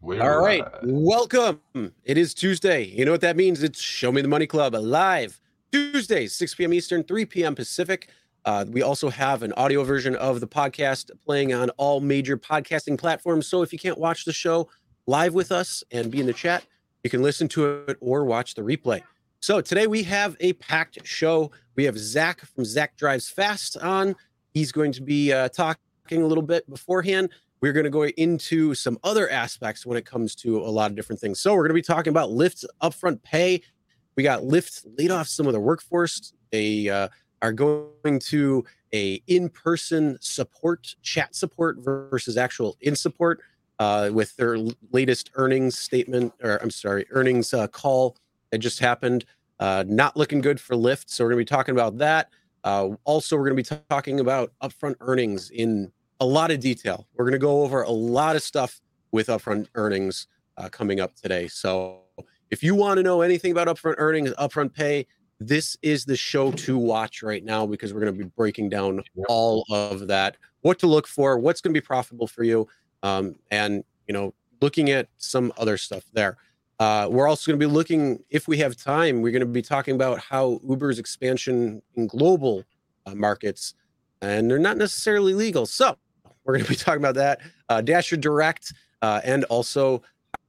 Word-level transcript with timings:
We're 0.00 0.22
All 0.22 0.40
right, 0.40 0.60
live. 0.62 0.80
welcome. 0.84 1.60
It 2.04 2.18
is 2.18 2.34
Tuesday. 2.34 2.84
You 2.84 3.04
know 3.04 3.12
what 3.12 3.22
that 3.22 3.36
means? 3.36 3.62
It's 3.62 3.80
Show 3.80 4.12
Me 4.12 4.20
the 4.22 4.28
Money 4.28 4.46
Club 4.46 4.74
live 4.74 5.40
Tuesdays, 5.72 6.34
6 6.34 6.54
p.m. 6.54 6.72
Eastern, 6.74 7.02
3 7.02 7.24
p.m. 7.24 7.54
Pacific. 7.54 8.10
Uh, 8.44 8.64
we 8.68 8.82
also 8.82 9.08
have 9.08 9.42
an 9.42 9.52
audio 9.54 9.82
version 9.82 10.14
of 10.16 10.40
the 10.40 10.46
podcast 10.46 11.10
playing 11.24 11.52
on 11.52 11.70
all 11.70 12.00
major 12.00 12.36
podcasting 12.36 12.96
platforms. 12.98 13.48
So 13.48 13.62
if 13.62 13.72
you 13.72 13.78
can't 13.78 13.98
watch 13.98 14.24
the 14.24 14.32
show 14.32 14.68
live 15.06 15.34
with 15.34 15.50
us 15.50 15.82
and 15.90 16.10
be 16.10 16.20
in 16.20 16.26
the 16.26 16.32
chat, 16.32 16.64
you 17.02 17.10
can 17.10 17.22
listen 17.22 17.48
to 17.48 17.84
it 17.88 17.96
or 18.00 18.24
watch 18.24 18.54
the 18.54 18.62
replay. 18.62 19.02
So 19.40 19.60
today 19.60 19.86
we 19.86 20.02
have 20.04 20.36
a 20.40 20.52
packed 20.54 21.04
show. 21.04 21.50
We 21.74 21.84
have 21.84 21.98
Zach 21.98 22.40
from 22.44 22.64
Zach 22.64 22.96
Drives 22.96 23.28
Fast 23.28 23.76
on. 23.78 24.14
He's 24.54 24.72
going 24.72 24.92
to 24.92 25.02
be 25.02 25.32
uh, 25.32 25.48
talking 25.48 25.78
a 26.12 26.26
little 26.26 26.42
bit 26.42 26.68
beforehand. 26.70 27.30
We're 27.60 27.72
going 27.72 27.84
to 27.84 27.90
go 27.90 28.04
into 28.04 28.74
some 28.74 28.98
other 29.02 29.28
aspects 29.30 29.86
when 29.86 29.96
it 29.96 30.04
comes 30.04 30.34
to 30.36 30.58
a 30.58 30.68
lot 30.68 30.90
of 30.90 30.96
different 30.96 31.20
things. 31.20 31.40
So 31.40 31.54
we're 31.54 31.62
going 31.62 31.70
to 31.70 31.74
be 31.74 31.82
talking 31.82 32.10
about 32.10 32.30
Lyft's 32.30 32.66
upfront 32.82 33.22
pay. 33.22 33.62
We 34.16 34.22
got 34.22 34.42
Lyft 34.42 34.86
laid 34.98 35.10
off 35.10 35.28
some 35.28 35.46
of 35.46 35.52
their 35.52 35.60
workforce. 35.60 36.32
They 36.50 36.88
uh, 36.88 37.08
are 37.42 37.52
going 37.52 38.18
to 38.18 38.64
a 38.92 39.22
in-person 39.26 40.18
support, 40.20 40.94
chat 41.02 41.34
support 41.34 41.78
versus 41.80 42.36
actual 42.36 42.76
in 42.80 42.96
support 42.96 43.40
uh, 43.78 44.10
with 44.12 44.34
their 44.36 44.58
latest 44.92 45.30
earnings 45.34 45.78
statement, 45.78 46.32
or 46.42 46.62
I'm 46.62 46.70
sorry, 46.70 47.06
earnings 47.10 47.52
uh, 47.52 47.66
call 47.68 48.16
that 48.50 48.58
just 48.58 48.80
happened. 48.80 49.24
Uh, 49.58 49.84
not 49.86 50.16
looking 50.16 50.40
good 50.40 50.60
for 50.60 50.76
Lyft. 50.76 51.04
So 51.08 51.24
we're 51.24 51.30
going 51.30 51.44
to 51.44 51.50
be 51.50 51.56
talking 51.56 51.74
about 51.74 51.98
that. 51.98 52.28
Uh, 52.64 52.90
also, 53.04 53.36
we're 53.36 53.48
going 53.48 53.62
to 53.62 53.74
be 53.74 53.82
talking 53.88 54.20
about 54.20 54.52
upfront 54.62 54.96
earnings 55.00 55.50
in 55.50 55.92
a 56.20 56.26
lot 56.26 56.50
of 56.50 56.60
detail. 56.60 57.06
We're 57.14 57.24
going 57.24 57.32
to 57.32 57.38
go 57.38 57.62
over 57.62 57.82
a 57.82 57.90
lot 57.90 58.36
of 58.36 58.42
stuff 58.42 58.80
with 59.12 59.28
upfront 59.28 59.68
earnings 59.74 60.26
uh, 60.56 60.68
coming 60.68 61.00
up 61.00 61.14
today. 61.14 61.48
So 61.48 62.00
if 62.50 62.62
you 62.62 62.74
want 62.74 62.98
to 62.98 63.02
know 63.02 63.22
anything 63.22 63.52
about 63.52 63.68
upfront 63.68 63.96
earnings, 63.98 64.32
upfront 64.38 64.74
pay, 64.74 65.06
this 65.38 65.76
is 65.82 66.04
the 66.04 66.16
show 66.16 66.50
to 66.52 66.78
watch 66.78 67.22
right 67.22 67.44
now 67.44 67.66
because 67.66 67.92
we're 67.92 68.00
going 68.00 68.14
to 68.14 68.24
be 68.24 68.30
breaking 68.36 68.70
down 68.70 69.02
all 69.28 69.66
of 69.70 70.06
that, 70.08 70.36
what 70.62 70.78
to 70.78 70.86
look 70.86 71.06
for, 71.06 71.38
what's 71.38 71.60
going 71.60 71.74
to 71.74 71.80
be 71.80 71.84
profitable 71.84 72.26
for 72.26 72.42
you, 72.42 72.66
um, 73.02 73.36
and 73.50 73.84
you 74.08 74.14
know, 74.14 74.32
looking 74.62 74.90
at 74.90 75.08
some 75.18 75.52
other 75.58 75.76
stuff 75.76 76.04
there. 76.12 76.38
Uh, 76.78 77.08
we're 77.10 77.28
also 77.28 77.50
going 77.50 77.58
to 77.58 77.66
be 77.66 77.72
looking, 77.72 78.22
if 78.30 78.48
we 78.48 78.58
have 78.58 78.76
time, 78.76 79.22
we're 79.22 79.32
going 79.32 79.40
to 79.40 79.46
be 79.46 79.62
talking 79.62 79.94
about 79.94 80.18
how 80.18 80.60
Uber's 80.66 80.98
expansion 80.98 81.82
in 81.94 82.06
global 82.06 82.64
uh, 83.06 83.14
markets, 83.14 83.74
and 84.20 84.50
they're 84.50 84.58
not 84.58 84.76
necessarily 84.76 85.34
legal. 85.34 85.66
So 85.66 85.96
we're 86.46 86.54
going 86.54 86.64
to 86.64 86.70
be 86.70 86.76
talking 86.76 87.00
about 87.00 87.16
that, 87.16 87.40
uh, 87.68 87.80
Dasher 87.80 88.16
Direct, 88.16 88.72
uh, 89.02 89.20
and 89.24 89.44
also 89.44 90.02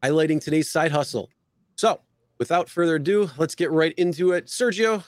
highlighting 0.03 0.41
today's 0.41 0.69
side 0.69 0.91
hustle. 0.91 1.29
So 1.75 1.99
without 2.37 2.69
further 2.69 2.95
ado, 2.95 3.29
let's 3.37 3.55
get 3.55 3.71
right 3.71 3.93
into 3.93 4.31
it. 4.31 4.45
Sergio, 4.45 5.03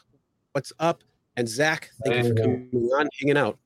what's 0.53 0.73
up? 0.79 1.03
And 1.37 1.47
Zach, 1.47 1.89
thank 2.05 2.25
you 2.25 2.35
for 2.35 2.41
coming 2.41 2.69
on, 2.73 3.07
hanging 3.19 3.37
out. 3.37 3.57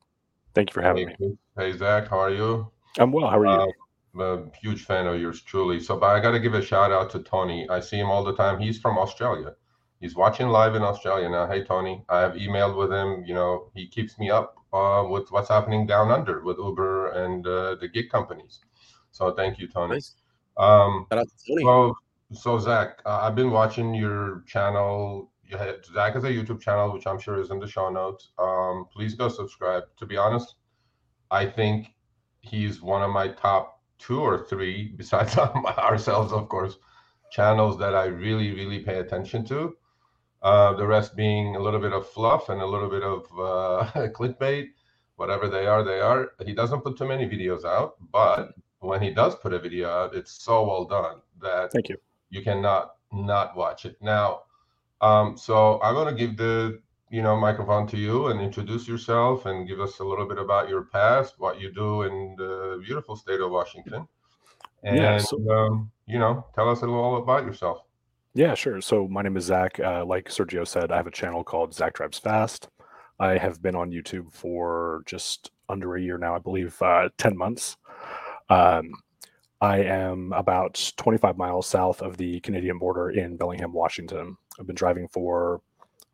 Thank 0.54 0.70
you 0.70 0.74
for 0.74 0.82
having 0.82 1.08
me. 1.08 1.16
Hey, 1.20 1.72
hey, 1.72 1.78
Zach, 1.78 2.08
how 2.10 2.20
are 2.20 2.30
you? 2.30 2.70
I'm 3.00 3.12
well. 3.12 3.30
How 3.30 3.40
are 3.40 3.46
you? 3.46 3.52
Uh, 3.52 3.68
I'm 4.14 4.22
a 4.22 4.58
huge 4.62 4.84
fan 4.84 5.08
of 5.08 5.20
yours, 5.20 5.42
truly. 5.42 5.80
So, 5.80 5.98
but 5.98 6.16
I 6.16 6.20
got 6.20 6.32
to 6.32 6.40
give 6.40 6.54
a 6.54 6.62
shout 6.62 6.92
out 6.92 7.10
to 7.12 7.20
Tony. 7.20 7.68
I 7.70 7.80
see 7.80 7.98
him 7.98 8.12
all 8.12 8.24
the 8.24 8.36
time. 8.36 8.60
He's 8.60 8.80
from 8.80 9.00
Australia. 9.00 9.56
He's 10.04 10.18
watching 10.18 10.50
live 10.50 10.76
in 10.76 10.82
Australia 10.82 11.30
now. 11.30 11.48
Hey, 11.48 11.64
Tony, 11.64 12.04
I 12.10 12.20
have 12.20 12.34
emailed 12.34 12.76
with 12.76 12.92
him. 12.92 13.24
You 13.26 13.36
know, 13.36 13.72
he 13.74 13.88
keeps 13.88 14.20
me 14.20 14.30
up 14.30 14.58
uh, 14.74 15.06
with 15.10 15.32
what's 15.32 15.48
happening 15.48 15.88
down 15.88 16.12
under 16.12 16.44
with 16.44 16.58
Uber 16.58 17.12
and 17.12 17.48
uh, 17.48 17.76
the 17.76 17.88
gig 17.88 18.10
companies. 18.10 18.60
So, 19.12 19.32
thank 19.32 19.60
you, 19.60 19.70
Tony. 19.70 19.94
Nice. 19.94 20.16
Um, 20.58 21.08
Shout 21.10 21.20
out 21.20 21.28
to 21.30 21.54
Tony. 21.54 21.64
so, 21.64 21.96
so 22.34 22.60
Zach, 22.60 23.02
uh, 23.06 23.20
I've 23.22 23.36
been 23.36 23.52
watching 23.52 23.94
your 23.94 24.44
channel. 24.46 25.32
You 25.42 25.56
had, 25.56 25.86
Zach 25.86 26.16
has 26.16 26.26
a 26.26 26.30
YouTube 26.30 26.60
channel, 26.60 26.92
which 26.92 27.08
I'm 27.08 27.18
sure 27.18 27.40
is 27.40 27.50
in 27.50 27.60
the 27.60 27.68
show 27.68 27.90
notes. 27.90 28.34
Um, 28.38 28.88
please 28.92 29.16
go 29.16 29.30
subscribe. 29.30 29.84
To 30.00 30.06
be 30.06 30.18
honest, 30.18 30.56
I 31.32 31.46
think 31.46 31.88
he's 32.42 32.82
one 32.82 33.04
of 33.04 33.10
my 33.10 33.30
top 33.30 33.80
two 34.00 34.20
or 34.20 34.44
three, 34.44 34.92
besides 34.98 35.38
ourselves, 35.38 36.34
of 36.34 36.50
course, 36.50 36.76
channels 37.32 37.80
that 37.80 37.96
I 37.96 38.08
really, 38.08 38.52
really 38.52 38.80
pay 38.80 39.00
attention 39.00 39.46
to. 39.46 39.78
Uh, 40.44 40.74
the 40.74 40.86
rest 40.86 41.16
being 41.16 41.56
a 41.56 41.60
little 41.60 41.80
bit 41.80 41.94
of 41.94 42.08
fluff 42.10 42.50
and 42.50 42.62
a 42.62 42.66
little 42.66 42.90
bit 42.90 43.02
of 43.04 43.20
uh, 43.40 43.90
clickbait, 44.18 44.68
whatever 45.16 45.48
they 45.48 45.66
are, 45.66 45.84
they 45.84 46.02
are. 46.02 46.32
He 46.46 46.54
doesn't 46.54 46.82
put 46.82 46.98
too 46.98 47.08
many 47.08 47.26
videos 47.26 47.64
out, 47.64 47.96
but 48.12 48.54
when 48.80 49.02
he 49.02 49.10
does 49.12 49.36
put 49.36 49.54
a 49.54 49.60
video 49.60 49.90
out, 49.90 50.14
it's 50.14 50.34
so 50.44 50.66
well 50.68 50.84
done 50.86 51.18
that 51.42 51.72
Thank 51.72 51.88
you. 51.90 51.98
you 52.30 52.42
cannot 52.44 52.96
not 53.12 53.56
watch 53.56 53.86
it 53.86 53.96
now 54.02 54.42
um, 55.02 55.38
so 55.38 55.80
i'm 55.84 55.94
going 55.94 56.08
to 56.14 56.20
give 56.20 56.36
the 56.36 56.82
you 57.12 57.22
know 57.22 57.36
microphone 57.38 57.86
to 57.86 57.96
you 57.98 58.28
and 58.28 58.42
introduce 58.42 58.88
yourself 58.88 59.46
and 59.46 59.68
give 59.68 59.80
us 59.80 60.00
a 60.00 60.04
little 60.04 60.26
bit 60.28 60.40
about 60.40 60.68
your 60.68 60.84
past 60.86 61.36
what 61.38 61.62
you 61.62 61.72
do 61.72 62.02
in 62.04 62.36
the 62.38 62.82
beautiful 62.84 63.16
state 63.16 63.40
of 63.40 63.52
washington 63.52 64.08
and 64.84 64.98
Yeah, 64.98 65.18
so- 65.20 65.38
um, 65.52 65.92
you 66.08 66.18
know 66.18 66.46
tell 66.56 66.68
us 66.70 66.82
a 66.82 66.88
little 66.88 67.18
about 67.18 67.46
yourself 67.46 67.84
Yeah, 68.34 68.56
sure. 68.56 68.82
So 68.82 69.08
my 69.08 69.22
name 69.22 69.38
is 69.38 69.46
Zach. 69.46 69.80
Uh, 69.80 70.04
like 70.06 70.30
Sergio 70.30 70.68
said, 70.68 70.92
I 70.92 70.98
have 70.98 71.08
a 71.08 71.12
channel 71.12 71.44
called 71.44 71.74
Zach 71.74 71.94
Drives 71.94 72.18
Fast. 72.18 72.70
I 73.20 73.38
have 73.38 73.62
been 73.62 73.76
on 73.76 73.92
YouTube 73.92 74.32
for 74.32 75.04
just 75.06 75.52
under 75.70 75.96
a 75.96 76.02
year 76.02 76.18
now, 76.18 76.36
I 76.36 76.40
believe, 76.40 76.82
uh, 76.82 77.10
10 77.20 77.38
months. 77.38 77.78
Um, 78.50 78.92
I 79.62 79.78
am 79.84 80.34
about 80.34 80.92
25 80.98 81.38
miles 81.38 81.68
south 81.68 82.02
of 82.02 82.18
the 82.18 82.40
Canadian 82.42 82.80
border 82.80 83.12
in 83.12 83.38
Bellingham, 83.38 83.72
Washington. 83.72 84.36
I've 84.60 84.68
been 84.68 84.76
driving 84.76 85.08
for 85.08 85.62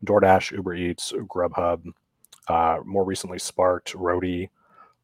DoorDash, 0.04 0.52
Uber 0.52 0.74
Eats, 0.74 1.12
Grubhub, 1.12 1.84
uh, 2.48 2.78
more 2.84 3.04
recently 3.04 3.38
Sparked, 3.38 3.94
Roadie. 3.94 4.50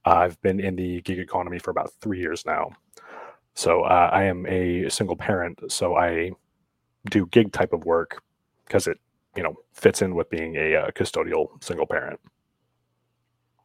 I've 0.04 0.40
been 0.42 0.60
in 0.60 0.76
the 0.76 1.00
gig 1.02 1.18
economy 1.18 1.58
for 1.58 1.70
about 1.70 1.92
three 2.00 2.20
years 2.20 2.44
now. 2.46 2.70
So 3.54 3.82
uh, 3.82 4.10
I 4.12 4.24
am 4.24 4.46
a 4.46 4.88
single 4.90 5.16
parent, 5.16 5.60
so 5.72 5.96
I 5.96 6.32
do 7.06 7.26
gig 7.26 7.52
type 7.52 7.72
of 7.72 7.84
work 7.84 8.22
because 8.66 8.86
it 8.86 8.98
you 9.36 9.42
know 9.42 9.54
fits 9.72 10.02
in 10.02 10.14
with 10.14 10.28
being 10.30 10.56
a 10.56 10.74
uh, 10.76 10.90
custodial 10.92 11.62
single 11.62 11.86
parent. 11.86 12.18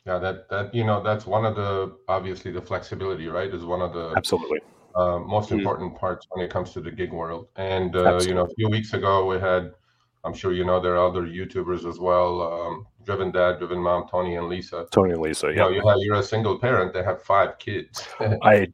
yeah 0.06 0.18
that 0.20 0.50
that 0.50 0.74
you 0.74 0.84
know 0.84 1.02
that's 1.04 1.26
one 1.26 1.46
of 1.46 1.56
the 1.56 1.96
obviously 2.08 2.52
the 2.52 2.62
flexibility 2.62 3.28
right 3.28 3.54
is 3.54 3.64
one 3.66 3.82
of 3.82 3.94
the 3.94 4.14
Absolutely. 4.18 4.60
uh, 4.96 5.20
most 5.20 5.50
Mhm. 5.50 5.60
important 5.60 5.98
parts 5.98 6.26
when 6.32 6.44
it 6.46 6.52
comes 6.52 6.72
to 6.74 6.82
the 6.82 6.92
gig 6.92 7.14
world. 7.14 7.48
And 7.56 7.96
uh, 7.96 8.20
you 8.28 8.34
know, 8.34 8.46
a 8.46 8.54
few 8.56 8.68
weeks 8.70 8.94
ago 8.94 9.26
we 9.26 9.40
had, 9.40 9.72
I'm 10.26 10.34
sure 10.34 10.52
you 10.54 10.66
know, 10.66 10.80
there 10.80 10.96
are 10.98 11.08
other 11.08 11.24
YouTubers 11.24 11.86
as 11.92 11.98
well, 12.00 12.32
um, 12.52 12.86
Driven 13.06 13.32
Dad, 13.32 13.60
Driven 13.60 13.80
Mom, 13.80 14.08
Tony 14.10 14.36
and 14.36 14.48
Lisa. 14.50 14.86
Tony 14.92 15.12
and 15.14 15.22
Lisa. 15.22 15.48
You 15.48 15.56
know, 15.56 15.70
Yeah. 15.70 15.76
you 15.82 15.88
have 15.88 15.98
you're 16.02 16.16
a 16.18 16.24
single 16.24 16.60
parent. 16.60 16.94
They 16.94 17.04
have 17.04 17.22
five 17.24 17.58
kids. 17.60 18.08
I 18.20 18.68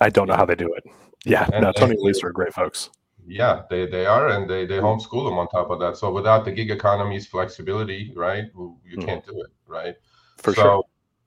I 0.00 0.08
don't 0.08 0.28
know 0.28 0.36
how 0.36 0.46
they 0.46 0.54
do 0.56 0.72
it. 0.78 0.84
Yeah. 1.24 1.46
And- 1.52 1.62
No, 1.64 1.72
Tony 1.72 1.90
and- 1.92 1.98
and 1.98 2.06
Lisa 2.06 2.26
are 2.28 2.32
great 2.32 2.54
folks. 2.54 2.90
Yeah, 3.26 3.62
they 3.70 3.86
they 3.86 4.06
are, 4.06 4.28
and 4.28 4.48
they 4.48 4.66
they 4.66 4.78
homeschool 4.78 5.24
them 5.28 5.38
on 5.38 5.48
top 5.48 5.70
of 5.70 5.80
that. 5.80 5.96
So 5.96 6.12
without 6.12 6.44
the 6.44 6.52
gig 6.52 6.70
economy's 6.70 7.26
flexibility, 7.26 8.12
right, 8.16 8.44
you 8.54 8.98
Mhm. 8.98 9.06
can't 9.06 9.24
do 9.26 9.40
it, 9.40 9.52
right? 9.66 9.96
For 10.42 10.54
so, 10.54 10.62
sure. 10.62 10.84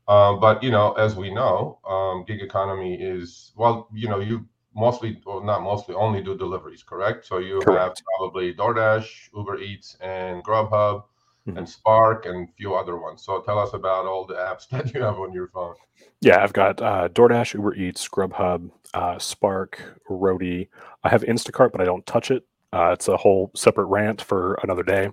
Um, 0.08 0.40
but 0.40 0.62
you 0.64 0.72
know, 0.72 0.94
as 0.94 1.16
we 1.16 1.34
know, 1.34 1.80
um, 1.86 2.26
gig 2.26 2.42
economy 2.42 2.96
is 3.02 3.52
well, 3.56 3.88
you 3.94 4.10
know, 4.10 4.20
you 4.20 4.46
mostly 4.76 5.22
or 5.26 5.44
not 5.44 5.62
mostly 5.62 5.96
only 5.96 6.22
do 6.22 6.38
deliveries, 6.38 6.84
correct? 6.84 7.26
So 7.26 7.38
you 7.38 7.64
have 7.70 7.94
probably 8.18 8.54
DoorDash, 8.54 9.30
Uber 9.36 9.60
Eats, 9.60 9.96
and 10.02 10.44
Grubhub, 10.44 11.04
Mhm. 11.48 11.58
and 11.58 11.70
Spark, 11.70 12.26
and 12.26 12.50
a 12.50 12.52
few 12.54 12.76
other 12.76 12.98
ones. 12.98 13.24
So 13.24 13.42
tell 13.42 13.60
us 13.60 13.74
about 13.74 14.06
all 14.06 14.26
the 14.26 14.36
apps 14.36 14.68
that 14.72 14.94
you 14.94 15.02
have 15.02 15.20
on 15.20 15.32
your 15.34 15.48
phone. 15.48 15.76
Yeah, 16.22 16.42
I've 16.44 16.54
got 16.54 16.82
uh, 16.82 17.10
DoorDash, 17.10 17.54
Uber 17.54 17.76
Eats, 17.76 18.08
Grubhub, 18.08 18.72
uh, 18.94 19.18
Spark, 19.20 20.00
Roadie. 20.10 20.70
I 21.04 21.10
have 21.10 21.24
Instacart, 21.24 21.72
but 21.72 21.82
I 21.82 21.86
don't 21.86 22.06
touch 22.06 22.32
it. 22.32 22.46
Uh, 22.72 22.92
it's 22.94 23.08
a 23.08 23.18
whole 23.18 23.52
separate 23.56 23.86
rant 23.86 24.22
for 24.22 24.56
another 24.64 24.84
day. 24.84 25.10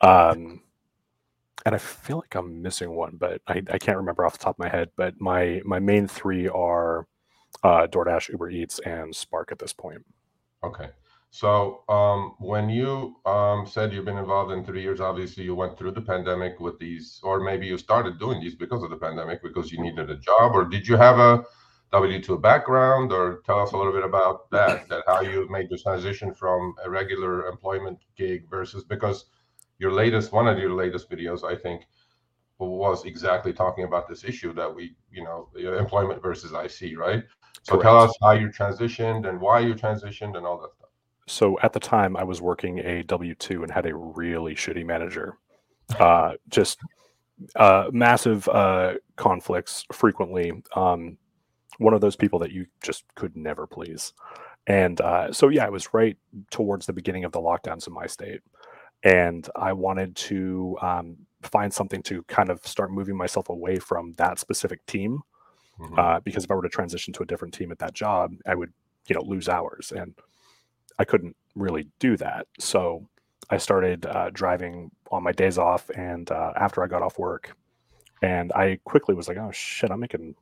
Um, 0.00 0.60
and 1.64 1.74
I 1.74 1.78
feel 1.78 2.18
like 2.18 2.34
I'm 2.34 2.60
missing 2.60 2.90
one, 2.90 3.16
but 3.18 3.40
I, 3.46 3.62
I 3.70 3.78
can't 3.78 3.96
remember 3.96 4.24
off 4.24 4.38
the 4.38 4.44
top 4.44 4.56
of 4.56 4.58
my 4.58 4.68
head. 4.68 4.90
But 4.96 5.20
my 5.20 5.62
my 5.64 5.78
main 5.78 6.08
three 6.08 6.48
are 6.48 7.06
uh, 7.62 7.86
DoorDash, 7.86 8.30
Uber 8.30 8.50
Eats, 8.50 8.78
and 8.80 9.14
Spark 9.14 9.52
at 9.52 9.58
this 9.58 9.72
point. 9.72 10.04
Okay. 10.64 10.90
So 11.30 11.82
um, 11.88 12.34
when 12.40 12.68
you 12.68 13.16
um, 13.24 13.66
said 13.66 13.92
you've 13.92 14.04
been 14.04 14.18
involved 14.18 14.52
in 14.52 14.64
three 14.64 14.82
years, 14.82 15.00
obviously 15.00 15.44
you 15.44 15.54
went 15.54 15.78
through 15.78 15.92
the 15.92 16.02
pandemic 16.02 16.60
with 16.60 16.78
these, 16.78 17.20
or 17.22 17.40
maybe 17.40 17.66
you 17.66 17.78
started 17.78 18.18
doing 18.18 18.38
these 18.38 18.54
because 18.54 18.82
of 18.82 18.90
the 18.90 18.96
pandemic 18.96 19.42
because 19.42 19.72
you 19.72 19.80
needed 19.80 20.10
a 20.10 20.16
job, 20.16 20.52
or 20.54 20.66
did 20.66 20.86
you 20.86 20.96
have 20.96 21.18
a 21.18 21.42
W 21.92 22.22
two 22.22 22.38
background, 22.38 23.12
or 23.12 23.42
tell 23.44 23.60
us 23.60 23.72
a 23.72 23.76
little 23.76 23.92
bit 23.92 24.04
about 24.04 24.50
that, 24.50 24.88
that 24.88 25.02
how 25.06 25.20
you 25.20 25.46
made 25.50 25.68
the 25.68 25.78
transition 25.78 26.34
from 26.34 26.74
a 26.84 26.88
regular 26.88 27.46
employment 27.46 27.98
gig 28.16 28.48
versus 28.48 28.82
because 28.84 29.26
your 29.78 29.92
latest 29.92 30.32
one 30.32 30.48
of 30.48 30.58
your 30.58 30.72
latest 30.72 31.10
videos, 31.10 31.44
I 31.44 31.54
think, 31.54 31.82
was 32.58 33.04
exactly 33.04 33.52
talking 33.52 33.84
about 33.84 34.08
this 34.08 34.24
issue 34.24 34.54
that 34.54 34.72
we, 34.74 34.94
you 35.10 35.22
know, 35.22 35.48
employment 35.76 36.22
versus 36.22 36.52
IC, 36.52 36.96
right? 36.96 37.24
So 37.62 37.74
Correct. 37.74 37.82
tell 37.82 38.00
us 38.00 38.16
how 38.22 38.32
you 38.32 38.48
transitioned 38.48 39.28
and 39.28 39.40
why 39.40 39.60
you 39.60 39.74
transitioned 39.74 40.36
and 40.36 40.46
all 40.46 40.60
that 40.62 40.72
stuff. 40.72 40.88
So 41.26 41.58
at 41.62 41.72
the 41.72 41.80
time, 41.80 42.16
I 42.16 42.24
was 42.24 42.40
working 42.40 42.78
a 42.80 43.02
W 43.04 43.34
two 43.34 43.62
and 43.62 43.70
had 43.70 43.86
a 43.86 43.94
really 43.94 44.54
shitty 44.54 44.84
manager. 44.86 45.38
Uh, 46.00 46.32
just 46.48 46.78
uh, 47.56 47.88
massive 47.92 48.48
uh, 48.48 48.94
conflicts 49.16 49.84
frequently. 49.92 50.62
Um, 50.74 51.18
one 51.78 51.94
of 51.94 52.00
those 52.00 52.16
people 52.16 52.38
that 52.40 52.52
you 52.52 52.66
just 52.82 53.04
could 53.14 53.36
never 53.36 53.66
please. 53.66 54.12
And 54.66 55.00
uh, 55.00 55.32
so, 55.32 55.48
yeah, 55.48 55.64
it 55.64 55.72
was 55.72 55.92
right 55.92 56.16
towards 56.50 56.86
the 56.86 56.92
beginning 56.92 57.24
of 57.24 57.32
the 57.32 57.40
lockdowns 57.40 57.86
in 57.86 57.92
my 57.92 58.06
state. 58.06 58.40
And 59.02 59.48
I 59.56 59.72
wanted 59.72 60.14
to 60.16 60.76
um, 60.80 61.16
find 61.42 61.72
something 61.72 62.02
to 62.04 62.22
kind 62.24 62.50
of 62.50 62.64
start 62.64 62.92
moving 62.92 63.16
myself 63.16 63.48
away 63.48 63.78
from 63.78 64.14
that 64.18 64.38
specific 64.38 64.84
team. 64.86 65.22
Mm-hmm. 65.80 65.98
Uh, 65.98 66.20
because 66.20 66.44
if 66.44 66.50
I 66.50 66.54
were 66.54 66.62
to 66.62 66.68
transition 66.68 67.12
to 67.14 67.22
a 67.22 67.26
different 67.26 67.54
team 67.54 67.72
at 67.72 67.78
that 67.80 67.94
job, 67.94 68.34
I 68.46 68.54
would, 68.54 68.72
you 69.08 69.16
know, 69.16 69.22
lose 69.22 69.48
hours. 69.48 69.92
And 69.94 70.14
I 70.98 71.04
couldn't 71.04 71.34
really 71.56 71.88
do 71.98 72.16
that. 72.18 72.46
So 72.58 73.08
I 73.50 73.56
started 73.56 74.06
uh, 74.06 74.30
driving 74.32 74.90
on 75.10 75.24
my 75.24 75.32
days 75.32 75.58
off 75.58 75.90
and 75.90 76.30
uh, 76.30 76.52
after 76.56 76.84
I 76.84 76.86
got 76.86 77.02
off 77.02 77.18
work. 77.18 77.56
And 78.22 78.52
I 78.52 78.78
quickly 78.84 79.14
was 79.14 79.26
like, 79.26 79.38
oh 79.38 79.50
shit, 79.50 79.90
I'm 79.90 79.98
making 79.98 80.36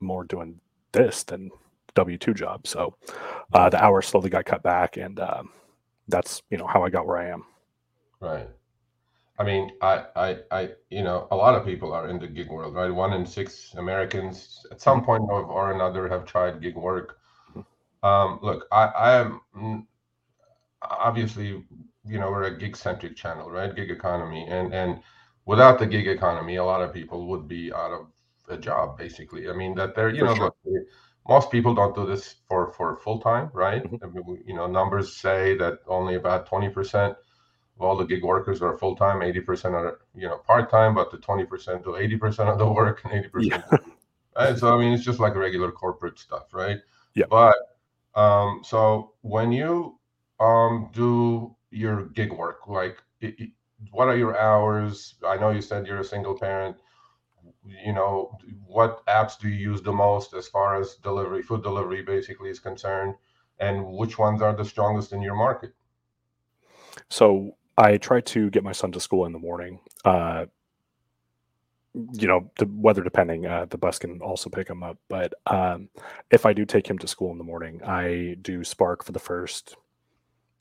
more 0.00 0.24
doing 0.24 0.60
this 0.92 1.24
than 1.24 1.50
W 1.94 2.18
two 2.18 2.34
job. 2.34 2.66
So 2.66 2.94
uh, 3.52 3.68
the 3.68 3.82
hours 3.82 4.06
slowly 4.06 4.30
got 4.30 4.44
cut 4.44 4.62
back, 4.62 4.96
and 4.96 5.18
uh, 5.18 5.42
that's 6.08 6.42
you 6.50 6.58
know 6.58 6.66
how 6.66 6.84
I 6.84 6.90
got 6.90 7.06
where 7.06 7.18
I 7.18 7.28
am. 7.28 7.44
Right. 8.20 8.48
I 9.40 9.44
mean, 9.44 9.70
I, 9.80 10.04
I, 10.16 10.36
I, 10.50 10.70
you 10.90 11.04
know, 11.04 11.28
a 11.30 11.36
lot 11.36 11.54
of 11.54 11.64
people 11.64 11.92
are 11.92 12.08
in 12.08 12.18
the 12.18 12.26
gig 12.26 12.50
world, 12.50 12.74
right? 12.74 12.90
One 12.90 13.12
in 13.12 13.24
six 13.24 13.72
Americans 13.78 14.66
at 14.72 14.80
some 14.80 15.04
point 15.04 15.22
or 15.30 15.72
another 15.72 16.08
have 16.08 16.24
tried 16.24 16.60
gig 16.60 16.74
work. 16.74 17.18
Mm-hmm. 17.54 18.06
Um, 18.06 18.40
look, 18.42 18.66
I, 18.72 18.84
I 18.86 19.20
am 19.20 19.40
mm, 19.56 19.86
obviously, 20.82 21.64
you 22.04 22.18
know, 22.18 22.32
we're 22.32 22.44
a 22.44 22.58
gig 22.58 22.76
centric 22.76 23.14
channel, 23.14 23.48
right? 23.48 23.74
Gig 23.76 23.92
economy, 23.92 24.44
and 24.48 24.74
and 24.74 24.98
without 25.46 25.78
the 25.78 25.86
gig 25.86 26.08
economy, 26.08 26.56
a 26.56 26.64
lot 26.64 26.82
of 26.82 26.92
people 26.92 27.28
would 27.28 27.46
be 27.46 27.72
out 27.72 27.92
of 27.92 28.08
a 28.50 28.56
job, 28.56 28.98
basically. 28.98 29.48
I 29.48 29.52
mean, 29.52 29.74
that 29.76 29.94
they're, 29.94 30.10
you 30.10 30.20
for 30.20 30.26
know, 30.26 30.34
sure. 30.34 30.54
look, 30.64 30.86
most 31.28 31.50
people 31.50 31.74
don't 31.74 31.94
do 31.94 32.06
this 32.06 32.36
for 32.48 32.72
for 32.72 32.96
full 32.96 33.20
time, 33.20 33.50
right? 33.52 33.84
Mm-hmm. 33.84 34.04
I 34.04 34.06
mean, 34.08 34.42
you 34.46 34.54
know, 34.54 34.66
numbers 34.66 35.16
say 35.16 35.56
that 35.58 35.80
only 35.86 36.14
about 36.14 36.46
twenty 36.46 36.70
percent 36.70 37.16
of 37.76 37.82
all 37.82 37.96
the 37.96 38.04
gig 38.04 38.24
workers 38.24 38.62
are 38.62 38.76
full 38.78 38.96
time, 38.96 39.22
eighty 39.22 39.40
percent 39.40 39.74
are 39.74 40.00
you 40.14 40.26
know 40.26 40.38
part 40.38 40.70
time, 40.70 40.94
but 40.94 41.10
the 41.10 41.18
twenty 41.18 41.44
percent 41.44 41.84
do 41.84 41.96
eighty 41.96 42.16
percent 42.16 42.48
of 42.48 42.58
the 42.58 42.66
work 42.66 43.02
and 43.04 43.12
eighty 43.12 43.28
percent. 43.28 43.64
Right. 44.36 44.56
So 44.56 44.74
I 44.74 44.78
mean, 44.78 44.92
it's 44.92 45.04
just 45.04 45.20
like 45.20 45.34
regular 45.34 45.72
corporate 45.72 46.18
stuff, 46.18 46.54
right? 46.54 46.78
Yeah. 47.14 47.26
But 47.28 47.56
um, 48.14 48.62
so 48.64 49.12
when 49.22 49.52
you 49.52 49.98
um 50.40 50.90
do 50.92 51.54
your 51.70 52.06
gig 52.06 52.32
work, 52.32 52.66
like 52.68 52.96
it, 53.20 53.34
it, 53.38 53.50
what 53.90 54.08
are 54.08 54.16
your 54.16 54.38
hours? 54.38 55.16
I 55.26 55.36
know 55.36 55.50
you 55.50 55.60
said 55.60 55.86
you're 55.86 56.00
a 56.00 56.04
single 56.04 56.38
parent. 56.38 56.76
You 57.84 57.92
know, 57.92 58.38
what 58.66 59.04
apps 59.06 59.38
do 59.38 59.48
you 59.48 59.70
use 59.70 59.82
the 59.82 59.92
most 59.92 60.34
as 60.34 60.48
far 60.48 60.80
as 60.80 60.94
delivery, 60.96 61.42
food 61.42 61.62
delivery 61.62 62.02
basically 62.02 62.50
is 62.50 62.58
concerned, 62.58 63.14
and 63.58 63.86
which 63.86 64.18
ones 64.18 64.42
are 64.42 64.54
the 64.54 64.64
strongest 64.64 65.12
in 65.12 65.22
your 65.22 65.36
market? 65.36 65.72
So 67.10 67.56
I 67.76 67.96
try 67.98 68.20
to 68.22 68.50
get 68.50 68.64
my 68.64 68.72
son 68.72 68.92
to 68.92 69.00
school 69.00 69.26
in 69.26 69.32
the 69.32 69.38
morning. 69.38 69.80
Uh, 70.04 70.46
you 72.12 72.28
know, 72.28 72.50
the 72.58 72.68
weather 72.70 73.02
depending, 73.02 73.46
uh, 73.46 73.66
the 73.68 73.78
bus 73.78 73.98
can 73.98 74.20
also 74.20 74.50
pick 74.50 74.68
him 74.68 74.82
up. 74.82 74.98
But 75.08 75.34
um, 75.46 75.88
if 76.30 76.46
I 76.46 76.52
do 76.52 76.64
take 76.64 76.88
him 76.88 76.98
to 76.98 77.08
school 77.08 77.32
in 77.32 77.38
the 77.38 77.44
morning, 77.44 77.82
I 77.82 78.36
do 78.40 78.64
Spark 78.64 79.04
for 79.04 79.12
the 79.12 79.18
first 79.18 79.76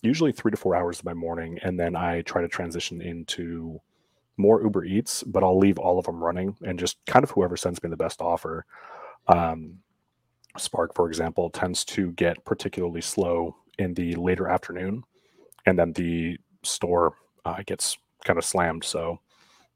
usually 0.01 0.31
three 0.31 0.51
to 0.51 0.57
four 0.57 0.75
hours 0.75 0.99
of 0.99 1.05
my 1.05 1.13
morning, 1.13 1.59
and 1.63 1.79
then 1.79 1.95
I 1.95 2.21
try 2.21 2.41
to 2.41 2.47
transition 2.47 3.01
into 3.01 3.81
more 4.37 4.61
Uber 4.61 4.85
Eats, 4.85 5.23
but 5.23 5.43
I'll 5.43 5.57
leave 5.57 5.79
all 5.79 5.99
of 5.99 6.05
them 6.05 6.23
running 6.23 6.55
and 6.63 6.79
just 6.79 6.97
kind 7.05 7.23
of 7.23 7.31
whoever 7.31 7.57
sends 7.57 7.81
me 7.83 7.89
the 7.89 7.97
best 7.97 8.21
offer. 8.21 8.65
Um, 9.27 9.79
Spark, 10.57 10.93
for 10.95 11.07
example, 11.07 11.49
tends 11.49 11.83
to 11.85 12.11
get 12.13 12.43
particularly 12.45 13.01
slow 13.01 13.55
in 13.77 13.93
the 13.93 14.15
later 14.15 14.47
afternoon, 14.47 15.03
and 15.65 15.77
then 15.77 15.93
the 15.93 16.37
store 16.63 17.13
uh, 17.45 17.61
gets 17.65 17.97
kind 18.23 18.39
of 18.39 18.45
slammed. 18.45 18.83
So 18.83 19.19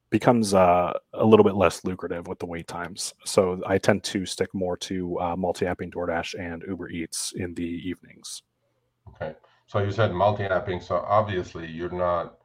becomes 0.09 0.53
uh, 0.53 0.91
a 1.13 1.25
little 1.25 1.43
bit 1.43 1.55
less 1.55 1.83
lucrative 1.85 2.27
with 2.27 2.37
the 2.39 2.45
wait 2.45 2.67
times. 2.67 3.13
So 3.25 3.61
I 3.65 3.77
tend 3.77 4.03
to 4.03 4.25
stick 4.25 4.53
more 4.53 4.75
to 4.77 5.17
uh, 5.19 5.35
multi-apping 5.35 5.93
DoorDash 5.93 6.37
and 6.37 6.63
Uber 6.67 6.89
Eats 6.89 7.33
in 7.35 7.53
the 7.53 7.63
evenings. 7.63 8.43
Okay. 9.09 9.35
So 9.67 9.79
you 9.79 9.91
said 9.91 10.11
multi-apping. 10.11 10.83
So 10.83 10.97
obviously 10.97 11.65
you're 11.67 11.91
not 11.91 12.40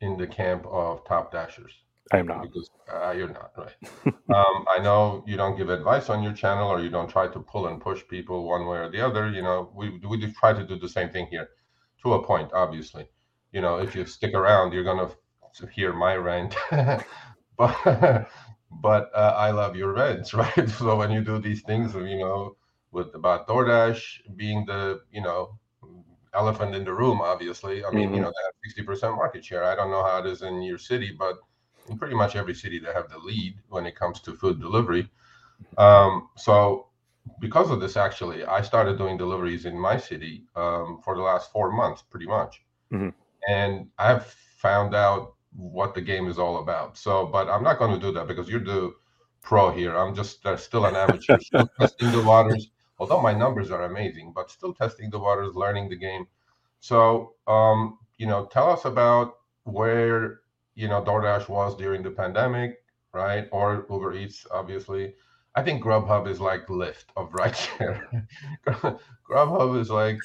in 0.00 0.16
the 0.16 0.26
camp 0.26 0.66
of 0.66 1.04
top 1.06 1.32
dashers. 1.32 1.72
I 2.12 2.18
am 2.18 2.26
not. 2.26 2.42
Because 2.42 2.70
uh, 2.92 3.12
you're 3.12 3.28
not, 3.28 3.52
right? 3.56 3.76
um, 4.34 4.64
I 4.68 4.78
know 4.82 5.22
you 5.26 5.36
don't 5.36 5.56
give 5.56 5.68
advice 5.68 6.08
on 6.08 6.22
your 6.22 6.32
channel 6.32 6.68
or 6.68 6.80
you 6.80 6.88
don't 6.88 7.08
try 7.08 7.28
to 7.28 7.40
pull 7.40 7.68
and 7.68 7.80
push 7.80 8.02
people 8.08 8.48
one 8.48 8.66
way 8.66 8.78
or 8.78 8.90
the 8.90 9.00
other. 9.00 9.30
You 9.30 9.42
know, 9.42 9.70
we, 9.74 10.00
we 10.08 10.32
try 10.32 10.52
to 10.52 10.66
do 10.66 10.78
the 10.78 10.88
same 10.88 11.10
thing 11.10 11.28
here 11.30 11.48
to 12.02 12.14
a 12.14 12.22
point, 12.24 12.50
obviously. 12.52 13.08
You 13.52 13.60
know, 13.60 13.78
if 13.78 13.94
you 13.94 14.04
stick 14.06 14.34
around, 14.34 14.72
you're 14.72 14.84
going 14.84 15.08
to 15.08 15.66
hear 15.68 15.92
my 15.92 16.16
rant. 16.16 16.56
but 17.56 17.76
but 18.70 19.10
uh, 19.14 19.34
I 19.36 19.50
love 19.50 19.76
your 19.76 19.92
rants, 19.92 20.34
right? 20.34 20.68
So 20.68 20.96
when 20.96 21.10
you 21.10 21.22
do 21.22 21.38
these 21.38 21.62
things, 21.62 21.94
you 21.94 22.18
know, 22.18 22.56
with 22.92 23.14
about 23.14 23.46
DoorDash 23.46 24.36
being 24.36 24.64
the, 24.66 25.00
you 25.12 25.22
know, 25.22 25.58
elephant 26.34 26.74
in 26.74 26.84
the 26.84 26.92
room, 26.92 27.20
obviously. 27.20 27.84
I 27.84 27.90
mean, 27.90 28.06
mm-hmm. 28.06 28.14
you 28.16 28.20
know, 28.22 28.32
they 28.32 28.82
have 28.82 28.86
60% 28.86 29.16
market 29.16 29.44
share. 29.44 29.64
I 29.64 29.74
don't 29.74 29.90
know 29.90 30.04
how 30.04 30.18
it 30.18 30.26
is 30.26 30.42
in 30.42 30.62
your 30.62 30.78
city, 30.78 31.14
but 31.16 31.38
in 31.88 31.98
pretty 31.98 32.14
much 32.14 32.36
every 32.36 32.54
city, 32.54 32.78
they 32.78 32.92
have 32.92 33.10
the 33.10 33.18
lead 33.18 33.56
when 33.68 33.86
it 33.86 33.96
comes 33.96 34.20
to 34.20 34.34
food 34.34 34.60
delivery. 34.60 35.10
Um, 35.76 36.28
so, 36.36 36.86
because 37.40 37.70
of 37.70 37.80
this, 37.80 37.96
actually, 37.96 38.44
I 38.44 38.62
started 38.62 38.96
doing 38.96 39.16
deliveries 39.16 39.66
in 39.66 39.78
my 39.78 39.96
city 39.96 40.44
um, 40.56 41.00
for 41.04 41.14
the 41.14 41.22
last 41.22 41.52
four 41.52 41.70
months, 41.70 42.02
pretty 42.02 42.26
much. 42.26 42.62
Mm-hmm. 42.92 43.10
And 43.48 43.88
I've 43.98 44.26
found 44.58 44.94
out 44.94 45.34
what 45.52 45.94
the 45.94 46.00
game 46.00 46.28
is 46.28 46.38
all 46.38 46.58
about. 46.58 46.96
So, 46.96 47.26
but 47.26 47.48
I'm 47.48 47.62
not 47.62 47.78
going 47.78 47.92
to 47.92 48.06
do 48.06 48.12
that 48.12 48.26
because 48.26 48.48
you're 48.48 48.64
the 48.64 48.94
pro 49.42 49.70
here. 49.70 49.96
I'm 49.96 50.14
just 50.14 50.44
uh, 50.46 50.56
still 50.56 50.86
an 50.86 50.96
amateur, 50.96 51.38
still 51.40 51.68
testing 51.78 52.12
the 52.12 52.22
waters 52.22 52.70
although 53.00 53.20
my 53.20 53.32
numbers 53.32 53.70
are 53.70 53.84
amazing, 53.84 54.32
but 54.32 54.50
still 54.50 54.74
testing 54.74 55.10
the 55.10 55.18
waters, 55.18 55.54
learning 55.54 55.88
the 55.88 55.96
game. 55.96 56.26
So, 56.80 57.34
um, 57.46 57.98
you 58.18 58.26
know, 58.26 58.44
tell 58.44 58.70
us 58.70 58.84
about 58.84 59.38
where, 59.64 60.40
you 60.74 60.86
know, 60.86 61.02
DoorDash 61.02 61.48
was 61.48 61.74
during 61.74 62.02
the 62.02 62.10
pandemic, 62.10 62.84
right? 63.12 63.48
Or 63.50 63.86
Uber 63.90 64.14
Eats, 64.14 64.46
obviously. 64.50 65.14
I 65.54 65.62
think 65.62 65.82
Grubhub 65.82 66.28
is 66.28 66.40
like 66.40 66.66
Lyft 66.66 67.06
of 67.16 67.30
rideshare. 67.30 68.26
Grubhub 69.28 69.80
is 69.80 69.90
like, 69.90 70.18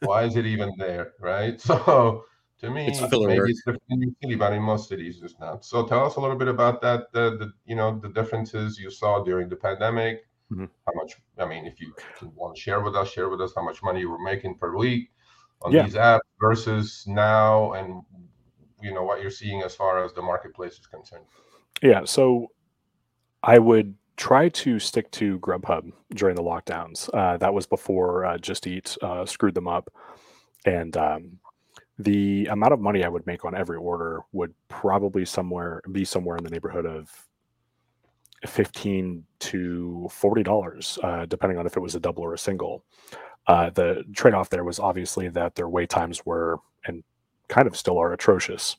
why 0.00 0.24
is 0.24 0.36
it 0.36 0.46
even 0.46 0.72
there, 0.78 1.14
right? 1.20 1.60
So, 1.70 2.24
to 2.60 2.70
me, 2.70 2.88
it's 2.88 3.00
maybe 3.00 3.50
it's 3.50 3.62
different 3.64 3.82
in 3.88 4.14
city, 4.22 4.34
but 4.34 4.52
in 4.52 4.62
most 4.62 4.90
cities 4.90 5.22
it's 5.22 5.38
not. 5.40 5.64
So, 5.64 5.86
tell 5.86 6.04
us 6.04 6.16
a 6.16 6.20
little 6.20 6.36
bit 6.36 6.48
about 6.48 6.82
that. 6.82 7.10
The, 7.10 7.38
the 7.38 7.52
you 7.64 7.74
know 7.74 7.98
the 7.98 8.10
differences 8.10 8.78
you 8.78 8.90
saw 8.90 9.24
during 9.24 9.48
the 9.48 9.56
pandemic, 9.56 10.26
Mm-hmm. 10.52 10.64
How 10.86 10.92
much? 10.94 11.16
I 11.38 11.46
mean, 11.46 11.66
if 11.66 11.80
you 11.80 11.92
want 12.34 12.56
to 12.56 12.60
share 12.60 12.80
with 12.80 12.96
us, 12.96 13.10
share 13.10 13.28
with 13.28 13.40
us 13.40 13.52
how 13.54 13.62
much 13.62 13.82
money 13.82 14.00
you 14.00 14.10
were 14.10 14.18
making 14.18 14.56
per 14.56 14.76
week 14.76 15.10
on 15.62 15.72
yeah. 15.72 15.84
these 15.84 15.94
apps 15.94 16.20
versus 16.40 17.04
now, 17.06 17.72
and 17.74 18.02
you 18.82 18.92
know 18.92 19.04
what 19.04 19.20
you're 19.20 19.30
seeing 19.30 19.62
as 19.62 19.74
far 19.74 20.04
as 20.04 20.12
the 20.12 20.22
marketplace 20.22 20.72
is 20.78 20.86
concerned. 20.86 21.24
Yeah, 21.82 22.04
so 22.04 22.48
I 23.42 23.58
would 23.58 23.94
try 24.16 24.48
to 24.50 24.78
stick 24.78 25.10
to 25.12 25.38
Grubhub 25.38 25.92
during 26.14 26.34
the 26.34 26.42
lockdowns. 26.42 27.08
Uh, 27.14 27.36
that 27.38 27.54
was 27.54 27.66
before 27.66 28.26
uh, 28.26 28.38
Just 28.38 28.66
Eat 28.66 28.96
uh, 29.02 29.24
screwed 29.24 29.54
them 29.54 29.68
up, 29.68 29.90
and 30.66 30.96
um, 30.96 31.38
the 31.98 32.46
amount 32.46 32.72
of 32.72 32.80
money 32.80 33.04
I 33.04 33.08
would 33.08 33.26
make 33.26 33.44
on 33.44 33.54
every 33.54 33.76
order 33.76 34.22
would 34.32 34.54
probably 34.68 35.24
somewhere 35.24 35.82
be 35.92 36.04
somewhere 36.04 36.36
in 36.36 36.44
the 36.44 36.50
neighborhood 36.50 36.86
of 36.86 37.10
15 38.46 39.24
to 39.40 40.08
40 40.10 40.42
dollars 40.42 40.98
uh, 41.02 41.26
depending 41.26 41.58
on 41.58 41.66
if 41.66 41.76
it 41.76 41.80
was 41.80 41.94
a 41.94 42.00
double 42.00 42.22
or 42.24 42.34
a 42.34 42.38
single. 42.38 42.84
Uh, 43.46 43.70
the 43.70 44.04
trade-off 44.14 44.50
there 44.50 44.64
was 44.64 44.78
obviously 44.78 45.28
that 45.28 45.54
their 45.54 45.68
wait 45.68 45.88
times 45.88 46.24
were 46.26 46.58
and 46.86 47.02
kind 47.48 47.66
of 47.66 47.76
still 47.76 47.98
are 47.98 48.12
atrocious. 48.12 48.76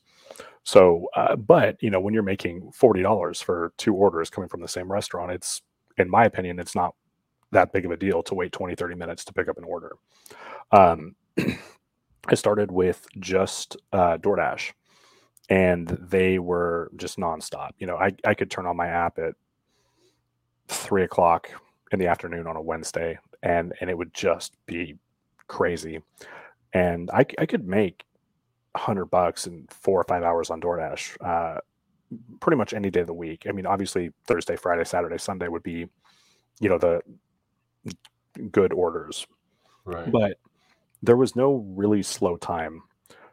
So 0.64 1.06
uh, 1.16 1.36
but 1.36 1.82
you 1.82 1.90
know 1.90 2.00
when 2.00 2.14
you're 2.14 2.22
making 2.22 2.72
40 2.72 3.02
dollars 3.02 3.40
for 3.40 3.72
two 3.78 3.94
orders 3.94 4.30
coming 4.30 4.48
from 4.48 4.60
the 4.62 4.68
same 4.68 4.90
restaurant 4.90 5.32
it's 5.32 5.62
in 5.98 6.08
my 6.10 6.24
opinion 6.24 6.58
it's 6.58 6.74
not 6.74 6.94
that 7.52 7.72
big 7.72 7.84
of 7.84 7.90
a 7.90 7.96
deal 7.96 8.22
to 8.24 8.34
wait 8.34 8.52
20 8.52 8.74
30 8.74 8.94
minutes 8.98 9.24
to 9.26 9.32
pick 9.32 9.48
up 9.48 9.58
an 9.58 9.64
order. 9.64 9.96
Um, 10.72 11.16
i 12.28 12.34
started 12.34 12.70
with 12.70 13.06
just 13.18 13.76
uh, 13.92 14.16
doordash 14.18 14.72
and 15.48 15.88
they 15.88 16.38
were 16.38 16.90
just 16.96 17.18
nonstop. 17.18 17.70
You 17.78 17.86
know, 17.86 17.96
I, 17.96 18.12
I 18.24 18.34
could 18.34 18.50
turn 18.50 18.66
on 18.66 18.76
my 18.76 18.86
app 18.88 19.18
at 19.18 19.34
three 20.72 21.04
o'clock 21.04 21.50
in 21.92 21.98
the 21.98 22.06
afternoon 22.06 22.46
on 22.46 22.56
a 22.56 22.62
Wednesday, 22.62 23.18
and 23.42 23.72
and 23.80 23.90
it 23.90 23.96
would 23.96 24.14
just 24.14 24.56
be 24.66 24.96
crazy. 25.48 26.00
And 26.72 27.10
I, 27.10 27.26
I 27.38 27.46
could 27.46 27.66
make 27.66 28.04
hundred 28.74 29.06
bucks 29.06 29.46
in 29.46 29.66
four 29.68 30.00
or 30.00 30.04
five 30.04 30.22
hours 30.22 30.48
on 30.50 30.60
DoorDash, 30.60 31.16
uh, 31.22 31.60
pretty 32.40 32.56
much 32.56 32.72
any 32.72 32.90
day 32.90 33.00
of 33.00 33.06
the 33.06 33.12
week. 33.12 33.44
I 33.46 33.52
mean, 33.52 33.66
obviously 33.66 34.12
Thursday, 34.26 34.56
Friday, 34.56 34.84
Saturday, 34.84 35.18
Sunday 35.18 35.48
would 35.48 35.62
be, 35.62 35.86
you 36.60 36.68
know, 36.70 36.78
the 36.78 37.02
good 38.50 38.72
orders, 38.72 39.26
Right. 39.84 40.10
but 40.10 40.38
there 41.02 41.16
was 41.16 41.36
no 41.36 41.66
really 41.76 42.02
slow 42.02 42.36
time. 42.36 42.82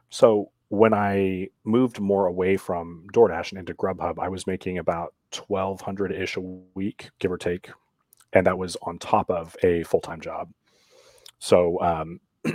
So 0.09 0.51
when 0.67 0.93
I 0.93 1.47
moved 1.63 1.99
more 1.99 2.25
away 2.25 2.57
from 2.57 3.07
DoorDash 3.13 3.51
and 3.51 3.59
into 3.59 3.73
Grubhub, 3.73 4.19
I 4.19 4.27
was 4.27 4.45
making 4.45 4.77
about 4.77 5.13
twelve 5.31 5.81
hundred 5.81 6.11
ish 6.11 6.37
a 6.37 6.41
week, 6.41 7.09
give 7.19 7.31
or 7.31 7.37
take, 7.37 7.69
and 8.33 8.45
that 8.45 8.57
was 8.57 8.77
on 8.81 8.97
top 8.97 9.29
of 9.29 9.55
a 9.63 9.83
full 9.83 10.01
time 10.01 10.21
job. 10.21 10.49
So 11.39 11.79
um, 11.81 12.19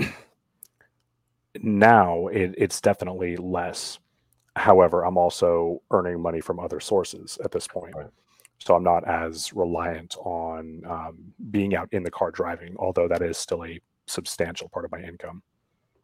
now 1.60 2.28
it, 2.28 2.54
it's 2.56 2.80
definitely 2.80 3.36
less. 3.36 3.98
However, 4.56 5.04
I'm 5.04 5.18
also 5.18 5.82
earning 5.90 6.20
money 6.20 6.40
from 6.40 6.60
other 6.60 6.78
sources 6.80 7.38
at 7.44 7.50
this 7.50 7.66
point. 7.66 7.94
Right. 7.96 8.06
So 8.58 8.74
I'm 8.74 8.84
not 8.84 9.06
as 9.06 9.52
reliant 9.52 10.16
on 10.18 10.82
um, 10.88 11.18
being 11.50 11.74
out 11.74 11.88
in 11.92 12.02
the 12.02 12.10
car 12.10 12.30
driving, 12.30 12.74
although 12.78 13.08
that 13.08 13.20
is 13.20 13.36
still 13.36 13.64
a 13.64 13.80
substantial 14.06 14.68
part 14.68 14.84
of 14.84 14.92
my 14.92 15.00
income. 15.00 15.42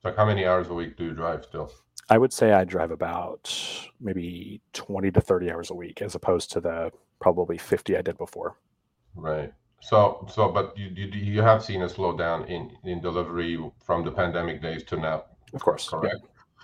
Like 0.02 0.16
how 0.16 0.26
many 0.26 0.46
hours 0.46 0.68
a 0.68 0.74
week 0.74 0.96
do 0.96 1.04
you 1.04 1.12
drive 1.12 1.44
still? 1.44 1.70
I 2.10 2.18
would 2.18 2.32
say 2.32 2.52
I 2.52 2.64
drive 2.64 2.90
about 2.90 3.54
maybe 4.00 4.60
20 4.72 5.12
to 5.12 5.20
30 5.20 5.52
hours 5.52 5.70
a 5.70 5.74
week 5.74 6.02
as 6.02 6.16
opposed 6.16 6.50
to 6.52 6.60
the 6.60 6.90
probably 7.20 7.56
50 7.56 7.96
I 7.96 8.02
did 8.02 8.18
before. 8.18 8.56
Right. 9.14 9.52
So 9.80 10.26
so 10.30 10.50
but 10.50 10.76
you 10.76 10.88
you, 10.88 11.06
you 11.06 11.42
have 11.42 11.64
seen 11.64 11.82
a 11.82 11.86
slowdown 11.86 12.48
in 12.48 12.70
in 12.84 13.00
delivery 13.00 13.58
from 13.82 14.04
the 14.04 14.10
pandemic 14.10 14.60
days 14.60 14.82
to 14.84 14.96
now. 14.96 15.24
Of 15.54 15.62
course. 15.62 15.88
yeah. 15.92 16.00
Correct. 16.00 16.16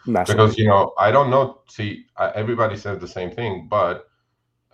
Massively. 0.07 0.35
Because 0.35 0.59
you 0.59 0.67
know 0.67 0.93
I 0.99 1.11
don't 1.11 1.31
know. 1.31 1.62
See, 1.69 2.07
I, 2.17 2.31
everybody 2.31 2.76
says 2.76 2.99
the 2.99 3.09
same 3.09 3.31
thing, 3.31 3.69
but 3.71 4.09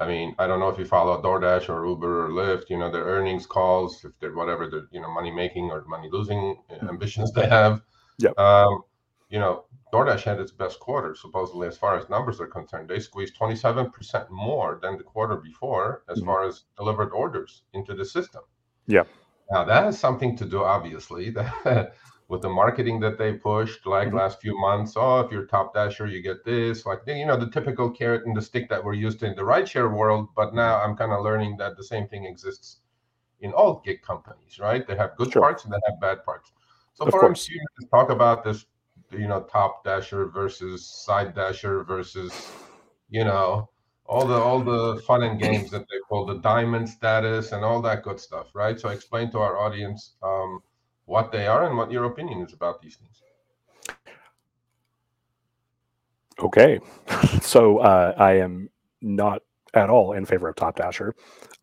I 0.01 0.07
mean 0.07 0.35
I 0.39 0.47
don't 0.47 0.59
know 0.59 0.71
if 0.71 0.79
you 0.79 0.87
follow 0.87 1.21
DoorDash 1.23 1.69
or 1.69 1.87
Uber 1.87 2.27
or 2.27 2.31
Lyft. 2.31 2.71
You 2.71 2.79
know 2.79 2.91
their 2.91 3.05
earnings 3.05 3.47
calls, 3.47 4.05
if 4.05 4.13
they're 4.21 4.35
whatever 4.35 4.67
the 4.69 4.89
you 4.91 5.01
know 5.03 5.11
money 5.13 5.31
making 5.31 5.71
or 5.71 5.85
money 5.85 6.09
losing 6.11 6.57
ambitions 6.89 7.31
they 7.33 7.47
have. 7.47 7.83
Yeah. 8.19 8.31
Um, 8.39 8.83
you 9.31 9.39
know 9.39 9.65
DoorDash 9.93 10.23
had 10.23 10.41
its 10.41 10.53
best 10.53 10.81
quarter 10.81 11.15
supposedly 11.15 11.69
as 11.69 11.77
far 11.77 11.97
as 11.99 12.09
numbers 12.09 12.41
are 12.41 12.47
concerned. 12.47 12.89
They 12.89 12.99
squeezed 12.99 13.37
27% 13.37 14.31
more 14.31 14.79
than 14.81 14.97
the 14.97 15.05
quarter 15.05 15.37
before 15.37 16.03
as 16.09 16.21
Mhm. 16.21 16.27
far 16.27 16.45
as 16.45 16.65
delivered 16.77 17.13
orders 17.13 17.63
into 17.75 17.95
the 17.95 18.05
system. 18.05 18.43
Yeah. 18.87 19.05
Now 19.51 19.65
that 19.65 19.85
has 19.85 19.99
something 19.99 20.35
to 20.37 20.47
do, 20.47 20.65
obviously, 20.65 21.31
that 21.39 21.95
with 22.29 22.41
the 22.41 22.49
marketing 22.49 22.99
that 23.01 23.19
they 23.19 23.35
pushed 23.35 23.85
like 23.85 24.09
Mhm. 24.09 24.15
last 24.15 24.41
few 24.41 24.59
months. 24.59 24.95
Oh, 24.97 25.21
if 25.21 25.31
you're 25.31 25.45
top 25.45 25.75
dasher, 25.75 26.07
you 26.07 26.23
get 26.23 26.43
this, 26.43 26.87
like 26.87 27.03
you 27.07 27.27
know, 27.27 27.37
the 27.37 27.51
typical 27.51 27.91
carrot 27.91 28.25
and 28.25 28.35
the 28.35 28.41
stick 28.41 28.71
that 28.71 28.83
we're 28.83 28.95
used 28.95 29.21
to 29.21 29.27
in 29.27 29.37
the 29.37 29.43
rideshare 29.43 29.93
world. 29.95 30.29
But 30.35 30.55
now 30.55 30.81
I'm 30.83 30.97
kind 30.97 31.13
of 31.13 31.23
learning 31.23 31.59
that 31.59 31.77
the 31.77 31.85
same 31.85 32.09
thing 32.09 32.25
exists 32.25 32.81
in 33.41 33.53
all 33.53 33.83
gig 33.85 34.01
companies, 34.01 34.59
right? 34.59 34.87
They 34.87 34.97
have 34.97 35.17
good 35.17 35.31
Sure. 35.33 35.43
parts 35.43 35.65
and 35.65 35.73
they 35.75 35.81
have 35.87 36.01
bad 36.01 36.25
parts. 36.25 36.53
So 36.95 37.05
Of 37.05 37.11
for 37.13 37.21
course. 37.21 37.51
talk 37.91 38.09
about 38.09 38.45
this, 38.45 38.65
you 39.13 39.29
know, 39.29 39.43
top 39.43 39.85
dasher 39.85 40.27
versus 40.27 40.87
side 40.87 41.35
dasher 41.35 41.85
versus, 41.85 42.51
you 43.11 43.25
know, 43.25 43.69
all 44.07 44.27
the 44.27 44.35
all 44.35 44.61
the 44.61 45.01
fun 45.03 45.23
and 45.23 45.41
games 45.41 45.71
that 45.71 45.81
they 45.91 45.99
call 46.09 46.27
the 46.27 46.39
diamond 46.39 46.89
status 46.89 47.53
and 47.53 47.65
all 47.65 47.81
that 47.83 48.03
good 48.03 48.21
stuff, 48.21 48.49
right? 48.55 48.79
So 48.79 48.89
explain 48.89 49.31
to 49.31 49.39
our 49.39 49.59
audience 49.59 50.15
um, 50.23 50.61
what 51.07 51.33
they 51.33 51.47
are 51.47 51.67
and 51.67 51.77
what 51.77 51.91
your 51.91 52.05
opinion 52.05 52.43
is 52.43 52.53
about 52.53 52.83
these 52.83 52.97
things. 52.97 53.23
Okay. 56.39 56.81
so 57.41 57.79
uh, 57.79 58.15
I 58.17 58.33
am 58.39 58.69
not 59.01 59.43
at 59.75 59.89
all 59.89 60.13
in 60.13 60.27
favor 60.27 60.49
of 60.49 60.57
Top 60.57 60.77
Dasher. 60.77 61.15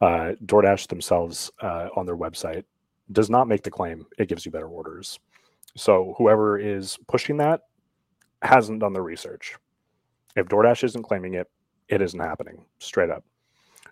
Uh, 0.01 0.33
DoorDash 0.45 0.87
themselves 0.87 1.51
uh, 1.61 1.89
on 1.95 2.05
their 2.05 2.17
website 2.17 2.63
does 3.11 3.29
not 3.29 3.47
make 3.47 3.63
the 3.63 3.71
claim 3.71 4.05
it 4.17 4.29
gives 4.29 4.45
you 4.45 4.51
better 4.51 4.67
orders. 4.67 5.19
So 5.75 6.15
whoever 6.17 6.57
is 6.57 6.97
pushing 7.07 7.37
that 7.37 7.61
hasn't 8.41 8.79
done 8.79 8.93
the 8.93 9.01
research. 9.01 9.55
If 10.35 10.47
DoorDash 10.47 10.83
isn't 10.83 11.03
claiming 11.03 11.33
it, 11.33 11.49
it 11.87 12.01
isn't 12.01 12.19
happening. 12.19 12.65
Straight 12.79 13.09
up. 13.09 13.23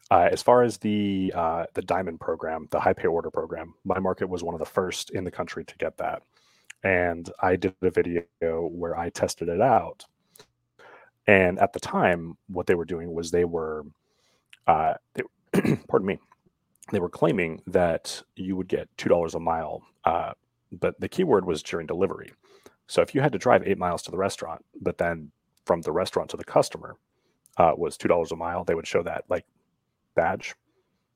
Uh, 0.09 0.29
as 0.31 0.41
far 0.41 0.63
as 0.63 0.77
the 0.77 1.33
uh, 1.35 1.65
the 1.73 1.81
Diamond 1.81 2.21
program, 2.21 2.67
the 2.71 2.79
high 2.79 2.93
pay 2.93 3.07
order 3.07 3.29
program, 3.29 3.73
my 3.83 3.99
market 3.99 4.29
was 4.29 4.41
one 4.43 4.55
of 4.55 4.59
the 4.59 4.65
first 4.65 5.09
in 5.09 5.25
the 5.25 5.31
country 5.31 5.65
to 5.65 5.77
get 5.77 5.97
that, 5.97 6.23
and 6.83 7.29
I 7.41 7.57
did 7.57 7.75
a 7.81 7.91
video 7.91 8.23
where 8.41 8.97
I 8.97 9.09
tested 9.09 9.49
it 9.49 9.61
out. 9.61 10.05
And 11.27 11.59
at 11.59 11.73
the 11.73 11.79
time, 11.81 12.37
what 12.47 12.67
they 12.67 12.75
were 12.75 12.85
doing 12.85 13.13
was 13.13 13.31
they 13.31 13.43
were, 13.43 13.83
uh, 14.65 14.93
they, 15.13 15.23
pardon 15.89 16.07
me, 16.07 16.19
they 16.93 16.99
were 17.01 17.09
claiming 17.09 17.61
that 17.67 18.23
you 18.37 18.55
would 18.55 18.69
get 18.69 18.87
two 18.97 19.09
dollars 19.09 19.35
a 19.35 19.39
mile, 19.41 19.83
uh, 20.05 20.31
but 20.71 20.99
the 20.99 21.09
keyword 21.09 21.45
was 21.45 21.63
during 21.63 21.87
delivery. 21.87 22.31
So 22.87 23.01
if 23.01 23.13
you 23.13 23.21
had 23.21 23.31
to 23.33 23.37
drive 23.37 23.63
eight 23.65 23.77
miles 23.77 24.01
to 24.03 24.11
the 24.11 24.17
restaurant, 24.17 24.63
but 24.81 24.97
then 24.97 25.31
from 25.65 25.81
the 25.81 25.91
restaurant 25.91 26.29
to 26.29 26.37
the 26.37 26.43
customer 26.43 26.95
uh, 27.57 27.73
was 27.75 27.97
two 27.97 28.07
dollars 28.07 28.31
a 28.31 28.35
mile, 28.35 28.63
they 28.63 28.75
would 28.75 28.87
show 28.87 29.03
that 29.03 29.25
like 29.29 29.45
badge. 30.15 30.55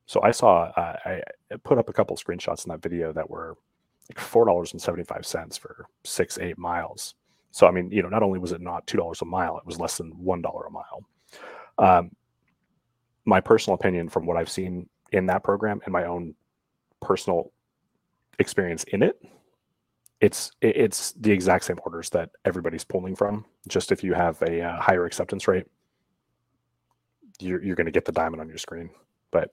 So 0.06 0.22
I 0.22 0.32
saw 0.32 0.64
uh, 0.76 0.98
I 1.06 1.22
put 1.64 1.78
up 1.78 1.90
a 1.90 1.94
couple 1.94 2.18
screenshots 2.18 2.66
in 2.66 2.72
that 2.72 2.82
video 2.82 3.14
that 3.14 3.30
were 3.30 3.56
like 4.10 4.20
four 4.20 4.46
dollars 4.46 4.74
and 4.74 4.82
seventy 4.82 5.04
five 5.04 5.26
cents 5.26 5.58
for 5.58 5.86
six 6.04 6.38
eight 6.40 6.58
miles. 6.58 7.16
So 7.52 7.68
I 7.68 7.72
mean, 7.72 7.92
you 7.92 8.02
know, 8.02 8.10
not 8.10 8.24
only 8.24 8.40
was 8.40 8.52
it 8.52 8.62
not 8.62 8.88
two 8.88 8.98
dollars 8.98 9.22
a 9.22 9.26
mile, 9.26 9.58
it 9.58 9.66
was 9.66 9.80
less 9.80 9.98
than 9.98 10.12
one 10.12 10.42
dollar 10.42 10.66
a 10.66 10.72
mile. 10.72 11.04
Um, 11.78 12.12
my 13.26 13.40
personal 13.40 13.76
opinion, 13.76 14.10
from 14.10 14.26
what 14.26 14.38
I've 14.38 14.50
seen 14.50 14.90
in 15.12 15.26
that 15.28 15.44
program 15.44 15.80
and 15.86 15.94
my 15.94 16.06
own 16.06 16.34
personal 17.02 17.52
experience 18.40 18.84
in 18.86 19.04
it, 19.04 19.22
it's 20.22 20.52
it's 20.62 21.14
the 21.14 21.32
exact 21.32 21.66
same 21.66 21.80
orders 21.84 22.10
that 22.12 22.30
everybody's 22.46 22.84
pulling 22.84 23.16
from. 23.16 23.46
Just 23.68 23.92
if 23.92 24.04
you 24.04 24.14
have 24.14 24.42
a 24.44 24.62
uh, 24.62 24.80
higher 24.80 25.06
acceptance 25.06 25.48
rate, 25.48 25.66
you're 27.40 27.62
you're 27.64 27.76
going 27.76 27.88
to 27.88 27.92
get 27.92 28.06
the 28.06 28.12
diamond 28.12 28.40
on 28.40 28.48
your 28.48 28.60
screen. 28.60 28.92
But 29.32 29.52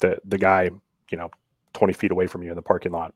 the 0.00 0.18
the 0.26 0.38
guy, 0.38 0.70
you 1.10 1.18
know, 1.18 1.30
twenty 1.72 1.94
feet 1.94 2.12
away 2.12 2.26
from 2.26 2.42
you 2.42 2.50
in 2.50 2.56
the 2.56 2.62
parking 2.62 2.92
lot, 2.92 3.14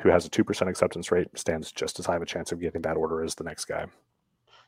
who 0.00 0.08
has 0.08 0.24
a 0.24 0.30
two 0.30 0.42
percent 0.42 0.70
acceptance 0.70 1.12
rate, 1.12 1.28
stands 1.34 1.70
just 1.70 2.00
as 2.00 2.06
high 2.06 2.16
of 2.16 2.22
a 2.22 2.26
chance 2.26 2.50
of 2.50 2.60
getting 2.60 2.82
that 2.82 2.96
order 2.96 3.22
as 3.22 3.34
the 3.34 3.44
next 3.44 3.66
guy. 3.66 3.86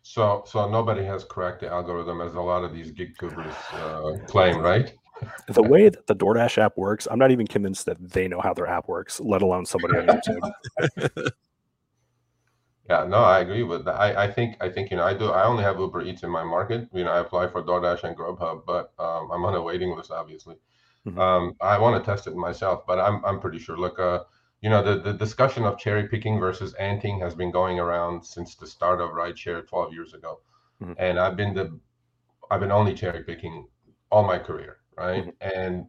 So 0.02 0.45
so 0.47 0.69
nobody 0.69 1.05
has 1.05 1.25
cracked 1.25 1.61
the 1.61 1.69
algorithm 1.69 2.21
as 2.21 2.35
a 2.35 2.40
lot 2.40 2.62
of 2.62 2.75
these 2.75 2.90
gig 2.90 3.17
tubers 3.19 3.55
uh, 3.73 4.19
claim, 4.26 4.59
right? 4.59 4.93
The 5.49 5.63
way 5.63 5.89
that 5.89 6.07
the 6.07 6.15
DoorDash 6.15 6.59
app 6.59 6.77
works, 6.77 7.09
I'm 7.11 7.19
not 7.19 7.31
even 7.31 7.47
convinced 7.47 7.87
that 7.87 7.97
they 8.11 8.29
know 8.29 8.41
how 8.41 8.53
their 8.55 8.67
app 8.67 8.89
works, 8.89 9.21
let 9.21 9.43
alone 9.43 9.67
somebody 9.67 9.99
on 9.99 10.07
YouTube. 10.07 11.31
Yeah, 12.89 13.05
no, 13.05 13.19
I 13.19 13.41
agree 13.41 13.65
with 13.65 13.85
that. 13.85 13.97
I, 14.01 14.25
I 14.25 14.33
think 14.33 14.57
I 14.63 14.71
think 14.71 14.91
you 14.91 14.97
know 14.97 15.05
I 15.05 15.13
do 15.13 15.27
I 15.27 15.45
only 15.45 15.63
have 15.63 15.79
Uber 15.79 16.03
Eats 16.03 16.23
in 16.23 16.31
my 16.31 16.43
market. 16.43 16.89
You 16.93 17.05
know, 17.05 17.11
I 17.11 17.19
apply 17.19 17.49
for 17.49 17.63
DoorDash 17.63 18.05
and 18.05 18.17
Grubhub, 18.17 18.65
but 18.67 18.93
um, 18.99 19.31
I'm 19.31 19.45
on 19.45 19.55
a 19.55 19.61
waiting 19.63 19.95
list, 19.95 20.11
obviously. 20.11 20.57
Mhm. 21.07 21.19
Um, 21.19 21.55
I 21.61 21.79
want 21.79 22.03
to 22.03 22.11
test 22.11 22.27
it 22.27 22.35
myself, 22.35 22.87
but 22.87 22.99
I'm 22.99 23.23
I'm 23.27 23.41
pretty 23.41 23.59
sure. 23.59 23.77
Look, 23.77 23.99
uh, 23.99 24.25
you 24.63 24.71
know, 24.71 24.83
the 24.83 25.01
the 25.03 25.13
discussion 25.13 25.65
of 25.65 25.79
cherry 25.79 26.09
picking 26.09 26.41
versus 26.41 26.73
anting 26.75 27.21
has 27.21 27.35
been 27.35 27.51
going 27.51 27.79
around 27.79 28.25
since 28.25 28.55
the 28.55 28.67
start 28.67 29.03
of 29.03 29.11
rideshare 29.11 29.67
12 29.67 29.93
years 29.93 30.15
ago, 30.15 30.41
Mhm. 30.83 30.95
and 30.99 31.19
I've 31.21 31.37
been 31.37 31.53
the 31.53 31.79
I've 32.51 32.61
been 32.61 32.73
only 32.73 32.95
cherry 32.95 33.23
picking 33.23 33.69
all 34.11 34.25
my 34.27 34.39
career, 34.39 34.78
right? 34.99 35.33
And 35.40 35.87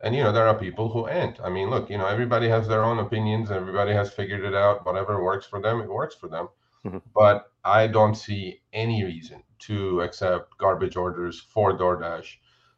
and 0.00 0.14
you 0.14 0.22
know 0.22 0.32
there 0.32 0.46
are 0.46 0.58
people 0.58 0.88
who 0.90 1.06
ant. 1.06 1.38
I 1.42 1.50
mean, 1.50 1.70
look, 1.70 1.90
you 1.90 1.98
know, 1.98 2.06
everybody 2.06 2.48
has 2.48 2.68
their 2.68 2.84
own 2.84 2.98
opinions. 2.98 3.50
Everybody 3.50 3.92
has 3.92 4.12
figured 4.12 4.44
it 4.44 4.54
out. 4.54 4.84
Whatever 4.86 5.22
works 5.22 5.46
for 5.46 5.60
them, 5.60 5.80
it 5.80 5.88
works 5.88 6.14
for 6.14 6.28
them. 6.28 6.48
Mhm. 6.84 7.02
But 7.14 7.50
I 7.64 7.86
don't 7.86 8.14
see 8.14 8.60
any 8.72 9.04
reason 9.04 9.42
to 9.60 10.00
accept 10.02 10.56
garbage 10.58 10.96
orders 10.96 11.40
for 11.40 11.76
DoorDash, 11.76 12.36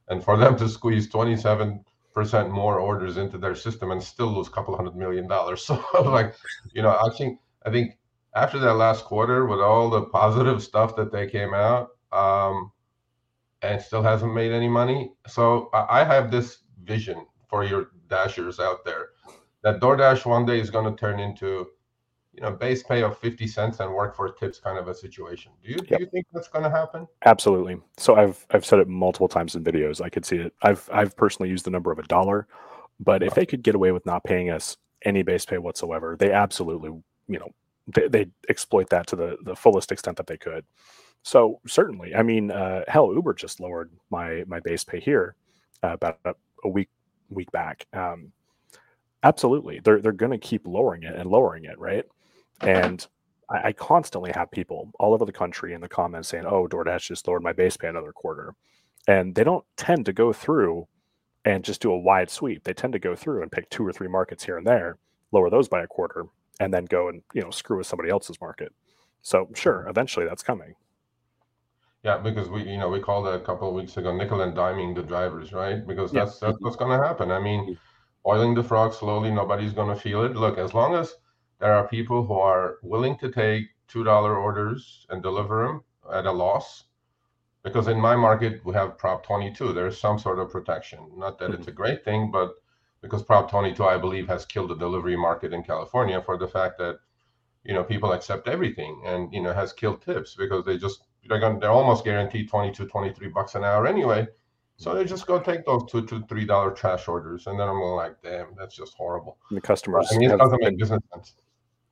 and 0.09 0.25
for 0.25 0.37
them 0.37 0.57
to 0.57 0.69
squeeze 0.69 1.09
twenty 1.11 1.37
seven 1.37 1.85
percent 2.15 2.51
more 2.51 2.79
orders 2.81 3.17
into 3.17 3.39
their 3.39 3.55
system 3.55 3.91
and 3.93 4.03
still 4.03 4.27
lose 4.29 4.49
a 4.49 4.51
couple 4.51 4.77
hundred 4.77 4.97
million 4.97 5.29
dollars. 5.29 5.65
So 5.69 6.03
like, 6.03 6.35
you 6.73 6.83
know, 6.83 6.91
I 6.91 7.11
think 7.17 7.41
I 7.67 7.71
think 7.71 7.99
after 8.35 8.59
that 8.61 8.75
last 8.75 9.05
quarter 9.05 9.47
with 9.47 9.61
all 9.61 9.91
the 9.91 10.03
positive 10.03 10.63
stuff 10.63 10.97
that 10.97 11.13
they 11.13 11.27
came 11.29 11.55
out, 11.55 11.91
um, 12.13 12.73
and 13.63 13.81
still 13.81 14.03
hasn't 14.03 14.35
made 14.35 14.53
any 14.53 14.69
money. 14.69 15.13
So 15.27 15.71
I 15.73 16.05
have 16.05 16.31
this 16.31 16.59
vision 16.85 17.27
for 17.49 17.65
your 17.65 17.91
dashers 18.09 18.59
out 18.59 18.85
there 18.85 19.11
that 19.63 19.81
DoorDash 19.81 20.25
one 20.25 20.47
day 20.47 20.61
is 20.61 20.71
going 20.71 20.91
to 20.91 20.99
turn 20.99 21.21
into, 21.21 21.67
you 22.33 22.41
know, 22.41 22.53
base 22.53 22.83
pay 22.83 23.03
of 23.03 23.19
50 23.19 23.47
cents 23.47 23.81
and 23.81 23.93
work 23.93 24.17
for 24.17 24.33
tips 24.33 24.59
kind 24.59 24.79
of 24.79 24.89
a 24.89 24.95
situation. 24.95 25.53
Do 25.63 25.71
you, 25.71 25.77
do 25.77 25.97
you 26.01 26.07
think 26.07 26.27
that's 26.33 26.49
going 26.49 26.65
to 26.65 26.71
happen? 26.71 27.07
Absolutely. 27.27 27.77
So 27.99 28.17
I've 28.17 28.47
I've 28.51 28.65
said 28.65 28.79
it 28.79 28.89
multiple 28.89 29.29
times 29.29 29.55
in 29.55 29.63
videos. 29.63 30.01
I 30.01 30.09
could 30.09 30.25
see 30.25 30.37
it. 30.37 30.55
I've 30.63 30.89
I've 30.93 31.17
personally 31.17 31.51
used 31.51 31.67
the 31.67 31.71
number 31.71 31.93
of 31.93 31.99
a 31.99 32.05
dollar, 32.05 32.47
but 32.99 33.23
if 33.23 33.35
they 33.35 33.45
could 33.45 33.63
get 33.63 33.75
away 33.75 33.93
with 33.93 34.07
not 34.07 34.25
paying 34.25 34.51
us 34.51 34.77
any 35.05 35.23
base 35.23 35.45
pay 35.45 35.59
whatsoever. 35.59 36.17
They 36.19 36.33
absolutely, 36.33 36.91
you 37.29 37.39
know, 37.39 37.49
they, 37.87 38.09
they 38.09 38.27
exploit 38.49 38.91
that 38.91 39.07
to 39.09 39.17
the 39.17 39.37
the 39.43 39.57
fullest 39.57 39.93
extent 39.93 40.17
that 40.17 40.27
they 40.27 40.37
could. 40.37 40.65
So 41.23 41.61
certainly, 41.67 42.15
I 42.15 42.23
mean, 42.23 42.51
uh, 42.51 42.85
hell, 42.89 43.13
Uber 43.15 43.35
just 43.35 43.61
lowered 43.61 43.91
my 44.11 44.45
my 44.47 44.61
base 44.61 44.85
pay 44.85 45.01
here 45.01 45.35
uh, 45.83 45.93
about 45.93 46.19
a, 46.25 46.69
week 46.69 46.89
week 47.29 47.51
back. 47.53 47.87
Um, 47.93 48.33
absolutely, 49.23 49.81
they're 49.81 50.01
they're 50.01 50.13
going 50.13 50.33
to 50.33 50.39
keep 50.39 50.67
lowering 50.67 51.03
it 51.03 51.15
and 51.15 51.31
lowering 51.31 51.65
it, 51.65 51.79
right? 51.79 52.05
And 52.63 53.07
I, 53.51 53.69
I, 53.69 53.73
constantly 53.73 54.33
have 54.35 54.51
people 54.51 54.91
all 54.99 55.15
over 55.15 55.25
the 55.25 55.33
country 55.33 55.75
in 55.75 55.81
the 55.81 55.89
comments 55.89 56.29
saying, 56.29 56.47
"Oh, 56.47 56.67
DoorDash 56.67 57.07
just 57.09 57.29
lowered 57.29 57.43
my 57.43 57.53
base 57.53 57.77
pay 57.77 57.89
another 57.89 58.13
quarter," 58.13 58.55
and 59.07 59.35
they 59.35 59.45
don't 59.45 59.65
tend 59.77 60.07
to 60.07 60.13
go 60.13 60.33
through 60.33 60.89
and 61.45 61.65
just 61.65 61.83
do 61.83 61.93
a 61.93 61.99
wide 61.99 62.31
sweep. 62.31 62.65
They 62.65 62.75
tend 62.75 62.93
to 62.95 62.99
go 62.99 63.15
through 63.15 63.43
and 63.43 63.53
pick 63.53 63.69
two 63.71 63.87
or 63.87 63.93
three 63.93 64.09
markets 64.09 64.45
here 64.45 64.59
and 64.59 64.67
there, 64.67 64.99
lower 65.33 65.51
those 65.51 65.69
by 65.69 65.83
a 65.83 65.87
quarter, 65.87 66.27
and 66.61 66.73
then 66.73 66.87
go 66.87 67.09
and 67.09 67.23
you 67.35 67.43
know 67.43 67.51
screw 67.51 67.79
with 67.79 67.87
somebody 67.87 68.11
else's 68.11 68.41
market. 68.41 68.73
So 69.23 69.51
sure, 69.55 69.87
eventually 69.89 70.27
that's 70.27 70.43
coming. 70.43 70.75
Yeah, 72.03 72.17
because 72.17 72.49
we, 72.49 72.63
you 72.63 72.79
know, 72.79 72.89
we 72.89 73.01
called 73.01 73.27
it 73.27 73.35
a 73.35 73.41
couple 73.41 73.69
of 73.69 73.75
weeks 73.75 73.97
ago, 73.99 74.17
nickel 74.17 74.41
and 74.41 74.57
diming 74.57 74.95
the 74.95 75.03
drivers, 75.03 75.53
right? 75.53 75.87
Because 75.87 76.11
that's 76.11 76.39
that's 76.39 76.57
what's 76.61 76.77
going 76.77 76.99
to 76.99 77.07
happen. 77.07 77.31
I 77.31 77.39
mean, 77.39 77.79
oiling 78.27 78.55
the 78.55 78.63
frog 78.63 78.95
slowly, 78.95 79.31
nobody's 79.31 79.75
going 79.75 79.95
to 79.95 80.01
feel 80.01 80.25
it. 80.25 80.35
Look, 80.35 80.57
as 80.57 80.73
long 80.73 80.95
as 80.95 81.15
there 81.59 81.75
are 81.75 81.87
people 81.87 82.25
who 82.25 82.35
are 82.35 82.79
willing 82.83 83.19
to 83.19 83.31
take 83.31 83.67
two 83.87 84.03
dollar 84.03 84.37
orders 84.37 85.07
and 85.11 85.23
deliver 85.23 85.67
them 85.67 85.85
at 86.11 86.25
a 86.25 86.33
loss, 86.33 86.85
because 87.63 87.89
in 87.89 88.01
my 88.01 88.17
market 88.17 88.65
we 88.65 88.73
have 88.73 88.97
Prop 88.97 89.25
22. 89.25 89.73
There's 89.73 90.01
some 90.01 90.19
sort 90.19 90.39
of 90.39 90.51
protection. 90.51 91.01
Not 91.17 91.39
that 91.39 91.51
mm-hmm. 91.51 91.61
it's 91.61 91.69
a 91.69 91.73
great 91.73 92.03
thing, 92.05 92.31
but 92.31 92.55
because 93.03 93.23
Prop 93.23 93.51
22, 93.51 93.85
I 93.85 93.99
believe, 93.99 94.27
has 94.29 94.47
killed 94.47 94.71
the 94.71 94.77
delivery 94.77 95.17
market 95.17 95.53
in 95.53 95.63
California 95.63 96.23
for 96.23 96.39
the 96.39 96.49
fact 96.49 96.79
that 96.79 96.99
you 97.65 97.75
know 97.75 97.85
people 97.85 98.13
accept 98.13 98.49
everything 98.49 99.03
and 99.05 99.33
you 99.35 99.43
know 99.43 99.53
has 99.53 99.75
killed 99.75 100.01
tips 100.01 100.35
because 100.35 100.65
they 100.65 100.79
just 100.79 101.03
they're 101.29 101.39
going 101.39 101.59
they're 101.61 101.71
almost 101.71 102.05
guaranteed 102.05 102.49
22 102.49 102.87
23 102.87 103.29
bucks 103.29 103.55
an 103.55 103.65
hour 103.65 103.87
anyway. 103.87 104.27
So 104.77 104.95
they 104.95 105.05
just 105.05 105.27
go 105.27 105.39
take 105.39 105.67
those 105.67 105.83
two 105.91 106.07
to 106.07 106.25
three 106.27 106.47
dollar 106.47 106.71
trash 106.71 107.07
orders 107.07 107.47
and 107.47 107.61
then 107.61 107.69
i'm 107.69 107.79
like 107.81 108.17
damn 108.23 108.55
that's 108.59 108.75
just 108.75 108.95
horrible. 108.95 109.39
And 109.51 109.57
the 109.57 109.61
customers 109.61 110.09
I 110.13 110.17
mean, 110.17 110.31
it 110.31 110.39
doesn't 110.39 110.63
make 110.63 110.79
business 110.79 111.03
sense. 111.13 111.35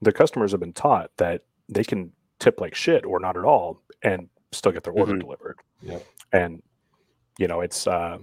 the 0.01 0.13
customers 0.13 0.53
have 0.53 0.61
been 0.61 0.73
taught 0.73 1.11
that 1.19 1.43
they 1.69 1.85
can 1.85 2.11
tip 2.39 2.61
like 2.61 2.75
shit 2.75 3.05
or 3.05 3.21
not 3.21 3.37
at 3.37 3.45
all 3.45 3.83
and 4.03 4.29
still 4.53 4.73
get 4.73 4.85
their 4.85 4.95
order 4.95 5.13
mm-hmm. 5.13 5.21
delivered. 5.21 5.59
Yeah. 5.83 5.99
And 6.33 6.63
you 7.39 7.47
know 7.47 7.61
it's 7.61 7.87
uh 7.87 8.19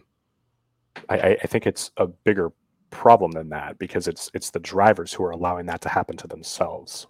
I, 1.10 1.38
I 1.44 1.48
think 1.48 1.68
it's 1.68 1.92
a 1.98 2.08
bigger 2.08 2.52
problem 2.90 3.32
than 3.32 3.50
that 3.50 3.78
because 3.78 4.08
it's 4.08 4.32
it's 4.34 4.50
the 4.50 4.60
drivers 4.60 5.14
who 5.14 5.24
are 5.26 5.32
allowing 5.32 5.66
that 5.68 5.82
to 5.82 5.90
happen 5.90 6.18
to 6.18 6.28
themselves 6.28 7.08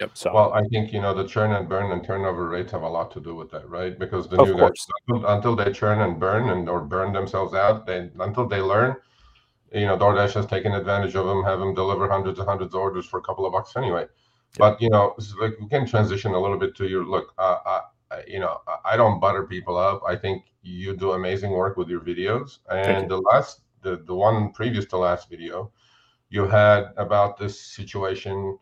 Yep. 0.00 0.10
So 0.14 0.32
well, 0.32 0.52
I 0.52 0.62
think 0.68 0.92
you 0.92 1.00
know 1.00 1.12
the 1.12 1.26
churn 1.26 1.52
and 1.52 1.68
burn 1.68 1.90
and 1.90 2.04
turnover 2.04 2.48
rates 2.48 2.70
have 2.70 2.82
a 2.82 2.88
lot 2.88 3.10
to 3.12 3.20
do 3.20 3.34
with 3.34 3.50
that, 3.50 3.68
right? 3.68 3.98
Because 3.98 4.28
the 4.28 4.36
new 4.36 4.56
guys 4.56 4.86
until, 5.08 5.26
until, 5.26 5.56
they 5.56 5.72
churn 5.72 6.00
and 6.00 6.20
burn 6.20 6.50
and 6.50 6.68
or 6.68 6.80
burn 6.82 7.12
themselves 7.12 7.52
out, 7.52 7.84
they 7.84 8.08
until 8.20 8.46
they 8.46 8.60
learn, 8.60 8.94
you 9.72 9.86
know, 9.86 9.98
DoorDash 9.98 10.34
has 10.34 10.46
taken 10.46 10.72
advantage 10.72 11.16
of 11.16 11.26
them, 11.26 11.42
have 11.42 11.58
them 11.58 11.74
deliver 11.74 12.08
hundreds 12.08 12.38
and 12.38 12.48
hundreds 12.48 12.74
of 12.74 12.80
orders 12.80 13.06
for 13.06 13.18
a 13.18 13.22
couple 13.22 13.44
of 13.44 13.52
bucks 13.52 13.72
anyway. 13.76 14.02
Yep. 14.02 14.58
But 14.58 14.80
you 14.80 14.88
know, 14.88 15.16
like 15.40 15.58
we 15.60 15.68
can 15.68 15.84
transition 15.84 16.32
a 16.32 16.40
little 16.40 16.58
bit 16.58 16.76
to 16.76 16.86
your 16.86 17.04
look. 17.04 17.34
Uh, 17.36 17.58
I, 18.10 18.22
you 18.26 18.38
know, 18.38 18.58
I 18.84 18.96
don't 18.96 19.18
butter 19.18 19.46
people 19.48 19.76
up. 19.76 20.02
I 20.06 20.14
think 20.14 20.44
you 20.62 20.96
do 20.96 21.12
amazing 21.12 21.50
work 21.50 21.76
with 21.76 21.88
your 21.88 22.00
videos. 22.00 22.58
And 22.70 23.10
the 23.10 23.18
last, 23.18 23.62
the 23.82 23.96
the 24.06 24.14
one 24.14 24.52
previous 24.52 24.86
to 24.86 24.96
last 24.96 25.28
video, 25.28 25.72
you 26.30 26.46
had 26.46 26.92
about 26.96 27.36
this 27.36 27.60
situation 27.60 28.58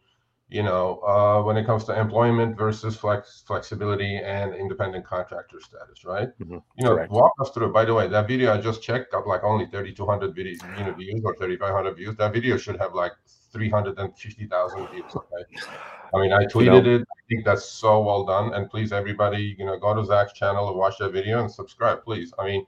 you 0.48 0.62
know, 0.62 1.00
uh, 1.00 1.42
when 1.42 1.56
it 1.56 1.66
comes 1.66 1.84
to 1.84 1.98
employment 1.98 2.56
versus 2.56 2.96
flex 2.96 3.42
flexibility 3.46 4.18
and 4.18 4.54
independent 4.54 5.04
contractor 5.04 5.60
status, 5.60 6.04
right? 6.04 6.28
Mm-hmm. 6.38 6.58
You 6.78 6.84
know, 6.84 6.94
Correct. 6.94 7.10
walk 7.10 7.32
us 7.40 7.50
through. 7.50 7.72
By 7.72 7.84
the 7.84 7.94
way, 7.94 8.06
that 8.06 8.28
video 8.28 8.54
I 8.54 8.60
just 8.60 8.80
checked 8.80 9.10
got 9.10 9.26
like 9.26 9.42
only 9.42 9.66
3,200 9.66 10.36
video, 10.36 10.52
you 10.78 10.84
know, 10.84 10.92
views 10.92 11.22
or 11.24 11.34
3,500 11.34 11.94
views. 11.94 12.16
That 12.16 12.32
video 12.32 12.56
should 12.56 12.76
have 12.76 12.94
like 12.94 13.12
350,000 13.52 14.88
views. 14.88 15.04
Okay. 15.16 15.66
I 16.14 16.20
mean, 16.20 16.32
I 16.32 16.44
tweeted 16.44 16.64
you 16.64 16.70
know, 16.70 16.94
it. 16.94 17.00
I 17.00 17.22
think 17.28 17.44
that's 17.44 17.64
so 17.64 18.00
well 18.00 18.24
done. 18.24 18.54
And 18.54 18.70
please, 18.70 18.92
everybody, 18.92 19.56
you 19.58 19.66
know, 19.66 19.76
go 19.76 19.94
to 19.94 20.04
Zach's 20.04 20.32
channel 20.32 20.68
and 20.68 20.78
watch 20.78 20.94
that 20.98 21.10
video 21.10 21.40
and 21.40 21.50
subscribe, 21.50 22.04
please. 22.04 22.32
I 22.38 22.44
mean, 22.44 22.64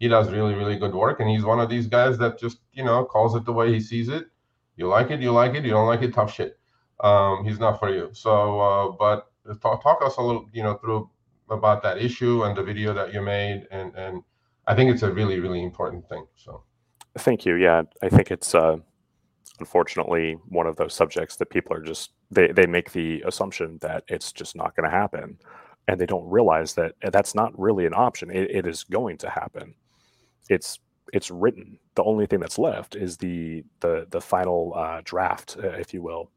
he 0.00 0.08
does 0.08 0.32
really, 0.32 0.54
really 0.54 0.76
good 0.76 0.94
work. 0.94 1.20
And 1.20 1.30
he's 1.30 1.44
one 1.44 1.60
of 1.60 1.68
these 1.68 1.86
guys 1.86 2.18
that 2.18 2.40
just, 2.40 2.58
you 2.72 2.82
know, 2.82 3.04
calls 3.04 3.36
it 3.36 3.44
the 3.44 3.52
way 3.52 3.72
he 3.72 3.78
sees 3.78 4.08
it. 4.08 4.26
You 4.74 4.88
like 4.88 5.12
it, 5.12 5.20
you 5.20 5.30
like 5.30 5.54
it. 5.54 5.64
You 5.64 5.70
don't 5.70 5.86
like 5.86 6.02
it, 6.02 6.12
tough 6.12 6.34
shit 6.34 6.59
um, 7.02 7.44
he's 7.44 7.58
not 7.58 7.78
for 7.78 7.90
you. 7.90 8.10
So, 8.12 8.60
uh, 8.60 8.90
but 8.98 9.30
talk, 9.60 9.82
talk 9.82 10.02
us 10.04 10.16
a 10.16 10.22
little, 10.22 10.48
you 10.52 10.62
know, 10.62 10.74
through 10.74 11.10
about 11.50 11.82
that 11.82 11.98
issue 11.98 12.44
and 12.44 12.56
the 12.56 12.62
video 12.62 12.94
that 12.94 13.12
you 13.12 13.20
made, 13.20 13.66
and 13.70 13.94
and 13.96 14.22
I 14.66 14.74
think 14.74 14.92
it's 14.92 15.02
a 15.02 15.12
really 15.12 15.40
really 15.40 15.62
important 15.62 16.08
thing. 16.08 16.26
So, 16.36 16.62
thank 17.18 17.44
you. 17.44 17.56
Yeah, 17.56 17.82
I 18.02 18.08
think 18.08 18.30
it's 18.30 18.54
uh, 18.54 18.76
unfortunately 19.58 20.36
one 20.48 20.66
of 20.66 20.76
those 20.76 20.94
subjects 20.94 21.36
that 21.36 21.50
people 21.50 21.76
are 21.76 21.82
just 21.82 22.12
they 22.30 22.52
they 22.52 22.66
make 22.66 22.92
the 22.92 23.22
assumption 23.26 23.78
that 23.80 24.04
it's 24.08 24.32
just 24.32 24.54
not 24.54 24.76
going 24.76 24.88
to 24.88 24.96
happen, 24.96 25.38
and 25.88 26.00
they 26.00 26.06
don't 26.06 26.28
realize 26.28 26.74
that 26.74 26.94
that's 27.12 27.34
not 27.34 27.58
really 27.58 27.86
an 27.86 27.94
option. 27.94 28.30
It, 28.30 28.50
it 28.50 28.66
is 28.66 28.84
going 28.84 29.18
to 29.18 29.30
happen. 29.30 29.74
It's 30.48 30.78
it's 31.12 31.30
written. 31.30 31.78
The 31.96 32.04
only 32.04 32.26
thing 32.26 32.40
that's 32.40 32.58
left 32.58 32.94
is 32.94 33.16
the 33.16 33.64
the 33.80 34.06
the 34.10 34.20
final 34.20 34.72
uh, 34.76 35.00
draft, 35.04 35.56
uh, 35.58 35.70
if 35.70 35.92
you 35.92 36.02
will, 36.02 36.30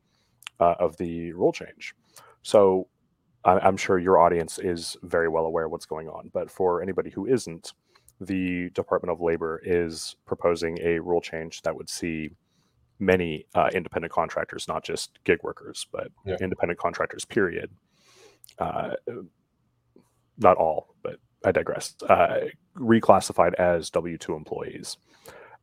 uh, 0.60 0.76
of 0.80 0.98
the 0.98 1.34
rule 1.34 1.52
change. 1.52 1.96
So 2.42 2.88
I'm 3.46 3.76
sure 3.76 4.00
your 4.00 4.20
audience 4.20 4.58
is 4.58 4.96
very 5.04 5.28
well 5.28 5.46
aware 5.46 5.66
of 5.66 5.72
what's 5.72 5.86
going 5.86 6.08
on. 6.08 6.30
But 6.34 6.50
for 6.50 6.82
anybody 6.82 7.10
who 7.10 7.26
isn't, 7.26 7.74
the 8.22 8.70
Department 8.70 9.12
of 9.12 9.20
Labor 9.20 9.62
is 9.66 10.16
proposing 10.26 10.78
a 10.82 11.00
rule 11.00 11.20
change 11.20 11.62
that 11.64 11.76
would 11.76 11.90
see 11.90 12.30
many 13.00 13.46
uh, 13.54 13.70
independent 13.74 14.14
contractors, 14.14 14.68
not 14.68 14.84
just 14.84 15.20
gig 15.26 15.40
workers, 15.44 15.88
but 15.92 16.08
yeah. 16.26 16.38
independent 16.40 16.80
contractors, 16.80 17.26
period. 17.26 17.70
Uh, 18.60 18.92
not 20.38 20.56
all, 20.56 20.96
but 21.04 21.18
I 21.44 21.52
digress. 21.52 21.96
Uh, 22.08 22.46
reclassified 22.78 23.56
as 23.56 23.90
W 23.90 24.18
2 24.18 24.36
employees. 24.36 24.98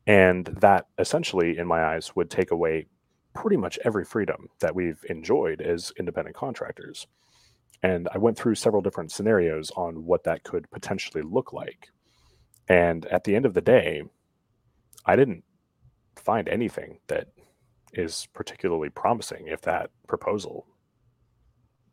And 0.05 0.45
that 0.45 0.87
essentially, 0.99 1.57
in 1.57 1.67
my 1.67 1.83
eyes, 1.83 2.15
would 2.15 2.29
take 2.29 2.51
away 2.51 2.87
pretty 3.33 3.57
much 3.57 3.79
every 3.85 4.05
freedom 4.05 4.47
that 4.59 4.75
we've 4.75 5.03
enjoyed 5.09 5.61
as 5.61 5.93
independent 5.97 6.35
contractors. 6.35 7.07
And 7.83 8.07
I 8.13 8.17
went 8.17 8.37
through 8.37 8.55
several 8.55 8.81
different 8.81 9.11
scenarios 9.11 9.71
on 9.75 10.05
what 10.05 10.23
that 10.25 10.43
could 10.43 10.69
potentially 10.71 11.23
look 11.23 11.53
like. 11.53 11.89
And 12.67 13.05
at 13.07 13.23
the 13.23 13.35
end 13.35 13.45
of 13.45 13.53
the 13.53 13.61
day, 13.61 14.03
I 15.05 15.15
didn't 15.15 15.43
find 16.15 16.47
anything 16.47 16.99
that 17.07 17.27
is 17.93 18.27
particularly 18.33 18.89
promising 18.89 19.47
if 19.47 19.61
that 19.61 19.89
proposal 20.07 20.67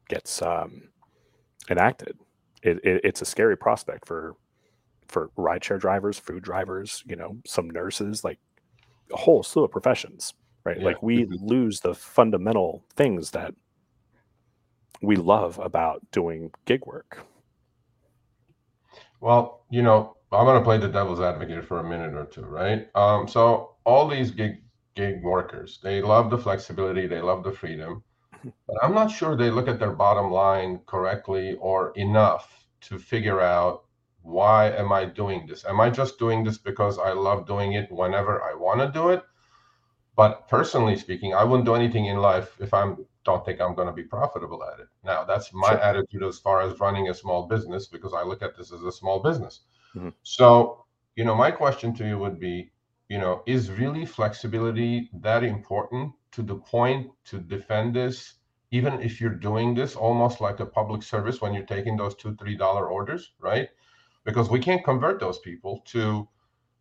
gets 0.08 0.42
um, 0.42 0.82
enacted. 1.70 2.18
It, 2.62 2.78
it, 2.84 3.00
it's 3.04 3.22
a 3.22 3.26
scary 3.26 3.56
prospect 3.56 4.06
for 4.06 4.34
for 5.06 5.30
rideshare 5.38 5.80
drivers, 5.80 6.18
food 6.18 6.42
drivers, 6.42 7.02
you 7.06 7.16
know, 7.16 7.38
some 7.46 7.70
nurses, 7.70 8.24
like 8.24 8.38
a 9.10 9.16
whole 9.16 9.42
slew 9.42 9.64
of 9.64 9.70
professions 9.70 10.34
right? 10.68 10.78
Yeah. 10.78 10.84
Like 10.84 11.02
we 11.02 11.24
mm-hmm. 11.24 11.46
lose 11.46 11.80
the 11.80 11.94
fundamental 11.94 12.84
things 12.94 13.30
that 13.30 13.54
we 15.00 15.16
love 15.16 15.58
about 15.58 16.02
doing 16.12 16.50
gig 16.66 16.84
work. 16.86 17.24
Well, 19.20 19.64
you 19.70 19.82
know, 19.82 20.16
I'm 20.30 20.44
going 20.44 20.60
to 20.60 20.64
play 20.64 20.78
the 20.78 20.88
devil's 20.88 21.20
advocate 21.20 21.64
for 21.64 21.80
a 21.80 21.88
minute 21.88 22.14
or 22.14 22.26
two, 22.26 22.42
right? 22.42 22.88
Um, 22.94 23.26
so 23.26 23.76
all 23.84 24.06
these 24.06 24.30
gig 24.30 24.62
gig 24.94 25.22
workers, 25.22 25.78
they 25.82 26.02
love 26.02 26.28
the 26.28 26.38
flexibility, 26.38 27.06
they 27.06 27.20
love 27.20 27.44
the 27.44 27.52
freedom, 27.52 28.02
but 28.66 28.76
I'm 28.82 28.94
not 28.94 29.10
sure 29.10 29.36
they 29.36 29.50
look 29.50 29.68
at 29.68 29.78
their 29.78 29.92
bottom 29.92 30.30
line 30.30 30.80
correctly 30.86 31.56
or 31.60 31.92
enough 31.94 32.66
to 32.82 32.98
figure 32.98 33.40
out 33.40 33.84
why 34.22 34.70
am 34.72 34.92
I 34.92 35.04
doing 35.04 35.46
this? 35.46 35.64
Am 35.64 35.80
I 35.80 35.88
just 35.88 36.18
doing 36.18 36.44
this 36.44 36.58
because 36.58 36.98
I 36.98 37.12
love 37.12 37.46
doing 37.46 37.72
it 37.72 37.90
whenever 37.90 38.42
I 38.42 38.54
want 38.54 38.80
to 38.80 38.90
do 38.92 39.08
it? 39.10 39.22
But 40.18 40.48
personally 40.48 40.96
speaking, 40.96 41.32
I 41.32 41.44
wouldn't 41.44 41.64
do 41.64 41.76
anything 41.76 42.06
in 42.06 42.16
life 42.16 42.56
if 42.58 42.74
I 42.74 42.92
don't 43.24 43.44
think 43.44 43.60
I'm 43.60 43.76
going 43.76 43.86
to 43.86 43.94
be 43.94 44.02
profitable 44.02 44.64
at 44.64 44.80
it. 44.80 44.88
Now, 45.04 45.22
that's 45.22 45.54
my 45.54 45.68
sure. 45.68 45.80
attitude 45.80 46.24
as 46.24 46.40
far 46.40 46.60
as 46.60 46.80
running 46.80 47.08
a 47.08 47.14
small 47.14 47.46
business 47.46 47.86
because 47.86 48.12
I 48.12 48.24
look 48.24 48.42
at 48.42 48.56
this 48.56 48.72
as 48.72 48.82
a 48.82 48.90
small 48.90 49.20
business. 49.20 49.60
Mm-hmm. 49.94 50.08
So, 50.24 50.84
you 51.14 51.24
know, 51.24 51.36
my 51.36 51.52
question 51.52 51.94
to 51.94 52.04
you 52.04 52.18
would 52.18 52.40
be, 52.40 52.72
you 53.08 53.18
know, 53.18 53.44
is 53.46 53.70
really 53.70 54.04
flexibility 54.04 55.08
that 55.20 55.44
important 55.44 56.12
to 56.32 56.42
the 56.42 56.56
point 56.56 57.12
to 57.26 57.38
defend 57.38 57.94
this, 57.94 58.34
even 58.72 59.00
if 59.00 59.20
you're 59.20 59.38
doing 59.48 59.72
this 59.72 59.94
almost 59.94 60.40
like 60.40 60.58
a 60.58 60.66
public 60.66 61.04
service 61.04 61.40
when 61.40 61.54
you're 61.54 61.72
taking 61.76 61.96
those 61.96 62.16
two, 62.16 62.34
three 62.34 62.56
dollar 62.56 62.88
orders, 62.88 63.34
right? 63.38 63.68
Because 64.24 64.50
we 64.50 64.58
can't 64.58 64.82
convert 64.82 65.20
those 65.20 65.38
people 65.38 65.80
to 65.86 66.26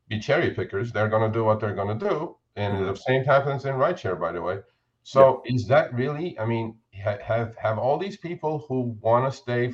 be 0.08 0.18
cherry 0.18 0.56
pickers. 0.56 0.92
They're 0.92 1.08
going 1.08 1.32
to 1.32 1.38
do 1.38 1.44
what 1.44 1.60
they're 1.60 1.76
going 1.76 2.00
to 2.00 2.10
do 2.10 2.36
and 2.58 2.74
Mhm. 2.80 2.88
the 2.88 2.96
same 2.96 3.24
happens 3.24 3.66
in 3.66 3.76
rideshare, 3.76 4.20
by 4.20 4.32
the 4.34 4.42
way. 4.42 4.60
So 5.04 5.42
is 5.46 5.68
that 5.68 5.94
really? 5.94 6.38
I 6.38 6.46
mean, 6.46 6.80
ha- 6.94 7.20
have 7.24 7.56
have 7.56 7.80
all 7.80 7.98
these 7.98 8.18
people 8.18 8.66
who 8.68 8.98
want 9.02 9.32
to 9.32 9.38
stay 9.38 9.74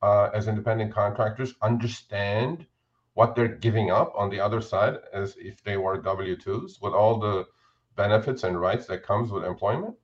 uh, 0.00 0.30
as 0.32 0.48
independent 0.48 0.92
contractors 0.94 1.54
understand 1.62 2.66
what 3.14 3.34
they're 3.34 3.48
giving 3.48 3.90
up 3.90 4.12
on 4.16 4.30
the 4.30 4.40
other 4.40 4.60
side 4.60 4.96
as 5.12 5.36
if 5.38 5.62
they 5.62 5.76
were 5.76 6.00
W 6.00 6.36
twos 6.36 6.80
with 6.80 6.94
all 6.94 7.18
the 7.20 7.46
benefits 7.96 8.42
and 8.44 8.58
rights 8.60 8.86
that 8.86 9.02
comes 9.02 9.30
with 9.30 9.44
employment? 9.44 9.94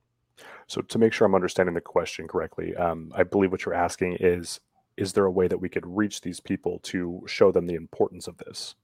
So 0.67 0.81
to 0.81 0.97
make 0.99 1.13
sure 1.13 1.25
I'm 1.25 1.35
understanding 1.35 1.75
the 1.75 1.81
question 1.81 2.27
correctly, 2.27 2.75
um, 2.75 3.11
I 3.15 3.23
believe 3.23 3.51
what 3.51 3.65
you're 3.65 3.73
asking 3.73 4.17
is: 4.19 4.59
Is 4.97 5.13
there 5.13 5.25
a 5.25 5.31
way 5.31 5.47
that 5.47 5.59
we 5.59 5.69
could 5.69 5.85
reach 5.87 6.21
these 6.21 6.39
people 6.39 6.79
to 6.83 7.23
show 7.27 7.51
them 7.51 7.65
the 7.65 7.75
importance 7.75 8.27
of 8.27 8.37
this? 8.37 8.75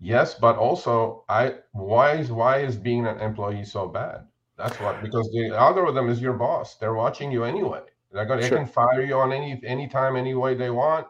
Yes, 0.00 0.34
but 0.34 0.56
also 0.56 1.24
I 1.28 1.56
why 1.72 2.12
is 2.12 2.30
why 2.30 2.58
is 2.58 2.76
being 2.76 3.06
an 3.06 3.18
employee 3.20 3.64
so 3.64 3.88
bad? 3.88 4.26
That's 4.56 4.78
what 4.78 5.02
because 5.02 5.28
the 5.32 5.56
algorithm 5.56 6.08
is 6.08 6.20
your 6.20 6.34
boss. 6.34 6.76
They're 6.76 6.94
watching 6.94 7.32
you 7.32 7.44
anyway. 7.44 7.82
They're 8.12 8.24
gonna 8.24 8.42
they 8.42 8.48
can 8.48 8.66
fire 8.66 9.02
you 9.02 9.16
on 9.16 9.32
any 9.32 9.60
anytime, 9.64 10.16
any 10.16 10.34
way 10.34 10.54
they 10.54 10.70
want. 10.70 11.06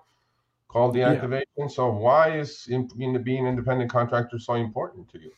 Call 0.69 0.95
Yeah. 0.95 1.15
deactivation. 1.15 1.71
So 1.71 1.91
why 1.91 2.39
is 2.39 2.67
in, 2.69 2.89
in 2.99 3.23
being 3.23 3.47
an 3.47 3.49
independent 3.49 3.91
contractor 3.91 4.39
so 4.39 4.55
important 4.55 5.09
to 5.11 5.19
you? 5.19 5.33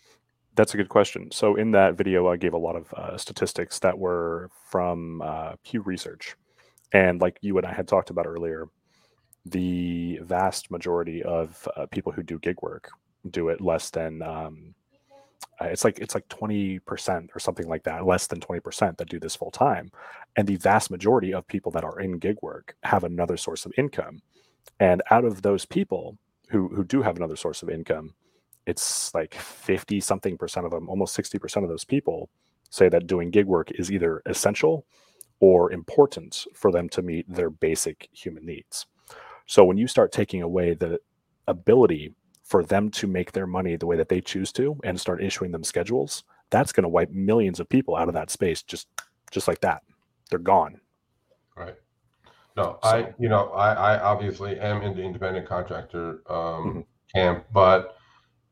That's 0.55 0.75
a 0.75 0.77
good 0.77 0.89
question. 0.89 1.31
So 1.33 1.57
in 1.57 1.71
that 1.73 1.97
video, 1.97 2.29
I 2.29 2.37
gave 2.37 2.55
a 2.55 2.59
lot 2.59 2.77
of 2.77 2.93
uh, 2.95 3.17
statistics 3.17 3.79
that 3.81 3.99
were 3.99 4.51
from 4.69 5.23
uh, 5.23 5.55
Pew 5.65 5.81
Research, 5.81 6.35
and 6.93 7.21
like 7.21 7.39
you 7.41 7.59
and 7.59 7.67
I 7.67 7.73
had 7.73 7.89
talked 7.89 8.11
about 8.11 8.27
earlier, 8.27 8.67
the 9.45 10.19
vast 10.23 10.71
majority 10.71 11.23
of 11.23 11.67
uh, 11.77 11.87
people 11.87 12.13
who 12.13 12.23
do 12.23 12.39
gig 12.39 12.57
work 12.63 12.91
do 13.29 13.49
it 13.49 13.61
less 13.61 13.91
than 13.91 14.23
um, 14.23 14.75
uh, 15.61 15.67
it's 15.67 15.85
like 15.85 15.99
it's 15.99 16.15
like 16.15 16.27
20% 16.29 17.29
or 17.35 17.39
something 17.39 17.69
like 17.69 17.83
that 17.85 18.07
less 18.07 18.27
than 18.27 18.41
20% 18.41 18.97
that 18.97 19.09
do 19.09 19.19
this 19.19 19.37
full 19.37 19.51
time. 19.51 19.91
And 20.37 20.47
the 20.47 20.57
vast 20.57 20.91
majority 20.91 21.35
of 21.35 21.47
people 21.47 21.73
that 21.73 21.85
are 21.85 22.01
in 22.01 22.19
gig 22.19 22.37
work 22.41 22.77
have 22.83 23.05
another 23.05 23.37
source 23.37 23.67
of 23.67 23.73
income. 23.77 24.23
And 24.79 25.03
out 25.11 25.25
of 25.25 25.43
those 25.43 25.67
people 25.67 26.17
who 26.49 26.69
who 26.69 26.85
do 26.85 27.03
have 27.03 27.17
another 27.17 27.37
source 27.37 27.63
of 27.63 27.71
income 27.71 28.15
it's 28.67 29.13
like 29.15 29.35
50 29.35 30.01
something 30.01 30.37
percent 30.37 30.67
of 30.67 30.73
them 30.73 30.89
almost 30.89 31.17
60% 31.17 31.63
of 31.63 31.69
those 31.69 31.85
people 31.85 32.29
say 32.71 32.89
that 32.89 33.07
doing 33.07 33.31
gig 33.31 33.47
work 33.47 33.71
is 33.73 33.91
either 33.91 34.23
essential 34.27 34.87
or 35.41 35.73
important 35.73 36.47
for 36.55 36.71
them 36.71 36.89
to 36.91 37.03
meet 37.03 37.27
their 37.29 37.51
basic 37.51 38.09
human 38.13 38.45
needs. 38.45 38.87
So 39.47 39.65
when 39.65 39.79
you 39.79 39.89
start 39.89 40.13
taking 40.13 40.43
away 40.43 40.75
the 40.75 41.01
ability 41.49 42.15
for 42.51 42.65
them 42.65 42.91
to 42.91 43.07
make 43.07 43.31
their 43.31 43.47
money 43.47 43.77
the 43.77 43.87
way 43.87 43.97
that 43.97 44.09
they 44.09 44.21
choose 44.21 44.51
to 44.53 44.77
and 44.83 45.01
start 45.01 45.23
issuing 45.23 45.53
them 45.53 45.63
schedules, 45.63 46.25
that's 46.51 46.73
going 46.73 46.83
to 46.83 46.89
wipe 46.89 47.11
millions 47.11 47.61
of 47.61 47.69
people 47.69 47.95
out 47.95 48.09
of 48.09 48.15
that 48.15 48.29
space 48.29 48.61
just 48.63 48.89
just 49.31 49.47
like 49.47 49.61
that. 49.61 49.83
They're 50.29 50.41
gone. 50.41 50.81
Right. 51.57 51.77
No, 52.57 52.79
I 52.83 53.15
you 53.19 53.29
know 53.29 53.51
I 53.51 53.69
I 53.91 54.01
obviously 54.01 54.59
am 54.59 54.83
in 54.83 54.97
the 54.97 55.03
independent 55.03 55.47
contractor 55.47 56.23
um, 56.29 56.63
Mhm. 56.65 56.85
camp, 57.15 57.45
but 57.53 57.97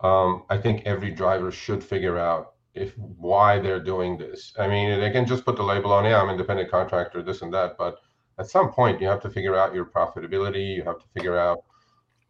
um, 0.01 0.45
I 0.49 0.57
think 0.59 0.87
every 0.87 1.11
driver 1.11 1.51
should 1.51 1.83
figure 1.83 2.17
out 2.17 2.55
if 2.75 2.97
why 2.99 3.59
they're 3.59 3.83
doing 3.83 4.17
this. 4.17 4.53
I 4.57 4.69
mean, 4.69 5.01
they 5.01 5.11
can 5.11 5.27
just 5.27 5.45
put 5.45 5.57
the 5.57 5.65
label 5.65 5.93
on, 5.93 6.05
yeah, 6.05 6.23
I'm 6.23 6.31
independent 6.31 6.71
contractor, 6.71 7.21
this 7.21 7.43
and 7.43 7.53
that, 7.53 7.77
but 7.77 7.99
at 8.39 8.47
some 8.49 8.71
point 8.71 9.01
you 9.01 9.09
have 9.09 9.21
to 9.23 9.31
figure 9.31 9.57
out 9.57 9.75
your 9.75 9.87
profitability. 9.87 10.77
You 10.77 10.85
have 10.85 11.01
to 11.01 11.09
figure 11.17 11.37
out, 11.37 11.59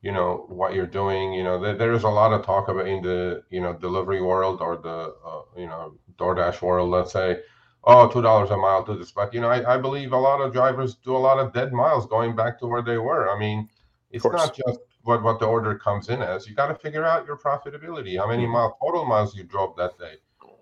you 0.02 0.12
know, 0.12 0.44
what 0.48 0.74
you're 0.74 0.86
doing. 0.86 1.32
You 1.32 1.44
know, 1.44 1.60
there, 1.60 1.74
there's 1.76 2.04
a 2.04 2.08
lot 2.08 2.32
of 2.32 2.44
talk 2.44 2.68
about 2.68 2.86
in 2.86 3.02
the 3.02 3.42
you 3.50 3.60
know 3.60 3.72
delivery 3.74 4.22
world 4.22 4.60
or 4.60 4.76
the 4.76 5.14
uh, 5.24 5.42
you 5.56 5.66
know 5.66 5.94
DoorDash 6.18 6.62
world, 6.62 6.90
let's 6.90 7.12
say. 7.12 7.40
Oh, 7.84 8.08
two 8.08 8.22
dollars 8.22 8.50
a 8.50 8.56
mile 8.56 8.84
to 8.84 8.94
this, 8.96 9.12
but 9.12 9.32
you 9.32 9.40
know, 9.40 9.48
I, 9.48 9.74
I 9.74 9.78
believe 9.78 10.12
a 10.12 10.16
lot 10.18 10.40
of 10.40 10.52
drivers 10.52 10.96
do 10.96 11.16
a 11.16 11.18
lot 11.28 11.38
of 11.38 11.52
dead 11.52 11.72
miles 11.72 12.06
going 12.06 12.36
back 12.36 12.58
to 12.60 12.66
where 12.66 12.82
they 12.82 12.98
were. 12.98 13.30
I 13.30 13.38
mean, 13.38 13.68
it's 14.10 14.30
not 14.30 14.54
just 14.54 14.80
what 15.02 15.22
what 15.22 15.38
the 15.40 15.46
order 15.46 15.76
comes 15.78 16.08
in 16.08 16.20
as. 16.22 16.46
You 16.48 16.54
got 16.54 16.68
to 16.68 16.74
figure 16.74 17.04
out 17.04 17.26
your 17.26 17.38
profitability, 17.38 18.18
how 18.18 18.26
many 18.28 18.46
Mhm. 18.46 18.52
mile 18.52 18.76
total 18.82 19.04
miles 19.06 19.34
you 19.34 19.44
drove 19.44 19.76
that 19.76 19.98
day, 19.98 20.16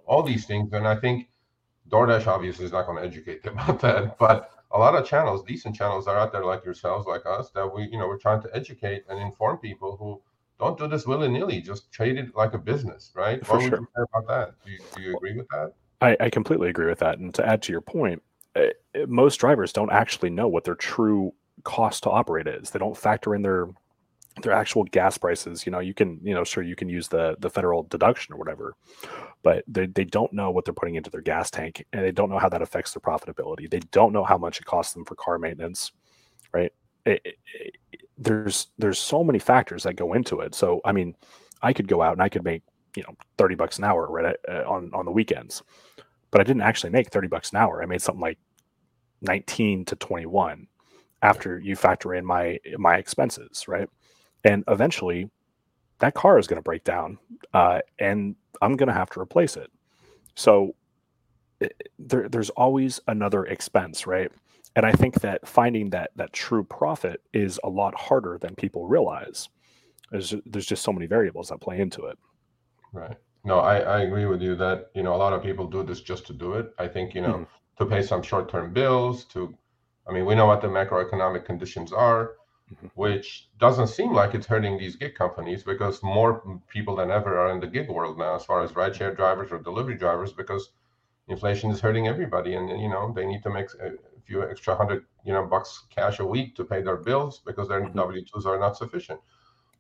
all 0.07 0.23
these 0.23 0.47
things. 0.47 0.73
And 0.73 0.87
I 0.87 0.97
think 0.97 1.29
DoorDash 1.91 2.27
obviously 2.27 2.65
is 2.67 2.73
not 2.73 2.87
going 2.87 2.99
to 2.99 3.05
educate 3.09 3.43
them 3.43 3.55
about 3.59 3.81
that, 3.81 4.19
but 4.19 4.51
a 4.73 4.79
lot 4.79 4.97
of 4.97 5.07
channels, 5.07 5.43
decent 5.45 5.77
channels, 5.77 6.07
are 6.07 6.19
out 6.19 6.33
there 6.33 6.45
like 6.45 6.65
yourselves, 6.65 7.07
like 7.07 7.25
us, 7.27 7.51
that 7.51 7.67
we 7.67 7.85
you 7.85 7.99
know 7.99 8.07
we're 8.07 8.19
trying 8.19 8.43
to 8.43 8.51
educate 8.55 9.05
and 9.09 9.19
inform 9.19 9.59
people 9.59 9.97
who 9.97 10.21
don't 10.59 10.79
do 10.79 10.89
this 10.89 11.07
willy 11.07 11.29
nilly. 11.29 11.61
Just 11.61 11.91
trade 11.93 12.19
it 12.19 12.35
like 12.35 12.55
a 12.55 12.59
business, 12.59 13.13
right? 13.15 13.45
For 13.45 13.59
would 13.59 13.69
sure. 13.69 13.81
you 13.81 13.89
say 13.97 14.03
about 14.15 14.27
that? 14.29 14.55
Do 14.65 14.73
you, 14.73 14.79
do 14.95 15.03
you 15.03 15.17
agree 15.17 15.37
with 15.37 15.49
that? 15.49 15.73
I, 16.01 16.17
I 16.21 16.31
completely 16.31 16.69
agree 16.69 16.87
with 16.87 16.99
that. 17.01 17.19
And 17.19 17.35
to 17.35 17.47
add 17.47 17.63
to 17.63 17.73
your 17.73 17.81
point, 17.81 18.23
eh, 18.55 18.71
eh, 18.95 19.05
most 19.09 19.37
drivers 19.37 19.73
don't 19.73 19.93
actually 19.93 20.31
know 20.31 20.49
what 20.49 20.65
their 20.65 20.75
true 20.75 21.33
cost 21.65 22.03
to 22.05 22.11
operate 22.11 22.47
is. 22.47 22.71
They 22.71 22.79
don't 22.79 22.97
factor 22.97 23.35
in 23.35 23.43
their 23.43 23.69
their 24.43 24.53
actual 24.53 24.85
gas 24.85 25.19
prices. 25.19 25.65
You 25.67 25.73
know, 25.73 25.79
you 25.81 25.95
can, 25.95 26.21
you 26.23 26.35
know, 26.35 26.45
sure 26.45 26.63
you 26.63 26.77
can 26.77 26.89
use 26.89 27.09
the 27.09 27.37
the 27.41 27.51
federal 27.51 27.85
deduction 27.85 28.35
or 28.35 28.39
whatever, 28.39 28.75
but 29.43 29.65
they, 29.69 29.87
they 29.87 30.05
don't 30.05 30.33
know 30.33 30.51
what 30.51 30.65
they're 30.65 30.75
putting 30.75 30.97
into 30.97 31.11
their 31.11 31.21
gas 31.23 31.51
tank 31.51 31.85
and 31.93 32.05
they 32.05 32.13
don't 32.13 32.31
know 32.31 32.39
how 32.39 32.49
that 32.49 32.63
affects 32.63 32.93
their 32.93 33.01
profitability. 33.01 33.71
They 33.71 33.81
don't 33.93 34.13
know 34.13 34.25
how 34.25 34.39
much 34.39 34.59
it 34.61 34.67
costs 34.67 34.95
them 34.95 35.05
for 35.05 35.15
car 35.17 35.39
maintenance, 35.39 35.93
right? 36.53 36.73
It- 37.05 37.23
it- 37.25 37.39
it- 37.93 38.01
there's 38.19 38.69
there's 38.79 38.99
so 38.99 39.23
many 39.25 39.39
factors 39.39 39.83
that 39.85 39.95
go 39.95 40.15
into 40.15 40.41
it. 40.41 40.55
So 40.55 40.81
I 40.85 40.93
mean, 40.93 41.17
I 41.63 41.73
could 41.73 41.89
go 41.89 42.03
out 42.03 42.13
and 42.15 42.23
I 42.23 42.29
could 42.29 42.45
make 42.45 42.63
you 42.97 43.03
know 43.03 43.15
30 43.39 43.55
bucks 43.55 43.79
an 43.79 43.85
hour 43.85 44.07
right 44.11 44.37
uh, 44.49 44.65
on 44.67 44.91
on 44.95 45.05
the 45.05 45.11
weekends 45.11 45.63
but 46.31 46.41
i 46.41 46.45
didn't 46.45 46.63
actually 46.63 46.91
make 46.91 47.11
30 47.11 47.29
bucks 47.29 47.51
an 47.53 47.59
hour 47.59 47.83
i 47.83 47.87
made 47.87 48.03
something 48.03 48.21
like 48.21 48.39
19 49.23 49.85
to 49.87 49.97
21 49.97 50.67
after 51.23 51.59
you 51.59 51.77
factor 51.77 52.15
in 52.15 52.25
my 52.25 52.59
my 52.79 52.97
expenses 52.97 53.67
right 53.69 53.89
and 54.47 54.65
eventually 54.69 55.31
that 55.99 56.15
car 56.15 56.39
is 56.39 56.47
going 56.47 56.59
to 56.59 56.63
break 56.63 56.85
down 56.85 57.19
uh, 57.55 57.81
and 57.99 58.37
i'm 58.63 58.77
going 58.77 58.89
to 58.89 58.95
have 58.95 59.11
to 59.11 59.21
replace 59.21 59.57
it 59.57 59.71
so 60.35 60.75
it, 61.61 61.91
there, 61.99 62.29
there's 62.29 62.51
always 62.51 63.01
another 63.09 63.45
expense 63.47 64.07
right 64.07 64.33
and 64.77 64.87
i 64.87 64.93
think 64.93 65.21
that 65.21 65.47
finding 65.49 65.91
that 65.91 66.11
that 66.17 66.33
true 66.33 66.65
profit 66.65 67.21
is 67.35 67.61
a 67.65 67.69
lot 67.69 67.95
harder 67.95 68.39
than 68.39 68.55
people 68.55 68.87
realize 68.87 69.49
there's, 70.13 70.35
there's 70.47 70.67
just 70.67 70.85
so 70.85 70.93
many 70.93 71.07
variables 71.07 71.49
that 71.51 71.61
play 71.61 71.81
into 71.81 72.05
it 72.07 72.19
Right. 72.93 73.17
No, 73.45 73.59
I, 73.61 73.79
I 73.81 74.01
agree 74.03 74.27
with 74.27 74.43
you 74.43 74.57
that, 74.57 74.91
you 74.95 75.03
know, 75.03 75.15
a 75.15 75.19
lot 75.25 75.33
of 75.35 75.43
people 75.43 75.67
do 75.67 75.83
this 75.85 76.01
just 76.01 76.27
to 76.29 76.33
do 76.33 76.55
it. 76.55 76.73
I 76.79 76.89
think, 76.89 77.15
you 77.15 77.21
know, 77.23 77.39
Mhm. 77.41 77.47
to 77.79 77.87
pay 77.87 78.03
some 78.03 78.23
short-term 78.23 78.73
bills, 78.73 79.25
to, 79.27 79.55
I 80.09 80.13
mean, 80.13 80.27
we 80.27 80.35
know 80.35 80.47
what 80.47 80.63
the 80.63 80.69
macroeconomic 80.69 81.45
conditions 81.45 81.93
are, 81.93 82.33
Mhm. 82.71 82.91
which 82.95 83.49
doesn't 83.59 83.89
seem 83.89 84.13
like 84.13 84.35
it's 84.35 84.47
hurting 84.47 84.79
these 84.79 84.97
gig 84.97 85.15
companies 85.15 85.63
because 85.63 86.03
more 86.03 86.61
people 86.69 86.97
than 86.97 87.11
ever 87.11 87.39
are 87.39 87.53
in 87.53 87.61
the 87.61 87.67
gig 87.67 87.89
world 87.91 88.19
now, 88.19 88.35
as 88.35 88.45
far 88.45 88.63
as 88.63 88.73
rideshare 88.73 89.15
drivers 89.17 89.53
or 89.53 89.59
delivery 89.59 89.97
drivers, 89.97 90.33
because 90.33 90.73
inflation 91.29 91.71
is 91.71 91.81
hurting 91.81 92.09
everybody. 92.09 92.55
And, 92.55 92.69
you 92.81 92.89
know, 92.89 93.13
they 93.13 93.27
need 93.27 93.43
to 93.45 93.51
make 93.51 93.67
a 93.81 93.93
few 94.25 94.49
extra 94.49 94.77
hundred, 94.77 95.05
you 95.25 95.33
know, 95.33 95.45
bucks 95.47 95.87
cash 95.91 96.19
a 96.21 96.27
week 96.27 96.55
to 96.57 96.65
pay 96.65 96.83
their 96.83 96.97
bills 96.97 97.41
because 97.47 97.69
their 97.69 97.83
Mhm. 97.83 97.95
W-2s 97.95 98.47
are 98.47 98.59
not 98.59 98.77
sufficient. 98.77 99.21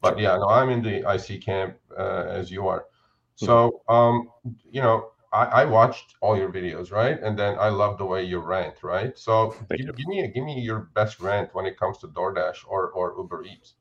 But 0.01 0.19
yeah, 0.19 0.37
no, 0.37 0.49
I'm 0.49 0.71
in 0.71 0.83
the 0.83 1.05
IC 1.07 1.39
camp 1.39 1.79
uh, 1.97 2.27
as 2.29 2.51
you 2.51 2.69
are. 2.69 2.87
So, 3.35 3.83
um, 3.89 4.31
you 4.71 4.81
know, 4.83 5.13
I, 5.37 5.63
I 5.63 5.65
watched 5.67 6.15
all 6.23 6.37
your 6.37 6.51
videos, 6.51 6.91
right? 6.91 7.19
And 7.23 7.39
then 7.39 7.59
I 7.59 7.69
love 7.69 7.99
the 7.99 8.07
way 8.07 8.25
you 8.25 8.39
rant, 8.39 8.83
right? 8.83 9.17
So, 9.19 9.55
give, 9.71 9.95
give 9.97 10.07
me 10.07 10.27
give 10.35 10.45
me 10.45 10.59
your 10.61 10.89
best 10.95 11.21
rant 11.21 11.55
when 11.55 11.67
it 11.67 11.79
comes 11.79 11.99
to 11.99 12.09
DoorDash 12.09 12.59
or 12.67 12.91
or 12.93 13.15
Uber 13.19 13.45
Eats, 13.45 13.75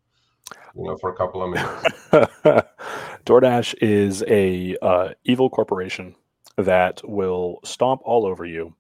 you 0.76 0.84
know, 0.84 0.98
for 0.98 1.10
a 1.14 1.16
couple 1.16 1.42
of 1.44 1.50
minutes. 1.52 1.96
DoorDash 3.26 3.76
is 3.82 4.24
a 4.28 4.76
uh, 4.82 5.10
evil 5.24 5.50
corporation 5.50 6.16
that 6.58 7.02
will 7.08 7.60
stomp 7.64 8.02
all 8.04 8.26
over 8.26 8.46
you 8.46 8.76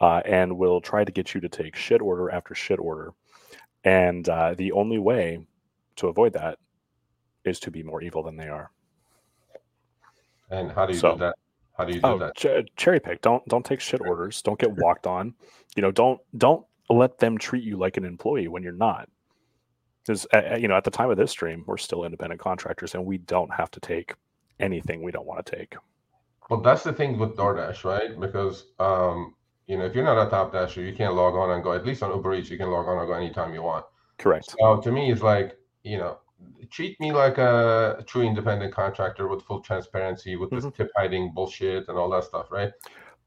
uh, 0.00 0.20
and 0.24 0.58
will 0.58 0.80
try 0.80 1.04
to 1.04 1.12
get 1.12 1.34
you 1.34 1.40
to 1.40 1.48
take 1.48 1.76
shit 1.76 2.00
order 2.02 2.30
after 2.30 2.54
shit 2.54 2.78
order. 2.80 3.12
And 3.84 4.28
uh, 4.28 4.54
the 4.54 4.72
only 4.72 4.98
way 4.98 5.46
to 5.96 6.08
avoid 6.08 6.32
that 6.34 6.58
is 7.44 7.60
to 7.60 7.70
be 7.70 7.82
more 7.82 8.02
evil 8.02 8.22
than 8.24 8.36
they 8.36 8.48
are. 8.48 8.70
And 10.50 10.72
how 10.72 10.86
do 10.86 10.92
you 10.94 10.98
So- 10.98 11.12
do 11.12 11.18
that? 11.20 11.34
How 11.78 11.84
do 11.84 11.94
you 11.94 12.00
do 12.00 12.08
Oh, 12.08 12.18
that? 12.18 12.34
ch- 12.36 12.68
cherry 12.76 12.98
pick. 12.98 13.22
Don't 13.22 13.46
don't 13.46 13.64
take 13.64 13.80
shit 13.80 14.00
orders. 14.00 14.42
Don't 14.42 14.58
get 14.58 14.72
walked 14.72 15.06
on. 15.06 15.34
You 15.76 15.82
know, 15.82 15.92
don't 15.92 16.20
don't 16.36 16.66
let 16.90 17.18
them 17.18 17.38
treat 17.38 17.62
you 17.62 17.78
like 17.78 17.96
an 17.96 18.04
employee 18.04 18.48
when 18.48 18.62
you're 18.64 18.72
not. 18.72 19.08
Because 20.04 20.26
uh, 20.34 20.56
you 20.56 20.66
know, 20.66 20.76
at 20.76 20.84
the 20.84 20.90
time 20.90 21.10
of 21.10 21.16
this 21.16 21.30
stream, 21.30 21.62
we're 21.66 21.76
still 21.76 22.04
independent 22.04 22.40
contractors, 22.40 22.94
and 22.94 23.04
we 23.04 23.18
don't 23.18 23.52
have 23.54 23.70
to 23.70 23.80
take 23.80 24.14
anything 24.58 25.02
we 25.02 25.12
don't 25.12 25.26
want 25.26 25.44
to 25.46 25.56
take. 25.56 25.76
Well, 26.50 26.60
that's 26.60 26.82
the 26.82 26.92
thing 26.92 27.18
with 27.18 27.36
DoorDash, 27.36 27.84
right? 27.84 28.18
Because 28.18 28.72
um, 28.80 29.34
you 29.68 29.78
know, 29.78 29.84
if 29.84 29.94
you're 29.94 30.04
not 30.04 30.26
a 30.26 30.28
top 30.30 30.52
dasher, 30.52 30.82
you 30.82 30.94
can't 30.94 31.14
log 31.14 31.34
on 31.34 31.50
and 31.50 31.62
go. 31.62 31.72
At 31.74 31.86
least 31.86 32.02
on 32.02 32.10
Uber 32.10 32.34
Eats, 32.34 32.50
you 32.50 32.58
can 32.58 32.70
log 32.70 32.88
on 32.88 32.98
and 32.98 33.06
go 33.06 33.12
anytime 33.14 33.54
you 33.54 33.62
want. 33.62 33.84
Correct. 34.16 34.56
So 34.58 34.80
to 34.80 34.90
me, 34.90 35.12
it's 35.12 35.22
like, 35.22 35.56
you 35.84 35.98
know, 35.98 36.18
treat 36.70 36.98
me 37.00 37.12
like 37.12 37.38
a 37.38 38.02
true 38.06 38.22
independent 38.22 38.72
contractor 38.74 39.28
with 39.28 39.42
full 39.42 39.60
transparency, 39.60 40.36
with 40.36 40.50
this 40.50 40.64
Mhm. 40.64 40.74
tip 40.74 40.90
hiding 40.96 41.32
bullshit 41.32 41.88
and 41.88 41.98
all 41.98 42.10
that 42.10 42.24
stuff, 42.24 42.50
right? 42.50 42.72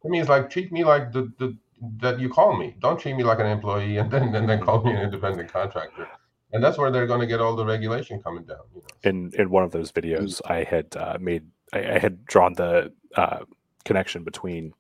To 0.04 0.10
me, 0.10 0.20
it's 0.20 0.30
like 0.30 0.50
treat 0.50 0.72
me 0.72 0.84
like 0.84 1.12
the 1.12 1.32
the 1.38 1.58
that 1.98 2.20
you 2.20 2.30
call 2.30 2.56
me. 2.56 2.76
Don't 2.80 3.00
treat 3.00 3.16
me 3.16 3.24
like 3.24 3.40
an 3.40 3.48
employee 3.48 3.98
and 3.98 4.12
then 4.12 4.36
and 4.36 4.48
then 4.48 4.60
call 4.64 4.84
me 4.84 4.92
an 4.92 5.02
independent 5.02 5.52
contractor. 5.52 6.08
And 6.54 6.64
that's 6.64 6.78
where 6.78 6.92
they're 6.92 7.08
going 7.08 7.22
to 7.22 7.28
get 7.28 7.40
all 7.40 7.56
the 7.56 7.66
regulation 7.66 8.22
coming 8.22 8.44
down. 8.44 8.60
You 8.76 8.82
know? 8.82 8.88
in 9.04 9.32
in 9.42 9.50
one 9.50 9.64
of 9.64 9.72
those 9.72 9.92
videos 9.92 10.42
i 10.46 10.64
had 10.64 10.96
uh, 10.96 11.18
made 11.20 11.44
I, 11.74 11.96
I 11.96 12.00
had 12.00 12.26
drawn 12.26 12.54
the 12.54 12.94
uh, 13.16 13.40
connection 13.84 14.24
between 14.24 14.74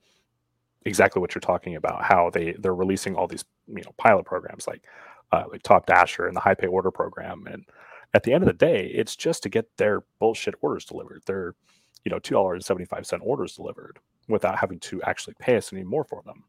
exactly 0.86 1.20
what 1.20 1.34
you're 1.34 1.39
talking 1.41 1.76
about 1.76 2.04
how 2.04 2.30
they 2.30 2.54
they're 2.54 2.76
releasing 2.76 3.15
all 3.15 3.28
these 3.28 3.46
you 3.67 3.84
know 3.84 3.94
pilot 3.98 4.26
programs 4.26 4.67
like 4.67 4.84
uh, 5.32 5.46
like 5.52 5.63
top 5.63 5.86
dasher 5.86 6.28
and 6.28 6.36
the 6.36 6.41
high 6.41 6.56
pay 6.56 6.67
order 6.67 6.91
program 6.91 7.48
and 7.48 7.65
at 8.13 8.24
the 8.24 8.34
end 8.34 8.43
of 8.43 8.47
the 8.47 8.54
day 8.54 8.88
it's 8.88 9.15
just 9.15 9.43
to 9.43 9.50
get 9.50 9.65
their 9.78 10.04
bullshit 10.19 10.56
orders 10.62 10.86
delivered 10.86 11.21
their 11.26 11.56
you 12.04 12.12
know 12.12 12.19
two 12.19 12.34
dollars 12.34 12.58
and 12.58 12.65
75 12.65 13.06
cent 13.06 13.21
orders 13.26 13.56
delivered 13.56 14.00
without 14.28 14.58
having 14.58 14.80
to 14.80 15.02
actually 15.04 15.36
pay 15.39 15.58
us 15.58 15.74
any 15.74 15.84
more 15.84 16.04
for 16.04 16.21
them. 16.26 16.43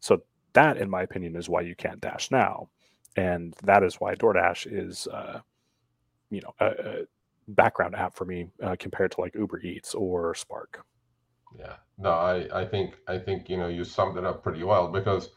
So 0.00 0.22
that 0.52 0.76
in 0.76 0.88
my 0.88 1.02
opinion 1.02 1.36
is 1.36 1.48
why 1.48 1.62
you 1.62 1.74
can't 1.74 2.00
dash 2.00 2.30
now. 2.30 2.68
And 3.16 3.54
that 3.62 3.82
is 3.82 3.96
why 3.96 4.14
DoorDash 4.14 4.66
is 4.70 5.06
uh, 5.08 5.40
you 6.30 6.40
know 6.40 6.54
a, 6.60 6.66
a 6.66 7.04
background 7.48 7.94
app 7.94 8.14
for 8.14 8.24
me 8.24 8.48
uh, 8.62 8.76
compared 8.78 9.12
to 9.12 9.20
like 9.20 9.34
Uber 9.34 9.60
Eats 9.60 9.94
or 9.94 10.34
Spark. 10.34 10.84
Yeah, 11.58 11.76
no, 11.98 12.10
I, 12.10 12.62
I 12.62 12.64
think 12.64 12.96
I 13.06 13.18
think 13.18 13.48
you 13.48 13.56
know 13.56 13.68
you 13.68 13.84
summed 13.84 14.18
it 14.18 14.24
up 14.24 14.42
pretty 14.42 14.64
well 14.64 14.88
because 14.88 15.30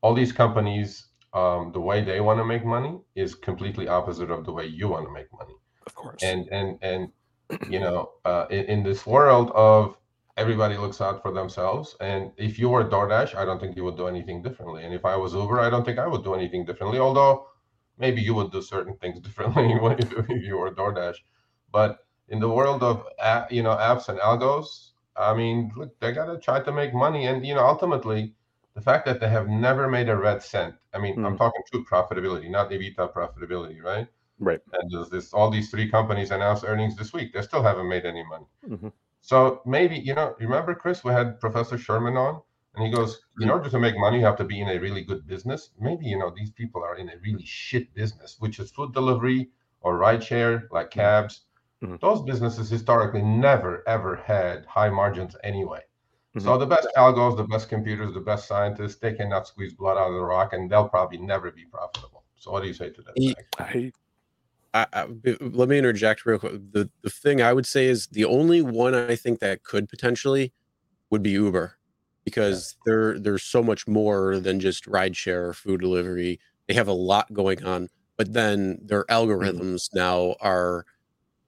all 0.00 0.14
these 0.14 0.32
companies, 0.32 1.06
um, 1.34 1.72
the 1.72 1.80
way 1.80 2.02
they 2.02 2.20
want 2.20 2.38
to 2.38 2.44
make 2.44 2.64
money 2.64 2.98
is 3.14 3.34
completely 3.34 3.88
opposite 3.88 4.30
of 4.30 4.44
the 4.44 4.52
way 4.52 4.66
you 4.66 4.88
want 4.88 5.04
to 5.06 5.12
make 5.12 5.26
money. 5.32 5.54
Of 5.86 5.94
course. 5.94 6.22
And 6.22 6.48
and 6.50 6.78
and 6.82 7.10
you 7.68 7.80
know, 7.80 8.12
uh, 8.24 8.46
in, 8.50 8.64
in 8.66 8.82
this 8.82 9.04
world 9.04 9.50
of 9.54 9.96
everybody 10.36 10.76
looks 10.76 11.00
out 11.00 11.22
for 11.22 11.32
themselves, 11.32 11.96
and 12.00 12.32
if 12.36 12.58
you 12.58 12.68
were 12.68 12.84
DoorDash, 12.84 13.34
I 13.34 13.44
don't 13.44 13.60
think 13.60 13.76
you 13.76 13.84
would 13.84 13.96
do 13.96 14.06
anything 14.06 14.42
differently. 14.42 14.84
And 14.84 14.94
if 14.94 15.04
I 15.04 15.16
was 15.16 15.34
Uber, 15.34 15.60
I 15.60 15.70
don't 15.70 15.84
think 15.84 15.98
I 15.98 16.06
would 16.06 16.24
do 16.24 16.34
anything 16.34 16.64
differently. 16.64 16.98
Although 16.98 17.46
maybe 17.98 18.22
you 18.22 18.34
would 18.34 18.50
do 18.52 18.62
certain 18.62 18.96
things 18.96 19.20
differently 19.26 19.72
if 19.98 20.42
you 20.42 20.56
were 20.56 20.70
DoorDash. 20.70 21.16
But 21.72 21.98
in 22.28 22.38
the 22.38 22.48
world 22.48 22.82
of 22.82 23.04
you 23.50 23.62
know 23.62 23.76
apps 23.76 24.08
and 24.08 24.18
algos, 24.20 24.92
I 25.16 25.34
mean, 25.34 25.72
look, 25.76 25.98
they 26.00 26.12
gotta 26.12 26.38
try 26.38 26.60
to 26.60 26.72
make 26.72 26.94
money, 26.94 27.26
and 27.26 27.44
you 27.44 27.54
know, 27.54 27.66
ultimately, 27.66 28.34
the 28.74 28.80
fact 28.80 29.06
that 29.06 29.20
they 29.20 29.28
have 29.28 29.48
never 29.48 29.88
made 29.88 30.08
a 30.08 30.16
red 30.16 30.42
cent. 30.42 30.74
I 30.92 30.98
mean, 30.98 31.24
I'm 31.24 31.34
Mhm. 31.34 31.38
talking 31.38 31.62
true 31.70 31.84
profitability, 31.84 32.50
not 32.50 32.70
EBITDA 32.70 33.12
profitability, 33.12 33.82
right? 33.82 34.08
right. 34.40 34.60
And 34.72 34.90
there's 34.90 35.08
this 35.10 35.32
all 35.32 35.48
these 35.48 35.70
three 35.70 35.88
companies 35.88 36.32
announced 36.32 36.64
earnings 36.66 36.96
this 36.96 37.12
week. 37.12 37.32
They 37.32 37.42
still 37.42 37.62
haven't 37.62 37.88
made 37.88 38.04
any 38.04 38.24
money. 38.24 38.46
Mhm. 38.68 38.92
So 39.20 39.62
maybe 39.64 39.96
you 39.96 40.14
know, 40.14 40.34
remember 40.40 40.74
Chris, 40.74 41.04
we 41.04 41.12
had 41.12 41.38
Professor 41.40 41.78
Sherman 41.78 42.16
on, 42.16 42.42
and 42.74 42.84
he 42.84 42.90
goes, 42.90 43.20
in 43.40 43.48
order 43.48 43.70
to 43.70 43.78
make 43.78 43.96
money, 43.96 44.18
you 44.18 44.24
have 44.24 44.36
to 44.38 44.44
be 44.44 44.60
in 44.60 44.68
a 44.68 44.78
really 44.78 45.02
good 45.04 45.24
business. 45.26 45.70
Maybe 45.78 46.06
you 46.06 46.18
know 46.18 46.30
these 46.30 46.50
people 46.50 46.82
are 46.82 46.96
in 46.96 47.08
a 47.10 47.16
really 47.18 47.44
shit 47.44 47.94
business, 47.94 48.36
which 48.40 48.58
is 48.58 48.72
food 48.72 48.92
delivery 48.92 49.50
or 49.82 49.98
rideshare, 49.98 50.68
like 50.72 50.90
cabs. 50.90 51.46
Mhm. 51.80 52.00
Those 52.00 52.22
businesses 52.22 52.68
historically 52.68 53.22
never 53.22 53.84
ever 53.86 54.16
had 54.16 54.66
high 54.66 54.90
margins 54.90 55.36
anyway. 55.44 55.82
So 56.36 56.56
Mhm. 56.56 56.58
the 56.60 56.66
best 56.66 56.88
algos, 56.96 57.36
the 57.36 57.44
best 57.44 57.68
computers, 57.68 58.12
the 58.12 58.20
best 58.20 58.48
scientists, 58.48 58.96
they 58.96 59.12
cannot 59.12 59.46
squeeze 59.46 59.72
blood 59.72 59.96
out 59.96 60.08
of 60.08 60.14
the 60.14 60.20
rock, 60.20 60.52
and 60.52 60.68
they'll 60.68 60.88
probably 60.88 61.18
never 61.18 61.52
be 61.52 61.64
profitable. 61.64 62.24
So 62.36 62.50
what 62.50 62.62
do 62.62 62.66
you 62.66 62.74
say 62.74 62.90
to 62.90 63.02
that? 63.02 63.12
Ye- 63.16 63.34
Zach? 63.56 63.76
I, 63.76 63.92
I, 64.74 64.86
I, 64.92 65.06
b- 65.06 65.36
let 65.40 65.68
me 65.68 65.78
interject 65.78 66.26
real 66.26 66.40
quick. 66.40 66.54
The 66.72 66.90
the 67.02 67.10
thing 67.10 67.40
I 67.40 67.52
would 67.52 67.66
say 67.66 67.86
is 67.86 68.08
the 68.08 68.24
only 68.24 68.62
one 68.62 68.94
I 68.96 69.14
think 69.14 69.38
that 69.38 69.62
could 69.62 69.88
potentially 69.88 70.52
would 71.10 71.22
be 71.22 71.30
Uber, 71.30 71.78
because 72.24 72.74
they're 72.84 73.16
they're 73.20 73.38
so 73.38 73.62
much 73.62 73.86
more 73.86 74.40
than 74.40 74.58
just 74.58 74.86
rideshare 74.86 75.50
or 75.50 75.52
food 75.52 75.80
delivery. 75.80 76.40
They 76.66 76.74
have 76.74 76.88
a 76.88 76.92
lot 76.92 77.32
going 77.32 77.62
on, 77.64 77.88
but 78.18 78.32
then 78.32 78.80
their 78.82 79.04
algorithms 79.04 79.90
now 79.94 80.34
are, 80.40 80.84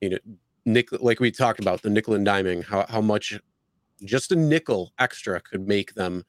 you 0.00 0.10
know, 0.10 0.18
nickel 0.64 0.98
like 1.00 1.18
we 1.18 1.32
talked 1.32 1.58
about 1.58 1.82
the 1.82 1.90
nickel 1.90 2.14
and 2.14 2.24
diming. 2.24 2.62
How 2.62 2.86
how 2.88 3.00
much 3.00 3.40
just 4.04 4.32
a 4.32 4.36
nickel 4.36 4.92
extra 4.98 5.40
could 5.40 5.66
make 5.66 5.94
them 5.94 6.24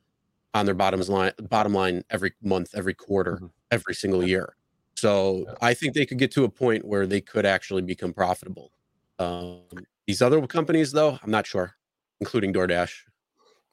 on 0.54 0.66
their 0.66 0.76
bottoms 0.76 1.10
line 1.10 1.32
bottom 1.50 1.74
line 1.74 2.04
every 2.10 2.34
month, 2.42 2.72
every 2.74 2.94
quarter, 2.94 3.38
Mhm. 3.42 3.52
every 3.72 3.94
single 3.94 4.24
year. 4.24 4.56
So 4.96 5.46
Yeah. 5.48 5.54
I 5.62 5.74
think 5.74 5.94
they 5.94 6.06
could 6.06 6.18
get 6.18 6.32
to 6.32 6.44
a 6.46 6.50
point 6.50 6.86
where 6.86 7.06
they 7.06 7.22
could 7.22 7.46
actually 7.46 7.82
become 7.84 8.14
profitable. 8.14 8.72
Um, 9.20 9.62
these 10.08 10.22
other 10.22 10.46
companies, 10.48 10.92
though, 10.92 11.20
I'm 11.22 11.30
not 11.32 11.46
sure, 11.46 11.76
including 12.22 12.54
DoorDash. 12.54 13.04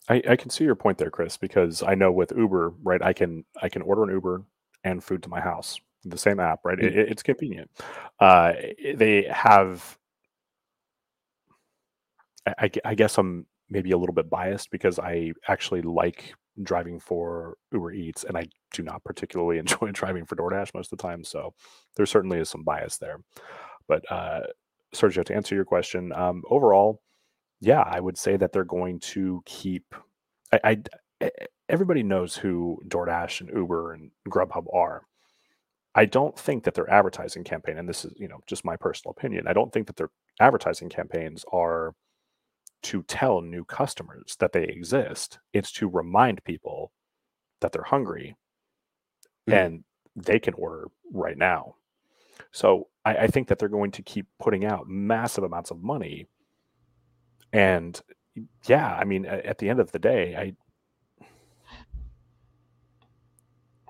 I 0.08 0.22
I 0.28 0.36
can 0.36 0.50
see 0.50 0.64
your 0.64 0.74
point 0.74 0.98
there, 0.98 1.10
Chris, 1.10 1.36
because 1.38 1.82
I 1.82 1.94
know 1.94 2.12
with 2.12 2.32
Uber, 2.36 2.74
right, 2.82 3.00
I 3.02 3.12
can 3.14 3.44
I 3.62 3.68
can 3.70 3.80
order 3.82 4.02
an 4.04 4.10
Uber 4.10 4.44
and 4.82 5.02
food 5.02 5.22
to 5.22 5.30
my 5.30 5.40
house, 5.40 5.80
the 6.04 6.18
same 6.18 6.40
app, 6.40 6.60
right? 6.64 6.78
It, 6.78 6.94
it's 6.94 7.22
convenient. 7.22 7.70
Uh, 8.20 8.52
they 8.96 9.22
have. 9.30 9.96
I 12.46 12.70
I 12.84 12.94
guess 12.94 13.16
I'm 13.16 13.46
maybe 13.70 13.90
a 13.92 13.98
little 13.98 14.14
bit 14.14 14.30
biased 14.30 14.70
because 14.70 14.98
I 14.98 15.32
actually 15.48 15.82
like 15.82 16.34
driving 16.62 17.00
for 17.00 17.56
Uber 17.72 17.92
Eats, 17.92 18.24
and 18.24 18.36
I 18.36 18.46
do 18.72 18.82
not 18.82 19.04
particularly 19.04 19.58
enjoy 19.60 19.90
driving 19.92 20.24
for 20.24 20.36
DoorDash 20.36 20.74
most 20.74 20.92
of 20.92 20.98
the 20.98 21.02
time. 21.02 21.24
So 21.24 21.54
there 21.96 22.06
certainly 22.06 22.38
is 22.38 22.48
some 22.48 22.62
bias 22.64 22.98
there. 22.98 23.18
But 23.88 24.10
uh, 24.10 24.40
Sergio, 24.94 25.24
to 25.24 25.34
answer 25.34 25.54
your 25.54 25.64
question, 25.64 26.12
um, 26.12 26.42
overall, 26.48 27.02
yeah, 27.60 27.82
I 27.82 28.00
would 28.00 28.18
say 28.18 28.36
that 28.36 28.52
they're 28.52 28.64
going 28.64 29.00
to 29.00 29.42
keep. 29.46 29.94
I, 30.52 30.82
I 31.20 31.30
everybody 31.68 32.02
knows 32.02 32.36
who 32.36 32.80
DoorDash 32.88 33.40
and 33.40 33.50
Uber 33.54 33.94
and 33.94 34.10
Grubhub 34.28 34.66
are. 34.74 35.02
I 35.94 36.06
don't 36.06 36.38
think 36.38 36.64
that 36.64 36.74
their 36.74 36.90
advertising 36.90 37.44
campaign, 37.44 37.78
and 37.78 37.88
this 37.88 38.04
is 38.04 38.12
you 38.16 38.28
know 38.28 38.40
just 38.46 38.64
my 38.64 38.76
personal 38.76 39.14
opinion, 39.16 39.46
I 39.46 39.52
don't 39.52 39.72
think 39.72 39.86
that 39.86 39.96
their 39.96 40.10
advertising 40.40 40.88
campaigns 40.88 41.44
are 41.52 41.94
to 42.84 43.02
tell 43.04 43.40
new 43.40 43.64
customers 43.64 44.36
that 44.40 44.52
they 44.52 44.64
exist. 44.64 45.38
It's 45.52 45.72
to 45.72 45.88
remind 45.88 46.44
people 46.44 46.92
that 47.60 47.72
they're 47.72 47.82
hungry 47.82 48.36
Mhm. 49.48 49.52
and 49.54 49.84
they 50.16 50.38
can 50.38 50.54
order 50.54 50.88
right 51.12 51.36
now. 51.36 51.76
So 52.52 52.88
I, 53.04 53.16
I 53.16 53.26
think 53.26 53.48
that 53.48 53.58
they're 53.58 53.68
going 53.68 53.90
to 53.92 54.02
keep 54.02 54.26
putting 54.38 54.64
out 54.64 54.88
massive 54.88 55.44
amounts 55.44 55.70
of 55.70 55.82
money. 55.82 56.26
And 57.52 58.00
yeah, 58.66 58.94
I 58.94 59.04
mean, 59.04 59.24
a- 59.26 59.46
at 59.46 59.58
the 59.58 59.68
end 59.68 59.80
of 59.80 59.92
the 59.92 59.98
day, 59.98 60.34
I 60.36 60.54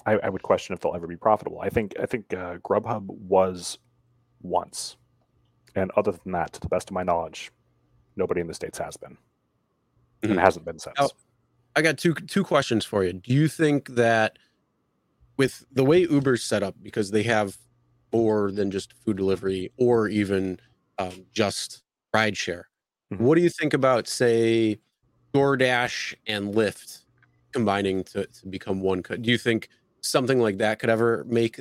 I, 0.06 0.18
I 0.24 0.28
would 0.28 0.42
question 0.42 0.74
if 0.74 0.80
they'll 0.80 0.94
ever 0.94 1.06
be 1.06 1.16
profitable. 1.16 1.60
I 1.60 1.70
think 1.70 1.94
I 1.98 2.04
think 2.06 2.32
uh, 2.34 2.56
Grubhub 2.58 3.06
was 3.06 3.78
once, 4.42 4.96
and 5.74 5.90
other 5.96 6.12
than 6.12 6.32
that, 6.32 6.52
to 6.52 6.60
the 6.60 6.68
best 6.68 6.90
of 6.90 6.94
my 6.94 7.02
knowledge, 7.02 7.50
nobody 8.16 8.40
in 8.40 8.46
the 8.46 8.54
states 8.54 8.78
has 8.78 8.96
been, 8.96 9.16
and 10.28 10.38
Mhm. 10.38 10.38
hasn't 10.38 10.64
been 10.64 10.78
since. 10.78 10.96
Oh, 10.98 11.10
I 11.76 11.82
got 11.82 11.98
two 11.98 12.14
two 12.14 12.44
questions 12.44 12.84
for 12.84 13.04
you. 13.04 13.12
Do 13.14 13.32
you 13.34 13.48
think 13.48 13.88
that 13.90 14.38
with 15.36 15.64
the 15.72 15.84
way 15.84 16.02
Uber's 16.02 16.44
set 16.44 16.62
up, 16.62 16.76
because 16.82 17.10
they 17.10 17.22
have 17.24 17.56
more 18.12 18.52
than 18.52 18.70
just 18.70 18.92
food 19.04 19.16
delivery 19.16 19.72
or 19.76 20.08
even 20.08 20.60
um, 20.98 21.26
just 21.32 21.82
rideshare, 22.14 22.64
Mhm. 23.12 23.20
what 23.20 23.34
do 23.36 23.42
you 23.42 23.50
think 23.50 23.74
about 23.74 24.06
say 24.08 24.80
DoorDash 25.34 26.14
and 26.26 26.54
Lyft 26.54 27.04
combining 27.52 28.04
to, 28.04 28.26
to 28.26 28.46
become 28.48 28.80
one? 28.80 29.02
Do 29.02 29.30
you 29.30 29.38
think 29.38 29.68
something 30.02 30.40
like 30.40 30.58
that 30.58 30.78
could 30.78 30.90
ever 30.90 31.24
make 31.24 31.60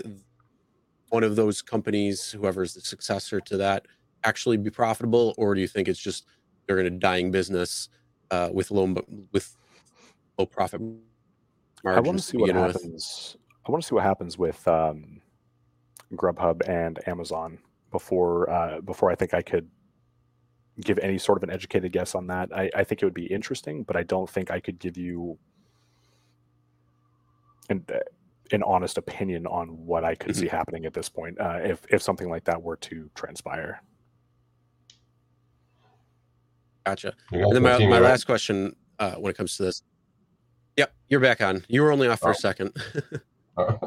one 1.10 1.24
of 1.24 1.36
those 1.36 1.62
companies, 1.62 2.32
whoever's 2.32 2.74
the 2.76 2.82
successor 2.82 3.42
to 3.42 3.58
that, 3.58 3.88
actually 4.24 4.58
be 4.58 4.70
profitable, 4.72 5.34
or 5.38 5.56
do 5.56 5.62
you 5.62 5.68
think 5.68 5.88
it's 5.88 6.00
just 6.00 6.26
they're 6.68 6.80
in 6.80 6.86
a 6.88 6.98
dying 6.98 7.32
business 7.32 7.90
uh, 8.32 8.50
with 8.54 8.72
low 8.72 8.96
with 9.32 9.56
low 10.38 10.46
profit 10.46 10.82
margins. 10.82 11.04
I 11.86 12.00
want 12.02 12.18
to 12.20 12.24
see 12.24 12.38
what 12.38 12.48
begin 12.48 12.64
with? 12.64 12.76
happens. 12.76 13.38
I 13.68 13.72
want 13.72 13.84
to 13.84 13.88
see 13.88 13.96
what 13.96 14.04
happens 14.04 14.38
with 14.38 14.68
um, 14.68 15.22
Grubhub 16.14 16.68
and 16.68 17.06
Amazon 17.08 17.60
before 17.92 18.50
uh, 18.50 18.82
before 18.82 19.12
I 19.12 19.16
think 19.16 19.34
I 19.34 19.42
could 19.42 19.70
give 20.82 20.98
any 21.00 21.18
sort 21.20 21.38
of 21.38 21.44
an 21.44 21.50
educated 21.52 21.92
guess 21.92 22.16
on 22.16 22.28
that. 22.28 22.50
I, 22.56 22.70
I 22.76 22.84
think 22.84 23.02
it 23.02 23.06
would 23.06 23.14
be 23.14 23.28
interesting, 23.28 23.84
but 23.84 23.96
I 23.96 24.04
don't 24.04 24.30
think 24.30 24.50
I 24.52 24.60
could 24.60 24.80
give 24.80 24.98
you 24.98 25.38
an 27.70 27.86
an 28.52 28.64
honest 28.64 28.98
opinion 28.98 29.48
on 29.48 29.70
what 29.86 30.04
I 30.04 30.16
could 30.16 30.34
Mhm. 30.34 30.36
see 30.36 30.48
happening 30.48 30.86
at 30.86 30.94
this 30.94 31.10
point 31.10 31.40
uh, 31.40 31.60
if 31.64 31.86
if 31.90 32.02
something 32.02 32.30
like 32.30 32.44
that 32.46 32.62
were 32.62 32.78
to 32.78 33.10
transpire. 33.16 33.82
Gotcha. 36.86 37.14
And 37.32 37.54
then 37.56 37.64
my, 37.64 37.78
my 37.80 37.86
right? 38.00 38.02
last 38.02 38.26
question 38.26 38.76
uh, 39.00 39.14
when 39.16 39.32
it 39.32 39.38
comes 39.38 39.56
to 39.58 39.64
this. 39.64 39.84
Yep, 40.78 40.94
you're 41.10 41.20
back 41.20 41.42
on. 41.42 41.64
You 41.68 41.82
were 41.82 41.92
only 41.92 42.08
off 42.08 42.20
for 42.20 42.30
Oh. 42.30 42.32
a 42.32 42.36
second. 42.36 42.76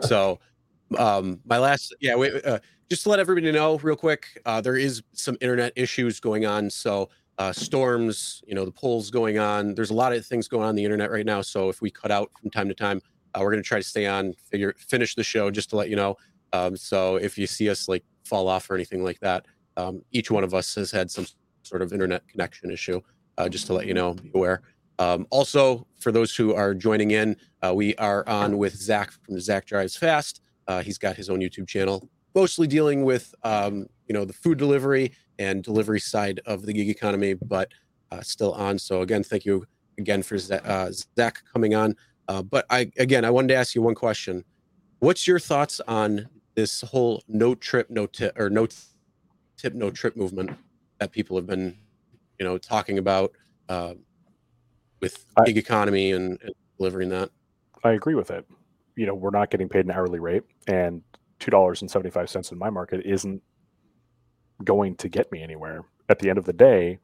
So 0.02 0.38
Um, 0.96 1.40
my 1.44 1.58
last, 1.58 1.92
yeah, 2.00 2.14
wait, 2.14 2.32
uh, 2.44 2.60
just 2.88 3.02
to 3.02 3.08
let 3.08 3.18
everybody 3.18 3.50
know 3.50 3.78
real 3.78 3.96
quick, 3.96 4.40
uh, 4.46 4.60
there 4.60 4.76
is 4.76 5.02
some 5.12 5.36
internet 5.40 5.72
issues 5.74 6.20
going 6.20 6.46
on. 6.46 6.70
So 6.70 7.08
uh, 7.38 7.52
storms, 7.52 8.40
you 8.46 8.54
know, 8.54 8.64
the 8.64 8.70
polls 8.70 9.10
going 9.10 9.38
on. 9.38 9.74
There's 9.74 9.90
a 9.90 9.94
lot 9.94 10.12
of 10.12 10.24
things 10.24 10.46
going 10.46 10.62
on, 10.62 10.68
on 10.70 10.74
the 10.76 10.84
internet 10.84 11.10
right 11.10 11.26
now. 11.26 11.40
So 11.42 11.68
if 11.68 11.82
we 11.82 11.90
cut 11.90 12.12
out 12.12 12.30
from 12.40 12.50
time 12.50 12.68
to 12.68 12.74
time, 12.74 13.02
uh, 13.34 13.40
we're 13.42 13.50
going 13.50 13.62
to 13.62 13.66
try 13.68 13.78
to 13.78 13.84
stay 13.84 14.06
on, 14.06 14.32
figure 14.50 14.74
finish 14.78 15.16
the 15.16 15.24
show 15.24 15.50
just 15.50 15.68
to 15.70 15.76
let 15.76 15.90
you 15.90 15.96
know. 15.96 16.16
Um, 16.52 16.76
so 16.76 17.16
if 17.16 17.36
you 17.36 17.48
see 17.48 17.68
us 17.68 17.88
like 17.88 18.04
fall 18.24 18.46
off 18.46 18.70
or 18.70 18.76
anything 18.76 19.02
like 19.02 19.18
that, 19.20 19.44
um, 19.76 20.02
each 20.12 20.30
one 20.30 20.44
of 20.44 20.54
us 20.54 20.76
has 20.76 20.92
had 20.92 21.10
some 21.10 21.26
sort 21.66 21.82
of 21.82 21.92
internet 21.92 22.26
connection 22.28 22.70
issue. 22.70 23.00
Uh, 23.38 23.48
just 23.48 23.66
to 23.66 23.74
let 23.74 23.86
you 23.86 23.92
know, 23.92 24.14
be 24.14 24.30
aware. 24.34 24.62
Um, 24.98 25.26
also, 25.30 25.86
for 26.00 26.10
those 26.10 26.34
who 26.34 26.54
are 26.54 26.74
joining 26.74 27.10
in, 27.10 27.36
uh, 27.62 27.74
we 27.74 27.94
are 27.96 28.26
on 28.26 28.56
with 28.56 28.74
Zach 28.74 29.10
from 29.10 29.38
Zach 29.40 29.66
Drives 29.66 29.96
Fast. 29.96 30.40
Uh, 30.68 30.82
he's 30.82 30.98
got 30.98 31.16
his 31.16 31.28
own 31.28 31.40
YouTube 31.40 31.68
channel, 31.68 32.08
mostly 32.34 32.66
dealing 32.66 33.04
with 33.04 33.34
um, 33.44 33.86
you 34.08 34.14
know 34.14 34.24
the 34.24 34.32
food 34.32 34.58
delivery 34.58 35.12
and 35.38 35.62
delivery 35.62 36.00
side 36.00 36.40
of 36.46 36.62
the 36.62 36.72
gig 36.72 36.88
economy, 36.88 37.34
but 37.34 37.70
uh, 38.10 38.22
still 38.22 38.52
on. 38.54 38.78
So 38.78 39.02
again, 39.02 39.22
thank 39.22 39.44
you 39.44 39.66
again 39.98 40.22
for 40.22 40.36
uh, 40.36 40.90
Zach 41.18 41.42
coming 41.52 41.74
on. 41.74 41.94
Uh, 42.28 42.42
but 42.42 42.64
I 42.70 42.90
again, 42.98 43.24
I 43.24 43.30
wanted 43.30 43.48
to 43.48 43.54
ask 43.54 43.74
you 43.74 43.82
one 43.82 43.94
question. 43.94 44.44
What's 45.00 45.26
your 45.26 45.38
thoughts 45.38 45.80
on 45.86 46.28
this 46.54 46.80
whole 46.80 47.22
no 47.28 47.54
trip, 47.54 47.90
no 47.90 48.06
tip, 48.06 48.38
or 48.38 48.48
no 48.48 48.66
tip, 49.58 49.74
no 49.74 49.90
trip 49.90 50.16
movement 50.16 50.56
that 50.98 51.12
people 51.12 51.36
have 51.36 51.46
been, 51.46 51.76
you 52.38 52.44
know, 52.44 52.58
talking 52.58 52.98
about 52.98 53.32
uh, 53.68 53.94
with 55.00 55.26
gig 55.44 55.58
economy 55.58 56.12
and, 56.12 56.38
and 56.42 56.54
delivering 56.78 57.08
that? 57.10 57.30
I 57.84 57.92
agree 57.92 58.14
with 58.14 58.30
it. 58.30 58.46
You 58.96 59.06
know, 59.06 59.14
we're 59.14 59.30
not 59.30 59.50
getting 59.50 59.68
paid 59.68 59.84
an 59.84 59.90
hourly 59.90 60.18
rate, 60.18 60.42
and 60.66 61.02
two 61.38 61.50
dollars 61.50 61.82
and 61.82 61.90
seventy 61.90 62.10
five 62.10 62.30
cents 62.30 62.50
in 62.50 62.58
my 62.58 62.70
market 62.70 63.04
isn't 63.04 63.42
going 64.64 64.96
to 64.96 65.08
get 65.08 65.30
me 65.30 65.42
anywhere. 65.42 65.84
At 66.08 66.18
the 66.18 66.30
end 66.30 66.38
of 66.38 66.44
the 66.44 66.52
day, 66.52 66.98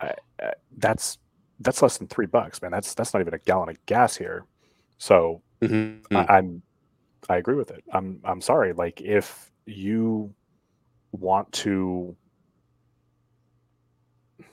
I, 0.00 0.14
I, 0.40 0.52
that's 0.76 1.18
that's 1.60 1.80
less 1.80 1.96
than 1.96 2.08
three 2.08 2.26
bucks, 2.26 2.60
man. 2.60 2.72
That's 2.72 2.92
that's 2.94 3.14
not 3.14 3.20
even 3.20 3.34
a 3.34 3.38
gallon 3.38 3.68
of 3.70 3.86
gas 3.86 4.16
here. 4.16 4.44
So 4.98 5.42
Mhm. 5.60 6.02
I, 6.10 6.36
I'm 6.38 6.62
I 7.28 7.36
agree 7.36 7.54
with 7.54 7.70
it. 7.70 7.82
I'm 7.92 8.20
I'm 8.24 8.40
sorry. 8.40 8.72
Like 8.72 9.00
if 9.00 9.50
you 9.64 10.34
want 11.12 11.50
to, 11.52 12.16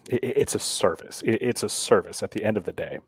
it, 0.09 0.23
it's 0.23 0.55
a 0.55 0.59
service. 0.59 1.21
It, 1.23 1.41
it's 1.41 1.63
a 1.63 1.69
service 1.69 2.21
at 2.23 2.31
the 2.31 2.43
end 2.43 2.57
of 2.57 2.63
the 2.65 2.73
day, 2.73 2.99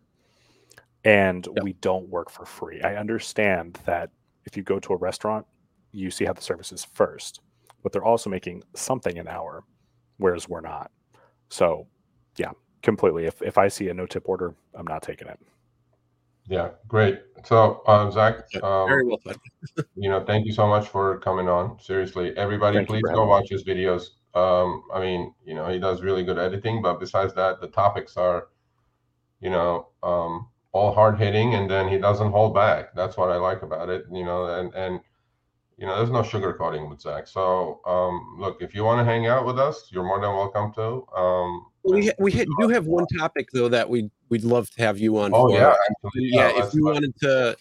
and 1.03 1.45
Yep. 1.55 1.63
we 1.63 1.73
don't 1.73 2.07
work 2.09 2.29
for 2.29 2.45
free. 2.45 2.81
I 2.81 2.95
understand 2.95 3.79
that 3.85 4.09
if 4.45 4.55
you 4.57 4.63
go 4.63 4.79
to 4.79 4.93
a 4.93 4.97
restaurant, 4.97 5.45
you 5.91 6.09
see 6.11 6.25
how 6.25 6.33
the 6.33 6.41
service 6.41 6.71
is 6.71 6.83
first, 6.85 7.41
but 7.83 7.91
they're 7.91 8.03
also 8.05 8.29
making 8.29 8.63
something 8.75 9.17
an 9.17 9.27
hour, 9.27 9.63
whereas 10.17 10.47
we're 10.47 10.61
not. 10.61 10.91
So, 11.49 11.87
yeah, 12.37 12.51
completely. 12.81 13.25
If 13.25 13.41
if 13.41 13.57
I 13.57 13.67
see 13.67 13.89
a 13.89 13.93
no 13.93 14.05
tip 14.05 14.29
order, 14.29 14.55
I'm 14.73 14.87
not 14.87 15.01
taking 15.03 15.27
it. 15.27 15.39
Yeah, 16.47 16.69
great. 16.87 17.19
So, 17.45 17.81
um, 17.87 18.11
Zach, 18.11 18.35
um, 18.63 18.87
Very 18.87 19.05
well 19.05 19.19
put. 19.19 19.37
you 19.95 20.09
know, 20.09 20.23
thank 20.25 20.45
you 20.45 20.51
so 20.51 20.67
much 20.67 20.87
for 20.87 21.19
coming 21.19 21.47
on. 21.47 21.79
Seriously, 21.79 22.35
everybody, 22.35 22.77
Thank 22.77 22.89
please 22.89 23.01
go 23.03 23.09
having 23.09 23.23
me. 23.23 23.29
watch 23.29 23.49
his 23.49 23.63
videos. 23.63 24.03
Um, 24.33 24.83
I 24.93 24.99
mean, 24.99 25.33
you 25.45 25.53
know, 25.53 25.67
he 25.67 25.79
does 25.79 26.01
really 26.01 26.23
good 26.23 26.37
editing, 26.37 26.81
but 26.81 26.99
besides 26.99 27.33
that, 27.35 27.59
the 27.59 27.67
topics 27.67 28.17
are, 28.17 28.47
you 29.41 29.49
know, 29.49 29.87
um, 30.03 30.47
all 30.71 30.93
hard 30.93 31.19
hitting, 31.19 31.55
and 31.55 31.69
then 31.69 31.89
he 31.89 31.97
doesn't 31.97 32.31
hold 32.31 32.55
back. 32.55 32.95
That's 32.95 33.17
what 33.17 33.29
I 33.29 33.35
like 33.35 33.61
about 33.61 33.89
it. 33.89 34.05
You 34.11 34.23
know, 34.23 34.45
and 34.45 34.73
and 34.73 35.01
you 35.77 35.87
know, 35.87 35.97
there's 35.97 36.11
no 36.11 36.21
sugarcoating 36.21 36.89
with 36.89 37.01
Zach. 37.01 37.27
So, 37.27 37.81
um, 37.87 38.35
look, 38.39 38.61
if 38.61 38.75
you 38.75 38.83
want 38.83 38.99
to 38.99 39.03
hang 39.03 39.25
out 39.25 39.47
with 39.47 39.57
us, 39.57 39.89
you're 39.89 40.03
more 40.03 40.21
than 40.21 40.29
welcome 40.29 40.71
to. 40.73 41.19
Um, 41.19 41.65
We 41.83 42.05
ha- 42.05 42.13
we 42.19 42.31
ha- 42.31 42.45
do 42.59 42.67
have 42.69 42.85
one 42.85 43.07
topic 43.17 43.49
though 43.51 43.67
that 43.69 43.89
we 43.89 44.11
we'd 44.29 44.43
love 44.43 44.69
to 44.71 44.83
have 44.83 44.99
you 44.99 45.17
on. 45.17 45.31
Oh 45.33 45.49
for. 45.49 45.57
yeah, 45.57 45.73
absolutely. 45.89 46.29
yeah. 46.31 46.63
if 46.63 46.73
you 46.73 46.85
wanted 46.85 47.13
to, 47.21 47.57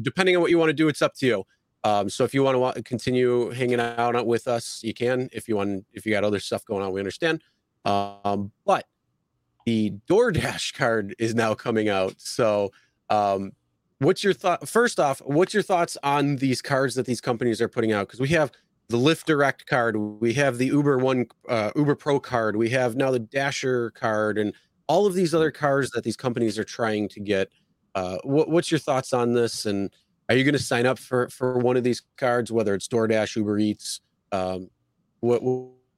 depending 0.00 0.34
on 0.34 0.42
what 0.42 0.50
you 0.50 0.58
want 0.58 0.70
to 0.70 0.74
do, 0.74 0.88
it's 0.88 1.02
up 1.02 1.14
to 1.16 1.26
you. 1.26 1.44
Um, 1.84 2.08
so 2.08 2.24
if 2.24 2.34
you 2.34 2.42
want 2.42 2.76
to 2.76 2.82
continue 2.82 3.50
hanging 3.50 3.80
out 3.80 4.26
with 4.26 4.48
us, 4.48 4.80
you 4.82 4.94
can. 4.94 5.28
If 5.32 5.48
you 5.48 5.56
want, 5.56 5.86
if 5.92 6.04
you 6.04 6.12
got 6.12 6.24
other 6.24 6.40
stuff 6.40 6.64
going 6.64 6.82
on, 6.82 6.92
we 6.92 7.00
understand. 7.00 7.42
Um, 7.84 8.52
but 8.66 8.86
the 9.64 9.92
DoorDash 10.08 10.74
card 10.78 11.14
is 11.18 11.34
now 11.34 11.54
coming 11.54 11.88
out. 11.88 12.14
So, 12.18 12.72
um, 13.10 13.52
what's 13.98 14.24
your 14.24 14.32
thought? 14.32 14.68
First 14.68 14.98
off, 14.98 15.20
what's 15.24 15.54
your 15.54 15.62
thoughts 15.62 15.96
on 16.02 16.36
these 16.36 16.60
cards 16.60 16.94
that 16.96 17.06
these 17.06 17.20
companies 17.20 17.60
are 17.60 17.68
putting 17.68 17.92
out? 17.92 18.08
Because 18.08 18.20
we 18.20 18.28
have 18.28 18.50
the 18.88 18.98
Lyft 18.98 19.24
Direct 19.24 19.66
card, 19.66 19.96
we 19.96 20.32
have 20.34 20.58
the 20.58 20.66
Uber 20.66 20.98
One, 20.98 21.26
uh, 21.48 21.70
Uber 21.76 21.94
Pro 21.94 22.18
card, 22.18 22.56
we 22.56 22.70
have 22.70 22.96
now 22.96 23.10
the 23.10 23.18
Dasher 23.18 23.90
card, 23.90 24.38
and 24.38 24.54
all 24.86 25.06
of 25.06 25.14
these 25.14 25.34
other 25.34 25.50
cards 25.50 25.90
that 25.90 26.04
these 26.04 26.16
companies 26.16 26.58
are 26.58 26.64
trying 26.64 27.08
to 27.10 27.20
get. 27.20 27.50
Uh, 27.94 28.16
what, 28.24 28.48
what's 28.48 28.70
your 28.70 28.80
thoughts 28.80 29.12
on 29.12 29.34
this? 29.34 29.66
And 29.66 29.90
are 30.28 30.36
you 30.36 30.44
going 30.44 30.54
to 30.54 30.62
sign 30.62 30.86
up 30.86 30.98
for 30.98 31.28
for 31.28 31.58
one 31.58 31.76
of 31.76 31.84
these 31.84 32.02
cards, 32.16 32.52
whether 32.52 32.74
it's 32.74 32.88
DoorDash, 32.88 33.36
Uber 33.36 33.58
Eats? 33.58 34.00
Um, 34.32 34.70
what 35.20 35.40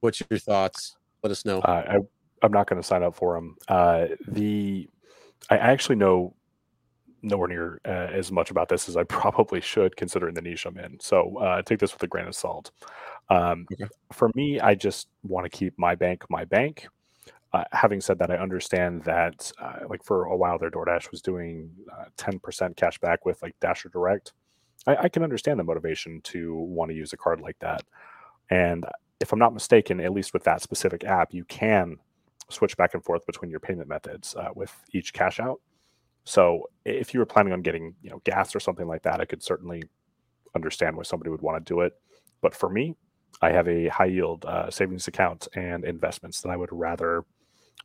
what's 0.01 0.23
your 0.31 0.39
thoughts? 0.39 0.97
Let 1.23 1.31
us 1.31 1.45
know. 1.45 1.61
Uh, 1.61 1.85
I, 1.89 1.97
I'm 2.43 2.53
not 2.53 2.67
going 2.67 2.81
to 2.81 2.87
sign 2.87 3.03
up 3.03 3.15
for 3.15 3.35
them. 3.35 3.57
Uh, 3.69 4.07
the 4.29 4.89
I 5.51 5.57
actually 5.59 5.97
know 5.97 6.35
nowhere 7.23 7.49
near 7.49 7.81
uh, 7.85 8.09
as 8.13 8.33
much 8.33 8.51
about 8.51 8.69
this 8.69 8.89
as 8.89 8.97
I 8.97 9.03
probably 9.05 9.61
should, 9.61 9.97
considering 9.97 10.35
the 10.35 10.43
niche 10.43 10.67
I'm 10.67 10.79
in. 10.79 10.99
So 11.01 11.37
uh, 11.39 11.63
take 11.63 11.79
this 11.79 11.93
with 11.93 12.03
a 12.03 12.07
grain 12.07 12.27
of 12.27 12.35
salt. 12.35 12.71
Um, 13.29 13.67
Okay. 13.73 13.89
For 14.13 14.31
me, 14.35 14.61
I 14.61 14.75
just 14.75 15.09
want 15.23 15.45
to 15.45 15.51
keep 15.51 15.79
my 15.79 15.95
bank 15.95 16.25
my 16.31 16.45
bank. 16.45 16.89
Uh, 17.53 17.65
having 17.73 18.01
said 18.01 18.19
that, 18.19 18.31
I 18.31 18.37
understand 18.37 19.03
that 19.05 19.51
uh, 19.61 19.81
like 19.89 20.05
for 20.05 20.25
a 20.25 20.37
while 20.37 20.59
there, 20.59 20.71
DoorDash 20.71 21.11
was 21.11 21.21
doing 21.21 21.71
uh, 21.93 22.05
10% 22.17 22.77
cash 22.77 22.99
back 22.99 23.27
with 23.27 23.43
like 23.43 23.57
Dasher 23.61 23.89
Direct. 23.89 24.33
I, 24.87 24.97
I 24.97 25.09
can 25.09 25.25
understand 25.25 25.59
the 25.59 25.65
motivation 25.65 26.21
to 26.23 26.55
want 26.55 26.91
to 26.91 26.97
use 26.97 27.13
a 27.13 27.17
card 27.17 27.41
like 27.41 27.59
that. 27.59 27.83
And 28.51 28.85
if 29.21 29.33
I'm 29.33 29.39
not 29.39 29.53
mistaken, 29.53 30.01
at 30.01 30.13
least 30.13 30.33
with 30.33 30.45
that 30.45 30.63
specific 30.63 31.05
app, 31.05 31.35
you 31.35 31.45
can 31.45 31.97
switch 32.49 32.77
back 32.77 32.95
and 32.95 33.05
forth 33.05 33.27
between 33.27 33.51
your 33.51 33.61
payment 33.61 33.89
methods 33.89 34.35
uh, 34.37 34.51
with 34.55 34.75
each 34.93 35.13
cash 35.13 35.41
out. 35.41 35.61
So 36.25 36.69
if 36.85 37.15
you 37.15 37.21
were 37.21 37.27
planning 37.27 37.53
on 37.53 37.63
getting, 37.63 37.95
you 38.03 38.11
know, 38.11 38.21
gas 38.25 38.55
or 38.55 38.61
something 38.61 38.87
like 38.87 39.03
that, 39.03 39.21
I 39.21 39.25
could 39.25 39.43
certainly 39.43 39.83
understand 40.55 40.97
why 40.97 41.03
somebody 41.03 41.31
would 41.31 41.43
want 41.43 41.65
to 41.65 41.73
do 41.73 41.81
it. 41.81 41.95
But 42.41 42.55
for 42.55 42.69
me, 42.69 42.97
I 43.43 43.51
have 43.53 43.69
a 43.69 43.89
high 43.89 44.07
yield 44.07 44.45
uh, 44.45 44.71
savings 44.71 45.09
account 45.09 45.49
and 45.55 45.85
investments 45.85 46.41
that 46.43 46.51
I 46.51 46.57
would 46.57 46.71
rather 46.73 47.25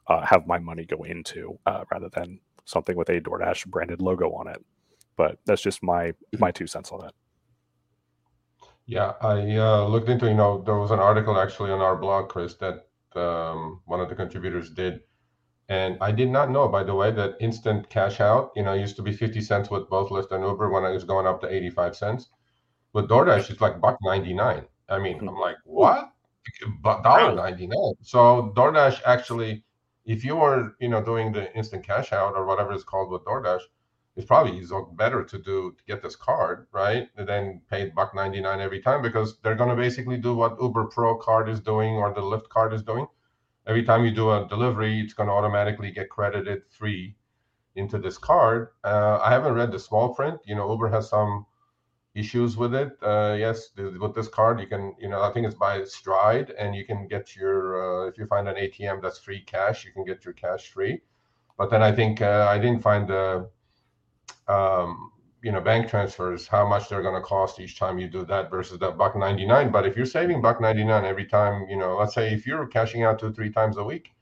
uh, 0.07 0.25
have 0.25 0.47
my 0.47 0.59
money 0.59 0.85
go 0.85 1.03
into 1.03 1.57
uh, 1.65 1.83
rather 1.91 2.09
than 2.09 2.39
something 2.65 2.95
with 2.95 3.09
a 3.09 3.21
DoorDash 3.21 3.67
branded 3.67 4.01
logo 4.01 4.31
on 4.33 4.47
it. 4.47 4.63
But 5.17 5.39
that's 5.45 5.61
just 5.61 5.81
my 5.83 6.13
my 6.39 6.51
two 6.51 6.67
cents 6.67 6.91
on 6.91 6.99
that. 7.01 7.13
Yeah, 8.87 9.13
I 9.21 9.57
uh, 9.57 9.87
looked 9.87 10.09
into, 10.09 10.27
you 10.27 10.35
know, 10.35 10.61
there 10.61 10.77
was 10.77 10.91
an 10.91 10.99
article 10.99 11.39
actually 11.39 11.71
on 11.71 11.81
our 11.81 11.95
blog, 11.95 12.29
Chris, 12.29 12.55
that 12.55 12.87
um, 13.15 13.81
one 13.85 13.99
of 13.99 14.09
the 14.09 14.15
contributors 14.15 14.69
did. 14.69 15.01
And 15.69 15.97
I 16.01 16.11
did 16.11 16.29
not 16.29 16.51
know, 16.51 16.67
by 16.67 16.83
the 16.83 16.93
way, 16.93 17.09
that 17.09 17.37
instant 17.39 17.89
cash 17.89 18.19
out, 18.19 18.51
you 18.55 18.61
know, 18.61 18.73
used 18.73 18.95
to 18.97 19.01
be 19.01 19.11
50 19.11 19.41
cents 19.41 19.71
with 19.71 19.89
both 19.89 20.11
Lyft 20.11 20.31
and 20.31 20.43
Uber 20.43 20.69
when 20.69 20.85
it 20.85 20.93
was 20.93 21.03
going 21.03 21.25
up 21.25 21.41
to 21.41 21.51
85 21.51 21.95
cents. 21.95 22.29
With 22.93 23.09
DoorDash, 23.09 23.49
it's 23.49 23.61
like 23.61 23.81
buck 23.81 23.97
99. 24.03 24.63
I 24.87 24.99
mean, 24.99 25.17
I'm 25.27 25.35
like, 25.35 25.57
what? 25.63 26.11
But 26.83 27.01
dollar 27.01 27.33
99. 27.33 27.75
So 28.01 28.53
DoorDash 28.55 29.01
actually, 29.07 29.63
if 30.05 30.23
you 30.23 30.39
are 30.39 30.75
you 30.79 30.89
know, 30.89 31.03
doing 31.03 31.31
the 31.31 31.53
instant 31.55 31.85
cash 31.85 32.13
out 32.13 32.35
or 32.35 32.45
whatever 32.45 32.71
it's 32.73 32.83
called 32.83 33.11
with 33.11 33.23
DoorDash, 33.23 33.61
it's 34.15 34.25
probably 34.25 34.63
better 34.93 35.23
to 35.23 35.37
do 35.37 35.75
to 35.77 35.83
get 35.87 36.01
this 36.01 36.15
card 36.15 36.67
right 36.71 37.09
than 37.17 37.61
pay 37.69 37.89
buck 37.89 38.15
99 38.15 38.61
every 38.61 38.81
time 38.81 39.01
because 39.01 39.37
they're 39.39 39.55
going 39.55 39.69
to 39.69 39.75
basically 39.75 40.17
do 40.17 40.33
what 40.33 40.57
uber 40.61 40.85
pro 40.85 41.17
card 41.17 41.49
is 41.49 41.59
doing 41.59 41.95
or 41.95 42.13
the 42.13 42.21
lyft 42.21 42.47
card 42.49 42.73
is 42.73 42.81
doing. 42.81 43.07
Every 43.67 43.83
time 43.83 44.05
you 44.05 44.11
do 44.11 44.31
a 44.31 44.47
delivery 44.47 45.01
it's 45.01 45.13
going 45.13 45.27
to 45.27 45.33
automatically 45.33 45.91
get 45.91 46.09
credited 46.09 46.61
free 46.69 47.15
into 47.75 47.97
this 47.97 48.17
card. 48.17 48.69
Uh, 48.85 49.19
i 49.21 49.31
haven't 49.31 49.53
read 49.53 49.71
the 49.71 49.79
small 49.79 50.13
print. 50.13 50.39
You 50.45 50.55
know 50.55 50.71
uber 50.71 50.89
has 50.89 51.09
some 51.09 51.45
issues 52.15 52.55
with 52.57 52.73
it. 52.73 52.97
Uh, 53.01 53.35
yes 53.37 53.69
with 53.77 54.15
this 54.15 54.27
card 54.27 54.59
you 54.59 54.67
can 54.67 54.95
you 54.99 55.09
know 55.09 55.21
i 55.21 55.31
think 55.31 55.45
it's 55.45 55.55
by 55.55 55.83
stride 55.83 56.51
and 56.51 56.73
you 56.73 56.85
can 56.85 57.07
get 57.07 57.35
your 57.35 58.05
uh, 58.05 58.07
if 58.07 58.17
you 58.17 58.25
find 58.25 58.47
an 58.47 58.55
atm 58.55 59.01
that's 59.01 59.19
free 59.19 59.41
cash 59.41 59.85
you 59.85 59.91
can 59.91 60.05
get 60.05 60.23
your 60.25 60.33
cash 60.33 60.69
free. 60.69 61.01
But 61.57 61.69
then 61.69 61.83
i 61.83 61.91
think 61.91 62.21
uh, 62.21 62.47
i 62.49 62.57
didn't 62.57 62.81
find 62.81 63.07
the 63.07 63.49
um, 64.47 65.11
you 65.45 65.51
know 65.51 65.61
bank 65.61 65.87
transfers 65.87 66.47
how 66.47 66.67
much 66.67 66.89
they're 66.89 67.03
going 67.03 67.21
to 67.21 67.21
cost 67.21 67.59
each 67.59 67.77
time 67.77 67.99
you 67.99 68.07
do 68.07 68.25
that 68.25 68.49
versus 68.49 68.79
that 68.79 68.97
buck 68.97 69.15
99 69.15 69.71
but 69.71 69.85
if 69.85 69.95
you're 69.95 70.05
saving 70.05 70.41
buck 70.41 70.59
99 70.59 71.05
every 71.05 71.25
time 71.25 71.67
you 71.69 71.77
know 71.77 71.97
let's 71.97 72.15
say 72.15 72.33
if 72.33 72.47
you're 72.47 72.65
cashing 72.65 73.03
out 73.03 73.19
two 73.19 73.31
three 73.31 73.51
times 73.51 73.77
a 73.77 73.83
week 73.83 74.13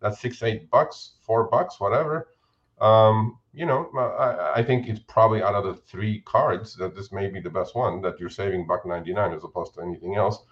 that's 0.00 0.20
six 0.20 0.42
eight 0.42 0.68
bucks 0.70 1.14
four 1.22 1.44
bucks 1.48 1.80
whatever 1.80 2.28
Um, 2.80 3.38
you 3.52 3.64
know, 3.64 3.90
I, 3.96 4.60
I 4.60 4.62
think 4.62 4.86
it's 4.86 5.00
probably 5.08 5.42
out 5.42 5.54
of 5.54 5.64
the 5.64 5.74
three 5.74 6.20
cards 6.26 6.76
that 6.76 6.94
this 6.94 7.10
may 7.10 7.28
be 7.28 7.40
the 7.40 7.50
best 7.50 7.74
one 7.74 8.02
that 8.02 8.20
you're 8.20 8.28
saving 8.28 8.66
buck 8.66 8.84
99 8.84 9.32
as 9.32 9.44
opposed 9.44 9.74
to 9.74 9.80
anything 9.80 10.16
else. 10.16 10.42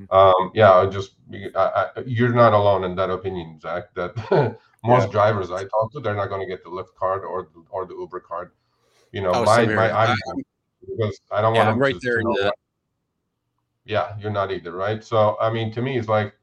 Mm-hmm. 0.00 0.14
Um, 0.14 0.50
yeah, 0.54 0.72
I 0.72 0.86
just 0.86 1.16
I, 1.54 1.86
I, 1.96 2.00
you're 2.06 2.32
not 2.32 2.52
alone 2.52 2.84
in 2.84 2.96
that 2.96 3.10
opinion, 3.10 3.60
Zach. 3.60 3.94
That 3.94 4.16
most 4.84 5.06
yeah. 5.06 5.12
drivers 5.12 5.50
I 5.50 5.64
talk 5.64 5.92
to, 5.92 6.00
they're 6.00 6.16
not 6.16 6.28
going 6.28 6.40
to 6.40 6.46
get 6.46 6.64
the 6.64 6.70
Lyft 6.70 6.94
card 6.98 7.22
or 7.22 7.48
or 7.70 7.86
the 7.86 7.94
Uber 7.94 8.20
card. 8.20 8.52
You 9.12 9.22
know, 9.22 9.32
oh, 9.32 9.44
my, 9.44 9.64
my 9.66 9.92
I'm, 9.92 10.16
because 10.80 11.20
I 11.30 11.40
don't 11.40 11.54
yeah, 11.54 11.64
want. 11.64 11.74
I'm 11.74 11.78
right 11.78 11.94
to, 11.94 12.00
there 12.02 12.18
in 12.18 12.26
that. 12.40 12.54
Yeah, 13.84 14.16
you're 14.18 14.32
not 14.32 14.50
either, 14.50 14.72
right? 14.72 15.04
So 15.04 15.36
I 15.40 15.50
mean, 15.50 15.72
to 15.74 15.82
me, 15.82 15.98
it's 15.98 16.08
like 16.08 16.34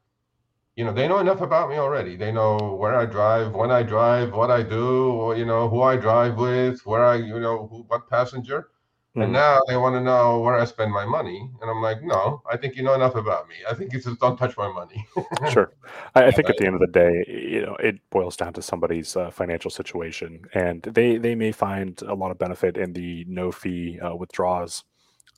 you 0.76 0.84
know, 0.84 0.92
they 0.92 1.06
know 1.06 1.18
enough 1.18 1.40
about 1.40 1.68
me 1.68 1.76
already. 1.76 2.16
They 2.16 2.32
know 2.32 2.76
where 2.78 2.94
I 2.94 3.04
drive, 3.04 3.52
when 3.52 3.70
I 3.70 3.82
drive, 3.82 4.32
what 4.32 4.50
I 4.50 4.62
do, 4.62 5.12
or, 5.12 5.36
you 5.36 5.44
know, 5.44 5.68
who 5.68 5.82
I 5.82 5.96
drive 5.96 6.36
with, 6.36 6.80
where 6.86 7.04
I, 7.04 7.16
you 7.16 7.38
know, 7.40 7.68
who, 7.68 7.84
what 7.88 8.08
passenger. 8.08 8.68
Mm-hmm. 9.10 9.22
And 9.22 9.32
now 9.34 9.60
they 9.68 9.76
want 9.76 9.94
to 9.94 10.00
know 10.00 10.40
where 10.40 10.54
I 10.58 10.64
spend 10.64 10.90
my 10.90 11.04
money. 11.04 11.46
And 11.60 11.70
I'm 11.70 11.82
like, 11.82 12.02
no, 12.02 12.40
I 12.50 12.56
think 12.56 12.76
you 12.76 12.82
know 12.82 12.94
enough 12.94 13.14
about 13.14 13.46
me. 13.46 13.56
I 13.68 13.74
think 13.74 13.92
it's 13.92 14.06
just 14.06 14.18
don't 14.20 14.38
touch 14.38 14.56
my 14.56 14.72
money. 14.72 15.06
sure. 15.50 15.74
I, 16.14 16.24
I 16.24 16.30
think 16.30 16.48
at 16.48 16.56
the 16.56 16.64
end 16.64 16.76
of 16.76 16.80
the 16.80 16.86
day, 16.86 17.22
you 17.28 17.60
know, 17.60 17.76
it 17.76 17.98
boils 18.08 18.38
down 18.38 18.54
to 18.54 18.62
somebody's 18.62 19.14
uh, 19.14 19.30
financial 19.30 19.70
situation. 19.70 20.46
And 20.54 20.82
they, 20.84 21.18
they 21.18 21.34
may 21.34 21.52
find 21.52 22.00
a 22.00 22.14
lot 22.14 22.30
of 22.30 22.38
benefit 22.38 22.78
in 22.78 22.94
the 22.94 23.26
no 23.28 23.52
fee 23.52 24.00
uh, 24.00 24.16
withdrawals, 24.16 24.84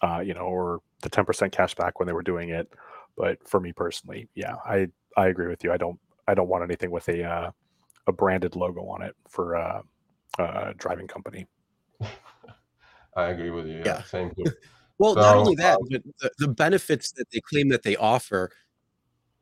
uh, 0.02 0.20
you 0.20 0.34
know, 0.34 0.42
or 0.42 0.80
the 1.02 1.10
10% 1.10 1.50
cash 1.50 1.74
back 1.74 1.98
when 1.98 2.06
they 2.06 2.12
were 2.12 2.22
doing 2.22 2.50
it. 2.50 2.72
But 3.16 3.46
for 3.48 3.58
me 3.58 3.72
personally, 3.72 4.28
yeah, 4.36 4.54
I 4.64 4.88
I 5.16 5.28
agree 5.28 5.48
with 5.48 5.64
you. 5.64 5.72
I 5.72 5.76
don't 5.76 5.98
I 6.26 6.34
don't 6.34 6.48
want 6.48 6.64
anything 6.64 6.90
with 6.90 7.08
a 7.08 7.24
uh, 7.24 7.50
a 8.06 8.12
branded 8.12 8.56
logo 8.56 8.86
on 8.86 9.02
it 9.02 9.14
for 9.28 9.56
uh, 9.56 9.82
uh, 10.38 10.72
driving 10.76 11.06
company. 11.06 11.46
I 13.16 13.26
agree 13.26 13.50
with 13.50 13.66
you. 13.66 13.78
Yeah, 13.78 13.84
yeah. 13.86 14.02
same 14.04 14.32
here. 14.36 14.56
well, 14.98 15.14
so, 15.14 15.20
not 15.20 15.36
only 15.36 15.54
that, 15.56 15.76
um, 15.76 15.86
but 15.90 16.02
the, 16.20 16.30
the 16.38 16.48
benefits 16.48 17.12
that 17.12 17.30
they 17.30 17.40
claim 17.40 17.68
that 17.68 17.82
they 17.82 17.96
offer 17.96 18.50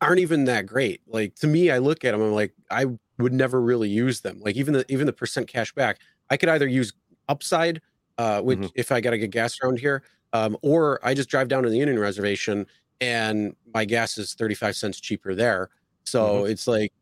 aren't 0.00 0.20
even 0.20 0.44
that 0.44 0.66
great. 0.66 1.00
Like 1.06 1.34
to 1.36 1.46
me, 1.46 1.70
I 1.70 1.78
look 1.78 2.04
at 2.04 2.12
them, 2.12 2.20
I'm 2.20 2.32
like, 2.32 2.52
I 2.70 2.86
would 3.18 3.32
never 3.32 3.60
really 3.60 3.88
use 3.88 4.20
them. 4.20 4.40
Like 4.40 4.56
even 4.56 4.74
the 4.74 4.84
even 4.90 5.06
the 5.06 5.12
percent 5.12 5.48
cash 5.48 5.72
back, 5.72 6.00
I 6.30 6.36
could 6.36 6.48
either 6.48 6.66
use 6.66 6.92
upside, 7.28 7.80
uh, 8.18 8.40
which 8.42 8.58
mm-hmm. 8.58 8.66
if 8.74 8.92
I 8.92 9.00
gotta 9.00 9.18
get 9.18 9.30
gas 9.30 9.58
around 9.62 9.78
here, 9.78 10.02
um, 10.32 10.56
or 10.62 11.00
I 11.02 11.14
just 11.14 11.28
drive 11.28 11.48
down 11.48 11.62
to 11.62 11.70
the 11.70 11.80
Indian 11.80 11.98
reservation 11.98 12.66
and 13.02 13.56
my 13.74 13.84
gas 13.84 14.16
is 14.16 14.34
35 14.34 14.76
cents 14.76 15.00
cheaper 15.00 15.34
there. 15.34 15.70
So 16.04 16.24
mm-hmm. 16.24 16.52
it's 16.52 16.68
like 16.68 16.92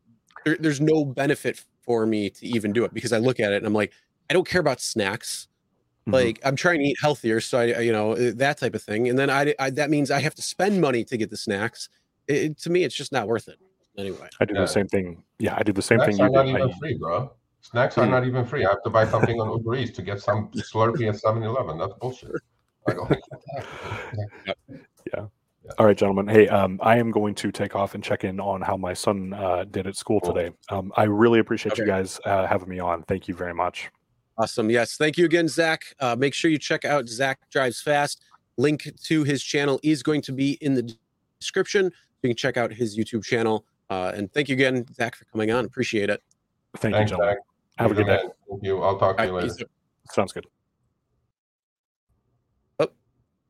there, 0.46 0.56
there's 0.58 0.80
no 0.80 1.04
benefit 1.04 1.62
for 1.82 2.06
me 2.06 2.30
to 2.30 2.46
even 2.46 2.72
do 2.72 2.84
it 2.84 2.94
because 2.94 3.12
I 3.12 3.18
look 3.18 3.38
at 3.38 3.52
it 3.52 3.56
and 3.56 3.66
I'm 3.66 3.74
like, 3.74 3.92
I 4.30 4.32
don't 4.32 4.48
care 4.48 4.62
about 4.62 4.80
snacks. 4.80 5.48
Mm-hmm. 6.06 6.14
Like 6.14 6.40
I'm 6.42 6.56
trying 6.56 6.78
to 6.78 6.86
eat 6.86 6.96
healthier, 7.00 7.42
so 7.42 7.58
I, 7.58 7.80
you 7.80 7.92
know, 7.92 8.14
eh, 8.14 8.32
that 8.36 8.56
type 8.56 8.74
of 8.74 8.82
thing. 8.82 9.10
And 9.10 9.18
then 9.18 9.28
I, 9.28 9.54
I 9.58 9.68
that 9.70 9.90
means 9.90 10.10
I 10.10 10.20
have 10.20 10.34
to 10.36 10.42
spend 10.42 10.80
money 10.80 11.04
to 11.04 11.18
get 11.18 11.28
the 11.28 11.36
snacks. 11.36 11.90
It, 12.26 12.56
to 12.60 12.70
me, 12.70 12.84
it's 12.84 12.94
just 12.94 13.12
not 13.12 13.28
worth 13.28 13.48
it. 13.48 13.58
Anyway, 13.98 14.26
I 14.40 14.46
do 14.46 14.54
yeah. 14.54 14.62
the 14.62 14.66
same 14.66 14.88
thing. 14.88 15.22
Yeah, 15.38 15.54
I 15.58 15.62
do 15.62 15.74
the 15.74 15.82
same 15.82 15.98
snacks 15.98 16.16
thing. 16.16 16.24
Are 16.24 16.30
not 16.30 16.46
even 16.46 16.62
I, 16.62 16.72
free, 16.78 16.96
bro. 16.96 17.30
Snacks 17.60 17.98
are 17.98 18.06
mm. 18.06 18.10
not 18.10 18.26
even 18.26 18.46
free. 18.46 18.64
I 18.64 18.70
have 18.70 18.82
to 18.84 18.90
buy 18.90 19.06
something 19.06 19.38
on 19.38 19.50
Uber 19.58 19.74
Eats 19.74 19.90
to 19.96 20.02
get 20.02 20.22
some 20.22 20.48
Slurpee 20.52 21.10
at 21.10 21.16
7-Eleven. 21.16 21.76
That's 21.76 21.92
bullshit. 22.00 22.30
I 25.70 25.74
go, 25.74 25.76
yeah. 25.76 25.82
All 25.82 25.86
right, 25.86 25.96
gentlemen. 25.96 26.28
Hey, 26.28 26.48
um, 26.48 26.78
I 26.82 26.98
am 26.98 27.10
going 27.10 27.34
to 27.36 27.52
take 27.52 27.74
off 27.74 27.94
and 27.94 28.02
check 28.02 28.24
in 28.24 28.40
on 28.40 28.60
how 28.60 28.76
my 28.76 28.94
son 28.94 29.32
uh, 29.32 29.64
did 29.70 29.86
at 29.86 29.96
school 29.96 30.20
cool. 30.20 30.34
today. 30.34 30.54
Um, 30.70 30.92
I 30.96 31.04
really 31.04 31.38
appreciate 31.38 31.72
okay. 31.72 31.82
you 31.82 31.86
guys 31.86 32.20
uh, 32.24 32.46
having 32.46 32.68
me 32.68 32.78
on. 32.78 33.02
Thank 33.04 33.28
you 33.28 33.34
very 33.34 33.54
much. 33.54 33.90
Awesome. 34.38 34.70
Yes. 34.70 34.96
Thank 34.96 35.18
you 35.18 35.24
again, 35.24 35.48
Zach. 35.48 35.82
Uh, 36.00 36.16
make 36.16 36.34
sure 36.34 36.50
you 36.50 36.58
check 36.58 36.84
out 36.84 37.08
Zach 37.08 37.38
Drives 37.50 37.82
Fast. 37.82 38.22
Link 38.56 38.88
to 39.04 39.24
his 39.24 39.42
channel 39.42 39.78
is 39.82 40.02
going 40.02 40.22
to 40.22 40.32
be 40.32 40.52
in 40.60 40.74
the 40.74 40.94
description. 41.38 41.92
You 42.22 42.30
can 42.30 42.36
check 42.36 42.56
out 42.56 42.72
his 42.72 42.98
YouTube 42.98 43.24
channel. 43.24 43.64
Uh, 43.90 44.12
and 44.14 44.32
thank 44.32 44.48
you 44.48 44.54
again, 44.54 44.86
Zach, 44.94 45.16
for 45.16 45.24
coming 45.26 45.50
on. 45.50 45.64
Appreciate 45.64 46.10
it. 46.10 46.22
Thank 46.76 46.94
Thanks, 46.94 47.10
you, 47.10 47.16
gentlemen. 47.16 47.36
Zach. 47.36 47.44
Have 47.78 47.90
a 47.90 47.94
good 47.94 48.06
day. 48.06 48.22
Thank 48.48 48.62
you. 48.62 48.82
I'll 48.82 48.98
talk 48.98 49.16
to 49.18 49.24
you 49.24 49.32
later. 49.32 49.54
Sounds 50.10 50.32
good. 50.32 50.46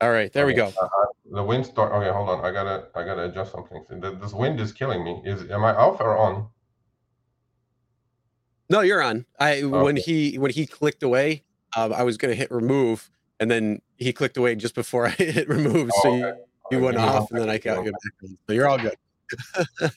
All 0.01 0.11
right, 0.11 0.33
there 0.33 0.45
okay. 0.45 0.53
we 0.53 0.57
go. 0.57 0.73
Uh, 0.81 0.85
uh, 0.85 1.07
the 1.33 1.43
wind 1.43 1.67
start. 1.67 1.93
Okay, 1.93 2.11
hold 2.11 2.29
on. 2.31 2.45
I 2.45 2.51
gotta, 2.53 2.89
I 2.95 3.05
gotta 3.05 3.25
adjust 3.25 3.53
something. 3.53 3.85
This 4.01 4.33
wind 4.33 4.59
is 4.61 4.73
killing 4.73 5.05
me. 5.05 5.23
Is 5.25 5.51
am 5.51 5.65
I 5.65 5.75
off 5.75 6.01
or 6.01 6.17
on? 6.17 6.49
No, 8.71 8.81
you're 8.81 9.03
on. 9.03 9.27
I 9.39 9.63
okay. 9.63 9.67
when 9.67 9.97
he 9.97 10.39
when 10.39 10.53
he 10.53 10.65
clicked 10.65 11.03
away, 11.03 11.45
um, 11.77 11.93
I 11.93 12.03
was 12.05 12.17
gonna 12.17 12.35
hit 12.35 12.51
remove, 12.51 13.11
and 13.41 13.51
then 13.51 13.83
he 13.99 14.13
clicked 14.13 14.37
away 14.37 14.55
just 14.55 14.75
before 14.75 15.07
I 15.09 15.11
hit 15.11 15.49
remove. 15.49 15.91
Oh, 15.97 16.03
so 16.03 16.09
okay. 16.15 16.39
you, 16.71 16.79
you 16.79 16.85
went 16.85 16.97
off, 16.97 17.31
and 17.31 17.41
then 17.41 17.51
I 17.51 17.59
got 17.59 17.85
you 17.85 17.93
back. 17.93 18.31
So 18.47 18.53
you're 18.55 18.69
all 18.69 18.79
good. 18.79 18.97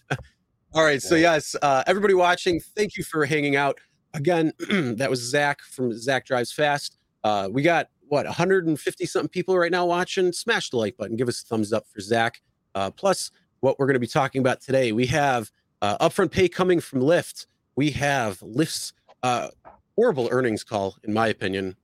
all 0.74 0.84
right. 0.84 1.02
So 1.02 1.16
yes, 1.16 1.56
uh, 1.62 1.84
everybody 1.88 2.14
watching, 2.14 2.60
thank 2.76 2.98
you 2.98 3.04
for 3.04 3.26
hanging 3.26 3.56
out. 3.56 3.80
Again, 4.16 4.52
that 4.98 5.10
was 5.10 5.22
Zach 5.22 5.62
from 5.62 5.98
Zach 5.98 6.26
Drives 6.26 6.52
Fast. 6.52 6.98
Uh, 7.24 7.48
we 7.52 7.62
got 7.62 7.88
what 8.14 8.28
150 8.28 9.06
something 9.08 9.28
people 9.28 9.58
right 9.58 9.72
now 9.72 9.88
watching? 9.88 10.32
Smash 10.32 10.70
the 10.70 10.78
like 10.78 10.96
button. 10.98 11.16
Give 11.16 11.28
us 11.28 11.42
a 11.42 11.46
thumbs 11.46 11.74
up 11.74 11.88
for 11.88 12.00
zach. 12.00 12.44
Uh, 12.76 12.92
plus 12.92 13.32
what 13.62 13.80
we're 13.80 13.88
going 13.88 13.96
to 13.96 14.00
be 14.00 14.06
talking 14.06 14.40
about 14.40 14.62
today 14.62 14.92
we 14.92 15.08
have 15.08 15.50
uh, 15.82 15.98
upfront 15.98 16.30
pay 16.30 16.48
coming 16.48 16.80
from 16.80 17.02
lyft. 17.02 17.48
We 17.76 17.90
have 17.92 18.38
lyft's 18.42 18.94
uh, 19.24 19.48
horrible 19.96 20.28
earnings 20.30 20.64
call 20.64 20.96
in 21.04 21.12
my 21.12 21.28
opinion 21.30 21.76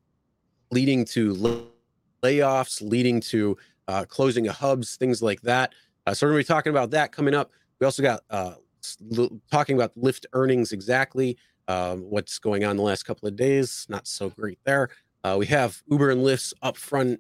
leading 0.70 1.04
to 1.04 1.66
layoffs 2.22 2.80
leading 2.88 3.22
to 3.22 3.58
uh, 3.88 4.06
closing 4.08 4.48
of 4.48 4.56
hubs 4.56 4.98
things 4.98 5.24
like 5.24 5.42
that. 5.42 5.74
Uh, 6.06 6.14
so 6.14 6.28
we're 6.28 6.34
going 6.34 6.44
to 6.44 6.48
be 6.48 6.54
talking 6.54 6.70
about 6.70 6.92
that 6.92 7.12
coming 7.12 7.34
up. 7.34 7.50
We 7.80 7.86
also 7.86 8.04
got 8.04 8.22
uh, 8.30 8.54
talking 9.50 9.76
about 9.76 9.98
lyft 9.98 10.26
earnings 10.34 10.74
exactly 10.74 11.40
um, 11.68 12.02
what's 12.02 12.38
going 12.38 12.66
on 12.66 12.78
the 12.78 12.84
last 12.84 13.02
couple 13.02 13.28
of 13.28 13.36
days. 13.36 13.88
Not 13.90 14.08
so 14.08 14.30
great 14.30 14.60
there 14.64 14.92
uh, 15.24 15.36
we 15.38 15.46
have 15.48 15.82
Uber 15.90 16.12
and 16.12 16.22
Lyft's 16.22 16.54
upfront 16.64 17.20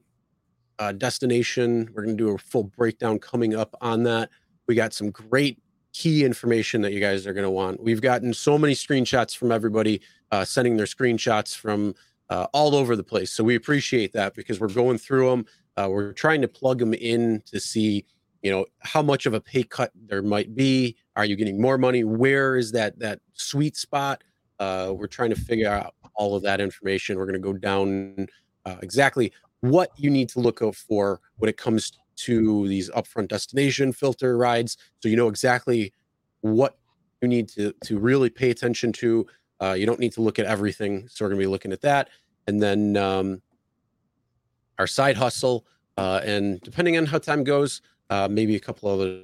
uh, 0.79 0.93
destination. 0.93 1.89
We're 1.93 2.03
going 2.03 2.17
to 2.17 2.23
do 2.23 2.33
a 2.33 2.37
full 2.37 2.63
breakdown 2.63 3.19
coming 3.19 3.55
up 3.55 3.75
on 3.81 4.03
that. 4.03 4.29
We 4.67 4.75
got 4.75 4.93
some 4.93 5.11
great 5.11 5.59
key 5.93 6.23
information 6.23 6.81
that 6.81 6.93
you 6.93 6.99
guys 6.99 7.27
are 7.27 7.33
going 7.33 7.43
to 7.43 7.49
want. 7.49 7.81
We've 7.81 8.01
gotten 8.01 8.33
so 8.33 8.57
many 8.57 8.73
screenshots 8.73 9.35
from 9.35 9.51
everybody 9.51 10.01
uh, 10.31 10.45
sending 10.45 10.77
their 10.77 10.85
screenshots 10.85 11.55
from 11.55 11.95
uh, 12.29 12.47
all 12.53 12.75
over 12.75 12.95
the 12.95 13.03
place. 13.03 13.31
So 13.31 13.43
we 13.43 13.55
appreciate 13.55 14.13
that 14.13 14.35
because 14.35 14.59
we're 14.59 14.67
going 14.67 14.97
through 14.97 15.29
them. 15.29 15.45
Uh, 15.75 15.87
we're 15.89 16.13
trying 16.13 16.41
to 16.41 16.47
plug 16.47 16.79
them 16.79 16.93
in 16.93 17.41
to 17.47 17.59
see, 17.59 18.05
you 18.41 18.51
know, 18.51 18.65
how 18.79 19.01
much 19.01 19.25
of 19.25 19.33
a 19.33 19.41
pay 19.41 19.63
cut 19.63 19.91
there 19.95 20.21
might 20.21 20.55
be. 20.55 20.95
Are 21.15 21.25
you 21.25 21.35
getting 21.35 21.59
more 21.59 21.77
money? 21.77 22.03
Where 22.03 22.55
is 22.55 22.71
that 22.73 22.99
that 22.99 23.19
sweet 23.33 23.75
spot? 23.75 24.23
Uh, 24.59 24.93
we're 24.95 25.07
trying 25.07 25.29
to 25.31 25.35
figure 25.35 25.69
out 25.69 25.95
all 26.19 26.35
of 26.35 26.43
that 26.43 26.59
information. 26.61 27.17
We're 27.17 27.25
going 27.25 27.33
to 27.33 27.39
go 27.39 27.53
down 27.53 28.27
uh, 28.65 28.75
exactly 28.83 29.31
what 29.61 29.89
you 29.97 30.09
need 30.11 30.29
to 30.29 30.39
look 30.39 30.61
out 30.61 30.75
for 30.75 31.21
when 31.37 31.49
it 31.49 31.57
comes 31.57 31.93
to 32.17 32.67
these 32.67 32.89
upfront 32.91 33.29
destination 33.29 33.93
filter 33.93 34.37
rides, 34.37 34.77
so 34.99 35.07
you 35.07 35.15
know 35.15 35.29
exactly 35.29 35.93
what 36.41 36.77
you 37.21 37.27
need 37.27 37.47
to 37.47 37.73
to 37.85 37.97
really 37.97 38.29
pay 38.29 38.49
attention 38.51 38.91
to. 38.91 39.25
Uh, 39.61 39.73
you 39.73 39.85
don't 39.85 39.99
need 39.99 40.13
to 40.13 40.21
look 40.21 40.37
at 40.37 40.45
everything, 40.45 41.07
so 41.07 41.23
we're 41.23 41.29
going 41.29 41.39
to 41.39 41.43
be 41.43 41.47
looking 41.47 41.71
at 41.71 41.81
that, 41.81 42.09
and 42.47 42.61
then 42.61 42.97
um, 42.97 43.41
our 44.77 44.87
side 44.87 45.15
hustle, 45.15 45.65
uh, 45.97 46.21
and 46.25 46.59
depending 46.61 46.97
on 46.97 47.05
how 47.05 47.17
time 47.17 47.43
goes, 47.43 47.81
uh, 48.09 48.27
maybe 48.29 48.55
a 48.55 48.59
couple 48.59 48.89
other 48.89 49.23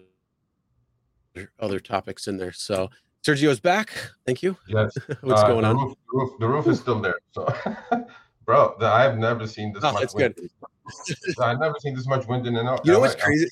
other 1.59 1.81
topics 1.81 2.27
in 2.27 2.37
there. 2.37 2.53
So 2.53 2.89
Sergio's 3.25 3.59
back. 3.59 3.89
Thank 4.25 4.43
you. 4.43 4.55
Yes. 4.67 4.95
What's 5.21 5.41
uh, 5.41 5.47
going 5.47 5.63
the 5.63 5.69
on? 5.69 5.77
Roof, 5.77 5.95
the, 5.95 6.17
roof, 6.17 6.31
the 6.39 6.47
roof 6.47 6.67
is 6.67 6.79
still 6.79 7.01
there. 7.01 7.15
So, 7.31 7.47
bro, 8.45 8.75
the, 8.79 8.85
I've 8.85 9.17
never 9.17 9.47
seen 9.47 9.73
this 9.73 9.83
oh, 9.83 9.93
much 9.93 10.01
that's 10.01 10.13
wind. 10.13 10.35
good. 10.35 11.39
I've 11.39 11.59
never 11.59 11.75
seen 11.79 11.95
this 11.95 12.07
much 12.07 12.27
wind 12.27 12.45
in 12.45 12.55
an 12.55 12.67
out. 12.67 12.85
You 12.85 12.91
know 12.93 12.99
what's 12.99 13.15
crazy? 13.15 13.47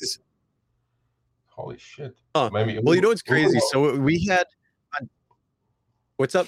Holy 1.47 1.80
shit. 1.80 2.15
Huh. 2.36 2.51
Maybe 2.53 2.80
well, 2.84 2.93
you 2.93 3.01
know 3.01 3.07
what's 3.07 3.24
crazy? 3.24 3.55
Uber, 3.55 3.65
so 3.71 3.97
we 3.97 4.24
had. 4.26 4.45
What's 6.17 6.36
up? 6.36 6.47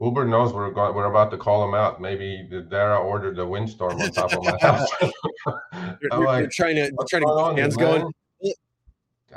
Uber 0.00 0.26
knows 0.26 0.52
we're 0.52 0.70
going, 0.70 0.94
we're 0.94 1.06
about 1.06 1.32
to 1.32 1.36
call 1.36 1.60
them 1.66 1.74
out. 1.74 2.00
Maybe 2.00 2.48
Dara 2.70 2.98
ordered 2.98 3.38
a 3.40 3.46
windstorm 3.46 4.00
on 4.00 4.10
top 4.10 4.32
of 4.32 4.44
my 4.44 4.56
house. 4.60 4.88
you're, 5.00 5.98
you're, 6.12 6.24
like, 6.24 6.40
you're, 6.40 6.50
trying 6.50 6.76
to 6.76 6.92
trying 7.08 7.22
to 7.22 7.52
get 7.54 7.58
hands 7.58 7.76
going. 7.76 8.12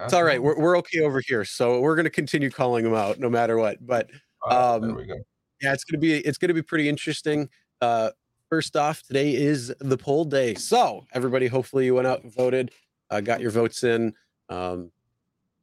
It's 0.04 0.14
all 0.14 0.24
right. 0.24 0.42
We're, 0.42 0.60
we're 0.60 0.78
okay 0.80 1.02
over 1.02 1.22
here. 1.26 1.46
So 1.46 1.80
we're 1.80 1.96
going 1.96 2.06
to 2.06 2.10
continue 2.10 2.50
calling 2.50 2.84
them 2.84 2.94
out 2.94 3.20
no 3.20 3.30
matter 3.30 3.58
what. 3.58 3.86
But 3.86 4.10
um, 4.50 4.82
there 4.82 4.94
we 4.94 5.06
go. 5.06 5.16
Yeah, 5.62 5.74
it's 5.74 5.84
going 5.84 6.00
to 6.00 6.06
be 6.06 6.14
it's 6.16 6.38
going 6.38 6.50
to 6.50 6.54
be 6.54 6.62
pretty 6.62 6.90
interesting. 6.90 7.50
Uh, 7.82 8.12
first 8.50 8.76
off, 8.76 9.04
today 9.04 9.34
is 9.36 9.74
the 9.80 9.98
poll 9.98 10.26
day. 10.26 10.56
So 10.56 11.06
everybody, 11.14 11.48
hopefully 11.48 11.86
you 11.86 11.96
went 11.96 12.08
out 12.08 12.24
and 12.24 12.34
voted, 12.34 12.72
uh, 13.10 13.22
got 13.22 13.42
your 13.42 13.52
votes 13.52 13.84
in. 13.84 14.14
Um, 14.50 14.92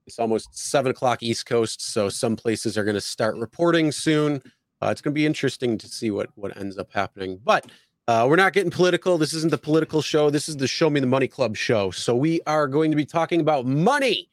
it's 0.07 0.19
almost 0.19 0.49
seven 0.59 0.91
o'clock 0.91 1.23
East 1.23 1.47
Coast, 1.47 1.93
so 1.93 2.09
some 2.09 2.35
places 2.35 2.77
are 2.77 2.85
going 2.85 2.95
to 2.97 3.01
start 3.01 3.37
reporting 3.37 3.93
soon. 3.93 4.43
Uh, 4.81 4.89
it's 4.89 5.01
going 5.01 5.13
to 5.13 5.19
be 5.19 5.27
interesting 5.27 5.79
to 5.79 5.87
see 5.87 6.11
what 6.11 6.31
what 6.35 6.57
ends 6.57 6.79
up 6.79 6.91
happening. 6.93 7.39
But 7.45 7.67
uh, 8.09 8.27
we're 8.29 8.37
not 8.37 8.53
getting 8.53 8.71
political. 8.71 9.17
This 9.19 9.33
isn't 9.33 9.51
the 9.51 9.59
political 9.59 10.03
show. 10.03 10.31
This 10.31 10.49
is 10.49 10.57
the 10.57 10.67
Show 10.67 10.91
Me 10.91 11.01
the 11.01 11.07
Money 11.07 11.29
Club 11.29 11.57
show. 11.57 11.91
So 11.91 12.17
we 12.17 12.41
are 12.47 12.67
going 12.67 12.91
to 12.91 12.97
be 12.97 13.05
talking 13.07 13.41
about 13.41 13.65
money. 13.65 14.29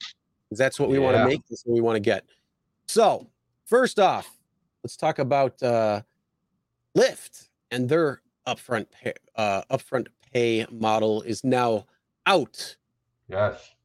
That's 0.51 0.79
what 0.79 0.89
we 0.89 0.97
want 0.97 1.15
to 1.17 1.25
make. 1.25 1.41
That's 1.49 1.63
what 1.65 1.75
we 1.75 1.81
want 1.81 1.95
to 1.95 1.99
get. 1.99 2.25
So 2.87 3.27
first 3.65 3.99
off, 3.99 4.27
let's 4.83 4.97
talk 4.97 5.19
about 5.19 5.61
uh, 5.61 6.01
Lyft 6.97 7.49
and 7.69 7.87
their 7.87 8.21
upfront 8.47 8.87
pay, 8.89 9.13
uh, 9.35 9.61
upfront 9.69 10.07
pay 10.33 10.65
model 10.71 11.21
is 11.21 11.43
now 11.43 11.85
out. 12.25 12.75
Yes. 13.27 13.75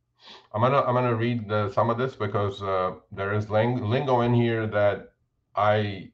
I'm 0.55 0.62
gonna 0.62 0.80
I'm 0.80 0.95
gonna 0.95 1.14
read 1.14 1.49
the, 1.49 1.70
some 1.72 1.91
of 1.91 1.99
this 1.99 2.14
because 2.14 2.62
uh, 2.62 2.93
there 3.12 3.35
is 3.35 3.51
ling- 3.51 3.85
lingo 3.85 4.22
in 4.22 4.32
here 4.32 4.66
that 4.66 5.12
I 5.55 6.11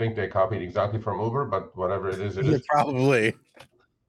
think 0.00 0.16
they 0.16 0.26
copied 0.26 0.62
exactly 0.62 1.00
from 1.00 1.20
Uber, 1.20 1.44
but 1.44 1.76
whatever 1.76 2.08
it 2.08 2.20
is, 2.20 2.38
it 2.38 2.46
is. 2.48 2.62
Probably. 2.70 3.34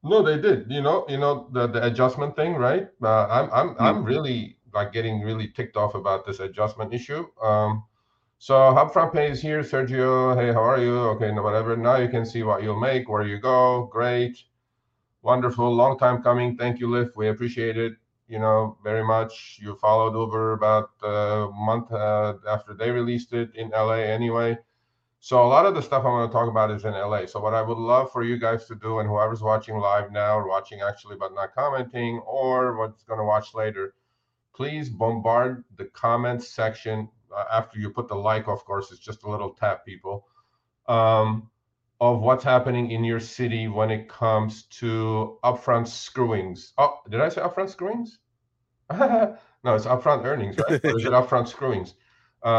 No, 0.04 0.24
they 0.24 0.40
did. 0.40 0.72
You 0.72 0.82
know, 0.82 1.06
you 1.08 1.18
know 1.18 1.50
the, 1.52 1.68
the 1.68 1.86
adjustment 1.86 2.36
thing, 2.36 2.56
right? 2.56 2.88
Uh, 3.04 3.28
I'm 3.38 3.48
I'm 3.60 3.70
Hmm. 3.76 3.84
I'm 3.86 4.04
really 4.06 4.58
like 4.74 4.94
getting 4.94 5.22
really 5.22 5.50
ticked 5.50 5.76
off 5.78 5.94
about 5.94 6.26
this 6.26 6.40
adjustment 6.40 6.94
issue. 6.94 7.28
Um, 7.44 7.84
so 8.40 8.56
upfront 8.82 9.14
pay 9.14 9.30
is 9.30 9.42
here, 9.42 9.62
Sergio. 9.62 10.12
Hey, 10.40 10.52
how 10.54 10.64
are 10.64 10.82
you? 10.82 10.98
Okay, 11.14 11.30
no, 11.32 11.44
whatever. 11.44 11.76
Now 11.78 11.98
you 11.98 12.10
can 12.16 12.26
see 12.26 12.42
what 12.42 12.64
you'll 12.64 12.80
make, 12.80 13.10
where 13.10 13.28
you 13.28 13.38
go. 13.38 13.90
Great, 13.92 14.36
wonderful, 15.22 15.70
long 15.84 16.00
time 16.00 16.24
coming. 16.24 16.58
Thank 16.58 16.80
you, 16.80 16.88
Lyft. 16.88 17.12
We 17.16 17.28
appreciate 17.28 17.78
it. 17.78 17.94
You 18.28 18.40
know 18.40 18.78
very 18.82 19.04
much. 19.04 19.60
You 19.62 19.76
followed 19.76 20.18
Uber 20.18 20.54
about 20.54 20.90
a 21.04 21.50
month 21.54 21.92
uh, 21.92 22.36
after 22.48 22.74
they 22.74 22.90
released 22.90 23.34
it 23.34 23.50
in 23.56 23.70
LA, 23.72 24.02
anyway. 24.18 24.58
So 25.24 25.46
a 25.46 25.46
lot 25.46 25.68
of 25.68 25.76
the 25.76 25.84
stuff 25.84 26.04
I'm 26.04 26.14
going 26.14 26.28
to 26.28 26.34
talk 26.34 26.50
about 26.50 26.72
is 26.72 26.84
in 26.84 26.94
LA. 26.94 27.28
So 27.28 27.40
what 27.40 27.54
I 27.54 27.62
would 27.62 27.78
love 27.78 28.12
for 28.12 28.24
you 28.24 28.40
guys 28.40 28.66
to 28.66 28.76
do, 28.76 29.00
and 29.00 29.08
whoever's 29.08 29.44
watching 29.44 29.78
live 29.78 30.12
now, 30.12 30.40
or 30.40 30.48
watching 30.48 30.82
actually 30.82 31.16
but 31.16 31.36
not 31.36 31.54
commenting, 31.54 32.18
or 32.26 32.76
what's 32.76 33.04
going 33.04 33.20
to 33.20 33.24
watch 33.24 33.54
later, 33.54 33.94
please 34.56 34.90
bombard 34.90 35.64
the 35.78 35.86
comments 35.86 36.48
section 36.48 37.08
uh, 37.38 37.44
after 37.54 37.80
you 37.80 37.92
put 37.92 38.08
the 38.08 38.16
like. 38.16 38.48
Of 38.48 38.66
course, 38.66 38.92
it's 38.92 39.00
just 39.00 39.22
a 39.22 39.30
little 39.30 39.52
tap, 39.52 39.86
people, 39.86 40.26
um, 40.88 41.52
of 42.00 42.22
what's 42.22 42.44
happening 42.44 42.90
in 42.90 43.04
your 43.04 43.20
city 43.20 43.68
when 43.68 43.92
it 43.92 44.10
comes 44.10 44.64
to 44.80 45.38
upfront 45.44 45.88
screwings. 45.88 46.74
Oh, 46.80 46.98
did 47.08 47.22
I 47.22 47.30
say 47.30 47.42
upfront 47.42 47.70
screwings? 47.70 48.18
no, 48.92 49.38
it's 49.66 49.86
upfront 49.86 50.26
earnings, 50.26 50.58
right? 50.68 50.84
or 50.84 50.98
is 50.98 51.06
it 51.06 51.12
upfront 51.12 51.48
screwings? 51.48 51.94
Uh, 52.44 52.50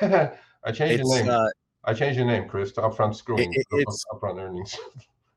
I, 0.00 0.32
I 0.64 0.72
changed 0.72 1.04
the 1.04 1.22
name. 1.22 1.28
uh, 1.28 1.48
I 1.88 1.94
changed 1.94 2.20
the 2.20 2.24
name, 2.24 2.46
Chris, 2.48 2.70
to 2.72 2.82
upfront 2.82 3.14
screwing. 3.16 3.50
it- 3.54 3.66
up- 3.72 3.78
it's- 3.80 4.04
upfront 4.12 4.38
earnings. 4.42 4.76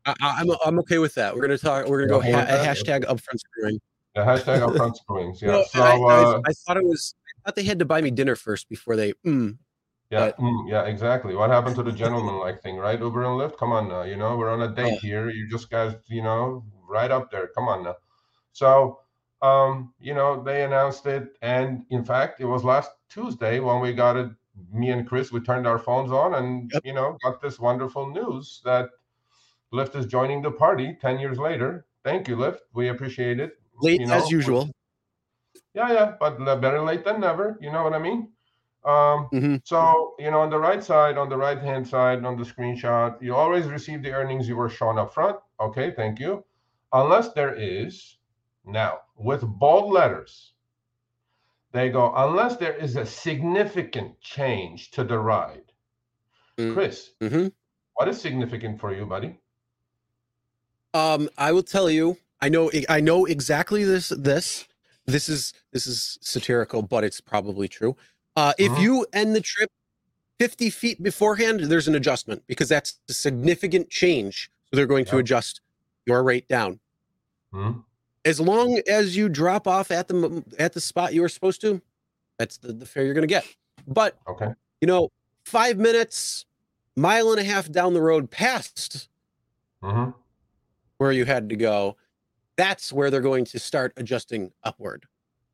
I, 0.05 0.13
I- 0.21 0.35
I'm 0.41 0.51
I'm 0.65 0.79
okay 0.79 0.97
with 0.97 1.13
that. 1.15 1.33
We're 1.33 1.41
gonna 1.41 1.57
talk. 1.57 1.87
We're 1.87 2.05
gonna 2.05 2.09
go 2.09 2.21
ha- 2.21 2.27
okay 2.27 2.35
with 2.41 2.47
that? 2.49 2.77
hashtag 2.77 3.05
upfront 3.05 3.39
screwing. 3.39 3.79
The 4.15 4.21
hashtag 4.21 4.59
upfront 4.67 4.95
screwings. 4.97 5.41
Yeah. 5.41 5.51
No, 5.51 5.63
so 5.63 5.81
I, 5.81 5.95
I- 5.95 6.23
uh, 6.23 6.41
I 6.45 6.51
thought 6.53 6.77
it 6.77 6.83
was. 6.83 7.15
I 7.37 7.41
thought 7.49 7.55
they 7.55 7.63
had 7.63 7.79
to 7.79 7.85
buy 7.85 8.01
me 8.01 8.11
dinner 8.11 8.35
first 8.35 8.67
before 8.67 8.95
they. 8.97 9.13
Mm, 9.25 9.57
yeah, 10.09 10.19
but- 10.19 10.37
mm, 10.39 10.69
yeah, 10.69 10.83
exactly. 10.83 11.35
What 11.35 11.49
happened 11.51 11.75
to 11.77 11.83
the 11.83 11.91
gentleman 11.93 12.35
like 12.39 12.61
thing, 12.61 12.75
right? 12.77 12.99
Uber 12.99 13.23
and 13.23 13.39
Lyft. 13.39 13.57
Come 13.57 13.71
on 13.71 13.87
now. 13.87 14.01
You 14.01 14.17
know, 14.17 14.35
we're 14.35 14.49
on 14.49 14.61
a 14.63 14.67
date 14.75 14.95
Oh. 14.97 14.99
here. 14.99 15.29
You 15.29 15.47
just 15.47 15.69
guys, 15.69 15.95
you 16.07 16.21
know, 16.21 16.65
right 16.89 17.11
up 17.11 17.31
there. 17.31 17.47
Come 17.55 17.69
on 17.69 17.83
now. 17.83 17.95
So 18.51 18.99
um, 19.43 19.93
you 19.99 20.13
know, 20.13 20.43
they 20.43 20.63
announced 20.63 21.05
it, 21.07 21.35
and 21.41 21.83
in 21.89 22.03
fact, 22.03 22.41
it 22.41 22.45
was 22.45 22.63
last 22.63 22.91
Tuesday 23.09 23.59
when 23.59 23.79
we 23.81 23.93
got 23.93 24.15
it. 24.17 24.29
Me 24.71 24.91
and 24.91 25.07
Chris, 25.07 25.31
we 25.31 25.39
turned 25.39 25.65
our 25.67 25.79
phones 25.79 26.11
on, 26.11 26.33
and 26.35 26.71
Yep. 26.73 26.85
you 26.85 26.93
know, 26.93 27.17
got 27.23 27.41
this 27.41 27.59
wonderful 27.59 28.09
news 28.09 28.61
that 28.65 28.89
Lyft 29.73 29.95
is 29.95 30.05
joining 30.05 30.41
the 30.41 30.51
party 30.51 30.97
ten 31.01 31.19
years 31.19 31.37
later. 31.39 31.85
Thank 32.03 32.27
you, 32.27 32.35
Lyft. 32.35 32.59
We 32.73 32.89
appreciate 32.89 33.39
it. 33.39 33.57
late 33.81 33.99
you 33.99 34.05
know, 34.07 34.15
as 34.15 34.29
usual. 34.29 34.69
Yeah, 35.73 35.91
yeah, 35.91 36.15
but 36.19 36.37
better 36.61 36.81
late 36.81 37.03
than 37.03 37.19
never. 37.21 37.57
You 37.61 37.71
know 37.71 37.83
what 37.83 37.93
I 37.93 37.99
mean? 37.99 38.29
Um, 38.83 39.29
Mhm. 39.31 39.61
So, 39.63 40.15
you 40.19 40.29
know, 40.31 40.41
on 40.41 40.49
the 40.49 40.59
right 40.59 40.83
side, 40.83 41.17
on 41.17 41.29
the 41.29 41.37
right 41.37 41.57
hand 41.59 41.87
side, 41.87 42.25
on 42.25 42.35
the 42.35 42.43
screenshot, 42.43 43.21
you 43.21 43.35
always 43.35 43.67
receive 43.67 44.01
the 44.03 44.11
earnings 44.11 44.47
you 44.47 44.55
were 44.55 44.69
shown 44.69 44.97
up 44.97 45.13
front. 45.13 45.37
Okay, 45.59 45.91
thank 45.91 46.19
you. 46.19 46.43
Unless 46.93 47.33
there 47.33 47.53
is, 47.53 48.17
now 48.65 49.01
with 49.15 49.41
bold 49.41 49.91
letters, 49.93 50.53
they 51.71 51.89
go, 51.89 52.13
unless 52.15 52.57
there 52.57 52.75
is 52.75 52.95
a 52.95 53.05
significant 53.05 54.19
change 54.21 54.91
to 54.91 55.03
the 55.03 55.17
ride. 55.17 55.71
Mm. 56.57 56.73
Chris, 56.73 57.11
hmm 57.21 57.47
what 57.95 58.07
is 58.07 58.19
significant 58.19 58.79
for 58.79 58.95
you, 58.95 59.05
buddy? 59.05 59.37
Um, 60.93 61.29
I 61.37 61.51
will 61.51 61.63
tell 61.63 61.89
you. 61.89 62.17
I 62.39 62.49
know. 62.49 62.71
I 62.89 62.99
know 62.99 63.25
exactly 63.25 63.83
this. 63.83 64.09
This. 64.09 64.67
This 65.05 65.29
is 65.29 65.53
this 65.71 65.87
is 65.87 66.17
satirical, 66.21 66.81
but 66.81 67.03
it's 67.03 67.21
probably 67.21 67.67
true. 67.67 67.95
Uh, 68.35 68.53
if 68.57 68.71
Mhm. 68.71 68.81
you 68.81 69.05
end 69.13 69.35
the 69.35 69.41
trip 69.41 69.69
50 70.39 70.69
feet 70.69 71.03
beforehand, 71.03 71.59
there's 71.59 71.87
an 71.87 71.95
adjustment 71.95 72.43
because 72.47 72.69
that's 72.69 72.99
a 73.09 73.13
significant 73.13 73.89
change. 73.89 74.49
So 74.65 74.75
they're 74.75 74.87
going 74.87 75.05
to 75.05 75.17
adjust 75.17 75.61
your 76.05 76.23
rate 76.23 76.47
down. 76.47 76.79
Hmm? 77.51 77.81
As 78.25 78.39
long 78.39 78.79
as 78.87 79.15
you 79.17 79.29
drop 79.29 79.67
off 79.67 79.89
at 79.91 80.07
the 80.07 80.43
at 80.59 80.73
the 80.73 80.81
spot 80.81 81.13
you 81.13 81.21
were 81.21 81.29
supposed 81.29 81.61
to, 81.61 81.81
that's 82.37 82.57
the, 82.57 82.71
the 82.73 82.85
fare 82.85 83.03
you're 83.03 83.13
going 83.15 83.27
to 83.27 83.27
get. 83.27 83.45
But 83.87 84.17
Okay. 84.27 84.49
you 84.79 84.87
know, 84.87 85.09
five 85.45 85.77
minutes, 85.77 86.45
mile 86.95 87.31
and 87.31 87.39
a 87.39 87.43
half 87.43 87.71
down 87.71 87.93
the 87.93 88.01
road 88.01 88.29
past 88.29 89.09
hmm 89.83 90.11
where 90.97 91.11
you 91.11 91.25
had 91.25 91.49
to 91.49 91.55
go, 91.55 91.97
that's 92.57 92.93
where 92.93 93.09
they're 93.09 93.21
going 93.21 93.43
to 93.45 93.57
start 93.57 93.91
adjusting 93.97 94.51
upward. 94.63 95.07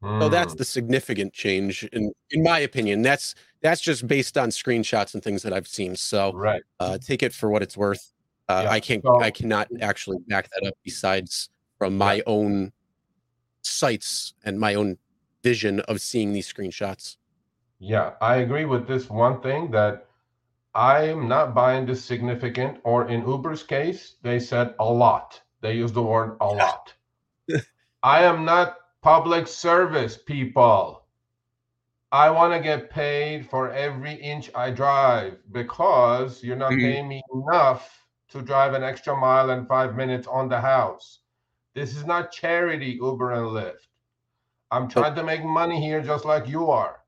So 0.04 0.28
that's 0.28 0.52
Hmm. 0.52 0.58
the 0.58 0.66
significant 0.66 1.34
change 1.34 1.84
in 1.86 2.12
in 2.32 2.44
my 2.44 2.60
opinion. 2.60 3.02
That's 3.02 3.34
that's 3.62 3.82
just 3.82 4.06
based 4.08 4.38
on 4.38 4.50
screenshots 4.50 5.14
and 5.14 5.24
things 5.24 5.42
that 5.44 5.54
I've 5.54 5.68
seen. 5.68 5.96
So 5.96 6.34
right. 6.34 6.62
uh, 6.82 6.98
take 7.00 7.24
it 7.24 7.34
for 7.34 7.50
what 7.50 7.64
it's 7.64 7.76
worth. 7.78 8.12
Uh, 8.50 8.62
Yeah, 8.66 8.72
I 8.72 8.80
can't 8.82 9.04
so- 9.04 9.20
I 9.22 9.32
cannot 9.32 9.70
actually 9.82 10.18
back 10.28 10.50
that 10.52 10.68
up 10.68 10.76
besides 10.84 11.50
from 11.78 11.98
my 11.98 12.22
own 12.26 12.72
sights 13.62 14.34
and 14.44 14.60
my 14.60 14.74
own 14.76 14.98
vision 15.44 15.80
of 15.82 16.02
seeing 16.02 16.34
these 16.34 16.52
screenshots. 16.52 17.18
Yeah, 17.80 18.14
I 18.22 18.38
agree 18.38 18.66
with 18.66 18.88
this 18.88 19.10
one 19.10 19.42
thing 19.42 19.72
that 19.72 20.08
I'm 20.76 21.28
not 21.28 21.56
buying 21.56 21.86
this 21.86 22.04
significant, 22.04 22.80
or 22.84 23.08
in 23.08 23.28
Uber's 23.28 23.64
case, 23.64 24.16
they 24.22 24.40
said 24.40 24.76
a 24.80 24.86
lot. 24.86 25.42
They 25.62 25.74
used 25.74 25.94
the 25.96 26.04
word 26.04 26.38
a 26.42 26.48
lot. 26.54 26.94
I 28.04 28.24
am 28.24 28.44
not 28.44 28.78
public 29.02 29.48
service 29.48 30.18
people. 30.18 31.06
I 32.12 32.30
want 32.32 32.54
to 32.54 32.60
get 32.60 32.90
paid 32.90 33.50
for 33.50 33.72
every 33.72 34.14
inch 34.16 34.50
I 34.56 34.72
drive 34.72 35.38
because 35.52 36.44
you're 36.44 36.56
not 36.56 36.72
Mhm. 36.74 36.80
paying 36.82 37.08
me 37.08 37.24
enough 37.34 38.08
to 38.30 38.42
drive 38.42 38.74
an 38.74 38.84
extra 38.84 39.16
mile 39.16 39.50
and 39.52 39.68
five 39.68 39.96
minutes 39.96 40.28
on 40.28 40.50
the 40.50 40.60
house. 40.62 41.20
This 41.78 41.96
is 41.96 42.08
not 42.08 42.32
charity, 42.32 42.98
Uber 43.00 43.34
and 43.34 43.50
Lyft. 43.50 43.86
I'm 44.72 44.90
trying 44.90 45.14
to 45.14 45.24
make 45.24 45.44
money 45.44 45.80
here 45.80 46.02
just 46.02 46.26
like 46.26 46.48
you 46.48 46.72
are. 46.72 47.02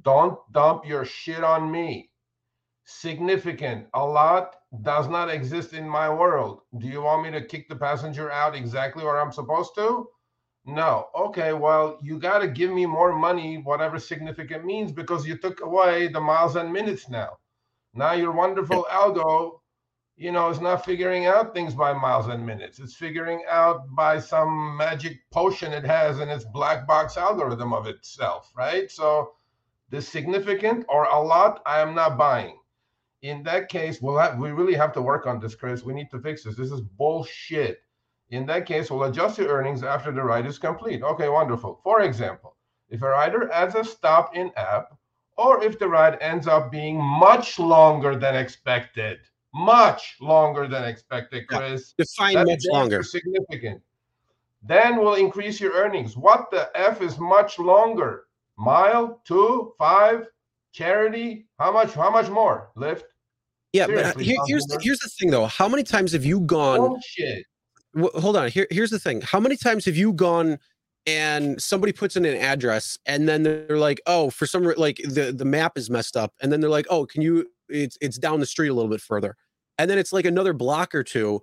Don't 0.00 0.38
dump 0.52 0.86
your 0.86 1.04
shit 1.04 1.44
on 1.44 1.70
me. 1.70 2.08
Significant, 2.86 3.88
a 3.92 4.02
lot 4.02 4.56
does 4.80 5.06
not 5.10 5.28
exist 5.28 5.74
in 5.74 5.86
my 5.86 6.08
world. 6.08 6.62
Do 6.78 6.86
you 6.86 7.02
want 7.02 7.24
me 7.24 7.30
to 7.32 7.44
kick 7.44 7.68
the 7.68 7.76
passenger 7.76 8.32
out 8.32 8.56
exactly 8.56 9.04
where 9.04 9.20
I'm 9.20 9.32
supposed 9.32 9.74
to? 9.74 10.08
No. 10.64 11.08
Okay, 11.14 11.52
well, 11.52 11.98
you 12.02 12.18
got 12.18 12.38
to 12.38 12.48
give 12.48 12.70
me 12.70 12.86
more 12.86 13.14
money, 13.14 13.58
whatever 13.58 13.98
significant 13.98 14.64
means, 14.64 14.92
because 14.92 15.26
you 15.26 15.36
took 15.36 15.60
away 15.60 16.08
the 16.08 16.22
miles 16.22 16.56
and 16.56 16.72
minutes 16.72 17.10
now. 17.10 17.36
Now 17.92 18.12
your 18.12 18.32
wonderful 18.32 18.86
algo, 18.90 19.60
you 20.16 20.32
know, 20.32 20.48
it's 20.48 20.60
not 20.60 20.84
figuring 20.84 21.26
out 21.26 21.54
things 21.54 21.74
by 21.74 21.92
miles 21.92 22.28
and 22.28 22.44
minutes. 22.44 22.78
It's 22.78 22.94
figuring 22.94 23.44
out 23.48 23.82
by 23.94 24.18
some 24.18 24.76
magic 24.76 25.20
potion 25.30 25.72
it 25.74 25.84
has 25.84 26.20
in 26.20 26.30
its 26.30 26.44
black 26.44 26.86
box 26.86 27.18
algorithm 27.18 27.74
of 27.74 27.86
itself, 27.86 28.50
right? 28.56 28.90
So 28.90 29.32
the 29.90 30.00
significant 30.00 30.86
or 30.88 31.04
a 31.04 31.20
lot, 31.20 31.60
I 31.66 31.80
am 31.80 31.94
not 31.94 32.16
buying. 32.16 32.58
In 33.20 33.42
that 33.42 33.68
case, 33.68 34.00
we'll 34.00 34.18
have, 34.18 34.38
we 34.38 34.52
really 34.52 34.74
have 34.74 34.92
to 34.94 35.02
work 35.02 35.26
on 35.26 35.38
this, 35.38 35.54
Chris. 35.54 35.84
We 35.84 35.92
need 35.92 36.10
to 36.12 36.20
fix 36.20 36.42
this. 36.44 36.56
This 36.56 36.72
is 36.72 36.80
bullshit. 36.80 37.80
In 38.30 38.46
that 38.46 38.66
case, 38.66 38.90
we'll 38.90 39.04
adjust 39.04 39.38
your 39.38 39.48
earnings 39.48 39.82
after 39.82 40.12
the 40.12 40.22
ride 40.22 40.46
is 40.46 40.58
complete. 40.58 41.02
Okay, 41.02 41.28
wonderful. 41.28 41.80
For 41.84 42.00
example, 42.00 42.56
if 42.88 43.02
a 43.02 43.08
rider 43.08 43.50
adds 43.52 43.74
a 43.74 43.84
stop 43.84 44.34
in 44.34 44.50
app, 44.56 44.96
or 45.36 45.62
if 45.62 45.78
the 45.78 45.88
ride 45.88 46.18
ends 46.22 46.46
up 46.46 46.70
being 46.72 46.96
much 47.02 47.58
longer 47.58 48.16
than 48.16 48.34
expected, 48.34 49.18
much 49.56 50.16
longer 50.20 50.68
than 50.68 50.84
expected, 50.84 51.46
Yeah. 51.50 51.58
Chris. 51.58 51.94
Define 51.96 52.34
That's 52.34 52.66
much 52.66 52.72
longer. 52.72 53.02
Significant. 53.02 53.80
Then 54.62 54.98
we'll 54.98 55.14
increase 55.14 55.60
your 55.60 55.72
earnings. 55.72 56.16
What 56.16 56.50
the 56.50 56.70
F 56.74 57.00
is 57.00 57.18
much 57.18 57.58
longer? 57.58 58.24
Mile, 58.58 59.20
two, 59.24 59.72
five, 59.78 60.26
charity? 60.72 61.46
How 61.58 61.72
much? 61.72 61.92
How 61.92 62.10
much 62.10 62.28
more? 62.28 62.70
Lyft? 62.76 63.04
Yeah, 63.72 63.86
but 63.86 63.98
uh, 63.98 64.18
here, 64.18 64.38
here's 64.46 64.64
the, 64.64 64.78
here's 64.82 64.98
the 65.00 65.10
thing 65.18 65.30
though. 65.30 65.46
How 65.46 65.68
many 65.68 65.82
times 65.82 66.12
have 66.12 66.24
you 66.24 66.40
gone? 66.40 67.00
Hold 68.14 68.36
on. 68.36 68.48
Here, 68.48 68.66
here's 68.70 68.90
the 68.90 68.98
thing. 68.98 69.20
How 69.20 69.40
many 69.40 69.56
times 69.56 69.84
have 69.84 69.96
you 69.96 70.12
gone 70.12 70.58
and 71.06 71.60
somebody 71.60 71.92
puts 71.92 72.16
in 72.16 72.24
an 72.24 72.36
address 72.36 72.98
and 73.06 73.28
then 73.28 73.42
they're 73.42 73.78
like, 73.78 74.00
oh, 74.06 74.30
for 74.30 74.46
some 74.46 74.64
like 74.76 74.96
the 75.04 75.32
the 75.32 75.44
map 75.44 75.78
is 75.78 75.88
messed 75.90 76.16
up, 76.16 76.34
and 76.40 76.52
then 76.52 76.60
they're 76.60 76.70
like, 76.70 76.86
oh, 76.90 77.06
can 77.06 77.22
you? 77.22 77.50
It's 77.68 77.98
it's 78.00 78.18
down 78.18 78.40
the 78.40 78.46
street 78.46 78.68
a 78.68 78.74
little 78.74 78.90
bit 78.90 79.00
further, 79.00 79.36
and 79.78 79.90
then 79.90 79.98
it's 79.98 80.12
like 80.12 80.24
another 80.24 80.52
block 80.52 80.94
or 80.94 81.02
two. 81.02 81.42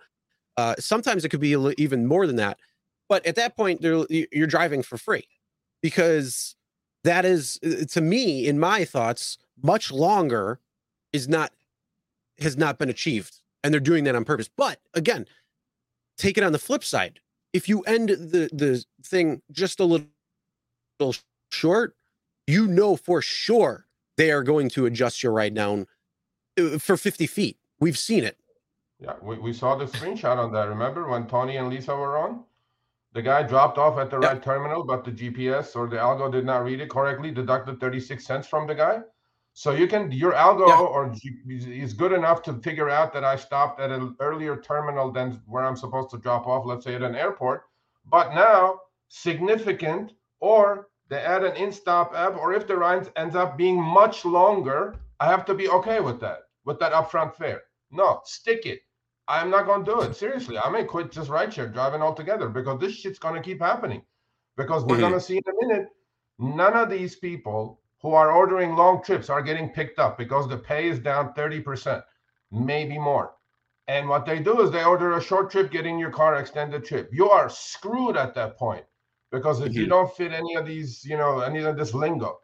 Uh, 0.58 0.76
sometimes 0.80 1.26
it 1.26 1.30
could 1.30 1.40
be 1.40 1.56
even 1.78 2.06
more 2.06 2.28
than 2.28 2.36
that, 2.36 2.60
but 3.10 3.26
at 3.26 3.36
that 3.36 3.56
point, 3.56 3.82
you're 3.82 4.48
driving 4.48 4.84
for 4.84 4.98
free 4.98 5.28
because 5.82 6.56
that 7.04 7.26
is 7.26 7.60
to 7.90 8.02
me, 8.02 8.48
in 8.48 8.60
my 8.60 8.86
thoughts, 8.86 9.38
much 9.62 9.92
longer 9.92 10.60
is 11.12 11.28
not 11.28 11.52
has 12.40 12.58
not 12.58 12.78
been 12.78 12.90
achieved. 12.90 13.40
And 13.64 13.74
they're 13.74 13.80
doing 13.80 14.04
that 14.06 14.16
on 14.16 14.26
purpose. 14.26 14.50
But 14.56 14.80
again, 14.94 15.26
take 16.18 16.38
it 16.38 16.44
on 16.44 16.52
the 16.52 16.60
flip 16.60 16.84
side. 16.84 17.20
If 17.54 17.70
you 17.70 17.82
end 17.82 18.10
the, 18.10 18.50
the 18.52 18.84
thing 19.04 19.42
just 19.52 19.80
a 19.80 19.86
little, 19.86 20.08
little 21.00 21.16
short, 21.52 21.96
you 22.48 22.68
know 22.68 22.96
for 22.96 23.22
sure 23.22 23.86
they 24.18 24.32
are 24.32 24.44
going 24.44 24.70
to 24.70 24.86
adjust 24.86 25.24
your 25.24 25.32
ride 25.32 25.54
down 25.54 25.88
uh, 26.60 26.78
for 26.78 26.98
50 26.98 27.28
feet. 27.28 27.58
We've 27.84 27.98
seen 27.98 28.24
it. 28.24 28.38
Yeah, 29.02 29.16
we, 29.22 29.38
we 29.38 29.52
saw 29.52 29.76
the 29.76 29.84
screenshot 29.84 30.38
on 30.38 30.54
that. 30.54 30.70
Remember 30.70 31.10
when 31.10 31.28
Tony 31.28 31.58
and 31.58 31.68
Lisa 31.70 31.94
were 31.94 32.18
on? 32.18 32.46
The 33.12 33.22
guy 33.22 33.44
dropped 33.44 33.78
off 33.78 33.98
at 34.00 34.10
the 34.10 34.22
yep. 34.22 34.32
right 34.32 34.42
terminal, 34.42 34.86
but 34.86 35.04
the 35.04 35.12
GPS 35.12 35.76
or 35.76 35.90
the 35.90 35.98
algo 35.98 36.32
did 36.32 36.46
not 36.46 36.64
read 36.64 36.80
it 36.80 36.90
correctly, 36.90 37.30
deducted 37.30 37.82
36 37.82 38.26
cents 38.26 38.48
from 38.48 38.68
the 38.68 38.74
guy. 38.74 39.02
So 39.52 39.72
you 39.72 39.86
can 39.86 40.10
your 40.14 40.32
algo 40.32 40.70
yeah. 40.70 40.80
or 40.80 41.14
is 41.50 41.94
good 41.94 42.14
enough 42.14 42.42
to 42.44 42.54
figure 42.54 42.90
out 42.90 43.12
that 43.12 43.26
I 43.26 43.36
stopped 43.36 43.82
at 43.82 43.92
an 43.92 44.16
earlier 44.22 44.56
terminal 44.56 45.12
than 45.12 45.42
where 45.46 45.66
I'm 45.66 45.76
supposed 45.76 46.10
to 46.12 46.18
drop 46.18 46.48
off, 46.48 46.66
let's 46.66 46.86
say 46.86 46.96
at 46.96 47.04
an 47.04 47.16
airport. 47.16 47.64
But 48.06 48.34
now 48.34 48.80
significant 49.10 50.14
or 50.40 50.88
they 51.10 51.18
add 51.18 51.44
an 51.44 51.58
in-stop 51.58 52.16
app, 52.16 52.38
or 52.38 52.54
if 52.54 52.66
the 52.66 52.78
ride 52.78 53.12
ends 53.18 53.36
up 53.36 53.58
being 53.58 53.80
much 53.80 54.24
longer, 54.24 54.96
I 55.20 55.26
have 55.26 55.44
to 55.46 55.54
be 55.54 55.68
okay 55.68 56.00
with 56.00 56.22
that, 56.22 56.44
with 56.64 56.80
that 56.80 56.94
upfront 56.94 57.36
fare. 57.36 57.64
No, 57.94 58.22
stick 58.26 58.66
it. 58.66 58.82
I'm 59.28 59.50
not 59.50 59.68
gonna 59.68 59.86
do 59.86 60.02
it. 60.02 60.16
Seriously, 60.16 60.58
I 60.58 60.70
may 60.70 60.84
quit 60.84 61.12
just 61.12 61.30
rideshare 61.30 61.72
driving 61.72 62.02
altogether 62.02 62.50
because 62.50 62.80
this 62.82 62.94
shit's 62.94 63.20
gonna 63.20 63.42
keep 63.42 63.62
happening. 63.62 64.02
Because 64.58 64.84
we're 64.84 64.96
mm-hmm. 64.96 65.02
gonna 65.02 65.22
see 65.22 65.38
in 65.38 65.44
a 65.48 65.68
minute, 65.68 65.90
none 66.40 66.74
of 66.74 66.90
these 66.90 67.16
people 67.16 67.80
who 68.02 68.14
are 68.14 68.34
ordering 68.34 68.76
long 68.76 69.02
trips 69.02 69.30
are 69.30 69.42
getting 69.42 69.70
picked 69.70 70.00
up 70.00 70.18
because 70.18 70.50
the 70.50 70.58
pay 70.58 70.90
is 70.90 71.00
down 71.00 71.34
30%, 71.34 72.04
maybe 72.52 72.98
more. 72.98 73.36
And 73.88 74.10
what 74.10 74.26
they 74.26 74.40
do 74.40 74.62
is 74.62 74.72
they 74.72 74.84
order 74.84 75.14
a 75.14 75.22
short 75.22 75.52
trip, 75.52 75.72
get 75.72 75.86
in 75.86 76.00
your 76.00 76.12
car, 76.12 76.36
extended 76.36 76.84
trip. 76.84 77.10
You 77.14 77.30
are 77.30 77.50
screwed 77.50 78.18
at 78.18 78.34
that 78.36 78.58
point 78.58 78.86
because 79.32 79.62
if 79.62 79.70
mm-hmm. 79.70 79.80
you 79.82 79.88
don't 79.88 80.14
fit 80.16 80.34
any 80.34 80.56
of 80.56 80.66
these, 80.66 81.06
you 81.06 81.18
know, 81.18 81.40
any 81.40 81.60
of 81.60 81.78
this 81.78 81.94
lingo. 81.94 82.40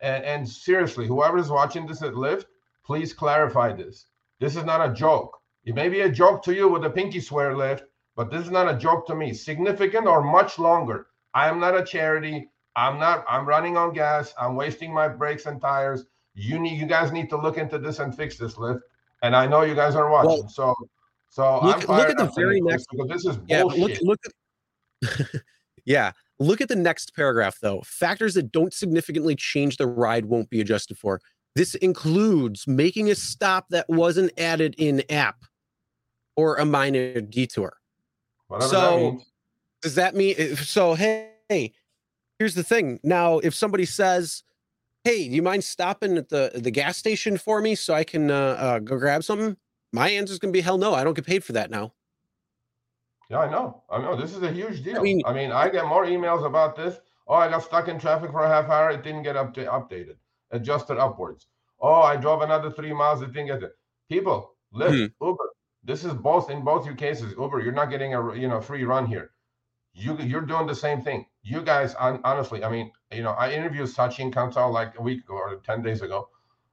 And, 0.00 0.24
and 0.24 0.48
seriously, 0.48 1.06
whoever 1.06 1.38
is 1.38 1.48
watching 1.48 1.86
this 1.86 2.02
at 2.02 2.14
Lyft, 2.14 2.46
please 2.84 3.12
clarify 3.12 3.72
this. 3.72 4.06
This 4.40 4.56
is 4.56 4.64
not 4.64 4.88
a 4.88 4.92
joke. 4.92 5.38
It 5.64 5.74
may 5.74 5.88
be 5.88 6.00
a 6.00 6.10
joke 6.10 6.42
to 6.44 6.54
you 6.54 6.68
with 6.68 6.84
a 6.84 6.90
pinky 6.90 7.20
swear 7.20 7.54
Lyft, 7.54 7.82
but 8.16 8.30
this 8.30 8.44
is 8.44 8.50
not 8.50 8.72
a 8.72 8.76
joke 8.78 9.06
to 9.06 9.14
me. 9.14 9.32
Significant 9.32 10.06
or 10.06 10.22
much 10.22 10.58
longer. 10.58 11.06
I 11.32 11.48
am 11.48 11.58
not 11.58 11.76
a 11.76 11.84
charity. 11.84 12.48
I'm 12.76 12.98
not. 12.98 13.24
I'm 13.28 13.46
running 13.46 13.76
on 13.76 13.92
gas. 13.92 14.34
I'm 14.38 14.56
wasting 14.56 14.92
my 14.92 15.08
brakes 15.08 15.46
and 15.46 15.60
tires. 15.60 16.04
You 16.34 16.58
need. 16.58 16.78
You 16.78 16.86
guys 16.86 17.12
need 17.12 17.30
to 17.30 17.36
look 17.36 17.56
into 17.56 17.78
this 17.78 17.98
and 17.98 18.14
fix 18.14 18.36
this 18.36 18.54
Lyft. 18.54 18.80
And 19.22 19.34
I 19.34 19.46
know 19.46 19.62
you 19.62 19.74
guys 19.74 19.94
are 19.94 20.10
watching. 20.10 20.40
Well, 20.40 20.48
so, 20.48 20.74
so 21.28 21.64
look, 21.64 21.88
look 21.88 22.08
at 22.08 22.16
the 22.16 22.30
very 22.36 22.60
next. 22.60 22.86
Because 22.90 23.08
this 23.08 23.24
is 23.24 23.40
yeah, 23.48 23.62
bullshit. 23.62 24.02
Look, 24.02 24.18
look 25.02 25.10
at, 25.22 25.42
yeah. 25.84 26.12
Look 26.40 26.60
at 26.60 26.68
the 26.68 26.76
next 26.76 27.14
paragraph 27.14 27.58
though. 27.62 27.80
Factors 27.84 28.34
that 28.34 28.50
don't 28.50 28.74
significantly 28.74 29.36
change 29.36 29.76
the 29.76 29.86
ride 29.86 30.24
won't 30.26 30.50
be 30.50 30.60
adjusted 30.60 30.98
for. 30.98 31.20
This 31.54 31.74
includes 31.76 32.66
making 32.66 33.10
a 33.10 33.14
stop 33.14 33.68
that 33.70 33.88
wasn't 33.88 34.32
added 34.38 34.74
in 34.76 35.04
app 35.08 35.44
or 36.36 36.56
a 36.56 36.64
minor 36.64 37.20
detour. 37.20 37.76
Whatever 38.48 38.70
so, 38.70 39.10
that 39.10 39.24
does 39.82 39.94
that 39.94 40.14
mean 40.14 40.56
so? 40.56 40.94
Hey, 40.94 41.72
here's 42.38 42.54
the 42.54 42.64
thing. 42.64 42.98
Now, 43.04 43.38
if 43.38 43.54
somebody 43.54 43.84
says, 43.84 44.42
"Hey, 45.04 45.28
do 45.28 45.34
you 45.34 45.42
mind 45.42 45.62
stopping 45.62 46.16
at 46.16 46.28
the 46.28 46.50
the 46.54 46.70
gas 46.70 46.96
station 46.96 47.38
for 47.38 47.60
me 47.60 47.74
so 47.74 47.94
I 47.94 48.04
can 48.04 48.30
uh, 48.30 48.56
uh, 48.58 48.78
go 48.80 48.98
grab 48.98 49.22
something?" 49.22 49.56
My 49.92 50.08
answer 50.08 50.32
is 50.32 50.40
going 50.40 50.52
to 50.52 50.56
be, 50.56 50.60
"Hell 50.60 50.78
no! 50.78 50.94
I 50.94 51.04
don't 51.04 51.14
get 51.14 51.26
paid 51.26 51.44
for 51.44 51.52
that 51.52 51.70
now." 51.70 51.92
Yeah, 53.30 53.38
I 53.38 53.50
know. 53.50 53.82
I 53.90 53.98
know. 53.98 54.16
This 54.16 54.34
is 54.34 54.42
a 54.42 54.50
huge 54.50 54.82
deal. 54.82 54.98
I 54.98 55.02
mean, 55.02 55.22
I 55.24 55.32
mean, 55.32 55.52
I 55.52 55.68
get 55.68 55.86
more 55.86 56.04
emails 56.04 56.44
about 56.44 56.76
this. 56.76 57.00
Oh, 57.26 57.34
I 57.34 57.48
got 57.48 57.62
stuck 57.62 57.88
in 57.88 57.98
traffic 57.98 58.30
for 58.30 58.42
a 58.42 58.48
half 58.48 58.68
hour. 58.68 58.90
It 58.90 59.02
didn't 59.02 59.22
get 59.22 59.36
up 59.36 59.54
updated, 59.54 60.16
adjusted 60.54 60.98
upwards. 60.98 61.46
Oh, 61.80 62.02
I 62.02 62.16
drove 62.16 62.42
another 62.42 62.70
three 62.70 62.92
miles. 62.92 63.22
It 63.22 63.32
didn't 63.32 63.60
get. 63.60 63.70
People, 64.08 64.54
Lyft, 64.74 65.12
hmm. 65.18 65.26
Uber. 65.26 65.50
This 65.82 66.04
is 66.04 66.14
both 66.14 66.50
in 66.50 66.64
both 66.64 66.86
your 66.86 66.94
cases. 66.94 67.34
Uber, 67.38 67.60
you're 67.60 67.72
not 67.72 67.90
getting 67.90 68.14
a 68.14 68.34
you 68.34 68.48
know 68.48 68.60
free 68.60 68.84
run 68.84 69.06
here 69.06 69.30
you 69.94 70.16
you're 70.18 70.40
doing 70.40 70.66
the 70.66 70.74
same 70.74 71.00
thing. 71.00 71.26
You 71.42 71.62
guys, 71.62 71.94
honestly, 71.94 72.64
I 72.64 72.70
mean, 72.70 72.90
you 73.12 73.22
know, 73.22 73.30
I 73.30 73.52
interviewed 73.52 73.88
Sachin 73.88 74.32
Kansal 74.32 74.72
like 74.72 74.98
a 74.98 75.02
week 75.02 75.24
ago 75.24 75.34
or 75.34 75.56
ten 75.64 75.82
days 75.82 76.02
ago. 76.02 76.28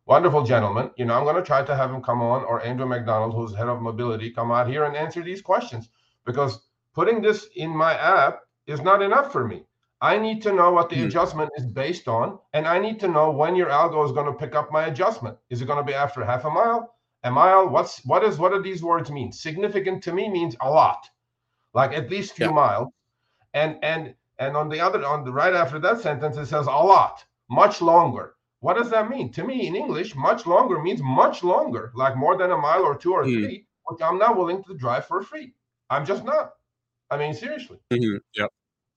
Wonderful 0.08 0.44
gentleman. 0.44 0.90
You 0.98 1.06
know, 1.06 1.14
I'm 1.14 1.24
going 1.24 1.36
to 1.36 1.44
try 1.44 1.64
to 1.64 1.76
have 1.76 1.92
him 1.92 2.02
come 2.02 2.22
on, 2.22 2.44
or 2.44 2.62
Andrew 2.64 2.88
Macdonald, 2.88 3.34
who's 3.34 3.56
head 3.56 3.68
of 3.68 3.82
mobility, 3.82 4.32
come 4.32 4.52
out 4.52 4.68
here 4.68 4.86
and 4.86 4.96
answer 4.96 5.22
these 5.24 5.42
questions 5.42 5.90
because 6.26 6.60
putting 6.94 7.22
this 7.22 7.48
in 7.56 7.70
my 7.70 7.94
app 7.94 8.40
is 8.66 8.82
not 8.82 9.02
enough 9.02 9.32
for 9.32 9.48
me. 9.48 9.64
I 10.02 10.18
need 10.18 10.42
to 10.44 10.54
know 10.54 10.72
what 10.72 10.90
the 10.90 10.98
mm. 10.98 11.06
adjustment 11.06 11.52
is 11.58 11.66
based 11.66 12.08
on, 12.08 12.40
and 12.54 12.68
I 12.68 12.80
need 12.80 13.00
to 13.02 13.08
know 13.08 13.30
when 13.30 13.56
your 13.56 13.68
algo 13.70 14.04
is 14.06 14.12
going 14.12 14.26
to 14.26 14.34
pick 14.34 14.56
up 14.56 14.72
my 14.72 14.86
adjustment. 14.86 15.38
Is 15.50 15.62
it 15.62 15.66
going 15.66 15.78
to 15.78 15.84
be 15.84 15.94
after 15.94 16.26
half 16.26 16.46
a 16.46 16.50
mile, 16.50 16.96
a 17.24 17.32
mile? 17.32 17.70
What's 17.70 18.04
what 18.06 18.24
is 18.24 18.38
what 18.38 18.52
do 18.52 18.62
these 18.62 18.82
words 18.82 19.12
mean? 19.12 19.32
Significant 19.32 20.02
to 20.04 20.14
me 20.14 20.28
means 20.30 20.56
a 20.62 20.70
lot, 20.70 21.08
like 21.74 21.94
at 21.94 22.10
least 22.10 22.36
few 22.36 22.48
yeah. 22.48 22.52
miles 22.52 22.88
and 23.54 23.78
and 23.84 24.14
and 24.40 24.56
on 24.56 24.70
the 24.70 24.80
other 24.80 25.06
on 25.06 25.24
the 25.24 25.32
right 25.32 25.54
after 25.54 25.80
that 25.80 26.00
sentence 26.00 26.38
it 26.38 26.46
says 26.46 26.68
a 26.68 26.70
lot 26.70 27.24
much 27.50 27.82
longer 27.82 28.36
what 28.60 28.78
does 28.78 28.90
that 28.90 29.10
mean 29.10 29.32
to 29.32 29.44
me 29.44 29.68
in 29.68 29.76
english 29.76 30.16
much 30.16 30.46
longer 30.46 30.82
means 30.82 31.02
much 31.02 31.44
longer 31.44 31.92
like 31.96 32.16
more 32.16 32.38
than 32.38 32.52
a 32.52 32.58
mile 32.58 32.84
or 32.84 32.96
two 32.96 33.14
or 33.14 33.24
mm. 33.24 33.34
three 33.34 33.66
which 33.86 34.02
i'm 34.02 34.18
not 34.18 34.38
willing 34.38 34.64
to 34.64 34.74
drive 34.76 35.06
for 35.06 35.22
free 35.22 35.54
i'm 35.90 36.06
just 36.06 36.24
not 36.24 36.54
i 37.10 37.18
mean 37.18 37.34
seriously 37.34 37.78
mm-hmm. 37.92 38.18
yeah 38.36 38.48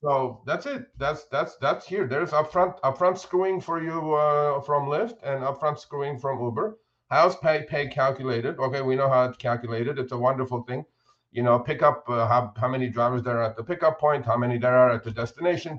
so 0.04 0.42
that's 0.46 0.66
it 0.66 0.86
that's 0.98 1.24
that's 1.32 1.56
that's 1.56 1.86
here 1.86 2.06
there's 2.06 2.30
upfront 2.30 2.78
upfront 2.80 3.18
screwing 3.18 3.60
for 3.60 3.82
you 3.82 4.14
uh, 4.14 4.60
from 4.60 4.88
lyft 4.88 5.16
and 5.22 5.42
upfront 5.42 5.78
screwing 5.78 6.18
from 6.18 6.42
uber 6.42 6.78
how's 7.10 7.36
pay 7.36 7.64
pay 7.68 7.86
calculated 7.88 8.58
okay 8.58 8.82
we 8.82 8.94
know 8.94 9.08
how 9.08 9.24
it's 9.24 9.38
calculated 9.38 9.98
it's 9.98 10.12
a 10.12 10.18
wonderful 10.18 10.62
thing 10.62 10.84
you 11.34 11.42
know, 11.42 11.58
pick 11.58 11.82
up 11.82 12.08
uh, 12.08 12.26
how, 12.28 12.54
how 12.56 12.68
many 12.68 12.88
drivers 12.88 13.22
there 13.24 13.38
are 13.38 13.42
at 13.42 13.56
the 13.56 13.64
pickup 13.64 13.98
point, 13.98 14.24
how 14.24 14.36
many 14.36 14.56
there 14.56 14.74
are 14.74 14.90
at 14.90 15.02
the 15.02 15.10
destination. 15.10 15.78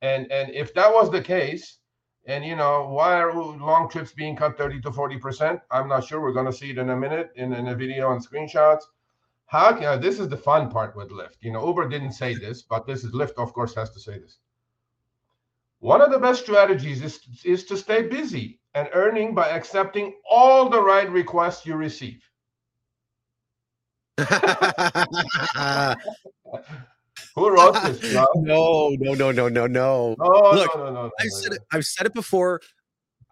And, 0.00 0.32
and 0.32 0.50
if 0.50 0.72
that 0.74 0.92
was 0.92 1.10
the 1.10 1.20
case, 1.20 1.78
and 2.26 2.42
you 2.42 2.56
know, 2.56 2.88
why 2.88 3.20
are 3.20 3.34
long 3.34 3.90
trips 3.90 4.12
being 4.12 4.34
cut 4.34 4.56
30 4.56 4.80
to 4.80 4.90
40%? 4.90 5.60
I'm 5.70 5.88
not 5.88 6.04
sure. 6.04 6.22
We're 6.22 6.32
going 6.32 6.46
to 6.46 6.52
see 6.52 6.70
it 6.70 6.78
in 6.78 6.88
a 6.88 6.96
minute 6.96 7.30
in, 7.36 7.52
in 7.52 7.68
a 7.68 7.74
video 7.74 8.12
and 8.12 8.26
screenshots. 8.26 8.80
How 9.46 9.72
can 9.72 9.84
uh, 9.84 9.96
this 9.96 10.18
is 10.18 10.28
the 10.28 10.36
fun 10.36 10.70
part 10.70 10.96
with 10.96 11.10
Lyft? 11.10 11.36
You 11.40 11.52
know, 11.52 11.66
Uber 11.66 11.88
didn't 11.88 12.12
say 12.12 12.34
this, 12.34 12.62
but 12.62 12.86
this 12.86 13.04
is 13.04 13.12
Lyft, 13.12 13.34
of 13.36 13.52
course, 13.52 13.74
has 13.74 13.90
to 13.90 14.00
say 14.00 14.18
this. 14.18 14.38
One 15.80 16.00
of 16.00 16.10
the 16.10 16.18
best 16.18 16.42
strategies 16.42 17.02
is, 17.02 17.20
is 17.44 17.64
to 17.66 17.76
stay 17.76 18.02
busy 18.02 18.58
and 18.74 18.88
earning 18.94 19.34
by 19.34 19.48
accepting 19.48 20.14
all 20.28 20.70
the 20.70 20.80
right 20.80 21.10
requests 21.10 21.66
you 21.66 21.76
receive. 21.76 22.22
Who 27.34 27.50
wrote 27.50 27.82
this? 27.82 28.00
No, 28.36 28.90
no, 28.98 29.14
no, 29.14 29.30
no, 29.32 29.48
no, 29.48 29.66
no. 29.66 30.16
Oh, 30.20 30.54
Look, 30.54 30.74
no, 30.74 30.84
no, 30.84 30.92
no, 30.92 31.10
I've 31.20 31.30
said 31.30 31.52
it. 31.52 31.58
I've 31.72 31.84
said 31.84 32.06
it 32.06 32.14
before. 32.14 32.60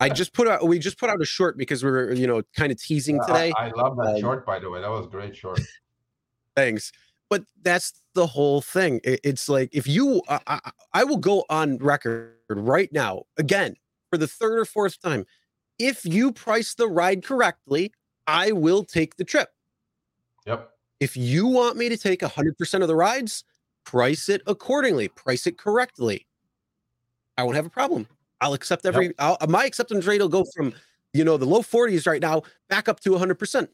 I 0.01 0.09
just 0.09 0.33
put 0.33 0.49
out. 0.49 0.67
We 0.67 0.79
just 0.79 0.99
put 0.99 1.09
out 1.09 1.23
a 1.23 1.25
short 1.25 1.57
because 1.57 1.85
we 1.85 1.91
are 1.91 2.13
you 2.13 2.27
know, 2.27 2.43
kind 2.57 2.73
of 2.73 2.83
teasing 2.83 3.21
today. 3.27 3.53
I, 3.57 3.67
I 3.69 3.71
love 3.71 3.97
that 3.99 4.15
um, 4.17 4.21
short, 4.21 4.45
by 4.45 4.59
the 4.59 4.69
way. 4.69 4.81
That 4.81 4.91
was 4.91 5.07
great 5.07 5.37
short. 5.37 5.61
Thanks. 6.57 6.93
But 7.31 7.45
that's 7.63 7.95
the 8.15 8.27
whole 8.27 8.61
thing. 8.61 9.01
It's 9.05 9.49
like 9.49 9.71
if 9.73 9.87
you, 9.87 10.23
I, 10.29 10.61
I 10.93 11.05
will 11.05 11.17
go 11.17 11.45
on 11.49 11.79
record 11.79 12.35
right 12.51 12.93
now 12.93 13.23
again 13.39 13.77
for 14.11 14.19
the 14.19 14.27
third 14.27 14.59
or 14.59 14.65
fourth 14.65 15.01
time. 15.01 15.25
If 15.79 16.05
you 16.05 16.33
price 16.33 16.75
the 16.75 16.89
ride 16.89 17.25
correctly, 17.25 17.93
I 18.27 18.53
will 18.53 18.85
take 18.85 19.17
the 19.17 19.25
trip. 19.25 19.49
Yep. 20.47 20.71
If 21.01 21.17
you 21.17 21.47
want 21.47 21.77
me 21.77 21.89
to 21.89 21.97
take 21.97 22.21
100% 22.21 22.83
of 22.83 22.89
the 22.89 22.95
rides, 22.95 23.45
price 23.85 24.29
it 24.29 24.43
accordingly, 24.47 25.09
price 25.09 25.47
it 25.47 25.57
correctly. 25.57 26.27
I 27.39 27.45
won't 27.45 27.57
have 27.57 27.67
a 27.67 27.71
problem. 27.71 28.07
I'll 28.43 28.53
accept 28.53 28.85
every, 28.85 29.07
yep. 29.07 29.15
I'll, 29.19 29.39
my 29.49 29.65
acceptance 29.65 30.05
rate 30.05 30.21
will 30.21 30.29
go 30.29 30.45
from 30.55 30.75
you 31.13 31.25
know, 31.25 31.37
the 31.37 31.47
low 31.47 31.63
40s 31.63 32.07
right 32.07 32.21
now, 32.21 32.43
back 32.69 32.89
up 32.89 33.01
to 33.01 33.11
100%. 33.11 33.69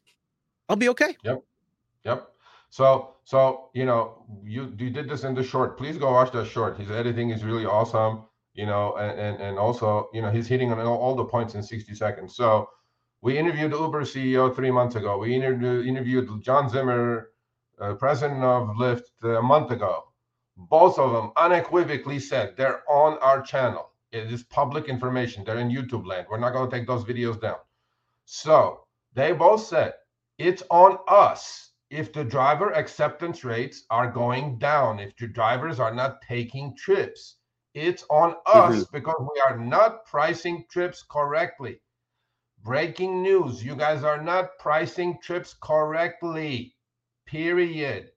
I'll 0.68 0.76
be 0.76 0.88
okay. 0.90 1.16
Yep. 1.24 1.42
Yep. 2.04 2.32
So, 2.70 3.14
so 3.24 3.70
you 3.74 3.84
know, 3.84 4.24
you 4.44 4.74
you 4.78 4.90
did 4.90 5.08
this 5.08 5.24
in 5.24 5.34
the 5.34 5.42
short. 5.42 5.78
Please 5.78 5.96
go 5.96 6.12
watch 6.12 6.32
that 6.32 6.46
short. 6.46 6.78
His 6.78 6.90
editing 6.90 7.30
is 7.30 7.44
really 7.44 7.64
awesome. 7.64 8.24
You 8.54 8.66
know, 8.66 8.96
and 8.96 9.18
and, 9.18 9.40
and 9.40 9.58
also, 9.58 10.08
you 10.12 10.22
know, 10.22 10.30
he's 10.30 10.48
hitting 10.48 10.72
on 10.72 10.80
all, 10.80 10.98
all 10.98 11.14
the 11.14 11.24
points 11.24 11.54
in 11.54 11.62
60 11.62 11.94
seconds. 11.94 12.34
So, 12.36 12.68
we 13.20 13.38
interviewed 13.38 13.72
Uber 13.72 14.02
CEO 14.02 14.54
three 14.54 14.70
months 14.70 14.96
ago. 14.96 15.18
We 15.18 15.34
interviewed 15.34 15.86
interviewed 15.86 16.42
John 16.42 16.68
Zimmer, 16.68 17.30
uh, 17.80 17.94
president 17.94 18.42
of 18.44 18.68
Lyft, 18.76 19.08
a 19.22 19.42
month 19.42 19.70
ago. 19.70 20.04
Both 20.56 20.98
of 20.98 21.12
them 21.12 21.32
unequivocally 21.36 22.18
said 22.18 22.56
they're 22.56 22.82
on 22.90 23.18
our 23.18 23.42
channel. 23.42 23.90
It 24.10 24.32
is 24.32 24.42
public 24.44 24.88
information. 24.88 25.44
They're 25.44 25.58
in 25.58 25.68
YouTube 25.68 26.06
land. 26.06 26.26
We're 26.30 26.38
not 26.38 26.52
going 26.52 26.70
to 26.70 26.76
take 26.76 26.86
those 26.86 27.04
videos 27.04 27.40
down. 27.40 27.58
So 28.24 28.84
they 29.14 29.32
both 29.32 29.64
said 29.64 29.94
it's 30.38 30.62
on 30.70 30.98
us 31.08 31.67
if 31.90 32.12
the 32.12 32.24
driver 32.24 32.72
acceptance 32.72 33.44
rates 33.44 33.84
are 33.90 34.10
going 34.10 34.58
down, 34.58 34.98
if 35.00 35.16
the 35.16 35.26
drivers 35.26 35.80
are 35.80 35.94
not 35.94 36.20
taking 36.22 36.76
trips. 36.76 37.36
It's 37.74 38.04
on 38.10 38.34
us 38.46 38.74
mm-hmm. 38.76 38.82
because 38.92 39.16
we 39.20 39.40
are 39.46 39.56
not 39.56 40.04
pricing 40.04 40.64
trips 40.70 41.02
correctly. 41.02 41.80
Breaking 42.64 43.22
news 43.22 43.64
you 43.64 43.76
guys 43.76 44.02
are 44.02 44.20
not 44.20 44.58
pricing 44.58 45.18
trips 45.22 45.54
correctly, 45.62 46.74
period. 47.26 48.10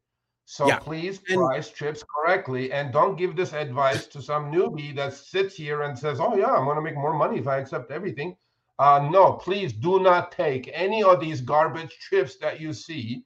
So 0.46 0.68
yeah. 0.68 0.80
please 0.80 1.20
price 1.20 1.68
and, 1.68 1.76
trips 1.76 2.04
correctly 2.04 2.74
and 2.74 2.92
don't 2.92 3.16
give 3.16 3.36
this 3.36 3.54
advice 3.54 4.08
to 4.08 4.22
some 4.22 4.52
newbie 4.52 4.96
that 4.96 5.14
sits 5.14 5.56
here 5.56 5.84
and 5.84 5.98
says, 5.98 6.20
Oh, 6.20 6.36
yeah, 6.36 6.52
I'm 6.52 6.66
going 6.66 6.76
to 6.76 6.82
make 6.82 6.96
more 6.96 7.14
money 7.14 7.40
if 7.40 7.48
I 7.48 7.58
accept 7.58 7.92
everything. 7.92 8.36
Uh, 8.80 9.08
no, 9.12 9.34
please 9.34 9.72
do 9.74 10.00
not 10.00 10.32
take 10.32 10.70
any 10.74 11.04
of 11.04 11.20
these 11.20 11.40
garbage 11.40 11.96
trips 12.00 12.38
that 12.38 12.60
you 12.60 12.74
see. 12.74 13.24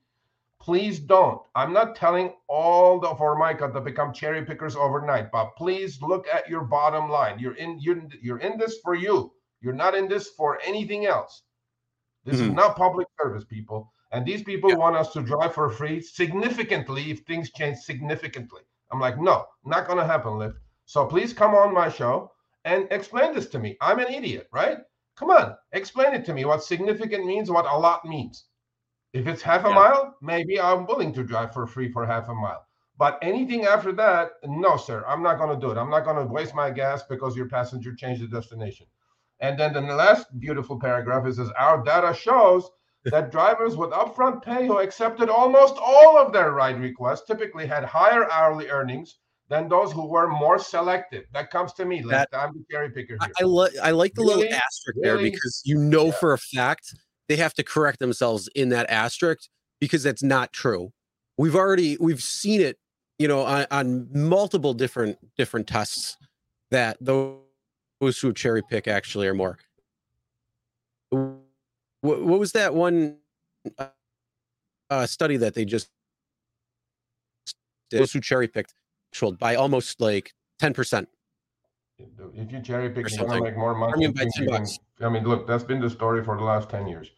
Please 0.66 0.99
don't. 0.99 1.43
I'm 1.53 1.74
not 1.74 1.95
telling 1.95 2.34
all 2.47 2.99
the 2.99 3.13
Formica 3.13 3.72
to 3.72 3.80
become 3.80 4.11
cherry 4.11 4.43
pickers 4.43 4.76
overnight, 4.76 5.32
but 5.32 5.55
please 5.55 6.01
look 6.01 6.26
at 6.28 6.49
your 6.49 6.63
bottom 6.63 7.07
line. 7.07 7.38
You're 7.38 7.53
in 7.53 7.80
you're, 7.80 8.01
you're 8.20 8.39
in 8.39 8.57
this 8.57 8.80
for 8.84 8.95
you. 8.95 9.32
You're 9.61 9.74
not 9.74 9.93
in 9.93 10.07
this 10.07 10.30
for 10.30 10.59
anything 10.66 11.05
else. 11.05 11.43
This 12.24 12.38
mm-hmm. 12.38 12.49
is 12.49 12.55
not 12.55 12.76
public 12.78 13.07
service, 13.22 13.43
people. 13.43 13.93
And 14.11 14.26
these 14.26 14.41
people 14.41 14.72
yeah. 14.72 14.78
want 14.78 14.95
us 14.95 15.13
to 15.13 15.22
drive 15.22 15.53
for 15.53 15.70
free 15.70 16.01
significantly 16.01 17.11
if 17.11 17.20
things 17.20 17.51
change 17.51 17.78
significantly. 17.78 18.63
I'm 18.91 18.99
like, 18.99 19.22
no, 19.22 19.45
not 19.66 19.86
going 19.86 19.99
to 19.99 20.05
happen, 20.05 20.32
Lyft. 20.32 20.55
So 20.86 21.05
please 21.05 21.32
come 21.32 21.53
on 21.53 21.76
my 21.76 21.89
show 21.89 22.32
and 22.63 22.88
explain 22.89 23.36
this 23.36 23.49
to 23.49 23.59
me. 23.59 23.78
I'm 23.82 23.99
an 23.99 24.11
idiot, 24.11 24.47
right? 24.51 24.80
Come 25.16 25.30
on, 25.30 25.55
explain 25.74 26.16
it 26.16 26.26
to 26.26 26.34
me 26.34 26.43
what 26.43 26.63
significant 26.63 27.28
means, 27.28 27.51
what 27.51 27.68
a 27.72 27.78
lot 27.78 28.03
means. 28.03 28.45
If 29.16 29.28
it's 29.28 29.41
half 29.41 29.63
a 29.63 29.70
yeah. 29.70 29.76
mile, 29.76 30.18
maybe 30.22 30.59
I'm 30.59 30.86
willing 30.86 31.13
to 31.13 31.24
drive 31.24 31.53
for 31.53 31.66
free 31.66 31.89
for 31.89 32.05
half 32.05 32.28
a 32.28 32.34
mile. 32.34 32.66
But 32.97 33.18
anything 33.22 33.66
after 33.66 33.93
that, 33.93 34.32
no, 34.43 34.76
sir, 34.76 35.05
I'm 35.07 35.24
not 35.24 35.38
going 35.38 35.57
to 35.57 35.66
do 35.66 35.72
it. 35.72 35.78
I'm 35.78 35.89
not 35.89 36.03
going 36.03 36.18
to 36.18 36.34
waste 36.34 36.53
my 36.53 36.70
gas 36.70 37.01
because 37.03 37.34
your 37.34 37.47
passenger 37.47 37.95
changed 37.95 38.22
the 38.22 38.28
destination. 38.28 38.88
And 39.39 39.57
then 39.57 39.74
the 39.74 39.82
last 39.82 40.28
beautiful 40.38 40.78
paragraph 40.78 41.26
is, 41.28 41.39
is 41.39 41.49
our 41.57 41.82
data 41.82 42.13
shows 42.13 42.70
that 43.05 43.32
drivers 43.38 43.78
with 43.78 43.91
upfront 43.91 44.43
pay 44.43 44.68
who 44.68 44.80
accepted 44.80 45.30
almost 45.30 45.76
all 45.78 46.18
of 46.18 46.34
their 46.34 46.51
ride 46.51 46.82
requests 46.82 47.26
typically 47.26 47.66
had 47.66 47.86
higher 47.86 48.30
hourly 48.30 48.68
earnings 48.68 49.20
than 49.47 49.70
those 49.70 49.93
who 49.93 50.07
were 50.07 50.28
more 50.28 50.59
selective. 50.59 51.24
That 51.32 51.51
comes 51.51 51.72
to 51.74 51.86
me. 51.86 52.01
That, 52.09 52.28
I'm 52.34 52.51
the 52.51 52.66
cherry 52.70 52.89
picker 52.89 53.18
here. 53.22 53.32
I, 53.39 53.43
I, 53.43 53.45
li- 53.45 53.80
I 53.82 53.91
like 53.91 54.13
the 54.13 54.24
really? 54.24 54.36
little 54.43 54.53
asterisk 54.55 54.97
really? 54.97 55.24
there 55.24 55.32
because 55.32 55.61
you 55.63 55.78
know 55.78 56.07
yeah. 56.07 56.20
for 56.20 56.34
a 56.34 56.38
fact 56.38 56.93
they 57.28 57.36
have 57.38 57.53
to 57.55 57.63
correct 57.63 57.99
themselves 57.99 58.49
in 58.55 58.69
that 58.69 58.89
asterisk 58.89 59.49
because 59.80 60.03
that's 60.03 60.23
not 60.23 60.53
true. 60.53 60.91
We've 61.38 61.55
already 61.55 61.97
we've 61.99 62.21
seen 62.21 62.61
it, 62.61 62.78
you 63.19 63.28
know, 63.28 63.41
on, 63.41 63.65
on 63.71 64.07
multiple 64.13 64.73
different 64.73 65.17
different 65.38 65.67
tests 65.67 66.17
that 66.71 66.97
those 67.01 67.39
who 68.21 68.34
cherry 68.34 68.61
pick 68.69 68.88
actually 68.88 69.28
are 69.28 69.34
more 69.34 69.57
what, 71.09 72.21
what 72.21 72.39
was 72.39 72.51
that 72.53 72.73
one 72.73 73.17
uh, 74.89 75.05
study 75.05 75.38
that 75.38 75.53
they 75.53 75.65
just 75.65 75.89
those 77.91 78.11
who 78.11 78.19
cherry 78.19 78.47
picked 78.47 78.73
by 79.39 79.55
almost 79.55 80.01
like 80.01 80.34
10%. 80.61 81.07
If 81.98 82.52
you 82.52 82.62
cherry 82.62 82.89
pick, 82.89 83.10
you're 83.10 83.28
to 83.28 83.41
make 83.41 83.58
more 83.58 83.74
money. 83.74 83.93
I 83.93 83.98
mean, 83.98 84.12
by 84.12 84.26
10 84.36 84.48
bucks. 84.48 84.78
I 85.02 85.10
mean, 85.10 85.24
look, 85.24 85.48
that's 85.48 85.64
been 85.64 85.80
the 85.80 85.89
story 85.89 86.24
for 86.24 86.38
the 86.38 86.43
last 86.43 86.70
10 86.70 86.88
years. 86.88 87.12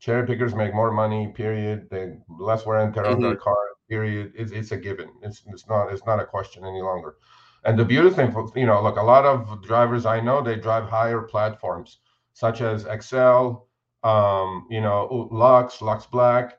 Cherry 0.00 0.26
pickers 0.26 0.54
make 0.54 0.74
more 0.74 0.92
money, 0.92 1.32
period. 1.34 1.88
They 1.90 2.18
less 2.28 2.66
wear 2.66 2.78
and 2.78 2.92
tear 2.92 3.04
mm-hmm. 3.04 3.14
on 3.14 3.22
their 3.22 3.32
mm-hmm. 3.32 3.42
car, 3.42 3.56
period. 3.88 4.32
It's, 4.36 4.52
it's 4.52 4.72
a 4.72 4.76
given. 4.76 5.10
It's, 5.22 5.42
it's 5.46 5.66
not 5.66 5.92
it's 5.92 6.04
not 6.06 6.20
a 6.20 6.26
question 6.26 6.64
any 6.64 6.82
longer. 6.82 7.16
And 7.64 7.78
the 7.78 7.84
beautiful 7.84 8.16
thing, 8.16 8.32
for, 8.32 8.50
you 8.54 8.66
know, 8.66 8.82
look, 8.82 8.96
a 8.96 9.02
lot 9.02 9.24
of 9.24 9.62
drivers 9.64 10.06
I 10.06 10.20
know, 10.20 10.42
they 10.42 10.56
drive 10.56 10.88
higher 10.88 11.22
platforms 11.22 11.98
such 12.32 12.60
as 12.60 12.86
XL, 13.04 13.66
um, 14.04 14.66
you 14.70 14.80
know, 14.80 15.28
Lux, 15.32 15.82
Lux 15.82 16.06
Black. 16.06 16.58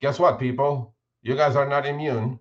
Guess 0.00 0.18
what, 0.18 0.40
people? 0.40 0.96
You 1.22 1.36
guys 1.36 1.54
are 1.54 1.68
not 1.68 1.86
immune. 1.86 2.40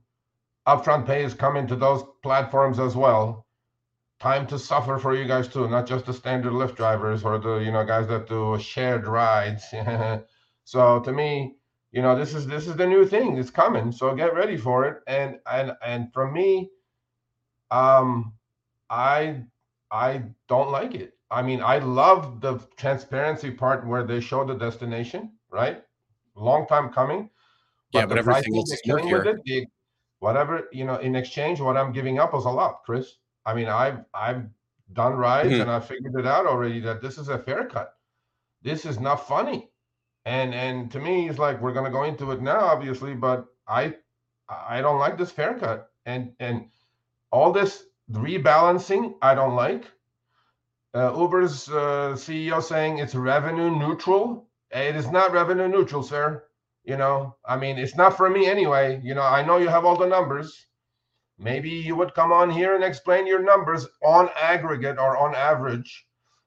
Upfront 0.67 1.05
pay 1.05 1.23
is 1.23 1.35
coming 1.35 1.67
to 1.67 1.75
those 1.75 2.03
platforms 2.23 2.79
as 2.79 2.95
well. 2.95 3.42
Time 4.23 4.47
to 4.47 4.57
suffer 4.57 4.97
for 4.97 5.13
you 5.13 5.25
guys 5.25 5.49
too, 5.49 5.67
not 5.67 5.85
just 5.85 6.05
the 6.05 6.13
standard 6.13 6.53
Lyft 6.53 6.77
drivers 6.77 7.25
or 7.25 7.37
the 7.37 7.57
you 7.57 7.73
know 7.73 7.83
guys 7.83 8.07
that 8.07 8.25
do 8.25 8.57
shared 8.57 9.05
rides. 9.05 9.65
so 10.63 11.01
to 11.01 11.11
me, 11.11 11.57
you 11.91 12.01
know, 12.01 12.17
this 12.17 12.33
is 12.33 12.47
this 12.47 12.65
is 12.65 12.77
the 12.77 12.87
new 12.87 13.05
thing. 13.05 13.37
It's 13.37 13.49
coming, 13.49 13.91
so 13.91 14.15
get 14.15 14.33
ready 14.33 14.55
for 14.55 14.85
it. 14.85 15.01
And 15.07 15.39
and 15.51 15.73
and 15.85 16.13
from 16.13 16.31
me, 16.31 16.69
um, 17.69 18.33
I 18.89 19.43
I 19.91 20.23
don't 20.47 20.71
like 20.71 20.95
it. 20.95 21.17
I 21.29 21.41
mean, 21.41 21.61
I 21.61 21.79
love 21.79 22.39
the 22.39 22.59
transparency 22.77 23.51
part 23.51 23.85
where 23.85 24.05
they 24.05 24.21
show 24.21 24.45
the 24.45 24.53
destination, 24.53 25.33
right? 25.51 25.83
Long 26.37 26.65
time 26.65 26.93
coming. 26.93 27.29
But 27.91 27.99
yeah, 27.99 28.05
but 28.05 28.17
everything 28.19 28.55
is 28.55 28.81
with 28.85 29.27
it, 29.27 29.41
the, 29.43 29.67
whatever 30.19 30.69
you 30.71 30.85
know, 30.85 30.95
in 30.95 31.17
exchange, 31.17 31.59
what 31.59 31.75
I'm 31.75 31.91
giving 31.91 32.19
up 32.19 32.33
is 32.33 32.45
a 32.45 32.49
lot, 32.49 32.83
Chris. 32.85 33.17
I 33.45 33.53
mean, 33.53 33.67
I've 33.67 33.99
I've 34.13 34.43
done 34.93 35.13
rides 35.13 35.49
mm-hmm. 35.49 35.61
and 35.61 35.71
I 35.71 35.79
figured 35.79 36.15
it 36.17 36.25
out 36.25 36.45
already 36.45 36.79
that 36.81 37.01
this 37.01 37.17
is 37.17 37.29
a 37.29 37.39
fair 37.39 37.65
cut. 37.65 37.95
This 38.61 38.85
is 38.85 38.99
not 38.99 39.27
funny. 39.27 39.69
And 40.25 40.53
and 40.53 40.91
to 40.91 40.99
me, 40.99 41.29
it's 41.29 41.39
like 41.39 41.61
we're 41.61 41.73
gonna 41.73 41.91
go 41.91 42.03
into 42.03 42.31
it 42.31 42.41
now, 42.41 42.59
obviously, 42.59 43.13
but 43.13 43.47
I 43.67 43.95
I 44.49 44.81
don't 44.81 44.99
like 44.99 45.17
this 45.17 45.31
fair 45.31 45.57
cut. 45.57 45.91
And 46.05 46.33
and 46.39 46.69
all 47.31 47.51
this 47.51 47.85
rebalancing, 48.11 49.15
I 49.21 49.35
don't 49.35 49.55
like 49.55 49.85
uh, 50.93 51.11
Uber's 51.17 51.69
uh, 51.69 52.13
CEO 52.15 52.61
saying 52.61 52.99
it's 52.99 53.15
revenue 53.15 53.71
neutral. 53.71 54.47
It 54.71 54.95
is 54.95 55.09
not 55.09 55.31
revenue 55.31 55.67
neutral, 55.67 56.03
sir. 56.03 56.43
You 56.83 56.97
know, 56.97 57.35
I 57.45 57.57
mean, 57.57 57.77
it's 57.77 57.95
not 57.95 58.17
for 58.17 58.29
me 58.29 58.45
anyway. 58.45 58.99
You 59.03 59.15
know, 59.15 59.21
I 59.21 59.43
know 59.43 59.57
you 59.57 59.69
have 59.69 59.85
all 59.85 59.97
the 59.97 60.07
numbers. 60.07 60.67
Maybe 61.39 61.69
you 61.69 61.95
would 61.95 62.13
come 62.13 62.31
on 62.31 62.49
here 62.49 62.75
and 62.75 62.83
explain 62.83 63.27
your 63.27 63.41
numbers 63.41 63.87
on 64.03 64.29
aggregate 64.39 64.97
or 64.97 65.17
on 65.17 65.35
average. 65.35 66.05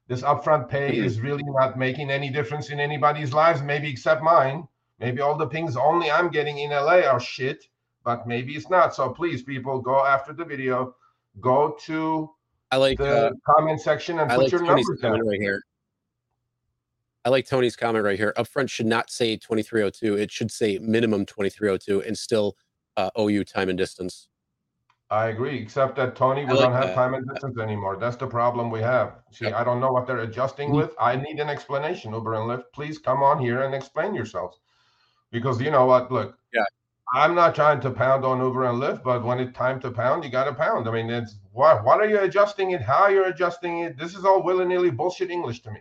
This 0.09 0.23
upfront 0.23 0.69
pay 0.69 0.97
is 0.97 1.21
really 1.21 1.43
not 1.45 1.77
making 1.77 2.11
any 2.11 2.31
difference 2.31 2.71
in 2.71 2.79
anybody's 2.79 3.33
lives, 3.33 3.61
maybe 3.63 3.91
except 3.91 4.23
mine. 4.23 4.69
Maybe 5.01 5.21
all 5.21 5.37
the 5.37 5.47
pings 5.47 5.77
only 5.77 6.11
I'm 6.11 6.29
getting 6.29 6.59
in 6.59 6.71
LA 6.71 7.01
are 7.01 7.21
shit, 7.21 7.67
but 8.05 8.27
maybe 8.27 8.55
it's 8.55 8.71
not. 8.71 8.95
So 8.95 9.11
please, 9.11 9.43
people, 9.43 9.81
go 9.81 10.07
after 10.07 10.33
the 10.33 10.45
video. 10.45 10.95
Go 11.41 11.77
to 11.83 12.31
I 12.71 12.77
like 12.77 12.99
the 12.99 13.27
uh, 13.27 13.31
comment 13.47 13.81
section 13.81 14.21
and 14.21 14.31
I 14.31 14.37
put 14.37 14.45
like 14.45 14.53
your 14.53 14.61
Tony's 14.65 14.87
numbers 14.87 15.01
down. 15.01 15.27
right 15.27 15.41
here. 15.41 15.63
I 17.25 17.29
like 17.29 17.47
Tony's 17.47 17.77
comment 17.77 18.05
right 18.05 18.17
here. 18.17 18.33
Upfront 18.37 18.71
should 18.71 18.87
not 18.87 19.11
say 19.11 19.37
2302. 19.37 20.17
It 20.17 20.31
should 20.31 20.51
say 20.51 20.79
minimum 20.79 21.27
2302 21.27 22.03
and 22.03 22.17
still 22.17 22.57
uh, 22.97 23.11
OU 23.19 23.45
time 23.45 23.69
and 23.69 23.77
distance. 23.77 24.29
I 25.11 25.29
agree, 25.29 25.59
except 25.59 25.95
that 25.97 26.17
Tony, 26.17 26.45
we 26.45 26.51
like 26.51 26.59
don't 26.59 26.73
have 26.73 26.87
that. 26.87 26.95
time 26.95 27.15
and 27.15 27.29
distance 27.29 27.59
anymore. 27.59 27.97
That's 27.97 28.17
the 28.17 28.27
problem 28.27 28.71
we 28.71 28.81
have. 28.81 29.19
See, 29.31 29.47
I 29.47 29.63
don't 29.63 29.81
know 29.81 29.93
what 29.93 30.07
they're 30.07 30.21
adjusting 30.21 30.71
mm-hmm. 30.71 30.79
with. 30.79 30.95
I 31.01 31.15
need 31.15 31.39
an 31.39 31.49
explanation, 31.49 32.13
Uber 32.13 32.35
and 32.35 32.51
Lyft. 32.51 32.65
Please 32.73 32.99
come 32.99 33.23
on 33.23 33.39
here 33.39 33.63
and 33.63 33.73
explain 33.73 34.15
yourselves. 34.15 34.59
Because 35.31 35.61
you 35.61 35.71
know 35.71 35.87
what? 35.87 36.11
Look, 36.11 36.37
yeah, 36.53 36.65
I'm 37.15 37.37
not 37.37 37.55
trying 37.55 37.81
to 37.83 37.91
pound 37.91 38.25
on 38.25 38.41
Uber 38.41 38.65
and 38.65 38.83
Lyft, 38.83 39.05
but 39.05 39.25
when 39.25 39.39
it's 39.39 39.57
time 39.57 39.79
to 39.81 39.93
pound, 39.93 40.25
you 40.25 40.31
got 40.31 40.45
to 40.45 40.55
pound. 40.55 40.89
I 40.89 40.93
mean, 40.93 41.09
it's 41.09 41.37
what 41.53 41.85
what 41.85 42.01
are 42.01 42.09
you 42.09 42.19
adjusting 42.21 42.73
it? 42.73 42.83
How 42.83 43.07
you're 43.07 43.29
adjusting 43.29 43.79
it? 43.81 43.97
This 43.97 44.17
is 44.17 44.25
all 44.25 44.43
willy 44.43 44.65
nilly 44.65 44.91
bullshit 44.91 45.31
English 45.31 45.63
to 45.63 45.71
me. 45.71 45.81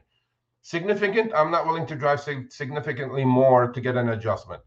Significant, 0.62 1.34
I'm 1.34 1.50
not 1.50 1.66
willing 1.66 1.88
to 1.88 1.96
drive 1.96 2.22
significantly 2.22 3.26
more 3.26 3.72
to 3.72 3.82
get 3.82 3.98
an 3.98 4.10
adjustment, 4.10 4.62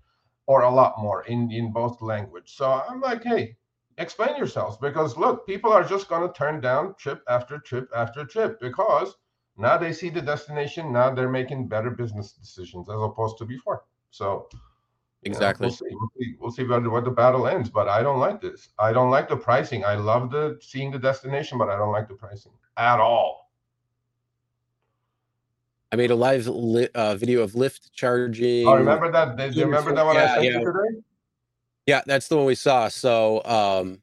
or 0.46 0.62
a 0.62 0.70
lot 0.70 0.98
more 0.98 1.22
in 1.26 1.52
in 1.52 1.72
both 1.72 2.02
language. 2.02 2.56
So 2.56 2.70
I'm 2.70 3.00
like, 3.00 3.22
hey, 3.22 3.56
explain 3.98 4.36
yourselves 4.36 4.76
because 4.78 5.16
look, 5.16 5.46
people 5.46 5.72
are 5.72 5.84
just 5.84 6.08
going 6.08 6.26
to 6.26 6.32
turn 6.32 6.60
down 6.60 6.94
trip 6.98 7.22
after 7.28 7.58
trip 7.58 7.90
after 7.94 8.24
trip 8.24 8.60
because 8.60 9.14
Now 9.58 9.76
they 9.76 9.92
see 9.92 10.08
the 10.08 10.22
destination. 10.22 10.92
Now 10.92 11.12
they're 11.12 11.28
making 11.28 11.66
better 11.68 11.90
business 11.90 12.32
decisions 12.32 12.88
as 12.88 12.94
opposed 12.94 13.38
to 13.38 13.44
before. 13.44 13.84
So 14.10 14.48
exactly. 15.24 15.66
we'll 15.66 15.74
see. 15.74 15.86
We'll 15.90 16.10
see, 16.16 16.34
we'll 16.38 16.50
see 16.52 16.62
what, 16.64 16.88
what 16.90 17.04
the 17.04 17.10
battle 17.10 17.48
ends. 17.48 17.68
But 17.68 17.88
I 17.88 18.02
don't 18.02 18.20
like 18.20 18.40
this. 18.40 18.68
I 18.78 18.92
don't 18.92 19.10
like 19.10 19.28
the 19.28 19.36
pricing. 19.36 19.84
I 19.84 19.96
love 19.96 20.30
the 20.30 20.58
seeing 20.62 20.92
the 20.92 20.98
destination, 20.98 21.58
but 21.58 21.68
I 21.68 21.76
don't 21.76 21.90
like 21.90 22.08
the 22.08 22.14
pricing 22.14 22.52
at 22.76 23.00
all. 23.00 23.50
I 25.90 25.96
made 25.96 26.10
a 26.10 26.14
live 26.14 26.46
li- 26.46 26.88
uh, 26.94 27.16
video 27.16 27.42
of 27.42 27.52
Lyft 27.52 27.90
charging. 27.94 28.68
Oh, 28.68 28.76
remember 28.76 29.10
that? 29.10 29.36
Do 29.36 29.58
you 29.58 29.64
remember 29.64 29.92
that 29.92 30.04
one 30.04 30.16
I 30.16 30.26
sent 30.26 30.44
yeah. 30.44 30.50
you 30.50 30.58
today? 30.58 31.00
Yeah, 31.88 32.02
that's 32.04 32.28
the 32.28 32.36
one 32.36 32.44
we 32.44 32.54
saw. 32.54 32.88
So, 32.88 33.42
um, 33.46 34.02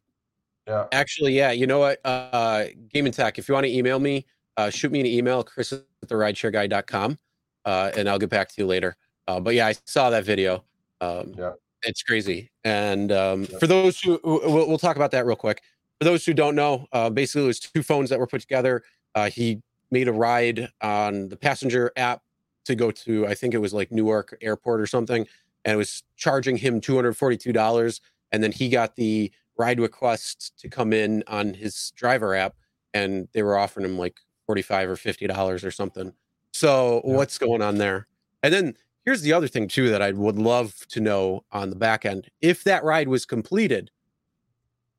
Yeah. 0.68 0.88
actually, 0.92 1.34
yeah, 1.34 1.52
you 1.52 1.68
know 1.68 1.78
what? 1.78 2.00
Uh, 2.04 2.66
Game 2.92 3.06
and 3.06 3.14
Tech, 3.14 3.38
if 3.38 3.48
you 3.48 3.54
want 3.54 3.68
to 3.68 3.72
email 3.72 4.00
me, 4.00 4.26
uh, 4.58 4.72
shoot 4.72 4.92
me 4.92 5.00
an 5.02 5.06
email, 5.06 5.44
chris 5.44 5.72
at 5.72 5.84
the 6.02 6.16
rideshareguy.com, 6.16 7.20
uh, 7.66 7.92
and 7.96 8.10
I'll 8.10 8.18
get 8.18 8.32
back 8.32 8.50
to 8.50 8.56
you 8.58 8.66
later. 8.66 8.98
Uh, 9.28 9.40
but 9.40 9.54
yeah, 9.54 9.68
I 9.68 9.76
saw 9.86 10.10
that 10.10 10.26
video. 10.26 10.64
Um, 11.00 11.36
Yeah. 11.38 11.52
It's 11.84 12.02
crazy. 12.02 12.50
And 12.64 13.12
um, 13.12 13.44
Yeah. 13.52 13.60
for 13.60 13.68
those 13.68 14.00
who, 14.00 14.20
we'll, 14.24 14.68
we'll 14.68 14.80
talk 14.80 14.96
about 14.96 15.12
that 15.12 15.28
real 15.28 15.36
quick. 15.36 15.62
For 16.00 16.06
those 16.06 16.26
who 16.26 16.34
don't 16.34 16.56
know, 16.56 16.88
uh, 16.92 17.12
basically, 17.12 17.44
it 17.44 17.48
was 17.48 17.60
two 17.60 17.84
phones 17.84 18.10
that 18.10 18.18
were 18.18 18.26
put 18.26 18.42
together. 18.42 18.82
Uh, 19.14 19.30
he 19.30 19.62
made 19.92 20.08
a 20.08 20.12
ride 20.12 20.70
on 20.82 21.30
the 21.30 21.38
passenger 21.38 21.92
app 21.98 22.24
to 22.66 22.74
go 22.74 22.90
to, 22.90 23.28
I 23.28 23.36
think 23.36 23.54
it 23.54 23.60
was 23.60 23.76
like 23.76 23.92
Newark 23.92 24.36
Airport 24.42 24.82
or 24.82 24.88
something, 24.88 25.28
and 25.66 25.74
it 25.74 25.78
was 25.78 26.04
charging 26.18 26.58
him 26.58 26.82
$242. 26.82 28.02
And 28.32 28.44
then 28.44 28.54
he 28.54 28.70
got 28.70 28.96
the 28.98 29.32
ride 29.58 29.80
request 29.82 30.54
to 30.60 30.70
come 30.70 30.94
in 30.94 31.24
on 31.28 31.56
his 31.56 31.92
driver 31.98 32.36
app, 32.36 32.56
and 32.94 33.28
they 33.34 33.44
were 33.44 33.58
offering 33.58 33.86
him 33.86 33.98
like 34.00 34.20
45 34.48 34.90
or 34.92 34.98
$50 34.98 35.66
or 35.66 35.72
something. 35.72 36.14
So, 36.54 37.02
Yeah. 37.08 37.18
what's 37.18 37.38
going 37.40 37.62
on 37.64 37.78
there? 37.78 38.08
And 38.44 38.54
then 38.54 38.78
here's 39.06 39.22
the 39.24 39.34
other 39.34 39.48
thing, 39.48 39.68
too, 39.68 39.90
that 39.90 40.02
I 40.02 40.12
would 40.12 40.38
love 40.38 40.88
to 40.90 41.02
know 41.02 41.46
on 41.52 41.70
the 41.72 41.76
back 41.76 42.06
end. 42.06 42.30
If 42.42 42.64
that 42.66 42.84
ride 42.84 43.08
was 43.10 43.26
completed, 43.26 43.92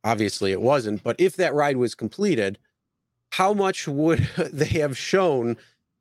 obviously 0.04 0.52
it 0.52 0.60
wasn't, 0.60 1.02
but 1.02 1.16
if 1.18 1.36
that 1.36 1.54
ride 1.54 1.76
was 1.76 1.94
completed, 1.94 2.58
how 3.32 3.54
much 3.54 3.88
would 3.88 4.20
they 4.52 4.80
have 4.80 4.98
shown 4.98 5.56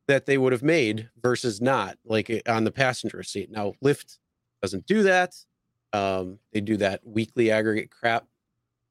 that 0.08 0.26
they 0.28 0.38
would 0.38 0.54
have 0.54 0.64
made 0.64 1.10
versus 1.22 1.62
not, 1.62 1.98
like 2.06 2.30
eh, 2.30 2.42
on 2.48 2.66
the 2.66 2.72
passenger 2.72 3.24
seat? 3.24 3.52
Now, 3.52 3.74
Lyft 3.84 4.20
doesn't 4.62 4.86
do 4.86 5.04
that. 5.04 5.36
Um, 5.94 6.40
they 6.52 6.62
do 6.62 6.78
that 6.78 7.06
weekly 7.06 7.52
aggregate 7.52 7.90
crap. 7.92 8.28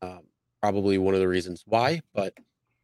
Um, 0.03 0.23
probably 0.63 0.99
one 0.99 1.15
of 1.15 1.21
the 1.21 1.29
reasons 1.29 1.63
why, 1.67 2.01
but 2.15 2.35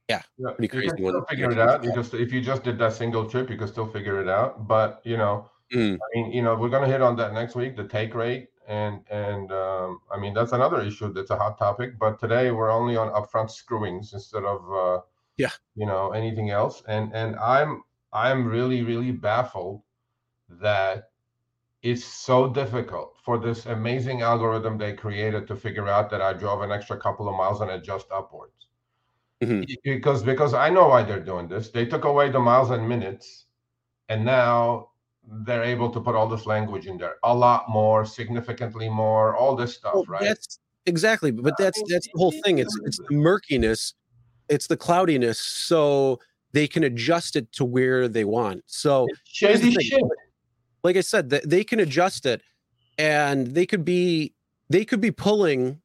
Yeah, 0.09 0.23
Pretty 0.39 0.65
you 0.65 0.69
crazy 0.69 0.89
can 0.89 0.97
still 0.99 1.25
figure 1.27 1.51
it 1.51 1.59
out. 1.59 1.85
You 1.85 1.95
just 1.95 2.15
if 2.15 2.33
you 2.33 2.41
just 2.41 2.65
did 2.65 2.79
that 2.79 2.93
single 2.95 3.29
trip, 3.31 3.49
you 3.51 3.57
could 3.57 3.69
still 3.69 3.87
figure 3.87 4.21
it 4.21 4.29
out. 4.29 4.67
But 4.67 5.01
you 5.05 5.17
know, 5.17 5.51
Mm. 5.73 5.95
I 6.03 6.07
mean, 6.17 6.33
you 6.33 6.43
know, 6.43 6.57
we're 6.57 6.69
gonna 6.69 6.89
hit 6.89 7.01
on 7.01 7.15
that 7.17 7.33
next 7.33 7.55
week, 7.55 7.77
the 7.77 7.87
take 7.87 8.13
rate, 8.15 8.49
and 8.67 9.05
and 9.09 9.53
um, 9.53 10.01
I 10.11 10.19
mean 10.19 10.35
that's 10.35 10.51
another 10.53 10.81
issue 10.83 11.13
that's 11.13 11.31
a 11.31 11.37
hot 11.37 11.59
topic. 11.59 11.97
But 11.99 12.19
today 12.19 12.51
we're 12.51 12.71
only 12.73 12.97
on 12.97 13.09
upfront 13.11 13.51
screwings 13.53 14.13
instead 14.13 14.45
of 14.45 14.61
uh, 14.73 15.01
Yeah. 15.37 15.53
you 15.77 15.87
know, 15.87 16.11
anything 16.11 16.51
else. 16.51 16.83
And 16.89 17.15
and 17.15 17.37
I'm 17.37 17.85
I'm 18.13 18.47
really 18.49 18.83
really 18.83 19.13
baffled 19.13 19.83
that 20.49 21.10
it's 21.83 22.05
so 22.05 22.49
difficult 22.49 23.17
for 23.25 23.39
this 23.39 23.67
amazing 23.67 24.23
algorithm 24.23 24.77
they 24.77 24.93
created 24.93 25.47
to 25.47 25.57
figure 25.57 25.89
out 25.89 26.11
that 26.11 26.21
I 26.21 26.33
drove 26.33 26.61
an 26.63 26.71
extra 26.71 26.99
couple 26.99 27.29
of 27.29 27.35
miles 27.35 27.61
and 27.63 27.71
adjust 27.71 28.07
upwards 28.13 28.67
Mhm. 29.41 29.67
because 29.83 30.23
because 30.23 30.53
I 30.53 30.69
know 30.69 30.89
why 30.89 31.03
they're 31.03 31.25
doing 31.25 31.49
this. 31.49 31.71
They 31.71 31.87
took 31.87 32.05
away 32.05 32.31
the 32.31 32.39
miles 32.41 32.71
and 32.71 32.87
minutes, 32.87 33.47
and 34.11 34.25
now 34.25 34.91
they're 35.47 35.65
able 35.65 35.91
to 35.93 36.01
put 36.01 36.15
all 36.15 36.29
this 36.29 36.45
language 36.45 36.87
in 36.87 36.99
there. 36.99 37.17
A 37.25 37.35
lot 37.35 37.69
more, 37.71 38.05
significantly 38.05 38.89
more, 38.89 39.35
all 39.37 39.57
this 39.57 39.75
stuff, 39.75 39.95
Well, 39.95 40.05
right? 40.09 40.23
That's 40.23 40.59
exactly, 40.85 41.31
but 41.31 41.57
that's 41.57 41.83
that's 41.89 42.07
the 42.13 42.19
whole 42.19 42.33
thing. 42.45 42.59
It's 42.59 42.79
it's 42.85 42.99
the 42.99 43.15
murkiness, 43.15 43.95
it's 44.51 44.67
the 44.67 44.77
cloudiness, 44.77 45.41
so 45.41 46.21
they 46.53 46.67
can 46.69 46.85
adjust 46.85 47.37
it 47.37 47.51
to 47.53 47.65
where 47.65 48.09
they 48.09 48.25
want. 48.25 48.65
So, 48.67 49.07
the 49.09 49.17
Shady 49.25 49.71
shit. 49.81 50.03
Like 50.83 50.97
I 50.97 51.01
said, 51.01 51.31
th- 51.31 51.43
they 51.45 51.65
can 51.65 51.81
adjust 51.81 52.27
it, 52.27 52.43
and 52.99 53.49
they 53.49 53.67
could 53.67 53.85
be 53.85 54.35
they 54.69 54.85
could 54.85 55.01
be 55.01 55.11
pulling 55.11 55.81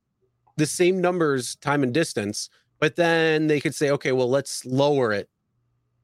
the 0.57 0.65
same 0.65 1.01
numbers, 1.01 1.55
time 1.57 1.83
and 1.83 1.93
distance, 1.93 2.49
but 2.79 2.95
then 2.95 3.47
they 3.47 3.59
could 3.59 3.75
say, 3.75 3.89
okay, 3.91 4.11
well, 4.11 4.29
let's 4.29 4.65
lower 4.65 5.11
it, 5.11 5.29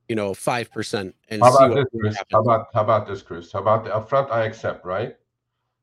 you 0.10 0.16
know, 0.16 0.34
five 0.34 0.72
percent, 0.72 1.16
and 1.30 1.42
How 1.42 1.52
see 1.52 1.56
about 1.58 1.70
what 1.70 1.76
this, 1.76 2.02
Chris? 2.02 2.16
happens. 2.18 2.32
How 2.34 2.42
about 2.42 2.68
how 2.74 2.82
about 2.82 3.08
this, 3.08 3.22
Chris? 3.22 3.52
How 3.52 3.60
about 3.60 3.84
the 3.84 3.92
upfront? 3.92 4.32
I 4.32 4.44
accept, 4.46 4.86
right? 4.86 5.16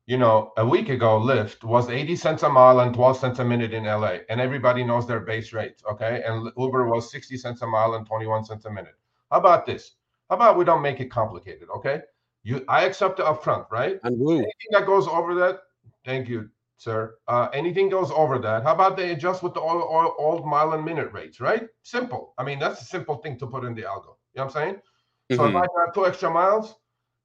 You 0.05 0.17
know, 0.17 0.53
a 0.57 0.65
week 0.65 0.89
ago, 0.89 1.19
Lyft 1.19 1.63
was 1.63 1.87
80 1.87 2.15
cents 2.15 2.41
a 2.41 2.49
mile 2.49 2.79
and 2.79 2.95
12 2.95 3.17
cents 3.17 3.37
a 3.37 3.45
minute 3.45 3.73
in 3.73 3.83
LA, 3.83 4.17
and 4.29 4.41
everybody 4.41 4.83
knows 4.83 5.05
their 5.05 5.19
base 5.19 5.53
rates, 5.53 5.83
okay? 5.87 6.23
And 6.25 6.51
Uber 6.57 6.87
was 6.87 7.11
60 7.11 7.37
cents 7.37 7.61
a 7.61 7.67
mile 7.67 7.93
and 7.93 8.07
21 8.07 8.43
cents 8.43 8.65
a 8.65 8.71
minute. 8.71 8.95
How 9.29 9.37
about 9.37 9.67
this? 9.67 9.91
How 10.27 10.35
about 10.35 10.57
we 10.57 10.65
don't 10.65 10.81
make 10.81 10.99
it 10.99 11.11
complicated, 11.11 11.69
okay? 11.77 12.01
You, 12.43 12.63
I 12.67 12.85
accept 12.85 13.17
the 13.17 13.23
upfront, 13.23 13.69
right? 13.71 13.99
And 14.03 14.17
woo, 14.19 14.37
Anything 14.37 14.71
that 14.71 14.85
goes 14.85 15.07
over 15.07 15.35
that, 15.35 15.59
thank 16.05 16.27
you, 16.29 16.49
sir. 16.77 17.17
Uh, 17.27 17.49
anything 17.53 17.89
goes 17.89 18.11
over 18.11 18.39
that, 18.39 18.63
how 18.63 18.73
about 18.73 18.97
they 18.97 19.11
adjust 19.11 19.43
with 19.43 19.53
the 19.53 19.59
old, 19.61 19.83
old, 19.83 20.13
old 20.17 20.45
mile 20.45 20.73
and 20.73 20.83
minute 20.85 21.11
rates, 21.11 21.39
right? 21.41 21.67
Simple. 21.83 22.33
I 22.37 22.43
mean, 22.43 22.59
that's 22.59 22.81
a 22.81 22.85
simple 22.85 23.17
thing 23.17 23.37
to 23.39 23.47
put 23.47 23.65
in 23.65 23.75
the 23.75 23.83
algo. 23.83 24.15
You 24.33 24.39
know 24.39 24.45
what 24.45 24.45
I'm 24.45 24.49
saying? 24.51 24.81
So 25.31 25.45
if 25.45 25.53
Mhm. 25.53 25.61
I 25.63 25.65
got 25.85 25.93
two 25.93 26.05
extra 26.05 26.29
miles, 26.31 26.75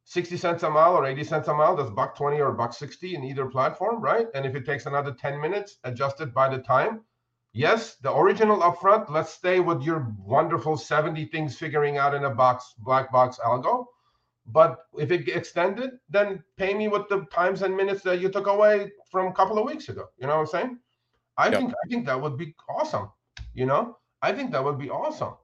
60 0.05 0.37
cents 0.37 0.62
a 0.65 0.71
mile 0.71 0.95
or 0.97 1.07
80 1.07 1.25
cents 1.25 1.49
a 1.49 1.55
mile, 1.55 1.77
that's 1.77 1.91
buck 1.91 2.15
20 2.17 2.41
or 2.41 2.53
buck 2.53 2.73
60 2.73 3.15
in 3.15 3.25
either 3.25 3.47
platform, 3.47 4.01
right? 4.03 4.27
And 4.35 4.45
if 4.45 4.55
it 4.55 4.67
takes 4.67 4.87
another 4.87 5.12
10 5.12 5.41
minutes, 5.41 5.79
adjusted 5.85 6.35
by 6.35 6.49
the 6.49 6.59
time. 6.62 7.05
Yes, 7.53 7.97
the 7.97 8.12
original 8.15 8.59
upfront, 8.59 9.09
let's 9.11 9.33
stay 9.33 9.61
with 9.61 9.83
your 9.83 10.12
wonderful 10.19 10.77
70 10.77 11.27
things 11.27 11.57
figuring 11.57 11.97
out 11.99 12.15
in 12.15 12.25
a 12.25 12.31
box, 12.35 12.75
black 12.79 13.11
box 13.12 13.39
algo. 13.39 13.87
But 14.47 14.87
if 14.99 15.11
it 15.11 15.29
extended, 15.29 15.99
then 16.09 16.45
pay 16.57 16.75
me 16.75 16.89
with 16.89 17.09
the 17.09 17.25
times 17.27 17.63
and 17.63 17.77
minutes 17.77 18.03
that 18.03 18.21
you 18.21 18.29
took 18.31 18.47
away 18.47 18.93
from 19.11 19.27
a 19.29 19.33
couple 19.33 19.59
of 19.59 19.67
weeks 19.67 19.89
ago. 19.89 20.07
You 20.19 20.27
know 20.27 20.35
what 20.37 20.41
I'm 20.43 20.47
saying? 20.47 20.79
I 21.37 21.51
Yep. 21.51 21.53
think 21.53 21.73
I 21.85 21.89
think 21.89 22.07
that 22.07 22.21
would 22.21 22.37
be 22.37 22.55
awesome. 22.69 23.11
You 23.55 23.67
know, 23.67 23.99
I 24.23 24.33
think 24.33 24.53
that 24.53 24.65
would 24.65 24.79
be 24.79 24.91
awesome. 24.91 25.35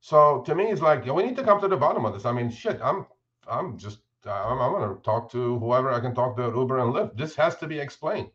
So 0.00 0.42
to 0.42 0.54
me, 0.54 0.64
it's 0.70 0.82
like 0.82 1.04
yeah, 1.06 1.12
we 1.12 1.22
need 1.24 1.36
to 1.36 1.44
come 1.44 1.60
to 1.60 1.68
the 1.68 1.76
bottom 1.76 2.04
of 2.04 2.12
this. 2.14 2.24
I 2.26 2.32
mean, 2.32 2.50
shit, 2.50 2.80
I'm 2.82 3.06
I'm 3.48 3.78
just 3.78 4.00
I'm, 4.26 4.58
I'm 4.60 4.72
gonna 4.72 4.94
talk 5.02 5.30
to 5.32 5.58
whoever 5.58 5.92
I 5.92 6.00
can 6.00 6.14
talk 6.14 6.36
to 6.36 6.44
at 6.48 6.54
Uber 6.56 6.78
and 6.78 6.94
Lyft. 6.94 7.16
This 7.16 7.34
has 7.36 7.56
to 7.58 7.66
be 7.66 7.78
explained 7.78 8.30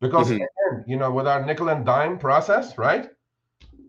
because 0.00 0.30
Mhm. 0.30 0.36
again, 0.36 0.84
you 0.86 0.96
know, 0.96 1.10
with 1.12 1.26
our 1.26 1.44
nickel 1.44 1.68
and 1.70 1.84
dime 1.86 2.18
process, 2.18 2.78
right? 2.78 3.10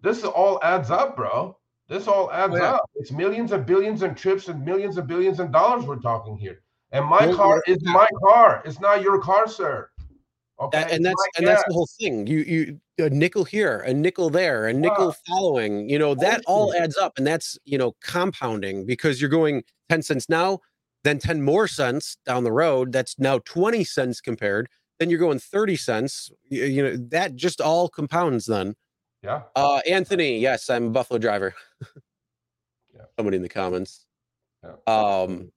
This 0.03 0.23
all 0.23 0.59
adds 0.63 0.91
up, 0.91 1.15
bro. 1.15 1.57
This 1.91 2.07
all 2.07 2.31
adds 2.31 2.53
Oh, 2.53 2.57
yeah. 2.57 2.71
up. 2.75 2.89
It's 2.95 3.11
millions 3.11 3.51
and 3.51 3.65
billions 3.65 4.01
and 4.01 4.15
trips 4.15 4.47
and 4.47 4.63
millions 4.63 4.95
and 4.97 5.05
billions 5.05 5.41
and 5.41 5.51
dollars 5.51 5.83
we're 5.83 5.97
talking 5.99 6.37
here. 6.37 6.61
And 6.93 7.05
my 7.05 7.25
Well, 7.27 7.35
car 7.35 7.61
is 7.67 7.79
my 7.83 8.07
car. 8.25 8.61
It's 8.63 8.79
not 8.79 9.01
your 9.01 9.19
car, 9.21 9.45
sir. 9.45 9.89
Okay, 10.61 10.79
That- 10.79 10.91
and 10.91 11.03
that's 11.05 11.27
and 11.35 11.45
that's 11.45 11.63
the 11.67 11.73
whole 11.73 11.89
thing. 11.99 12.27
You 12.27 12.39
you 12.39 12.79
a 13.05 13.09
nickel 13.09 13.43
here, 13.43 13.79
a 13.81 13.93
nickel 13.93 14.29
there, 14.29 14.67
a 14.67 14.73
nickel 14.73 15.07
Wow. 15.07 15.15
following. 15.27 15.89
You 15.89 15.99
know 15.99 16.15
that 16.15 16.41
all 16.47 16.73
adds 16.73 16.95
up, 16.95 17.17
and 17.17 17.27
that's 17.27 17.57
you 17.65 17.77
know 17.77 17.93
compounding 18.01 18.85
because 18.85 19.19
you're 19.19 19.29
going 19.29 19.61
ten 19.89 20.01
cents 20.01 20.29
now, 20.29 20.59
then 21.03 21.19
ten 21.19 21.41
more 21.41 21.67
cents 21.67 22.15
down 22.25 22.45
the 22.45 22.53
road. 22.53 22.93
That's 22.93 23.19
now 23.19 23.39
twenty 23.39 23.83
cents 23.83 24.21
compared. 24.21 24.69
Then 24.97 25.09
you're 25.09 25.19
going 25.19 25.39
thirty 25.39 25.75
cents. 25.75 26.31
You, 26.49 26.63
you 26.63 26.83
know 26.83 26.95
that 27.09 27.35
just 27.35 27.59
all 27.59 27.89
compounds. 27.89 28.45
Then 28.45 28.75
yeah. 29.23 29.41
uh, 29.55 29.81
Anthony, 29.89 30.39
yes, 30.39 30.69
I'm 30.69 30.87
a 30.87 30.89
Buffalo 30.89 31.17
driver. 31.17 31.53
Yeah. 32.93 33.03
Somebody 33.17 33.37
in 33.37 33.43
the 33.43 33.49
comments. 33.49 34.05
Yeah. 34.63 34.73
Um, 34.85 35.51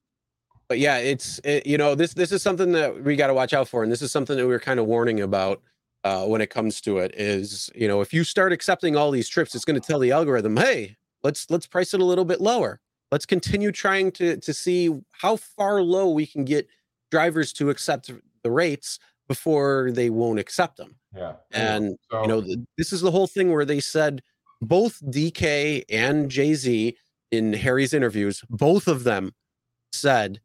but 0.68 0.78
yeah, 0.78 0.98
it's 0.98 1.40
it, 1.44 1.66
you 1.66 1.76
know 1.76 1.94
this 1.94 2.14
this 2.14 2.32
is 2.32 2.42
something 2.42 2.72
that 2.72 3.02
we 3.02 3.16
got 3.16 3.26
to 3.26 3.34
watch 3.34 3.52
out 3.52 3.68
for, 3.68 3.82
and 3.82 3.92
this 3.92 4.02
is 4.02 4.10
something 4.10 4.36
that 4.36 4.44
we 4.44 4.52
were 4.52 4.60
kind 4.60 4.80
of 4.80 4.86
warning 4.86 5.20
about 5.20 5.62
uh, 6.04 6.24
when 6.24 6.40
it 6.40 6.48
comes 6.48 6.80
to 6.82 6.98
it. 6.98 7.14
Is 7.16 7.70
you 7.74 7.88
know 7.88 8.00
if 8.00 8.14
you 8.14 8.24
start 8.24 8.52
accepting 8.52 8.96
all 8.96 9.10
these 9.10 9.28
trips, 9.28 9.54
it's 9.54 9.64
going 9.64 9.80
to 9.80 9.86
tell 9.86 9.98
the 9.98 10.12
algorithm, 10.12 10.56
hey, 10.56 10.96
let's 11.22 11.50
let's 11.50 11.66
price 11.66 11.92
it 11.92 12.00
a 12.00 12.04
little 12.04 12.24
bit 12.24 12.40
lower. 12.40 12.80
Let's 13.10 13.26
continue 13.26 13.72
trying 13.72 14.12
to 14.12 14.38
to 14.38 14.54
see 14.54 14.90
how 15.10 15.36
far 15.36 15.82
low 15.82 16.08
we 16.10 16.26
can 16.26 16.44
get 16.44 16.68
drivers 17.10 17.52
to 17.54 17.70
accept 17.70 18.10
the 18.42 18.50
rates 18.50 18.98
before 19.28 19.90
they 19.92 20.10
won't 20.10 20.38
accept 20.38 20.76
them. 20.76 20.96
Yeah. 21.16 21.34
And 21.52 21.96
so, 22.10 22.22
you 22.22 22.28
know, 22.28 22.42
th- 22.42 22.58
this 22.76 22.92
is 22.92 23.00
the 23.00 23.10
whole 23.10 23.26
thing 23.26 23.52
where 23.52 23.64
they 23.64 23.80
said 23.80 24.22
both 24.60 25.00
DK 25.06 25.84
and 25.88 26.30
Jay 26.30 26.54
Z 26.54 26.96
in 27.30 27.52
Harry's 27.52 27.92
interviews, 27.94 28.42
both 28.50 28.86
of 28.88 29.04
them 29.04 29.32
said 29.92 30.40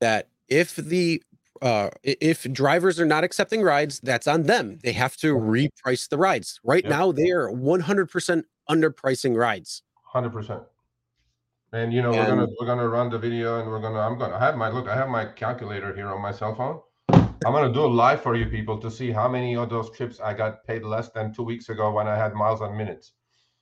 that 0.00 0.28
if 0.48 0.76
the 0.76 1.22
uh, 1.60 1.90
if 2.04 2.44
drivers 2.52 3.00
are 3.00 3.06
not 3.06 3.24
accepting 3.24 3.62
rides, 3.62 3.98
that's 4.00 4.28
on 4.28 4.44
them. 4.44 4.78
They 4.84 4.92
have 4.92 5.16
to 5.16 5.34
reprice 5.34 6.08
the 6.08 6.16
rides. 6.16 6.60
Right 6.62 6.84
Yep. 6.84 6.90
now, 6.90 7.10
they 7.10 7.30
are 7.32 7.48
100% 7.50 8.44
underpricing 8.70 9.36
rides. 9.36 9.82
hundred 10.04 10.30
percent. 10.30 10.62
And 11.72 11.92
you 11.92 12.00
know, 12.00 12.12
we're 12.12 12.26
gonna 12.26 12.46
we're 12.58 12.66
gonna 12.66 12.88
run 12.88 13.10
the 13.10 13.18
video 13.18 13.60
and 13.60 13.68
we're 13.68 13.80
gonna 13.80 13.98
I'm 13.98 14.18
gonna 14.18 14.36
I 14.36 14.38
have 14.38 14.56
my 14.56 14.68
look, 14.70 14.88
I 14.88 14.94
have 14.94 15.08
my 15.08 15.26
calculator 15.26 15.92
here 15.94 16.08
on 16.08 16.22
my 16.22 16.32
cell 16.32 16.54
phone. 16.54 16.80
I'm 17.44 17.52
gonna 17.52 17.72
do 17.72 17.84
a 17.84 17.86
live 17.86 18.22
for 18.22 18.34
you 18.34 18.46
people 18.46 18.78
to 18.78 18.90
see 18.90 19.10
how 19.12 19.28
many 19.28 19.56
of 19.56 19.70
those 19.70 19.90
trips 19.96 20.20
I 20.20 20.34
got 20.34 20.66
paid 20.66 20.82
less 20.82 21.10
than 21.10 21.32
two 21.32 21.44
weeks 21.44 21.68
ago 21.68 21.92
when 21.92 22.08
I 22.08 22.16
had 22.16 22.34
miles 22.34 22.60
and 22.60 22.76
minutes. 22.76 23.12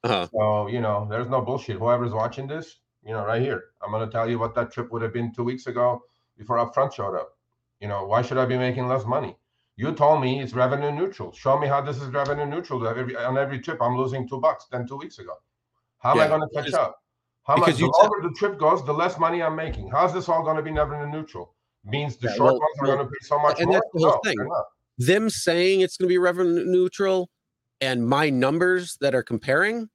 Uh-huh. 0.04 0.26
So, 0.32 0.66
you 0.68 0.80
know, 0.80 1.06
there's 1.10 1.28
no 1.28 1.42
bullshit. 1.42 1.78
Whoever's 1.78 2.12
watching 2.12 2.46
this, 2.46 2.78
you 3.04 3.12
know, 3.12 3.24
right 3.24 3.42
here, 3.42 3.64
I'm 3.82 3.90
gonna 3.90 4.10
tell 4.10 4.28
you 4.28 4.38
what 4.38 4.54
that 4.54 4.72
trip 4.72 4.90
would 4.92 5.02
have 5.02 5.12
been 5.12 5.32
two 5.32 5.44
weeks 5.44 5.66
ago 5.66 6.02
before 6.38 6.56
Upfront 6.56 6.94
showed 6.94 7.16
up. 7.16 7.36
You 7.80 7.88
know, 7.88 8.06
why 8.06 8.22
should 8.22 8.38
I 8.38 8.46
be 8.46 8.56
making 8.56 8.88
less 8.88 9.04
money? 9.04 9.36
You 9.76 9.92
told 9.92 10.22
me 10.22 10.40
it's 10.40 10.54
revenue 10.54 10.90
neutral. 10.90 11.32
Show 11.32 11.58
me 11.58 11.66
how 11.66 11.82
this 11.82 12.00
is 12.00 12.08
revenue 12.08 12.46
neutral. 12.46 12.86
Every, 12.86 13.14
on 13.14 13.36
every 13.36 13.60
trip, 13.60 13.82
I'm 13.82 13.96
losing 13.96 14.26
two 14.26 14.40
bucks 14.40 14.66
than 14.70 14.88
two 14.88 14.96
weeks 14.96 15.18
ago. 15.18 15.34
How 15.98 16.12
am 16.12 16.20
I 16.20 16.28
going 16.28 16.40
to 16.40 16.48
catch 16.54 16.72
up? 16.72 16.96
How 17.42 17.56
much? 17.56 17.76
The 17.76 17.86
longer 17.86 18.26
the 18.26 18.34
trip 18.34 18.58
goes, 18.58 18.84
the 18.84 18.94
less 18.94 19.18
money 19.18 19.42
I'm 19.42 19.54
making. 19.54 19.90
How's 19.90 20.14
this 20.14 20.30
all 20.30 20.42
going 20.42 20.56
to 20.56 20.62
be 20.62 20.70
revenue 20.70 21.06
neutral? 21.10 21.54
Means 21.86 22.16
the 22.16 22.28
Yeah, 22.28 22.34
short 22.34 22.54
well- 22.54 22.60
ones 22.60 22.76
are 22.80 22.86
well, 22.86 22.96
going 22.96 23.06
to 23.06 23.12
pay 23.12 23.26
so 23.26 23.38
much 23.38 23.60
and 23.60 23.66
more. 23.68 23.74
that's 23.74 23.86
the 23.94 24.00
whole 24.00 24.20
No, 24.24 24.30
thing. 24.30 24.50
them 24.98 25.30
saying 25.30 25.80
it's 25.82 25.96
going 25.96 26.06
to 26.08 26.12
be 26.12 26.18
revenue 26.18 26.64
neutral 26.64 27.30
and 27.80 28.06
my 28.06 28.30
numbers 28.30 28.96
that 29.00 29.14
are 29.14 29.22
comparing 29.22 29.88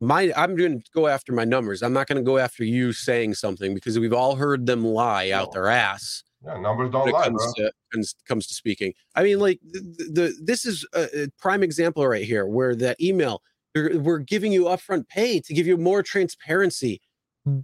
my 0.00 0.32
i'm 0.36 0.54
going 0.56 0.80
to 0.80 0.90
go 0.94 1.08
after 1.08 1.32
my 1.32 1.44
numbers 1.44 1.82
i'm 1.82 1.92
not 1.92 2.06
going 2.06 2.16
to 2.16 2.22
go 2.22 2.38
after 2.38 2.64
you 2.64 2.92
saying 2.92 3.34
something 3.34 3.74
because 3.74 3.98
we've 3.98 4.12
all 4.12 4.36
heard 4.36 4.64
them 4.66 4.84
lie 4.84 5.30
out 5.30 5.52
their 5.52 5.66
ass 5.68 6.22
Yeah, 6.44 6.58
numbers 6.60 6.90
don't 6.92 7.10
lie, 7.10 7.24
comes 7.24 7.42
bro. 7.58 7.66
to, 7.66 7.72
comes, 7.92 8.14
comes 8.26 8.46
to 8.46 8.54
speaking 8.54 8.94
i 9.16 9.22
mean 9.24 9.40
like 9.40 9.58
the, 9.64 9.80
the 10.12 10.34
this 10.42 10.64
is 10.64 10.86
a 10.94 11.28
prime 11.38 11.62
example 11.64 12.06
right 12.06 12.24
here 12.24 12.46
where 12.46 12.74
that 12.76 12.98
email 13.00 13.42
we're 13.74 14.18
giving 14.18 14.52
you 14.52 14.64
upfront 14.66 15.06
pay 15.08 15.40
to 15.40 15.52
give 15.52 15.66
you 15.66 15.76
more 15.76 16.02
transparency 16.02 17.00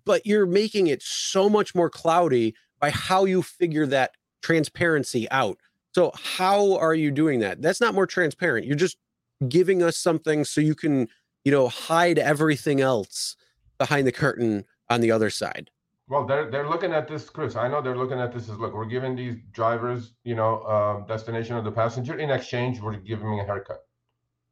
but 0.04 0.26
you're 0.26 0.46
making 0.46 0.88
it 0.88 1.00
so 1.02 1.48
much 1.48 1.74
more 1.74 1.88
cloudy 1.88 2.54
by 2.80 2.90
how 2.90 3.24
you 3.24 3.42
figure 3.42 3.86
that 3.86 4.12
transparency 4.42 5.28
out 5.30 5.58
so 5.92 6.12
how 6.14 6.76
are 6.78 6.94
you 6.94 7.10
doing 7.10 7.40
that 7.40 7.60
that's 7.60 7.80
not 7.80 7.94
more 7.94 8.06
transparent 8.06 8.66
you're 8.66 8.76
just 8.76 8.96
giving 9.48 9.82
us 9.82 9.96
something 9.96 10.44
so 10.44 10.60
you 10.60 10.74
can 10.74 11.08
you 11.44 11.52
know 11.52 11.68
hide 11.68 12.18
everything 12.18 12.80
else 12.80 13.36
behind 13.78 14.06
the 14.06 14.12
curtain 14.12 14.64
on 14.88 15.00
the 15.00 15.10
other 15.10 15.28
side 15.30 15.70
Well, 16.08 16.24
they're 16.24 16.48
they're 16.50 16.68
looking 16.68 16.92
at 16.92 17.08
this, 17.08 17.28
Chris. 17.28 17.56
I 17.56 17.66
know 17.68 17.82
they're 17.82 17.96
looking 17.96 18.20
at 18.20 18.32
this 18.32 18.48
as 18.48 18.56
look, 18.58 18.72
we're 18.72 18.84
giving 18.96 19.16
these 19.16 19.34
drivers, 19.52 20.12
you 20.22 20.36
know, 20.36 20.60
uh, 20.74 21.04
destination 21.06 21.56
of 21.56 21.64
the 21.64 21.72
passenger. 21.72 22.14
In 22.16 22.30
exchange, 22.30 22.80
we're 22.80 22.94
giving 23.10 23.28
me 23.28 23.40
a 23.40 23.44
haircut. 23.44 23.80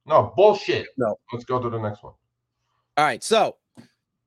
No 0.04 0.32
bullshit. 0.36 0.88
No. 0.98 1.14
Let's 1.32 1.44
go 1.44 1.60
to 1.62 1.70
the 1.70 1.78
next 1.78 2.02
one. 2.02 2.14
all 2.98 3.04
right 3.04 3.22
so 3.22 3.56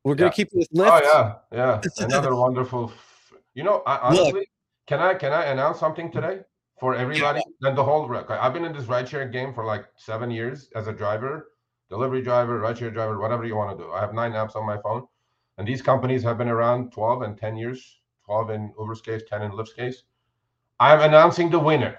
we're 0.06 0.16
going 0.16 0.28
Yeah. 0.32 0.32
to 0.32 0.36
keep 0.46 0.50
with 0.54 0.70
Lyft. 0.72 0.90
Oh 0.90 1.02
yeah, 1.12 1.26
yeah. 1.60 1.82
Another 2.06 2.34
wonderful. 2.34 2.94
You 3.58 3.64
know, 3.64 3.82
I, 3.88 4.14
Look. 4.14 4.22
honestly, 4.22 4.48
can 4.86 5.00
I 5.00 5.16
can 5.16 5.34
I 5.34 5.46
announce 5.46 5.80
something 5.80 6.12
today 6.12 6.42
for 6.80 6.94
everybody 6.94 7.42
and 7.64 7.76
the 7.76 7.84
whole? 7.84 8.06
I've 8.30 8.54
been 8.54 8.66
in 8.66 8.72
this 8.72 8.84
rideshare 8.84 9.32
game 9.32 9.52
for 9.52 9.66
like 9.66 9.86
seven 9.96 10.30
years 10.30 10.70
as 10.76 10.86
a 10.86 10.94
driver, 10.94 11.54
delivery 11.90 12.22
driver, 12.22 12.60
ride-share 12.60 12.92
driver, 12.92 13.20
whatever 13.20 13.46
you 13.46 13.56
want 13.56 13.76
to 13.76 13.84
do. 13.84 13.92
I 13.92 14.00
have 14.00 14.14
nine 14.14 14.34
apps 14.34 14.56
on 14.56 14.64
my 14.64 14.78
phone, 14.84 15.08
and 15.58 15.68
these 15.68 15.82
companies 15.82 16.22
have 16.22 16.38
been 16.38 16.50
around 16.50 16.92
twelve 16.92 17.24
and 17.24 17.36
ten 17.36 17.58
years. 17.58 18.00
Twelve 18.26 18.52
in 18.52 18.72
Uber's 18.80 19.02
case, 19.02 19.24
ten 19.28 19.42
in 19.42 19.50
Lyft's 19.50 19.74
case. 19.74 20.04
I'm 20.80 21.02
announcing 21.02 21.50
the 21.50 21.58
winner 21.58 21.98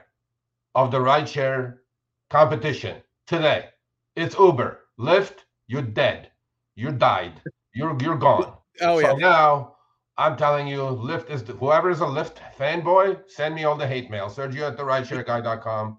of 0.76 0.92
the 0.92 1.00
ride-share 1.00 1.82
competition 2.30 3.02
today. 3.26 3.70
It's 4.14 4.38
Uber. 4.38 4.78
Lyft, 4.96 5.38
you're 5.66 5.82
dead. 5.82 6.30
You 6.76 6.92
died. 6.92 7.42
You're 7.74 7.98
you're 8.00 8.16
gone. 8.16 8.52
oh 8.80 9.00
so 9.00 9.08
yeah 9.08 9.14
now 9.14 9.74
I'm 10.18 10.36
telling 10.36 10.66
you, 10.66 10.78
Lyft 10.80 11.30
is 11.30 11.44
the, 11.44 11.52
whoever 11.52 11.90
is 11.90 12.00
a 12.00 12.04
Lyft 12.04 12.38
fanboy, 12.58 13.20
send 13.30 13.54
me 13.54 13.62
all 13.64 13.76
the 13.76 13.86
hate 13.86 14.10
mail. 14.10 14.28
Sergio 14.28 14.62
at 14.68 14.76
the 14.76 14.82
rideshareguy.com. 14.82 15.98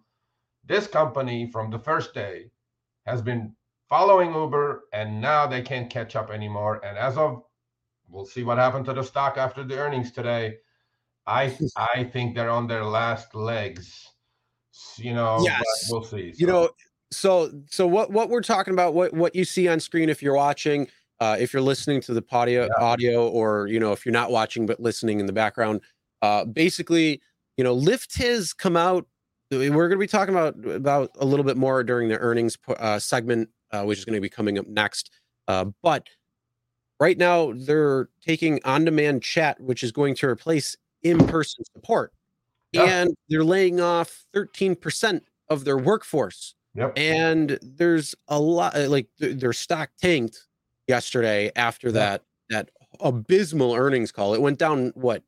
This 0.65 0.87
company 0.87 1.49
from 1.51 1.71
the 1.71 1.79
first 1.79 2.13
day 2.13 2.51
has 3.05 3.21
been 3.21 3.55
following 3.87 4.33
Uber 4.33 4.83
and 4.93 5.21
now 5.21 5.47
they 5.47 5.61
can't 5.61 5.89
catch 5.89 6.15
up 6.17 6.29
anymore. 6.29 6.83
And 6.85 6.97
as 6.97 7.17
of 7.17 7.43
we'll 8.09 8.25
see 8.25 8.43
what 8.43 8.57
happened 8.57 8.85
to 8.85 8.93
the 8.93 9.03
stock 9.03 9.37
after 9.37 9.63
the 9.63 9.77
earnings 9.79 10.11
today. 10.11 10.57
I 11.25 11.57
I 11.77 12.03
think 12.03 12.35
they're 12.35 12.49
on 12.49 12.67
their 12.67 12.83
last 12.83 13.33
legs. 13.35 14.05
You 14.97 15.13
know, 15.13 15.39
Yes. 15.43 15.87
we'll 15.89 16.03
see. 16.03 16.33
you 16.37 16.45
So, 16.45 16.45
know 16.47 16.69
so 17.11 17.51
so 17.69 17.87
what 17.87 18.11
what 18.11 18.29
we're 18.29 18.41
talking 18.41 18.73
about 18.73 18.93
what 18.93 19.13
what 19.13 19.33
you 19.35 19.45
see 19.45 19.67
on 19.67 19.79
screen 19.79 20.09
if 20.09 20.21
you're 20.21 20.35
watching 20.35 20.87
uh 21.19 21.35
if 21.39 21.53
you're 21.53 21.61
listening 21.61 22.01
to 22.01 22.13
the 22.13 22.23
audio 22.31 22.63
Yeah. 22.63 22.83
audio 22.83 23.27
or 23.27 23.67
you 23.67 23.79
know 23.79 23.91
if 23.91 24.05
you're 24.05 24.13
not 24.13 24.31
watching 24.31 24.65
but 24.65 24.79
listening 24.79 25.19
in 25.19 25.25
the 25.25 25.33
background 25.33 25.81
uh 26.21 26.45
basically 26.45 27.21
you 27.57 27.63
know 27.63 27.75
lyft 27.75 28.17
has 28.17 28.53
come 28.53 28.75
out 28.77 29.05
we're 29.51 29.69
going 29.69 29.91
to 29.91 29.97
be 29.97 30.05
talking 30.07 30.35
about 30.35 30.53
about 30.75 31.09
a 31.19 31.25
little 31.25 31.43
bit 31.43 31.57
more 31.57 31.83
during 31.83 32.07
the 32.07 32.17
earnings 32.19 32.57
uh, 32.77 32.99
segment 32.99 33.49
uh, 33.71 33.83
which 33.83 33.97
is 33.97 34.05
going 34.05 34.13
to 34.15 34.21
be 34.21 34.29
coming 34.29 34.57
up 34.59 34.67
next 34.67 35.11
uh 35.47 35.65
but 35.81 36.07
right 36.99 37.17
now 37.17 37.51
they're 37.55 38.09
taking 38.21 38.59
on 38.65 38.85
demand 38.85 39.23
chat 39.23 39.59
which 39.61 39.83
is 39.83 39.91
going 39.91 40.13
to 40.15 40.27
replace 40.27 40.75
in-person 41.03 41.63
support 41.73 42.13
Yeah. 42.73 42.83
and 42.83 43.15
they're 43.29 43.43
laying 43.43 43.79
off 43.81 44.25
13% 44.35 45.21
of 45.49 45.65
their 45.65 45.77
workforce 45.77 46.53
Yep. 46.75 46.93
and 46.97 47.57
there's 47.63 48.13
a 48.27 48.39
lot 48.39 48.75
uh, 48.75 48.87
like 48.89 49.07
th- 49.19 49.37
their 49.39 49.53
stock 49.53 49.89
tanked 49.99 50.45
yesterday 50.89 51.51
after 51.55 51.87
Yeah. 51.87 51.93
that 51.93 52.23
that 52.49 52.69
abysmal 52.99 53.75
earnings 53.75 54.11
call 54.11 54.33
it 54.33 54.41
went 54.41 54.57
down 54.57 54.91
what 54.95 55.23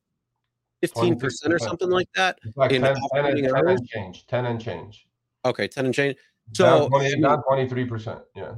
15% 0.84 1.54
or 1.54 1.60
something 1.60 1.90
like 1.92 2.08
that 2.16 2.40
It's 2.44 2.58
like 2.58 2.72
in 2.72 2.82
10, 2.82 2.96
10, 3.14 3.26
and, 3.26 3.38
10 3.44 3.56
hours? 3.56 3.80
and 3.80 3.88
change. 3.88 4.26
10 4.28 4.46
and 4.48 4.60
change. 4.60 5.06
okay 5.46 5.68
10 5.68 5.86
and 5.86 5.94
change 5.94 6.18
so 6.54 6.90
20 6.90 7.06
I 7.06 7.10
mean, 7.14 7.22
down 7.22 7.44
23%. 7.44 8.22
Yeah. 8.36 8.56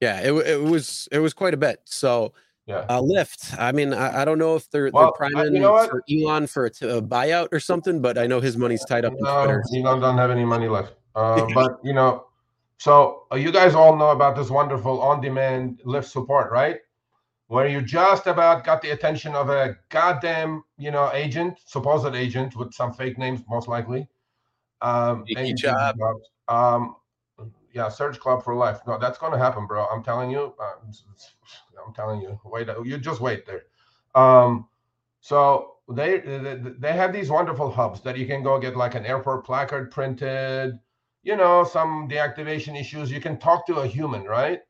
yeah 0.00 0.20
it, 0.20 0.32
it 0.32 0.62
was 0.62 1.06
it 1.12 1.18
was 1.18 1.34
quite 1.34 1.52
a 1.52 1.58
bit 1.58 1.80
so 1.84 2.32
Yeah. 2.66 2.86
uh 2.88 3.02
lyft 3.02 3.54
i 3.58 3.70
mean 3.72 3.92
i, 3.92 4.22
I 4.22 4.24
don't 4.24 4.38
know 4.38 4.56
if 4.56 4.70
they're, 4.70 4.90
Well, 4.90 5.12
they're 5.20 5.28
priming 5.30 5.54
you 5.54 5.60
know 5.60 5.86
for 5.86 6.02
elon 6.10 6.46
for 6.46 6.64
a, 6.64 6.70
t- 6.70 6.88
a 6.88 7.02
buyout 7.02 7.48
or 7.52 7.60
something 7.60 8.00
but 8.00 8.16
i 8.16 8.26
know 8.26 8.40
his 8.40 8.56
money's 8.56 8.84
tied 8.86 9.04
up 9.04 9.12
in 9.12 9.18
No, 9.20 9.44
twitter 9.44 9.62
you 9.70 9.82
don't, 9.82 10.00
don't 10.00 10.16
have 10.16 10.30
any 10.30 10.46
money 10.46 10.68
left. 10.68 10.94
Uh, 11.14 11.44
but 11.54 11.78
you 11.84 11.92
know, 11.92 12.24
so 12.84 13.22
uh, 13.32 13.36
you 13.36 13.50
guys 13.50 13.74
all 13.74 13.96
know 13.96 14.10
about 14.10 14.36
this 14.36 14.50
wonderful 14.50 15.00
on-demand 15.00 15.80
Lyft 15.86 16.04
support, 16.04 16.52
right? 16.52 16.80
Where 17.46 17.66
you 17.66 17.80
just 17.80 18.26
about 18.26 18.62
got 18.62 18.82
the 18.82 18.90
attention 18.90 19.34
of 19.34 19.48
a 19.48 19.78
goddamn, 19.88 20.64
you 20.76 20.90
know, 20.90 21.10
agent, 21.14 21.60
supposed 21.64 22.14
agent 22.14 22.54
with 22.56 22.74
some 22.74 22.92
fake 22.92 23.16
names, 23.16 23.40
most 23.48 23.68
likely. 23.68 24.06
Um, 24.82 25.24
and 25.34 25.56
job. 25.56 25.96
Um, 26.46 26.96
yeah, 27.72 27.88
Search 27.88 28.20
Club 28.20 28.44
for 28.44 28.54
life. 28.54 28.80
No, 28.86 28.98
that's 28.98 29.16
going 29.16 29.32
to 29.32 29.38
happen, 29.38 29.66
bro. 29.66 29.86
I'm 29.86 30.02
telling 30.02 30.30
you. 30.30 30.52
Uh, 30.60 30.72
I'm 31.86 31.94
telling 31.94 32.20
you. 32.20 32.38
Wait, 32.44 32.68
you 32.84 32.98
just 32.98 33.22
wait 33.22 33.46
there. 33.46 33.62
Um, 34.14 34.68
so 35.22 35.76
they 35.88 36.18
they 36.18 36.92
have 36.92 37.14
these 37.14 37.30
wonderful 37.30 37.70
hubs 37.70 38.02
that 38.02 38.18
you 38.18 38.26
can 38.26 38.42
go 38.42 38.58
get 38.58 38.76
like 38.76 38.94
an 38.94 39.06
airport 39.06 39.46
placard 39.46 39.90
printed. 39.90 40.78
You 41.24 41.36
know, 41.36 41.64
some 41.64 42.08
deactivation 42.08 42.78
issues. 42.78 43.10
You 43.10 43.20
can 43.20 43.38
talk 43.38 43.66
to 43.66 43.76
a 43.76 43.86
human, 43.86 44.24
right? 44.24 44.60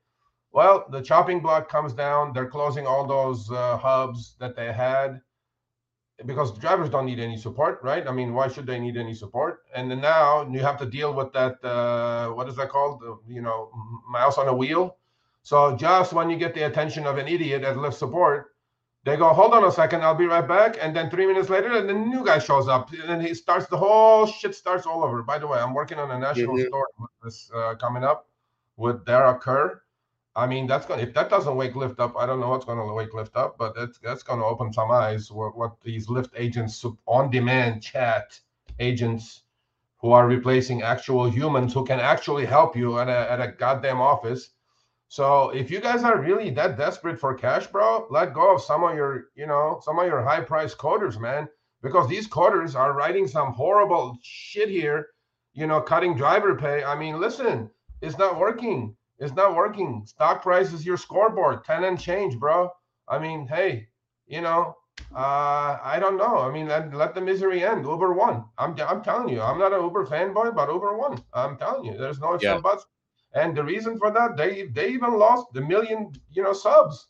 Well, 0.53 0.87
the 0.91 1.03
chopping 1.03 1.41
block 1.41 1.69
comes 1.69 1.93
down. 1.93 2.33
They're 2.33 2.49
closing 2.49 2.87
all 2.87 3.07
those 3.07 3.51
uh, 3.51 3.77
hubs 3.77 4.37
that 4.39 4.55
they 4.55 4.73
had 4.73 5.21
because 6.27 6.57
drivers 6.59 6.89
don't 6.91 7.07
need 7.07 7.19
any 7.19 7.37
support, 7.37 7.81
right? 7.83 8.07
I 8.07 8.13
mean, 8.13 8.35
why 8.35 8.47
should 8.49 8.67
they 8.67 8.79
need 8.79 8.97
any 8.97 9.15
support? 9.15 9.63
And 9.75 9.91
then 9.91 10.01
now 10.01 10.49
you 10.49 10.61
have 10.61 10.79
to 10.79 10.87
deal 10.87 11.13
with 11.13 11.33
that. 11.33 11.63
Uh, 11.65 12.29
what 12.29 12.49
is 12.49 12.55
that 12.57 12.69
called? 12.69 13.03
Uh, 13.03 13.17
you 13.27 13.43
know, 13.43 13.71
mouse 14.09 14.39
on 14.39 14.47
a 14.47 14.55
wheel. 14.55 14.97
So 15.43 15.77
just 15.77 16.13
when 16.13 16.31
you 16.31 16.37
get 16.37 16.55
the 16.55 16.63
attention 16.63 17.05
of 17.05 17.19
an 17.19 17.27
idiot 17.27 17.65
at 17.65 17.77
Lyft 17.77 17.95
support, 17.95 18.54
they 19.05 19.17
go, 19.17 19.29
"Hold 19.33 19.53
on 19.55 19.65
a 19.65 19.73
second, 19.73 20.03
I'll 20.03 20.15
be 20.15 20.27
right 20.27 20.47
back." 20.47 20.77
And 20.81 20.95
then 20.97 21.11
three 21.11 21.27
minutes 21.27 21.49
later, 21.51 21.73
and 21.73 21.89
the 21.89 21.95
new 21.95 22.25
guy 22.25 22.39
shows 22.39 22.69
up, 22.69 22.91
and 23.07 23.23
he 23.23 23.35
starts 23.35 23.67
the 23.67 23.77
whole 23.77 24.27
shit 24.27 24.55
starts 24.55 24.87
all 24.87 25.05
over. 25.05 25.23
By 25.23 25.39
the 25.39 25.47
way, 25.47 25.59
I'm 25.59 25.75
working 25.75 25.99
on 25.99 26.11
a 26.11 26.19
national 26.19 26.57
Mhm. 26.57 26.67
story 26.69 26.89
with 26.99 27.11
this 27.23 27.51
uh, 27.55 27.75
coming 27.77 28.05
up 28.05 28.29
with 28.77 29.05
Dara 29.05 29.39
Kerr. 29.39 29.83
I 30.37 30.47
mean, 30.49 30.67
that's 30.67 30.85
going 30.87 30.99
to 31.01 31.07
if 31.07 31.15
that 31.15 31.31
doesn't 31.31 31.55
wake 31.55 31.75
Lyft 31.75 32.01
up, 32.01 32.17
I 32.17 32.27
don't 32.27 32.41
know 32.41 32.49
what's 32.49 32.65
going 32.65 32.79
to 32.79 32.93
wake 32.93 33.13
Lyft 33.13 33.37
up, 33.37 33.57
but 33.57 33.75
that's 33.77 33.99
that's 33.99 34.23
going 34.25 34.41
to 34.41 34.47
open 34.47 34.73
some 34.73 34.91
eyes 34.91 35.31
what, 35.31 35.57
what 35.57 35.81
these 35.83 36.09
Lyft 36.09 36.31
agents, 36.37 36.85
on-demand 37.07 37.83
chat 37.83 38.41
agents, 38.81 39.43
who 39.99 40.11
are 40.13 40.27
replacing 40.27 40.83
actual 40.83 41.31
humans 41.31 41.73
who 41.73 41.85
can 41.85 42.01
actually 42.01 42.45
help 42.47 42.75
you 42.77 42.99
at 42.99 43.09
a 43.09 43.31
at 43.31 43.41
a 43.41 43.49
goddamn 43.49 44.01
office. 44.01 44.51
So 45.09 45.51
if 45.51 45.71
you 45.71 45.81
guys 45.81 46.03
are 46.03 46.21
really 46.21 46.51
that 46.51 46.77
desperate 46.77 47.21
for 47.21 47.35
cash, 47.35 47.67
bro, 47.69 48.07
let 48.11 48.35
go 48.35 48.55
of 48.55 48.63
some 48.63 48.83
of 48.83 48.95
your, 48.97 49.27
you 49.37 49.47
know, 49.47 49.81
some 49.85 49.99
of 49.99 50.07
your 50.07 50.23
high-priced 50.23 50.77
coders, 50.79 51.19
man, 51.21 51.49
because 51.83 52.09
these 52.09 52.27
coders 52.29 52.75
are 52.75 52.93
writing 52.95 53.29
some 53.29 53.53
horrible 53.53 54.19
shit 54.23 54.69
here, 54.69 55.09
you 55.53 55.67
know, 55.67 55.81
cutting 55.81 56.17
driver 56.17 56.55
pay. 56.57 56.83
I 56.83 56.97
mean, 56.99 57.21
listen, 57.21 57.71
it's 58.01 58.19
not 58.19 58.39
working. 58.39 58.97
It's 59.19 59.35
not 59.35 59.55
working. 59.55 60.03
Stock 60.07 60.43
price 60.43 60.73
is 60.73 60.85
your 60.85 60.97
scoreboard, 60.97 61.65
10 61.65 61.85
and 61.85 62.01
change, 62.01 62.37
bro. 62.39 62.71
I 63.07 63.19
mean, 63.19 63.47
hey, 63.47 63.87
you 64.27 64.41
know, 64.41 64.75
uh, 65.15 65.79
I 65.83 65.99
don't 66.01 66.17
know. 66.17 66.39
I 66.39 66.51
mean, 66.51 66.67
let, 66.67 66.93
let 66.95 67.15
the 67.15 67.21
misery 67.21 67.65
end. 67.65 67.85
Uber 67.85 68.13
one. 68.13 68.45
I'm 68.59 68.75
I'm 68.81 69.03
telling 69.03 69.29
you, 69.29 69.41
I'm 69.41 69.59
not 69.59 69.73
an 69.73 69.83
Uber 69.83 70.07
fanboy, 70.07 70.55
but 70.55 70.73
Uber 70.73 70.97
one. 70.97 71.23
I'm 71.33 71.57
telling 71.57 71.85
you, 71.85 71.97
there's 71.97 72.19
no 72.21 72.35
ifs 72.35 72.43
Yeah. 72.45 72.55
and 72.55 72.63
buts. 72.63 72.87
And 73.35 73.57
the 73.57 73.65
reason 73.65 73.99
for 73.99 74.11
that, 74.13 74.37
they 74.37 74.67
they 74.67 74.89
even 74.89 75.19
lost 75.19 75.47
the 75.53 75.61
million, 75.61 76.13
you 76.31 76.43
know, 76.43 76.53
subs. 76.53 77.09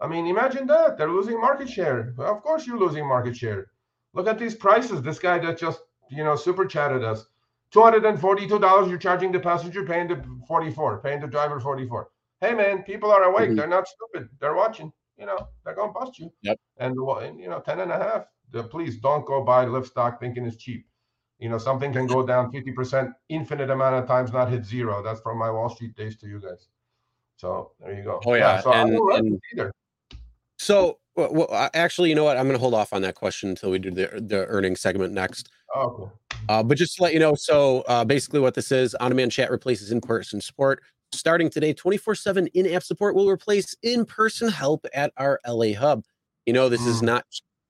I 0.00 0.06
mean, 0.06 0.26
imagine 0.26 0.66
that. 0.66 0.98
They're 0.98 1.10
losing 1.10 1.40
market 1.40 1.68
share. 1.68 2.12
Well, 2.16 2.34
of 2.34 2.42
course, 2.42 2.66
you're 2.66 2.78
losing 2.78 3.06
market 3.06 3.36
share. 3.36 3.70
Look 4.14 4.26
at 4.28 4.38
these 4.38 4.54
prices. 4.54 5.00
This 5.00 5.18
guy 5.18 5.38
that 5.38 5.58
just, 5.58 5.80
you 6.10 6.24
know, 6.24 6.36
super 6.36 6.66
chatted 6.66 7.04
us. 7.04 7.26
$242 7.74 8.88
you're 8.88 8.98
charging 8.98 9.32
the 9.32 9.40
passenger, 9.40 9.84
paying 9.86 10.08
the 10.08 10.22
44, 10.46 11.00
paying 11.00 11.20
the 11.20 11.26
driver 11.26 11.58
44. 11.58 12.08
Hey 12.40 12.54
man, 12.54 12.82
people 12.82 13.10
are 13.10 13.22
awake. 13.24 13.50
Mhm. 13.50 13.56
They're 13.56 13.66
not 13.66 13.88
stupid. 13.88 14.28
They're 14.40 14.54
watching. 14.54 14.92
You 15.16 15.26
know, 15.26 15.38
they're 15.64 15.74
gonna 15.74 15.92
bust 15.92 16.18
you. 16.18 16.30
Yep. 16.42 16.58
And 16.78 16.98
and, 16.98 17.40
you 17.40 17.48
know, 17.48 17.60
10 17.60 17.80
and 17.80 17.92
a 17.92 17.98
half. 17.98 18.26
The, 18.50 18.64
please 18.64 18.98
don't 18.98 19.24
go 19.24 19.42
buy 19.42 19.64
Lyft 19.64 19.86
stock 19.86 20.20
thinking 20.20 20.44
it's 20.44 20.56
cheap. 20.56 20.86
You 21.42 21.48
know, 21.48 21.58
something 21.58 21.92
can 21.92 22.06
go 22.06 22.24
down 22.24 22.52
50% 22.52 23.12
infinite 23.28 23.68
amount 23.68 23.96
of 23.96 24.06
times, 24.06 24.32
not 24.32 24.48
hit 24.48 24.64
zero. 24.64 25.02
That's 25.02 25.20
from 25.20 25.38
my 25.38 25.50
Wall 25.50 25.68
Street 25.68 25.96
days 25.96 26.16
to 26.18 26.28
you 26.28 26.40
guys. 26.40 26.68
So 27.36 27.72
there 27.80 27.92
you 27.94 28.04
go. 28.04 28.20
Oh, 28.24 28.34
yeah, 28.34 28.60
so 28.60 28.70
I 28.70 28.82
and- 28.82 28.92
don't 28.92 29.16
and- 29.16 29.40
either. 29.52 29.72
So, 30.58 30.98
well, 31.16 31.48
actually, 31.74 32.10
you 32.10 32.14
know 32.14 32.22
what? 32.22 32.36
I'm 32.36 32.44
going 32.44 32.54
to 32.54 32.60
hold 32.60 32.74
off 32.74 32.92
on 32.92 33.02
that 33.02 33.16
question 33.16 33.48
until 33.50 33.72
we 33.72 33.80
do 33.80 33.90
the 33.90 34.22
the 34.24 34.46
earnings 34.46 34.80
segment 34.80 35.12
next. 35.12 35.50
Oh, 35.74 35.80
okay. 35.88 36.12
Uh, 36.48 36.62
but 36.62 36.78
just 36.78 36.96
to 36.96 37.02
let 37.02 37.12
you 37.12 37.18
know, 37.18 37.34
so 37.34 37.80
uh, 37.88 38.04
basically, 38.04 38.38
what 38.38 38.54
this 38.54 38.70
is 38.70 38.94
on 38.94 39.10
demand 39.10 39.32
chat 39.32 39.50
replaces 39.50 39.90
in 39.90 40.00
person 40.00 40.40
support. 40.40 40.80
Starting 41.10 41.50
today, 41.50 41.72
24 41.74 42.14
7 42.14 42.46
in 42.54 42.72
app 42.72 42.84
support 42.84 43.16
will 43.16 43.28
replace 43.28 43.74
in 43.82 44.04
person 44.04 44.48
help 44.48 44.86
at 44.94 45.12
our 45.16 45.40
LA 45.46 45.74
hub. 45.74 46.04
You 46.46 46.52
know, 46.52 46.68
this 46.68 46.86
is 46.86 47.00
Mm. 47.02 47.06
not 47.06 47.24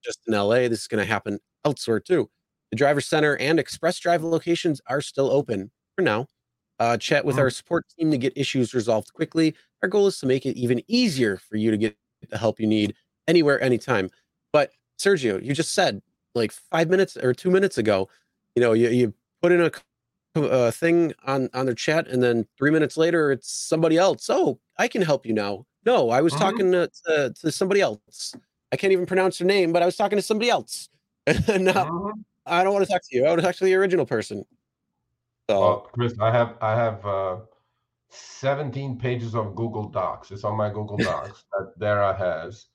just 0.05 0.19
in 0.27 0.35
LA, 0.35 0.67
this 0.69 0.81
is 0.81 0.87
going 0.87 1.03
to 1.03 1.11
happen 1.11 1.39
elsewhere 1.65 1.99
too. 1.99 2.29
The 2.73 2.77
driver 2.77 3.01
center 3.01 3.37
and 3.37 3.59
express 3.59 3.99
drive 3.99 4.23
locations 4.23 4.81
are 4.87 4.99
still 4.99 5.29
open 5.29 5.69
for 5.95 6.01
now. 6.01 6.25
Uh, 6.79 6.97
chat 6.97 7.23
with 7.23 7.35
Mm. 7.35 7.41
our 7.41 7.49
support 7.51 7.85
team 7.95 8.09
to 8.09 8.17
get 8.17 8.33
issues 8.35 8.73
resolved 8.73 9.13
quickly. 9.13 9.53
Our 9.83 9.89
goal 9.89 10.07
is 10.07 10.17
to 10.21 10.25
make 10.25 10.43
it 10.47 10.57
even 10.57 10.81
easier 10.87 11.37
for 11.37 11.55
you 11.55 11.69
to 11.69 11.77
get 11.77 11.95
the 12.29 12.39
help 12.39 12.59
you 12.59 12.65
need 12.65 12.95
anywhere, 13.27 13.61
anytime. 13.61 14.09
But 14.51 14.71
Sergio, 14.97 15.39
you 15.43 15.53
just 15.53 15.75
said 15.75 16.01
like 16.33 16.51
five 16.51 16.89
minutes 16.89 17.15
or 17.15 17.31
two 17.35 17.51
minutes 17.51 17.77
ago, 17.77 18.09
you 18.55 18.61
know, 18.63 18.73
you, 18.73 18.89
you 18.89 19.13
put 19.43 19.51
in 19.51 19.61
a 20.35 20.71
thing 20.71 21.13
on 21.25 21.51
on 21.53 21.67
their 21.67 21.75
chat, 21.75 22.07
and 22.07 22.23
then 22.23 22.47
three 22.57 22.71
minutes 22.71 22.97
later, 22.97 23.31
it's 23.31 23.51
somebody 23.51 23.97
else. 23.99 24.31
Oh, 24.31 24.59
I 24.79 24.87
can 24.87 25.03
help 25.03 25.27
you 25.27 25.33
now. 25.33 25.67
No, 25.85 26.09
I 26.09 26.21
was 26.21 26.33
Mhm. 26.33 26.39
talking 26.39 26.71
to, 26.71 26.89
to 27.05 27.33
to 27.39 27.51
somebody 27.51 27.81
else. 27.81 28.35
I 28.71 28.77
can't 28.77 28.93
even 28.93 29.05
pronounce 29.05 29.37
their 29.37 29.47
name, 29.47 29.71
but 29.71 29.83
I 29.83 29.85
was 29.85 29.95
talking 29.95 30.17
to 30.17 30.23
somebody 30.23 30.49
else. 30.49 30.89
and 31.27 31.65
now 31.65 31.85
Mhm. 31.85 32.23
I 32.45 32.63
don't 32.63 32.73
want 32.73 32.85
to 32.85 32.91
talk 32.91 33.01
to 33.09 33.15
you. 33.15 33.25
I 33.25 33.29
want 33.29 33.41
to 33.41 33.45
talk 33.47 33.55
to 33.55 33.65
the 33.65 33.75
original 33.75 34.05
person. 34.05 34.45
So 35.49 35.59
Well, 35.59 35.89
Chris, 35.93 36.13
I 36.19 36.31
have 36.31 36.57
I 36.61 36.75
have 36.75 37.05
uh, 37.05 37.37
17 38.09 38.97
pages 38.97 39.35
of 39.35 39.55
Google 39.55 39.89
Docs. 39.89 40.31
It's 40.31 40.43
on 40.43 40.55
my 40.57 40.69
Google 40.69 40.97
Docs 41.09 41.45
that 41.51 41.79
Dara 41.79 42.15
has 42.15 42.65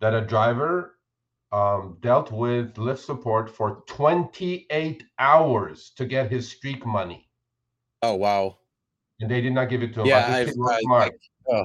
that 0.00 0.14
a 0.14 0.20
driver 0.20 0.96
um, 1.52 1.98
dealt 2.00 2.30
with 2.32 2.74
Lyft 2.74 2.98
support 2.98 3.50
for 3.50 3.82
28 3.86 5.04
hours 5.18 5.92
to 5.96 6.06
get 6.06 6.30
his 6.30 6.50
streak 6.50 6.86
money, 6.86 7.28
oh 8.02 8.14
wow. 8.14 8.58
and 9.20 9.30
they 9.30 9.40
did 9.40 9.52
not 9.52 9.68
give 9.68 9.82
it 9.82 9.92
to 9.94 10.00
him. 10.02 10.06
Yeah, 10.06 10.26
I've- 10.28 10.50
I- 10.50 10.80
smart. 10.80 11.12
oh. 11.48 11.64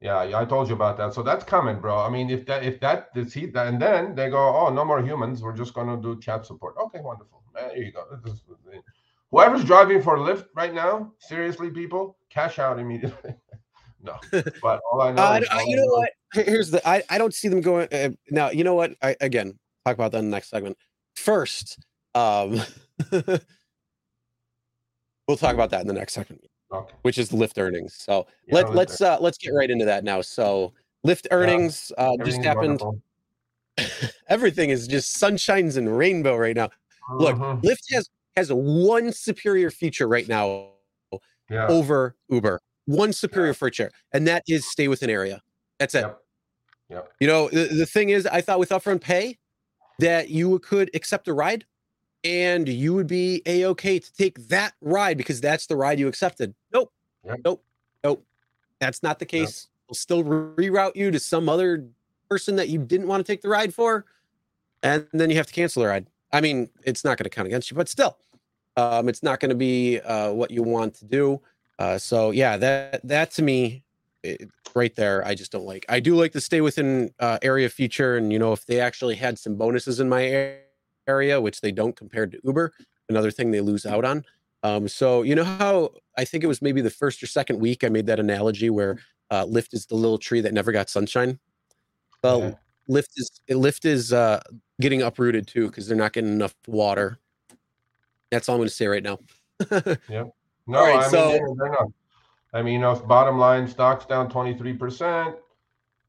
Yeah, 0.00 0.22
yeah, 0.24 0.38
I 0.40 0.46
told 0.46 0.68
you 0.68 0.74
about 0.74 0.96
that. 0.96 1.12
So 1.12 1.22
that's 1.22 1.44
coming, 1.44 1.78
bro. 1.78 1.98
I 1.98 2.08
mean, 2.08 2.30
if 2.30 2.46
that 2.46 2.64
if 2.64 2.80
that 2.80 3.10
see 3.28 3.46
that, 3.46 3.66
and 3.66 3.80
then 3.80 4.14
they 4.14 4.30
go, 4.30 4.38
oh, 4.38 4.70
no 4.72 4.82
more 4.84 5.02
humans. 5.02 5.42
We're 5.42 5.56
just 5.56 5.74
gonna 5.74 5.96
do 6.00 6.18
chat 6.20 6.46
support. 6.46 6.74
Okay, 6.86 7.00
wonderful. 7.00 7.42
There 7.54 7.76
you 7.76 7.92
go. 7.92 8.04
Whoever's 9.30 9.64
driving 9.64 10.02
for 10.02 10.16
Lyft 10.18 10.46
right 10.56 10.72
now, 10.74 11.12
seriously, 11.18 11.70
people, 11.70 12.16
cash 12.30 12.58
out 12.58 12.78
immediately. 12.78 13.34
no, 14.02 14.16
but 14.62 14.80
all 14.90 15.02
I 15.02 15.12
know, 15.12 15.22
Uh, 15.22 15.38
is, 15.42 15.48
I- 15.50 15.54
all 15.58 15.66
you 15.66 15.76
I 15.76 15.80
know 15.80 15.86
know- 15.86 15.92
what? 15.98 16.10
Here's 16.32 16.70
the. 16.70 16.88
I, 16.88 17.02
I 17.10 17.18
don't 17.18 17.34
see 17.34 17.48
them 17.48 17.60
going. 17.60 17.88
Uh, 17.92 18.10
now, 18.30 18.50
you 18.50 18.64
know 18.64 18.74
what? 18.74 18.92
I, 19.02 19.16
again, 19.20 19.58
talk 19.84 19.94
about 19.96 20.12
that 20.12 20.18
in 20.18 20.26
the 20.26 20.30
next 20.30 20.48
segment. 20.48 20.78
First, 21.16 21.78
um, 22.14 22.60
we'll 25.26 25.36
talk 25.36 25.54
about 25.54 25.70
that 25.70 25.80
in 25.82 25.88
the 25.88 25.92
next 25.92 26.12
segment, 26.14 26.42
Okay. 26.72 26.94
which 27.02 27.18
is 27.18 27.30
Lyft 27.30 27.58
earnings. 27.58 27.94
So 27.94 28.26
Yeah, 28.46 28.54
let 28.56 28.66
Lyft 28.68 28.74
let's 28.76 29.00
uh, 29.00 29.18
let's 29.20 29.38
get 29.38 29.50
right 29.50 29.70
into 29.70 29.84
that 29.84 30.04
now. 30.04 30.20
So 30.20 30.72
Lyft 31.06 31.26
earnings 31.30 31.92
uh, 31.98 32.16
just 32.24 32.42
happened. 32.44 32.80
Everything 34.28 34.70
is 34.70 34.86
just 34.86 35.16
sunshines 35.20 35.76
and 35.76 35.96
rainbow 35.96 36.36
right 36.36 36.54
now. 36.56 36.70
Look, 37.18 37.36
Mhm. 37.36 37.62
Lyft 37.62 37.92
has 37.92 38.08
has 38.36 38.52
one 38.52 39.12
superior 39.12 39.70
feature 39.70 40.06
right 40.06 40.28
now 40.28 40.70
yeah, 41.50 41.66
over 41.68 42.16
Uber. 42.28 42.60
One 42.86 43.12
superior 43.12 43.54
feature, 43.54 43.90
and 44.12 44.26
that 44.28 44.42
is 44.48 44.66
stay 44.66 44.88
within 44.88 45.10
area. 45.10 45.42
That's 45.78 45.94
it. 45.94 46.02
Yep. 46.02 46.22
Yep. 46.90 47.12
You 47.20 47.26
know, 47.28 47.48
the, 47.50 47.66
the 47.66 47.86
thing 47.86 48.10
is, 48.10 48.26
I 48.26 48.40
thought 48.40 48.58
with 48.58 48.70
upfront 48.70 49.00
pay 49.00 49.38
that 49.98 50.30
you 50.30 50.58
could 50.60 50.90
accept 50.94 51.28
a 51.28 51.34
ride 51.34 51.66
and 52.24 52.68
you 52.68 52.94
would 52.94 53.06
be 53.06 53.42
a 53.46 53.64
okay 53.66 53.98
to 53.98 54.12
take 54.14 54.48
that 54.48 54.74
ride 54.80 55.18
because 55.18 55.40
that's 55.40 55.66
the 55.66 55.76
ride 55.76 55.98
you 55.98 56.08
accepted. 56.08 56.54
Nope. 57.24 57.36
Yep. 57.36 57.40
Nope. 57.44 57.64
Nope. 58.04 58.26
That's 58.80 59.02
not 59.02 59.18
the 59.18 59.26
case. 59.26 59.68
They'll 59.88 59.94
still 59.94 60.24
reroute 60.24 60.96
you 60.96 61.10
to 61.10 61.18
some 61.20 61.48
other 61.48 61.86
person 62.28 62.56
that 62.56 62.68
you 62.68 62.78
didn't 62.78 63.08
want 63.08 63.24
to 63.24 63.30
take 63.30 63.42
the 63.42 63.48
ride 63.48 63.74
for, 63.74 64.06
and 64.82 65.06
then 65.12 65.30
you 65.30 65.36
have 65.36 65.46
to 65.46 65.52
cancel 65.52 65.82
the 65.82 65.88
ride. 65.88 66.06
I 66.32 66.40
mean, 66.40 66.70
it's 66.84 67.04
not 67.04 67.18
going 67.18 67.24
to 67.24 67.30
count 67.30 67.46
against 67.46 67.70
you, 67.70 67.76
but 67.76 67.88
still, 67.88 68.16
um, 68.76 69.08
it's 69.08 69.22
not 69.22 69.40
going 69.40 69.50
to 69.50 69.56
be 69.56 70.00
uh, 70.00 70.30
what 70.32 70.50
you 70.50 70.62
want 70.62 70.94
to 70.94 71.04
do. 71.04 71.40
Uh, 71.78 71.98
so 71.98 72.30
yeah, 72.30 72.56
that 72.56 73.00
that 73.06 73.30
to 73.32 73.42
me, 73.42 73.82
it, 74.22 74.48
right 74.74 74.94
there, 74.94 75.26
I 75.26 75.34
just 75.34 75.50
don't 75.50 75.64
like. 75.66 75.84
I 75.88 76.00
do 76.00 76.14
like 76.14 76.32
to 76.32 76.40
stay 76.40 76.60
within 76.60 77.12
uh, 77.18 77.38
area 77.42 77.68
feature, 77.68 78.16
and 78.16 78.32
you 78.32 78.38
know, 78.38 78.52
if 78.52 78.66
they 78.66 78.80
actually 78.80 79.16
had 79.16 79.38
some 79.38 79.56
bonuses 79.56 79.98
in 79.98 80.08
my 80.08 80.56
area, 81.06 81.40
which 81.40 81.60
they 81.60 81.72
don't 81.72 81.96
compared 81.96 82.30
to 82.32 82.40
Uber, 82.44 82.72
another 83.08 83.30
thing 83.30 83.50
they 83.50 83.60
lose 83.60 83.84
out 83.84 84.04
on. 84.04 84.24
Um, 84.62 84.88
so 84.88 85.22
you 85.22 85.34
know 85.34 85.44
how 85.44 85.90
I 86.18 86.24
think 86.24 86.44
it 86.44 86.46
was 86.46 86.60
maybe 86.60 86.80
the 86.80 86.90
first 86.90 87.22
or 87.22 87.26
second 87.26 87.58
week 87.60 87.82
I 87.84 87.88
made 87.88 88.06
that 88.06 88.20
analogy 88.20 88.70
where 88.70 88.98
uh, 89.30 89.44
Lyft 89.46 89.72
is 89.74 89.86
the 89.86 89.94
little 89.94 90.18
tree 90.18 90.40
that 90.42 90.52
never 90.52 90.72
got 90.72 90.90
sunshine. 90.90 91.38
Well, 92.22 92.40
Yeah. 92.40 92.54
Lyft 92.88 93.10
is 93.16 93.30
Lyft 93.48 93.84
is 93.84 94.12
uh, 94.12 94.40
getting 94.80 95.00
uprooted 95.02 95.46
too 95.46 95.68
because 95.68 95.86
they're 95.86 95.96
not 95.96 96.12
getting 96.12 96.32
enough 96.32 96.54
water. 96.66 97.18
That's 98.30 98.48
all 98.48 98.56
I'm 98.56 98.60
going 98.60 98.68
to 98.68 98.74
say 98.74 98.86
right 98.86 99.02
now. 99.02 99.18
yeah. 100.08 100.24
No, 100.66 100.78
All 100.78 100.86
right, 100.86 100.96
I 100.96 101.00
mean 101.02 101.10
so- 101.10 101.28
they're, 101.30 101.48
they're 101.56 101.72
not. 101.72 101.88
I 102.52 102.62
mean, 102.62 102.74
you 102.74 102.78
know, 102.80 102.96
bottom 102.96 103.38
line, 103.38 103.68
stocks 103.68 104.04
down 104.06 104.28
twenty 104.28 104.54
three 104.58 104.72
percent. 104.72 105.36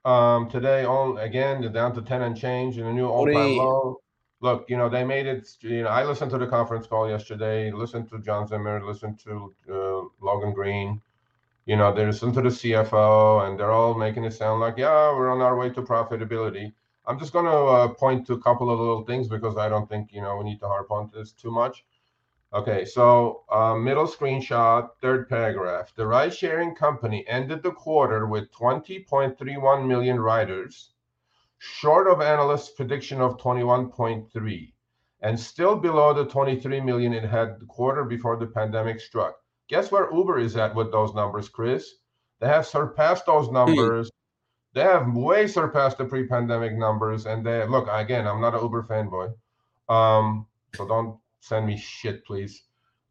Um, 0.06 0.50
today, 0.50 0.84
on 0.86 1.20
again, 1.20 1.62
they're 1.62 1.70
down 1.70 1.94
to 1.94 2.02
ten 2.02 2.24
and 2.24 2.36
change, 2.36 2.78
and 2.78 2.88
a 2.88 2.94
new 2.94 3.06
all 3.08 3.28
time 3.28 3.58
low. 3.58 3.98
Look, 4.42 4.70
you 4.70 4.78
know, 4.78 4.90
they 4.90 5.04
made 5.04 5.28
it. 5.28 5.48
You 5.62 5.84
know, 5.84 5.90
I 5.90 6.04
listened 6.04 6.32
to 6.32 6.38
the 6.38 6.48
conference 6.48 6.88
call 6.88 7.10
yesterday. 7.10 7.72
Listened 7.72 8.10
to 8.10 8.20
John 8.20 8.48
Zimmer. 8.48 8.84
Listened 8.84 9.20
to 9.20 9.54
uh, 9.72 10.02
Logan 10.20 10.54
Green. 10.54 11.02
You 11.66 11.76
know, 11.78 11.94
they 11.94 12.06
listened 12.06 12.34
to 12.34 12.42
the 12.42 12.50
CFO, 12.50 13.48
and 13.48 13.60
they're 13.60 13.72
all 13.72 13.94
making 13.94 14.24
it 14.26 14.34
sound 14.34 14.60
like, 14.60 14.78
yeah, 14.78 15.16
we're 15.16 15.32
on 15.32 15.42
our 15.42 15.56
way 15.56 15.70
to 15.70 15.82
profitability. 15.84 16.74
I'm 17.06 17.20
just 17.20 17.34
going 17.34 17.46
to 17.46 17.52
uh, 17.52 17.88
point 17.90 18.26
to 18.28 18.34
a 18.34 18.42
couple 18.42 18.70
of 18.70 18.80
little 18.80 19.04
things 19.06 19.28
because 19.28 19.58
I 19.58 19.70
don't 19.70 19.90
think 19.90 20.12
you 20.12 20.22
know 20.22 20.38
we 20.38 20.44
need 20.44 20.60
to 20.60 20.68
harp 20.68 20.92
on 20.92 21.12
this 21.14 21.32
too 21.32 21.52
much. 21.52 21.86
Okay, 22.54 22.84
so 22.84 23.44
uh, 23.50 23.76
middle 23.76 24.08
screenshot, 24.08 24.90
third 25.02 25.30
paragraph. 25.30 25.94
The 25.96 26.06
ride 26.06 26.34
sharing 26.34 26.76
company 26.76 27.26
ended 27.28 27.64
the 27.64 27.72
quarter 27.72 28.28
with 28.28 28.52
20.31 28.52 29.88
million 29.88 30.20
riders, 30.20 30.91
short 31.64 32.08
of 32.08 32.22
analysts' 32.22 32.72
prediction 32.72 33.22
of 33.22 33.38
21.3, 33.38 34.74
and 35.22 35.40
still 35.40 35.76
below 35.76 36.12
the 36.12 36.26
23 36.26 36.82
million 36.82 37.14
it 37.14 37.24
had 37.24 37.60
the 37.60 37.68
quarter 37.68 38.04
before 38.04 38.36
the 38.36 38.48
pandemic 38.48 39.00
struck. 39.00 39.36
Guess 39.70 39.92
where 39.92 40.12
Uber 40.12 40.40
is 40.40 40.58
at 40.58 40.74
with 40.74 40.92
those 40.92 41.14
numbers, 41.14 41.50
Chris? 41.50 41.88
They 42.40 42.48
have 42.48 42.66
surpassed 42.66 43.28
those 43.28 43.52
numbers. 43.52 44.10
They 44.74 44.82
have 44.82 45.14
way 45.14 45.46
surpassed 45.46 46.00
the 46.00 46.06
pre-pandemic 46.06 46.74
numbers, 46.74 47.28
and 47.28 47.46
they 47.46 47.68
look 47.68 47.88
again. 47.92 48.26
I'm 48.26 48.42
not 48.42 48.56
an 48.56 48.62
Uber 48.62 48.88
fanboy, 48.90 49.32
um, 49.88 50.48
so 50.76 50.88
don't 50.88 51.20
send 51.42 51.68
me 51.68 51.78
shit, 51.78 52.26
please. 52.26 52.64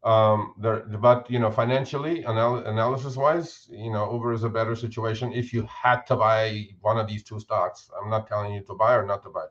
Um, 0.03 0.55
there, 0.57 0.79
but 0.79 1.29
you 1.29 1.37
know, 1.39 1.51
financially, 1.51 2.19
anal- 2.21 2.65
analysis-wise, 2.65 3.67
you 3.69 3.91
know, 3.91 4.11
Uber 4.11 4.33
is 4.33 4.43
a 4.43 4.49
better 4.49 4.75
situation 4.75 5.31
if 5.31 5.53
you 5.53 5.63
had 5.67 6.07
to 6.07 6.15
buy 6.15 6.69
one 6.81 6.97
of 6.97 7.07
these 7.07 7.23
two 7.23 7.39
stocks. 7.39 7.89
I'm 8.01 8.09
not 8.09 8.27
telling 8.27 8.53
you 8.53 8.61
to 8.63 8.73
buy 8.73 8.95
or 8.95 9.05
not 9.05 9.21
to 9.23 9.29
buy. 9.29 9.45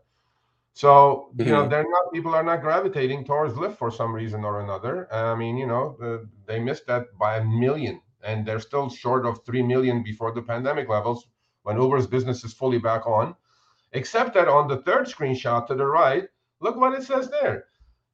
So 0.73 1.31
you 1.37 1.53
know, 1.53 1.65
Mhm. 1.67 1.71
they're 1.71 1.89
not 1.89 2.13
people 2.13 2.35
are 2.35 2.43
not 2.43 2.63
gravitating 2.63 3.25
towards 3.25 3.55
Lyft 3.55 3.77
for 3.77 3.91
some 3.93 4.13
reason 4.13 4.45
or 4.45 4.61
another. 4.61 5.13
I 5.13 5.35
mean, 5.37 5.57
you 5.57 5.67
know, 5.67 5.97
uh, 6.03 6.27
they 6.47 6.59
missed 6.59 6.87
that 6.87 7.07
by 7.19 7.37
a 7.39 7.45
million, 7.45 8.01
and 8.23 8.45
they're 8.47 8.61
still 8.61 8.89
short 8.91 9.27
of 9.27 9.45
three 9.45 9.63
million 9.63 10.03
before 10.03 10.33
the 10.33 10.43
pandemic 10.43 10.89
levels, 10.89 11.27
when 11.63 11.81
Uber's 11.81 12.07
business 12.09 12.45
is 12.45 12.55
fully 12.55 12.79
back 12.79 13.07
on. 13.07 13.37
Except 13.93 14.35
that 14.35 14.49
on 14.49 14.69
the 14.69 14.83
third 14.83 15.07
screenshot 15.07 15.67
to 15.67 15.75
the 15.75 15.87
right, 15.87 16.29
look 16.61 16.77
what 16.77 16.95
it 16.95 17.03
says 17.05 17.31
there. 17.31 17.67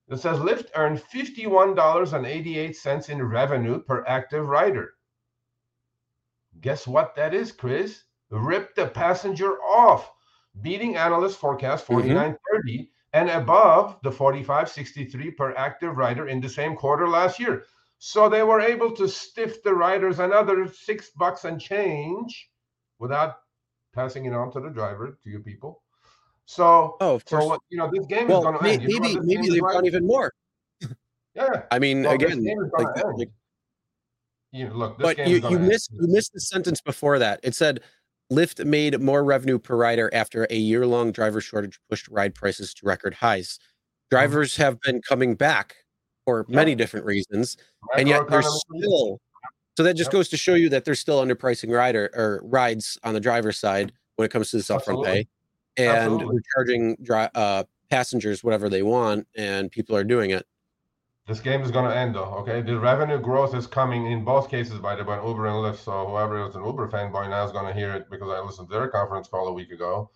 It 0.08 0.18
says 0.18 0.38
Lyft 0.38 0.68
earned 0.76 1.02
$51.88 1.12 3.08
in 3.08 3.22
revenue 3.22 3.82
per 3.82 4.04
active 4.06 4.46
rider. 4.48 4.94
Guess 6.60 6.86
what 6.86 7.16
that 7.16 7.34
is, 7.34 7.50
Chris? 7.50 8.04
Rip 8.30 8.74
the 8.76 8.86
passenger 8.86 9.60
off, 9.62 10.12
beating 10.62 10.96
analyst 10.96 11.38
forecast 11.38 11.86
49.30 11.86 12.36
mm-hmm. 12.36 12.82
and 13.14 13.30
above 13.30 13.98
the 14.02 14.10
45.63 14.10 15.36
per 15.36 15.54
active 15.54 15.96
rider 15.96 16.28
in 16.28 16.40
the 16.40 16.48
same 16.48 16.76
quarter 16.76 17.08
last 17.08 17.40
year. 17.40 17.64
So 17.98 18.28
they 18.28 18.42
were 18.42 18.60
able 18.60 18.92
to 18.92 19.08
stiff 19.08 19.62
the 19.62 19.74
riders 19.74 20.18
another 20.20 20.68
six 20.68 21.10
bucks 21.10 21.44
and 21.44 21.60
change 21.60 22.50
without 22.98 23.38
passing 23.92 24.26
it 24.26 24.32
on 24.32 24.52
to 24.52 24.60
the 24.60 24.70
driver, 24.70 25.18
to 25.22 25.30
you 25.30 25.40
people. 25.40 25.82
So, 26.46 26.96
oh, 27.00 27.14
of 27.16 27.24
course. 27.24 27.42
So 27.42 27.48
what, 27.48 27.60
you 27.68 27.76
know, 27.76 27.90
this 27.92 28.06
game 28.06 28.28
well, 28.28 28.38
is 28.38 28.44
going 28.44 28.58
to 28.58 28.62
may, 28.62 28.74
end. 28.74 28.82
You 28.84 29.00
maybe 29.00 29.20
maybe 29.20 29.48
they've 29.50 29.60
done 29.60 29.84
even 29.84 30.06
more. 30.06 30.32
yeah. 31.34 31.62
I 31.70 31.78
mean, 31.78 32.04
well, 32.04 32.14
again, 32.14 32.44
like, 32.72 33.04
like, 33.04 33.30
you 34.52 34.68
know, 34.68 34.74
look, 34.74 34.98
but 34.98 35.18
you, 35.26 35.46
you 35.50 35.58
missed 35.58 35.90
you 35.92 36.06
missed 36.06 36.32
the 36.32 36.40
sentence 36.40 36.80
before 36.80 37.18
that. 37.18 37.40
It 37.42 37.54
said 37.54 37.80
Lyft 38.32 38.64
made 38.64 39.00
more 39.00 39.24
revenue 39.24 39.58
per 39.58 39.76
rider 39.76 40.08
after 40.12 40.46
a 40.48 40.56
year 40.56 40.86
long 40.86 41.12
driver 41.12 41.40
shortage 41.40 41.78
pushed 41.90 42.08
ride 42.08 42.34
prices 42.34 42.72
to 42.74 42.86
record 42.86 43.14
highs. 43.14 43.58
Mm-hmm. 43.58 44.16
Drivers 44.16 44.52
mm-hmm. 44.52 44.62
have 44.62 44.80
been 44.80 45.02
coming 45.02 45.34
back 45.34 45.74
for 46.24 46.46
yep. 46.48 46.54
many 46.54 46.74
different 46.76 47.06
reasons, 47.06 47.56
and 47.96 48.08
yet 48.08 48.28
they're 48.28 48.42
still. 48.42 49.20
So 49.76 49.82
that 49.82 49.94
just 49.94 50.08
yep. 50.08 50.12
goes 50.12 50.28
to 50.30 50.36
show 50.38 50.54
you 50.54 50.68
that 50.70 50.84
they're 50.84 50.94
still 50.94 51.22
underpricing 51.22 51.70
rider 51.70 52.08
or 52.14 52.40
rides 52.44 52.98
on 53.04 53.14
the 53.14 53.20
driver's 53.20 53.58
side 53.58 53.92
when 54.14 54.24
it 54.24 54.30
comes 54.30 54.50
to 54.50 54.56
this 54.56 54.68
upfront 54.68 55.04
pay, 55.04 55.26
and 55.76 55.88
Absolutely. 55.88 56.26
they're 56.26 56.42
charging 56.54 56.96
dri- 57.02 57.28
uh, 57.34 57.64
passengers 57.90 58.42
whatever 58.42 58.68
they 58.68 58.82
want, 58.82 59.26
and 59.36 59.70
people 59.70 59.96
are 59.96 60.04
doing 60.04 60.30
it. 60.30 60.46
This 61.26 61.40
game 61.40 61.62
is 61.62 61.72
going 61.72 61.90
to 61.90 61.96
end 61.96 62.14
though. 62.14 62.34
Okay, 62.40 62.62
the 62.62 62.78
revenue 62.78 63.18
growth 63.18 63.54
is 63.54 63.66
coming 63.66 64.12
in 64.12 64.24
both 64.24 64.48
cases 64.48 64.78
by 64.78 64.94
the 64.94 65.02
way, 65.02 65.16
Uber 65.16 65.46
and 65.46 65.56
Lyft. 65.56 65.84
So 65.84 66.06
whoever 66.06 66.46
is 66.48 66.54
an 66.54 66.64
Uber 66.64 66.88
fanboy 66.88 67.28
now 67.28 67.44
is 67.44 67.50
going 67.50 67.66
to 67.66 67.74
hear 67.78 67.92
it 67.94 68.08
because 68.10 68.30
I 68.30 68.38
listened 68.40 68.68
to 68.68 68.74
their 68.74 68.88
conference 68.88 69.26
call 69.26 69.48
a 69.48 69.52
week 69.52 69.72
ago. 69.72 70.10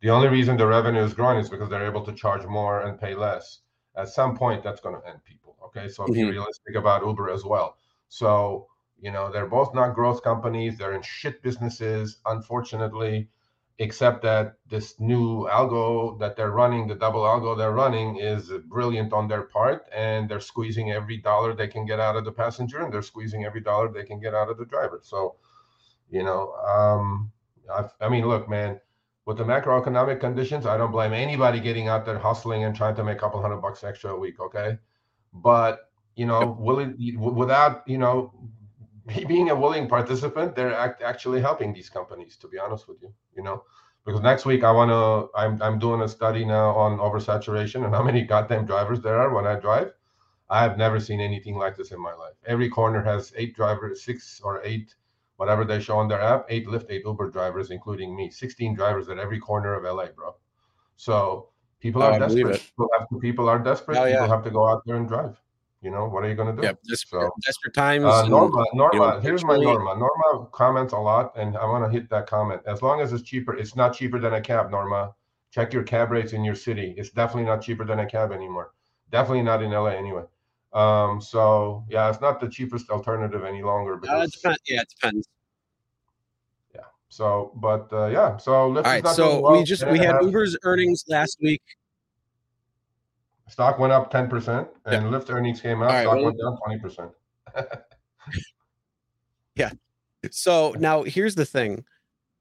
The 0.00 0.10
only 0.10 0.28
reason 0.28 0.56
the 0.56 0.66
revenue 0.66 1.02
is 1.02 1.12
growing 1.12 1.38
is 1.38 1.50
because 1.50 1.68
they're 1.68 1.86
able 1.86 2.04
to 2.04 2.12
charge 2.12 2.46
more 2.46 2.82
and 2.82 2.98
pay 2.98 3.14
less. 3.14 3.60
At 3.96 4.08
some 4.08 4.36
point, 4.36 4.62
that's 4.62 4.80
going 4.80 4.98
to 4.98 5.06
end 5.06 5.22
people. 5.24 5.56
Okay, 5.64 5.88
so 5.88 6.04
mm-hmm. 6.04 6.12
be 6.12 6.24
realistic 6.24 6.74
about 6.74 7.04
Uber 7.04 7.30
as 7.30 7.44
well. 7.44 7.76
So 8.08 8.66
you 8.98 9.10
know 9.10 9.30
they're 9.30 9.46
both 9.46 9.74
not 9.74 9.94
growth 9.94 10.22
companies. 10.22 10.78
They're 10.78 10.94
in 10.94 11.02
shit 11.02 11.42
businesses, 11.42 12.18
unfortunately. 12.24 13.28
Except 13.78 14.22
that 14.22 14.54
this 14.66 14.98
new 14.98 15.46
algo 15.48 16.18
that 16.18 16.34
they're 16.34 16.50
running, 16.50 16.86
the 16.86 16.94
double 16.94 17.20
algo 17.20 17.56
they're 17.56 17.72
running, 17.72 18.16
is 18.16 18.50
brilliant 18.64 19.12
on 19.12 19.28
their 19.28 19.42
part, 19.42 19.86
and 19.94 20.30
they're 20.30 20.40
squeezing 20.40 20.92
every 20.92 21.18
dollar 21.18 21.54
they 21.54 21.68
can 21.68 21.84
get 21.84 22.00
out 22.00 22.16
of 22.16 22.24
the 22.24 22.32
passenger, 22.32 22.80
and 22.80 22.90
they're 22.90 23.02
squeezing 23.02 23.44
every 23.44 23.60
dollar 23.60 23.92
they 23.92 24.04
can 24.04 24.18
get 24.18 24.34
out 24.34 24.48
of 24.48 24.56
the 24.56 24.64
driver. 24.64 25.00
So, 25.02 25.36
you 26.08 26.24
know, 26.24 26.54
um, 26.54 27.30
I, 27.70 27.84
I 28.00 28.08
mean, 28.08 28.26
look, 28.26 28.48
man, 28.48 28.80
with 29.26 29.36
the 29.36 29.44
macroeconomic 29.44 30.20
conditions, 30.20 30.64
I 30.64 30.78
don't 30.78 30.92
blame 30.92 31.12
anybody 31.12 31.60
getting 31.60 31.88
out 31.88 32.06
there 32.06 32.18
hustling 32.18 32.64
and 32.64 32.74
trying 32.74 32.94
to 32.96 33.04
make 33.04 33.18
a 33.18 33.20
couple 33.20 33.42
hundred 33.42 33.60
bucks 33.60 33.84
extra 33.84 34.12
a 34.12 34.18
week. 34.18 34.40
Okay, 34.40 34.78
but 35.34 35.90
you 36.14 36.24
know, 36.24 36.56
willing 36.58 36.96
without 37.18 37.86
you 37.86 37.98
know 37.98 38.32
being 39.28 39.50
a 39.50 39.54
willing 39.54 39.88
participant, 39.88 40.54
they're 40.54 40.74
act, 40.74 41.02
actually 41.02 41.40
helping 41.40 41.72
these 41.72 41.88
companies. 41.88 42.36
To 42.38 42.48
be 42.48 42.58
honest 42.58 42.88
with 42.88 43.00
you, 43.02 43.12
you 43.36 43.42
know, 43.42 43.64
because 44.04 44.20
next 44.20 44.44
week 44.44 44.64
I 44.64 44.72
want 44.72 44.90
to. 44.90 45.38
I'm 45.38 45.60
I'm 45.62 45.78
doing 45.78 46.02
a 46.02 46.08
study 46.08 46.44
now 46.44 46.70
on 46.70 46.98
oversaturation 46.98 47.84
and 47.84 47.94
how 47.94 48.02
many 48.02 48.22
goddamn 48.22 48.66
drivers 48.66 49.00
there 49.00 49.18
are 49.20 49.34
when 49.34 49.46
I 49.46 49.58
drive. 49.58 49.92
I 50.48 50.62
have 50.62 50.78
never 50.78 51.00
seen 51.00 51.20
anything 51.20 51.56
like 51.56 51.76
this 51.76 51.90
in 51.90 52.00
my 52.00 52.14
life. 52.14 52.34
Every 52.46 52.68
corner 52.68 53.02
has 53.02 53.32
eight 53.36 53.56
drivers, 53.56 54.04
six 54.04 54.40
or 54.44 54.62
eight, 54.64 54.94
whatever 55.36 55.64
they 55.64 55.80
show 55.80 55.98
on 55.98 56.06
their 56.06 56.20
app, 56.20 56.46
eight 56.48 56.68
Lyft, 56.68 56.86
eight 56.88 57.02
Uber 57.04 57.30
drivers, 57.30 57.72
including 57.72 58.14
me. 58.14 58.30
16 58.30 58.76
drivers 58.76 59.08
at 59.08 59.18
every 59.18 59.40
corner 59.40 59.74
of 59.74 59.82
LA, 59.82 60.06
bro. 60.06 60.36
So 60.94 61.48
People 61.80 62.02
oh, 62.02 62.06
are 62.06 62.18
desperate. 62.18 62.60
People, 62.60 62.88
have 62.98 63.08
to, 63.08 63.18
people 63.18 63.48
are 63.48 63.58
desperate. 63.58 63.98
Oh, 63.98 64.04
yeah. 64.06 64.22
People 64.22 64.28
have 64.28 64.44
to 64.44 64.50
go 64.50 64.66
out 64.66 64.82
there 64.86 64.96
and 64.96 65.06
drive. 65.06 65.40
You 65.82 65.90
know 65.90 66.08
what 66.08 66.24
are 66.24 66.28
you 66.28 66.34
going 66.34 66.54
to 66.54 66.60
do? 66.60 66.66
Yeah, 66.66 66.72
desperate, 66.88 67.22
so, 67.22 67.30
desperate 67.44 67.74
times. 67.74 68.04
Uh, 68.04 68.26
Norma, 68.26 68.64
Norma, 68.72 68.94
you 68.94 69.00
know, 69.00 69.20
here's 69.20 69.44
my 69.44 69.56
Norma. 69.56 69.94
Norma 69.96 70.46
comments 70.52 70.92
a 70.92 70.98
lot, 70.98 71.36
and 71.36 71.56
I 71.56 71.64
want 71.66 71.84
to 71.84 71.90
hit 71.90 72.08
that 72.10 72.26
comment. 72.26 72.62
As 72.66 72.82
long 72.82 73.00
as 73.00 73.12
it's 73.12 73.22
cheaper, 73.22 73.56
it's 73.56 73.76
not 73.76 73.94
cheaper 73.94 74.18
than 74.18 74.34
a 74.34 74.40
cab. 74.40 74.70
Norma, 74.70 75.14
check 75.50 75.72
your 75.72 75.82
cab 75.82 76.10
rates 76.10 76.32
in 76.32 76.44
your 76.44 76.54
city. 76.54 76.94
It's 76.96 77.10
definitely 77.10 77.44
not 77.44 77.62
cheaper 77.62 77.84
than 77.84 78.00
a 78.00 78.06
cab 78.06 78.32
anymore. 78.32 78.72
Definitely 79.10 79.42
not 79.42 79.62
in 79.62 79.70
LA 79.70 79.90
anyway. 79.90 80.24
Um, 80.72 81.20
so 81.20 81.84
yeah, 81.88 82.08
it's 82.08 82.20
not 82.20 82.40
the 82.40 82.48
cheapest 82.48 82.90
alternative 82.90 83.44
any 83.44 83.62
longer. 83.62 83.96
Because, 83.96 84.20
uh, 84.20 84.24
it 84.24 84.32
depends. 84.32 84.60
Yeah, 84.66 84.80
it 84.80 84.88
depends. 84.88 85.28
Yeah 86.74 86.80
so, 87.08 87.52
but 87.56 87.88
uh, 87.92 88.08
yeah, 88.08 88.36
so 88.36 88.52
all 88.52 88.72
right. 88.72 89.06
So 89.08 89.40
well. 89.40 89.52
we 89.56 89.64
just 89.64 89.86
we 89.88 89.98
had 89.98 90.16
Uber's 90.22 90.56
earnings 90.64 91.04
last 91.08 91.38
week. 91.40 91.62
Stock 93.48 93.78
went 93.78 93.92
up 93.92 94.10
ten 94.10 94.28
percent, 94.28 94.68
and 94.84 95.04
yeah. 95.04 95.18
Lyft 95.18 95.30
earnings 95.30 95.60
came 95.60 95.82
out. 95.82 95.90
Right, 95.90 96.02
stock 96.02 96.16
well, 96.16 96.24
went 96.24 96.38
down 96.38 96.58
twenty 96.58 96.80
percent. 96.80 97.10
yeah. 99.54 99.70
So 100.30 100.74
now 100.78 101.02
here's 101.04 101.34
the 101.34 101.44
thing: 101.44 101.84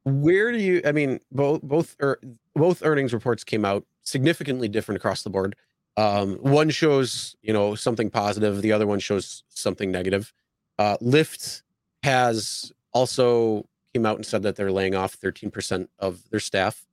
where 0.03 0.51
do 0.51 0.57
you? 0.57 0.81
I 0.85 0.91
mean, 0.91 1.19
both 1.31 1.61
both 1.61 1.95
er, 2.01 2.19
both 2.55 2.83
earnings 2.83 3.13
reports 3.13 3.43
came 3.43 3.65
out 3.65 3.85
significantly 4.03 4.67
different 4.67 4.97
across 4.97 5.23
the 5.23 5.29
board. 5.29 5.55
Um, 5.97 6.35
one 6.37 6.69
shows 6.69 7.35
you 7.41 7.53
know 7.53 7.75
something 7.75 8.09
positive, 8.09 8.61
the 8.61 8.71
other 8.71 8.87
one 8.87 8.99
shows 8.99 9.43
something 9.49 9.91
negative. 9.91 10.33
Uh, 10.77 10.97
Lyft 10.97 11.61
has 12.03 12.71
also 12.93 13.65
came 13.93 14.05
out 14.05 14.17
and 14.17 14.25
said 14.25 14.43
that 14.43 14.55
they're 14.55 14.71
laying 14.71 14.93
off 14.93 15.17
13% 15.19 15.87
of 15.99 16.29
their 16.29 16.39
staff. 16.39 16.85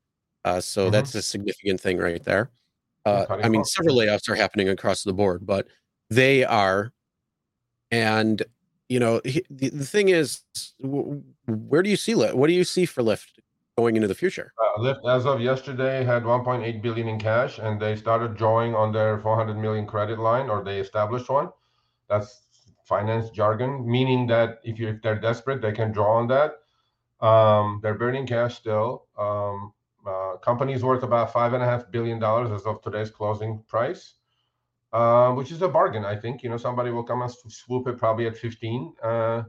Uh, 0.45 0.61
so 0.61 0.83
mm-hmm. 0.83 0.93
that's 0.93 1.15
a 1.15 1.23
significant 1.23 1.81
thing 1.81 1.99
right 1.99 2.23
there. 2.25 2.51
Uh, 3.05 3.27
I 3.31 3.49
mean, 3.49 3.65
several 3.65 3.97
layoffs 3.97 4.29
are 4.29 4.35
happening 4.35 4.69
across 4.69 5.03
the 5.03 5.13
board, 5.13 5.45
but 5.45 5.67
they 6.11 6.45
are. 6.45 6.93
And, 7.91 8.43
you 8.89 9.01
know, 9.01 9.21
the, 9.25 9.45
the 9.51 9.85
thing 9.85 10.09
is, 10.09 10.43
where 10.81 11.83
do 11.83 11.91
you 11.91 11.97
see 11.97 12.15
Lyft? 12.15 12.35
What 12.35 12.47
do 12.47 12.53
you 12.53 12.65
see 12.65 12.87
for 12.87 13.03
Lyft 13.03 13.29
going 13.77 13.97
into 13.97 14.09
the 14.09 14.15
future? 14.15 14.53
Uh, 14.59 14.81
Lyft, 14.81 15.09
as 15.09 15.27
of 15.27 15.41
yesterday, 15.41 16.05
had 16.05 16.23
1.8 16.23 16.81
billion 16.81 17.09
in 17.09 17.19
cash, 17.19 17.59
and 17.59 17.81
they 17.81 17.97
started 17.97 18.37
drawing 18.37 18.75
on 18.75 18.93
their 18.93 19.19
400 19.19 19.57
million 19.59 19.87
credit 19.87 20.19
line, 20.19 20.49
or 20.49 20.63
they 20.63 20.79
established 20.79 21.29
one. 21.29 21.51
That's 22.09 22.47
finance 22.85 23.31
jargon, 23.31 23.89
meaning 23.91 24.27
that 24.29 24.61
if 24.65 24.79
you 24.79 24.89
if 24.89 25.03
they're 25.03 25.19
desperate, 25.19 25.61
they 25.61 25.73
can 25.73 25.93
draw 25.93 26.19
on 26.19 26.29
that 26.29 26.59
um, 27.23 27.79
they're 27.83 27.95
burning 27.95 28.27
cash 28.27 28.57
still. 28.57 29.07
Um, 29.17 29.73
uh, 30.07 30.37
company's 30.39 30.83
worth 30.83 31.03
about 31.03 31.33
five 31.33 31.53
and 31.53 31.63
a 31.63 31.67
half 31.67 31.91
billion 31.91 32.19
dollars 32.19 32.51
as 32.51 32.67
of 32.67 32.83
today's 32.83 33.11
closing 33.11 33.63
price, 33.69 34.15
uh, 34.93 35.33
which 35.33 35.51
is 35.53 35.63
a 35.63 35.69
bargain. 35.69 36.05
I 36.05 36.17
think 36.17 36.43
you 36.43 36.51
know 36.51 36.57
somebody 36.57 36.91
will 36.91 37.05
come 37.05 37.23
and 37.23 37.31
swoop 37.31 37.89
it 37.89 37.99
probably 37.99 38.27
at 38.27 38.37
15. 38.37 38.95
Uh, 39.03 39.43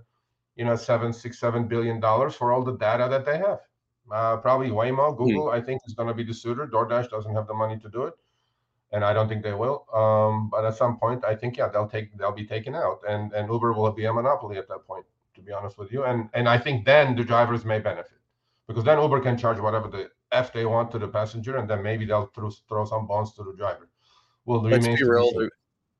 you 0.55 0.65
know, 0.65 0.75
seven, 0.75 1.11
six, 1.11 1.39
seven 1.39 1.67
billion 1.67 1.99
dollars 1.99 2.35
for 2.35 2.51
all 2.51 2.63
the 2.63 2.77
data 2.77 3.07
that 3.09 3.25
they 3.25 3.37
have. 3.37 3.59
Uh, 4.11 4.37
probably 4.37 4.69
Waymo, 4.69 5.11
hmm. 5.11 5.23
Google, 5.23 5.47
mm. 5.47 5.53
I 5.53 5.61
think 5.61 5.81
is 5.87 5.95
going 5.95 6.09
to 6.09 6.13
be 6.13 6.23
the 6.23 6.33
suitor. 6.33 6.67
DoorDash 6.67 7.09
doesn't 7.09 7.33
have 7.33 7.47
the 7.47 7.53
money 7.53 7.79
to 7.79 7.89
do 7.89 8.03
it, 8.03 8.13
and 8.91 9.03
I 9.03 9.13
don't 9.13 9.27
think 9.27 9.43
they 9.43 9.53
will. 9.53 9.85
Um, 9.93 10.49
but 10.49 10.65
at 10.65 10.75
some 10.75 10.97
point, 10.97 11.23
I 11.25 11.35
think 11.35 11.57
yeah, 11.57 11.69
they'll 11.69 11.87
take 11.87 12.15
they'll 12.17 12.33
be 12.33 12.45
taken 12.45 12.75
out, 12.75 12.99
and 13.07 13.33
and 13.33 13.51
Uber 13.51 13.73
will 13.73 13.91
be 13.91 14.05
a 14.05 14.13
monopoly 14.13 14.57
at 14.57 14.67
that 14.67 14.85
point 14.85 15.05
to 15.35 15.41
be 15.41 15.51
honest 15.51 15.77
with 15.77 15.91
you. 15.91 16.03
And 16.03 16.29
and 16.33 16.47
I 16.47 16.57
think 16.57 16.85
then 16.85 17.15
the 17.15 17.23
drivers 17.23 17.65
may 17.65 17.79
benefit 17.79 18.19
because 18.67 18.83
then 18.83 18.99
Uber 19.01 19.19
can 19.21 19.37
charge 19.37 19.59
whatever 19.59 19.87
the 19.87 20.09
f 20.33 20.51
they 20.53 20.65
want 20.65 20.91
to 20.91 20.99
the 20.99 21.07
passenger, 21.07 21.57
and 21.57 21.69
then 21.69 21.81
maybe 21.81 22.05
they'll 22.05 22.27
throw 22.27 22.49
throw 22.67 22.85
some 22.85 23.07
bonds 23.07 23.33
to 23.35 23.43
the 23.43 23.53
driver. 23.53 23.89
Well, 24.45 24.61
let's 24.61 24.87
be 24.87 25.03
real. 25.03 25.31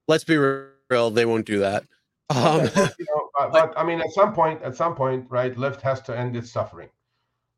Let's 0.07 0.23
be 0.23 0.37
real. 0.37 1.09
They 1.11 1.25
won't 1.25 1.45
do 1.45 1.59
that. 1.59 1.83
Um, 2.29 2.61
okay, 2.61 2.89
you 2.99 3.05
know, 3.09 3.29
but, 3.37 3.51
but, 3.51 3.73
I 3.77 3.83
mean, 3.83 4.01
at 4.01 4.11
some 4.11 4.33
point, 4.33 4.61
at 4.61 4.75
some 4.75 4.95
point, 4.95 5.25
right? 5.29 5.55
Lyft 5.55 5.81
has 5.81 6.01
to 6.03 6.17
end 6.17 6.35
its 6.35 6.51
suffering. 6.51 6.89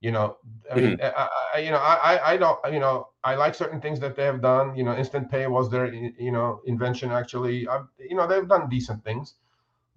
You 0.02 0.12
know, 0.12 0.38
I 0.72 0.76
mean, 0.76 0.98
mm-hmm. 0.98 1.20
I, 1.20 1.30
I, 1.56 1.60
you 1.60 1.72
know, 1.72 1.78
I, 1.78 2.34
I 2.34 2.38
don't, 2.38 2.60
you 2.72 2.80
know, 2.80 3.08
I 3.24 3.34
like 3.34 3.56
certain 3.56 3.82
things 3.82 4.00
that 4.02 4.16
they 4.16 4.24
have 4.26 4.42
done. 4.42 4.76
You 4.76 4.84
know, 4.84 4.96
instant 4.96 5.32
pay 5.32 5.48
was 5.48 5.72
their, 5.72 5.92
you 5.92 6.32
know, 6.32 6.62
invention. 6.66 7.12
Actually, 7.12 7.68
I, 7.68 7.82
you 7.98 8.16
know, 8.16 8.28
they've 8.28 8.48
done 8.48 8.70
decent 8.70 9.04
things, 9.04 9.36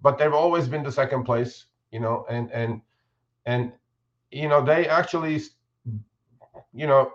but 0.01 0.17
they've 0.17 0.33
always 0.33 0.67
been 0.67 0.81
the 0.81 0.91
second 0.91 1.25
place 1.25 1.65
you 1.91 1.99
know, 1.99 2.25
and 2.29 2.51
and 2.51 2.81
and 3.45 3.71
you 4.31 4.47
know 4.47 4.63
they 4.63 4.87
actually, 4.87 5.41
you 6.73 6.87
know, 6.87 7.11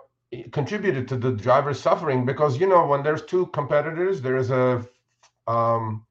contributed 0.51 1.07
to 1.07 1.15
the 1.15 1.31
driver's 1.31 1.79
suffering 1.79 2.25
because 2.25 2.59
you 2.59 2.67
know 2.67 2.85
when 2.85 3.03
there's 3.03 3.23
two 3.23 3.47
competitors, 3.47 4.21
there 4.21 4.37
is 4.37 4.51
a 4.51 4.85
um, 5.47 6.05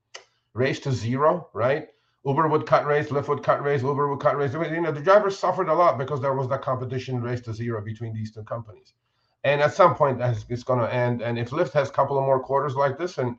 race 0.55 0.81
to 0.81 0.93
zero, 0.93 1.49
right? 1.53 1.89
Uber 2.25 2.49
would 2.49 2.66
cut 2.66 2.87
rates, 2.87 3.11
Lyft 3.11 3.29
would 3.29 3.43
cut 3.43 3.62
rates, 3.62 3.83
Uber 3.83 4.09
would 4.09 4.21
cut 4.21 4.37
rates. 4.37 4.55
You 4.55 4.81
know, 4.81 4.93
the 4.93 5.01
drivers 5.01 5.39
suffered 5.39 5.69
a 5.69 5.75
lot 5.75 5.99
because 5.99 6.21
there 6.21 6.33
was 6.33 6.49
that 6.49 6.62
competition 6.62 7.21
race 7.21 7.43
to 7.43 7.53
zero 7.53 7.83
between 7.83 8.15
these 8.15 8.33
two 8.33 8.45
companies. 8.45 8.95
And 9.45 9.61
at 9.61 9.75
some 9.75 9.95
point, 9.95 10.19
that's 10.19 10.47
it's 10.49 10.65
going 10.65 10.79
to 10.79 10.93
end. 10.93 11.21
And 11.21 11.39
if 11.39 11.51
Lyft 11.51 11.73
has 11.73 11.91
a 11.91 11.93
couple 11.93 12.19
of 12.19 12.25
more 12.25 12.41
quarters 12.41 12.75
like 12.77 12.97
this, 12.97 13.19
and 13.19 13.37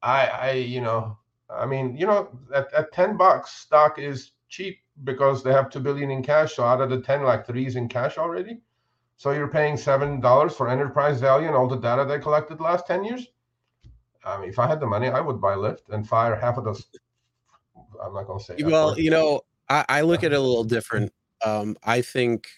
I, 0.00 0.26
I, 0.26 0.50
you 0.52 0.80
know, 0.80 1.18
I 1.50 1.66
mean, 1.66 1.96
you 1.96 2.06
know, 2.06 2.28
at, 2.54 2.72
at 2.72 2.92
10 2.92 3.16
bucks, 3.16 3.50
stock 3.50 3.98
is 3.98 4.32
cheap 4.48 4.78
because 5.02 5.42
they 5.42 5.52
have 5.52 5.68
2 5.70 5.80
billion 5.80 6.12
in 6.12 6.22
cash. 6.22 6.54
So 6.54 6.64
out 6.64 6.80
of 6.80 6.90
the 6.90 7.00
10, 7.00 7.24
like 7.24 7.44
three 7.44 7.66
is 7.66 7.74
in 7.74 7.88
cash 7.88 8.18
already. 8.18 8.60
So 9.22 9.30
you're 9.30 9.46
paying 9.46 9.76
$7 9.76 10.52
for 10.52 10.68
enterprise 10.68 11.20
value 11.20 11.46
and 11.46 11.54
all 11.54 11.68
the 11.68 11.76
data 11.76 12.04
they 12.04 12.18
collected 12.18 12.58
the 12.58 12.64
last 12.64 12.88
10 12.88 13.04
years. 13.04 13.28
I 14.24 14.40
mean, 14.40 14.48
if 14.48 14.58
I 14.58 14.66
had 14.66 14.80
the 14.80 14.86
money, 14.88 15.10
I 15.10 15.20
would 15.20 15.40
buy 15.40 15.54
Lyft 15.54 15.90
and 15.90 16.08
fire 16.08 16.34
half 16.34 16.58
of 16.58 16.64
those 16.64 16.84
I'm 18.04 18.14
not 18.14 18.26
going 18.26 18.40
to 18.40 18.44
say. 18.44 18.56
Well, 18.64 18.98
you 18.98 19.12
know, 19.12 19.42
I, 19.68 19.84
I 19.88 20.00
look 20.00 20.24
at 20.24 20.32
it 20.32 20.34
a 20.34 20.40
little 20.40 20.64
different. 20.64 21.12
Um, 21.46 21.76
I 21.84 22.00
think 22.00 22.48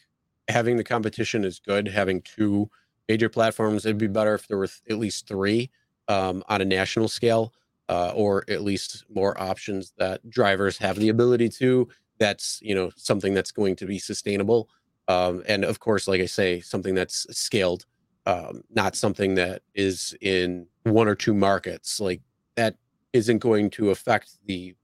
having 0.49 0.79
the 0.79 0.85
competition 0.85 1.45
is 1.45 1.59
good. 1.59 1.87
Having 1.87 2.23
two 2.23 2.71
major 3.11 3.29
platforms, 3.29 3.85
it'd 3.85 3.99
be 3.99 4.07
better 4.07 4.35
if 4.35 4.49
there 4.49 4.57
were 4.57 4.71
at 4.89 4.97
least 4.97 5.29
three 5.29 5.71
um, 6.09 6.43
on 6.49 6.63
a 6.63 6.65
national 6.65 7.09
scale, 7.09 7.53
uh, 7.91 8.13
or 8.15 8.43
at 8.49 8.63
least 8.63 9.05
more 9.15 9.39
options 9.39 9.93
that 9.99 10.31
drivers 10.31 10.79
have 10.79 10.97
the 10.97 11.11
ability 11.11 11.51
to. 11.51 11.89
That's 12.17 12.59
you 12.63 12.75
know 12.75 12.91
something 12.97 13.35
that's 13.35 13.53
going 13.53 13.77
to 13.77 13.85
be 13.85 13.99
sustainable, 13.99 14.71
um, 15.09 15.43
and 15.47 15.65
of 15.65 15.81
course, 15.81 16.09
like 16.09 16.21
I 16.21 16.27
say, 16.27 16.61
something 16.61 16.95
that's 16.95 17.27
scaled, 17.37 17.87
um, 18.27 18.63
not 18.71 18.97
something 18.97 19.35
that 19.35 19.63
is 19.75 20.15
in 20.21 20.67
one 20.85 21.09
or 21.09 21.15
two 21.15 21.35
markets. 21.35 22.01
Like 22.01 22.23
that 22.57 22.77
isn't 23.13 23.39
going 23.39 23.71
to 23.71 23.91
affect 23.91 24.39
the 24.47 24.75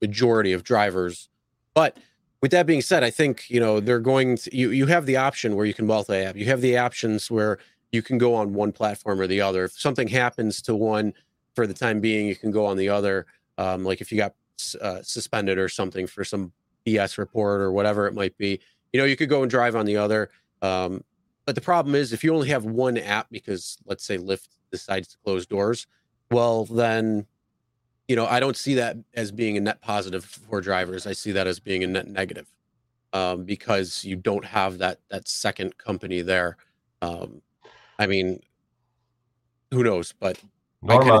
majority 0.00 0.52
of 0.52 0.64
drivers. 0.64 1.28
But 1.74 1.98
with 2.42 2.50
that 2.52 2.66
being 2.66 2.82
said, 2.82 3.04
I 3.04 3.10
think 3.10 3.48
you 3.50 3.60
know 3.60 3.80
they're 3.80 4.00
going 4.00 4.36
to 4.38 4.56
you 4.56 4.70
you 4.70 4.86
have 4.86 5.06
the 5.06 5.16
option 5.16 5.56
where 5.56 5.66
you 5.66 5.74
can 5.74 5.86
multi-app. 5.86 6.36
You 6.36 6.46
have 6.46 6.60
the 6.60 6.78
options 6.78 7.30
where 7.30 7.58
you 7.92 8.02
can 8.02 8.18
go 8.18 8.34
on 8.34 8.54
one 8.54 8.72
platform 8.72 9.20
or 9.20 9.26
the 9.26 9.40
other. 9.40 9.64
If 9.64 9.72
something 9.72 10.08
happens 10.08 10.60
to 10.62 10.74
one 10.74 11.12
for 11.54 11.66
the 11.66 11.74
time 11.74 12.00
being, 12.00 12.26
you 12.26 12.36
can 12.36 12.50
go 12.50 12.66
on 12.66 12.76
the 12.76 12.88
other. 12.88 13.26
Um, 13.58 13.84
like 13.84 14.00
if 14.00 14.10
you 14.12 14.18
got 14.18 14.34
uh, 14.80 15.02
suspended 15.02 15.58
or 15.58 15.68
something 15.68 16.06
for 16.06 16.24
some 16.24 16.52
BS 16.86 17.18
report 17.18 17.60
or 17.60 17.72
whatever 17.72 18.06
it 18.06 18.14
might 18.14 18.36
be, 18.36 18.60
you 18.96 19.02
know, 19.02 19.06
you 19.06 19.14
could 19.14 19.28
go 19.28 19.42
and 19.42 19.50
drive 19.50 19.76
on 19.76 19.84
the 19.84 19.98
other. 19.98 20.30
Um, 20.62 21.04
but 21.44 21.54
the 21.54 21.60
problem 21.60 21.94
is 21.94 22.14
if 22.14 22.24
you 22.24 22.32
only 22.34 22.48
have 22.48 22.64
one 22.64 22.96
app 22.96 23.28
because 23.30 23.76
let's 23.84 24.06
say 24.06 24.16
Lyft 24.16 24.48
decides 24.72 25.08
to 25.08 25.18
close 25.22 25.46
doors, 25.46 25.86
well 26.30 26.64
then 26.64 27.26
you 28.08 28.16
know, 28.16 28.26
I 28.26 28.40
don't 28.40 28.56
see 28.56 28.74
that 28.76 28.96
as 29.12 29.30
being 29.30 29.58
a 29.58 29.60
net 29.60 29.82
positive 29.82 30.24
for 30.24 30.62
drivers. 30.62 31.06
I 31.06 31.12
see 31.12 31.32
that 31.32 31.46
as 31.46 31.60
being 31.60 31.84
a 31.84 31.86
net 31.86 32.08
negative 32.08 32.46
um, 33.12 33.44
because 33.44 34.02
you 34.02 34.16
don't 34.16 34.46
have 34.46 34.78
that 34.78 35.00
that 35.10 35.28
second 35.28 35.76
company 35.76 36.22
there. 36.22 36.56
Um, 37.02 37.42
I 37.98 38.06
mean, 38.06 38.40
who 39.72 39.84
knows? 39.84 40.14
But 40.18 40.40
Norma, 40.80 41.20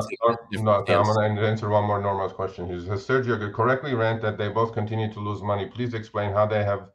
no, 0.52 0.84
I'm 0.88 1.04
going 1.04 1.36
to 1.36 1.46
answer 1.46 1.68
one 1.68 1.84
more 1.84 2.00
Norma's 2.00 2.32
question. 2.32 2.66
He 2.66 2.86
says, 2.86 3.06
Sergio 3.06 3.38
could 3.38 3.52
correctly 3.52 3.92
rant 3.92 4.22
that 4.22 4.38
they 4.38 4.48
both 4.48 4.72
continue 4.72 5.12
to 5.12 5.20
lose 5.20 5.42
money. 5.42 5.66
Please 5.66 5.92
explain 5.92 6.32
how 6.32 6.46
they 6.46 6.64
have 6.64 6.88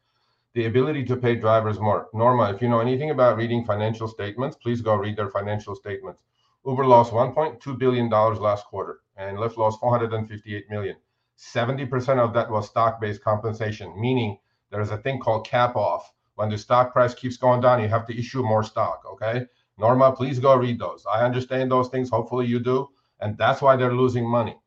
the 0.54 0.66
ability 0.66 1.06
to 1.06 1.16
pay 1.16 1.36
drivers 1.36 1.80
more. 1.80 2.08
Norma, 2.14 2.52
if 2.52 2.62
you 2.62 2.68
know 2.68 2.80
anything 2.80 3.10
about 3.10 3.38
reading 3.38 3.64
financial 3.66 4.08
statements, 4.08 4.58
please 4.58 4.82
go 4.82 4.96
read 4.96 5.16
their 5.16 5.30
financial 5.30 5.76
statements. 5.76 6.24
Uber 6.66 6.86
lost 6.86 7.12
1.2 7.12 7.78
billion 7.80 8.10
dollars 8.10 8.40
last 8.40 8.66
quarter 8.66 9.00
and 9.16 9.38
Lyft 9.38 9.58
lost 9.58 9.80
458 9.80 10.70
million. 10.70 10.96
70% 11.38 12.20
of 12.20 12.34
that 12.34 12.50
was 12.52 12.68
stock-based 12.68 13.24
compensation, 13.24 14.00
meaning 14.00 14.38
there 14.70 14.82
is 14.82 14.92
a 14.92 14.98
thing 14.98 15.20
called 15.20 15.48
cap 15.48 15.76
off. 15.76 16.12
When 16.36 16.50
the 16.50 16.58
stock 16.58 16.94
price 16.94 17.14
keeps 17.14 17.38
going 17.38 17.62
down, 17.62 17.82
you 17.82 17.88
have 17.90 18.06
to 18.08 18.18
issue 18.18 18.44
more 18.44 18.64
stock. 18.64 19.04
Okay. 19.14 19.46
Norma, 19.78 20.12
please 20.12 20.40
go 20.40 20.56
read 20.56 20.80
those. 20.80 21.06
I 21.12 21.26
understand 21.26 21.72
those 21.72 21.90
things. 21.90 22.10
Hopefully 22.10 22.46
you 22.46 22.60
do. 22.60 22.90
And 23.20 23.38
that's 23.38 23.62
why 23.62 23.76
they're 23.76 23.94
losing 23.94 24.28
money. 24.30 24.58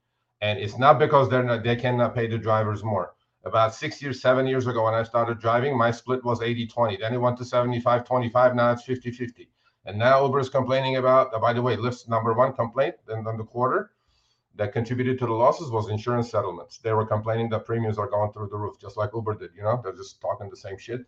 And 0.40 0.58
it's 0.58 0.78
not 0.78 0.98
because 0.98 1.28
they're 1.28 1.42
not, 1.42 1.62
they 1.62 1.76
cannot 1.76 2.14
pay 2.14 2.26
the 2.26 2.38
drivers 2.38 2.82
more. 2.82 3.14
About 3.44 3.74
six 3.74 4.00
years, 4.00 4.22
seven 4.22 4.46
years 4.46 4.66
ago, 4.66 4.84
when 4.84 4.94
I 4.94 5.02
started 5.02 5.38
driving, 5.38 5.76
my 5.76 5.90
split 5.90 6.24
was 6.24 6.40
80 6.40 6.66
20. 6.66 6.96
Then 6.96 7.12
it 7.12 7.18
went 7.18 7.36
to 7.38 7.44
75 7.44 8.06
25. 8.06 8.54
Now 8.54 8.72
it's 8.72 8.84
50 8.84 9.10
50. 9.10 9.48
And 9.86 9.98
now 9.98 10.24
Uber 10.24 10.40
is 10.40 10.48
complaining 10.48 10.96
about, 10.96 11.38
by 11.40 11.52
the 11.52 11.60
way, 11.60 11.76
Lyft's 11.76 12.08
number 12.08 12.32
one 12.32 12.54
complaint 12.54 12.94
in, 13.10 13.18
in 13.18 13.36
the 13.36 13.44
quarter 13.44 13.90
that 14.56 14.72
contributed 14.72 15.18
to 15.18 15.26
the 15.26 15.32
losses 15.32 15.70
was 15.70 15.88
insurance 15.88 16.30
settlements. 16.30 16.78
They 16.78 16.92
were 16.92 17.04
complaining 17.04 17.48
that 17.50 17.66
premiums 17.66 17.98
are 17.98 18.08
going 18.08 18.32
through 18.32 18.48
the 18.48 18.56
roof, 18.56 18.80
just 18.80 18.96
like 18.96 19.10
Uber 19.14 19.34
did. 19.34 19.50
You 19.54 19.62
know, 19.62 19.80
they're 19.82 19.92
just 19.92 20.20
talking 20.20 20.48
the 20.48 20.56
same 20.56 20.78
shit. 20.78 21.00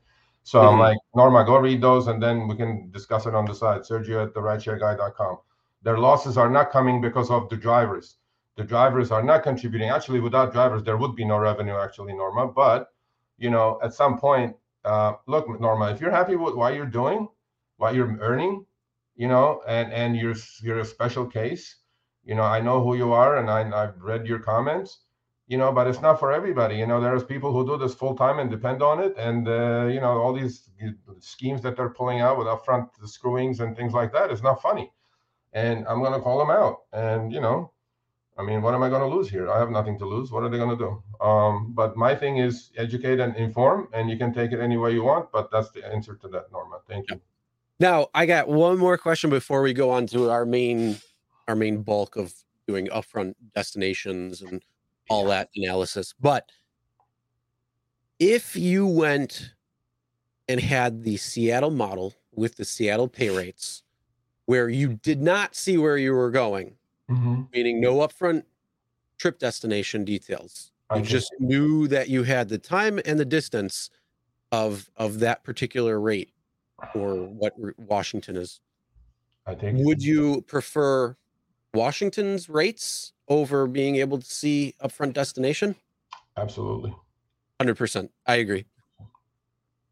So 0.42 0.60
mm-hmm. 0.60 0.74
I'm 0.74 0.78
like, 0.78 0.98
Norma, 1.14 1.44
go 1.44 1.56
read 1.56 1.80
those, 1.80 2.08
and 2.08 2.22
then 2.22 2.48
we 2.48 2.56
can 2.56 2.90
discuss 2.90 3.26
it 3.26 3.34
on 3.34 3.46
the 3.46 3.54
side. 3.54 3.82
Sergio 3.82 4.22
at 4.22 4.34
the 4.34 4.40
rideshareguy.com. 4.40 5.38
Their 5.82 5.98
losses 5.98 6.36
are 6.36 6.50
not 6.50 6.70
coming 6.70 7.00
because 7.00 7.30
of 7.30 7.48
the 7.48 7.56
drivers. 7.56 8.16
The 8.56 8.64
drivers 8.64 9.10
are 9.10 9.22
not 9.22 9.42
contributing. 9.42 9.90
Actually, 9.90 10.20
without 10.20 10.52
drivers, 10.52 10.82
there 10.82 10.96
would 10.96 11.14
be 11.14 11.24
no 11.24 11.38
revenue. 11.38 11.76
Actually, 11.76 12.14
Norma, 12.14 12.48
but 12.48 12.88
you 13.38 13.50
know, 13.50 13.78
at 13.82 13.94
some 13.94 14.18
point, 14.18 14.56
uh, 14.84 15.14
look, 15.26 15.48
Norma, 15.60 15.90
if 15.90 16.00
you're 16.00 16.10
happy 16.10 16.36
with 16.36 16.54
what 16.54 16.74
you're 16.74 16.86
doing, 16.86 17.28
what 17.76 17.94
you're 17.94 18.16
earning, 18.20 18.64
you 19.14 19.28
know, 19.28 19.62
and 19.66 19.92
and 19.92 20.16
you're 20.16 20.34
you're 20.62 20.80
a 20.80 20.84
special 20.84 21.26
case 21.26 21.76
you 22.26 22.34
know 22.34 22.42
i 22.42 22.60
know 22.60 22.82
who 22.82 22.96
you 22.96 23.12
are 23.12 23.38
and 23.38 23.48
I, 23.48 23.60
i've 23.82 23.98
read 24.02 24.26
your 24.26 24.40
comments 24.40 24.98
you 25.46 25.56
know 25.56 25.72
but 25.72 25.86
it's 25.86 26.02
not 26.02 26.18
for 26.18 26.32
everybody 26.32 26.76
you 26.76 26.86
know 26.86 27.00
there's 27.00 27.24
people 27.24 27.52
who 27.52 27.64
do 27.64 27.78
this 27.78 27.94
full 27.94 28.16
time 28.16 28.40
and 28.40 28.50
depend 28.50 28.82
on 28.82 29.00
it 29.02 29.14
and 29.16 29.48
uh, 29.48 29.86
you 29.86 30.00
know 30.00 30.20
all 30.20 30.34
these 30.34 30.68
schemes 31.20 31.62
that 31.62 31.76
they're 31.76 31.88
pulling 32.00 32.20
out 32.20 32.36
with 32.36 32.48
upfront 32.48 32.88
screwings 33.04 33.60
and 33.60 33.76
things 33.76 33.92
like 33.94 34.12
that 34.12 34.30
is 34.30 34.42
not 34.42 34.60
funny 34.60 34.90
and 35.52 35.86
i'm 35.88 36.00
going 36.00 36.12
to 36.12 36.20
call 36.20 36.38
them 36.38 36.50
out 36.50 36.78
and 36.92 37.32
you 37.32 37.40
know 37.40 37.70
i 38.38 38.42
mean 38.42 38.62
what 38.62 38.74
am 38.74 38.82
i 38.82 38.88
going 38.88 39.00
to 39.00 39.16
lose 39.16 39.28
here? 39.28 39.50
I 39.50 39.58
have 39.58 39.70
nothing 39.70 39.98
to 39.98 40.06
lose. 40.06 40.30
What 40.30 40.42
are 40.42 40.48
they 40.48 40.58
going 40.58 40.76
to 40.76 40.84
do? 40.86 41.24
Um, 41.26 41.72
but 41.74 41.96
my 41.96 42.14
thing 42.14 42.38
is 42.38 42.70
educate 42.76 43.20
and 43.20 43.34
inform 43.36 43.88
and 43.92 44.10
you 44.10 44.16
can 44.16 44.32
take 44.32 44.52
it 44.52 44.60
any 44.60 44.76
way 44.76 44.92
you 44.92 45.02
want 45.02 45.32
but 45.32 45.50
that's 45.50 45.70
the 45.70 45.86
answer 45.86 46.14
to 46.16 46.28
that 46.28 46.50
norma. 46.52 46.78
Thank 46.88 47.10
you. 47.10 47.20
Now 47.78 48.08
i 48.14 48.26
got 48.26 48.48
one 48.48 48.78
more 48.78 48.98
question 48.98 49.30
before 49.30 49.62
we 49.62 49.72
go 49.72 49.90
on 49.90 50.06
to 50.08 50.30
our 50.30 50.44
main 50.44 50.98
our 51.48 51.56
main 51.56 51.82
bulk 51.82 52.16
of 52.16 52.34
doing 52.66 52.88
upfront 52.88 53.34
destinations 53.54 54.42
and 54.42 54.62
all 55.08 55.24
that 55.26 55.48
analysis. 55.56 56.14
But 56.20 56.50
if 58.18 58.56
you 58.56 58.86
went 58.86 59.52
and 60.48 60.60
had 60.60 61.04
the 61.04 61.16
Seattle 61.16 61.70
model 61.70 62.14
with 62.32 62.56
the 62.56 62.64
Seattle 62.64 63.08
pay 63.08 63.30
rates, 63.30 63.82
where 64.46 64.68
you 64.68 64.94
did 64.94 65.20
not 65.20 65.54
see 65.54 65.76
where 65.76 65.96
you 65.96 66.12
were 66.12 66.30
going, 66.30 66.76
mm-hmm. 67.10 67.42
meaning 67.52 67.80
no 67.80 67.96
upfront 67.96 68.44
trip 69.18 69.38
destination 69.38 70.04
details, 70.04 70.72
you 70.94 71.02
just 71.02 71.32
knew 71.38 71.88
that 71.88 72.08
you 72.08 72.22
had 72.22 72.48
the 72.48 72.58
time 72.58 73.00
and 73.04 73.18
the 73.18 73.24
distance 73.24 73.90
of 74.52 74.90
of 74.96 75.20
that 75.20 75.42
particular 75.42 76.00
rate 76.00 76.30
or 76.94 77.14
what 77.14 77.54
Washington 77.78 78.36
is. 78.36 78.60
I 79.46 79.54
think. 79.54 79.78
Would 79.84 80.02
you 80.02 80.42
prefer 80.42 81.16
Washington's 81.74 82.48
rates 82.48 83.12
over 83.28 83.66
being 83.66 83.96
able 83.96 84.18
to 84.18 84.24
see 84.24 84.74
upfront 84.82 85.12
destination? 85.12 85.76
Absolutely. 86.36 86.94
100%. 87.60 88.08
I 88.26 88.36
agree. 88.36 88.66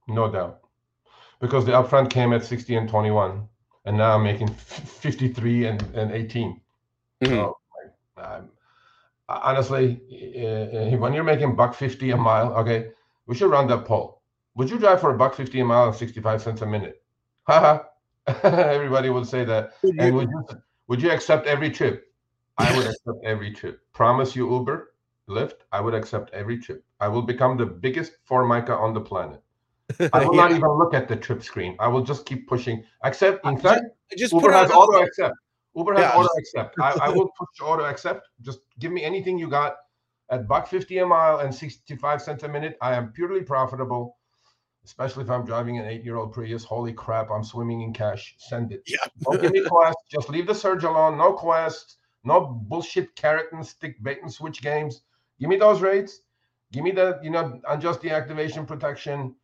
No 0.08 0.30
doubt. 0.30 0.60
Because 1.40 1.64
the 1.64 1.72
upfront 1.72 2.10
came 2.10 2.32
at 2.32 2.44
60 2.44 2.76
and 2.76 2.88
21, 2.88 3.48
and 3.84 3.96
now 3.96 4.16
I'm 4.16 4.22
making 4.22 4.48
53 4.48 5.66
and, 5.66 5.82
and 5.94 6.12
18. 6.12 6.60
Mm-hmm. 7.24 7.34
So, 7.34 7.58
um, 8.16 8.48
honestly, 9.28 10.00
uh, 10.36 10.96
when 10.96 11.12
you're 11.12 11.24
making 11.24 11.56
buck 11.56 11.74
50 11.74 12.10
a 12.10 12.16
mile, 12.16 12.52
okay, 12.54 12.90
we 13.26 13.34
should 13.34 13.50
run 13.50 13.66
that 13.68 13.84
poll. 13.84 14.22
Would 14.56 14.70
you 14.70 14.78
drive 14.78 15.00
for 15.00 15.10
a 15.10 15.18
buck 15.18 15.34
50 15.34 15.60
a 15.60 15.64
mile 15.64 15.88
and 15.88 15.96
65 15.96 16.42
cents 16.42 16.62
a 16.62 16.66
minute? 16.66 17.02
Haha. 17.46 17.84
Everybody 18.42 19.10
would 19.10 19.26
say 19.26 19.44
that. 19.44 19.72
And 19.82 20.14
would 20.14 20.28
you, 20.28 20.46
would 20.88 21.02
you 21.02 21.10
accept 21.10 21.46
every 21.46 21.70
trip? 21.70 22.12
I 22.56 22.74
would 22.76 22.86
accept 22.90 23.18
every 23.24 23.52
trip. 23.52 23.80
Promise 23.92 24.34
you 24.34 24.50
Uber, 24.50 24.94
Lyft, 25.28 25.60
I 25.72 25.80
would 25.80 25.94
accept 25.94 26.32
every 26.32 26.58
trip. 26.58 26.84
I 27.00 27.08
will 27.08 27.22
become 27.22 27.56
the 27.56 27.66
biggest 27.66 28.12
formica 28.24 28.74
on 28.74 28.94
the 28.94 29.00
planet. 29.00 29.42
I 30.12 30.24
will 30.24 30.34
yeah. 30.34 30.42
not 30.42 30.50
even 30.52 30.70
look 30.70 30.94
at 30.94 31.08
the 31.08 31.16
trip 31.16 31.42
screen. 31.42 31.76
I 31.78 31.88
will 31.88 32.02
just 32.02 32.24
keep 32.24 32.48
pushing. 32.48 32.84
Accept. 33.02 33.44
In 33.44 33.58
fact, 33.58 33.82
just, 34.16 34.32
Uber 34.32 34.52
has 34.52 34.70
auto 34.70 35.02
accept. 35.02 35.34
Uber 35.76 35.94
has 35.94 36.02
yeah, 36.02 36.16
auto 36.16 36.28
accept. 36.38 36.76
I, 36.80 36.92
I, 37.02 37.08
will 37.16 37.30
push 37.38 37.60
auto 37.62 37.84
accept. 37.84 38.28
Just 38.42 38.60
give 38.78 38.92
me 38.92 39.04
anything 39.04 39.38
you 39.38 39.48
got 39.48 39.76
at 40.30 40.46
buck 40.46 40.68
fifty 40.68 40.98
a 40.98 41.06
mile 41.06 41.40
and 41.40 41.54
sixty 41.54 41.96
five 41.96 42.22
cents 42.22 42.42
a 42.44 42.48
minute. 42.48 42.76
I 42.80 42.94
am 42.94 43.12
purely 43.12 43.42
profitable 43.42 44.16
especially 44.84 45.24
if 45.24 45.30
I'm 45.30 45.44
driving 45.44 45.78
an 45.78 45.86
eight-year-old 45.86 46.32
Prius. 46.32 46.64
Holy 46.64 46.92
crap, 46.92 47.30
I'm 47.30 47.42
swimming 47.42 47.80
in 47.80 47.92
cash. 47.92 48.34
Send 48.38 48.72
it. 48.72 48.82
Yeah. 48.86 48.98
Don't 49.20 49.40
give 49.40 49.52
me 49.52 49.62
quest. 49.68 49.96
Just 50.10 50.28
leave 50.28 50.46
the 50.46 50.54
surge 50.54 50.84
alone. 50.84 51.18
No 51.18 51.32
quest. 51.32 51.98
No 52.24 52.40
bullshit 52.40 53.14
carrot 53.16 53.46
and 53.52 53.66
stick 53.66 54.02
bait 54.02 54.18
and 54.22 54.32
switch 54.32 54.62
games. 54.62 55.02
Give 55.40 55.48
me 55.48 55.56
those 55.56 55.80
rates. 55.80 56.20
Give 56.72 56.84
me 56.84 56.90
the 56.90 57.18
you 57.22 57.30
know 57.30 57.60
unjust 57.68 58.00
deactivation 58.00 58.66
protection, 58.66 59.34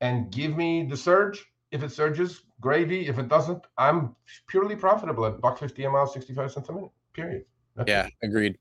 and 0.00 0.30
give 0.30 0.56
me 0.56 0.86
the 0.88 0.96
surge. 0.96 1.44
If 1.70 1.82
it 1.82 1.92
surges, 1.92 2.42
gravy. 2.60 3.08
If 3.08 3.18
it 3.18 3.28
doesn't, 3.28 3.64
I'm 3.76 4.14
purely 4.48 4.76
profitable 4.76 5.26
at 5.26 5.40
buck 5.40 5.58
fifty 5.58 5.84
a 5.84 5.90
mile, 5.90 6.06
sixty 6.06 6.34
five 6.34 6.50
cents 6.50 6.68
a 6.68 6.72
minute. 6.72 6.90
Period. 7.12 7.44
That's 7.76 7.88
yeah, 7.88 8.06
it. 8.06 8.12
agreed. 8.22 8.58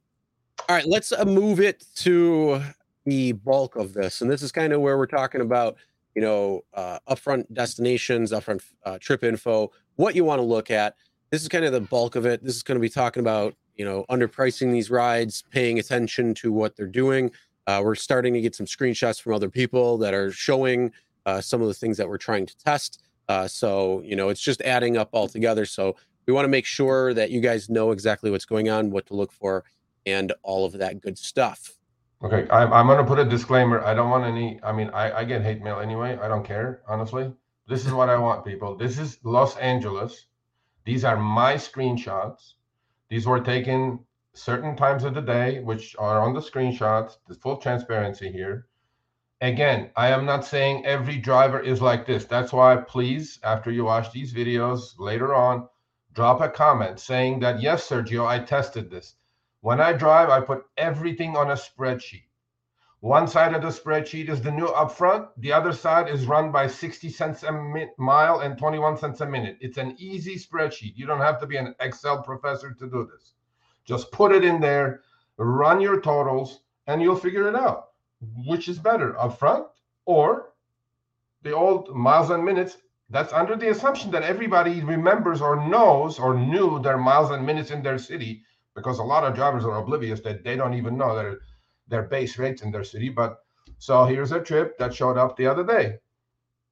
All 0.68 0.76
right, 0.76 0.86
let's 0.86 1.12
uh, 1.12 1.24
move 1.24 1.60
it 1.60 1.86
to 1.96 2.62
the 3.06 3.32
bulk 3.32 3.76
of 3.76 3.94
this, 3.94 4.22
and 4.22 4.30
this 4.30 4.42
is 4.42 4.52
kind 4.52 4.74
of 4.74 4.82
where 4.82 4.98
we're 4.98 5.06
talking 5.06 5.42
about 5.42 5.78
you 6.16 6.22
know 6.22 6.64
uh, 6.74 7.00
upfront 7.10 7.46
destinations, 7.54 8.32
upfront 8.32 8.62
uh, 8.86 8.98
trip 9.00 9.24
info, 9.24 9.72
what 9.96 10.16
you 10.16 10.26
want 10.26 10.40
to 10.40 10.46
look 10.46 10.70
at. 10.70 10.96
This 11.30 11.42
is 11.42 11.48
kind 11.48 11.66
of 11.66 11.72
the 11.72 11.82
bulk 11.82 12.16
of 12.16 12.26
it. 12.26 12.44
This 12.44 12.56
is 12.56 12.64
going 12.64 12.76
to 12.78 12.82
be 12.82 12.90
talking 12.90 13.22
about 13.22 13.56
you 13.76 13.86
know 13.86 14.06
underpricing 14.10 14.72
these 14.72 14.90
rides, 14.90 15.44
paying 15.52 15.80
attention 15.80 16.34
to 16.36 16.52
what 16.52 16.76
they're 16.76 16.88
doing. 16.88 17.32
Uh, 17.68 17.82
we're 17.84 17.96
starting 17.96 18.34
to 18.34 18.42
get 18.42 18.56
some 18.56 18.66
screenshots 18.66 19.22
from 19.22 19.34
other 19.34 19.50
people 19.50 19.98
that 19.98 20.14
are 20.14 20.32
showing 20.32 20.92
uh, 21.28 21.42
some 21.42 21.62
of 21.62 21.68
the 21.68 21.74
things 21.74 21.98
that 21.98 22.10
we're 22.10 22.18
trying 22.18 22.46
to 22.48 22.58
test. 22.58 23.04
Uh, 23.30 23.48
so 23.48 24.02
you 24.04 24.16
know, 24.16 24.30
it's 24.30 24.42
just 24.42 24.62
adding 24.62 24.98
up 24.98 25.10
all 25.12 25.28
together. 25.28 25.66
So 25.66 25.96
we 26.26 26.34
want 26.34 26.46
to 26.46 26.50
make 26.50 26.66
sure 26.66 27.14
that 27.14 27.30
you 27.30 27.42
guys 27.42 27.70
know 27.70 27.92
exactly 27.92 28.32
what's 28.32 28.46
going 28.46 28.70
on, 28.70 28.90
what 28.90 29.06
to 29.08 29.14
look 29.14 29.32
for, 29.32 29.64
and 30.06 30.34
all 30.42 30.66
of 30.66 30.74
that 30.74 31.02
good 31.02 31.18
stuff. 31.18 31.78
Okay, 32.24 32.48
I'm, 32.50 32.74
I'm 32.74 32.88
going 32.88 32.98
to 32.98 33.04
put 33.04 33.20
a 33.20 33.26
disclaimer. 33.26 33.84
I 33.84 33.94
don't 33.94 34.10
want 34.10 34.24
any. 34.24 34.60
I 34.64 34.72
mean, 34.72 34.90
I, 34.90 35.20
I 35.20 35.24
get 35.24 35.44
hate 35.44 35.62
mail 35.62 35.80
anyway. 35.80 36.18
I 36.20 36.28
don't 36.28 36.44
care, 36.44 36.82
honestly. 36.88 37.32
This 37.68 37.86
is 37.86 37.92
what 37.92 38.10
I 38.10 38.18
want, 38.18 38.46
people. 38.46 38.76
This 38.76 38.98
is 38.98 39.20
Los 39.24 39.58
Angeles. 39.58 40.26
These 40.86 41.04
are 41.04 41.18
my 41.18 41.56
screenshots. 41.56 42.54
These 43.10 43.28
were 43.28 43.42
taken 43.42 44.00
certain 44.34 44.76
times 44.76 45.04
of 45.04 45.14
the 45.14 45.22
day, 45.22 45.60
which 45.60 45.96
are 46.00 46.22
on 46.22 46.34
the 46.34 46.40
screenshots. 46.40 47.18
The 47.28 47.36
full 47.36 47.58
transparency 47.58 48.32
here. 48.32 48.67
Again, 49.42 49.92
I 49.96 50.10
am 50.10 50.26
not 50.26 50.46
saying 50.46 50.86
every 50.86 51.18
driver 51.18 51.60
is 51.60 51.80
like 51.80 52.08
this. 52.08 52.26
That's 52.26 52.52
why, 52.52 52.78
please, 52.78 53.40
after 53.44 53.70
you 53.70 53.84
watch 53.86 54.12
these 54.12 54.34
videos 54.34 54.98
later 54.98 55.36
on, 55.36 55.68
drop 56.14 56.42
a 56.42 56.50
comment 56.50 57.00
saying 57.00 57.40
that, 57.42 57.62
yes, 57.62 57.88
Sergio, 57.88 58.26
I 58.26 58.40
tested 58.40 58.90
this. 58.90 59.16
When 59.62 59.80
I 59.80 59.94
drive, 59.94 60.30
I 60.30 60.42
put 60.42 60.66
everything 60.78 61.38
on 61.38 61.52
a 61.52 61.54
spreadsheet. 61.54 62.24
One 63.02 63.28
side 63.28 63.54
of 63.54 63.62
the 63.62 63.68
spreadsheet 63.68 64.28
is 64.28 64.42
the 64.42 64.52
new 64.52 64.70
upfront. 64.70 65.28
The 65.38 65.54
other 65.54 65.72
side 65.72 66.10
is 66.10 66.26
run 66.26 66.52
by 66.52 66.66
60 66.66 67.08
cents 67.10 67.44
a 67.44 67.52
mile 68.00 68.40
and 68.40 68.58
21 68.58 68.98
cents 68.98 69.22
a 69.22 69.28
minute. 69.28 69.60
It's 69.62 69.78
an 69.78 69.96
easy 70.00 70.36
spreadsheet. 70.36 70.98
You 70.98 71.06
don't 71.06 71.22
have 71.22 71.40
to 71.42 71.46
be 71.46 71.58
an 71.58 71.76
Excel 71.80 72.24
professor 72.24 72.74
to 72.74 72.90
do 72.90 73.08
this. 73.12 73.34
Just 73.86 74.12
put 74.12 74.32
it 74.32 74.44
in 74.44 74.60
there, 74.60 75.02
run 75.38 75.80
your 75.80 76.02
totals, 76.02 76.62
and 76.88 77.04
you'll 77.04 77.16
figure 77.16 77.48
it 77.48 77.56
out. 77.56 77.87
Which 78.20 78.68
is 78.68 78.80
better, 78.80 79.14
upfront 79.14 79.68
or 80.06 80.54
the 81.44 81.54
old 81.54 81.96
miles 81.96 82.30
and 82.30 82.44
minutes? 82.44 82.78
That's 83.10 83.32
under 83.32 83.56
the 83.56 83.70
assumption 83.70 84.12
that 84.12 84.24
everybody 84.24 84.82
remembers 84.82 85.42
or 85.42 85.68
knows 85.70 86.20
or 86.20 86.34
knew 86.34 86.82
their 86.82 86.98
miles 86.98 87.32
and 87.32 87.46
minutes 87.46 87.72
in 87.72 87.82
their 87.82 87.98
city 87.98 88.44
because 88.76 89.00
a 89.00 89.04
lot 89.04 89.24
of 89.24 89.34
drivers 89.34 89.66
are 89.66 89.78
oblivious 89.78 90.20
that 90.22 90.44
they 90.44 90.56
don't 90.56 90.74
even 90.74 90.98
know 90.98 91.16
their 91.16 91.40
their 91.88 92.04
base 92.04 92.38
rates 92.38 92.62
in 92.62 92.72
their 92.72 92.84
city. 92.84 93.10
But 93.10 93.38
so 93.78 94.06
here's 94.06 94.32
a 94.32 94.42
trip 94.42 94.78
that 94.78 94.94
showed 94.94 95.18
up 95.18 95.38
the 95.38 95.48
other 95.48 95.64
day. 95.64 96.00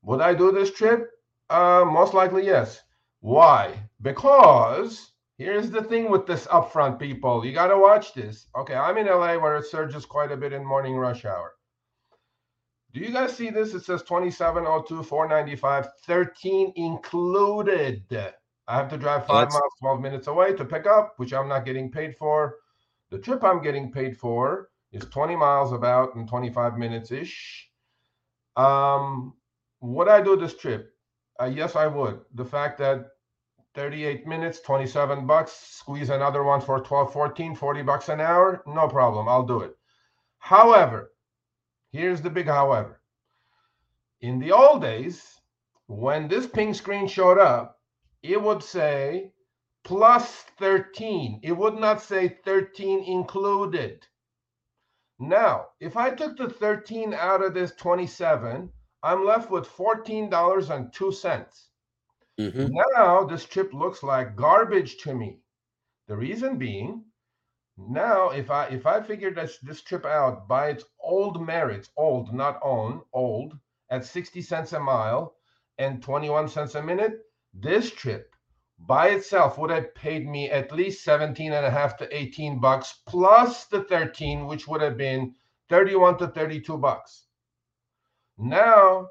Would 0.04 0.22
I 0.22 0.34
do 0.34 0.52
this 0.52 0.72
trip? 0.72 1.10
Uh, 1.50 1.86
most 1.86 2.14
likely 2.14 2.46
yes. 2.46 2.82
Why? 3.20 3.90
Because 4.02 5.12
here's 5.38 5.70
the 5.70 5.84
thing 5.84 6.10
with 6.10 6.26
this 6.26 6.48
upfront 6.48 7.00
people. 7.00 7.46
You 7.46 7.54
got 7.54 7.68
to 7.68 7.78
watch 7.78 8.14
this. 8.14 8.48
Okay, 8.56 8.76
I'm 8.76 8.98
in 8.98 9.08
LA 9.08 9.38
where 9.38 9.58
it 9.58 9.66
surges 9.66 10.06
quite 10.06 10.32
a 10.32 10.38
bit 10.38 10.54
in 10.54 10.66
morning 10.66 10.96
rush 10.96 11.26
hour. 11.26 11.54
Do 12.94 13.02
you 13.02 13.12
guys 13.12 13.36
see 13.36 13.50
this? 13.50 13.74
It 13.74 13.84
says 13.84 14.04
2702, 14.04 15.04
495, 15.04 15.90
13 16.06 16.74
included. 16.78 18.04
I 18.68 18.78
have 18.78 18.90
to 18.90 18.98
drive 18.98 19.28
five 19.28 19.50
miles, 19.52 19.74
12 19.82 20.02
minutes 20.02 20.28
away 20.28 20.54
to 20.54 20.64
pick 20.64 20.88
up, 20.88 21.14
which 21.18 21.34
I'm 21.34 21.50
not 21.50 21.66
getting 21.66 21.92
paid 21.92 22.16
for. 22.16 22.56
The 23.12 23.20
trip 23.20 23.44
I'm 23.44 23.62
getting 23.62 23.92
paid 23.92 24.18
for 24.18 24.70
is 24.92 25.04
20 25.06 25.36
miles 25.36 25.74
about 25.74 26.16
in 26.16 26.26
25 26.26 26.78
minutes 26.78 27.12
ish. 27.12 27.70
Um, 28.56 29.34
would 29.82 30.08
I 30.08 30.22
do 30.22 30.38
this 30.38 30.56
trip? 30.56 30.94
Uh, 31.40 31.52
yes, 31.54 31.76
I 31.76 31.88
would. 31.88 32.22
The 32.34 32.46
fact 32.46 32.78
that 32.80 33.08
38 33.76 34.26
minutes, 34.26 34.62
27 34.62 35.28
bucks, 35.28 35.52
squeeze 35.52 36.10
another 36.10 36.44
one 36.44 36.62
for 36.62 36.80
12, 36.80 37.12
14, 37.12 37.56
40 37.56 37.82
bucks 37.82 38.08
an 38.08 38.22
hour, 38.22 38.64
no 38.66 38.88
problem. 38.88 39.28
I'll 39.28 39.46
do 39.46 39.60
it. 39.60 39.78
However, 40.40 41.12
here's 41.92 42.22
the 42.22 42.30
big 42.30 42.48
however. 42.48 43.02
In 44.22 44.40
the 44.40 44.54
old 44.54 44.82
days, 44.82 45.42
when 45.88 46.30
this 46.30 46.48
ping 46.48 46.74
screen 46.74 47.06
showed 47.06 47.38
up, 47.38 47.82
it 48.24 48.42
would 48.42 48.64
say 48.64 49.34
plus 49.84 50.44
13. 50.58 51.42
It 51.44 51.52
would 51.52 51.76
not 51.76 52.02
say 52.02 52.30
13 52.30 53.04
included. 53.04 54.08
Now, 55.20 55.68
if 55.80 55.98
I 55.98 56.12
took 56.12 56.38
the 56.38 56.50
13 56.50 57.14
out 57.14 57.44
of 57.44 57.54
this 57.54 57.74
27, 57.74 58.72
I'm 59.04 59.26
left 59.26 59.52
with 59.52 59.68
$14.02. 59.68 61.66
Mm-hmm. 62.40 62.68
Now 62.96 63.24
this 63.24 63.46
trip 63.46 63.74
looks 63.74 64.04
like 64.04 64.36
garbage 64.36 64.98
to 64.98 65.14
me. 65.14 65.40
The 66.08 66.18
reason 66.18 66.58
being, 66.58 67.04
now 67.78 68.30
if 68.30 68.52
I 68.52 68.66
if 68.68 68.86
I 68.86 69.02
figure 69.02 69.32
this 69.32 69.58
this 69.60 69.82
trip 69.82 70.06
out 70.06 70.48
by 70.48 70.70
its 70.70 70.86
old 71.00 71.42
merits, 71.42 71.90
old, 71.98 72.34
not 72.34 72.60
own, 72.62 73.02
old, 73.14 73.58
at 73.90 74.06
60 74.06 74.42
cents 74.42 74.74
a 74.74 74.80
mile 74.80 75.36
and 75.78 76.02
21 76.02 76.50
cents 76.50 76.76
a 76.76 76.84
minute, 76.84 77.22
this 77.54 77.92
trip 77.92 78.36
by 78.80 79.10
itself 79.10 79.58
would 79.58 79.70
have 79.70 79.96
paid 79.96 80.28
me 80.28 80.50
at 80.50 80.72
least 80.72 81.04
17 81.04 81.54
and 81.54 81.66
a 81.66 81.72
half 81.72 81.96
to 81.98 82.16
18 82.18 82.60
bucks 82.60 83.00
plus 83.06 83.66
the 83.68 83.84
13 83.86 84.46
which 84.48 84.68
would 84.68 84.82
have 84.82 84.98
been 84.98 85.34
31 85.70 86.18
to 86.18 86.28
32 86.28 86.78
bucks 86.78 87.28
now 88.38 89.08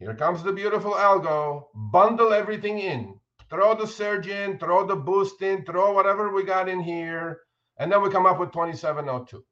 here 0.00 0.14
comes 0.14 0.42
the 0.42 0.52
beautiful 0.52 0.92
algo 0.92 1.66
bundle 1.92 2.32
everything 2.32 2.80
in 2.80 3.14
throw 3.48 3.74
the 3.74 3.86
surge 3.86 4.26
in 4.26 4.58
throw 4.58 4.84
the 4.84 4.96
boost 4.96 5.40
in 5.42 5.64
throw 5.64 5.92
whatever 5.92 6.34
we 6.34 6.42
got 6.42 6.68
in 6.68 6.80
here 6.80 7.42
and 7.78 7.92
then 7.92 8.02
we 8.02 8.10
come 8.10 8.26
up 8.26 8.40
with 8.40 8.50
2702 8.50 9.44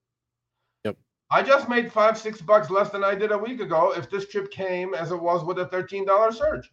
yep 0.84 0.96
i 1.30 1.42
just 1.42 1.68
made 1.68 1.92
five 1.92 2.18
six 2.18 2.40
bucks 2.40 2.70
less 2.70 2.90
than 2.90 3.04
i 3.04 3.14
did 3.14 3.30
a 3.30 3.38
week 3.38 3.60
ago 3.60 3.92
if 3.96 4.10
this 4.10 4.28
trip 4.28 4.50
came 4.50 4.94
as 4.94 5.12
it 5.12 5.20
was 5.20 5.44
with 5.44 5.58
a 5.58 5.66
$13 5.66 6.34
surge 6.34 6.70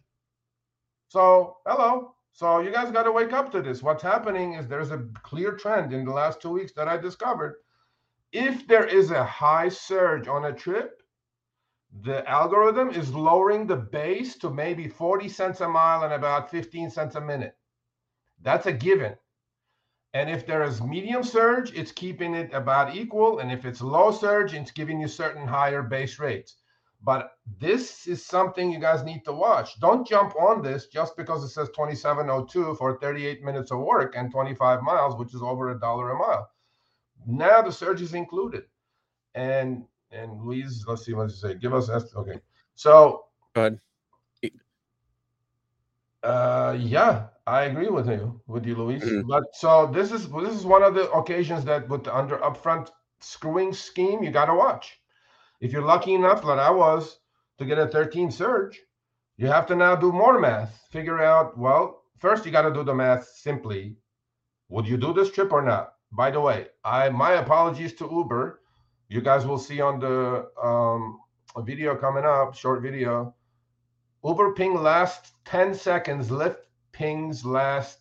so, 1.08 1.58
hello. 1.66 2.14
So, 2.32 2.60
you 2.60 2.70
guys 2.70 2.90
got 2.90 3.04
to 3.04 3.12
wake 3.12 3.32
up 3.32 3.52
to 3.52 3.62
this. 3.62 3.82
What's 3.82 4.02
happening 4.02 4.54
is 4.54 4.66
there's 4.66 4.90
a 4.90 5.06
clear 5.22 5.52
trend 5.52 5.92
in 5.92 6.04
the 6.04 6.12
last 6.12 6.40
two 6.42 6.50
weeks 6.50 6.72
that 6.72 6.88
I 6.88 6.96
discovered. 6.96 7.56
If 8.32 8.66
there 8.66 8.84
is 8.84 9.10
a 9.10 9.24
high 9.24 9.68
surge 9.68 10.28
on 10.28 10.46
a 10.46 10.52
trip, 10.52 11.00
the 12.02 12.28
algorithm 12.28 12.90
is 12.90 13.14
lowering 13.14 13.66
the 13.66 13.76
base 13.76 14.36
to 14.38 14.50
maybe 14.50 14.88
40 14.88 15.28
cents 15.28 15.60
a 15.60 15.68
mile 15.68 16.02
and 16.02 16.12
about 16.12 16.50
15 16.50 16.90
cents 16.90 17.14
a 17.14 17.20
minute. 17.20 17.56
That's 18.42 18.66
a 18.66 18.72
given. 18.72 19.16
And 20.12 20.30
if 20.30 20.46
there 20.46 20.62
is 20.62 20.82
medium 20.82 21.22
surge, 21.22 21.72
it's 21.74 21.92
keeping 21.92 22.34
it 22.34 22.52
about 22.52 22.94
equal. 22.94 23.40
And 23.40 23.52
if 23.52 23.64
it's 23.64 23.80
low 23.80 24.10
surge, 24.10 24.54
it's 24.54 24.70
giving 24.70 25.00
you 25.00 25.08
certain 25.08 25.46
higher 25.46 25.82
base 25.82 26.18
rates. 26.18 26.56
But 27.02 27.32
this 27.60 28.06
is 28.06 28.24
something 28.24 28.72
you 28.72 28.78
guys 28.80 29.04
need 29.04 29.24
to 29.26 29.32
watch. 29.32 29.78
Don't 29.80 30.06
jump 30.06 30.34
on 30.36 30.62
this 30.62 30.86
just 30.86 31.16
because 31.16 31.44
it 31.44 31.50
says 31.50 31.68
2702 31.68 32.74
for 32.76 32.98
38 32.98 33.44
minutes 33.44 33.70
of 33.70 33.80
work 33.80 34.14
and 34.16 34.30
25 34.30 34.82
miles, 34.82 35.16
which 35.16 35.34
is 35.34 35.42
over 35.42 35.70
a 35.70 35.78
dollar 35.78 36.10
a 36.10 36.18
mile. 36.18 36.48
Now 37.26 37.62
the 37.62 37.70
surge 37.70 38.00
is 38.00 38.14
included. 38.14 38.64
And 39.34 39.84
and 40.10 40.40
Louise, 40.42 40.84
let's 40.86 41.04
see 41.04 41.14
what 41.14 41.28
you 41.28 41.36
say. 41.36 41.54
Give 41.54 41.74
us 41.74 41.88
okay. 41.90 42.40
So 42.74 43.24
go 43.54 43.60
ahead. 43.60 43.80
Uh 46.22 46.76
yeah, 46.78 47.26
I 47.46 47.64
agree 47.64 47.88
with 47.88 48.08
you, 48.08 48.40
with 48.46 48.66
you, 48.66 48.74
Louise. 48.74 49.02
Mm-hmm. 49.02 49.28
But 49.28 49.44
so 49.52 49.86
this 49.86 50.12
is 50.12 50.28
this 50.28 50.54
is 50.54 50.64
one 50.66 50.82
of 50.82 50.94
the 50.94 51.10
occasions 51.12 51.64
that 51.64 51.88
with 51.88 52.04
the 52.04 52.16
under 52.16 52.38
upfront 52.38 52.90
screwing 53.20 53.72
scheme, 53.72 54.22
you 54.22 54.30
gotta 54.30 54.54
watch 54.54 54.98
if 55.60 55.72
you're 55.72 55.82
lucky 55.82 56.14
enough, 56.14 56.44
like 56.44 56.58
I 56.58 56.70
was, 56.70 57.18
to 57.58 57.64
get 57.64 57.78
a 57.78 57.86
13 57.86 58.30
surge, 58.30 58.78
you 59.36 59.46
have 59.46 59.66
to 59.66 59.76
now 59.76 59.96
do 59.96 60.12
more 60.12 60.38
math. 60.38 60.86
Figure 60.90 61.22
out, 61.22 61.58
well, 61.58 62.02
first 62.18 62.44
you 62.44 62.52
got 62.52 62.62
to 62.62 62.74
do 62.74 62.84
the 62.84 62.94
math 62.94 63.26
simply. 63.28 63.96
Would 64.68 64.86
you 64.86 64.96
do 64.96 65.12
this 65.12 65.30
trip 65.30 65.52
or 65.52 65.62
not? 65.62 65.94
By 66.12 66.30
the 66.30 66.40
way, 66.40 66.68
I 66.84 67.08
my 67.10 67.32
apologies 67.32 67.94
to 67.94 68.08
Uber. 68.10 68.60
You 69.08 69.20
guys 69.20 69.46
will 69.46 69.58
see 69.58 69.80
on 69.80 70.00
the 70.00 70.48
um, 70.62 71.20
video 71.58 71.94
coming 71.94 72.24
up, 72.24 72.54
short 72.54 72.82
video. 72.82 73.34
Uber 74.24 74.52
ping 74.52 74.74
last 74.74 75.32
10 75.44 75.74
seconds, 75.74 76.28
Lyft 76.28 76.56
pings 76.92 77.44
last 77.44 78.00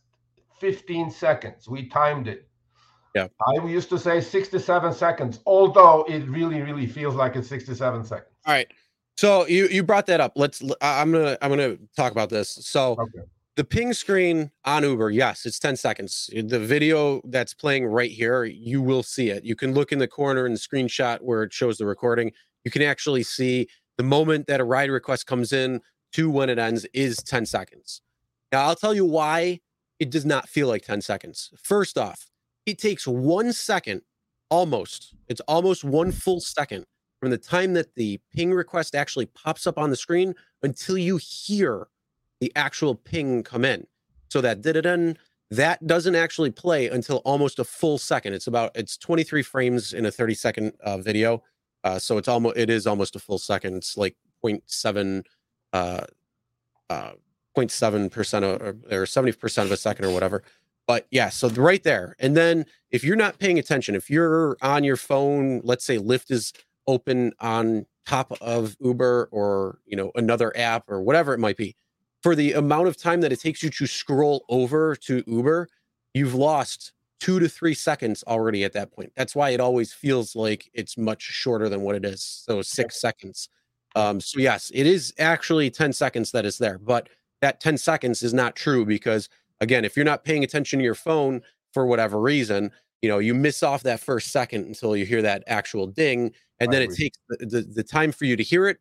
15 0.60 1.12
seconds. 1.12 1.70
We 1.70 1.88
timed 1.88 2.28
it. 2.28 2.48
Yeah. 3.14 3.28
I 3.48 3.66
used 3.66 3.90
to 3.90 4.00
say 4.00 4.20
67 4.20 4.94
seconds, 4.94 5.40
although 5.46 6.04
it 6.10 6.28
really, 6.28 6.62
really 6.62 6.88
feels 6.88 7.16
like 7.16 7.36
it's 7.36 7.48
67 7.48 8.04
seconds. 8.04 8.30
All 8.46 8.54
right. 8.54 8.68
So 9.18 9.48
you 9.48 9.68
you 9.68 9.82
brought 9.84 10.08
that 10.08 10.20
up. 10.20 10.34
Let's. 10.36 10.62
I'm 10.82 11.14
gonna 11.14 11.38
I'm 11.42 11.50
gonna 11.50 11.78
talk 11.96 12.12
about 12.12 12.30
this. 12.30 12.50
So 12.50 12.98
Okay. 13.00 13.26
The 13.56 13.64
ping 13.64 13.94
screen 13.94 14.52
on 14.66 14.84
Uber, 14.84 15.12
yes, 15.12 15.46
it's 15.46 15.60
10 15.60 15.78
seconds. 15.78 16.30
The 16.34 16.60
video 16.60 17.22
that's 17.26 17.54
playing 17.54 17.86
right 17.86 18.12
here, 18.12 18.44
you 18.44 18.82
will 18.82 19.04
see 19.04 19.30
it. 19.30 19.46
You 19.46 19.56
can 19.56 19.74
look 19.74 19.92
in 19.92 20.00
the 20.00 20.08
corner 20.08 20.46
in 20.46 20.54
the 20.54 20.60
screenshot 20.60 21.20
where 21.22 21.44
it 21.44 21.54
shows 21.54 21.78
the 21.78 21.86
recording. 21.86 22.34
You 22.66 22.72
can 22.72 22.82
actually 22.82 23.24
see 23.24 23.68
the 23.98 24.04
moment 24.04 24.48
that 24.48 24.60
a 24.60 24.66
ride 24.66 24.90
request 24.90 25.26
comes 25.26 25.54
in 25.54 25.80
to 26.14 26.30
when 26.30 26.50
it 26.50 26.60
ends 26.60 26.86
is 26.94 27.18
10 27.18 27.46
seconds. 27.46 28.02
Now, 28.52 28.66
I'll 28.68 28.76
tell 28.76 28.94
you 28.94 29.06
why 29.06 29.62
it 30.00 30.10
does 30.10 30.26
not 30.26 30.50
feel 30.50 30.68
like 30.68 30.84
10 30.84 31.02
seconds. 31.02 31.52
First 31.62 31.98
off, 31.98 32.30
it 32.66 32.78
takes 32.78 33.08
one 33.08 33.54
second 33.54 34.02
almost, 34.50 35.16
it's 35.28 35.42
almost 35.42 35.84
one 35.86 36.12
full 36.12 36.42
second 36.42 36.86
from 37.22 37.30
the 37.30 37.38
time 37.38 37.74
that 37.74 37.96
the 37.96 38.20
ping 38.34 38.54
request 38.54 38.96
actually 38.96 39.28
pops 39.28 39.66
up 39.66 39.78
on 39.78 39.90
the 39.90 39.96
screen 39.96 40.36
until 40.62 40.98
you 40.98 41.18
hear 41.18 41.88
the 42.46 42.52
actual 42.56 42.94
ping 42.94 43.42
come 43.42 43.66
in. 43.66 43.88
So 44.30 44.40
that 44.42 44.62
da 44.62 45.14
that 45.52 45.88
doesn't 45.88 46.16
actually 46.16 46.52
play 46.52 46.90
until 46.90 47.18
almost 47.18 47.58
a 47.58 47.64
full 47.64 47.98
second. 47.98 48.34
It's 48.34 48.46
about 48.46 48.72
it's 48.76 48.98
23 48.98 49.42
frames 49.42 49.94
in 49.94 50.06
a 50.06 50.12
30 50.12 50.36
second 50.36 50.74
uh, 50.84 50.98
video. 51.00 51.42
Uh, 51.84 51.98
so 51.98 52.20
it's 52.20 52.28
almost 52.28 52.56
it 52.56 52.70
is 52.70 52.86
almost 52.86 53.16
a 53.16 53.20
full 53.20 53.40
second. 53.40 53.78
It's 53.78 53.98
like 53.98 54.16
0.7 54.44 55.24
uh 55.74 56.02
uh 56.92 57.12
0.7 57.58 58.12
percent 58.12 58.46
or, 58.46 58.76
or 58.92 59.06
70 59.08 59.32
percent 59.34 59.66
of 59.66 59.72
a 59.72 59.78
second 59.78 60.06
or 60.06 60.12
whatever. 60.12 60.44
But 60.86 61.08
yeah, 61.10 61.30
so 61.30 61.50
right 61.50 61.82
there. 61.82 62.16
And 62.20 62.38
then 62.38 62.66
if 62.92 63.04
you're 63.04 63.16
not 63.16 63.40
paying 63.40 63.58
attention, 63.58 63.96
if 63.96 64.08
you're 64.08 64.56
on 64.62 64.84
your 64.84 64.98
phone, 64.98 65.62
let's 65.64 65.84
say 65.84 65.98
Lyft 65.98 66.30
is 66.30 66.54
open 66.86 67.34
on 67.40 67.88
top 68.06 68.32
of 68.40 68.76
Uber 68.80 69.30
or 69.32 69.80
you 69.86 69.96
know 69.96 70.12
another 70.14 70.56
app 70.56 70.84
or 70.88 71.02
whatever 71.02 71.34
it 71.34 71.40
might 71.40 71.58
be, 71.58 71.76
for 72.26 72.34
the 72.36 72.54
amount 72.54 72.88
of 72.88 72.98
time 72.98 73.22
that 73.22 73.32
it 73.32 73.40
takes 73.40 73.62
you 73.62 73.70
to 73.70 73.86
scroll 73.86 74.46
over 74.50 74.96
to 74.96 75.24
Uber, 75.28 75.70
you've 76.16 76.34
lost 76.34 76.92
two 77.20 77.40
to 77.40 77.48
three 77.48 77.76
seconds 77.76 78.24
already 78.26 78.64
at 78.64 78.74
that 78.74 78.92
point. 78.92 79.12
That's 79.16 79.36
why 79.36 79.52
it 79.52 79.60
always 79.60 79.94
feels 79.94 80.36
like 80.36 80.68
it's 80.74 80.98
much 80.98 81.22
shorter 81.22 81.70
than 81.70 81.82
what 81.82 81.94
it 81.94 82.04
is. 82.04 82.24
So 82.24 82.64
six 82.64 83.00
seconds. 83.00 83.48
Um, 83.96 84.20
so 84.20 84.40
yes, 84.40 84.72
it 84.74 84.88
is 84.88 85.14
actually 85.20 85.70
10 85.70 85.94
seconds 85.94 86.32
that 86.32 86.48
is 86.48 86.58
there, 86.58 86.80
but 86.80 87.10
that 87.44 87.60
10 87.60 87.78
seconds 87.78 88.24
is 88.24 88.34
not 88.34 88.56
true 88.56 88.88
because 88.88 89.30
again, 89.62 89.86
if 89.86 89.96
you're 89.96 90.04
not 90.04 90.24
paying 90.24 90.44
attention 90.44 90.80
to 90.80 90.84
your 90.84 90.96
phone 90.96 91.44
for 91.76 91.86
whatever 91.86 92.20
reason, 92.20 92.72
you 93.04 93.10
know, 93.10 93.20
you 93.20 93.36
miss 93.36 93.62
off 93.62 93.84
that 93.84 94.00
first 94.00 94.32
second 94.32 94.66
until 94.66 94.98
you 94.98 95.06
hear 95.06 95.22
that 95.22 95.44
actual 95.46 95.86
ding. 95.86 96.32
And 96.60 96.74
then 96.74 96.82
it 96.82 96.96
takes 96.96 97.20
the, 97.30 97.46
the, 97.46 97.62
the 97.62 97.84
time 97.84 98.12
for 98.12 98.26
you 98.26 98.36
to 98.36 98.42
hear 98.42 98.68
it, 98.68 98.80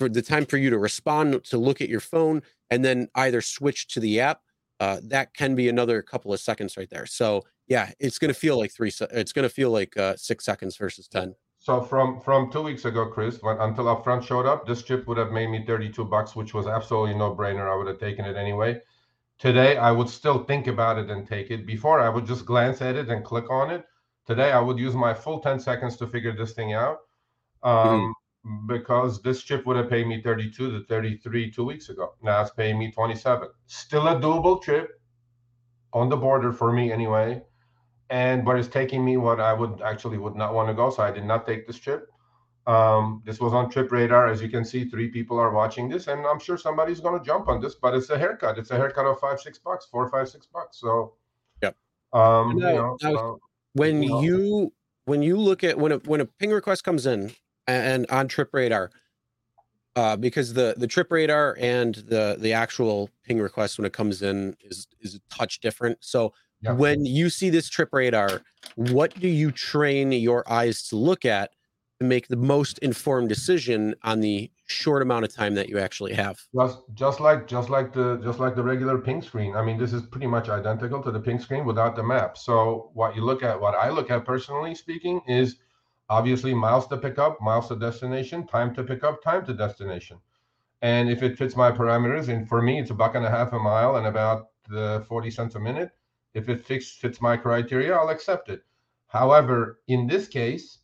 for 0.00 0.08
the 0.08 0.22
time 0.22 0.46
for 0.46 0.56
you 0.56 0.70
to 0.70 0.78
respond, 0.78 1.44
to 1.44 1.58
look 1.58 1.82
at 1.82 1.90
your 1.90 2.00
phone, 2.00 2.42
and 2.70 2.82
then 2.82 3.06
either 3.16 3.42
switch 3.42 3.86
to 3.88 4.00
the 4.00 4.18
app. 4.18 4.40
Uh, 4.80 4.98
that 5.04 5.34
can 5.34 5.54
be 5.54 5.68
another 5.68 6.00
couple 6.00 6.32
of 6.32 6.40
seconds 6.40 6.78
right 6.78 6.88
there. 6.88 7.04
So 7.04 7.44
yeah, 7.68 7.92
it's 8.00 8.18
going 8.18 8.32
to 8.32 8.40
feel 8.40 8.58
like 8.58 8.72
three. 8.72 8.88
se- 8.90 9.08
It's 9.12 9.34
going 9.34 9.42
to 9.46 9.54
feel 9.54 9.70
like 9.70 9.94
uh, 9.98 10.16
six 10.16 10.46
seconds 10.46 10.78
versus 10.78 11.06
ten. 11.06 11.34
So 11.58 11.82
from 11.82 12.18
from 12.22 12.50
two 12.50 12.62
weeks 12.62 12.86
ago, 12.86 13.04
Chris, 13.10 13.42
when 13.42 13.58
until 13.58 13.84
Upfront 13.84 14.22
showed 14.26 14.46
up, 14.46 14.66
this 14.66 14.82
chip 14.82 15.06
would 15.06 15.18
have 15.18 15.32
made 15.32 15.50
me 15.50 15.66
32 15.66 16.02
bucks, 16.06 16.34
which 16.34 16.54
was 16.54 16.66
absolutely 16.66 17.14
no 17.14 17.34
brainer. 17.34 17.70
I 17.70 17.76
would 17.76 17.88
have 17.88 17.98
taken 17.98 18.24
it 18.24 18.38
anyway. 18.38 18.80
Today, 19.38 19.76
I 19.76 19.90
would 19.92 20.08
still 20.08 20.44
think 20.44 20.66
about 20.66 20.96
it 20.96 21.10
and 21.10 21.28
take 21.28 21.50
it. 21.50 21.66
Before, 21.66 22.00
I 22.00 22.08
would 22.08 22.26
just 22.26 22.46
glance 22.46 22.80
at 22.80 22.96
it 22.96 23.10
and 23.10 23.22
click 23.22 23.50
on 23.50 23.70
it. 23.70 23.84
Today, 24.26 24.50
I 24.52 24.60
would 24.60 24.78
use 24.78 24.94
my 24.94 25.12
full 25.12 25.40
10 25.40 25.60
seconds 25.60 25.96
to 25.98 26.06
figure 26.06 26.34
this 26.34 26.52
thing 26.52 26.72
out. 26.72 26.98
Um, 27.62 28.14
because 28.66 29.20
this 29.22 29.42
chip 29.42 29.66
would 29.66 29.76
have 29.76 29.90
paid 29.90 30.06
me 30.06 30.22
32 30.22 30.70
to 30.80 30.86
33 30.86 31.50
two 31.50 31.64
weeks 31.64 31.88
ago. 31.88 32.14
Now 32.22 32.40
it's 32.42 32.50
paying 32.50 32.78
me 32.78 32.90
27. 32.90 33.48
Still 33.66 34.08
a 34.08 34.16
doable 34.16 34.62
chip 34.62 35.00
on 35.92 36.08
the 36.08 36.16
border 36.16 36.52
for 36.52 36.72
me 36.72 36.92
anyway 36.92 37.42
and 38.10 38.44
but 38.44 38.58
it's 38.58 38.68
taking 38.68 39.04
me 39.04 39.16
what 39.16 39.40
I 39.40 39.52
would 39.52 39.80
actually 39.82 40.18
would 40.18 40.34
not 40.34 40.52
want 40.52 40.68
to 40.68 40.74
go. 40.74 40.90
So 40.90 41.02
I 41.02 41.10
did 41.10 41.24
not 41.24 41.46
take 41.46 41.66
this 41.66 41.76
trip. 41.76 42.10
Um, 42.66 43.22
this 43.24 43.40
was 43.40 43.52
on 43.54 43.70
Trip 43.70 43.90
Radar, 43.90 44.26
as 44.26 44.42
you 44.42 44.48
can 44.48 44.64
see. 44.64 44.84
Three 44.84 45.08
people 45.08 45.38
are 45.38 45.50
watching 45.52 45.88
this, 45.88 46.08
and 46.08 46.26
I'm 46.26 46.38
sure 46.38 46.58
somebody's 46.58 47.00
going 47.00 47.18
to 47.18 47.24
jump 47.24 47.48
on 47.48 47.60
this. 47.60 47.76
But 47.76 47.94
it's 47.94 48.10
a 48.10 48.18
haircut. 48.18 48.58
It's 48.58 48.70
a 48.70 48.76
haircut 48.76 49.06
of 49.06 49.18
five, 49.18 49.40
six 49.40 49.58
bucks, 49.58 49.86
four, 49.90 50.08
five, 50.10 50.28
six 50.28 50.46
bucks. 50.46 50.78
So, 50.78 51.14
yeah. 51.62 51.70
Um, 52.12 52.58
Now- 52.58 52.68
you 52.68 52.74
know, 52.74 52.96
now- 53.02 53.14
uh, 53.14 53.36
when 53.72 54.00
Well- 54.08 54.22
you 54.24 54.72
when 55.04 55.22
you 55.22 55.36
look 55.36 55.64
at 55.64 55.78
when 55.78 55.92
a 55.92 55.98
when 55.98 56.20
a 56.20 56.26
ping 56.26 56.50
request 56.50 56.84
comes 56.84 57.06
in 57.06 57.32
and, 57.70 58.06
on 58.10 58.28
trip 58.28 58.50
radar 58.52 58.90
uh 59.96 60.16
because 60.16 60.52
the 60.54 60.74
the 60.76 60.86
trip 60.86 61.10
radar 61.10 61.56
and 61.60 61.96
the 61.96 62.36
the 62.38 62.52
actual 62.52 63.10
ping 63.24 63.40
request 63.40 63.78
when 63.78 63.84
it 63.84 63.92
comes 63.92 64.22
in 64.22 64.56
is 64.62 64.86
is 65.00 65.14
a 65.16 65.20
touch 65.34 65.60
different. 65.60 65.98
So 66.00 66.32
Yeah. 66.62 66.72
when 66.72 67.06
you 67.06 67.30
see 67.30 67.50
this 67.50 67.68
trip 67.68 67.88
radar 67.92 68.42
what 68.76 69.18
do 69.18 69.28
you 69.28 69.50
train 69.50 70.12
your 70.12 70.44
eyes 70.50 70.82
to 70.88 70.96
look 70.96 71.24
at 71.24 71.50
to 72.00 72.06
make 72.06 72.28
the 72.28 72.36
most 72.36 72.78
informed 72.78 73.28
decision 73.28 73.94
on 74.02 74.20
the 74.20 74.50
short 74.66 75.02
amount 75.02 75.24
of 75.24 75.34
time 75.34 75.54
that 75.54 75.68
you 75.68 75.78
actually 75.78 76.14
have? 76.14 76.38
Just 76.54 76.78
just 76.94 77.18
like 77.20 77.46
just 77.48 77.68
like 77.68 77.92
the 77.92 78.20
just 78.22 78.38
like 78.38 78.54
the 78.54 78.62
regular 78.62 78.96
ping 78.98 79.22
screen. 79.22 79.56
I 79.56 79.62
mean 79.64 79.76
this 79.76 79.92
is 79.92 80.02
pretty 80.02 80.26
much 80.28 80.48
identical 80.48 81.02
to 81.02 81.10
the 81.10 81.20
ping 81.20 81.40
screen 81.40 81.64
without 81.64 81.96
the 81.96 82.02
map. 82.02 82.38
So 82.38 82.90
what 82.94 83.16
you 83.16 83.22
look 83.24 83.42
at 83.42 83.60
what 83.60 83.74
i 83.74 83.88
look 83.90 84.10
at 84.10 84.24
personally 84.24 84.74
speaking 84.74 85.20
is 85.26 85.56
obviously 86.10 86.52
miles 86.54 86.86
to 86.88 86.98
pick 86.98 87.18
up 87.18 87.40
miles 87.40 87.68
to 87.68 87.76
destination 87.76 88.46
time 88.46 88.74
to 88.74 88.84
pick 88.84 89.04
up 89.04 89.22
time 89.22 89.44
to 89.46 89.54
destination 89.54 90.18
and 90.82 91.10
if 91.10 91.22
it 91.22 91.38
fits 91.38 91.56
my 91.56 91.70
parameters 91.72 92.28
and 92.28 92.48
for 92.48 92.60
me 92.62 92.78
it's 92.80 92.90
a 92.90 92.94
buck 92.94 93.14
and 93.14 93.24
a 93.26 93.30
half 93.30 93.52
a 93.54 93.58
mile 93.58 93.96
and 93.96 94.06
about 94.06 94.48
uh, 94.74 95.00
40 95.00 95.30
cents 95.30 95.54
a 95.56 95.60
minute 95.60 95.92
if 96.34 96.48
it 96.48 96.64
fits 96.66 96.92
fits 96.92 97.20
my 97.22 97.36
criteria 97.36 97.94
i'll 97.94 98.10
accept 98.10 98.48
it 98.50 98.62
however 99.08 99.80
in 99.88 100.06
this 100.06 100.28
case 100.28 100.80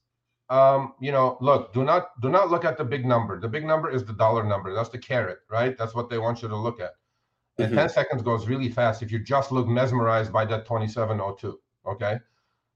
um, 0.49 0.95
you 1.01 1.11
know, 1.13 1.39
look, 1.41 1.73
do 1.73 1.85
not 1.85 2.21
do 2.21 2.29
not 2.31 2.51
look 2.51 2.65
at 2.65 2.79
the 2.79 2.85
big 2.85 3.05
number. 3.05 3.41
The 3.41 3.49
big 3.49 3.65
number 3.65 3.91
is 3.91 4.05
the 4.05 4.13
dollar 4.13 4.45
number. 4.45 4.73
That's 4.73 4.91
the 4.91 4.99
carrot, 4.99 5.39
right? 5.51 5.77
That's 5.77 5.95
what 5.95 6.09
they 6.09 6.19
want 6.19 6.43
you 6.43 6.49
to 6.49 6.57
look 6.57 6.81
at. 6.81 6.93
And 7.59 7.73
Mhm. 7.73 7.77
10 7.77 7.89
seconds 7.89 8.23
goes 8.23 8.47
really 8.49 8.69
fast 8.69 9.03
if 9.03 9.11
you 9.11 9.19
just 9.19 9.51
look 9.51 9.67
mesmerized 9.67 10.33
by 10.33 10.45
that 10.47 10.67
2702. 10.67 11.61
Okay. 11.87 12.21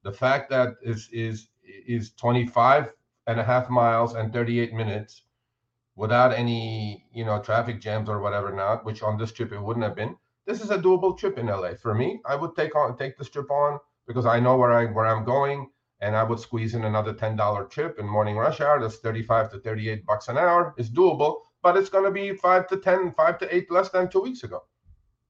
The 0.02 0.12
fact 0.12 0.50
that 0.50 0.76
is 0.82 1.08
is 1.12 1.49
is 1.86 2.12
25 2.12 2.92
and 3.26 3.40
a 3.40 3.44
half 3.44 3.70
miles 3.70 4.14
and 4.14 4.32
38 4.32 4.72
minutes 4.72 5.22
without 5.96 6.32
any, 6.32 7.06
you 7.12 7.24
know, 7.24 7.40
traffic 7.40 7.80
jams 7.80 8.08
or 8.08 8.20
whatever 8.20 8.52
not, 8.52 8.84
which 8.84 9.02
on 9.02 9.18
this 9.18 9.32
trip 9.32 9.52
it 9.52 9.60
wouldn't 9.60 9.84
have 9.84 9.96
been. 9.96 10.16
This 10.46 10.62
is 10.62 10.70
a 10.70 10.78
doable 10.78 11.16
trip 11.16 11.38
in 11.38 11.46
LA. 11.46 11.74
For 11.74 11.94
me, 11.94 12.20
I 12.24 12.34
would 12.34 12.56
take 12.56 12.74
on 12.74 12.96
take 12.96 13.16
this 13.16 13.28
trip 13.28 13.50
on 13.50 13.78
because 14.06 14.26
I 14.26 14.40
know 14.40 14.56
where 14.56 14.72
I 14.72 14.86
where 14.86 15.06
I'm 15.06 15.24
going 15.24 15.70
and 16.00 16.16
I 16.16 16.22
would 16.22 16.40
squeeze 16.40 16.74
in 16.74 16.84
another 16.84 17.12
ten 17.12 17.36
dollar 17.36 17.64
trip 17.66 17.98
in 17.98 18.06
morning 18.06 18.36
rush 18.36 18.60
hour. 18.60 18.80
That's 18.80 18.96
thirty 18.96 19.22
five 19.22 19.50
to 19.52 19.60
thirty 19.60 19.88
eight 19.88 20.06
bucks 20.06 20.28
an 20.28 20.38
hour. 20.38 20.74
It's 20.76 20.88
doable, 20.88 21.42
but 21.62 21.76
it's 21.76 21.90
going 21.90 22.04
to 22.04 22.10
be 22.10 22.34
five 22.34 22.66
to 22.68 22.78
ten, 22.78 23.12
five 23.12 23.38
to 23.38 23.54
eight 23.54 23.70
less 23.70 23.90
than 23.90 24.08
two 24.08 24.20
weeks 24.20 24.42
ago, 24.42 24.64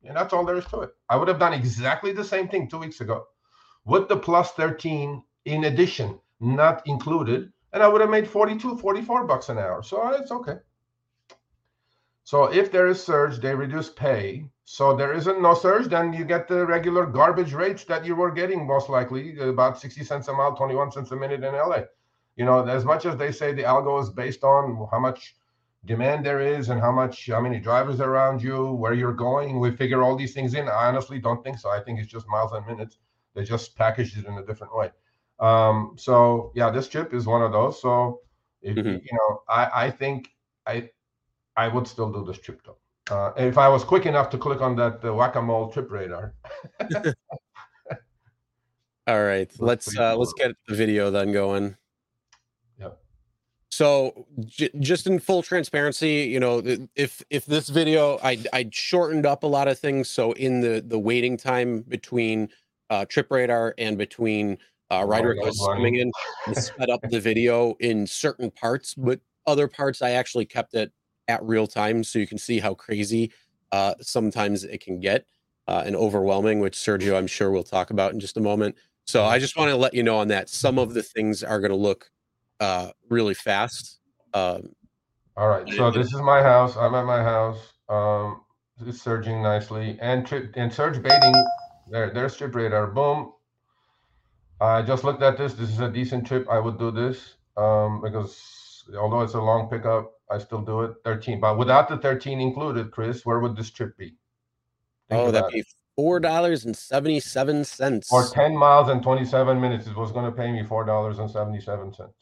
and 0.05 0.17
that's 0.17 0.33
all 0.33 0.45
there 0.45 0.57
is 0.57 0.65
to 0.67 0.81
it. 0.81 0.91
I 1.09 1.17
would 1.17 1.29
have 1.29 1.39
done 1.39 1.53
exactly 1.53 2.13
the 2.13 2.25
same 2.25 2.49
thing 2.49 2.69
two 2.69 2.79
weeks 2.79 3.01
ago, 3.01 3.27
with 3.85 4.09
the 4.09 4.17
plus 4.17 4.53
thirteen 4.53 5.23
in 5.45 5.65
addition, 5.65 6.21
not 6.41 6.83
included, 6.87 7.53
and 7.73 7.83
I 7.83 7.89
would 7.89 8.01
have 8.01 8.11
made 8.11 8.29
42, 8.29 8.79
44 8.79 9.27
bucks 9.27 9.49
an 9.49 9.59
hour. 9.59 9.83
So 9.83 10.03
uh, 10.03 10.19
it's 10.21 10.33
okay. 10.33 10.57
So 12.25 12.45
if 12.45 12.71
there 12.71 12.87
is 12.87 13.03
surge, 13.03 13.41
they 13.41 13.55
reduce 13.55 13.91
pay. 13.91 14.47
So 14.65 14.97
there 14.97 15.13
isn't 15.13 15.43
no 15.43 15.55
surge, 15.55 15.89
then 15.89 16.13
you 16.13 16.25
get 16.25 16.47
the 16.47 16.65
regular 16.65 17.05
garbage 17.05 17.53
rates 17.53 17.85
that 17.85 18.05
you 18.05 18.15
were 18.15 18.31
getting 18.31 18.67
most 18.67 18.89
likely, 18.89 19.37
about 19.41 19.81
60 19.81 20.05
cents 20.05 20.29
a 20.29 20.33
mile, 20.33 20.55
21 20.55 20.93
cents 20.93 21.11
a 21.11 21.17
minute 21.17 21.43
in 21.43 21.55
LA. 21.55 21.83
You 22.37 22.45
know, 22.45 22.65
as 22.67 22.85
much 22.85 23.05
as 23.05 23.17
they 23.17 23.33
say 23.33 23.53
the 23.53 23.65
algo 23.65 24.01
is 24.01 24.11
based 24.11 24.45
on 24.45 24.87
how 24.91 25.01
much 25.01 25.35
demand 25.85 26.25
there 26.25 26.41
is 26.41 26.69
and 26.69 26.81
how 26.81 26.93
much 26.93 27.27
how 27.27 27.41
many 27.41 27.59
drivers 27.59 28.01
around 28.01 28.43
you, 28.43 28.73
where 28.75 28.95
you're 28.95 29.13
going, 29.13 29.59
we 29.59 29.71
figure 29.73 30.03
all 30.03 30.17
these 30.17 30.35
things 30.35 30.55
in. 30.55 30.69
I 30.69 30.87
honestly 30.87 31.19
don't 31.19 31.43
think 31.43 31.59
so. 31.59 31.71
I 31.71 31.81
think 31.81 31.99
it's 31.99 32.11
just 32.11 32.29
miles 32.29 32.53
and 32.53 32.67
minutes. 32.67 32.99
They 33.35 33.45
just 33.45 33.77
packaged 33.77 34.19
it 34.19 34.27
in 34.27 34.35
a 34.39 34.45
different 34.45 34.77
way. 34.77 34.91
Um, 35.41 35.95
so 35.97 36.53
yeah, 36.55 36.71
this 36.71 36.89
chip 36.89 37.15
is 37.15 37.27
one 37.27 37.43
of 37.43 37.53
those. 37.53 37.81
So 37.81 38.21
if 38.63 38.77
Mhm. 38.77 39.01
you 39.03 39.19
know, 39.19 39.43
I 39.49 39.87
I 39.87 39.91
think 39.91 40.29
I 40.67 40.91
I 41.57 41.69
would 41.69 41.87
still 41.87 42.13
do 42.13 42.25
this 42.25 42.39
trip 42.39 42.63
though. 42.65 42.79
Uh, 43.11 43.33
if 43.37 43.59
I 43.59 43.69
was 43.69 43.83
quick 43.83 44.07
enough 44.07 44.31
to 44.31 44.39
click 44.39 44.61
on 44.61 44.77
that 44.77 45.05
uh, 45.05 45.13
whack-a-mole 45.13 45.73
trip 45.73 45.91
radar. 45.91 46.35
All 49.07 49.25
right, 49.25 49.51
let's 49.59 49.99
uh, 49.99 50.17
let's 50.17 50.33
get 50.35 50.53
the 50.69 50.75
video 50.77 51.11
then 51.11 51.33
going. 51.33 51.77
Yep. 52.79 53.01
So, 53.71 54.27
j- 54.45 54.71
just 54.79 55.09
in 55.09 55.19
full 55.19 55.43
transparency, 55.43 56.29
you 56.31 56.39
know, 56.39 56.63
if 56.95 57.23
if 57.31 57.47
this 57.47 57.69
video, 57.69 58.19
I 58.23 58.39
I 58.53 58.69
shortened 58.71 59.27
up 59.27 59.43
a 59.43 59.49
lot 59.49 59.67
of 59.67 59.79
things. 59.79 60.09
So 60.09 60.33
in 60.33 60.61
the 60.61 60.81
the 60.87 60.99
waiting 60.99 61.37
time 61.37 61.81
between 61.81 62.51
uh, 62.91 63.07
Trip 63.07 63.29
Radar 63.31 63.75
and 63.79 63.99
between 63.99 64.59
uh, 64.91 65.05
requests 65.07 65.67
coming 65.67 65.97
in. 65.97 66.11
I 66.47 66.53
sped 66.55 66.91
up 66.91 67.01
the 67.11 67.21
video 67.21 67.75
in 67.81 68.07
certain 68.07 68.51
parts, 68.51 68.95
but 68.95 69.21
other 69.47 69.69
parts 69.69 70.03
I 70.03 70.11
actually 70.11 70.47
kept 70.47 70.75
it 70.75 70.93
at 71.29 71.43
real 71.43 71.67
time 71.67 72.03
so 72.03 72.19
you 72.19 72.27
can 72.27 72.39
see 72.39 72.59
how 72.59 72.75
crazy 72.75 73.33
uh, 73.73 73.95
sometimes 74.01 74.65
it 74.65 74.83
can 74.83 75.01
get 75.01 75.27
uh, 75.69 75.83
and 75.87 75.95
overwhelming, 75.95 76.61
which 76.61 76.75
Sergio, 76.75 77.17
I'm 77.17 77.27
sure 77.27 77.51
we'll 77.51 77.63
talk 77.63 77.91
about 77.91 78.13
in 78.13 78.21
just 78.21 78.37
a 78.37 78.41
moment. 78.41 78.77
So 79.05 79.25
I 79.25 79.39
just 79.39 79.57
want 79.57 79.71
to 79.71 79.77
let 79.77 79.95
you 79.95 80.03
know 80.03 80.19
on 80.19 80.29
that 80.29 80.49
some 80.49 80.79
of 80.79 80.95
the 80.95 81.03
things 81.03 81.43
are 81.43 81.61
going 81.61 81.71
to 81.71 81.77
look 81.77 82.11
uh, 82.59 82.91
really 83.09 83.35
fast. 83.35 84.01
Um, 84.35 84.71
All 85.37 85.49
right. 85.49 85.69
So 85.75 85.91
this 85.91 86.13
is 86.13 86.21
my 86.21 86.43
house. 86.43 86.77
I'm 86.77 86.95
at 86.95 87.05
my 87.05 87.23
house. 87.23 87.59
Um, 87.89 88.43
it's 88.87 89.03
surging 89.03 89.43
nicely 89.43 89.99
and 90.01 90.27
trip 90.27 90.53
and 90.57 90.73
surge 90.73 91.03
baiting. 91.03 91.35
There, 91.91 92.11
there's 92.11 92.37
trip 92.37 92.55
radar. 92.55 92.87
Boom. 92.87 93.33
I 94.61 94.83
just 94.83 95.05
looked 95.05 95.23
at 95.23 95.39
this. 95.39 95.55
This 95.55 95.71
is 95.71 95.81
a 95.81 95.91
decent 95.91 96.27
trip. 96.27 96.47
I 96.51 96.59
would 96.59 96.79
do 96.79 96.91
this 96.91 97.37
um, 97.57 98.01
because 98.03 98.85
although 98.99 99.23
it's 99.23 99.35
a 99.35 99.41
long 99.41 99.69
pickup, 99.69 100.13
I 100.31 100.39
still 100.39 100.61
do 100.61 100.83
it. 100.83 100.95
13, 101.05 101.41
but 101.41 101.59
without 101.59 101.89
the 101.89 101.97
13 101.99 102.41
included, 102.41 102.91
Chris, 102.91 103.25
where 103.25 103.41
would 103.41 103.57
this 103.57 103.71
trip 103.71 103.97
be? 103.97 104.15
Think 105.09 105.21
oh, 105.21 105.31
that'd 105.31 105.51
be 105.51 105.65
four 105.97 106.21
dollars 106.21 106.65
and 106.65 106.77
seventy-seven 106.77 107.65
cents. 107.65 108.09
For 108.09 108.25
10 108.25 108.57
miles 108.57 108.89
and 108.89 109.03
27 109.03 109.61
minutes, 109.61 109.87
it 109.89 109.97
was 109.97 110.13
going 110.13 110.25
to 110.25 110.33
pay 110.33 110.53
me 110.53 110.63
four 110.65 110.85
dollars 110.85 111.19
and 111.19 111.29
77 111.29 111.95
cents. 111.95 112.13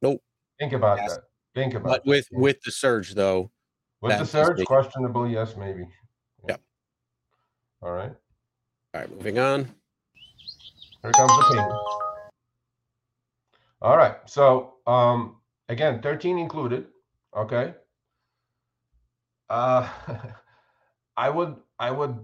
Nope. 0.00 0.22
Think 0.60 0.74
about 0.74 0.98
yes. 0.98 1.14
that. 1.14 1.24
Think 1.54 1.74
about. 1.74 1.88
But 1.88 2.06
with 2.06 2.28
with 2.30 2.62
the 2.62 2.70
surge 2.70 3.14
though. 3.14 3.50
With 4.00 4.18
the 4.18 4.26
surge, 4.26 4.62
questionable, 4.66 5.26
yes, 5.26 5.56
maybe. 5.56 5.88
Yeah. 6.46 6.56
All 7.80 7.90
right. 7.90 8.12
All 8.92 9.00
right, 9.00 9.10
moving 9.10 9.38
on. 9.38 9.70
Here 11.04 11.12
comes 11.12 11.32
the 11.32 11.54
ping. 11.54 11.78
All 13.82 13.96
right. 13.98 14.16
So 14.24 14.76
um 14.86 15.36
again, 15.68 16.00
13 16.00 16.38
included. 16.38 16.86
Okay. 17.36 17.74
Uh 19.50 19.86
I 21.16 21.28
would 21.28 21.56
I 21.78 21.90
would 21.90 22.18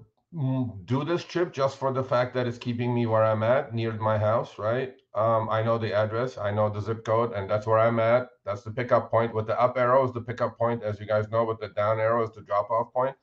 do 0.87 1.05
this 1.05 1.25
trip 1.25 1.53
just 1.53 1.77
for 1.77 1.93
the 1.93 2.03
fact 2.03 2.33
that 2.35 2.47
it's 2.47 2.57
keeping 2.57 2.95
me 2.95 3.05
where 3.05 3.23
I'm 3.23 3.43
at 3.43 3.75
near 3.75 3.93
my 3.93 4.17
house, 4.17 4.59
right? 4.59 4.95
Um, 5.15 5.51
I 5.51 5.63
know 5.63 5.77
the 5.77 5.93
address, 5.93 6.39
I 6.39 6.53
know 6.53 6.71
the 6.71 6.81
zip 6.81 7.05
code, 7.05 7.33
and 7.33 7.51
that's 7.51 7.67
where 7.67 7.81
I'm 7.81 7.99
at. 7.99 8.29
That's 8.45 8.63
the 8.63 8.71
pickup 8.71 9.11
point. 9.11 9.35
With 9.35 9.49
the 9.49 9.61
up 9.61 9.77
arrow 9.77 10.07
is 10.07 10.13
the 10.13 10.21
pickup 10.21 10.57
point, 10.57 10.85
as 10.85 11.01
you 11.01 11.07
guys 11.07 11.29
know. 11.31 11.45
With 11.45 11.59
the 11.59 11.69
down 11.71 11.99
arrow 11.99 12.23
is 12.23 12.33
the 12.33 12.43
drop 12.43 12.71
off 12.71 12.93
point. 12.93 13.17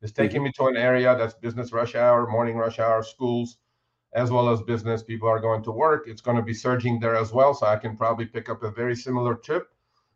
It's 0.00 0.12
taking 0.12 0.38
mm-hmm. 0.38 0.44
me 0.44 0.52
to 0.52 0.66
an 0.68 0.76
area 0.78 1.14
that's 1.16 1.34
business 1.34 1.70
rush 1.70 1.94
hour, 1.94 2.26
morning 2.26 2.56
rush 2.56 2.78
hour, 2.78 3.02
schools, 3.02 3.58
as 4.14 4.30
well 4.30 4.48
as 4.48 4.62
business. 4.62 5.02
People 5.02 5.28
are 5.28 5.40
going 5.40 5.62
to 5.64 5.72
work. 5.72 6.08
It's 6.08 6.22
going 6.22 6.36
to 6.36 6.42
be 6.42 6.54
surging 6.54 7.00
there 7.00 7.16
as 7.16 7.32
well, 7.32 7.52
so 7.52 7.66
I 7.66 7.76
can 7.76 7.96
probably 7.96 8.26
pick 8.26 8.48
up 8.48 8.62
a 8.62 8.70
very 8.70 8.96
similar 8.96 9.34
trip, 9.34 9.68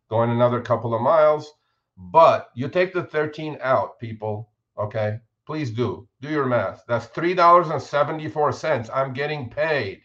going 0.09 0.31
another 0.31 0.61
couple 0.61 0.95
of 0.95 1.03
miles. 1.03 1.53
But 1.97 2.51
you 2.55 2.69
take 2.69 2.95
the 2.95 3.05
13 3.05 3.59
out, 3.61 3.99
people. 3.99 4.51
Okay, 4.79 5.19
please 5.47 5.71
do 5.73 6.09
do 6.21 6.29
your 6.29 6.47
math. 6.47 6.85
That's 6.87 7.07
three 7.07 7.35
dollars 7.35 7.69
and 7.69 7.83
seventy-four 7.83 8.53
cents. 8.53 8.89
I'm 8.95 9.13
getting 9.13 9.51
paid 9.51 10.03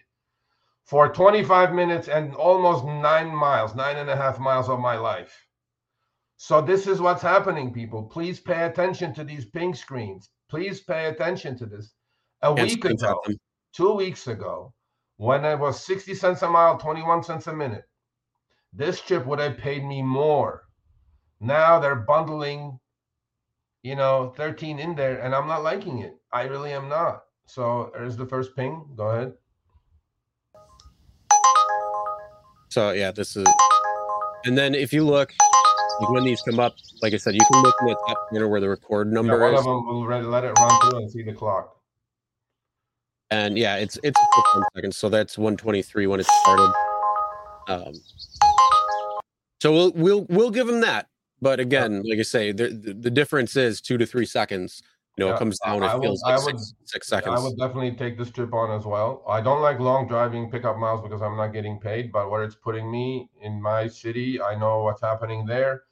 for 0.84 1.14
25 1.14 1.74
minutes 1.74 2.08
and 2.08 2.34
almost 2.36 2.84
nine 2.86 3.34
miles, 3.34 3.76
nine 3.76 3.98
and 3.98 4.10
a 4.10 4.16
half 4.16 4.40
miles 4.40 4.70
of 4.70 4.80
my 4.80 4.98
life. 4.98 5.46
So 6.38 6.62
this 6.62 6.88
is 6.88 7.00
what's 7.00 7.22
happening, 7.22 7.72
people. 7.72 8.04
Please 8.04 8.40
pay 8.40 8.64
attention 8.66 9.14
to 9.14 9.24
these 9.24 9.46
pink 9.46 9.76
screens. 9.76 10.30
Please 10.50 10.82
pay 10.82 11.06
attention 11.06 11.58
to 11.60 11.66
this. 11.66 11.94
A 12.42 12.54
week 12.54 12.84
ago, 12.84 13.22
two 13.74 13.94
weeks 13.94 14.28
ago, 14.28 14.74
when 15.18 15.44
it 15.46 15.60
was 15.60 15.84
60 15.86 16.16
cents 16.16 16.42
a 16.42 16.50
mile, 16.50 16.78
21 16.78 17.24
cents 17.24 17.48
a 17.48 17.54
minute, 17.54 17.84
this 18.72 19.02
trip 19.02 19.26
would 19.26 19.40
have 19.40 19.58
paid 19.58 19.84
me 19.84 20.02
more. 20.02 20.64
Now 21.40 21.80
they're 21.80 21.96
bundling, 21.96 22.80
you 23.84 23.96
know, 23.96 24.34
13 24.38 24.80
in 24.80 24.96
there, 24.96 25.20
and 25.20 25.36
I'm 25.36 25.48
not 25.48 25.64
liking 25.64 26.00
it. 26.00 26.16
I 26.32 26.44
really 26.44 26.72
am 26.72 26.90
not. 26.90 27.24
So 27.46 27.92
there's 27.94 28.16
the 28.16 28.26
first 28.26 28.56
ping. 28.56 28.86
Go 28.96 29.08
ahead. 29.10 29.34
So 32.70 32.92
yeah, 32.92 33.12
this 33.12 33.36
is, 33.36 33.46
and 34.46 34.58
then 34.58 34.74
if 34.74 34.92
you 34.94 35.06
look, 35.06 35.32
like 36.00 36.10
when 36.10 36.24
these 36.24 36.42
come 36.42 36.60
up, 36.60 36.76
like 37.04 37.14
I 37.14 37.18
said, 37.18 37.36
you 37.36 37.42
can 37.52 37.62
look 37.62 37.76
in 37.82 37.88
the 37.88 37.96
top 38.08 38.30
corner 38.30 38.48
where 38.48 38.60
the 38.60 38.70
record 38.70 39.12
number 39.12 39.38
yeah, 39.38 39.44
one 39.44 39.54
is. 39.54 39.60
of 39.60 39.66
them 39.66 39.86
will 39.86 40.06
let 40.06 40.44
it 40.44 40.54
run 40.58 40.82
through 40.82 41.00
and 41.00 41.12
see 41.12 41.22
the 41.22 41.34
clock. 41.34 41.83
And 43.34 43.58
yeah, 43.58 43.78
it's 43.78 43.98
it's 44.04 44.20
one 44.54 44.64
second, 44.76 44.94
so 44.94 45.10
that's 45.10 45.38
123 45.38 46.08
when 46.08 46.20
it 46.20 46.28
started. 46.28 46.74
Um, 47.68 47.94
so 49.62 49.72
we'll 49.72 49.92
we'll 49.94 50.26
we'll 50.30 50.52
give 50.52 50.68
them 50.68 50.82
that, 50.82 51.08
but 51.42 51.60
again, 51.60 52.04
like 52.06 52.20
I 52.20 52.24
say, 52.24 52.52
the, 52.52 52.68
the, 52.70 52.94
the 52.94 53.10
difference 53.10 53.56
is 53.56 53.82
two 53.82 53.98
to 53.98 54.06
three 54.06 54.26
seconds 54.26 54.84
you 55.18 55.26
know, 55.26 55.30
yeah, 55.30 55.36
it 55.36 55.40
comes 55.40 55.60
down. 55.60 55.84
It 55.84 55.88
I 55.88 56.00
feels 56.00 56.24
would, 56.26 56.32
like 56.32 56.46
would, 56.46 56.60
six, 56.60 56.74
six, 56.86 57.08
seconds. 57.08 57.40
I 57.40 57.44
would 57.44 57.58
definitely 57.58 57.92
take 57.92 58.18
this 58.18 58.32
trip 58.32 58.52
on 58.54 58.72
as 58.72 58.86
well. 58.86 59.24
I 59.28 59.42
don't 59.42 59.62
like 59.62 59.80
long 59.80 60.08
driving 60.08 60.50
pickup 60.50 60.78
miles 60.78 61.04
because 61.04 61.22
I'm 61.22 61.38
not 61.38 61.48
getting 61.50 61.80
paid. 61.80 62.12
But 62.12 62.32
where 62.32 62.44
it's 62.44 62.56
putting 62.56 62.90
me 62.90 63.30
in 63.42 63.62
my 63.62 63.88
city, 63.88 64.42
I 64.42 64.56
know 64.56 64.84
what's 64.84 65.02
happening 65.02 65.46
there. 65.46 65.84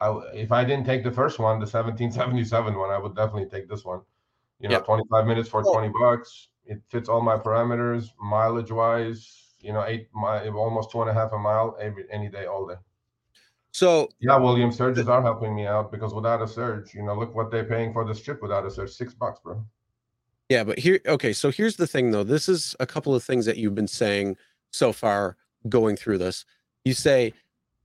I, 0.00 0.08
if 0.34 0.50
I 0.50 0.64
didn't 0.64 0.86
take 0.86 1.04
the 1.04 1.10
first 1.10 1.38
one, 1.38 1.58
the 1.58 1.66
1777 1.66 2.76
one, 2.76 2.90
I 2.90 2.98
would 2.98 3.14
definitely 3.14 3.46
take 3.48 3.68
this 3.68 3.84
one. 3.84 4.00
You 4.58 4.68
know, 4.68 4.76
yep. 4.76 4.86
25 4.86 5.26
minutes 5.26 5.48
for 5.48 5.62
20 5.62 5.92
bucks. 6.00 6.48
It 6.68 6.80
fits 6.88 7.08
all 7.08 7.22
my 7.22 7.36
parameters, 7.36 8.10
mileage 8.20 8.70
wise. 8.70 9.56
You 9.60 9.72
know, 9.72 9.84
eight, 9.84 10.08
my, 10.14 10.46
almost 10.50 10.92
two 10.92 11.00
and 11.00 11.10
a 11.10 11.14
half 11.14 11.32
a 11.32 11.38
mile 11.38 11.76
every 11.80 12.04
any 12.12 12.28
day, 12.28 12.46
all 12.46 12.68
day. 12.68 12.76
So 13.72 14.08
yeah, 14.20 14.36
William, 14.36 14.72
surges 14.72 15.08
are 15.08 15.22
helping 15.22 15.54
me 15.54 15.66
out 15.66 15.90
because 15.90 16.14
without 16.14 16.42
a 16.42 16.48
surge, 16.48 16.94
you 16.94 17.02
know, 17.02 17.14
look 17.14 17.34
what 17.34 17.50
they're 17.50 17.64
paying 17.64 17.92
for 17.92 18.06
this 18.06 18.20
trip 18.20 18.40
without 18.42 18.64
a 18.66 18.70
surge, 18.70 18.90
six 18.90 19.14
bucks, 19.14 19.40
bro. 19.42 19.64
Yeah, 20.48 20.64
but 20.64 20.78
here, 20.78 21.00
okay, 21.06 21.32
so 21.32 21.50
here's 21.50 21.76
the 21.76 21.86
thing 21.86 22.10
though. 22.10 22.24
This 22.24 22.48
is 22.48 22.74
a 22.80 22.86
couple 22.86 23.14
of 23.14 23.22
things 23.22 23.44
that 23.46 23.56
you've 23.58 23.74
been 23.74 23.88
saying 23.88 24.36
so 24.70 24.92
far 24.92 25.36
going 25.68 25.96
through 25.96 26.18
this. 26.18 26.44
You 26.84 26.94
say, 26.94 27.34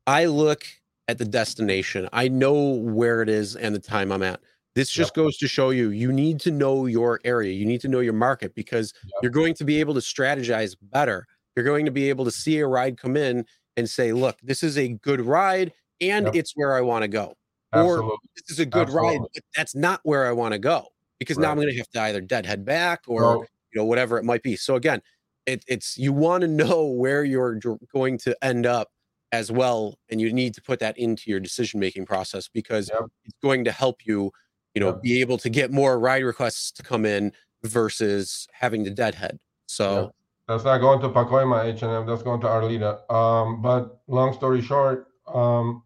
I 0.08 0.26
look 0.26 0.66
at 1.08 1.18
the 1.18 1.26
destination, 1.26 2.08
I 2.14 2.28
know 2.30 2.54
where 2.54 3.22
it 3.22 3.30
is 3.30 3.56
and 3.56 3.76
the 3.76 3.80
time 3.80 4.12
I'm 4.12 4.24
at. 4.24 4.40
This 4.76 4.90
just 4.90 5.10
yep. 5.10 5.26
goes 5.26 5.38
to 5.38 5.48
show 5.48 5.70
you 5.70 5.90
you 5.90 6.12
need 6.12 6.40
to 6.42 6.52
know 6.52 6.88
your 6.88 7.20
area, 7.24 7.54
you 7.54 7.66
need 7.66 7.82
to 7.82 7.88
know 7.88 8.00
your 8.00 8.14
market 8.14 8.56
because 8.56 8.94
yep. 9.04 9.12
you're 9.22 9.32
going 9.32 9.54
to 9.56 9.64
be 9.64 9.80
able 9.80 9.94
to 9.94 10.00
strategize 10.00 10.76
better. 10.82 11.28
You're 11.56 11.66
going 11.66 11.86
to 11.86 11.92
be 11.92 12.10
able 12.10 12.26
to 12.26 12.32
see 12.32 12.58
a 12.60 12.68
ride 12.68 12.98
come 12.98 13.16
in 13.16 13.46
and 13.78 13.88
say, 13.88 14.12
look, 14.14 14.38
this 14.42 14.64
is 14.64 14.78
a 14.78 14.90
good 14.90 15.22
ride 15.22 15.72
and 16.02 16.26
yep. 16.26 16.36
it's 16.36 16.54
where 16.56 16.76
I 16.76 16.82
want 16.82 17.04
to 17.04 17.08
go. 17.08 17.36
Absolutely. 17.72 18.06
Or 18.06 18.18
this 18.36 18.52
is 18.52 18.60
a 18.60 18.66
good 18.66 18.84
Absolutely. 18.84 19.18
ride, 19.20 19.28
but 19.34 19.44
that's 19.56 19.76
not 19.76 20.00
where 20.04 20.26
I 20.28 20.32
want 20.32 20.54
to 20.54 20.60
go 20.60 20.88
because 21.20 21.38
right. 21.38 21.44
now 21.44 21.52
I'm 21.52 21.58
going 21.58 21.70
to 21.70 21.78
have 21.78 21.90
to 21.90 22.02
either 22.02 22.22
deadhead 22.22 22.66
back 22.66 23.04
or 23.08 23.22
well, 23.22 23.46
you 23.74 23.82
know 23.82 23.86
whatever 23.86 24.18
it 24.18 24.26
might 24.26 24.44
be. 24.44 24.56
So 24.56 24.76
again, 24.76 25.02
it, 25.46 25.64
it's 25.68 25.98
you 25.98 26.14
want 26.14 26.42
to 26.42 26.48
know 26.48 26.86
where 26.86 27.24
you're 27.24 27.60
going 27.94 28.18
to 28.20 28.36
end 28.44 28.66
up 28.66 28.92
as 29.32 29.52
well, 29.52 29.98
and 30.10 30.22
you 30.22 30.32
need 30.32 30.54
to 30.54 30.62
put 30.62 30.80
that 30.80 30.98
into 30.98 31.30
your 31.30 31.40
decision 31.40 31.80
making 31.80 32.06
process 32.06 32.48
because 32.48 32.90
yep. 32.94 33.10
it's 33.26 33.38
going 33.42 33.64
to 33.66 33.72
help 33.72 34.06
you, 34.06 34.32
you 34.74 34.82
know, 34.82 34.88
yep. 34.88 35.02
be 35.02 35.22
able 35.22 35.38
to 35.38 35.50
get 35.50 35.72
more 35.72 36.00
ride 36.00 36.24
requests 36.24 36.72
to 36.72 36.84
come 36.84 37.06
in 37.06 37.32
versus 37.64 38.48
having 38.54 38.84
to 38.84 38.90
deadhead. 38.90 39.40
So. 39.68 40.14
That's 40.48 40.66
not 40.66 40.80
going 40.80 41.00
to 41.00 41.08
Pacoima 41.08 41.74
H&M. 41.74 42.06
That's 42.06 42.22
going 42.22 42.42
to 42.42 42.48
Arleta. 42.48 43.10
Um, 43.10 43.62
but 43.62 44.02
long 44.08 44.34
story 44.34 44.62
short, 44.62 45.08
um, 45.34 45.84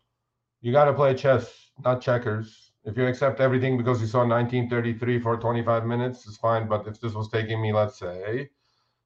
you 0.61 0.71
got 0.71 0.85
to 0.85 0.93
play 0.93 1.13
chess, 1.13 1.69
not 1.85 2.01
checkers. 2.01 2.71
If 2.83 2.97
you 2.97 3.05
accept 3.05 3.39
everything 3.39 3.77
because 3.77 4.01
you 4.01 4.07
saw 4.07 4.19
1933 4.19 5.19
for 5.19 5.37
25 5.37 5.85
minutes, 5.85 6.25
it's 6.25 6.37
fine. 6.37 6.67
But 6.67 6.87
if 6.87 6.99
this 6.99 7.13
was 7.13 7.29
taking 7.29 7.61
me, 7.61 7.71
let's 7.71 7.99
say, 7.99 8.49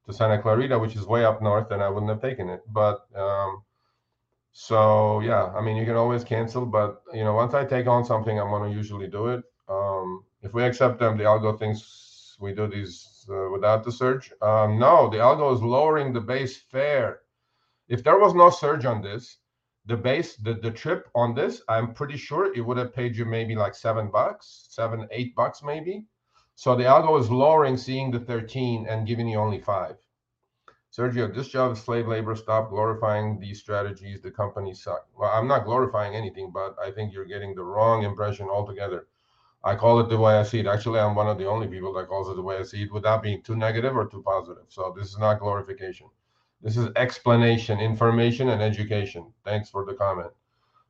to 0.06 0.12
Santa 0.12 0.40
Clarita, 0.40 0.78
which 0.78 0.96
is 0.96 1.04
way 1.06 1.24
up 1.24 1.42
north, 1.42 1.68
then 1.68 1.82
I 1.82 1.88
wouldn't 1.88 2.10
have 2.10 2.22
taken 2.22 2.48
it. 2.48 2.62
But 2.68 3.06
um, 3.14 3.62
so 4.52 5.20
yeah, 5.20 5.46
I 5.46 5.60
mean, 5.60 5.76
you 5.76 5.84
can 5.84 5.96
always 5.96 6.24
cancel. 6.24 6.64
But 6.64 7.02
you 7.12 7.24
know, 7.24 7.34
once 7.34 7.54
I 7.54 7.64
take 7.64 7.86
on 7.86 8.04
something, 8.04 8.38
I'm 8.38 8.50
going 8.50 8.70
to 8.70 8.76
usually 8.76 9.08
do 9.08 9.28
it. 9.28 9.42
Um, 9.72 10.24
if 10.42 10.52
we 10.52 10.62
accept 10.64 10.98
them, 10.98 11.16
the 11.16 11.24
algo 11.24 11.58
thinks 11.58 12.36
we 12.40 12.52
do 12.52 12.66
these 12.66 13.26
uh, 13.30 13.48
without 13.50 13.84
the 13.84 13.92
surge? 13.92 14.32
Um, 14.42 14.78
no, 14.78 15.08
the 15.08 15.18
algo 15.18 15.54
is 15.54 15.62
lowering 15.62 16.12
the 16.12 16.20
base 16.20 16.56
fare. 16.56 17.20
If 17.88 18.02
there 18.04 18.18
was 18.18 18.34
no 18.34 18.50
surge 18.50 18.84
on 18.84 19.02
this, 19.02 19.38
the 19.86 19.96
base, 19.96 20.36
the, 20.36 20.54
the 20.54 20.70
trip 20.70 21.08
on 21.14 21.34
this, 21.34 21.62
I'm 21.68 21.94
pretty 21.94 22.16
sure 22.16 22.54
it 22.54 22.60
would 22.60 22.76
have 22.76 22.94
paid 22.94 23.16
you 23.16 23.24
maybe 23.24 23.56
like 23.56 23.74
seven 23.74 24.10
bucks, 24.10 24.66
seven, 24.70 25.08
eight 25.10 25.34
bucks 25.34 25.62
maybe. 25.62 26.04
So 26.54 26.76
the 26.76 26.84
algo 26.84 27.18
is 27.20 27.30
lowering, 27.30 27.76
seeing 27.76 28.10
the 28.10 28.20
13 28.20 28.86
and 28.88 29.06
giving 29.06 29.28
you 29.28 29.38
only 29.38 29.58
five. 29.58 29.96
Sergio, 30.96 31.34
this 31.34 31.48
job 31.48 31.72
is 31.72 31.80
slave 31.80 32.06
labor. 32.06 32.36
Stop 32.36 32.68
glorifying 32.68 33.40
these 33.40 33.58
strategies. 33.58 34.20
The 34.20 34.30
companies 34.30 34.82
suck. 34.82 35.06
Well, 35.16 35.30
I'm 35.30 35.48
not 35.48 35.64
glorifying 35.64 36.14
anything, 36.14 36.50
but 36.52 36.76
I 36.78 36.90
think 36.90 37.14
you're 37.14 37.24
getting 37.24 37.54
the 37.54 37.64
wrong 37.64 38.02
impression 38.02 38.48
altogether. 38.48 39.06
I 39.64 39.76
call 39.76 40.00
it 40.00 40.08
the 40.08 40.18
way 40.18 40.34
I 40.34 40.42
see 40.42 40.60
it. 40.60 40.66
Actually, 40.66 40.98
I'm 40.98 41.14
one 41.14 41.28
of 41.28 41.38
the 41.38 41.46
only 41.46 41.68
people 41.68 41.92
that 41.94 42.08
calls 42.08 42.28
it 42.28 42.34
the 42.34 42.42
way 42.42 42.56
I 42.56 42.62
see 42.64 42.82
it 42.82 42.92
without 42.92 43.22
being 43.22 43.42
too 43.42 43.54
negative 43.54 43.96
or 43.96 44.06
too 44.06 44.22
positive. 44.22 44.64
So 44.68 44.94
this 44.96 45.08
is 45.08 45.18
not 45.18 45.38
glorification. 45.38 46.08
This 46.62 46.76
is 46.76 46.88
explanation, 46.96 47.78
information, 47.80 48.48
and 48.48 48.62
education. 48.62 49.32
Thanks 49.44 49.68
for 49.68 49.84
the 49.84 49.94
comment. 49.94 50.30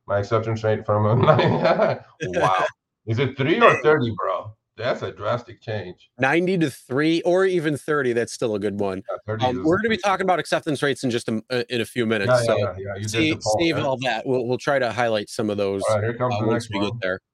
My 0.07 0.19
acceptance 0.19 0.63
rate 0.63 0.85
from 0.85 1.21
wow. 1.23 2.65
Is 3.05 3.19
it 3.19 3.37
three 3.37 3.61
or 3.61 3.81
30, 3.81 4.13
bro? 4.17 4.55
That's 4.75 5.03
a 5.03 5.11
drastic 5.11 5.61
change. 5.61 6.09
90 6.17 6.57
to 6.59 6.69
3 6.69 7.21
or 7.21 7.45
even 7.45 7.77
30 7.77 8.13
that's 8.13 8.33
still 8.33 8.55
a 8.55 8.59
good 8.59 8.79
one 8.79 9.03
Yeah, 9.09 9.17
30 9.27 9.45
um, 9.45 9.63
we're 9.63 9.77
going 9.77 9.83
to 9.83 9.89
be 9.89 9.97
talking 9.97 10.23
about 10.23 10.39
acceptance 10.39 10.81
rates 10.81 11.03
in 11.03 11.11
just 11.11 11.27
a, 11.29 11.43
uh, 11.51 11.63
in 11.69 11.81
a 11.81 11.85
few 11.85 12.05
minutes 12.05 12.31
Yeah, 12.31 12.45
so 12.45 12.57
yeah, 12.57 12.75
yeah, 12.77 12.95
you 12.95 13.01
did 13.01 13.09
save, 13.09 13.39
poll, 13.41 13.57
save 13.59 13.77
all 13.77 13.97
that 13.97 14.25
we'll, 14.25 14.47
we'll 14.47 14.57
try 14.57 14.79
to 14.79 14.91
highlight 14.91 15.29
some 15.29 15.49
of 15.49 15.57
those 15.57 15.83
All 15.87 15.95
right, 15.95 16.03
here 16.03 16.17
comes 16.17 16.35
uh, 16.35 16.41
the 16.41 16.47
once 16.47 16.63
next 16.65 16.69
we 16.71 16.79
one. 16.79 16.89
get 16.89 17.01
there 17.01 17.11
Here 17.11 17.32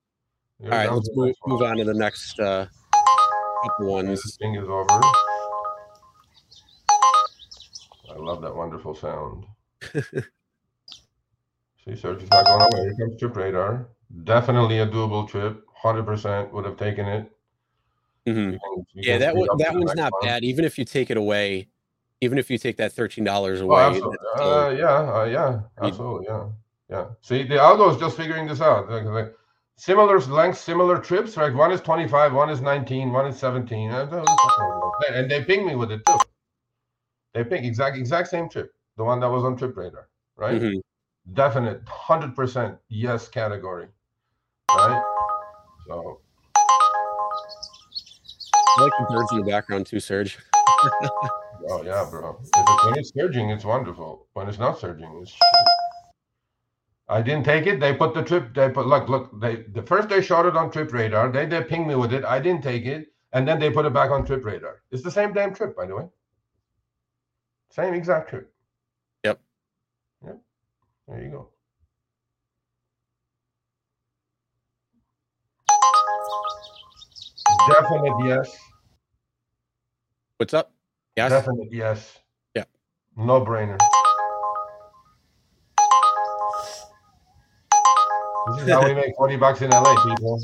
all 0.64 0.70
right 0.70 0.92
let's 0.92 1.10
move, 1.14 1.36
move 1.48 1.62
on 1.62 1.78
to 1.78 1.84
the 1.84 1.94
next 1.94 2.40
uh, 2.40 2.66
couple 3.64 3.94
ones 3.94 4.22
This 4.22 4.36
thing 4.38 4.56
is 4.56 4.68
over. 4.68 4.88
I 8.10 8.16
love 8.18 8.42
that 8.42 8.56
wonderful 8.56 8.96
sound. 8.96 9.46
See, 9.94 10.02
search 11.96 12.24
is 12.24 12.30
not 12.32 12.46
going 12.46 12.62
away. 12.62 12.82
Here 12.82 12.96
comes 13.00 13.18
trip 13.20 13.36
radar. 13.38 13.88
Definitely 14.26 14.80
a 14.80 14.88
doable 14.88 15.30
trip. 15.30 15.64
Hundred 15.74 16.06
percent 16.06 16.52
would 16.54 16.66
have 16.66 16.76
taken 16.76 17.08
it. 17.08 17.32
Mhm. 18.28 18.54
You 18.54 18.60
can- 18.60 18.86
you 18.94 19.04
yeah 19.12 19.18
that 19.20 19.36
one 19.36 19.48
that 19.60 19.74
one's 19.74 19.96
not 19.96 20.12
bad 20.22 20.44
even 20.44 20.66
if 20.66 20.78
you 20.78 20.84
take 20.84 21.10
it 21.10 21.16
away 21.18 21.70
even 22.22 22.38
if 22.38 22.52
you 22.52 22.58
take 22.58 22.76
that 22.78 22.92
$13 22.92 23.62
Oh, 23.62 23.64
away 23.64 23.82
absolutely. 23.82 24.18
Uh, 24.36 24.70
yeah, 24.72 25.22
uh, 25.22 25.24
yeah, 25.24 25.62
absolutely, 25.82 26.26
yeah, 26.28 26.48
yeah. 26.90 27.06
See, 27.22 27.44
the 27.44 27.56
algo 27.56 27.90
is 27.94 27.98
just 27.98 28.18
figuring 28.18 28.46
this 28.46 28.60
out. 28.60 28.90
Like, 28.90 29.34
similar 29.80 30.20
lengths, 30.20 30.60
similar 30.60 31.00
trips, 31.00 31.38
right? 31.38 31.54
One 31.54 31.72
is 31.72 31.80
25, 31.82 32.34
one 32.34 32.50
is 32.50 32.62
19, 32.62 33.12
one 33.14 33.26
is 33.28 33.38
17. 33.40 33.90
Uh, 33.92 34.06
those 34.06 34.26
are 34.28 34.92
fucking- 35.02 35.16
And 35.16 35.32
they 35.32 35.44
ping 35.44 35.66
me 35.66 35.76
with 35.76 35.92
it 35.92 36.06
too. 36.06 36.18
They 37.34 37.44
ping 37.46 37.64
exact 37.64 37.98
exact 37.98 38.28
same 38.28 38.50
trip, 38.50 38.72
the 38.98 39.04
one 39.04 39.20
that 39.22 39.30
was 39.30 39.44
on 39.44 39.56
Trip 39.56 39.76
Radar, 39.76 40.10
right? 40.36 40.62
Mhm. 40.62 40.82
Definite, 41.34 41.88
hundred 41.88 42.36
percent 42.36 42.78
yes 42.90 43.28
category, 43.28 43.88
right? 44.76 45.04
So 45.88 46.22
I 48.78 48.82
like 48.82 48.92
the 49.00 49.06
birds 49.10 49.32
in 49.32 49.40
the 49.40 49.46
background 49.46 49.86
too 49.86 50.00
serge 50.00 50.40
Oh 51.72 51.84
yeah, 51.84 52.06
bro. 52.10 52.40
It, 52.42 52.86
when 52.86 52.98
it's 52.98 53.12
surging, 53.14 53.50
it's 53.52 53.66
wonderful. 53.66 54.28
When 54.34 54.48
it's 54.48 54.58
not 54.60 54.80
surging, 54.80 55.20
it's. 55.22 55.36
I 57.10 57.24
didn't 57.24 57.44
take 57.44 57.66
it. 57.66 57.80
They 57.80 57.94
put 57.96 58.14
the 58.14 58.24
trip. 58.24 58.54
They 58.54 58.70
put 58.70 58.86
look, 58.86 59.10
look. 59.10 59.42
They 59.42 59.64
the 59.74 59.82
first 59.82 60.10
they 60.10 60.22
shot 60.22 60.46
it 60.46 60.56
on 60.56 60.70
Trip 60.70 60.94
Radar. 60.94 61.32
They 61.32 61.48
they 61.48 61.64
pinged 61.64 61.88
me 61.88 61.96
with 61.96 62.14
it. 62.14 62.24
I 62.24 62.40
didn't 62.40 62.62
take 62.62 62.86
it, 62.86 63.08
and 63.34 63.48
then 63.48 63.60
they 63.60 63.72
put 63.72 63.88
it 63.88 63.94
back 63.94 64.12
on 64.12 64.26
Trip 64.26 64.46
Radar. 64.46 64.84
It's 64.92 65.02
the 65.02 65.10
same 65.10 65.34
damn 65.34 65.56
trip, 65.56 65.76
by 65.76 65.88
the 65.88 65.96
way. 65.96 66.06
Same 67.72 67.96
exact 67.96 68.30
trip. 68.30 68.54
Yep. 69.24 69.40
Yep. 70.24 70.38
There 71.08 71.24
you 71.24 71.30
go. 71.30 71.50
Definite 77.70 78.26
yes. 78.26 78.58
what's 80.38 80.54
up 80.54 80.72
yes 81.16 81.30
Definite 81.30 81.72
yes. 81.72 82.18
Yeah. 82.56 82.64
No 83.16 83.46
brainer. 83.46 83.78
This 88.56 88.64
is 88.66 88.70
how 88.72 88.86
we 88.86 88.94
make 88.94 89.16
40 89.16 89.36
bucks 89.38 89.62
in 89.62 89.70
LA, 89.72 89.96
people. 90.16 90.40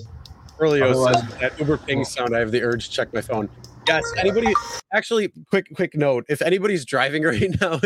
Earlio 0.60 0.90
Otherwise- 0.90 1.22
says 1.22 1.38
that 1.40 1.60
Uber 1.60 1.77
ping 1.77 2.06
sound. 2.06 2.36
I 2.36 2.40
have 2.40 2.52
the 2.52 2.61
urge 2.64 2.86
to 2.88 2.91
check 2.91 3.14
my 3.14 3.22
phone. 3.22 3.49
Yes. 3.88 4.03
Anybody? 4.18 4.52
Actually, 4.94 5.32
quick 5.49 5.68
quick 5.76 5.95
note. 5.95 6.26
If 6.27 6.41
anybody's 6.41 6.86
driving 6.86 7.23
right 7.32 7.53
now, 7.61 7.80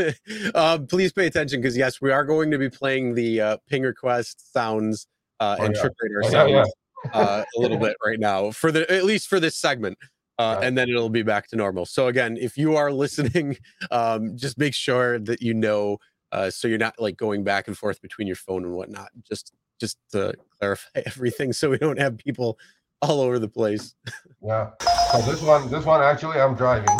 uh, 0.56 0.78
please 0.88 1.12
pay 1.12 1.26
attention 1.26 1.60
because 1.62 1.76
yes, 1.76 2.00
we 2.00 2.12
are 2.12 2.24
going 2.24 2.52
to 2.52 2.58
be 2.58 2.70
playing 2.70 3.16
the 3.16 3.42
uh, 3.42 3.58
ping 3.68 3.84
request 3.84 4.54
sounds 4.54 5.08
uh, 5.40 5.58
Oh, 5.60 5.66
and 5.66 5.76
yeah. 5.76 5.82
trip 5.82 5.94
radar 6.02 6.22
Oh, 6.24 6.30
sounds 6.30 6.52
yeah. 6.52 7.12
uh, 7.14 7.44
a 7.58 7.60
little 7.60 7.78
bit 7.78 7.98
right 8.06 8.20
now 8.20 8.52
for 8.52 8.72
the 8.72 8.90
at 8.92 9.04
least 9.04 9.28
for 9.28 9.40
this 9.40 9.56
segment. 9.58 9.98
Uh, 10.38 10.56
Right. 10.58 10.68
And 10.68 10.78
then 10.78 10.88
it'll 10.90 11.10
be 11.10 11.22
back 11.24 11.48
to 11.50 11.58
normal. 11.58 11.86
So 11.86 12.08
again, 12.08 12.38
if 12.40 12.58
you 12.58 12.78
are 12.78 12.94
listening, 12.94 13.58
um, 13.92 14.38
just 14.38 14.58
make 14.58 14.74
sure 14.74 15.20
that 15.20 15.42
you 15.42 15.54
know, 15.54 15.98
uh, 16.32 16.50
so 16.50 16.70
you're 16.70 16.78
not 16.78 16.96
like 16.98 17.18
going 17.18 17.44
back 17.44 17.68
and 17.68 17.78
forth 17.78 18.02
between 18.02 18.26
your 18.26 18.38
phone 18.38 18.64
and 18.64 18.74
whatnot. 18.74 19.10
Just 19.28 19.52
just 19.80 19.98
to 20.12 20.34
clarify 20.60 21.02
everything, 21.06 21.54
so 21.54 21.70
we 21.70 21.78
don't 21.78 22.00
have 22.00 22.18
people 22.18 22.58
all 23.02 23.22
over 23.22 23.40
the 23.40 23.48
place. 23.48 23.96
Yeah. 24.42 24.72
So 25.12 25.22
this 25.22 25.42
one, 25.42 25.70
this 25.70 25.86
one 25.86 26.02
actually, 26.02 26.40
I'm 26.40 26.56
driving. 26.56 26.98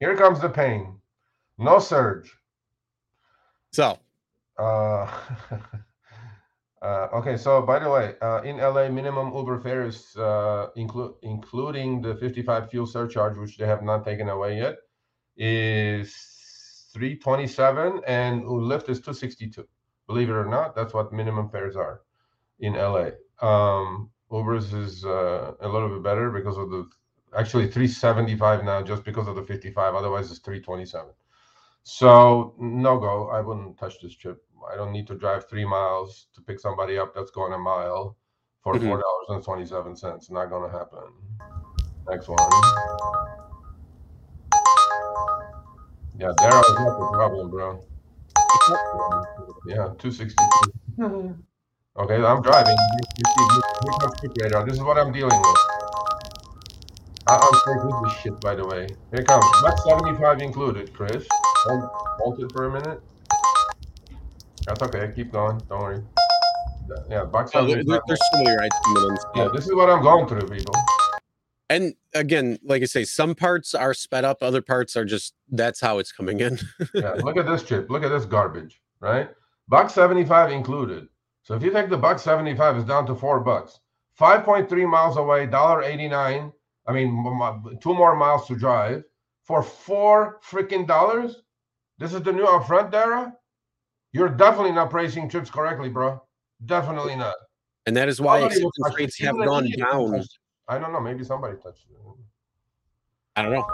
Here 0.00 0.16
comes 0.16 0.40
the 0.40 0.48
pain. 0.48 0.98
No 1.58 1.78
surge. 1.78 2.32
So 3.72 3.98
Uh, 4.58 5.06
uh, 6.82 7.08
okay, 7.14 7.36
so 7.36 7.62
by 7.62 7.78
the 7.78 7.90
way, 7.90 8.14
uh, 8.22 8.40
in 8.42 8.56
LA, 8.56 8.88
minimum 8.88 9.32
Uber 9.34 9.60
fare 9.60 9.86
is 9.86 10.16
uh, 10.16 10.68
include 10.76 11.14
including 11.22 12.00
the 12.00 12.14
55 12.16 12.70
fuel 12.70 12.86
surcharge, 12.86 13.36
which 13.36 13.56
they 13.56 13.66
have 13.66 13.82
not 13.82 14.04
taken 14.04 14.28
away 14.28 14.58
yet, 14.58 14.76
is 15.36 16.14
327, 16.94 18.00
and 18.06 18.42
Lyft 18.44 18.88
is 18.88 18.98
262. 18.98 19.64
Believe 20.08 20.30
it 20.30 20.32
or 20.32 20.46
not, 20.46 20.74
that's 20.74 20.94
what 20.94 21.12
minimum 21.12 21.50
fares 21.50 21.76
are 21.76 22.00
in 22.60 22.72
LA. 22.72 23.10
Um, 23.40 24.10
Uber's 24.32 24.72
is 24.72 25.04
uh, 25.04 25.52
a 25.60 25.68
little 25.68 25.88
bit 25.90 26.02
better 26.02 26.30
because 26.30 26.56
of 26.56 26.70
the 26.70 26.88
actually 27.36 27.64
375 27.70 28.64
now, 28.64 28.82
just 28.82 29.04
because 29.04 29.28
of 29.28 29.36
the 29.36 29.42
55. 29.42 29.94
Otherwise, 29.94 30.30
it's 30.30 30.40
327. 30.40 31.10
So 31.82 32.54
no 32.58 32.98
go. 32.98 33.28
I 33.28 33.40
wouldn't 33.40 33.78
touch 33.78 34.00
this 34.00 34.14
trip. 34.14 34.42
I 34.70 34.76
don't 34.76 34.92
need 34.92 35.06
to 35.08 35.14
drive 35.14 35.48
three 35.48 35.64
miles 35.64 36.26
to 36.34 36.40
pick 36.40 36.58
somebody 36.58 36.98
up 36.98 37.14
that's 37.14 37.30
going 37.30 37.52
a 37.52 37.58
mile 37.58 38.16
for 38.62 38.74
Mhm. 38.74 38.86
four 38.86 38.98
dollars 39.00 39.28
and 39.28 39.44
twenty-seven 39.44 39.94
cents. 39.96 40.30
Not 40.30 40.50
gonna 40.50 40.68
happen. 40.70 41.12
Next 42.08 42.28
one. 42.28 42.38
Yeah, 46.18 46.32
there 46.38 46.48
is 46.48 46.74
not 46.74 46.98
the 46.98 47.08
problem, 47.12 47.50
bro. 47.50 47.80
Yeah, 49.66 49.88
two 49.98 50.10
sixty-two. 50.10 50.72
Okay, 51.98 52.14
I'm 52.24 52.42
driving. 52.42 52.76
You 53.18 53.24
see, 53.26 53.44
here 53.84 53.92
comes 54.00 54.20
trip 54.20 54.32
radar. 54.42 54.64
This 54.64 54.74
is 54.74 54.82
what 54.82 54.98
I'm 54.98 55.12
dealing 55.12 55.38
with. 55.38 55.56
I- 57.28 57.36
I'm 57.36 57.54
sick 57.54 57.84
with 57.84 58.04
this 58.04 58.12
shit, 58.22 58.40
by 58.40 58.54
the 58.54 58.66
way. 58.66 58.86
Here 59.10 59.20
it 59.20 59.26
comes. 59.26 59.44
Buck 59.62 59.78
75 59.86 60.40
included, 60.40 60.94
Chris. 60.94 61.26
Hold, 61.66 61.90
hold 62.20 62.40
it 62.40 62.52
for 62.52 62.66
a 62.66 62.72
minute. 62.72 63.00
That's 64.66 64.82
okay. 64.82 65.12
Keep 65.14 65.32
going. 65.32 65.60
Don't 65.68 65.80
worry. 65.80 66.02
Yeah, 67.10 67.24
buck 67.24 67.50
oh, 67.54 67.66
there- 67.66 67.82
75. 67.82 67.86
there- 67.86 68.02
there's 68.06 68.20
so 68.32 68.38
many 68.42 68.56
rides 68.56 68.76
coming. 68.84 69.16
Yeah, 69.34 69.48
this 69.52 69.66
is 69.66 69.74
what 69.74 69.90
I'm 69.90 70.02
going 70.02 70.26
through, 70.26 70.48
people. 70.48 70.74
And 71.70 71.94
again, 72.14 72.58
like 72.64 72.82
I 72.82 72.86
say, 72.86 73.04
some 73.04 73.34
parts 73.34 73.74
are 73.74 73.92
sped 73.92 74.24
up, 74.24 74.42
other 74.42 74.62
parts 74.62 74.96
are 74.96 75.04
just 75.04 75.34
that's 75.50 75.80
how 75.80 75.98
it's 75.98 76.12
coming 76.12 76.40
in. 76.40 76.58
Yeah, 76.94 77.12
look 77.22 77.36
at 77.36 77.46
this 77.46 77.62
chip 77.62 77.90
Look 77.90 78.04
at 78.04 78.08
this 78.08 78.24
garbage, 78.24 78.80
right? 79.00 79.30
Buck 79.68 79.90
75 79.90 80.50
included. 80.50 81.08
So 81.42 81.54
if 81.54 81.62
you 81.62 81.70
take 81.70 81.90
the 81.90 81.96
buck 81.96 82.18
75, 82.18 82.76
it's 82.76 82.88
down 82.88 83.06
to 83.06 83.14
four 83.14 83.40
bucks. 83.40 83.80
5.3 84.18 84.90
miles 84.90 85.16
away, 85.16 85.46
$1.89. 85.46 86.52
I 86.86 86.92
mean, 86.92 87.78
two 87.80 87.94
more 87.94 88.16
miles 88.16 88.46
to 88.48 88.56
drive 88.56 89.04
for 89.44 89.62
four 89.62 90.40
freaking 90.48 90.86
dollars. 90.86 91.42
This 91.98 92.14
is 92.14 92.22
the 92.22 92.32
new 92.32 92.44
upfront, 92.44 92.90
Dara. 92.90 93.34
You're 94.12 94.28
definitely 94.28 94.72
not 94.72 94.90
pricing 94.90 95.28
trips 95.28 95.50
correctly, 95.50 95.90
bro. 95.90 96.22
Definitely 96.64 97.16
not. 97.16 97.34
And 97.86 97.96
that 97.96 98.08
is 98.08 98.20
why 98.20 98.40
acceptance 98.40 98.96
rates 98.96 99.18
have 99.20 99.36
gone 99.36 99.70
down. 99.78 100.24
Touch 100.68 100.74
it. 100.76 100.76
I 100.76 100.78
don't 100.78 100.92
know. 100.92 101.00
Maybe 101.00 101.24
somebody 101.24 101.56
touched 101.56 101.86
it. 101.90 101.96
I 103.36 103.42
don't 103.42 103.52
know. 103.52 103.66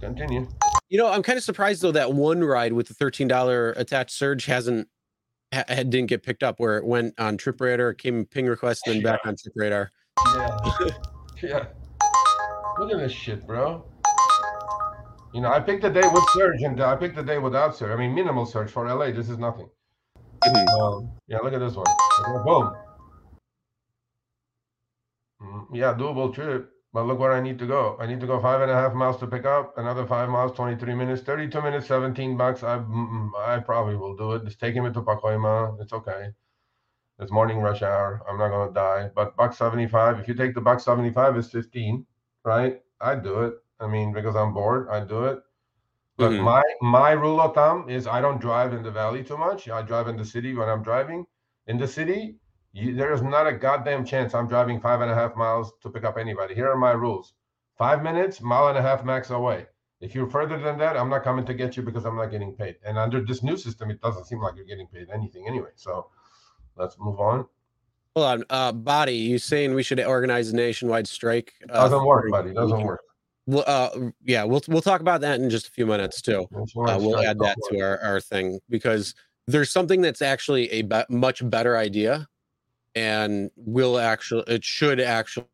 Continue. 0.00 0.48
You 0.88 0.98
know, 0.98 1.08
I'm 1.08 1.22
kind 1.22 1.36
of 1.36 1.44
surprised 1.44 1.82
though 1.82 1.92
that 1.92 2.12
one 2.12 2.42
ride 2.42 2.72
with 2.72 2.88
the 2.88 2.94
$13 2.94 3.76
attached 3.76 4.12
surge 4.16 4.46
hasn't 4.46 4.88
ha- 5.52 5.64
had- 5.68 5.90
didn't 5.90 6.08
get 6.08 6.22
picked 6.22 6.42
up 6.42 6.58
where 6.58 6.78
it 6.78 6.84
went 6.84 7.14
on 7.18 7.36
Trip 7.36 7.60
Radar, 7.60 7.92
came 7.94 8.24
ping 8.24 8.46
request, 8.46 8.86
and 8.86 8.96
then 8.96 9.02
back 9.02 9.20
on 9.24 9.36
Trip 9.36 9.52
Radar. 9.56 9.90
Yeah. 10.34 10.58
yeah. 11.42 11.64
Look 12.78 12.92
at 12.92 12.98
this 12.98 13.12
shit, 13.12 13.46
bro. 13.46 13.84
You 15.34 15.40
know, 15.42 15.52
I 15.52 15.60
picked 15.60 15.84
a 15.84 15.90
day 15.90 16.02
with 16.12 16.24
surge 16.34 16.62
and 16.62 16.80
I 16.80 16.96
picked 16.96 17.16
a 17.18 17.22
day 17.22 17.38
without 17.38 17.76
surge. 17.76 17.90
I 17.92 17.96
mean, 17.96 18.14
minimal 18.14 18.46
surge 18.46 18.70
for 18.70 18.86
LA. 18.92 19.12
This 19.12 19.28
is 19.28 19.38
nothing. 19.38 19.68
Mhm. 20.44 20.80
Um, 20.80 21.10
yeah, 21.28 21.38
look 21.38 21.52
at 21.52 21.60
this 21.60 21.74
one. 21.74 21.86
Boom. 22.44 22.74
Mm, 25.42 25.66
yeah, 25.74 25.94
doable 25.94 26.32
trip. 26.32 26.70
But 26.92 27.04
look 27.06 27.18
where 27.20 27.32
I 27.32 27.40
need 27.40 27.58
to 27.60 27.66
go. 27.66 27.96
I 28.00 28.06
need 28.06 28.20
to 28.20 28.26
go 28.26 28.40
five 28.40 28.60
and 28.62 28.70
a 28.70 28.74
half 28.74 28.94
miles 28.94 29.18
to 29.18 29.26
pick 29.28 29.44
up. 29.46 29.76
Another 29.78 30.06
five 30.06 30.28
miles, 30.28 30.52
23 30.52 30.94
minutes, 30.94 31.22
32 31.22 31.62
minutes, 31.62 31.86
17 31.86 32.36
bucks. 32.36 32.62
I 32.64 32.76
I 33.38 33.60
probably 33.60 33.96
will 33.96 34.16
do 34.16 34.32
it. 34.32 34.44
Just 34.44 34.60
taking 34.60 34.82
me 34.84 34.92
to 34.92 35.02
Pacoima. 35.02 35.80
It's 35.80 35.92
okay. 35.92 36.30
It's 37.20 37.30
morning 37.32 37.60
rush 37.60 37.82
hour. 37.82 38.22
I'm 38.28 38.38
not 38.38 38.50
gonna 38.50 38.72
die. 38.72 39.10
But 39.14 39.36
buck 39.36 39.54
75. 39.54 40.18
If 40.20 40.28
you 40.28 40.34
take 40.34 40.54
the 40.54 40.60
buck 40.62 40.80
75, 40.80 41.36
it's 41.36 41.50
15, 41.50 42.06
right? 42.44 42.82
I'd 43.00 43.22
do 43.22 43.42
it. 43.42 43.54
I 43.80 43.86
mean, 43.88 44.12
because 44.12 44.36
I'm 44.36 44.52
bored, 44.54 44.88
I'd 44.90 45.08
do 45.08 45.24
it. 45.26 45.40
Look, 46.18 46.38
Mhm. 46.38 46.44
my 46.44 46.62
my 46.82 47.12
rule 47.12 47.40
of 47.40 47.54
thumb 47.54 47.88
is 47.90 48.06
I 48.08 48.20
don't 48.20 48.40
drive 48.40 48.72
in 48.74 48.82
the 48.84 48.92
valley 48.92 49.24
too 49.24 49.36
much. 49.36 49.68
I 49.68 49.82
drive 49.82 50.08
in 50.08 50.16
the 50.16 50.24
city 50.24 50.54
when 50.54 50.68
I'm 50.68 50.82
driving. 50.82 51.26
In 51.68 51.78
the 51.78 51.88
city, 51.88 52.39
you, 52.72 52.94
there 52.94 53.12
is 53.12 53.22
not 53.22 53.46
a 53.46 53.52
goddamn 53.52 54.04
chance 54.04 54.34
I'm 54.34 54.48
driving 54.48 54.80
five 54.80 55.00
and 55.00 55.10
a 55.10 55.14
half 55.14 55.36
miles 55.36 55.72
to 55.82 55.90
pick 55.90 56.04
up 56.04 56.16
anybody. 56.16 56.54
Here 56.54 56.70
are 56.70 56.76
my 56.76 56.92
rules: 56.92 57.34
five 57.76 58.02
minutes, 58.02 58.40
mile 58.40 58.68
and 58.68 58.78
a 58.78 58.82
half 58.82 59.04
max 59.04 59.30
away. 59.30 59.66
If 60.00 60.14
you're 60.14 60.30
further 60.30 60.58
than 60.58 60.78
that, 60.78 60.96
I'm 60.96 61.10
not 61.10 61.24
coming 61.24 61.44
to 61.44 61.54
get 61.54 61.76
you 61.76 61.82
because 61.82 62.06
I'm 62.06 62.16
not 62.16 62.30
getting 62.30 62.54
paid. 62.54 62.76
And 62.86 62.96
under 62.96 63.22
this 63.22 63.42
new 63.42 63.56
system, 63.56 63.90
it 63.90 64.00
doesn't 64.00 64.24
seem 64.24 64.40
like 64.40 64.56
you're 64.56 64.64
getting 64.64 64.86
paid 64.86 65.08
anything 65.12 65.46
anyway. 65.46 65.70
So 65.74 66.06
let's 66.76 66.96
move 66.98 67.20
on. 67.20 67.46
Hold 68.16 68.26
on, 68.26 68.44
uh, 68.50 68.72
body. 68.72 69.14
You 69.14 69.38
saying 69.38 69.74
we 69.74 69.82
should 69.82 70.00
organize 70.00 70.50
a 70.50 70.56
nationwide 70.56 71.06
strike? 71.06 71.52
Uh, 71.68 71.82
Doesn't 71.82 72.04
work, 72.04 72.30
buddy. 72.30 72.52
Doesn't 72.52 72.82
work. 72.82 73.02
Well, 73.46 73.64
uh, 73.66 74.10
yeah, 74.24 74.44
we'll 74.44 74.62
we'll 74.68 74.82
talk 74.82 75.00
about 75.00 75.20
that 75.22 75.40
in 75.40 75.50
just 75.50 75.68
a 75.68 75.70
few 75.70 75.86
minutes 75.86 76.20
too. 76.20 76.46
Uh, 76.54 76.98
we'll 77.00 77.18
add 77.18 77.38
that 77.40 77.56
to 77.70 77.80
our, 77.80 77.98
our 78.00 78.20
thing 78.20 78.60
because 78.68 79.14
there's 79.46 79.70
something 79.70 80.00
that's 80.00 80.22
actually 80.22 80.70
a 80.70 80.82
be- 80.82 81.04
much 81.08 81.48
better 81.48 81.76
idea, 81.76 82.28
and 82.94 83.50
will 83.56 83.98
actually 83.98 84.44
it 84.46 84.64
should 84.64 85.00
actually 85.00 85.46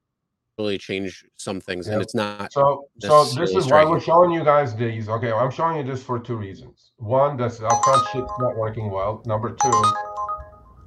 change 0.79 1.25
some 1.37 1.61
things, 1.61 1.87
and 1.89 2.01
it's 2.01 2.15
not. 2.15 2.53
So, 2.53 2.89
so 2.99 3.25
this 3.25 3.55
is 3.55 3.67
why 3.67 3.85
we're 3.85 4.01
showing 4.01 4.31
you 4.31 4.43
guys 4.45 4.75
these. 4.75 5.09
Okay, 5.09 5.33
I'm 5.33 5.51
showing 5.51 5.77
you 5.79 5.85
this 5.85 6.03
for 6.03 6.19
two 6.19 6.37
reasons. 6.37 6.93
One, 6.97 7.37
that's 7.37 7.59
upfront 7.59 8.13
shit's 8.13 8.33
not 8.39 8.57
working 8.57 8.91
well. 8.91 9.23
Number 9.27 9.51
two, 9.51 9.85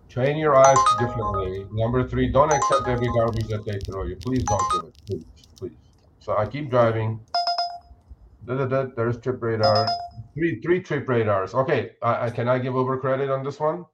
train 0.09 0.37
your 0.37 0.57
eyes 0.57 0.77
differently. 0.99 1.65
Number 1.71 2.07
three, 2.07 2.29
don't 2.31 2.51
accept 2.51 2.87
every 2.87 3.07
garbage 3.07 3.47
that 3.47 3.65
they 3.65 3.79
throw 3.79 4.05
you. 4.05 4.15
Please 4.15 4.43
don't 4.43 4.71
do 4.71 4.87
it. 4.87 4.97
Please, 5.05 5.25
please. 5.57 5.77
So 6.19 6.37
I 6.37 6.45
keep 6.45 6.69
driving. 6.69 7.19
There's 8.45 9.19
trip 9.19 9.41
radar. 9.41 9.87
Three, 10.33 10.61
three 10.61 10.81
trip 10.81 11.07
radars. 11.07 11.53
Okay, 11.53 11.91
I, 12.01 12.27
I, 12.27 12.29
can 12.29 12.47
I 12.47 12.57
give 12.59 12.75
over 12.75 12.97
credit 12.97 13.29
on 13.29 13.43
this 13.43 13.59
one? 13.59 13.85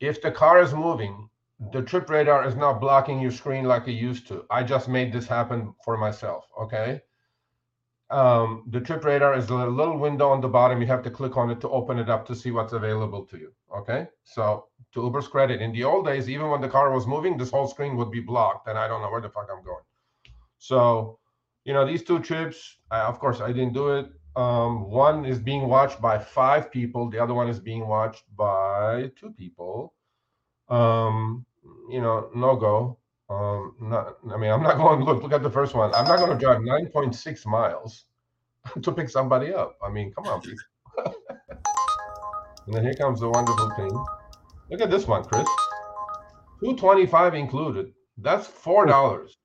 If 0.00 0.22
the 0.22 0.30
car 0.30 0.62
is 0.62 0.72
moving, 0.72 1.29
the 1.72 1.82
trip 1.82 2.08
radar 2.08 2.46
is 2.46 2.56
not 2.56 2.80
blocking 2.80 3.20
your 3.20 3.30
screen 3.30 3.64
like 3.64 3.86
it 3.86 3.92
used 3.92 4.26
to. 4.28 4.44
I 4.50 4.62
just 4.62 4.88
made 4.88 5.12
this 5.12 5.26
happen 5.26 5.74
for 5.84 5.96
myself. 5.98 6.46
Okay. 6.58 7.02
Um, 8.08 8.64
the 8.68 8.80
trip 8.80 9.04
radar 9.04 9.36
is 9.36 9.50
a 9.50 9.54
little 9.54 9.98
window 9.98 10.30
on 10.30 10.40
the 10.40 10.48
bottom. 10.48 10.80
You 10.80 10.86
have 10.88 11.02
to 11.04 11.10
click 11.10 11.36
on 11.36 11.50
it 11.50 11.60
to 11.60 11.68
open 11.68 11.98
it 11.98 12.08
up 12.08 12.26
to 12.26 12.34
see 12.34 12.50
what's 12.50 12.72
available 12.72 13.24
to 13.26 13.38
you. 13.38 13.52
Okay. 13.76 14.08
So 14.24 14.66
to 14.92 15.02
Uber's 15.02 15.28
credit, 15.28 15.60
in 15.60 15.70
the 15.72 15.84
old 15.84 16.06
days, 16.06 16.28
even 16.28 16.48
when 16.48 16.60
the 16.60 16.68
car 16.68 16.92
was 16.92 17.06
moving, 17.06 17.36
this 17.36 17.50
whole 17.50 17.68
screen 17.68 17.96
would 17.96 18.10
be 18.10 18.20
blocked, 18.20 18.66
and 18.66 18.78
I 18.78 18.88
don't 18.88 19.02
know 19.02 19.10
where 19.10 19.20
the 19.20 19.28
fuck 19.28 19.48
I'm 19.52 19.62
going. 19.62 19.84
So, 20.58 21.18
you 21.64 21.72
know, 21.72 21.86
these 21.86 22.02
two 22.02 22.18
trips, 22.20 22.78
I, 22.90 23.00
of 23.00 23.18
course, 23.18 23.40
I 23.40 23.48
didn't 23.48 23.74
do 23.74 23.90
it. 23.90 24.10
Um, 24.34 24.90
one 24.90 25.24
is 25.24 25.38
being 25.38 25.68
watched 25.68 26.00
by 26.00 26.18
five 26.18 26.72
people. 26.72 27.10
The 27.10 27.22
other 27.22 27.34
one 27.34 27.48
is 27.48 27.60
being 27.60 27.86
watched 27.86 28.24
by 28.34 29.12
two 29.16 29.32
people. 29.32 29.94
Um, 30.68 31.44
you 31.90 32.00
know, 32.00 32.30
no 32.34 32.56
go. 32.56 32.98
Um, 33.28 33.74
not, 33.80 34.16
I 34.32 34.36
mean, 34.36 34.50
I'm 34.50 34.62
not 34.62 34.76
going. 34.82 35.04
Look, 35.04 35.22
look 35.22 35.32
at 35.32 35.42
the 35.42 35.50
first 35.50 35.74
one. 35.74 35.94
I'm 35.94 36.06
not 36.06 36.18
going 36.18 36.30
to 36.30 36.38
drive 36.38 36.58
9.6 36.60 37.46
miles 37.46 38.04
to 38.82 38.92
pick 38.92 39.08
somebody 39.08 39.52
up. 39.52 39.76
I 39.82 39.90
mean, 39.90 40.12
come 40.12 40.26
on, 40.26 40.40
people. 40.40 40.64
and 42.66 42.74
then 42.74 42.82
here 42.82 42.94
comes 42.94 43.20
the 43.20 43.30
wonderful 43.30 43.70
thing. 43.76 43.92
Look 44.70 44.80
at 44.80 44.90
this 44.90 45.06
one, 45.06 45.24
Chris. 45.24 45.46
225 46.60 47.34
included. 47.34 47.92
That's 48.18 48.46
four 48.46 48.84
dollars. 48.86 49.38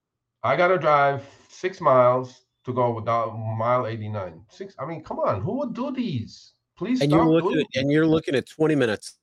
I 0.43 0.55
gotta 0.55 0.77
drive 0.77 1.25
six 1.49 1.79
miles 1.79 2.45
to 2.65 2.73
go 2.73 2.91
without 2.91 3.35
mile 3.37 3.87
89. 3.87 4.41
Six. 4.49 4.75
I 4.77 4.85
mean, 4.85 5.03
come 5.03 5.19
on. 5.19 5.41
Who 5.41 5.57
would 5.59 5.73
do 5.73 5.91
these? 5.93 6.53
Please 6.77 7.01
and 7.01 7.09
stop 7.09 7.19
you're 7.19 7.31
looking 7.31 7.51
doing 7.51 7.65
at, 7.73 7.81
and 7.81 7.91
you're 7.91 8.07
looking 8.07 8.35
at 8.35 8.47
20 8.49 8.75
minutes. 8.75 9.17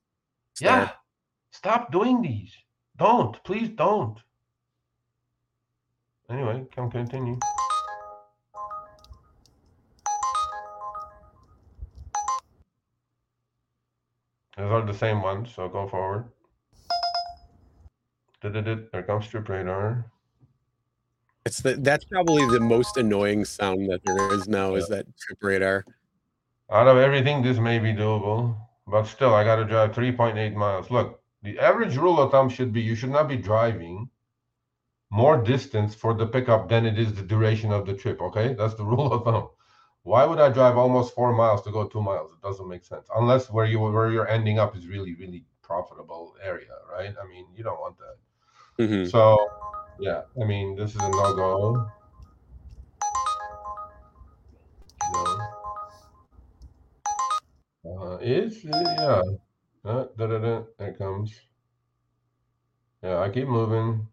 yeah. 0.59 0.79
there. 0.79 0.93
Stop 1.51 1.91
doing 1.91 2.21
these. 2.21 2.51
Don't. 2.97 3.43
Please 3.43 3.69
don't. 3.69 4.17
Anyway, 6.29 6.65
can 6.71 6.89
continue. 6.89 7.39
Those 14.55 14.71
are 14.71 14.85
the 14.85 14.93
same 14.93 15.21
ones, 15.21 15.51
so 15.55 15.67
go 15.67 15.87
forward. 15.87 16.25
There 18.41 19.03
comes 19.07 19.27
trip 19.27 19.49
radar. 19.49 20.05
It's 21.45 21.61
the 21.61 21.73
that's 21.75 22.05
probably 22.05 22.45
the 22.47 22.59
most 22.59 22.97
annoying 22.97 23.45
sound 23.45 23.89
that 23.89 24.01
there 24.05 24.33
is 24.33 24.47
now 24.47 24.75
is 24.75 24.87
that 24.89 25.05
trip 25.17 25.39
radar. 25.41 25.85
Out 26.71 26.87
of 26.87 26.97
everything, 26.97 27.41
this 27.41 27.57
may 27.57 27.79
be 27.79 27.93
doable, 27.93 28.55
but 28.85 29.05
still, 29.05 29.33
I 29.33 29.43
got 29.43 29.55
to 29.55 29.65
drive 29.65 29.93
3.8 29.93 30.53
miles. 30.53 30.91
Look, 30.91 31.22
the 31.43 31.59
average 31.59 31.97
rule 31.97 32.19
of 32.21 32.31
thumb 32.31 32.49
should 32.49 32.71
be 32.73 32.81
you 32.81 32.95
should 32.95 33.09
not 33.11 33.27
be 33.27 33.37
driving 33.37 34.09
more 35.11 35.41
distance 35.43 35.93
for 35.93 36.13
the 36.13 36.25
pickup 36.25 36.69
than 36.69 36.85
it 36.85 36.97
is 36.97 37.13
the 37.13 37.21
duration 37.21 37.71
of 37.71 37.85
the 37.85 37.93
trip. 37.93 38.21
Okay, 38.21 38.53
that's 38.53 38.73
the 38.75 38.83
rule 38.93 39.13
of 39.13 39.23
thumb. 39.23 39.49
Why 40.03 40.25
would 40.25 40.39
I 40.39 40.49
drive 40.49 40.77
almost 40.77 41.13
four 41.13 41.33
miles 41.33 41.61
to 41.63 41.71
go 41.71 41.87
two 41.87 42.01
miles? 42.01 42.31
It 42.33 42.41
doesn't 42.41 42.67
make 42.67 42.83
sense 42.83 43.07
unless 43.15 43.49
where 43.49 43.65
you 43.65 43.79
where 43.79 44.11
you're 44.11 44.27
ending 44.27 44.59
up 44.59 44.75
is 44.75 44.87
really 44.87 45.13
really 45.15 45.45
profitable 45.61 46.35
area, 46.43 46.75
right? 46.91 47.13
I 47.21 47.27
mean, 47.27 47.45
you 47.55 47.63
don't 47.63 47.79
want 47.79 47.97
that. 47.99 48.17
Mhm. 48.83 49.09
So, 49.09 49.37
yeah, 49.99 50.23
I 50.41 50.45
mean, 50.45 50.75
this 50.75 50.91
is 50.95 51.01
a 51.01 51.09
no 51.09 51.35
go. 51.35 51.91
You 55.03 55.11
know. 55.13 55.39
Uh, 57.85 58.17
it's 58.21 58.63
yeah. 58.63 59.21
Uh, 59.85 60.05
da, 60.17 60.27
da, 60.27 60.39
da, 60.39 60.63
it 60.79 60.97
comes. 60.97 61.33
Yeah, 63.01 63.19
I 63.19 63.29
keep 63.29 63.47
moving. 63.47 64.07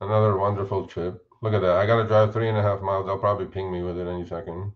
Another 0.00 0.36
wonderful 0.36 0.86
trip. 0.86 1.24
Look 1.40 1.54
at 1.54 1.60
that. 1.60 1.76
I 1.76 1.86
gotta 1.86 2.06
drive 2.06 2.32
three 2.32 2.48
and 2.48 2.58
a 2.58 2.62
half 2.62 2.80
miles. 2.80 3.06
They'll 3.06 3.18
probably 3.18 3.46
ping 3.46 3.70
me 3.70 3.82
with 3.82 3.96
it 3.96 4.08
any 4.08 4.26
second. 4.26 4.72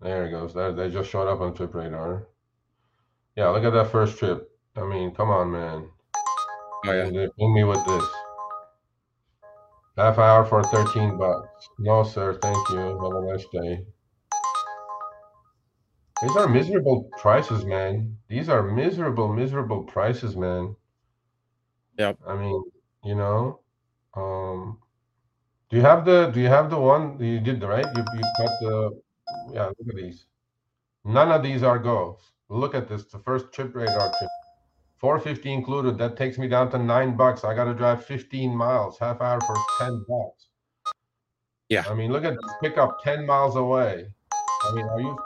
There 0.00 0.24
it 0.24 0.30
goes. 0.30 0.54
They 0.54 0.88
just 0.88 1.10
showed 1.10 1.28
up 1.28 1.40
on 1.40 1.52
trip 1.52 1.74
radar. 1.74 2.26
Yeah, 3.36 3.48
look 3.48 3.64
at 3.64 3.74
that 3.74 3.92
first 3.92 4.18
trip. 4.18 4.50
I 4.76 4.84
mean, 4.84 5.14
come 5.14 5.28
on, 5.28 5.50
man. 5.50 5.88
Oh 6.86 6.92
yeah. 6.92 7.10
They 7.10 7.28
ping 7.38 7.54
me 7.54 7.64
with 7.64 7.84
this. 7.86 8.04
Half 9.98 10.18
hour 10.18 10.46
for 10.46 10.62
13 10.64 11.18
bucks. 11.18 11.68
No, 11.78 12.02
sir. 12.02 12.38
Thank 12.40 12.70
you. 12.70 12.78
Have 12.78 13.22
a 13.22 13.30
nice 13.30 13.44
day. 13.52 13.84
These 16.22 16.36
are 16.36 16.48
miserable 16.48 17.08
prices, 17.18 17.64
man. 17.64 18.16
These 18.28 18.48
are 18.48 18.62
miserable, 18.62 19.28
miserable 19.32 19.82
prices, 19.84 20.36
man. 20.36 20.76
Yep. 21.98 22.18
I 22.26 22.36
mean, 22.36 22.62
you 23.04 23.14
know, 23.14 23.60
um, 24.14 24.78
do 25.70 25.76
you 25.76 25.82
have 25.82 26.04
the 26.04 26.26
do 26.26 26.40
you 26.40 26.48
have 26.48 26.68
the 26.68 26.78
one 26.78 27.18
you 27.22 27.40
did 27.40 27.60
the 27.60 27.68
right? 27.68 27.86
You 27.96 28.04
you 28.14 28.20
got 28.38 28.50
the 28.60 29.00
yeah. 29.52 29.66
Look 29.78 29.88
at 29.88 29.96
these. 29.96 30.26
None 31.04 31.32
of 31.32 31.42
these 31.42 31.62
are 31.62 31.78
goes. 31.78 32.18
Look 32.48 32.74
at 32.74 32.88
this. 32.88 33.04
The 33.04 33.18
first 33.18 33.52
trip 33.52 33.74
radar 33.74 34.12
trip. 34.18 34.30
450 34.98 35.52
included. 35.52 35.96
That 35.96 36.16
takes 36.16 36.36
me 36.36 36.48
down 36.48 36.70
to 36.72 36.78
nine 36.78 37.16
bucks. 37.16 37.44
I 37.44 37.54
got 37.54 37.64
to 37.64 37.74
drive 37.74 38.04
15 38.04 38.54
miles, 38.54 38.98
half 38.98 39.22
hour 39.22 39.40
for 39.40 39.56
10 39.78 40.04
bucks. 40.06 40.48
Yeah. 41.70 41.84
I 41.88 41.94
mean, 41.94 42.12
look 42.12 42.24
at 42.24 42.34
this 42.34 42.52
pickup 42.60 43.02
10 43.02 43.24
miles 43.24 43.56
away. 43.56 44.06
I 44.32 44.74
mean, 44.74 44.84
are 44.84 45.00
you 45.00 45.16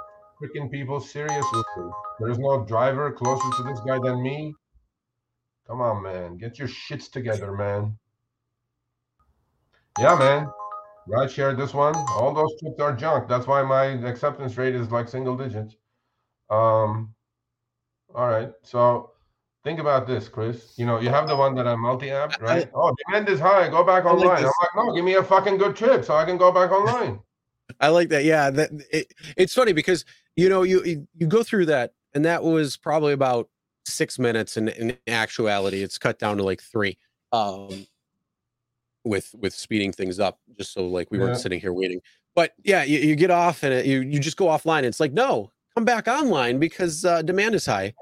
freaking 0.45 0.71
people 0.71 1.01
serious 1.01 1.45
with? 1.53 1.93
There's 2.21 2.39
no 2.39 2.65
driver 2.65 3.13
closer 3.13 3.49
to 3.57 3.63
this 3.65 3.81
guy 3.81 3.99
than 3.99 4.23
me. 4.23 4.55
Come 5.67 5.81
on, 5.81 6.03
man. 6.03 6.37
Get 6.37 6.59
your 6.59 6.69
shits 6.69 7.11
together, 7.11 7.53
man. 7.53 7.97
Yeah, 9.99 10.17
man. 10.17 10.49
Right 11.07 11.31
share 11.31 11.55
this 11.55 11.75
one. 11.75 11.95
All 11.97 12.33
those 12.35 12.59
trips 12.61 12.81
are 12.81 12.95
junk. 12.95 13.29
That's 13.29 13.47
why 13.47 13.63
my 13.63 13.85
acceptance 14.09 14.57
rate 14.57 14.75
is 14.75 14.91
like 14.91 15.09
single 15.09 15.37
digits. 15.37 15.77
Um, 16.51 17.15
all 18.15 18.29
right. 18.29 18.51
So 18.63 19.11
think 19.65 19.81
about 19.81 20.07
this, 20.07 20.29
Chris. 20.29 20.75
You 20.77 20.87
know, 20.87 21.01
you 21.01 21.11
have 21.11 21.29
the 21.29 21.37
one 21.37 21.55
that 21.57 21.67
I'm 21.67 21.81
multi-app, 21.81 22.41
right? 22.41 22.69
oh, 22.75 22.95
demand 23.07 23.29
is 23.29 23.39
high. 23.39 23.69
Go 23.69 23.85
back 23.85 24.05
I 24.05 24.13
like 24.13 24.25
online. 24.25 24.39
I'm 24.39 24.45
like, 24.45 24.87
no, 24.87 24.95
give 24.95 25.05
me 25.05 25.15
a 25.15 25.23
fucking 25.23 25.59
good 25.59 25.77
trip 25.77 26.05
so 26.05 26.15
I 26.15 26.25
can 26.25 26.39
go 26.39 26.51
back 26.51 26.71
online. 26.71 27.21
I 27.81 27.89
like 27.89 28.09
that. 28.11 28.25
Yeah, 28.25 28.51
that 28.51 28.71
it, 28.91 29.13
it's 29.37 29.55
funny 29.55 29.73
because 29.73 30.05
you 30.37 30.49
know 30.49 30.63
you 30.63 31.07
you- 31.19 31.27
go 31.27 31.43
through 31.43 31.67
that, 31.67 31.93
and 32.15 32.25
that 32.25 32.43
was 32.43 32.77
probably 32.77 33.13
about 33.13 33.49
six 33.87 34.19
minutes, 34.19 34.57
and 34.57 34.69
in 34.71 34.97
actuality, 35.09 35.83
it's 35.83 35.99
cut 35.99 36.19
down 36.19 36.37
to 36.39 36.43
like 36.43 36.61
three. 36.63 36.97
Um, 37.33 37.87
with 39.05 39.35
with 39.39 39.53
speeding 39.55 39.93
things 39.93 40.19
up, 40.19 40.39
just 40.57 40.73
so 40.73 40.87
like 40.87 41.11
we 41.11 41.19
Yeah. 41.19 41.25
weren't 41.25 41.39
sitting 41.39 41.61
here 41.61 41.73
waiting. 41.73 42.01
But 42.35 42.53
yeah, 42.65 42.83
you, 42.85 42.99
you 42.99 43.17
get 43.17 43.31
off 43.31 43.63
and 43.63 43.73
it, 43.73 43.87
you 43.87 44.01
you 44.01 44.19
just 44.19 44.37
go 44.37 44.47
offline. 44.47 44.79
And 44.79 44.87
it's 44.87 45.01
like 45.01 45.13
no, 45.13 45.51
come 45.75 45.85
back 45.85 46.09
online 46.09 46.59
because 46.59 47.05
uh, 47.05 47.23
demand 47.23 47.55
is 47.55 47.67
high. 47.67 47.93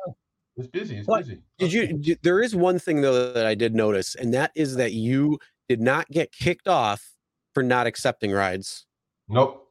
It's 0.56 0.68
busy. 0.68 0.98
It's 0.98 1.08
What? 1.08 1.24
busy. 1.26 1.42
Did 1.58 1.72
you? 1.72 1.86
did- 1.98 2.18
There 2.22 2.40
is 2.42 2.54
one 2.54 2.78
thing 2.78 3.00
though 3.02 3.32
that 3.32 3.46
I 3.46 3.54
did 3.54 3.74
notice, 3.74 4.14
and 4.14 4.32
that 4.34 4.52
is 4.54 4.76
that 4.76 4.92
you 4.92 5.38
did 5.68 5.80
not 5.80 6.08
get 6.10 6.30
kicked 6.30 6.68
off 6.68 7.16
for 7.54 7.62
not 7.62 7.86
accepting 7.86 8.30
rides. 8.30 8.86
Nope. 9.28 9.68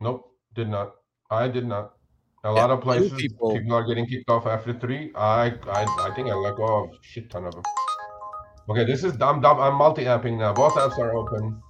Nope. 0.00 0.32
Did 0.54 0.68
not. 0.68 0.94
I 1.30 1.48
did 1.48 1.66
not. 1.66 1.94
A 2.44 2.50
lot 2.50 2.70
of 2.70 2.80
places 2.80 3.12
people- 3.12 3.54
people, 3.54 3.74
are 3.74 3.84
getting 3.84 4.06
kicked 4.06 4.28
off 4.28 4.46
after 4.46 4.72
three. 4.72 5.12
I 5.14 5.54
I, 5.68 5.86
I 6.00 6.10
think 6.14 6.28
I 6.28 6.34
let 6.34 6.56
go 6.56 6.84
of 6.84 6.90
shit 7.00 7.30
ton 7.30 7.44
of 7.44 7.54
them. 7.54 7.62
Okay, 8.68 8.84
this 8.84 9.04
is 9.04 9.12
I'm 9.20 9.40
dumb. 9.40 9.60
I'm 9.60 9.74
multi-apping 9.74 10.38
now. 10.38 10.52
Both 10.52 10.74
apps 10.74 10.98
are 10.98 11.14
open. 11.14 11.60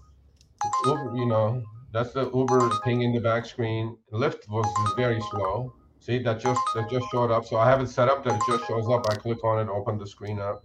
Uber, 0.86 1.12
you 1.16 1.26
know, 1.26 1.62
that's 1.92 2.12
the 2.12 2.30
Uber 2.30 2.70
thing 2.84 3.02
in 3.02 3.12
the 3.12 3.20
back 3.20 3.44
screen. 3.44 3.96
Lyft 4.12 4.48
was 4.48 4.66
very 4.96 5.20
slow. 5.30 5.74
See 5.98 6.18
that 6.22 6.40
just 6.40 6.60
that 6.74 6.90
just 6.90 7.06
showed 7.10 7.30
up. 7.30 7.44
So 7.44 7.56
I 7.56 7.68
have 7.68 7.80
it 7.80 7.88
set 7.88 8.08
up 8.08 8.24
that 8.24 8.34
it 8.34 8.42
just 8.48 8.66
shows 8.66 8.88
up. 8.88 9.06
I 9.10 9.14
click 9.14 9.44
on 9.44 9.58
it, 9.60 9.70
open 9.70 9.98
the 9.98 10.06
screen 10.06 10.38
up. 10.38 10.64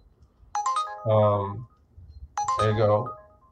Um, 1.10 1.66
there 2.58 2.72
you 2.72 2.78
go. 2.78 3.08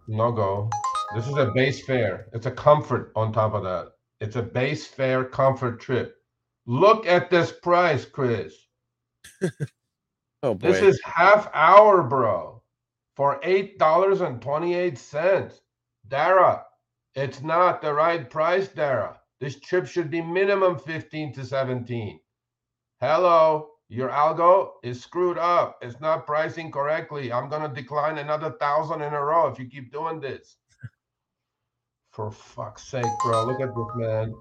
No 0.09 0.33
go. 0.33 0.71
This 1.15 1.27
is 1.29 1.37
a 1.37 1.47
base 1.47 1.85
fare. 1.85 2.27
It's 2.33 2.47
a 2.47 2.51
comfort 2.51 3.13
on 3.15 3.33
top 3.33 3.55
of 3.55 3.63
that. 3.65 3.93
It's 4.21 4.37
a 4.37 4.43
base 4.43 4.87
fare 4.87 5.25
comfort 5.25 5.81
trip. 5.81 6.16
Look 6.67 7.07
at 7.07 7.31
this 7.31 7.53
price, 7.53 8.05
Chris. 8.05 8.55
Oh 10.43 10.55
boy. 10.55 10.71
This 10.71 10.83
is 10.83 11.01
half 11.03 11.51
hour, 11.55 12.03
bro, 12.03 12.63
for 13.17 13.41
eight 13.43 13.79
dollars 13.79 14.21
and 14.21 14.41
twenty-eight 14.41 14.97
cents. 14.99 15.61
Dara, 16.07 16.63
it's 17.15 17.43
not 17.43 17.83
the 17.83 17.93
right 17.93 18.29
price, 18.29 18.69
Dara. 18.69 19.19
This 19.41 19.59
trip 19.59 19.87
should 19.87 20.11
be 20.11 20.21
minimum 20.21 20.79
15 20.79 21.33
to 21.35 21.45
17. 21.45 22.21
Hello, 23.01 23.71
your 23.89 24.09
algo 24.09 24.71
is 24.83 25.03
screwed 25.03 25.37
up. 25.37 25.79
It's 25.83 26.01
not 26.01 26.27
pricing 26.27 26.71
correctly. 26.71 27.33
I'm 27.33 27.49
gonna 27.49 27.73
decline 27.73 28.19
another 28.19 28.53
thousand 28.61 29.03
in 29.03 29.15
a 29.15 29.21
row 29.21 29.49
if 29.49 29.59
you 29.59 29.69
keep 29.69 29.91
doing 29.91 30.21
this. 30.21 30.59
For 32.13 32.31
fuck's 32.31 32.89
sake, 32.89 33.05
bro. 33.25 33.47
Look 33.47 33.61
at 33.61 33.75
this 33.75 33.97
man. 33.97 34.35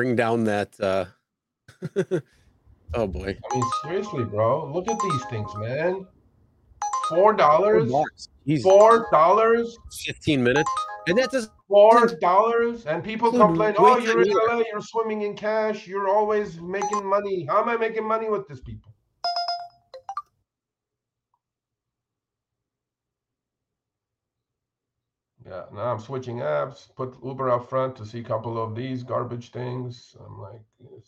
Bring 0.00 0.16
down 0.16 0.44
that. 0.44 0.80
uh 0.80 1.04
Oh 2.94 3.06
boy. 3.06 3.36
I 3.36 3.54
mean, 3.54 3.64
seriously, 3.84 4.24
bro. 4.24 4.72
Look 4.72 4.88
at 4.88 4.98
these 4.98 5.24
things, 5.26 5.50
man. 5.56 6.06
Four 7.10 7.34
dollars. 7.34 7.92
Four 8.62 9.08
dollars. 9.12 9.76
15 10.06 10.42
minutes. 10.42 10.70
And 11.06 11.18
that 11.18 11.30
doesn't 11.30 11.52
Four 11.68 12.06
dollars, 12.18 12.86
and 12.86 13.04
people 13.04 13.30
complain, 13.30 13.74
"Oh, 13.76 13.98
you're 13.98 14.22
in 14.22 14.30
LA, 14.30 14.62
you're 14.72 14.80
swimming 14.80 15.20
in 15.22 15.36
cash, 15.36 15.86
you're 15.86 16.08
always 16.08 16.58
making 16.62 17.06
money." 17.06 17.44
How 17.44 17.60
am 17.60 17.68
I 17.68 17.76
making 17.76 18.08
money 18.08 18.30
with 18.30 18.48
this 18.48 18.60
people? 18.60 18.90
Yeah, 25.50 25.64
now 25.74 25.92
I'm 25.92 25.98
switching 25.98 26.36
apps. 26.36 26.94
Put 26.94 27.16
Uber 27.24 27.50
up 27.50 27.68
front 27.68 27.96
to 27.96 28.06
see 28.06 28.20
a 28.20 28.22
couple 28.24 28.62
of 28.62 28.76
these 28.76 29.02
garbage 29.02 29.50
things. 29.50 30.14
I'm 30.24 30.40
like, 30.40 30.60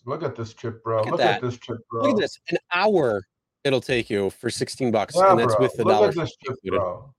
look 0.04 0.24
at 0.24 0.34
this 0.34 0.52
trip, 0.52 0.82
bro. 0.82 1.04
Look 1.04 1.06
at 1.06 1.12
Look, 1.12 1.20
at, 1.20 1.40
this 1.42 1.56
trip, 1.58 1.78
bro. 1.88 2.02
look 2.02 2.10
at 2.16 2.20
this. 2.20 2.40
An 2.50 2.58
hour 2.72 3.22
it'll 3.62 3.80
take 3.80 4.10
you 4.10 4.30
for 4.30 4.50
16 4.50 4.90
bucks. 4.90 5.14
Yeah, 5.16 5.30
and 5.30 5.38
that's 5.38 5.54
bro. 5.54 5.62
with 5.62 5.76
the 5.76 5.84
Look 5.84 5.92
dollar 5.94 6.08
at 6.08 6.14
this 6.16 6.36
trip, 6.42 6.58
included. 6.64 6.80
bro. 6.80 7.14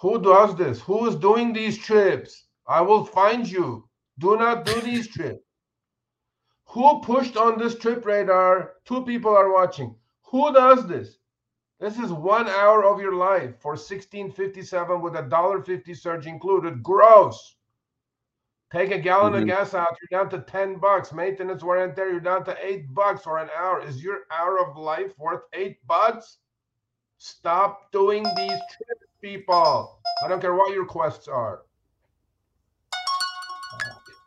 Who 0.00 0.22
does 0.22 0.54
this? 0.56 0.80
Who 0.82 1.08
is 1.08 1.16
doing 1.16 1.52
these 1.52 1.76
trips? 1.78 2.44
I 2.68 2.80
will 2.80 3.04
find 3.04 3.50
you. 3.50 3.88
Do 4.20 4.36
not 4.36 4.64
do 4.64 4.80
these 4.80 5.08
trips. 5.14 5.42
Who 6.66 7.00
pushed 7.00 7.36
on 7.36 7.58
this 7.58 7.76
trip 7.76 8.04
radar? 8.06 8.74
Two 8.84 9.04
people 9.04 9.34
are 9.34 9.52
watching. 9.52 9.96
Who 10.30 10.52
does 10.52 10.86
this? 10.86 11.18
This 11.80 11.98
is 11.98 12.12
one 12.12 12.48
hour 12.48 12.84
of 12.84 13.00
your 13.00 13.14
life 13.14 13.60
for 13.60 13.72
1657 13.76 15.00
with 15.00 15.14
a 15.16 15.22
dollar 15.22 15.62
fifty 15.62 15.94
surge 15.94 16.26
included. 16.26 16.82
Gross. 16.82 17.56
Take 18.72 18.90
a 18.90 18.98
gallon 18.98 19.32
Mhm. 19.32 19.42
of 19.42 19.46
gas 19.46 19.74
out, 19.74 19.96
you're 20.02 20.20
down 20.20 20.28
to 20.30 20.40
10 20.40 20.76
bucks. 20.78 21.12
Maintenance 21.12 21.62
wear 21.62 21.84
and 21.84 21.94
tear, 21.96 22.10
you're 22.10 22.20
down 22.20 22.44
to 22.44 22.56
eight 22.66 22.92
bucks 22.92 23.22
for 23.22 23.38
an 23.38 23.48
hour. 23.56 23.80
Is 23.80 24.02
your 24.02 24.26
hour 24.30 24.58
of 24.58 24.76
life 24.76 25.16
worth 25.18 25.44
eight 25.54 25.78
bucks? 25.86 26.38
Stop 27.16 27.90
doing 27.92 28.24
these 28.36 28.60
trips, 28.72 29.06
people. 29.22 30.00
I 30.22 30.28
don't 30.28 30.40
care 30.40 30.54
what 30.54 30.74
your 30.74 30.84
quests 30.84 31.28
are. 31.28 31.64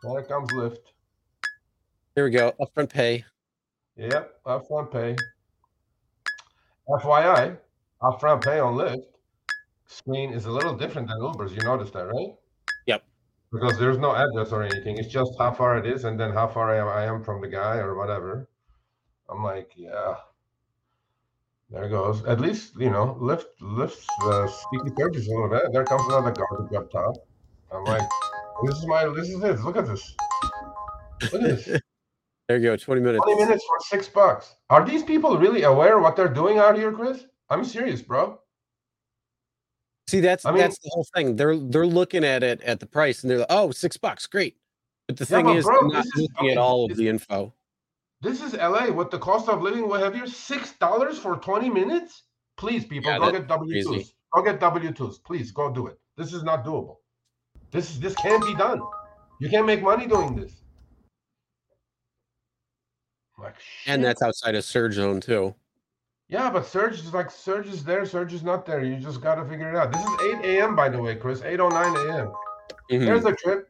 There 0.02 0.22
comes 0.24 0.50
Lyft. 0.52 0.92
Here 2.16 2.24
we 2.24 2.30
go. 2.30 2.52
Upfront 2.60 2.88
pay. 2.88 3.24
Yep, 3.96 4.42
upfront 4.44 4.90
pay. 4.90 5.16
FYI, 6.98 7.58
upfront 8.02 8.44
pay 8.44 8.58
on 8.58 8.74
Lyft 8.74 9.04
screen 9.92 10.32
is 10.32 10.46
a 10.46 10.50
little 10.50 10.74
different 10.74 11.08
than 11.08 11.20
Uber's. 11.20 11.52
You 11.52 11.62
noticed 11.62 11.92
that, 11.92 12.06
right? 12.06 12.34
Yep. 12.86 13.04
Because 13.52 13.78
there's 13.78 13.98
no 13.98 14.14
address 14.14 14.52
or 14.52 14.62
anything. 14.62 14.96
It's 14.98 15.08
just 15.08 15.32
how 15.38 15.52
far 15.52 15.78
it 15.78 15.86
is 15.86 16.04
and 16.04 16.18
then 16.18 16.32
how 16.32 16.48
far 16.48 16.74
I 16.74 16.78
am, 16.78 16.88
I 16.88 17.04
am 17.04 17.22
from 17.22 17.40
the 17.40 17.48
guy 17.48 17.76
or 17.76 17.94
whatever. 17.94 18.48
I'm 19.28 19.42
like, 19.42 19.72
yeah. 19.76 20.14
There 21.70 21.88
goes. 21.88 22.24
At 22.26 22.40
least, 22.40 22.74
you 22.78 22.90
know, 22.90 23.16
Lyft, 23.20 23.46
Lyft's 23.60 24.06
uh, 24.24 24.46
speaky 24.46 24.94
purchase 24.94 25.26
a 25.26 25.30
little 25.30 25.48
bit. 25.48 25.62
There 25.72 25.84
comes 25.84 26.02
another 26.06 26.32
garbage 26.32 26.74
up 26.76 26.90
top. 26.90 27.14
I'm 27.72 27.84
like, 27.84 28.06
this 28.64 28.76
is 28.76 28.86
my, 28.86 29.06
this 29.14 29.28
is 29.28 29.42
it. 29.42 29.60
Look 29.60 29.76
at 29.76 29.86
this. 29.86 30.14
Look 31.32 31.42
at 31.42 31.64
this. 31.64 31.80
There 32.52 32.58
you 32.60 32.64
go. 32.68 32.76
20 32.76 33.00
minutes. 33.00 33.24
20 33.24 33.44
minutes 33.46 33.64
for 33.66 33.78
six 33.96 34.08
bucks. 34.08 34.56
Are 34.68 34.84
these 34.84 35.02
people 35.02 35.38
really 35.38 35.62
aware 35.62 35.96
of 35.96 36.02
what 36.02 36.16
they're 36.16 36.28
doing 36.28 36.58
out 36.58 36.76
here, 36.76 36.92
Chris? 36.92 37.24
I'm 37.48 37.64
serious, 37.64 38.02
bro. 38.02 38.38
See, 40.08 40.20
that's 40.20 40.44
I 40.44 40.50
mean- 40.50 40.58
that's 40.58 40.78
the 40.80 40.90
whole 40.92 41.06
thing. 41.14 41.36
They're 41.36 41.56
they're 41.56 41.86
looking 41.86 42.24
at 42.24 42.42
it 42.42 42.60
at 42.60 42.78
the 42.78 42.84
price 42.84 43.22
and 43.22 43.30
they're 43.30 43.38
like, 43.38 43.46
oh, 43.48 43.70
six 43.70 43.96
bucks, 43.96 44.26
great. 44.26 44.58
But 45.08 45.16
the 45.16 45.24
Yeah, 45.24 45.36
thing 45.38 45.46
but 45.46 45.56
is, 45.56 45.64
bro, 45.64 45.88
they're 45.88 45.98
not 45.98 46.04
looking 46.14 46.50
at 46.50 46.58
all 46.58 46.84
of 46.84 46.94
the 46.94 47.08
info. 47.08 47.54
This 48.20 48.42
is 48.42 48.52
LA. 48.52 48.88
What 48.90 49.10
the 49.10 49.18
cost 49.18 49.48
of 49.48 49.62
living 49.62 49.88
we 49.88 49.98
have 50.00 50.14
you? 50.14 50.26
Six 50.26 50.72
dollars 50.74 51.18
for 51.18 51.36
20 51.36 51.70
minutes? 51.70 52.24
Please, 52.58 52.84
people, 52.84 53.10
Yeah, 53.12 53.18
go 53.18 53.32
get 53.32 53.48
W2s. 53.48 53.86
crazy. 53.86 54.12
Go 54.34 54.42
get 54.42 54.60
W2s. 54.60 55.24
Please 55.24 55.50
go 55.52 55.70
do 55.72 55.86
it. 55.86 55.98
This 56.18 56.34
is 56.34 56.42
not 56.42 56.66
doable. 56.66 56.96
This 57.70 57.88
is 57.92 57.98
this 57.98 58.14
can't 58.16 58.44
be 58.44 58.54
done. 58.54 58.82
You 59.40 59.48
can't 59.48 59.64
make 59.64 59.82
money 59.82 60.06
doing 60.06 60.36
this. 60.36 60.61
Like 63.42 63.54
And 63.86 64.02
that's 64.04 64.22
outside 64.22 64.54
of 64.54 64.64
surge 64.64 64.94
zone 64.94 65.20
too. 65.20 65.54
Yeah, 66.28 66.48
but 66.48 66.64
Surge 66.64 66.94
is 66.94 67.12
like 67.12 67.30
Surge 67.30 67.68
is 67.68 67.84
there, 67.84 68.06
Surge 68.06 68.32
is 68.32 68.42
not 68.42 68.64
there. 68.64 68.82
You 68.82 68.96
just 68.96 69.20
gotta 69.20 69.44
figure 69.44 69.68
it 69.68 69.76
out. 69.76 69.92
This 69.92 70.00
is 70.02 70.40
8 70.44 70.58
a.m. 70.58 70.74
by 70.74 70.88
the 70.88 71.00
way, 71.00 71.14
Chris. 71.16 71.42
8:09 71.42 72.08
a.m. 72.08 72.32
Mhm. 72.90 73.04
There's 73.04 73.24
the 73.24 73.32
trip. 73.32 73.68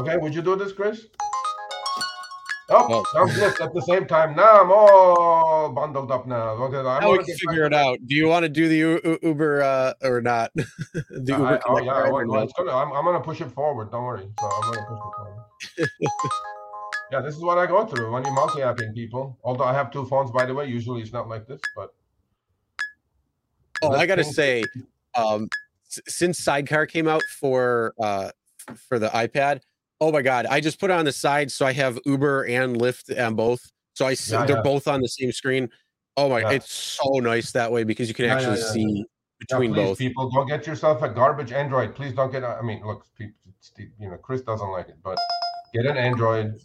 Okay, 0.00 0.16
would 0.18 0.34
you 0.34 0.42
do 0.42 0.54
this, 0.56 0.72
Chris? 0.72 1.06
Oh, 2.70 3.04
Oh. 3.14 3.26
good. 3.26 3.60
At 3.60 3.74
the 3.74 3.82
same 3.82 4.06
time, 4.06 4.34
now 4.34 4.60
I'm 4.62 4.70
all 4.70 5.70
bundled 5.70 6.10
up 6.10 6.26
now. 6.26 6.50
Okay, 6.64 6.78
I 6.78 7.00
Now 7.00 7.12
we 7.12 7.18
can 7.24 7.36
figure 7.36 7.64
it 7.64 7.74
out. 7.74 7.98
Do 8.06 8.14
you 8.14 8.26
want 8.28 8.44
to 8.44 8.48
do 8.48 8.68
the 8.68 8.76
U- 8.76 9.18
Uber 9.22 9.62
uh, 9.62 9.92
or 10.02 10.20
not? 10.20 10.52
the 10.54 11.02
to- 11.26 11.32
Uber 11.32 11.46
I, 11.46 11.60
oh, 11.66 11.78
yeah, 11.78 12.10
well, 12.10 12.26
well, 12.26 12.48
gonna, 12.56 12.72
I'm, 12.72 12.92
I'm 12.92 13.04
gonna 13.04 13.20
push 13.20 13.40
it 13.40 13.50
forward. 13.50 13.90
Don't 13.90 14.04
worry. 14.04 14.26
So 14.40 14.46
I'm 14.50 14.72
gonna 14.72 14.86
push 14.86 14.98
it 14.98 15.12
forward. 15.16 15.90
yeah, 17.12 17.20
this 17.20 17.36
is 17.36 17.42
what 17.42 17.58
I 17.58 17.66
go 17.66 17.84
through 17.86 18.10
when 18.10 18.24
you're 18.24 18.32
multi-apping 18.32 18.94
people. 18.94 19.38
Although 19.44 19.64
I 19.64 19.74
have 19.74 19.90
two 19.90 20.06
phones, 20.06 20.30
by 20.30 20.46
the 20.46 20.54
way. 20.54 20.66
Usually 20.66 21.02
it's 21.02 21.12
not 21.12 21.28
like 21.28 21.46
this, 21.46 21.60
but. 21.76 21.94
Oh, 23.82 23.92
I 23.92 24.06
gotta 24.06 24.22
think- 24.24 24.34
say, 24.36 24.64
um, 25.16 25.48
s- 25.90 26.00
since 26.08 26.38
Sidecar 26.38 26.86
came 26.86 27.08
out 27.08 27.22
for 27.28 27.92
uh 28.00 28.30
for 28.88 28.98
the 28.98 29.08
iPad, 29.08 29.60
oh 30.00 30.10
my 30.12 30.22
god, 30.22 30.46
I 30.46 30.60
just 30.60 30.78
put 30.80 30.90
it 30.90 30.94
on 30.94 31.04
the 31.04 31.12
side 31.12 31.50
so 31.50 31.66
I 31.66 31.72
have 31.72 31.98
Uber 32.06 32.44
and 32.46 32.76
Lyft 32.80 33.14
on 33.24 33.34
both. 33.34 33.70
So 33.94 34.06
I 34.06 34.14
see 34.14 34.32
Yeah, 34.34 34.46
they're 34.46 34.56
yeah. 34.56 34.62
both 34.62 34.88
on 34.88 35.00
the 35.00 35.08
same 35.08 35.32
screen. 35.32 35.68
Oh 36.16 36.28
my, 36.28 36.40
Yeah. 36.40 36.50
it's 36.52 36.72
so 36.72 37.18
nice 37.18 37.50
that 37.52 37.70
way 37.72 37.84
because 37.84 38.08
you 38.08 38.14
can 38.14 38.26
Yeah, 38.26 38.38
yeah, 38.40 38.48
actually 38.50 38.60
yeah, 38.60 38.72
see 38.72 38.96
Yeah, 38.98 39.02
between 39.40 39.74
please, 39.74 39.82
both. 39.84 39.98
people, 39.98 40.30
don't 40.30 40.46
get 40.46 40.66
yourself 40.66 41.02
a 41.02 41.08
garbage 41.08 41.50
Android. 41.52 41.94
Please 41.96 42.14
don't 42.14 42.30
get. 42.30 42.44
I 42.44 42.62
mean, 42.62 42.86
look, 42.86 43.04
people, 43.18 43.34
you 43.98 44.08
know, 44.10 44.16
Chris 44.16 44.42
doesn't 44.42 44.70
like 44.70 44.88
it, 44.88 44.96
but 45.02 45.18
get 45.74 45.84
an 45.86 45.96
Android. 45.96 46.60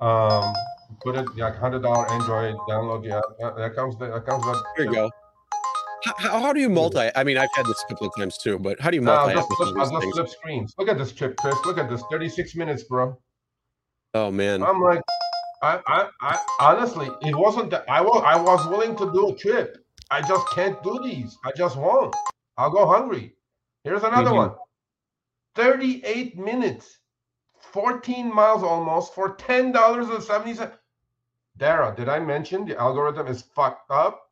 Um, 0.00 0.54
put 1.02 1.16
it 1.16 1.26
like 1.36 1.56
hundred 1.56 1.82
dollar 1.82 2.10
Android. 2.10 2.54
Download 2.68 3.02
the 3.02 3.16
app. 3.16 3.24
That, 3.40 3.56
that 3.56 3.74
comes. 3.74 3.96
The, 3.98 4.08
that 4.08 4.26
comes. 4.26 4.46
Up, 4.46 4.62
Here 4.76 4.86
you 4.86 4.92
go. 4.92 5.10
How, 6.18 6.40
how, 6.40 6.52
do 6.52 6.60
you 6.60 6.68
multi? 6.68 7.10
I 7.16 7.24
mean, 7.24 7.36
I've 7.36 7.48
had 7.56 7.66
this 7.66 7.82
a 7.84 7.92
couple 7.92 8.06
of 8.06 8.12
times 8.16 8.38
too, 8.38 8.58
but 8.58 8.80
how 8.80 8.90
do 8.90 8.96
you 8.96 9.02
No, 9.02 9.16
multi? 9.16 9.34
just, 9.34 9.48
flip, 9.56 9.74
just 9.76 9.92
flip 10.14 10.28
screens. 10.28 10.72
Look 10.78 10.88
at 10.88 10.96
this 10.96 11.12
trip, 11.12 11.36
Chris. 11.36 11.56
Look 11.66 11.76
at 11.78 11.90
this. 11.90 12.02
Thirty 12.10 12.28
six 12.28 12.54
minutes, 12.54 12.84
bro. 12.84 13.18
Oh 14.14 14.30
man, 14.30 14.62
I'm 14.62 14.80
like, 14.80 15.02
I, 15.62 15.80
I, 15.86 16.08
I 16.22 16.38
honestly, 16.60 17.08
it 17.22 17.36
wasn't 17.36 17.70
that 17.70 17.84
I 17.90 18.00
was, 18.00 18.22
I 18.24 18.40
was 18.40 18.66
willing 18.68 18.96
to 18.96 19.12
do 19.12 19.30
a 19.30 19.34
trip. 19.34 19.78
I 20.10 20.22
just 20.22 20.48
can't 20.50 20.80
do 20.82 20.98
these. 21.02 21.36
I 21.44 21.50
just 21.56 21.76
won't. 21.76 22.14
I'll 22.56 22.70
go 22.70 22.86
hungry. 22.86 23.34
Here's 23.84 24.02
another 24.02 24.30
Mhm. 24.30 24.36
one. 24.36 24.54
38 25.56 26.38
minutes, 26.38 26.97
14 27.72 28.34
miles 28.34 28.62
almost 28.62 29.14
for 29.14 29.36
$10.70. 29.36 30.72
Dara, 31.56 31.94
did 31.96 32.08
I 32.08 32.18
mention 32.18 32.64
the 32.64 32.78
algorithm 32.78 33.26
is 33.26 33.42
fucked 33.42 33.90
up? 33.90 34.22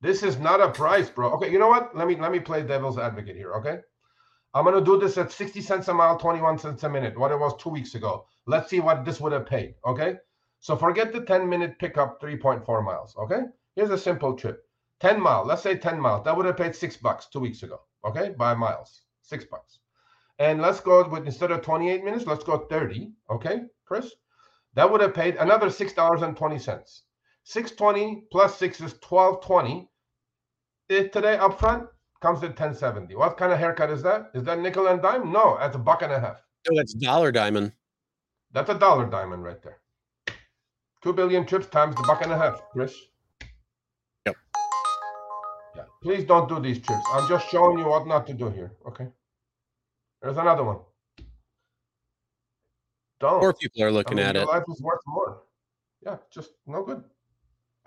This 0.00 0.22
is 0.22 0.38
not 0.38 0.60
a 0.60 0.70
price, 0.70 1.10
bro. 1.10 1.32
Okay, 1.32 1.50
you 1.50 1.58
know 1.58 1.68
what? 1.68 1.96
Let 1.96 2.06
me 2.06 2.16
let 2.16 2.30
me 2.30 2.38
play 2.38 2.62
devil's 2.62 2.98
advocate 2.98 3.36
here, 3.36 3.52
okay? 3.54 3.80
I'm 4.54 4.64
gonna 4.64 4.80
do 4.80 4.98
this 4.98 5.18
at 5.18 5.32
60 5.32 5.60
cents 5.60 5.88
a 5.88 5.94
mile, 5.94 6.16
21 6.16 6.58
cents 6.58 6.84
a 6.84 6.88
minute, 6.88 7.18
what 7.18 7.32
it 7.32 7.38
was 7.38 7.54
two 7.56 7.70
weeks 7.70 7.94
ago. 7.94 8.26
Let's 8.46 8.70
see 8.70 8.80
what 8.80 9.04
this 9.04 9.20
would 9.20 9.32
have 9.32 9.46
paid. 9.46 9.74
Okay. 9.84 10.16
So 10.60 10.76
forget 10.76 11.12
the 11.12 11.24
10 11.24 11.48
minute 11.48 11.78
pickup, 11.78 12.20
3.4 12.20 12.84
miles. 12.84 13.14
Okay. 13.16 13.42
Here's 13.76 13.90
a 13.90 13.98
simple 13.98 14.34
trip 14.34 14.62
10 15.00 15.20
mile, 15.20 15.44
let's 15.44 15.62
say 15.62 15.76
10 15.76 16.00
miles. 16.00 16.24
That 16.24 16.36
would 16.36 16.46
have 16.46 16.56
paid 16.56 16.74
six 16.74 16.96
bucks 16.96 17.26
two 17.26 17.40
weeks 17.40 17.62
ago. 17.62 17.80
Okay. 18.04 18.30
By 18.30 18.54
miles, 18.54 19.02
six 19.22 19.44
bucks. 19.44 19.77
And 20.38 20.62
let's 20.62 20.80
go 20.80 21.06
with 21.08 21.26
instead 21.26 21.50
of 21.50 21.62
28 21.62 22.04
minutes, 22.04 22.26
let's 22.26 22.44
go 22.44 22.58
30. 22.58 23.10
Okay, 23.30 23.62
Chris? 23.84 24.12
That 24.74 24.90
would 24.90 25.00
have 25.00 25.14
paid 25.14 25.36
another 25.36 25.66
$6.20. 25.66 27.00
620 27.44 28.24
plus 28.30 28.56
6 28.58 28.76
is 28.76 28.92
1220. 29.02 29.88
It 30.88 31.12
today 31.12 31.36
up 31.36 31.58
front 31.58 31.88
comes 32.20 32.42
at 32.42 32.50
1070. 32.50 33.14
What 33.16 33.36
kind 33.36 33.52
of 33.52 33.58
haircut 33.58 33.90
is 33.90 34.02
that? 34.02 34.30
Is 34.34 34.44
that 34.44 34.60
nickel 34.60 34.86
and 34.86 35.02
dime? 35.02 35.32
No, 35.32 35.56
that's 35.58 35.76
a 35.76 35.78
buck 35.78 36.02
and 36.02 36.12
a 36.12 36.20
half. 36.20 36.36
No, 36.68 36.76
that's 36.76 36.94
dollar 36.94 37.32
diamond. 37.32 37.72
That's 38.52 38.70
a 38.70 38.78
dollar 38.78 39.06
diamond 39.06 39.42
right 39.42 39.62
there. 39.62 39.78
Two 41.02 41.12
billion 41.12 41.46
trips 41.46 41.66
times 41.68 41.94
the 41.96 42.04
buck 42.06 42.22
and 42.22 42.32
a 42.32 42.38
half, 42.38 42.60
Chris. 42.72 42.94
Yep. 44.26 44.36
Yeah. 45.76 45.82
Please 46.02 46.24
don't 46.24 46.48
do 46.48 46.60
these 46.60 46.80
trips. 46.80 47.04
I'm 47.12 47.28
just 47.28 47.48
showing 47.50 47.78
you 47.78 47.86
what 47.86 48.06
not 48.06 48.26
to 48.26 48.34
do 48.34 48.50
here. 48.50 48.72
Okay. 48.86 49.08
There's 50.22 50.36
another 50.36 50.64
one. 50.64 50.78
Don't. 53.20 53.40
More 53.40 53.52
people 53.54 53.82
are 53.82 53.88
I 53.88 53.90
looking 53.90 54.16
mean, 54.16 54.26
at 54.26 54.34
your 54.34 54.44
it. 54.44 54.48
life 54.48 54.64
is 54.68 54.80
worth 54.80 55.00
more. 55.06 55.42
Yeah, 56.04 56.16
just 56.30 56.50
no 56.66 56.82
good. 56.84 57.02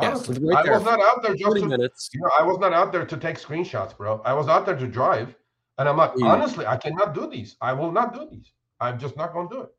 Yeah, 0.02 0.14
so 0.16 0.32
Honestly, 0.32 0.50
right 0.50 0.68
I 0.68 0.72
was 0.78 0.84
not 0.84 1.00
out 1.02 1.24
there 1.24 1.36
just 1.36 1.56
to 1.58 1.66
minutes. 1.66 2.10
you 2.14 2.22
know, 2.22 2.30
I 2.38 2.44
was 2.44 2.58
not 2.60 2.74
out 2.74 2.92
there 2.92 3.06
to 3.06 3.18
take 3.18 3.38
screenshots, 3.38 3.96
bro. 3.96 4.22
I 4.26 4.34
was 4.34 4.48
out 4.48 4.66
there 4.66 4.76
to 4.76 4.88
drive. 4.88 5.34
And 5.78 5.88
I'm 5.88 5.98
like, 5.98 6.14
Mm. 6.16 6.26
honestly, 6.28 6.66
I 6.66 6.76
cannot 6.78 7.14
do 7.14 7.28
these. 7.30 7.56
I 7.62 7.74
will 7.74 7.92
not 7.92 8.14
do 8.14 8.28
these. 8.30 8.52
I'm 8.80 9.00
just 9.00 9.16
not 9.16 9.32
going 9.34 9.48
to 9.50 9.56
do 9.56 9.62
it. 9.62 9.70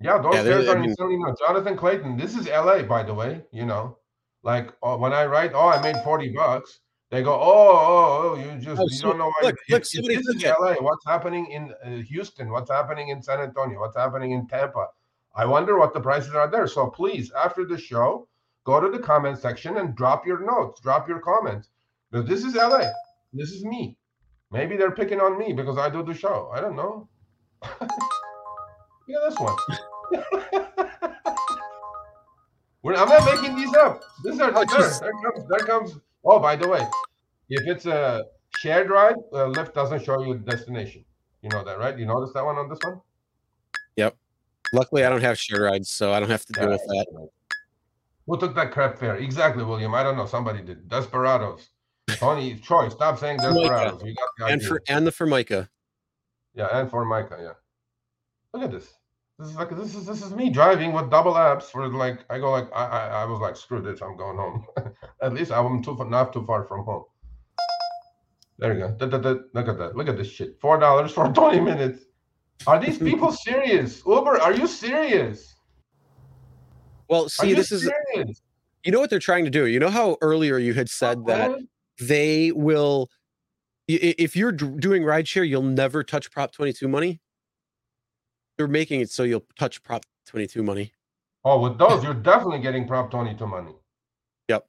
Yeah, 0.00 0.18
those 0.18 0.34
Yeah, 0.34 0.70
I 0.70 0.74
are 0.74 0.78
mean- 0.78 0.90
insanely 0.90 1.16
nuts. 1.18 1.40
Jonathan 1.40 1.76
Clayton, 1.76 2.16
this 2.16 2.36
is 2.36 2.46
LA, 2.48 2.82
by 2.82 3.02
the 3.02 3.14
way. 3.14 3.42
You 3.50 3.66
know, 3.66 3.98
like 4.42 4.72
oh, 4.82 4.96
when 4.96 5.12
I 5.12 5.26
write, 5.26 5.52
oh, 5.54 5.68
I 5.68 5.80
made 5.82 5.96
40 6.04 6.28
bucks, 6.34 6.80
they 7.10 7.22
go, 7.22 7.34
oh, 7.34 7.38
oh, 7.40 8.30
oh 8.32 8.34
you 8.36 8.58
just, 8.60 8.80
Oh, 8.80 8.84
you 8.84 8.96
so- 8.96 9.08
don't 9.08 9.18
know 9.18 9.26
why. 9.26 9.48
look, 9.48 9.56
look, 9.70 9.82
if 9.82 9.86
somebody 9.88 10.16
this 10.16 10.26
is. 10.28 10.42
LA, 10.44 10.74
what's 10.74 11.04
happening 11.06 11.46
in 11.50 11.72
uh, 11.84 12.02
Houston? 12.02 12.50
What's 12.50 12.70
happening 12.70 13.08
in 13.10 13.22
San 13.22 13.40
Antonio? 13.40 13.78
What's 13.80 13.96
happening 13.96 14.32
in 14.32 14.46
Tampa? 14.48 14.88
I 15.34 15.44
wonder 15.44 15.78
what 15.78 15.92
the 15.94 16.00
prices 16.00 16.34
are 16.34 16.50
there. 16.50 16.66
So 16.66 16.88
please, 16.88 17.30
after 17.32 17.64
the 17.66 17.78
show, 17.78 18.26
go 18.64 18.80
to 18.80 18.90
the 18.90 18.98
comment 18.98 19.38
section 19.38 19.76
and 19.76 19.94
drop 19.94 20.26
your 20.26 20.40
notes, 20.44 20.80
drop 20.80 21.08
your 21.08 21.20
comments. 21.20 21.68
Because 22.10 22.26
this 22.28 22.42
is 22.44 22.54
LA. 22.54 22.90
This 23.32 23.50
is 23.50 23.64
me. 23.64 23.96
Maybe 24.50 24.76
they're 24.76 24.90
picking 24.92 25.20
on 25.20 25.38
me 25.38 25.52
because 25.52 25.76
I 25.76 25.90
do 25.90 26.02
the 26.02 26.14
show. 26.14 26.50
I 26.54 26.60
don't 26.60 26.74
know. 26.76 27.08
yeah, 29.08 29.18
this 29.28 29.38
one. 29.38 29.56
We're, 32.82 32.94
I'm 32.94 33.08
not 33.08 33.24
making 33.24 33.56
these 33.56 33.74
up. 33.74 34.02
This 34.22 34.38
are 34.38 34.52
Oh, 34.54 34.64
there, 34.64 34.88
there 35.00 35.12
comes 35.22 35.48
there 35.48 35.58
comes. 35.66 35.98
Oh, 36.26 36.38
by 36.40 36.56
the 36.56 36.68
way, 36.68 36.86
if 37.48 37.66
it's 37.66 37.86
a 37.86 38.24
shared 38.58 38.90
ride, 38.90 39.14
uh, 39.32 39.46
Lyft 39.50 39.74
doesn't 39.74 40.04
show 40.04 40.22
you 40.22 40.34
the 40.34 40.50
destination. 40.50 41.04
You 41.42 41.48
know 41.50 41.62
that, 41.64 41.78
right? 41.78 41.96
You 41.96 42.06
notice 42.06 42.32
that 42.34 42.44
one 42.44 42.56
on 42.56 42.68
this 42.68 42.78
one? 42.82 43.00
Yep. 43.96 44.16
Luckily, 44.72 45.04
I 45.04 45.08
don't 45.08 45.20
have 45.22 45.38
shared 45.38 45.62
rides, 45.62 45.88
so 45.88 46.12
I 46.12 46.18
don't 46.20 46.28
have 46.30 46.44
to 46.46 46.52
deal 46.52 46.68
with 46.68 46.80
that. 46.80 47.28
Who 48.26 48.36
took 48.38 48.54
that 48.56 48.72
crap 48.72 48.98
fare? 48.98 49.16
Exactly, 49.16 49.62
William. 49.62 49.94
I 49.94 50.02
don't 50.02 50.16
know. 50.16 50.26
Somebody 50.26 50.62
did. 50.62 50.88
Desperados. 50.88 51.70
Tony 52.08 52.56
Troy, 52.56 52.88
stop 52.88 53.18
saying 53.18 53.38
Desperados. 53.38 54.02
We 54.02 54.14
got 54.14 54.28
the 54.38 54.44
And 54.46 54.54
idea. 54.60 54.68
for 54.68 54.82
and 54.88 55.06
the 55.06 55.12
Formica. 55.12 55.68
yeah, 56.54 56.66
and 56.72 56.90
for 56.90 57.04
Micah. 57.04 57.38
Yeah. 57.40 57.52
Look 58.52 58.64
at 58.64 58.72
this. 58.72 58.94
This 59.38 59.50
is 59.50 59.56
like 59.56 59.76
this 59.76 59.94
is 59.94 60.06
this 60.06 60.22
is 60.22 60.32
me 60.32 60.48
driving 60.48 60.94
with 60.94 61.10
double 61.10 61.34
apps 61.34 61.64
for 61.64 61.86
like 61.88 62.20
I 62.30 62.38
go 62.38 62.50
like 62.50 62.68
I 62.74 62.86
I, 62.86 63.06
I 63.22 63.24
was 63.26 63.38
like 63.40 63.54
screw 63.54 63.82
this 63.82 64.00
I'm 64.00 64.16
going 64.16 64.38
home. 64.38 64.64
at 65.22 65.34
least 65.34 65.52
I'm 65.52 65.82
too 65.82 65.94
far, 65.94 66.08
not 66.08 66.32
too 66.32 66.44
far 66.46 66.64
from 66.64 66.84
home. 66.86 67.04
There 68.58 68.72
you 68.72 68.80
go. 68.80 68.90
Da, 68.92 69.06
da, 69.06 69.18
da. 69.18 69.34
Look 69.52 69.68
at 69.68 69.76
that. 69.76 69.94
Look 69.94 70.08
at 70.08 70.16
this 70.16 70.30
shit. 70.30 70.58
Four 70.58 70.78
dollars 70.78 71.12
for 71.12 71.30
twenty 71.34 71.60
minutes. 71.60 72.04
Are 72.66 72.80
these 72.80 72.96
people 72.96 73.30
serious? 73.46 74.02
Uber, 74.06 74.40
are 74.40 74.54
you 74.54 74.66
serious? 74.66 75.54
Well, 77.08 77.28
see, 77.28 77.52
this 77.52 77.70
is 77.70 77.88
you 78.84 78.90
know 78.92 79.00
what 79.00 79.10
they're 79.10 79.18
trying 79.18 79.44
to 79.44 79.50
do. 79.50 79.66
You 79.66 79.78
know 79.78 79.90
how 79.90 80.16
earlier 80.22 80.56
you 80.56 80.72
had 80.72 80.88
said 80.88 81.26
that 81.26 81.58
they 82.00 82.52
will 82.52 83.10
if 83.86 84.34
you're 84.34 84.52
doing 84.52 85.02
rideshare, 85.02 85.46
you'll 85.46 85.62
never 85.62 86.02
touch 86.02 86.30
Prop 86.30 86.52
22 86.52 86.88
money. 86.88 87.20
They're 88.56 88.68
making 88.68 89.00
it 89.00 89.10
so 89.10 89.22
you'll 89.22 89.44
touch 89.58 89.82
Prop 89.82 90.04
22 90.26 90.62
money. 90.62 90.92
Oh, 91.44 91.60
with 91.60 91.78
those, 91.78 92.02
you're 92.02 92.14
definitely 92.32 92.60
getting 92.60 92.86
Prop 92.86 93.10
22 93.10 93.46
money. 93.46 93.72
Yep. 94.48 94.66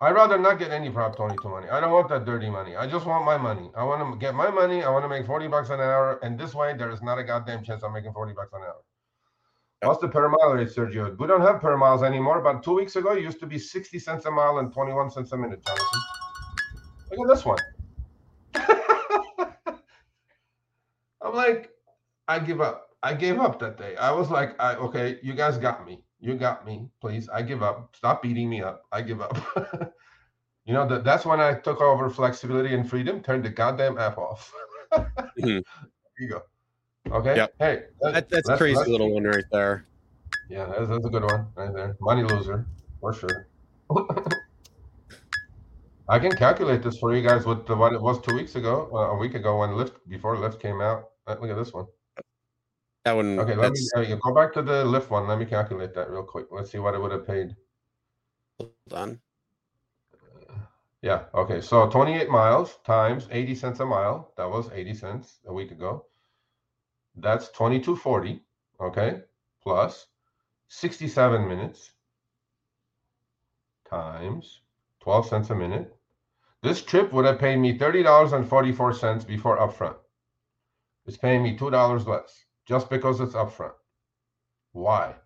I'd 0.00 0.12
rather 0.12 0.38
not 0.38 0.58
get 0.58 0.70
any 0.70 0.90
Prop 0.90 1.14
22 1.16 1.48
money. 1.48 1.68
I 1.68 1.80
don't 1.80 1.92
want 1.92 2.08
that 2.08 2.24
dirty 2.24 2.48
money. 2.48 2.76
I 2.76 2.86
just 2.86 3.06
want 3.06 3.24
my 3.24 3.36
money. 3.36 3.70
I 3.76 3.84
want 3.84 4.12
to 4.12 4.18
get 4.18 4.34
my 4.34 4.50
money. 4.50 4.82
I 4.82 4.90
want 4.90 5.04
to 5.04 5.08
make 5.08 5.26
40 5.26 5.48
bucks 5.48 5.68
an 5.70 5.80
hour. 5.80 6.18
And 6.22 6.38
this 6.38 6.54
way, 6.54 6.74
there 6.76 6.90
is 6.90 7.02
not 7.02 7.18
a 7.18 7.24
goddamn 7.24 7.62
chance 7.62 7.82
I'm 7.82 7.92
making 7.92 8.12
40 8.12 8.32
bucks 8.32 8.52
an 8.52 8.62
hour. 8.62 8.82
What's 9.82 10.00
the 10.00 10.08
per 10.08 10.28
mile 10.28 10.52
rate, 10.52 10.68
Sergio? 10.68 11.18
We 11.18 11.26
don't 11.26 11.40
have 11.40 11.60
per 11.60 11.76
miles 11.76 12.02
anymore. 12.02 12.40
But 12.42 12.62
two 12.62 12.74
weeks 12.74 12.96
ago, 12.96 13.12
it 13.12 13.22
used 13.22 13.40
to 13.40 13.46
be 13.46 13.58
60 13.58 13.98
cents 13.98 14.26
a 14.26 14.30
mile 14.30 14.58
and 14.58 14.72
21 14.72 15.10
cents 15.10 15.32
a 15.32 15.36
minute, 15.38 15.64
Jonathan. 15.64 16.00
Look 17.10 17.30
at 17.30 17.34
this 17.34 17.44
one. 17.44 17.58
I'm 21.22 21.34
like, 21.34 21.70
I 22.28 22.38
give 22.38 22.60
up. 22.60 22.89
I 23.02 23.14
gave 23.14 23.38
up 23.38 23.58
that 23.60 23.78
day. 23.78 23.96
I 23.96 24.10
was 24.12 24.30
like, 24.30 24.60
I 24.60 24.74
okay, 24.76 25.18
you 25.22 25.32
guys 25.34 25.56
got 25.58 25.86
me. 25.86 26.02
You 26.20 26.34
got 26.34 26.66
me. 26.66 26.88
Please, 27.00 27.28
I 27.30 27.40
give 27.42 27.62
up. 27.62 27.94
Stop 27.96 28.22
beating 28.22 28.48
me 28.50 28.62
up. 28.62 28.84
I 28.92 29.00
give 29.02 29.20
up. 29.22 29.36
you 30.66 30.74
know 30.74 30.86
that 30.86 31.02
that's 31.04 31.24
when 31.24 31.40
I 31.40 31.54
took 31.54 31.80
over 31.80 32.10
flexibility 32.10 32.74
and 32.74 32.88
freedom. 32.88 33.22
Turned 33.22 33.44
the 33.44 33.48
goddamn 33.50 33.98
app 33.98 34.18
off. 34.18 34.52
Mhm. 34.92 35.62
Here 35.62 35.62
you 36.18 36.28
go. 36.28 36.42
Okay. 37.16 37.36
Yep. 37.36 37.54
Hey, 37.60 37.82
that- 38.00 38.12
That, 38.14 38.28
that's 38.28 38.48
a 38.48 38.50
let's- 38.50 38.58
crazy 38.60 38.76
let's- 38.76 38.88
little 38.90 39.14
one 39.14 39.24
right 39.24 39.44
there. 39.52 39.86
Yeah, 40.50 40.66
that's, 40.66 40.88
that's 40.90 41.04
a 41.06 41.08
good 41.08 41.22
one 41.24 41.46
right 41.54 41.72
there. 41.72 41.96
Money 42.00 42.24
loser 42.24 42.66
for 43.00 43.12
sure. 43.14 43.46
I 46.08 46.18
can 46.18 46.32
calculate 46.32 46.82
this 46.82 46.98
for 46.98 47.14
you 47.14 47.22
guys 47.26 47.46
with 47.46 47.66
the, 47.66 47.76
what 47.76 47.92
it 47.92 48.00
was 48.02 48.20
two 48.20 48.34
weeks 48.34 48.56
ago, 48.56 48.90
uh, 48.92 49.12
a 49.14 49.16
week 49.16 49.34
ago 49.34 49.60
when 49.60 49.70
Lyft 49.70 49.92
before 50.08 50.36
Lyft 50.36 50.58
came 50.60 50.80
out. 50.80 51.10
Uh, 51.26 51.36
look 51.40 51.50
at 51.50 51.56
this 51.56 51.72
one. 51.72 51.86
That 53.04 53.16
one. 53.16 53.38
Okay, 53.38 53.54
let 53.54 53.72
me 53.72 53.80
uh, 53.96 54.16
go 54.16 54.34
back 54.34 54.52
to 54.54 54.62
the 54.62 54.84
Lyft 54.84 55.08
one. 55.08 55.26
Let 55.26 55.38
me 55.38 55.46
calculate 55.46 55.94
that 55.94 56.10
real 56.10 56.22
quick. 56.22 56.46
Let's 56.50 56.70
see 56.70 56.78
what 56.78 56.94
it 56.94 57.00
would 57.00 57.12
have 57.12 57.26
paid. 57.26 57.56
hold 58.58 58.72
on. 58.92 59.20
Yeah. 61.00 61.24
Okay. 61.34 61.62
So 61.62 61.88
28 61.88 62.28
miles 62.28 62.78
times 62.84 63.26
80 63.30 63.54
cents 63.54 63.80
a 63.80 63.86
mile. 63.86 64.34
That 64.36 64.50
was 64.50 64.70
80 64.70 64.94
cents 64.94 65.38
a 65.46 65.52
week 65.52 65.70
ago. 65.70 66.04
That's 67.16 67.48
2240. 67.48 68.42
Okay. 68.80 69.22
Plus 69.62 70.06
67 70.68 71.48
minutes 71.48 71.92
times 73.88 74.60
12 75.00 75.26
cents 75.26 75.50
a 75.50 75.54
minute. 75.54 75.96
This 76.62 76.82
trip 76.82 77.12
would 77.14 77.24
have 77.24 77.38
paid 77.38 77.56
me 77.56 77.78
$30.44 77.78 79.26
before 79.26 79.58
upfront. 79.58 79.96
It's 81.06 81.16
paying 81.16 81.42
me 81.42 81.56
$2 81.56 82.06
less 82.06 82.44
just 82.70 82.88
because 82.88 83.20
it's 83.20 83.34
upfront. 83.34 83.74
Why? 84.70 85.16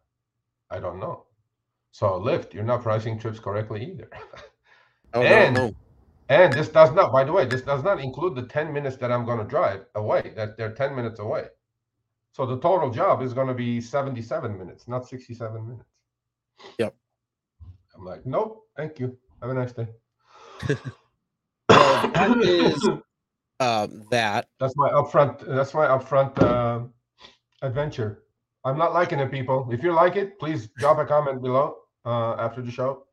I 0.70 0.80
don't 0.80 0.98
know. 0.98 1.26
So 1.92 2.06
Lyft, 2.28 2.54
you're 2.54 2.70
not 2.72 2.82
pricing 2.82 3.18
trips 3.18 3.38
correctly 3.38 3.80
either. 3.90 4.08
Oh, 5.16 5.22
And- 5.22 5.54
no, 5.54 5.66
no. 5.68 5.74
And 6.28 6.52
this 6.54 6.70
does 6.70 6.90
not, 6.90 7.12
by 7.12 7.22
the 7.22 7.32
way, 7.32 7.44
this 7.44 7.62
does 7.62 7.84
not 7.84 8.00
include 8.00 8.34
the 8.34 8.46
10 8.46 8.72
minutes 8.72 8.96
that 8.96 9.12
I'm 9.12 9.26
going 9.26 9.38
to 9.38 9.44
drive 9.44 9.84
away, 9.94 10.32
that 10.34 10.56
they're 10.56 10.72
10 10.72 10.96
minutes 10.96 11.20
away. 11.20 11.44
So 12.32 12.46
the 12.46 12.58
total 12.58 12.90
job 12.90 13.22
is 13.22 13.34
going 13.34 13.46
to 13.48 13.54
be 13.54 13.80
77 13.80 14.58
minutes, 14.58 14.88
not 14.88 15.06
67 15.06 15.68
minutes. 15.68 15.90
Yep. 16.78 16.96
I'm 17.94 18.04
like, 18.04 18.24
nope, 18.24 18.62
thank 18.76 18.98
you. 18.98 19.16
Have 19.40 19.50
a 19.50 19.54
nice 19.54 19.72
day. 19.72 19.88
Well, 21.68 22.10
that 22.12 22.38
is 22.42 22.88
um, 23.60 24.04
that. 24.10 24.48
That's 24.60 24.76
my 24.76 24.90
upfront, 24.90 25.40
that's 25.46 25.74
my 25.74 25.86
upfront 25.86 26.42
uh, 26.42 26.63
adventure. 27.64 28.24
I'm 28.64 28.78
not 28.78 28.94
liking 28.94 29.18
it, 29.20 29.30
people. 29.30 29.68
If 29.72 29.82
you 29.82 29.92
like 29.92 30.16
it, 30.16 30.38
please 30.38 30.68
drop 30.78 30.98
a 30.98 31.04
comment 31.04 31.42
below 31.42 31.76
uh, 32.04 32.34
after 32.34 32.62
the 32.62 32.70
show. 32.70 33.04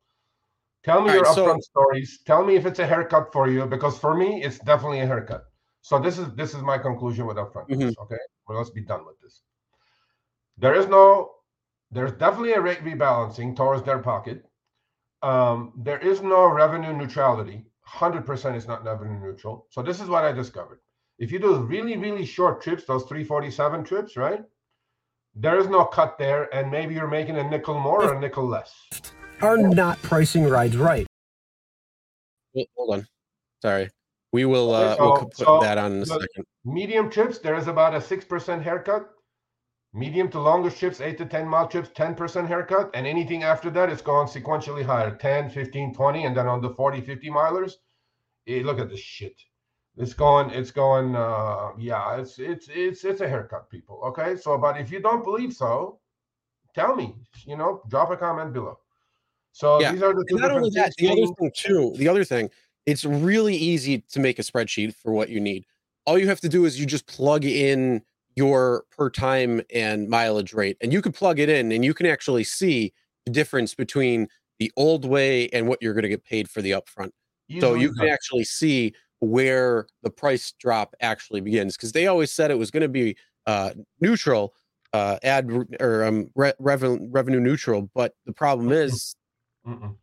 Tell 0.84 1.00
me 1.02 1.10
All 1.10 1.14
your 1.16 1.24
right, 1.24 1.34
so- 1.34 1.46
upfront 1.46 1.62
stories. 1.62 2.20
Tell 2.26 2.44
me 2.44 2.56
if 2.56 2.66
it's 2.66 2.78
a 2.78 2.86
haircut 2.86 3.32
for 3.32 3.48
you, 3.48 3.66
because 3.66 3.98
for 3.98 4.14
me, 4.16 4.42
it's 4.42 4.58
definitely 4.60 5.00
a 5.00 5.06
haircut. 5.06 5.44
So 5.82 5.98
this 5.98 6.16
is 6.18 6.28
this 6.36 6.54
is 6.54 6.62
my 6.62 6.78
conclusion 6.78 7.26
with 7.26 7.36
upfront. 7.36 7.68
Mhm. 7.68 7.92
Okay, 8.04 8.22
well, 8.46 8.58
let's 8.58 8.70
be 8.70 8.82
done 8.82 9.04
with 9.04 9.20
this. 9.20 9.42
There 10.58 10.74
is 10.74 10.86
no, 10.86 11.30
there's 11.90 12.12
definitely 12.12 12.52
a 12.52 12.60
rate 12.60 12.84
rebalancing 12.84 13.56
towards 13.56 13.82
their 13.82 13.98
pocket. 13.98 14.44
Um, 15.22 15.72
there 15.76 15.98
is 15.98 16.20
no 16.22 16.46
revenue 16.46 16.92
neutrality. 16.92 17.64
Hundred 17.82 18.24
percent 18.24 18.56
is 18.56 18.66
not 18.66 18.84
revenue 18.84 19.18
neutral. 19.18 19.66
So 19.70 19.82
this 19.82 20.00
is 20.00 20.08
what 20.08 20.24
I 20.24 20.32
discovered. 20.32 20.80
If 21.22 21.30
you 21.30 21.38
do 21.38 21.56
really, 21.58 21.96
really 21.96 22.26
short 22.26 22.60
trips, 22.60 22.84
those 22.84 23.04
347 23.04 23.84
trips, 23.84 24.16
right? 24.16 24.42
There 25.36 25.56
is 25.56 25.68
no 25.68 25.84
cut 25.84 26.18
there, 26.18 26.52
and 26.52 26.68
maybe 26.68 26.94
you're 26.94 27.06
making 27.06 27.38
a 27.38 27.48
nickel 27.48 27.78
more 27.78 28.02
or 28.02 28.14
a 28.14 28.20
nickel 28.20 28.44
less. 28.44 28.74
Are 29.40 29.56
not 29.56 30.02
pricing 30.02 30.44
rides 30.48 30.76
right. 30.76 31.06
Wait, 32.54 32.68
Hold 32.74 32.94
on. 32.94 33.06
Sorry. 33.62 33.88
We 34.32 34.46
will 34.46 34.74
Okay, 34.74 35.00
uh 35.00 35.04
we'll 35.04 35.16
put 35.18 35.36
so 35.36 35.60
that 35.60 35.78
on 35.78 35.92
in 35.92 36.02
a 36.02 36.06
second. 36.06 36.44
Medium 36.64 37.08
trips, 37.08 37.38
there 37.38 37.54
is 37.54 37.68
about 37.68 37.94
a 37.94 37.98
6% 37.98 38.62
haircut. 38.62 39.08
Medium 39.94 40.28
to 40.28 40.40
longer 40.40 40.70
trips, 40.70 41.00
8 41.00 41.18
to 41.18 41.26
10 41.26 41.46
mile 41.46 41.68
trips, 41.68 41.90
10% 41.90 42.48
haircut. 42.48 42.90
And 42.94 43.06
anything 43.06 43.44
after 43.44 43.70
that 43.70 43.90
is 43.90 44.02
going 44.02 44.26
sequentially 44.26 44.84
higher 44.84 45.14
10, 45.14 45.50
15, 45.50 45.94
20. 45.94 46.24
And 46.24 46.36
then 46.36 46.48
on 46.48 46.60
the 46.60 46.70
40, 46.70 47.00
50 47.00 47.30
milers, 47.30 47.74
eh, 48.48 48.62
look 48.64 48.80
at 48.80 48.88
this 48.88 48.98
shit. 48.98 49.34
It's 49.96 50.14
going, 50.14 50.50
it's 50.50 50.70
going, 50.70 51.14
uh, 51.14 51.70
yeah, 51.78 52.16
it's, 52.16 52.38
it's, 52.38 52.68
it's, 52.72 53.04
it's 53.04 53.20
a 53.20 53.28
haircut, 53.28 53.68
people. 53.68 54.00
Okay. 54.04 54.36
So, 54.36 54.56
but 54.56 54.80
if 54.80 54.90
you 54.90 55.00
don't 55.00 55.22
believe 55.22 55.52
so, 55.52 56.00
tell 56.74 56.96
me, 56.96 57.14
you 57.44 57.56
know, 57.56 57.82
drop 57.88 58.10
a 58.10 58.16
comment 58.16 58.52
below. 58.52 58.78
So 59.52 59.80
Yeah, 59.80 59.92
these 59.92 60.02
are 60.02 60.14
the 60.14 60.24
two 60.28 60.36
not 60.36 60.50
only 60.50 60.70
that, 60.70 60.94
the 60.96 61.10
other 61.10 61.26
thing 61.38 61.52
too, 61.54 61.92
the 61.96 62.08
other 62.08 62.24
thing, 62.24 62.48
it's 62.86 63.04
really 63.04 63.54
easy 63.54 64.02
to 64.12 64.18
make 64.18 64.38
a 64.38 64.42
spreadsheet 64.42 64.94
for 64.96 65.12
what 65.12 65.28
you 65.28 65.40
need. 65.40 65.66
All 66.06 66.18
you 66.18 66.26
have 66.28 66.40
to 66.40 66.48
do 66.48 66.64
is 66.64 66.80
you 66.80 66.86
just 66.86 67.06
plug 67.06 67.44
in 67.44 68.02
your 68.34 68.84
per 68.90 69.10
time 69.10 69.60
and 69.72 70.08
mileage 70.08 70.54
rate, 70.54 70.78
and 70.80 70.90
you 70.90 71.02
can 71.02 71.12
plug 71.12 71.38
it 71.38 71.50
in 71.50 71.70
and 71.70 71.84
you 71.84 71.92
can 71.92 72.06
actually 72.06 72.44
see 72.44 72.94
the 73.26 73.30
difference 73.30 73.74
between 73.74 74.26
the 74.58 74.72
old 74.76 75.04
way 75.04 75.48
and 75.50 75.68
what 75.68 75.80
you're 75.82 75.92
going 75.92 76.02
to 76.02 76.08
get 76.08 76.24
paid 76.24 76.48
for 76.48 76.62
the 76.62 76.70
upfront. 76.70 77.10
So 77.60 77.74
you 77.74 77.88
can 77.92 78.06
done. 78.06 78.14
actually 78.14 78.44
see 78.44 78.94
where 79.22 79.86
the 80.02 80.10
price 80.10 80.52
drop 80.58 80.96
actually 81.00 81.40
begins 81.40 81.76
because 81.76 81.92
they 81.92 82.08
always 82.08 82.32
said 82.32 82.50
it 82.50 82.58
was 82.58 82.72
going 82.72 82.82
to 82.82 82.88
be 82.88 83.16
uh, 83.46 83.70
neutral, 84.00 84.52
uh, 84.92 85.18
ad 85.22 85.48
or 85.80 86.04
um, 86.04 86.28
re- 86.34 86.52
revenue 86.58 87.08
revenue 87.10 87.38
neutral. 87.38 87.88
But 87.94 88.14
the 88.26 88.32
problem 88.32 88.72
is 88.72 89.14
Mm-mm. 89.66 89.94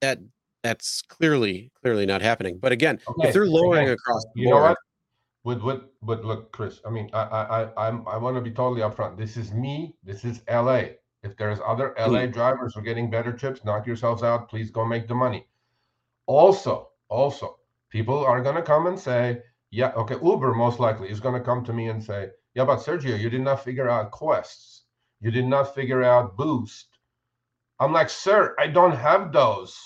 that 0.00 0.20
that's 0.62 1.02
clearly 1.02 1.72
clearly 1.82 2.06
not 2.06 2.22
happening. 2.22 2.58
But 2.58 2.70
again, 2.70 3.00
Okay, 3.08 3.28
if 3.28 3.34
they're 3.34 3.46
lowering 3.46 3.88
again, 3.88 3.94
across 3.94 4.24
the 4.34 4.40
you 4.40 4.50
know 4.50 4.58
board, 4.58 4.76
what? 5.42 5.58
But 5.58 5.64
what? 5.64 5.92
But 6.02 6.24
look, 6.24 6.52
Chris. 6.52 6.80
I 6.86 6.90
mean, 6.90 7.10
I, 7.12 7.22
I, 7.22 7.62
I, 7.62 7.88
I'm, 7.88 8.06
I 8.06 8.16
want 8.18 8.36
to 8.36 8.40
be 8.40 8.52
totally 8.52 8.82
upfront. 8.82 9.18
This 9.18 9.36
is 9.36 9.52
me. 9.52 9.96
This 10.04 10.24
is 10.24 10.42
LA. 10.48 10.82
If 11.22 11.36
there's 11.36 11.58
other 11.66 11.94
LA 11.98 12.26
drivers 12.26 12.74
who 12.74 12.80
are 12.80 12.84
getting 12.84 13.10
better 13.10 13.32
chips, 13.32 13.64
knock 13.64 13.86
yourselves 13.86 14.22
out. 14.22 14.48
Please 14.48 14.70
go 14.70 14.86
make 14.86 15.06
the 15.06 15.14
money. 15.14 15.46
Also, 16.26 16.90
also, 17.10 17.59
people 17.90 18.18
are 18.24 18.40
gonna 18.40 18.62
come 18.62 18.86
and 18.86 18.98
say, 18.98 19.42
yeah, 19.70 19.92
okay, 19.96 20.16
Uber 20.22 20.54
most 20.54 20.80
likely 20.80 21.10
is 21.10 21.20
gonna 21.20 21.40
come 21.40 21.64
to 21.64 21.72
me 21.72 21.88
and 21.88 22.02
say, 22.02 22.30
yeah, 22.54 22.64
but 22.64 22.78
Sergio, 22.80 23.18
you 23.18 23.30
did 23.30 23.42
not 23.42 23.62
figure 23.64 23.88
out 23.88 24.10
quests. 24.10 24.84
You 25.20 25.30
did 25.30 25.46
not 25.46 25.74
figure 25.74 26.02
out 26.02 26.36
boost. 26.36 26.86
I'm 27.78 27.92
like, 27.92 28.10
sir, 28.10 28.54
I 28.58 28.66
don't 28.66 28.96
have 28.96 29.32
those. 29.32 29.78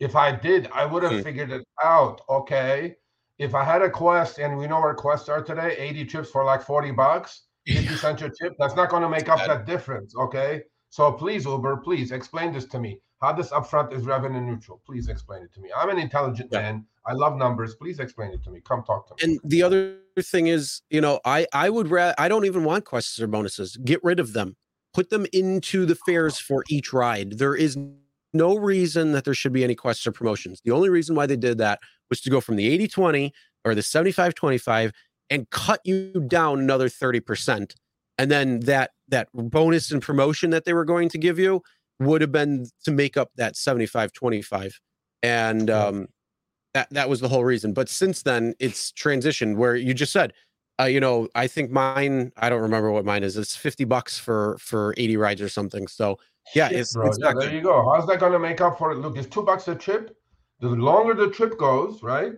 If 0.00 0.16
I 0.16 0.32
did, 0.34 0.68
I 0.72 0.84
would 0.86 1.02
have 1.02 1.12
Hmm. 1.12 1.22
figured 1.22 1.50
it 1.50 1.66
out. 1.82 2.22
Okay. 2.28 2.96
If 3.38 3.54
I 3.54 3.64
had 3.64 3.82
a 3.82 3.90
quest 3.90 4.38
and 4.38 4.56
we 4.58 4.66
know 4.66 4.80
where 4.80 4.94
quests 4.94 5.28
are 5.28 5.42
today, 5.42 5.76
80 5.78 6.04
chips 6.06 6.30
for 6.30 6.44
like 6.44 6.62
40 6.62 6.90
bucks, 6.92 7.46
50 7.66 7.96
cents 7.96 8.22
a 8.22 8.30
chip, 8.30 8.54
that's 8.58 8.76
not 8.76 8.90
going 8.90 9.02
to 9.02 9.08
make 9.08 9.28
up 9.28 9.38
that 9.46 9.64
difference. 9.66 10.14
Okay. 10.16 10.62
So 10.90 11.12
please, 11.12 11.44
Uber, 11.46 11.78
please 11.78 12.12
explain 12.12 12.52
this 12.52 12.66
to 12.66 12.78
me. 12.78 13.00
How 13.20 13.32
this 13.32 13.50
upfront 13.50 13.92
is 13.92 14.04
revenue 14.04 14.40
neutral. 14.40 14.80
Please 14.86 15.08
explain 15.08 15.42
it 15.42 15.52
to 15.54 15.60
me. 15.60 15.68
I'm 15.76 15.90
an 15.90 15.98
intelligent 15.98 16.50
Yeah. 16.52 16.60
man. 16.62 16.86
I 17.06 17.12
love 17.12 17.36
numbers. 17.36 17.74
Please 17.74 17.98
explain 17.98 18.32
it 18.32 18.42
to 18.44 18.50
me. 18.50 18.60
Come 18.66 18.82
talk 18.82 19.06
to 19.08 19.14
me. 19.26 19.32
and 19.32 19.40
the 19.50 19.62
other 19.62 19.96
thing 20.22 20.46
is, 20.46 20.80
you 20.90 21.00
know, 21.00 21.20
I 21.24 21.46
I 21.52 21.68
would 21.70 21.88
rather 21.88 22.14
I 22.18 22.28
don't 22.28 22.46
even 22.46 22.64
want 22.64 22.84
quests 22.84 23.20
or 23.20 23.26
bonuses. 23.26 23.76
Get 23.84 24.02
rid 24.02 24.20
of 24.20 24.32
them. 24.32 24.56
Put 24.94 25.10
them 25.10 25.26
into 25.32 25.86
the 25.86 25.94
fares 25.94 26.38
for 26.38 26.64
each 26.68 26.92
ride. 26.92 27.38
There 27.38 27.54
is 27.54 27.76
no 28.32 28.56
reason 28.56 29.12
that 29.12 29.24
there 29.24 29.34
should 29.34 29.52
be 29.52 29.64
any 29.64 29.74
quests 29.74 30.06
or 30.06 30.12
promotions. 30.12 30.60
The 30.64 30.70
only 30.72 30.88
reason 30.88 31.14
why 31.14 31.26
they 31.26 31.36
did 31.36 31.58
that 31.58 31.80
was 32.08 32.20
to 32.22 32.30
go 32.30 32.40
from 32.40 32.56
the 32.56 32.66
80-20 32.88 33.32
or 33.64 33.74
the 33.74 33.82
75-25 33.82 34.92
and 35.30 35.48
cut 35.50 35.80
you 35.84 36.24
down 36.26 36.58
another 36.60 36.88
30%. 36.88 37.74
And 38.18 38.30
then 38.30 38.60
that 38.60 38.90
that 39.08 39.28
bonus 39.32 39.90
and 39.90 40.00
promotion 40.02 40.50
that 40.50 40.64
they 40.64 40.72
were 40.74 40.84
going 40.84 41.08
to 41.10 41.18
give 41.18 41.38
you 41.38 41.62
would 42.00 42.20
have 42.20 42.32
been 42.32 42.66
to 42.84 42.90
make 42.90 43.16
up 43.16 43.30
that 43.36 43.54
75-25. 43.54 44.74
And 45.22 45.70
um 45.70 46.08
that 46.74 46.88
that 46.90 47.08
was 47.08 47.20
the 47.20 47.28
whole 47.28 47.44
reason. 47.44 47.72
But 47.72 47.88
since 47.88 48.22
then, 48.22 48.54
it's 48.58 48.92
transitioned 48.92 49.56
where 49.56 49.76
you 49.76 49.94
just 49.94 50.12
said, 50.12 50.32
uh, 50.80 50.84
you 50.84 51.00
know, 51.00 51.28
I 51.34 51.46
think 51.46 51.70
mine. 51.70 52.32
I 52.36 52.48
don't 52.48 52.62
remember 52.62 52.90
what 52.90 53.04
mine 53.04 53.22
is. 53.22 53.36
It's 53.36 53.56
fifty 53.56 53.84
bucks 53.84 54.18
for 54.18 54.56
for 54.58 54.94
eighty 54.96 55.16
rides 55.16 55.42
or 55.42 55.48
something. 55.48 55.86
So 55.86 56.18
yeah, 56.54 56.68
Shit, 56.68 56.78
it's, 56.78 56.96
it's 56.96 57.18
Yeah, 57.20 57.32
there 57.38 57.52
you 57.52 57.60
go. 57.60 57.90
How's 57.90 58.06
that 58.06 58.18
going 58.18 58.32
to 58.32 58.38
make 58.38 58.60
up 58.60 58.78
for 58.78 58.92
it? 58.92 58.96
Look, 58.96 59.16
it's 59.16 59.28
two 59.28 59.42
bucks 59.42 59.68
a 59.68 59.74
trip. 59.74 60.16
The 60.60 60.68
longer 60.68 61.14
the 61.14 61.30
trip 61.30 61.58
goes, 61.58 62.02
right, 62.02 62.32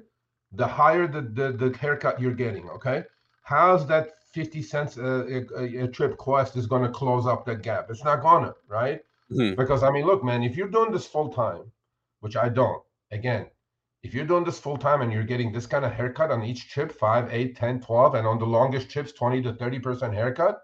the 0.53 0.67
higher 0.67 1.07
the 1.07 1.23
the, 1.23 1.53
the 1.53 1.77
haircut 1.77 2.21
you're 2.21 2.35
getting. 2.35 2.69
Okay, 2.71 3.05
how's 3.43 3.87
that 3.87 4.15
fifty 4.33 4.63
cents 4.63 4.97
a, 4.97 5.45
a, 5.57 5.85
a 5.85 5.89
trip 5.89 6.17
quest 6.17 6.57
is 6.57 6.67
going 6.67 6.83
to 6.83 6.91
close 6.91 7.27
up 7.27 7.45
that 7.47 7.63
gap? 7.63 7.91
It's 7.91 8.05
not 8.05 8.23
gonna, 8.23 8.55
right? 8.67 9.03
Mhm. 9.37 9.57
Because 9.57 9.83
I 9.83 9.91
mean, 9.91 10.05
look, 10.07 10.23
man, 10.25 10.43
if 10.43 10.57
you're 10.57 10.69
doing 10.69 10.93
this 10.93 11.07
full 11.07 11.29
time, 11.33 11.71
which 12.21 12.37
I 12.37 12.49
don't, 12.49 12.83
again, 13.11 13.51
if 14.03 14.15
you're 14.15 14.27
doing 14.27 14.45
this 14.45 14.59
full 14.59 14.77
time 14.77 15.01
and 15.01 15.13
you're 15.13 15.23
getting 15.25 15.53
this 15.53 15.67
kind 15.67 15.85
of 15.85 15.93
haircut 15.93 16.31
on 16.31 16.43
each 16.45 16.69
chip, 16.69 16.93
5 16.93 17.33
8 17.33 17.57
10 17.57 17.81
12 17.81 18.15
and 18.15 18.27
on 18.27 18.39
the 18.39 18.47
longest 18.47 18.89
chips, 18.89 19.13
20 19.13 19.43
to 19.43 19.53
30 19.55 19.79
percent 19.79 20.15
haircut 20.15 20.63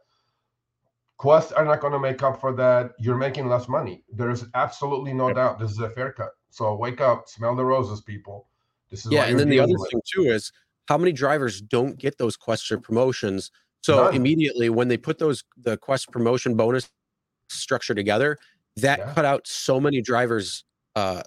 quests 1.17 1.51
are 1.51 1.65
not 1.65 1.81
going 1.81 1.93
to 1.93 1.99
make 1.99 2.23
up 2.23 2.41
for 2.41 2.53
that 2.53 2.93
you're 3.01 3.17
making 3.17 3.49
less 3.49 3.69
money 3.69 4.05
there's 4.13 4.45
absolutely 4.55 5.13
no 5.13 5.27
Yep. 5.27 5.37
doubt 5.37 5.59
this 5.59 5.73
is 5.73 5.81
a 5.81 5.91
fair 5.91 6.13
cut 6.13 6.31
so 6.51 6.77
wake 6.77 7.01
up 7.01 7.29
smell 7.29 7.57
the 7.57 7.65
roses 7.65 8.01
people 8.03 8.47
this 8.89 9.05
is 9.05 9.11
Yeah, 9.13 9.25
and 9.25 9.37
then 9.39 9.49
the 9.49 9.59
other 9.59 9.73
with. 9.77 9.91
thing 9.91 10.01
too 10.15 10.27
is 10.31 10.53
how 10.87 10.97
many 10.97 11.11
drivers 11.13 11.61
don't 11.61 11.99
get 11.99 12.19
those 12.19 12.37
quests 12.37 12.71
or 12.71 12.79
promotions. 12.79 13.51
So 13.83 14.05
None. 14.05 14.15
immediately 14.15 14.71
when 14.71 14.87
they 14.89 14.97
put 14.97 15.19
those 15.19 15.43
the 15.57 15.77
quest 15.77 16.11
promotion 16.13 16.55
bonus 16.57 16.89
structure 17.51 17.95
together, 17.95 18.39
that 18.81 18.99
Yeah. 18.99 19.13
cut 19.15 19.25
out 19.25 19.47
so 19.47 19.81
many 19.81 20.01
drivers' 20.01 20.65
uh, 20.97 21.23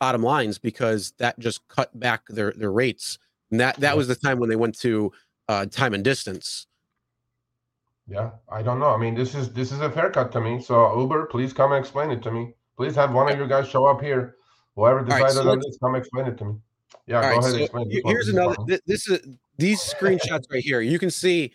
bottom 0.00 0.22
lines 0.22 0.58
because 0.58 1.12
that 1.18 1.38
just 1.38 1.66
cut 1.68 1.98
back 1.98 2.22
their 2.28 2.52
their 2.52 2.72
rates. 2.72 3.18
And 3.50 3.60
that 3.60 3.76
that 3.80 3.90
Yeah. 3.90 3.94
was 3.94 4.08
the 4.08 4.16
time 4.16 4.38
when 4.38 4.48
they 4.48 4.56
went 4.56 4.78
to 4.80 5.12
uh, 5.48 5.66
time 5.66 5.92
and 5.94 6.04
distance. 6.04 6.66
yeah 8.08 8.30
i 8.50 8.60
don't 8.62 8.80
know 8.80 8.90
i 8.90 8.96
mean 8.96 9.14
this 9.14 9.32
is 9.34 9.52
this 9.52 9.70
is 9.70 9.80
a 9.80 9.88
fair 9.90 10.10
cut 10.10 10.32
to 10.32 10.40
me 10.40 10.60
so 10.60 10.74
uber 11.00 11.26
please 11.26 11.52
come 11.52 11.70
and 11.72 11.80
explain 11.80 12.10
it 12.10 12.20
to 12.20 12.32
me 12.32 12.52
please 12.76 12.96
have 12.96 13.12
one 13.14 13.30
of 13.30 13.38
you 13.38 13.46
guys 13.46 13.68
show 13.68 13.86
up 13.86 14.00
here 14.02 14.34
whoever 14.74 14.98
right, 15.04 15.06
decided 15.06 15.34
so 15.34 15.48
on 15.50 15.58
this 15.60 15.78
come 15.80 15.94
explain 15.94 16.26
it 16.26 16.36
to 16.36 16.44
me 16.46 16.54
yeah 17.06 17.20
go 17.20 17.28
right, 17.28 17.38
ahead 17.38 17.52
so 17.52 17.56
explain 17.58 17.86
one. 18.02 18.12
here's 18.12 18.28
another. 18.28 18.56
th- 18.66 18.80
This 18.86 19.08
is 19.08 19.20
these 19.56 19.80
screenshots 19.80 20.44
right 20.50 20.64
here. 20.64 20.80
You 20.80 20.98
can 20.98 21.10
see 21.10 21.52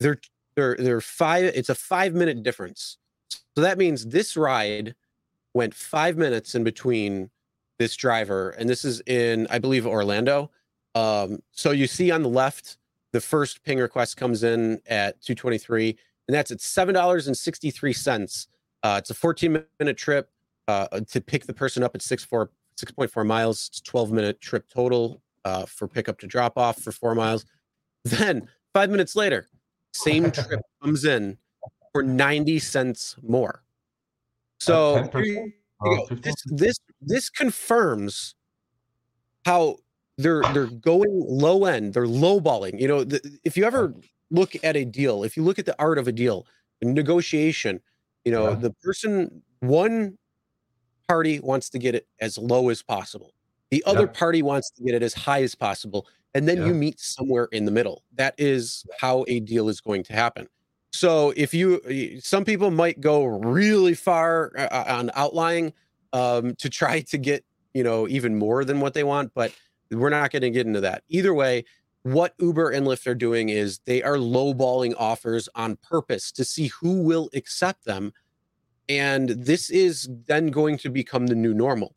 they're 0.00 0.18
they're 0.54 0.76
they're 0.78 1.00
five. 1.00 1.44
It's 1.54 1.70
a 1.70 1.74
five 1.74 2.12
minute 2.14 2.42
difference. 2.42 2.98
So 3.28 3.62
that 3.62 3.78
means 3.78 4.06
this 4.06 4.36
ride 4.36 4.94
went 5.54 5.74
five 5.74 6.16
minutes 6.16 6.54
in 6.54 6.64
between 6.64 7.30
this 7.78 7.96
driver, 7.96 8.50
and 8.50 8.68
this 8.68 8.84
is 8.84 9.00
in 9.06 9.46
I 9.50 9.58
believe 9.58 9.86
Orlando. 9.86 10.50
Um, 10.94 11.42
so 11.52 11.70
you 11.70 11.86
see 11.86 12.10
on 12.10 12.22
the 12.22 12.28
left, 12.28 12.78
the 13.12 13.20
first 13.20 13.62
ping 13.62 13.78
request 13.78 14.16
comes 14.16 14.42
in 14.42 14.80
at 14.86 15.20
223, 15.22 15.96
and 16.28 16.34
that's 16.34 16.50
at 16.50 16.60
seven 16.60 16.94
dollars 16.94 17.26
and 17.26 17.36
sixty 17.36 17.70
three 17.70 17.92
cents. 17.92 18.48
Uh, 18.82 18.96
it's 18.98 19.10
a 19.10 19.14
14 19.14 19.64
minute 19.80 19.96
trip 19.96 20.30
uh, 20.68 21.00
to 21.00 21.20
pick 21.20 21.46
the 21.46 21.54
person 21.54 21.82
up 21.82 21.94
at 21.94 22.02
six 22.02 22.24
four 22.24 22.50
6.4 22.76 23.26
miles. 23.26 23.68
It's 23.70 23.80
12 23.80 24.12
minute 24.12 24.40
trip 24.40 24.68
total 24.68 25.22
uh, 25.44 25.64
for 25.66 25.88
pickup 25.88 26.18
to 26.20 26.26
drop 26.26 26.58
off 26.58 26.80
for 26.80 26.92
four 26.92 27.14
miles. 27.14 27.44
Then 28.04 28.48
five 28.72 28.90
minutes 28.90 29.16
later, 29.16 29.48
same 29.92 30.30
trip 30.32 30.60
comes 30.80 31.04
in 31.04 31.38
for 31.96 32.02
90 32.02 32.58
cents 32.58 33.16
more. 33.22 33.62
So 34.60 34.96
At 34.96 35.12
10%? 35.12 35.12
here 35.14 35.24
you 35.24 35.52
Oh, 35.80 35.96
go. 35.96 36.06
15? 36.06 36.22
this 36.22 36.36
this 36.46 36.78
this 37.00 37.30
confirms 37.30 38.34
how 39.44 39.76
they're 40.18 40.46
they're 40.48 40.66
going 40.68 41.10
low 41.26 41.64
end, 41.66 41.94
they're 41.94 42.06
lowballing. 42.06 42.80
You 42.80 42.88
know, 42.88 43.04
the, 43.04 43.38
if 43.44 43.56
you 43.56 43.64
ever 43.64 43.94
look 44.30 44.52
at 44.64 44.76
a 44.76 44.84
deal, 44.84 45.24
if 45.24 45.36
you 45.36 45.42
look 45.42 45.58
at 45.58 45.66
the 45.66 45.76
art 45.78 45.98
of 45.98 46.08
a 46.08 46.12
deal, 46.12 46.46
negotiation, 46.82 47.80
you 48.24 48.32
know, 48.32 48.50
Yeah. 48.50 48.56
the 48.56 48.72
person 48.82 49.42
one 49.60 50.18
party 51.08 51.40
wants 51.40 51.70
to 51.70 51.78
get 51.78 51.94
it 51.94 52.08
as 52.20 52.38
low 52.38 52.68
as 52.70 52.82
possible. 52.82 53.34
The 53.70 53.82
other 53.86 54.06
Yeah. 54.06 54.12
party 54.12 54.42
wants 54.42 54.70
to 54.72 54.84
get 54.84 54.94
it 54.94 55.02
as 55.02 55.14
high 55.14 55.42
as 55.42 55.54
possible. 55.54 56.06
And 56.34 56.48
then 56.48 56.58
Yeah. 56.58 56.66
you 56.66 56.74
meet 56.74 57.00
somewhere 57.00 57.46
in 57.52 57.64
the 57.66 57.70
middle. 57.72 58.04
That 58.12 58.34
is 58.38 58.84
how 59.00 59.24
a 59.28 59.40
deal 59.40 59.68
is 59.68 59.80
going 59.80 60.02
to 60.04 60.12
happen. 60.14 60.48
So 60.96 61.32
if 61.36 61.52
you, 61.52 62.20
some 62.20 62.44
people 62.44 62.70
might 62.70 63.00
go 63.00 63.24
really 63.24 63.94
far 63.94 64.52
uh, 64.56 64.62
uh, 64.62 64.84
on 64.88 65.10
outlying 65.14 65.72
um, 66.12 66.54
to 66.56 66.70
try 66.70 67.00
to 67.02 67.18
get, 67.18 67.44
you 67.74 67.82
know, 67.82 68.08
even 68.08 68.38
more 68.38 68.64
than 68.64 68.80
what 68.80 68.94
they 68.94 69.04
want, 69.04 69.32
but 69.34 69.52
we're 69.90 70.10
not 70.10 70.30
going 70.30 70.42
to 70.42 70.50
get 70.50 70.66
into 70.66 70.80
that. 70.80 71.02
Either 71.08 71.34
way, 71.34 71.64
what 72.02 72.34
Uber 72.38 72.70
and 72.70 72.86
Lyft 72.86 73.06
are 73.06 73.14
doing 73.14 73.48
is 73.50 73.80
they 73.84 74.02
are 74.02 74.16
lowballing 74.16 74.94
offers 74.96 75.48
on 75.54 75.76
purpose 75.76 76.32
to 76.32 76.44
see 76.44 76.68
who 76.68 77.02
will 77.02 77.28
accept 77.34 77.84
them. 77.84 78.12
And 78.88 79.30
this 79.30 79.68
is 79.68 80.08
then 80.26 80.48
going 80.48 80.78
to 80.78 80.88
become 80.88 81.26
the 81.26 81.34
new 81.34 81.52
normal. 81.52 81.94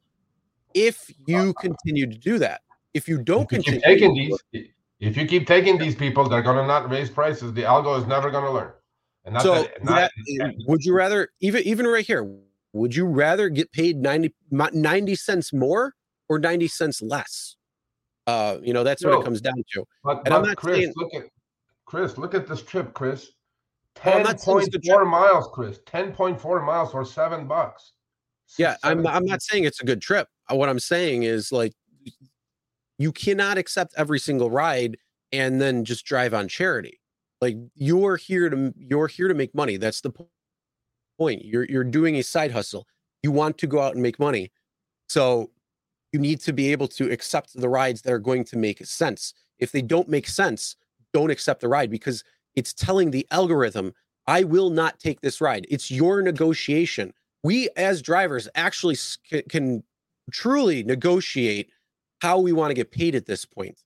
If 0.74 1.12
you 1.26 1.54
continue 1.54 2.08
to 2.08 2.18
do 2.18 2.40
that, 2.40 2.62
if 2.94 3.08
you 3.08 3.22
don't 3.22 3.52
If 3.52 3.66
you 3.66 3.80
continue 3.80 3.82
taking 3.82 4.14
these, 4.14 4.66
if 5.00 5.16
you 5.16 5.26
keep 5.26 5.48
taking 5.48 5.78
these 5.78 5.96
people, 5.96 6.28
they're 6.28 6.42
gonna 6.42 6.68
not 6.68 6.90
raise 6.90 7.10
prices. 7.10 7.54
The 7.54 7.62
algo 7.62 8.00
is 8.00 8.08
never 8.08 8.30
gonna 8.30 8.52
learn. 8.52 8.72
So. 9.42 9.68
Not- 9.84 10.12
that, 10.38 10.54
would 10.68 10.84
you 10.84 10.94
rather 10.96 11.30
even 11.40 11.64
even 11.64 11.86
right 11.88 12.06
here 12.06 12.28
would 12.74 12.96
you 12.96 13.06
rather 13.06 13.50
get 13.50 13.72
paid 13.72 13.98
90, 13.98 14.34
90 14.52 15.16
cents 15.16 15.52
more 15.54 15.94
or 16.28 16.38
90 16.40 16.68
cents 16.68 17.02
less 17.02 17.56
uh 18.28 18.58
you 18.62 18.74
know 18.74 18.84
that's 18.84 19.04
what 19.04 19.20
it 19.20 19.24
comes 19.24 19.42
down 19.42 19.56
to 19.74 19.84
But, 20.04 20.22
And 20.26 20.34
I'm 20.34 20.44
not 20.44 20.58
Chris, 20.58 20.78
saying- 20.78 20.94
look 20.96 21.14
at 21.16 21.24
Chris, 21.86 22.18
look 22.18 22.34
at 22.36 22.48
this 22.48 22.62
trip, 22.62 22.94
Chris. 22.94 23.32
I'm 24.06 24.14
Ten 24.14 24.24
not 24.24 24.40
saying 24.40 24.60
it's 24.60 24.70
point 24.70 24.86
four 24.86 25.06
miles, 25.06 25.50
Chris. 25.52 25.80
Ten 25.88 26.12
point 26.14 26.40
four 26.40 26.62
miles 26.62 26.92
for 26.92 27.04
seven 27.04 27.48
bucks. 27.48 27.94
yeah 28.58 28.76
i'm 28.84 29.00
Seven- 29.00 29.08
i'm 29.08 29.26
not 29.26 29.42
saying 29.42 29.64
it's 29.66 29.82
a 29.82 29.86
good 29.86 30.02
trip 30.02 30.28
Uh, 30.52 30.56
what 30.56 30.70
i'm 30.70 30.80
saying 30.80 31.24
is 31.24 31.52
like 31.52 31.74
you 32.98 33.12
cannot 33.12 33.58
accept 33.58 33.94
every 33.98 34.20
single 34.20 34.50
ride 34.50 34.98
and 35.32 35.62
then 35.62 35.86
just 35.86 36.06
drive 36.06 36.34
on 36.34 36.48
charity 36.48 37.00
like 37.42 37.58
you're 37.76 38.18
here 38.18 38.50
to 38.50 38.74
you're 38.78 39.08
here 39.08 39.28
to 39.28 39.34
make 39.34 39.56
money 39.56 39.78
that's 39.78 40.02
the 40.02 40.12
point 41.18 41.46
you're 41.46 41.66
you're 41.66 41.84
doing 41.84 42.16
a 42.18 42.24
side 42.24 42.52
hustle 42.52 42.88
you 43.24 43.32
want 43.32 43.58
to 43.58 43.68
go 43.68 43.82
out 43.82 43.94
and 43.94 44.02
make 44.04 44.20
money. 44.20 44.52
So 45.10 45.52
you 46.14 46.20
need 46.20 46.42
to 46.42 46.54
be 46.54 46.72
able 46.72 46.88
to 46.90 47.12
accept 47.12 47.54
the 47.60 47.70
rides 47.70 48.02
that 48.04 48.14
are 48.14 48.20
going 48.20 48.46
to 48.46 48.58
make 48.58 48.86
sense. 48.86 49.34
If 49.60 49.72
they 49.72 49.82
don't 49.82 50.10
make 50.10 50.28
sense 50.28 50.76
don't 51.14 51.32
accept 51.32 51.62
the 51.62 51.68
ride 51.70 51.92
because 51.92 52.24
it's 52.56 52.74
telling 52.74 53.12
the 53.12 53.28
algorithm 53.32 53.94
i 54.28 54.44
will 54.44 54.70
not 54.70 55.00
take 55.00 55.22
this 55.22 55.42
ride. 55.42 55.68
It's 55.70 55.92
your 55.92 56.22
negotiation. 56.22 57.14
We 57.44 57.70
as 57.78 58.02
drivers 58.02 58.48
actually 58.56 58.96
s- 58.96 59.18
can 59.50 59.84
truly 60.32 60.84
negotiate 60.84 61.72
how 62.22 62.40
we 62.40 62.54
want 62.54 62.72
to 62.72 62.76
get 62.76 62.92
paid 62.92 63.16
at 63.16 63.26
this 63.28 63.46
point 63.46 63.80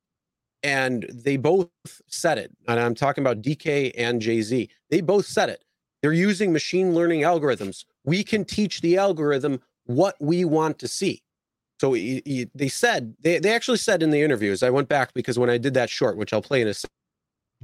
and 0.64 1.06
they 1.14 1.38
both 1.38 1.68
said 2.08 2.38
it 2.38 2.52
and 2.68 2.80
i'm 2.80 2.96
talking 2.96 3.22
about 3.24 3.42
dk 3.42 3.92
and 3.98 4.22
jay-z 4.22 4.70
they 4.90 5.02
both 5.02 5.26
said 5.26 5.50
it 5.50 5.64
they're 6.02 6.14
using 6.14 6.52
machine 6.54 6.94
learning 6.94 7.22
algorithms 7.22 7.86
we 8.06 8.24
can 8.24 8.44
teach 8.46 8.82
the 8.82 8.98
algorithm 8.98 9.60
what 9.86 10.16
we 10.22 10.46
want 10.46 10.80
to 10.80 10.88
see 10.88 11.22
so 11.82 11.90
y- 11.92 12.22
y- 12.26 12.48
they 12.56 12.68
said 12.70 13.14
they, 13.20 13.40
they 13.40 13.54
actually 13.54 13.78
said 13.78 14.02
in 14.02 14.10
the 14.12 14.22
interviews 14.22 14.64
i 14.64 14.70
went 14.70 14.88
back 14.88 15.14
because 15.14 15.38
when 15.38 15.50
i 15.50 15.58
did 15.58 15.74
that 15.74 15.90
short 15.90 16.16
which 16.18 16.32
i'll 16.34 16.42
play 16.42 16.62
in 16.62 16.68
a 16.68 16.74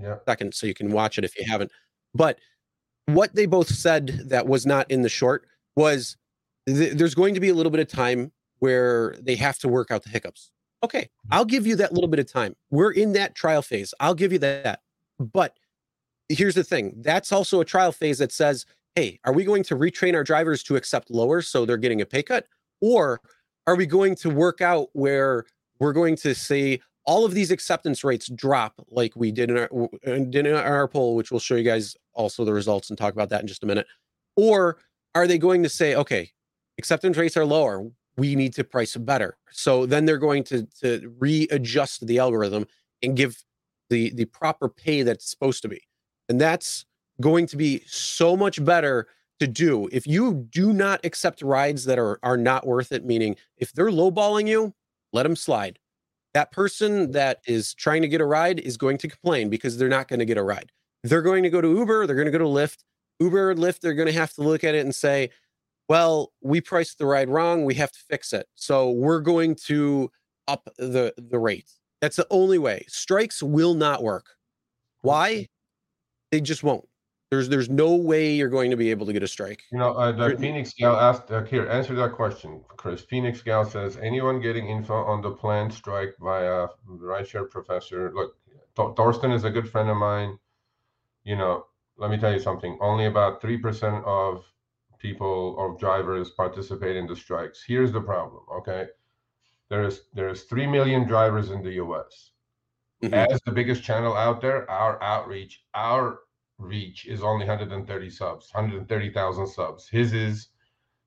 Yeah. 0.02 0.18
second 0.28 0.54
so 0.54 0.68
you 0.68 0.74
can 0.74 0.92
watch 0.92 1.18
it 1.18 1.26
if 1.26 1.38
you 1.38 1.46
haven't. 1.46 1.72
But 2.14 2.40
what 3.08 3.36
they 3.36 3.46
both 3.46 3.68
said 3.70 4.08
that 4.30 4.48
was 4.48 4.66
not 4.66 4.90
in 4.90 5.02
the 5.02 5.10
short 5.10 5.46
was 5.76 6.16
th- 6.68 6.94
there's 6.94 7.16
going 7.16 7.34
to 7.34 7.40
be 7.42 7.50
a 7.50 7.54
little 7.54 7.70
bit 7.72 7.82
of 7.82 7.88
time 7.88 8.32
where 8.60 9.16
they 9.20 9.36
have 9.36 9.58
to 9.60 9.68
work 9.68 9.92
out 9.92 10.04
the 10.04 10.10
hiccups. 10.10 10.52
Okay, 10.84 11.10
I'll 11.32 11.46
give 11.46 11.68
you 11.68 11.76
that 11.78 11.94
little 11.94 12.08
bit 12.08 12.20
of 12.20 12.32
time. 12.32 12.56
We're 12.70 12.92
in 12.92 13.14
that 13.14 13.36
trial 13.36 13.62
phase. 13.62 13.94
I'll 14.00 14.14
give 14.14 14.32
you 14.32 14.40
that. 14.40 14.82
But 15.20 15.58
here's 16.30 16.56
the 16.56 16.64
thing 16.64 16.94
that's 16.98 17.32
also 17.32 17.60
a 17.60 17.66
trial 17.66 17.92
phase 17.92 18.20
that 18.20 18.32
says, 18.32 18.66
hey, 18.96 19.20
are 19.26 19.34
we 19.34 19.44
going 19.44 19.64
to 19.64 19.76
retrain 19.76 20.16
our 20.16 20.24
drivers 20.24 20.64
to 20.64 20.76
accept 20.76 21.12
lower 21.12 21.42
so 21.42 21.66
they're 21.66 21.78
getting 21.78 22.02
a 22.02 22.06
pay 22.06 22.24
cut? 22.24 22.48
Or 22.82 23.20
are 23.68 23.76
we 23.76 23.86
going 23.86 24.16
to 24.16 24.30
work 24.30 24.62
out 24.62 24.90
where 24.94 25.46
we're 25.80 25.94
going 25.94 26.16
to 26.18 26.34
say, 26.34 26.80
all 27.06 27.26
of 27.26 27.34
these 27.34 27.50
acceptance 27.50 28.04
rates 28.04 28.30
drop 28.30 28.74
like 28.90 29.16
we 29.16 29.32
did 29.32 29.50
in 29.50 29.58
our 29.58 29.70
in 30.04 30.46
our 30.46 30.88
poll, 30.88 31.16
which 31.16 31.32
we'll 31.32 31.40
show 31.40 31.56
you 31.56 31.64
guys 31.64 31.96
also 32.14 32.46
the 32.46 32.54
results 32.54 32.90
and 32.90 33.00
talk 33.00 33.14
about 33.14 33.30
that 33.30 33.42
in 33.42 33.48
just 33.48 33.64
a 33.64 33.66
minute. 33.66 33.88
Or 34.36 34.78
are 35.16 35.26
they 35.26 35.40
going 35.40 35.64
to 35.64 35.70
say, 35.70 35.96
okay, 35.96 36.30
acceptance 36.78 37.18
rates 37.18 37.36
are 37.36 37.46
lower, 37.46 37.90
we 38.20 38.36
need 38.36 38.54
to 38.54 38.64
price 38.64 38.96
better? 38.96 39.38
So 39.52 39.86
then 39.86 40.06
they're 40.06 40.18
going 40.18 40.44
to 40.46 40.68
to 40.82 41.14
readjust 41.20 42.06
the 42.06 42.20
algorithm 42.20 42.66
and 43.02 43.16
give 43.16 43.44
the 43.90 44.12
the 44.14 44.26
proper 44.26 44.70
pay 44.70 45.04
that's 45.04 45.30
supposed 45.30 45.62
to 45.64 45.68
be, 45.68 45.82
and 46.28 46.40
that's 46.40 46.86
going 47.22 47.48
to 47.48 47.58
be 47.58 47.82
so 47.86 48.38
much 48.38 48.64
better 48.64 49.08
to 49.40 49.48
do 49.48 49.88
if 49.92 50.06
you 50.06 50.48
do 50.52 50.74
not 50.74 51.04
accept 51.06 51.42
rides 51.42 51.86
that 51.86 51.98
are 51.98 52.20
are 52.22 52.38
not 52.38 52.68
worth 52.68 52.92
it. 52.92 53.06
Meaning, 53.06 53.36
if 53.58 53.74
they're 53.74 53.88
lowballing 53.88 54.48
you, 54.48 54.74
let 55.14 55.24
them 55.24 55.36
slide 55.36 55.80
that 56.34 56.52
person 56.52 57.12
that 57.12 57.42
is 57.48 57.74
trying 57.74 58.02
to 58.02 58.08
get 58.08 58.22
a 58.22 58.26
ride 58.26 58.60
is 58.60 58.78
going 58.78 58.98
to 59.00 59.08
complain 59.08 59.50
because 59.50 59.78
they're 59.78 59.90
not 59.90 60.08
going 60.08 60.20
to 60.20 60.26
get 60.26 60.38
a 60.38 60.44
ride. 60.44 60.72
They're 61.04 61.22
going 61.22 61.44
to 61.44 61.50
go 61.50 61.62
to 61.62 61.68
Uber, 61.68 62.08
they're 62.08 62.16
going 62.16 62.28
to 62.28 62.32
go 62.32 62.38
to 62.38 62.44
Lyft. 62.44 62.84
Uber 63.20 63.56
Lyft, 63.56 63.80
they're 63.80 63.94
going 63.94 64.08
to 64.08 64.14
have 64.14 64.34
to 64.34 64.42
look 64.42 64.64
at 64.64 64.76
it 64.76 64.80
and 64.86 64.94
say, 64.94 65.30
well, 65.90 66.32
we 66.42 66.62
priced 66.62 67.00
the 67.00 67.06
ride 67.08 67.30
wrong. 67.30 67.66
We 67.66 67.74
have 67.76 67.92
to 67.92 68.00
fix 68.08 68.32
it. 68.32 68.48
So 68.54 68.92
we're 68.92 69.22
going 69.22 69.56
to 69.66 70.12
up 70.48 70.70
the, 70.78 71.14
the 71.18 71.40
rate. 71.40 71.70
That's 72.00 72.16
the 72.16 72.28
only 72.30 72.60
way. 72.60 72.86
Strikes 72.88 73.44
will 73.44 73.74
not 73.74 74.04
work. 74.04 74.28
Why? 75.02 75.50
They 76.32 76.42
just 76.42 76.64
won't. 76.64 76.86
There's 77.32 77.50
there's 77.50 77.70
no 77.70 77.96
way 77.96 78.32
you're 78.34 78.50
going 78.50 78.72
to 78.72 78.78
be 78.78 78.90
able 78.90 79.06
to 79.06 79.14
get 79.14 79.22
a 79.22 79.28
strike. 79.28 79.62
You 79.72 79.78
know, 79.78 79.94
uh, 79.94 80.12
the 80.12 80.36
Phoenix 80.38 80.74
Gal 80.74 80.96
asked 80.96 81.30
uh, 81.30 81.44
here. 81.44 81.68
Answer 81.70 81.94
that 81.96 82.14
question, 82.14 82.62
Chris. 82.68 83.02
Phoenix 83.02 83.42
Gal 83.42 83.66
says, 83.66 83.98
anyone 83.98 84.42
getting 84.42 84.68
info 84.68 84.96
on 84.96 85.22
the 85.22 85.32
planned 85.32 85.72
strike 85.72 86.16
via 86.20 86.68
rideshare 86.88 87.48
professor? 87.48 88.12
Look, 88.16 88.36
Th- 88.76 88.96
Thorsten 88.96 89.32
is 89.32 89.44
a 89.44 89.50
good 89.52 89.70
friend 89.70 89.90
of 89.90 89.98
mine. 89.98 90.40
You 91.24 91.36
know, 91.36 91.66
let 91.98 92.10
me 92.10 92.18
tell 92.18 92.34
you 92.34 92.40
something. 92.40 92.80
Only 92.82 93.06
about 93.06 93.42
three 93.42 93.58
percent 93.58 94.04
of 94.06 94.44
people 95.00 95.56
or 95.58 95.78
drivers 95.78 96.32
participate 96.32 96.96
in 96.96 97.08
the 97.08 97.16
strikes. 97.16 97.64
Here's 97.66 97.92
the 97.92 98.02
problem. 98.02 98.44
Okay, 98.60 98.88
there 99.70 99.84
is 99.84 100.04
there 100.14 100.30
is 100.30 100.44
three 100.44 100.68
million 100.68 101.08
drivers 101.08 101.50
in 101.52 101.64
the 101.64 101.74
U.S. 101.74 102.32
Mhm. 103.04 103.14
As 103.14 103.42
the 103.42 103.52
biggest 103.52 103.84
channel 103.84 104.16
out 104.16 104.42
there, 104.42 104.70
our 104.70 105.02
outreach, 105.02 105.64
our 105.74 106.20
reach 106.58 107.06
is 107.06 107.24
only 107.24 107.46
130 107.48 108.10
subs, 108.10 108.52
130,000 108.54 109.48
subs. 109.48 109.88
His 109.88 110.14
is 110.14 110.50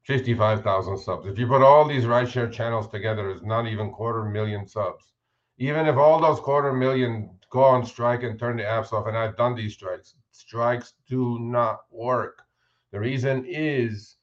55,000 0.05 0.98
subs. 0.98 1.27
If 1.27 1.39
you 1.39 1.47
put 1.47 1.62
all 1.62 1.86
these 1.86 2.05
rideshare 2.05 2.51
channels 2.51 2.89
together, 2.89 3.31
it's 3.31 3.44
not 3.44 3.66
even 3.66 3.93
quarter 3.93 4.24
million 4.24 4.66
subs. 4.66 5.12
Even 5.59 5.86
if 5.86 5.97
all 5.97 6.20
those 6.20 6.40
quarter 6.40 6.73
million 6.73 7.39
go 7.51 7.62
on 7.62 7.85
strike 7.85 8.23
and 8.23 8.39
turn 8.39 8.56
the 8.56 8.62
apps 8.62 8.93
off, 8.93 9.06
and 9.06 9.16
I've 9.16 9.36
done 9.36 9.55
these 9.55 9.74
strikes, 9.74 10.14
strikes 10.32 10.94
do 11.09 11.39
not 11.39 11.81
work. 11.90 12.43
The 12.93 13.01
reason 13.01 13.44
is 13.47 14.16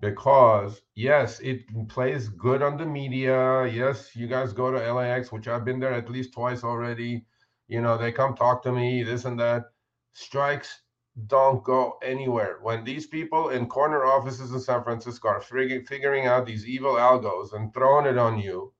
because 0.00 0.82
yes, 0.94 1.40
it 1.40 1.60
plays 1.88 2.28
good 2.28 2.62
on 2.62 2.76
the 2.76 2.86
media. 2.86 3.66
Yes, 3.66 4.16
you 4.16 4.26
guys 4.26 4.52
go 4.52 4.70
to 4.70 4.92
LAX, 4.92 5.32
which 5.32 5.48
I've 5.48 5.64
been 5.64 5.80
there 5.80 5.92
at 5.92 6.10
least 6.10 6.32
twice 6.32 6.64
already. 6.64 7.26
You 7.68 7.82
know, 7.82 7.98
they 7.98 8.12
come 8.12 8.34
talk 8.34 8.62
to 8.62 8.72
me, 8.72 9.02
this 9.02 9.24
and 9.24 9.38
that. 9.40 9.64
Strikes 10.14 10.82
don't 11.26 11.64
go 11.64 11.98
anywhere. 12.02 12.58
When 12.62 12.84
these 12.84 13.06
people 13.06 13.50
in 13.50 13.66
corner 13.68 14.04
offices 14.04 14.52
in 14.52 14.60
San 14.60 14.82
Francisco 14.82 15.28
are 15.28 15.40
figuring 15.40 15.84
figuring 15.84 16.26
out 16.26 16.46
these 16.46 16.66
evil 16.66 16.94
algos 16.94 17.52
and 17.54 17.72
throwing 17.72 18.06
it 18.06 18.18
on 18.18 18.38
you, 18.38 18.72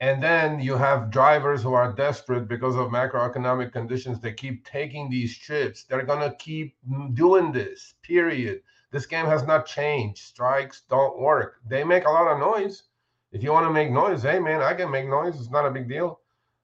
and 0.00 0.22
then 0.22 0.60
you 0.60 0.76
have 0.76 1.10
drivers 1.10 1.62
who 1.62 1.72
are 1.74 1.92
desperate 1.92 2.48
because 2.48 2.76
of 2.76 2.88
macroeconomic 2.90 3.72
conditions. 3.72 4.20
They 4.20 4.32
keep 4.32 4.64
taking 4.66 5.08
these 5.08 5.36
trips. 5.38 5.84
They're 5.84 6.02
gonna 6.02 6.34
keep 6.36 6.76
doing 7.14 7.52
this. 7.52 7.94
Period. 8.02 8.60
This 8.90 9.06
game 9.06 9.26
has 9.26 9.44
not 9.46 9.66
changed. 9.66 10.18
Strikes 10.18 10.82
don't 10.88 11.18
work. 11.18 11.60
They 11.66 11.84
make 11.84 12.06
a 12.06 12.10
lot 12.10 12.28
of 12.30 12.38
noise. 12.38 12.84
If 13.32 13.42
you 13.42 13.50
want 13.50 13.66
to 13.66 13.72
make 13.72 13.90
noise, 13.90 14.22
hey 14.22 14.38
man, 14.38 14.62
I 14.62 14.74
can 14.74 14.90
make 14.90 15.08
noise. 15.08 15.34
It's 15.40 15.50
not 15.50 15.66
a 15.66 15.70
big 15.70 15.88
deal. 15.88 16.20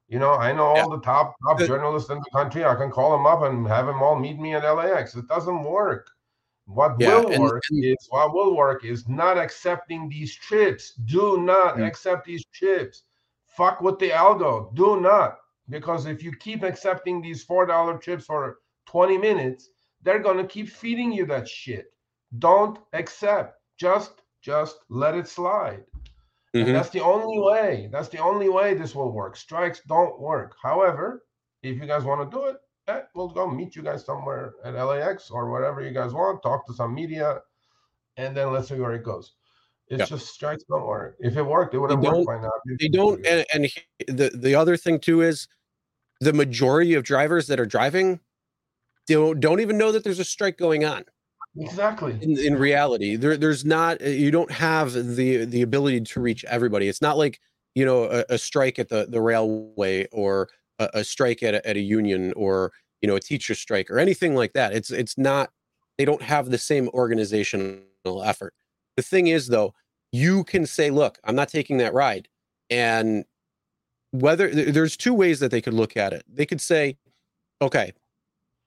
You 0.09 0.19
know, 0.19 0.35
I 0.35 0.52
know 0.52 0.66
all 0.66 0.77
Yeah. 0.77 0.86
the 0.97 1.01
top 1.01 1.35
top 1.47 1.59
Good. 1.59 1.69
journalists 1.69 2.11
in 2.11 2.19
the 2.19 2.31
country. 2.32 2.65
I 2.65 2.74
can 2.74 2.90
call 2.90 3.12
them 3.12 3.27
up 3.27 3.43
and 3.43 3.66
have 3.69 3.86
them 3.86 4.02
all 4.02 4.16
meet 4.16 4.39
me 4.39 4.55
at 4.55 4.65
LAX. 4.65 5.15
It 5.16 5.27
doesn't 5.28 5.62
work. 5.65 6.11
What 6.66 6.97
Yeah, 7.01 7.19
will 7.19 7.31
and- 7.32 7.43
work 7.43 7.62
and- 7.70 7.85
is 7.85 8.07
what 8.11 8.32
will 8.32 8.57
work 8.57 8.85
is 8.85 9.09
not 9.09 9.36
accepting 9.39 10.09
these 10.09 10.35
trips. 10.35 10.93
Do 10.94 11.39
not 11.43 11.77
Mm. 11.77 11.86
accept 11.86 12.24
these 12.27 12.44
trips. 12.52 13.05
Fuck 13.60 13.82
with 13.82 13.98
the 13.98 14.08
algo. 14.08 14.74
Do 14.74 14.98
not. 15.02 15.36
Because 15.68 16.06
if 16.06 16.22
you 16.22 16.32
keep 16.32 16.62
accepting 16.62 17.20
these 17.20 17.44
four 17.44 17.66
dollar 17.66 17.98
chips 17.98 18.24
for 18.24 18.60
20 18.86 19.18
minutes, 19.18 19.68
they're 20.00 20.18
gonna 20.18 20.46
keep 20.46 20.70
feeding 20.70 21.12
you 21.12 21.26
that 21.26 21.46
shit. 21.46 21.92
Don't 22.38 22.78
accept. 22.94 23.60
Just 23.76 24.22
just 24.40 24.78
let 24.88 25.14
it 25.14 25.28
slide. 25.28 25.84
Mhm. 26.54 26.68
And 26.68 26.74
that's 26.74 26.88
the 26.88 27.02
only 27.02 27.38
way. 27.38 27.90
That's 27.92 28.08
the 28.08 28.22
only 28.30 28.48
way 28.48 28.72
this 28.72 28.94
will 28.94 29.12
work. 29.12 29.36
Strikes 29.36 29.82
don't 29.86 30.18
work. 30.18 30.56
However, 30.62 31.26
if 31.62 31.76
you 31.76 31.86
guys 31.86 32.04
want 32.04 32.20
to 32.22 32.34
do 32.34 32.46
it, 32.46 32.56
eh, 32.88 33.02
we'll 33.14 33.28
go 33.28 33.46
meet 33.46 33.76
you 33.76 33.82
guys 33.82 34.06
somewhere 34.06 34.54
at 34.64 34.74
LAX 34.74 35.30
or 35.30 35.50
wherever 35.50 35.82
you 35.82 35.92
guys 35.92 36.14
want. 36.14 36.42
Talk 36.42 36.66
to 36.66 36.72
some 36.72 36.94
media, 36.94 37.42
and 38.16 38.34
then 38.34 38.54
let's 38.54 38.68
see 38.68 38.80
where 38.80 38.94
it 38.94 39.04
goes. 39.04 39.34
It's 39.90 39.98
Yeah. 40.00 40.06
just 40.06 40.28
strikes 40.32 40.62
don't 40.64 40.86
work. 40.86 41.16
If 41.20 41.36
it 41.36 41.42
worked, 41.42 41.74
it 41.74 41.78
would 41.78 41.90
have 41.90 42.00
worked 42.00 42.26
by 42.26 42.40
now. 42.40 42.50
they 42.78 42.88
don't 42.88 43.24
and, 43.26 43.44
and 43.52 43.66
he- 43.66 43.84
the 44.06 44.30
the 44.34 44.54
other 44.54 44.76
thing 44.76 45.00
too 45.00 45.20
is 45.22 45.48
the 46.20 46.32
majority 46.32 46.94
of 46.94 47.02
drivers 47.04 47.46
that 47.48 47.58
are 47.60 47.66
driving 47.66 48.20
don't 49.08 49.40
don't 49.40 49.60
even 49.60 49.76
know 49.78 49.92
that 49.92 50.04
there's 50.04 50.18
a 50.20 50.24
strike 50.24 50.56
going 50.58 50.84
on. 50.84 51.04
Exactly. 51.58 52.16
In, 52.22 52.38
in 52.38 52.54
reality, 52.54 53.16
there, 53.16 53.36
there's 53.36 53.64
not. 53.64 54.00
You 54.00 54.30
don't 54.30 54.52
have 54.52 54.92
the 54.92 55.44
the 55.44 55.62
ability 55.62 56.00
to 56.02 56.20
reach 56.20 56.44
everybody. 56.44 56.86
It's 56.88 57.02
not 57.02 57.18
like 57.18 57.40
you 57.74 57.84
know 57.84 58.04
a, 58.04 58.24
a 58.30 58.38
strike 58.38 58.78
at 58.78 58.88
the 58.88 59.06
the 59.08 59.20
railway 59.20 60.06
or 60.12 60.48
a, 60.78 60.88
a 60.94 61.04
strike 61.04 61.42
at 61.42 61.54
a, 61.54 61.68
at 61.68 61.76
a 61.76 61.80
union 61.80 62.32
or 62.36 62.72
you 63.02 63.08
know 63.08 63.16
a 63.16 63.20
teacher 63.20 63.56
strike 63.56 63.90
or 63.90 63.98
anything 63.98 64.36
like 64.36 64.52
that. 64.52 64.72
It's 64.72 64.92
it's 64.92 65.18
not. 65.18 65.50
They 65.98 66.04
don't 66.04 66.22
have 66.22 66.50
the 66.50 66.58
same 66.58 66.88
organizational 66.90 67.82
effort. 68.24 68.54
The 68.96 69.02
thing 69.02 69.28
is, 69.28 69.48
though, 69.48 69.74
you 70.12 70.44
can 70.44 70.66
say, 70.66 70.90
"Look, 70.90 71.18
I'm 71.24 71.36
not 71.36 71.48
taking 71.48 71.78
that 71.78 71.94
ride," 71.94 72.28
and 72.68 73.24
whether 74.12 74.48
there's 74.50 74.96
two 74.96 75.14
ways 75.14 75.40
that 75.40 75.50
they 75.50 75.60
could 75.62 75.74
look 75.74 75.96
at 75.96 76.12
it. 76.12 76.24
They 76.28 76.46
could 76.46 76.60
say, 76.60 76.96
"Okay, 77.62 77.92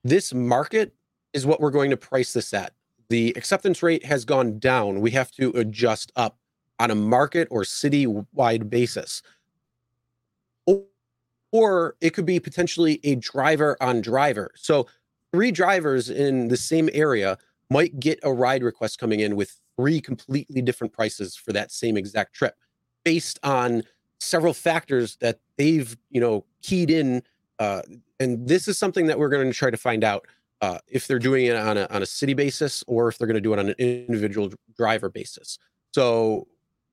this 0.04 0.34
market 0.34 0.94
is 1.32 1.46
what 1.46 1.60
we're 1.60 1.70
going 1.70 1.90
to 1.90 1.96
price 1.96 2.32
this 2.32 2.54
at. 2.54 2.74
The 3.10 3.32
acceptance 3.36 3.82
rate 3.82 4.04
has 4.04 4.24
gone 4.24 4.58
down. 4.58 5.00
We 5.00 5.10
have 5.12 5.30
to 5.32 5.50
adjust 5.50 6.12
up 6.16 6.38
on 6.78 6.90
a 6.90 6.94
market 6.94 7.48
or 7.50 7.64
city 7.64 8.06
wide 8.06 8.70
basis. 8.70 9.22
Or 11.52 11.96
it 12.00 12.10
could 12.10 12.26
be 12.26 12.40
potentially 12.40 13.00
a 13.04 13.14
driver 13.16 13.76
on 13.80 14.00
driver. 14.00 14.50
So, 14.56 14.88
three 15.32 15.52
drivers 15.52 16.10
in 16.10 16.48
the 16.48 16.56
same 16.56 16.90
area 16.92 17.38
might 17.70 17.98
get 17.98 18.18
a 18.22 18.32
ride 18.32 18.62
request 18.62 18.98
coming 18.98 19.20
in 19.20 19.36
with 19.36 19.60
three 19.76 20.00
completely 20.00 20.62
different 20.62 20.92
prices 20.92 21.36
for 21.36 21.52
that 21.52 21.72
same 21.72 21.96
exact 21.96 22.34
trip 22.34 22.54
based 23.04 23.38
on 23.42 23.82
several 24.20 24.54
factors 24.54 25.16
that 25.16 25.38
they've, 25.56 25.96
you 26.10 26.20
know, 26.20 26.44
keyed 26.62 26.90
in. 26.90 27.22
Uh, 27.58 27.82
and 28.20 28.48
this 28.48 28.68
is 28.68 28.78
something 28.78 29.06
that 29.06 29.18
we're 29.18 29.28
going 29.28 29.46
to 29.46 29.56
try 29.56 29.70
to 29.70 29.76
find 29.76 30.04
out 30.04 30.26
uh, 30.60 30.78
if 30.88 31.06
they're 31.06 31.18
doing 31.18 31.46
it 31.46 31.56
on 31.56 31.76
a, 31.76 31.86
on 31.90 32.02
a 32.02 32.06
city 32.06 32.34
basis 32.34 32.82
or 32.86 33.08
if 33.08 33.18
they're 33.18 33.26
going 33.26 33.34
to 33.34 33.40
do 33.40 33.52
it 33.52 33.58
on 33.58 33.68
an 33.68 33.74
individual 33.78 34.50
driver 34.76 35.10
basis. 35.10 35.58
So, 35.92 36.46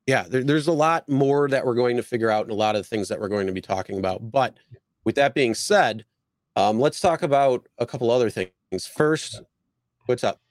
yeah, 0.07 0.23
there, 0.23 0.43
there's 0.43 0.67
a 0.67 0.73
lot 0.73 1.07
more 1.07 1.47
that 1.47 1.65
we're 1.65 1.75
going 1.75 1.97
to 1.97 2.03
figure 2.03 2.29
out 2.29 2.43
and 2.43 2.51
a 2.51 2.55
lot 2.55 2.75
of 2.75 2.85
things 2.85 3.07
that 3.07 3.19
we're 3.19 3.29
going 3.29 3.47
to 3.47 3.53
be 3.53 3.61
talking 3.61 3.97
about. 3.97 4.31
But 4.31 4.57
with 5.05 5.15
that 5.15 5.33
being 5.33 5.53
said, 5.53 6.05
um, 6.55 6.79
let's 6.79 6.99
talk 6.99 7.21
about 7.21 7.67
a 7.77 7.85
couple 7.85 8.11
other 8.11 8.29
things. 8.29 8.51
First, 8.93 9.41
what's 10.05 10.23
up? 10.23 10.41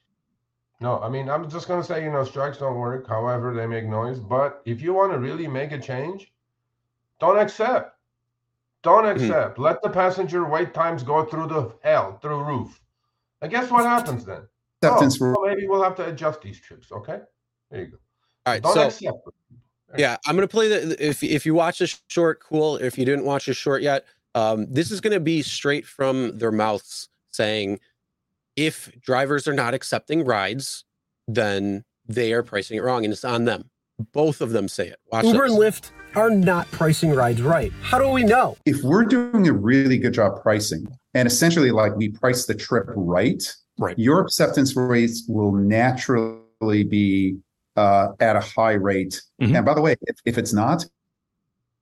No, 0.80 0.98
I 1.00 1.08
mean, 1.10 1.28
I'm 1.28 1.48
just 1.50 1.68
going 1.68 1.80
to 1.80 1.86
say, 1.86 2.02
you 2.02 2.10
know, 2.10 2.24
strikes 2.24 2.58
don't 2.58 2.76
work. 2.78 3.06
However, 3.06 3.54
they 3.54 3.66
make 3.66 3.84
noise. 3.84 4.18
But 4.18 4.62
if 4.64 4.80
you 4.80 4.94
want 4.94 5.12
to 5.12 5.18
really 5.18 5.46
make 5.46 5.72
a 5.72 5.78
change, 5.78 6.32
don't 7.20 7.38
accept. 7.38 7.96
Don't 8.82 9.04
Mm-hmm. 9.04 9.24
accept. 9.24 9.58
Let 9.58 9.82
the 9.82 9.90
passenger 9.90 10.48
wait 10.48 10.72
times 10.72 11.02
go 11.02 11.24
through 11.26 11.48
the 11.48 11.74
hell, 11.82 12.18
through 12.22 12.42
roof. 12.44 12.80
And 13.42 13.50
guess 13.50 13.70
what 13.70 13.84
happens 13.84 14.24
then? 14.24 14.42
acceptance 14.82 15.20
Oh, 15.20 15.34
well, 15.38 15.46
maybe 15.54 15.66
we'll 15.68 15.82
have 15.82 15.96
to 15.96 16.06
adjust 16.06 16.40
these 16.40 16.58
trips. 16.58 16.90
Okay, 16.90 17.18
there 17.70 17.80
you 17.80 17.86
go. 17.88 17.98
All 18.46 18.54
right, 18.54 18.62
Don't 18.62 18.72
so 18.74 18.86
accept. 18.86 19.18
yeah, 19.98 20.16
I'm 20.26 20.34
gonna 20.34 20.48
play 20.48 20.68
the. 20.68 20.96
If 21.04 21.22
if 21.22 21.44
you 21.44 21.54
watch 21.54 21.78
this 21.78 22.00
short, 22.08 22.40
cool. 22.40 22.76
If 22.76 22.96
you 22.96 23.04
didn't 23.04 23.24
watch 23.26 23.46
this 23.46 23.56
short 23.58 23.82
yet, 23.82 24.06
um, 24.34 24.66
this 24.70 24.90
is 24.90 25.00
gonna 25.02 25.20
be 25.20 25.42
straight 25.42 25.86
from 25.86 26.38
their 26.38 26.52
mouths 26.52 27.08
saying, 27.32 27.80
if 28.60 28.92
drivers 29.00 29.48
are 29.48 29.54
not 29.54 29.72
accepting 29.72 30.22
rides, 30.24 30.84
then 31.26 31.82
they 32.06 32.32
are 32.34 32.42
pricing 32.42 32.76
it 32.76 32.82
wrong, 32.82 33.04
and 33.04 33.12
it's 33.12 33.24
on 33.24 33.44
them. 33.46 33.70
Both 34.12 34.40
of 34.42 34.50
them 34.50 34.68
say 34.68 34.88
it. 34.88 34.98
Watch 35.10 35.24
Uber 35.24 35.48
this. 35.48 35.52
and 35.52 35.60
Lyft 35.62 35.90
are 36.14 36.30
not 36.30 36.70
pricing 36.70 37.10
rides 37.14 37.40
right. 37.40 37.72
How 37.80 37.98
do 37.98 38.08
we 38.08 38.22
know? 38.24 38.56
If 38.66 38.82
we're 38.82 39.04
doing 39.04 39.48
a 39.48 39.52
really 39.52 39.96
good 39.98 40.12
job 40.12 40.42
pricing, 40.42 40.86
and 41.14 41.26
essentially 41.26 41.70
like 41.70 41.96
we 41.96 42.10
price 42.10 42.44
the 42.46 42.54
trip 42.54 42.86
right, 42.96 43.42
Right. 43.78 43.98
your 43.98 44.20
acceptance 44.20 44.76
rates 44.76 45.24
will 45.26 45.52
naturally 45.52 46.84
be 46.84 47.38
uh, 47.76 48.08
at 48.20 48.36
a 48.36 48.40
high 48.40 48.72
rate. 48.72 49.22
Mhm. 49.40 49.56
And 49.56 49.64
by 49.64 49.72
the 49.72 49.80
way, 49.80 49.94
if, 50.02 50.16
if 50.26 50.36
it's 50.36 50.52
not, 50.52 50.84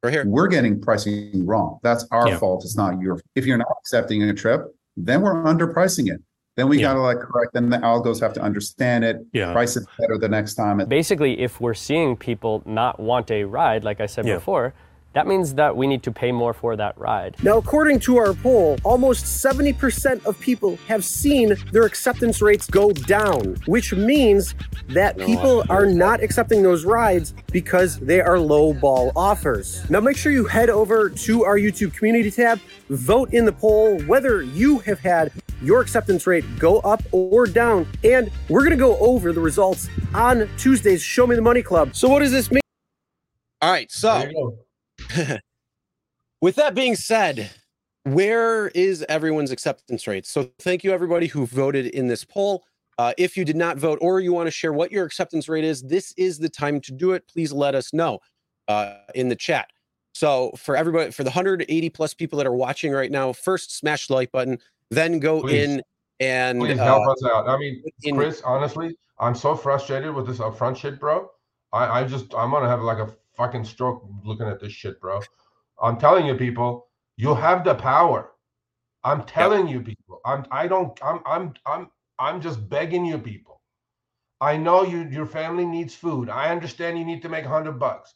right 0.05 0.13
here. 0.13 0.25
we're 0.27 0.47
getting 0.47 0.81
pricing 0.81 1.45
wrong. 1.45 1.81
That's 1.83 2.07
our 2.13 2.29
Yeah. 2.29 2.39
fault. 2.39 2.63
It's 2.65 2.77
not 2.77 3.01
your. 3.01 3.19
If 3.35 3.47
you're 3.47 3.59
not 3.59 3.73
accepting 3.81 4.23
a 4.23 4.33
trip, 4.35 4.61
then 4.97 5.23
we're 5.23 5.43
underpricing 5.43 6.13
it. 6.13 6.21
Then 6.59 6.69
we 6.69 6.79
Yeah. 6.81 6.89
gotta 6.89 7.01
like 7.01 7.19
correct. 7.21 7.55
Then 7.55 7.71
the 7.71 7.79
algos 7.79 8.21
have 8.21 8.33
to 8.33 8.43
understand 8.43 9.05
it, 9.05 9.25
Yeah. 9.33 9.53
price 9.53 9.77
it 9.77 9.85
better 9.97 10.19
the 10.19 10.29
next 10.29 10.57
time. 10.57 10.79
Basically, 10.89 11.39
if 11.41 11.61
we're 11.61 11.73
seeing 11.73 12.17
people 12.17 12.63
not 12.67 12.99
want 12.99 13.31
a 13.31 13.45
ride, 13.45 13.85
like 13.85 14.01
I 14.01 14.07
said 14.07 14.27
Yeah. 14.27 14.35
before, 14.35 14.75
that 15.15 15.27
means 15.27 15.55
that 15.55 15.77
we 15.77 15.87
need 15.87 16.03
to 16.03 16.13
pay 16.13 16.33
more 16.33 16.53
for 16.53 16.77
that 16.77 16.97
ride. 16.99 17.37
Now, 17.43 17.57
according 17.59 18.01
to 18.01 18.19
our 18.19 18.35
poll, 18.35 18.79
almost 18.85 19.25
70% 19.25 20.25
of 20.27 20.39
people 20.39 20.77
have 20.87 21.05
seen 21.05 21.57
their 21.73 21.85
acceptance 21.85 22.43
rates 22.43 22.67
go 22.67 22.93
down, 22.93 23.57
which 23.67 23.95
means 23.95 24.55
that 24.89 25.17
people 25.19 25.65
are 25.71 25.87
not 25.87 26.23
accepting 26.23 26.63
those 26.63 26.85
rides 26.85 27.35
because 27.51 27.99
they 27.99 28.21
are 28.21 28.39
low 28.39 28.75
ball 28.75 29.13
offers. 29.17 29.89
Now, 29.91 30.01
make 30.01 30.17
sure 30.17 30.31
you 30.31 30.45
head 30.45 30.69
over 30.71 31.09
to 31.09 31.45
our 31.45 31.57
YouTube 31.57 31.95
community 31.95 32.31
tab, 32.31 32.61
vote 32.91 33.33
in 33.33 33.45
the 33.45 33.53
poll 33.53 33.99
whether 34.03 34.43
you 34.43 34.79
have 34.81 35.01
had 35.01 35.33
your 35.63 35.81
acceptance 35.81 36.27
rate 36.27 36.45
go 36.59 36.81
up 36.81 37.03
or 37.13 37.47
down, 37.47 37.87
and 38.05 38.31
we're 38.49 38.61
going 38.61 38.71
to 38.71 38.77
go 38.77 38.97
over 38.99 39.33
the 39.33 39.41
results 39.41 39.89
on 40.15 40.49
Tuesday's 40.59 41.03
Show 41.03 41.27
Me 41.27 41.35
the 41.35 41.43
Money 41.43 41.63
Club. 41.63 41.97
So, 41.97 42.09
what 42.09 42.21
does 42.21 42.31
this 42.31 42.51
mean? 42.51 42.61
All 43.61 43.73
right, 43.73 43.91
so 43.91 44.19
There 44.19 44.31
you 44.31 44.35
go. 44.35 44.68
with 46.41 46.57
that 46.57 46.75
being 46.75 46.95
said, 46.95 47.51
where 48.05 48.69
is 48.69 49.05
everyone's 49.09 49.51
acceptance 49.51 50.07
rate? 50.07 50.27
So 50.27 50.51
thank 50.59 50.85
you 50.85 50.93
everybody 50.93 51.27
who 51.27 51.47
voted 51.47 51.87
in 51.87 52.09
this 52.09 52.25
poll. 52.25 52.65
Uh, 52.99 53.13
if 53.17 53.37
you 53.37 53.45
did 53.45 53.57
not 53.57 53.77
vote 53.77 53.99
or 54.03 54.21
you 54.21 54.33
want 54.33 54.47
to 54.47 54.51
share 54.51 54.73
what 54.73 54.91
your 54.91 55.05
acceptance 55.05 55.49
rate 55.49 55.65
is, 55.65 55.83
this 55.83 56.13
is 56.17 56.39
the 56.39 56.49
time 56.49 56.81
to 56.81 56.93
do 56.93 57.13
it. 57.13 57.29
Please 57.29 57.53
let 57.53 57.75
us 57.75 57.93
know 57.93 58.19
uh, 58.67 58.95
in 59.15 59.29
the 59.29 59.37
chat. 59.37 59.69
So 60.15 60.51
for 60.57 60.77
everybody, 60.77 61.13
for 61.13 61.23
the 61.23 61.31
180 61.31 61.91
plus 61.91 62.13
people 62.13 62.39
that 62.39 62.47
are 62.47 62.55
watching 62.55 62.91
right 62.91 63.11
now, 63.11 63.33
first 63.33 63.77
smash 63.77 64.09
the 64.09 64.15
like 64.15 64.33
button, 64.33 64.59
then 64.91 65.21
go 65.21 65.43
Please. 65.43 65.65
in 65.65 65.83
and 66.19 66.59
Please 66.59 66.79
uh, 66.79 66.85
help 66.85 67.07
us 67.09 67.25
out. 67.25 67.49
I 67.49 67.57
mean, 67.57 67.85
in- 68.03 68.17
Chris, 68.17 68.43
honestly, 68.45 68.97
I'm 69.21 69.35
so 69.35 69.55
frustrated 69.55 70.13
with 70.15 70.27
this 70.27 70.39
upfront 70.39 70.77
shit, 70.77 70.99
bro. 70.99 71.31
I, 71.73 72.01
I 72.01 72.05
just 72.05 72.35
I'm 72.35 72.51
gonna 72.51 72.69
have 72.69 72.81
like 72.83 72.99
a 72.99 73.15
fucking 73.39 73.65
stroke 73.65 74.05
looking 74.25 74.47
at 74.47 74.61
this 74.61 74.73
shit, 74.73 75.01
bro. 75.01 75.23
I'm 75.83 75.99
telling 75.99 76.27
you, 76.27 76.35
people, 76.35 76.89
you 77.17 77.35
have 77.35 77.65
the 77.65 77.75
power. 77.75 78.33
I'm 79.05 79.25
telling 79.25 79.69
you, 79.69 79.81
people. 79.81 80.21
I'm 80.27 80.45
I 80.51 80.67
don't 80.67 80.99
I'm 81.03 81.21
I'm 81.25 81.55
I'm 81.65 81.89
I'm 82.19 82.41
just 82.43 82.69
begging 82.69 83.07
you, 83.07 83.19
people. 83.19 83.63
I 84.41 84.57
know 84.57 84.83
you 84.83 85.09
your 85.11 85.27
family 85.27 85.65
needs 85.65 85.95
food. 85.95 86.29
I 86.29 86.51
understand 86.51 86.99
you 86.99 87.05
need 87.05 87.23
to 87.23 87.29
make 87.29 87.47
hundred 87.47 87.79
bucks. 87.79 88.15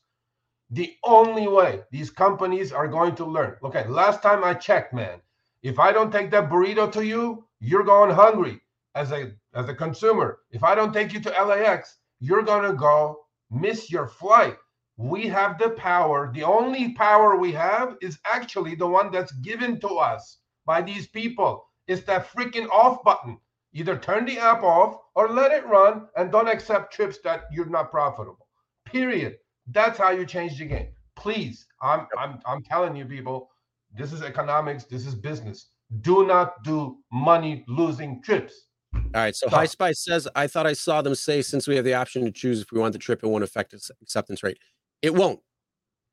The 0.70 0.94
only 1.04 1.48
way 1.48 1.82
these 1.90 2.10
companies 2.10 2.72
are 2.72 2.88
going 2.88 3.14
to 3.16 3.24
learn. 3.24 3.56
Okay, 3.62 3.86
last 3.88 4.22
time 4.22 4.42
I 4.42 4.54
checked, 4.54 4.92
man, 4.92 5.20
if 5.62 5.78
I 5.78 5.92
don't 5.92 6.10
take 6.10 6.30
that 6.32 6.50
burrito 6.50 6.90
to 6.92 7.04
you, 7.04 7.44
you're 7.60 7.84
going 7.84 8.10
hungry 8.10 8.60
as 8.94 9.12
a 9.12 9.32
as 9.54 9.68
a 9.68 9.74
consumer. 9.74 10.40
If 10.50 10.64
I 10.64 10.74
don't 10.74 10.92
take 10.92 11.12
you 11.12 11.20
to 11.20 11.30
LAX, 11.30 11.98
you're 12.20 12.42
gonna 12.42 12.74
go 12.74 13.26
miss 13.50 13.90
your 13.90 14.08
flight. 14.08 14.56
We 14.96 15.26
have 15.28 15.58
the 15.58 15.70
power. 15.70 16.30
The 16.34 16.42
only 16.42 16.92
power 16.92 17.36
we 17.36 17.52
have 17.52 17.96
is 18.00 18.18
actually 18.24 18.74
the 18.74 18.86
one 18.86 19.10
that's 19.10 19.32
given 19.32 19.80
to 19.80 19.88
us 19.88 20.38
by 20.66 20.82
these 20.82 21.08
people. 21.08 21.66
It's 21.88 22.04
that 22.04 22.30
freaking 22.30 22.68
off 22.70 23.02
button. 23.02 23.38
Either 23.74 23.96
turn 23.96 24.26
the 24.26 24.38
app 24.38 24.62
off 24.62 24.96
or 25.14 25.28
let 25.28 25.50
it 25.50 25.66
run 25.66 26.06
and 26.16 26.30
don't 26.30 26.48
accept 26.48 26.92
trips 26.92 27.18
that 27.24 27.44
you're 27.50 27.66
not 27.66 27.90
profitable. 27.90 28.46
Period. 28.84 29.36
That's 29.68 29.98
how 29.98 30.10
you 30.10 30.26
change 30.26 30.58
the 30.58 30.66
game. 30.66 30.88
Please, 31.16 31.66
I'm 31.80 32.06
I'm 32.18 32.38
I'm 32.46 32.62
telling 32.62 32.96
you, 32.96 33.04
people, 33.04 33.48
this 33.96 34.12
is 34.12 34.22
economics, 34.22 34.84
this 34.84 35.06
is 35.06 35.14
business. 35.14 35.68
Do 36.00 36.26
not 36.26 36.62
do 36.64 36.98
money 37.12 37.64
losing 37.68 38.22
trips. 38.22 38.66
All 38.94 39.00
right. 39.14 39.36
So 39.36 39.46
Stop. 39.46 39.60
High 39.60 39.66
Spy 39.66 39.92
says, 39.92 40.28
I 40.34 40.46
thought 40.46 40.66
I 40.66 40.72
saw 40.72 41.02
them 41.02 41.14
say 41.14 41.42
since 41.42 41.68
we 41.68 41.76
have 41.76 41.84
the 41.84 41.94
option 41.94 42.24
to 42.24 42.30
choose 42.30 42.60
if 42.60 42.72
we 42.72 42.80
want 42.80 42.92
the 42.92 42.98
trip, 42.98 43.22
it 43.22 43.26
won't 43.26 43.44
affect 43.44 43.72
its 43.72 43.90
acceptance 44.02 44.42
rate. 44.42 44.58
It 45.02 45.14
won't. 45.14 45.40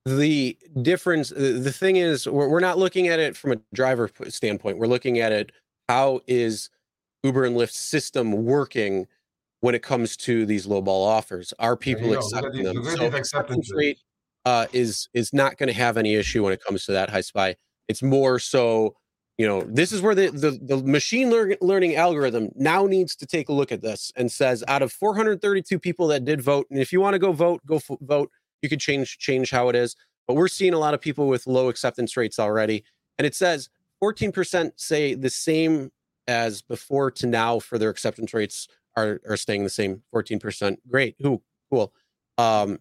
The 0.05 0.57
difference, 0.81 1.29
the 1.29 1.51
the 1.53 1.71
thing 1.71 1.97
is, 1.97 2.27
we're, 2.27 2.49
we're 2.49 2.59
not 2.59 2.77
looking 2.77 3.07
at 3.07 3.19
it 3.19 3.37
from 3.37 3.51
a 3.51 3.57
driver 3.73 4.09
standpoint. 4.27 4.77
We're 4.77 4.87
looking 4.87 5.19
at 5.19 5.31
it, 5.31 5.51
how 5.87 6.21
is 6.27 6.69
Uber 7.23 7.45
and 7.45 7.55
Lyft 7.55 7.71
system 7.71 8.45
working 8.45 9.07
when 9.61 9.75
it 9.75 9.83
comes 9.83 10.15
to 10.17 10.45
these 10.45 10.65
lowball 10.65 11.05
offers? 11.05 11.53
Are 11.59 11.75
people 11.75 12.07
you 12.07 12.15
go. 12.15 12.21
Look 12.21 12.33
at 12.33 12.43
accepting 12.45 12.63
them? 12.63 12.83
So 12.85 13.05
acceptance 13.07 13.71
rate 13.73 13.99
uh, 14.45 14.67
is 14.73 15.09
is 15.13 15.33
not 15.33 15.57
going 15.57 15.67
to 15.67 15.73
have 15.73 15.97
any 15.97 16.15
issue 16.15 16.43
when 16.43 16.53
it 16.53 16.63
comes 16.63 16.85
to 16.85 16.91
that 16.93 17.09
High 17.09 17.21
Spy. 17.21 17.55
It's 17.87 18.01
more 18.01 18.39
so 18.39 18.95
you 19.37 19.47
know 19.47 19.61
this 19.61 19.91
is 19.91 20.01
where 20.01 20.15
the 20.15 20.29
the, 20.31 20.51
the 20.61 20.77
machine 20.83 21.29
lear- 21.29 21.57
learning 21.61 21.95
algorithm 21.95 22.49
now 22.55 22.85
needs 22.85 23.15
to 23.17 23.25
take 23.25 23.49
a 23.49 23.53
look 23.53 23.71
at 23.71 23.81
this 23.81 24.11
and 24.15 24.31
says 24.31 24.63
out 24.67 24.81
of 24.81 24.91
432 24.91 25.79
people 25.79 26.07
that 26.07 26.25
did 26.25 26.41
vote 26.41 26.67
and 26.69 26.79
if 26.79 26.91
you 26.91 26.99
want 26.99 27.13
to 27.13 27.19
go 27.19 27.31
vote 27.31 27.65
go 27.65 27.77
f- 27.77 27.97
vote 28.01 28.29
you 28.61 28.69
could 28.69 28.79
change 28.79 29.17
change 29.17 29.51
how 29.51 29.69
it 29.69 29.75
is 29.75 29.95
but 30.27 30.35
we're 30.35 30.47
seeing 30.47 30.73
a 30.73 30.79
lot 30.79 30.93
of 30.93 31.01
people 31.01 31.27
with 31.27 31.47
low 31.47 31.69
acceptance 31.69 32.15
rates 32.15 32.39
already 32.39 32.83
and 33.17 33.25
it 33.25 33.35
says 33.35 33.69
14% 34.01 34.71
say 34.77 35.13
the 35.13 35.29
same 35.29 35.91
as 36.27 36.61
before 36.61 37.09
to 37.09 37.25
now 37.25 37.59
for 37.59 37.77
their 37.77 37.89
acceptance 37.89 38.33
rates 38.33 38.67
are, 38.95 39.19
are 39.27 39.37
staying 39.37 39.63
the 39.63 39.69
same 39.69 40.03
14%. 40.13 40.77
Great. 40.87 41.15
Who 41.19 41.41
cool. 41.71 41.93
Um, 42.37 42.79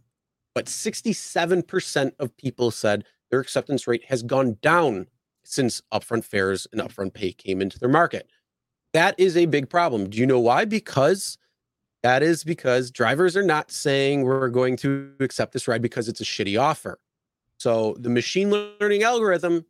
but 0.55 0.67
67% 0.67 2.13
of 2.19 2.37
people 2.37 2.71
said 2.71 3.05
their 3.31 3.41
acceptance 3.41 3.87
rate 3.87 4.05
has 4.09 4.23
gone 4.23 4.59
down 4.63 5.07
since 5.45 5.83
upfront 5.93 6.25
fares 6.25 6.67
and 6.73 6.81
upfront 6.81 7.15
pay 7.15 7.33
came 7.33 7.63
into 7.63 7.79
their 7.79 7.89
market. 7.89 8.29
That 8.93 9.15
is 9.19 9.37
a 9.37 9.47
big 9.47 9.69
problem. 9.69 10.11
Do 10.11 10.19
you 10.19 10.27
know 10.27 10.41
why? 10.41 10.65
Because 10.65 11.39
that 12.09 12.23
is 12.23 12.43
because 12.43 12.91
drivers 12.91 13.37
are 13.37 13.43
not 13.43 13.71
saying 13.71 14.23
we're 14.23 14.49
going 14.49 14.77
to 14.79 15.13
accept 15.21 15.53
this 15.53 15.69
ride 15.69 15.83
because 15.83 16.09
it's 16.09 16.23
a 16.23 16.25
shitty 16.25 16.59
offer. 16.59 16.99
So 17.59 17.97
the 17.99 18.09
machine 18.09 18.49
learning 18.51 19.03
algorithm 19.03 19.67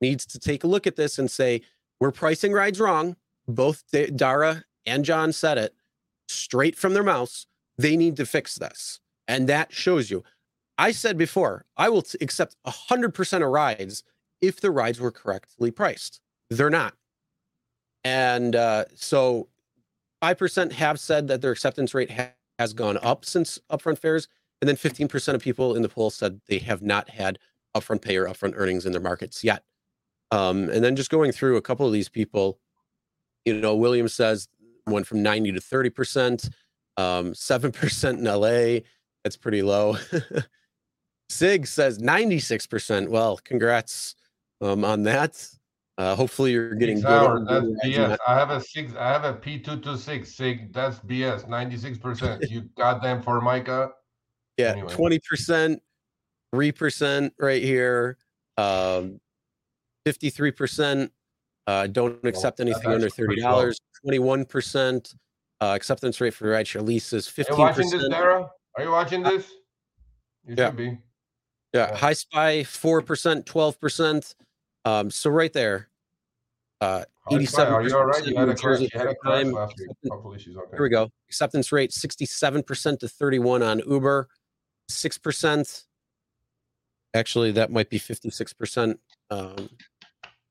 needs 0.00 0.24
to 0.24 0.38
take 0.38 0.64
a 0.64 0.66
look 0.66 0.86
at 0.86 0.96
this 0.96 1.18
and 1.18 1.30
say, 1.30 1.60
we're 2.00 2.12
pricing 2.12 2.52
rides 2.52 2.80
wrong. 2.80 3.14
Both 3.46 3.84
Dara 4.16 4.64
and 4.86 5.04
John 5.04 5.34
said 5.34 5.58
it 5.58 5.74
straight 6.28 6.76
from 6.76 6.94
their 6.94 7.02
mouths. 7.02 7.46
They 7.76 7.94
need 7.94 8.16
to 8.16 8.24
fix 8.24 8.54
this. 8.54 8.98
And 9.26 9.50
that 9.50 9.70
shows 9.70 10.10
you. 10.10 10.24
I 10.78 10.92
said 10.92 11.18
before, 11.18 11.66
I 11.76 11.90
will 11.90 12.02
t- 12.02 12.16
accept 12.22 12.56
100% 12.66 13.44
of 13.44 13.50
rides 13.50 14.02
if 14.40 14.62
the 14.62 14.70
rides 14.70 14.98
were 14.98 15.10
correctly 15.10 15.72
priced. 15.72 16.22
They're 16.48 16.70
not. 16.70 16.94
And 18.02 18.56
uh, 18.56 18.86
so 18.94 19.48
5% 20.22 20.72
have 20.72 20.98
said 20.98 21.28
that 21.28 21.40
their 21.40 21.52
acceptance 21.52 21.94
rate 21.94 22.10
ha- 22.10 22.32
has 22.58 22.72
gone 22.72 22.98
up 23.02 23.24
since 23.24 23.58
upfront 23.70 23.98
fares. 23.98 24.28
And 24.60 24.68
then 24.68 24.76
15% 24.76 25.34
of 25.34 25.40
people 25.40 25.76
in 25.76 25.82
the 25.82 25.88
poll 25.88 26.10
said 26.10 26.40
they 26.48 26.58
have 26.58 26.82
not 26.82 27.10
had 27.10 27.38
upfront 27.76 28.02
pay 28.02 28.16
or 28.16 28.26
upfront 28.26 28.54
earnings 28.56 28.86
in 28.86 28.92
their 28.92 29.00
markets 29.00 29.44
yet. 29.44 29.62
Um, 30.30 30.68
and 30.68 30.84
then 30.84 30.96
just 30.96 31.10
going 31.10 31.32
through 31.32 31.56
a 31.56 31.62
couple 31.62 31.86
of 31.86 31.92
these 31.92 32.08
people, 32.08 32.58
you 33.44 33.54
know, 33.54 33.74
Williams 33.74 34.14
says 34.14 34.48
went 34.86 35.06
from 35.06 35.22
90 35.22 35.52
to 35.52 35.60
30%, 35.60 36.50
um, 36.96 37.32
7% 37.32 38.18
in 38.18 38.24
LA. 38.24 38.80
That's 39.24 39.36
pretty 39.36 39.62
low. 39.62 39.96
Sig 41.30 41.66
says 41.66 41.98
96%. 41.98 43.08
Well, 43.08 43.38
congrats 43.44 44.16
um, 44.60 44.84
on 44.84 45.04
that. 45.04 45.48
Uh, 45.98 46.14
hopefully 46.14 46.52
you're 46.52 46.76
getting 46.76 46.98
Six 46.98 47.08
good. 47.08 47.46
that's 47.48 47.66
BS. 47.84 48.16
I 48.28 48.34
have 48.34 48.50
a 48.50 48.60
six, 48.60 48.94
I 48.94 49.08
have 49.08 49.24
a 49.24 49.32
P 49.34 49.58
two 49.58 49.80
two 49.80 49.96
six 49.96 50.32
sig. 50.36 50.72
That's 50.72 51.00
BS. 51.00 51.48
Ninety 51.48 51.76
six 51.76 51.98
percent. 51.98 52.48
You 52.48 52.62
got 52.76 53.02
them 53.02 53.20
for 53.20 53.40
Micah. 53.40 53.90
Yeah, 54.56 54.74
twenty 54.84 55.18
percent, 55.18 55.82
three 56.54 56.70
percent 56.70 57.34
right 57.38 57.60
here, 57.62 58.16
um, 58.56 59.20
fifty-three 60.06 60.52
percent. 60.52 61.12
Uh, 61.66 61.88
don't 61.88 62.24
accept 62.24 62.60
anything 62.60 62.92
under 62.92 63.10
thirty 63.10 63.40
dollars. 63.40 63.80
Twenty-one 64.02 64.44
percent 64.44 65.14
uh, 65.60 65.72
acceptance 65.74 66.20
rate 66.20 66.32
for 66.32 66.46
rideshare 66.46 66.86
leases. 66.86 67.26
Are 67.26 67.30
you 67.30 67.32
Fifteen 67.44 67.58
watching 67.58 67.82
this, 67.90 67.92
percent. 67.94 68.12
Dara? 68.12 68.48
Are 68.76 68.84
you 68.84 68.90
watching 68.92 69.22
this? 69.24 69.50
You 70.46 70.54
Yeah. 70.56 70.66
should 70.68 70.76
be. 70.76 70.84
Yeah, 71.74 71.90
Yeah. 71.90 71.96
high 71.96 72.12
spy 72.12 72.62
four 72.62 73.02
percent, 73.02 73.46
twelve 73.46 73.80
percent. 73.80 74.36
Um, 74.88 75.10
so 75.10 75.28
right 75.28 75.52
there, 75.52 75.88
uh, 76.80 77.04
Hi, 77.26 77.36
eighty-seven 77.36 77.74
Are 77.74 77.82
you 77.82 77.94
all 77.94 78.06
right? 78.06 78.24
You 78.26 78.36
had 78.36 78.48
a 78.48 78.54
crash. 78.54 78.80
You 78.80 78.88
had 78.94 79.06
a 79.08 79.14
crash 79.16 79.42
time. 79.42 79.52
last 79.52 79.74
week. 79.78 79.88
Hopefully 80.10 80.38
she's 80.38 80.56
okay. 80.56 80.70
Here 80.72 80.82
we 80.82 80.88
go. 80.88 81.10
Acceptance 81.28 81.72
rate 81.72 81.90
67% 81.90 82.98
to 83.00 83.08
31 83.08 83.62
on 83.62 83.80
Uber, 83.86 84.28
6%. 84.90 85.84
Actually, 87.14 87.52
that 87.52 87.70
might 87.70 87.90
be 87.90 87.98
56%, 87.98 88.96
um, 89.30 89.68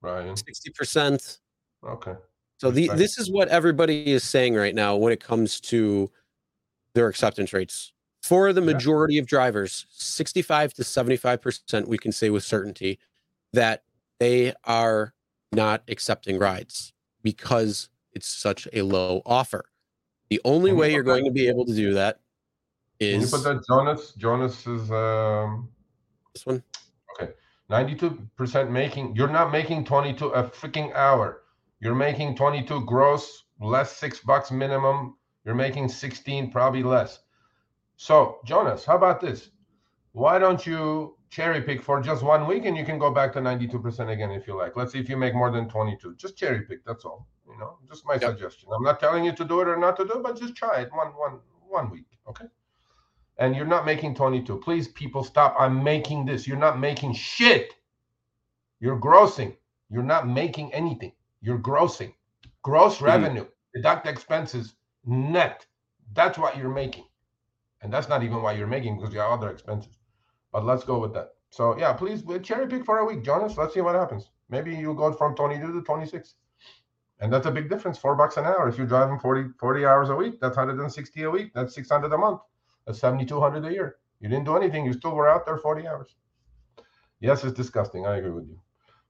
Brian. 0.01 0.35
60%. 0.35 1.39
Okay. 1.83 2.13
So 2.59 2.69
the, 2.69 2.89
this 2.89 3.17
is 3.17 3.31
what 3.31 3.47
everybody 3.47 4.11
is 4.11 4.23
saying 4.23 4.53
right 4.53 4.75
now 4.75 4.95
when 4.95 5.13
it 5.13 5.23
comes 5.23 5.59
to 5.61 6.11
their 6.93 7.07
acceptance 7.07 7.53
rates. 7.53 7.91
For 8.21 8.53
the 8.53 8.61
Yeah. 8.61 8.73
majority 8.73 9.17
of 9.17 9.25
drivers, 9.25 9.87
65 9.91 10.73
to 10.73 10.83
75%, 10.83 11.87
we 11.87 11.97
can 11.97 12.11
say 12.11 12.29
with 12.29 12.43
certainty 12.43 12.99
that 13.53 13.83
they 14.19 14.53
are 14.63 15.13
not 15.51 15.83
accepting 15.87 16.39
rides 16.39 16.93
because 17.23 17.89
it's 18.13 18.27
such 18.27 18.67
a 18.73 18.81
low 18.81 19.21
offer. 19.25 19.65
The 20.29 20.41
only 20.43 20.73
way 20.73 20.91
you're 20.93 21.03
going 21.03 21.25
to 21.25 21.31
be 21.31 21.47
able 21.47 21.65
to 21.65 21.73
do 21.73 21.93
that 21.93 22.19
Can 22.99 23.21
you 23.21 23.27
put 23.27 23.43
that 23.43 23.65
Jonas? 23.67 24.13
Jonas 24.17 24.67
is 24.67 24.91
um 24.91 25.69
this 26.33 26.45
one. 26.45 26.63
Okay, 27.19 27.31
92% 27.71 28.69
making. 28.69 29.15
You're 29.15 29.27
not 29.27 29.51
making 29.51 29.85
22 29.85 30.27
a 30.29 30.43
freaking 30.43 30.93
hour. 30.95 31.43
You're 31.79 31.95
making 31.95 32.35
22 32.35 32.85
gross, 32.85 33.43
less 33.59 33.95
six 33.95 34.19
bucks 34.19 34.51
minimum. 34.51 35.15
You're 35.45 35.55
making 35.55 35.89
16, 35.89 36.51
probably 36.51 36.83
less. 36.83 37.19
So, 37.95 38.39
Jonas, 38.45 38.83
how 38.83 38.95
about 38.95 39.21
this? 39.21 39.49
Why 40.11 40.39
don't 40.39 40.65
you 40.65 41.16
cherry 41.29 41.61
pick 41.61 41.81
for 41.81 42.01
just 42.01 42.23
one 42.23 42.47
week 42.47 42.65
and 42.65 42.77
you 42.77 42.85
can 42.85 42.97
go 42.97 43.11
back 43.11 43.33
to 43.33 43.39
92% 43.39 44.09
again 44.09 44.31
if 44.31 44.47
you 44.47 44.55
like. 44.57 44.75
Let's 44.75 44.93
see 44.93 44.99
if 44.99 45.09
you 45.09 45.17
make 45.17 45.35
more 45.35 45.51
than 45.51 45.67
22. 45.67 46.15
Just 46.15 46.37
cherry 46.37 46.61
pick, 46.61 46.85
that's 46.85 47.05
all. 47.05 47.27
You 47.47 47.57
know, 47.57 47.77
just 47.87 48.05
my 48.05 48.13
Yep. 48.13 48.21
suggestion. 48.21 48.69
I'm 48.73 48.83
not 48.83 48.99
telling 48.99 49.23
you 49.23 49.33
to 49.33 49.45
do 49.45 49.61
it 49.61 49.67
or 49.67 49.77
not 49.77 49.97
to 49.97 50.05
do 50.05 50.13
it, 50.13 50.23
but 50.23 50.37
just 50.39 50.55
try 50.55 50.81
it 50.81 50.91
one 50.93 51.09
one 51.15 51.39
one 51.69 51.89
week, 51.89 52.07
okay? 52.27 52.45
And 53.37 53.55
you're 53.55 53.65
not 53.65 53.85
making 53.85 54.15
22. 54.15 54.57
Please, 54.59 54.87
people, 54.87 55.23
stop. 55.23 55.55
I'm 55.59 55.83
making 55.83 56.25
this. 56.25 56.47
You're 56.47 56.57
not 56.57 56.79
making 56.79 57.13
shit. 57.13 57.73
You're 58.79 58.99
grossing. 58.99 59.55
You're 59.89 60.03
not 60.03 60.27
making 60.27 60.73
anything. 60.73 61.13
You're 61.41 61.59
grossing. 61.59 62.13
Gross 62.63 62.97
mm. 62.97 63.05
revenue, 63.05 63.45
deduct 63.73 64.07
expenses, 64.07 64.75
net. 65.05 65.65
That's 66.13 66.37
what 66.37 66.57
you're 66.57 66.73
making. 66.73 67.05
And 67.81 67.93
that's 67.93 68.09
not 68.09 68.23
even 68.23 68.41
what 68.41 68.57
you're 68.57 68.67
making 68.67 68.97
because 68.97 69.13
you 69.13 69.19
have 69.19 69.31
other 69.31 69.51
expenses. 69.51 69.97
But 70.51 70.65
let's 70.65 70.83
go 70.83 70.99
with 70.99 71.13
that. 71.13 71.29
So 71.49 71.77
yeah, 71.77 71.93
please 71.93 72.23
cherry 72.43 72.67
pick 72.67 72.85
for 72.85 72.99
a 72.99 73.05
week, 73.05 73.23
Jonas. 73.23 73.57
Let's 73.57 73.73
see 73.73 73.81
what 73.81 73.95
happens. 73.95 74.29
Maybe 74.49 74.75
you 74.75 74.93
go 74.93 75.11
from 75.13 75.35
22 75.35 75.73
to 75.73 75.81
26. 75.81 76.35
And 77.19 77.33
that's 77.33 77.47
a 77.47 77.51
big 77.51 77.69
difference. 77.69 77.97
Four 77.97 78.15
bucks 78.15 78.37
an 78.37 78.45
hour. 78.45 78.67
If 78.69 78.77
you're 78.77 78.87
driving 78.87 79.19
40, 79.19 79.49
40 79.59 79.85
hours 79.85 80.09
a 80.09 80.15
week, 80.15 80.39
that's 80.39 80.55
160 80.55 81.23
a 81.23 81.29
week. 81.29 81.51
That's 81.53 81.73
600 81.73 82.13
a 82.13 82.17
month. 82.17 82.41
That's 82.85 82.99
7,200 82.99 83.65
a 83.65 83.71
year. 83.71 83.95
You 84.19 84.29
didn't 84.29 84.45
do 84.45 84.55
anything. 84.55 84.85
You 84.85 84.93
still 84.93 85.15
were 85.15 85.29
out 85.29 85.45
there 85.45 85.57
40 85.57 85.87
hours. 85.87 86.15
Yes, 87.19 87.43
it's 87.43 87.57
disgusting. 87.57 88.05
I 88.05 88.17
agree 88.17 88.31
with 88.31 88.47
you. 88.47 88.59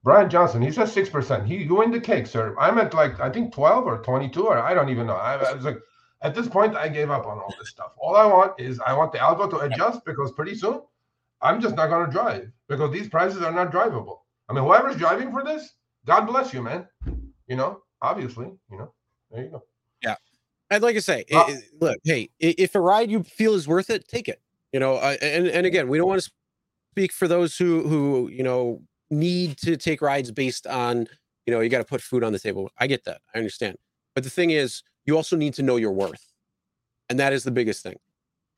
Brian 0.03 0.29
Johnson, 0.29 0.61
he 0.61 0.71
says 0.71 0.95
6%. 0.95 1.45
He 1.45 1.63
you 1.63 1.75
win 1.75 1.91
the 1.91 1.99
cake, 1.99 2.27
sir. 2.27 2.55
I'm 2.57 2.77
at 2.77 2.93
like, 2.93 3.19
I 3.19 3.29
think 3.29 3.53
12 3.53 3.85
or 3.85 3.97
22, 3.97 4.47
or 4.47 4.57
I 4.57 4.73
don't 4.73 4.89
even 4.89 5.07
know. 5.07 5.15
I, 5.15 5.35
I 5.35 5.53
was 5.53 5.65
like, 5.65 5.79
at 6.21 6.33
this 6.33 6.47
point, 6.47 6.75
I 6.75 6.87
gave 6.87 7.11
up 7.11 7.25
on 7.25 7.37
all 7.37 7.53
this 7.59 7.69
stuff. 7.69 7.91
All 7.97 8.15
I 8.15 8.25
want 8.25 8.59
is 8.59 8.79
I 8.79 8.93
want 8.93 9.11
the 9.11 9.17
algo 9.17 9.49
to 9.49 9.57
adjust 9.59 10.05
because 10.05 10.31
pretty 10.31 10.55
soon 10.55 10.81
I'm 11.41 11.61
just 11.61 11.75
not 11.75 11.87
going 11.87 12.05
to 12.05 12.11
drive 12.11 12.51
because 12.67 12.91
these 12.91 13.07
prices 13.09 13.41
are 13.41 13.51
not 13.51 13.71
drivable. 13.71 14.17
I 14.49 14.53
mean, 14.53 14.63
whoever's 14.63 14.95
driving 14.95 15.31
for 15.31 15.43
this, 15.43 15.69
God 16.05 16.25
bless 16.25 16.53
you, 16.53 16.61
man. 16.61 16.87
You 17.47 17.55
know, 17.55 17.81
obviously, 18.01 18.47
you 18.71 18.77
know, 18.77 18.93
there 19.31 19.43
you 19.43 19.49
go. 19.51 19.63
Yeah. 20.03 20.15
I'd 20.71 20.81
like 20.81 20.95
to 20.95 21.01
say, 21.01 21.25
Uh, 21.31 21.45
i- 21.47 21.61
look, 21.79 21.97
hey, 22.03 22.29
if 22.39 22.75
a 22.75 22.81
ride 22.81 23.09
you 23.11 23.23
feel 23.23 23.53
is 23.53 23.67
worth 23.67 23.89
it, 23.89 24.07
take 24.07 24.27
it. 24.27 24.41
You 24.73 24.79
know, 24.81 24.97
and 24.97 25.47
and 25.47 25.65
again, 25.65 25.87
we 25.87 25.97
don't 25.97 26.09
want 26.09 26.21
to 26.21 26.29
speak 26.91 27.13
for 27.13 27.27
those 27.27 27.55
who 27.57 27.87
who 27.87 28.27
you 28.29 28.43
know 28.43 28.81
need 29.09 29.57
to 29.59 29.77
take 29.77 30.01
rides 30.01 30.29
based 30.29 30.67
on 30.67 31.07
you 31.45 31.53
know 31.53 31.61
you 31.61 31.69
got 31.69 31.77
to 31.77 31.85
put 31.85 32.01
food 32.01 32.21
on 32.23 32.33
the 32.33 32.39
table. 32.39 32.69
I 32.77 32.87
get 32.87 33.05
that, 33.05 33.21
I 33.33 33.37
understand, 33.37 33.77
but 34.13 34.25
the 34.25 34.29
thing 34.29 34.49
is, 34.51 34.83
you 35.05 35.15
also 35.15 35.37
need 35.37 35.53
to 35.53 35.63
know 35.63 35.77
your 35.77 35.93
worth, 35.93 36.33
and 37.09 37.17
that 37.17 37.31
is 37.31 37.45
the 37.45 37.51
biggest 37.51 37.81
thing. 37.81 37.95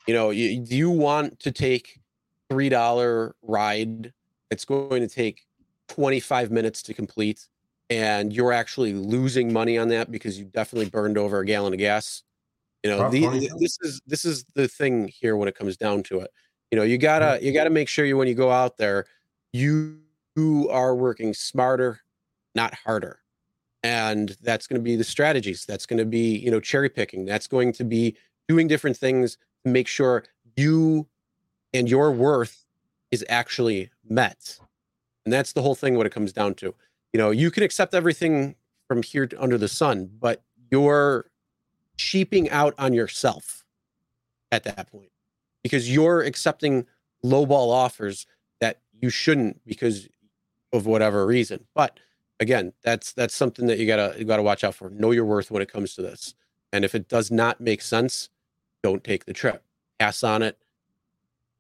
You 0.08 0.16
know, 0.16 0.32
you, 0.32 0.60
do 0.60 0.76
you 0.76 0.90
want 0.90 1.40
to 1.42 1.52
take 1.52 1.99
three 2.50 2.70
dollar 2.70 3.36
ride 3.42 4.14
that's 4.50 4.66
going 4.66 5.02
to 5.02 5.08
take 5.08 5.46
twenty 5.88 6.20
five 6.20 6.52
minutes 6.52 6.82
to 6.84 6.94
complete? 6.94 7.48
and 7.90 8.32
you're 8.32 8.54
actually 8.54 8.94
losing 8.94 9.52
money 9.52 9.78
on 9.78 9.88
that 9.90 10.12
because 10.12 10.38
you 10.38 10.46
definitely 10.46 10.90
burned 10.90 11.18
over 11.18 11.40
a 11.40 11.46
gallon 11.46 11.74
of 11.74 11.80
gas. 11.80 12.24
You 12.84 12.92
know, 12.92 13.10
the, 13.10 13.50
this 13.60 13.78
is 13.82 14.02
this 14.06 14.26
is 14.26 14.46
the 14.56 14.68
thing 14.68 15.08
here 15.08 15.36
when 15.36 15.48
it 15.48 15.56
comes 15.56 15.76
down 15.76 16.04
to 16.04 16.20
it. 16.22 16.32
You 16.72 16.78
know, 16.78 16.84
you 16.84 16.98
gotta 16.98 17.40
you 17.42 17.52
gotta 17.52 17.70
make 17.70 17.90
sure 17.90 18.06
you 18.06 18.16
when 18.16 18.28
you 18.28 18.36
go 18.36 18.52
out 18.52 18.78
there, 18.78 19.06
you, 19.52 19.98
you 20.36 20.70
are 20.70 20.96
working 20.96 21.34
smarter, 21.34 22.00
not 22.56 22.74
harder. 22.74 23.20
And 23.82 24.36
that's 24.42 24.68
going 24.68 24.80
to 24.80 24.84
be 24.84 24.98
the 24.98 25.06
strategies. 25.06 25.66
That's 25.66 25.86
going 25.86 26.00
to 26.00 26.06
be, 26.06 26.38
you 26.38 26.52
know, 26.52 26.60
cherry 26.60 26.90
picking. 26.90 27.24
That's 27.24 27.48
going 27.48 27.72
to 27.74 27.86
be 27.86 28.18
doing 28.50 28.68
different 28.68 28.98
things 28.98 29.38
to 29.64 29.72
make 29.72 29.88
sure 29.88 30.26
you 30.58 31.08
and 31.74 31.90
your 31.90 32.12
worth 32.12 32.66
is 33.12 33.26
actually 33.30 33.90
met. 34.08 34.60
And 35.26 35.34
that's 35.34 35.54
the 35.54 35.62
whole 35.62 35.76
thing 35.76 35.96
what 35.96 36.06
it 36.06 36.14
comes 36.14 36.34
down 36.34 36.56
to 36.56 36.74
you 37.14 37.18
know 37.18 37.32
you 37.32 37.52
can 37.52 37.64
accept 37.64 37.94
everything 37.94 38.56
from 38.88 39.04
here 39.04 39.28
to 39.28 39.42
under 39.42 39.58
the 39.58 39.68
sun 39.68 40.10
but 40.20 40.44
you're 40.72 41.30
sheeping 41.98 42.50
out 42.50 42.74
on 42.78 42.94
yourself 42.94 43.66
at 44.52 44.64
that 44.64 44.92
point 44.92 45.12
because 45.64 45.94
you're 45.94 46.22
accepting 46.22 46.86
lowball 47.24 47.72
offers 47.72 48.26
that 48.62 48.80
you 49.02 49.10
shouldn't 49.10 49.60
because 49.66 50.08
of 50.72 50.86
whatever 50.86 51.26
reason 51.26 51.66
but 51.76 52.00
again, 52.40 52.74
that's 52.84 53.14
that's 53.14 53.36
something 53.36 53.68
that 53.68 53.78
you 53.78 53.86
gotta 53.86 54.16
you 54.18 54.26
gotta 54.26 54.44
watch 54.44 54.64
out 54.64 54.76
for. 54.76 54.90
Know 54.90 55.12
your 55.12 55.26
worth 55.26 55.52
when 55.52 55.62
it 55.62 55.72
comes 55.72 55.94
to 55.96 56.02
this. 56.02 56.34
And 56.72 56.86
if 56.86 56.96
it 56.96 57.08
does 57.08 57.32
not 57.32 57.60
make 57.60 57.82
sense, 57.82 58.30
don't 58.84 59.04
take 59.04 59.26
the 59.26 59.34
trip. 59.34 59.64
Pass 60.00 60.24
on 60.24 60.42
it. 60.42 60.58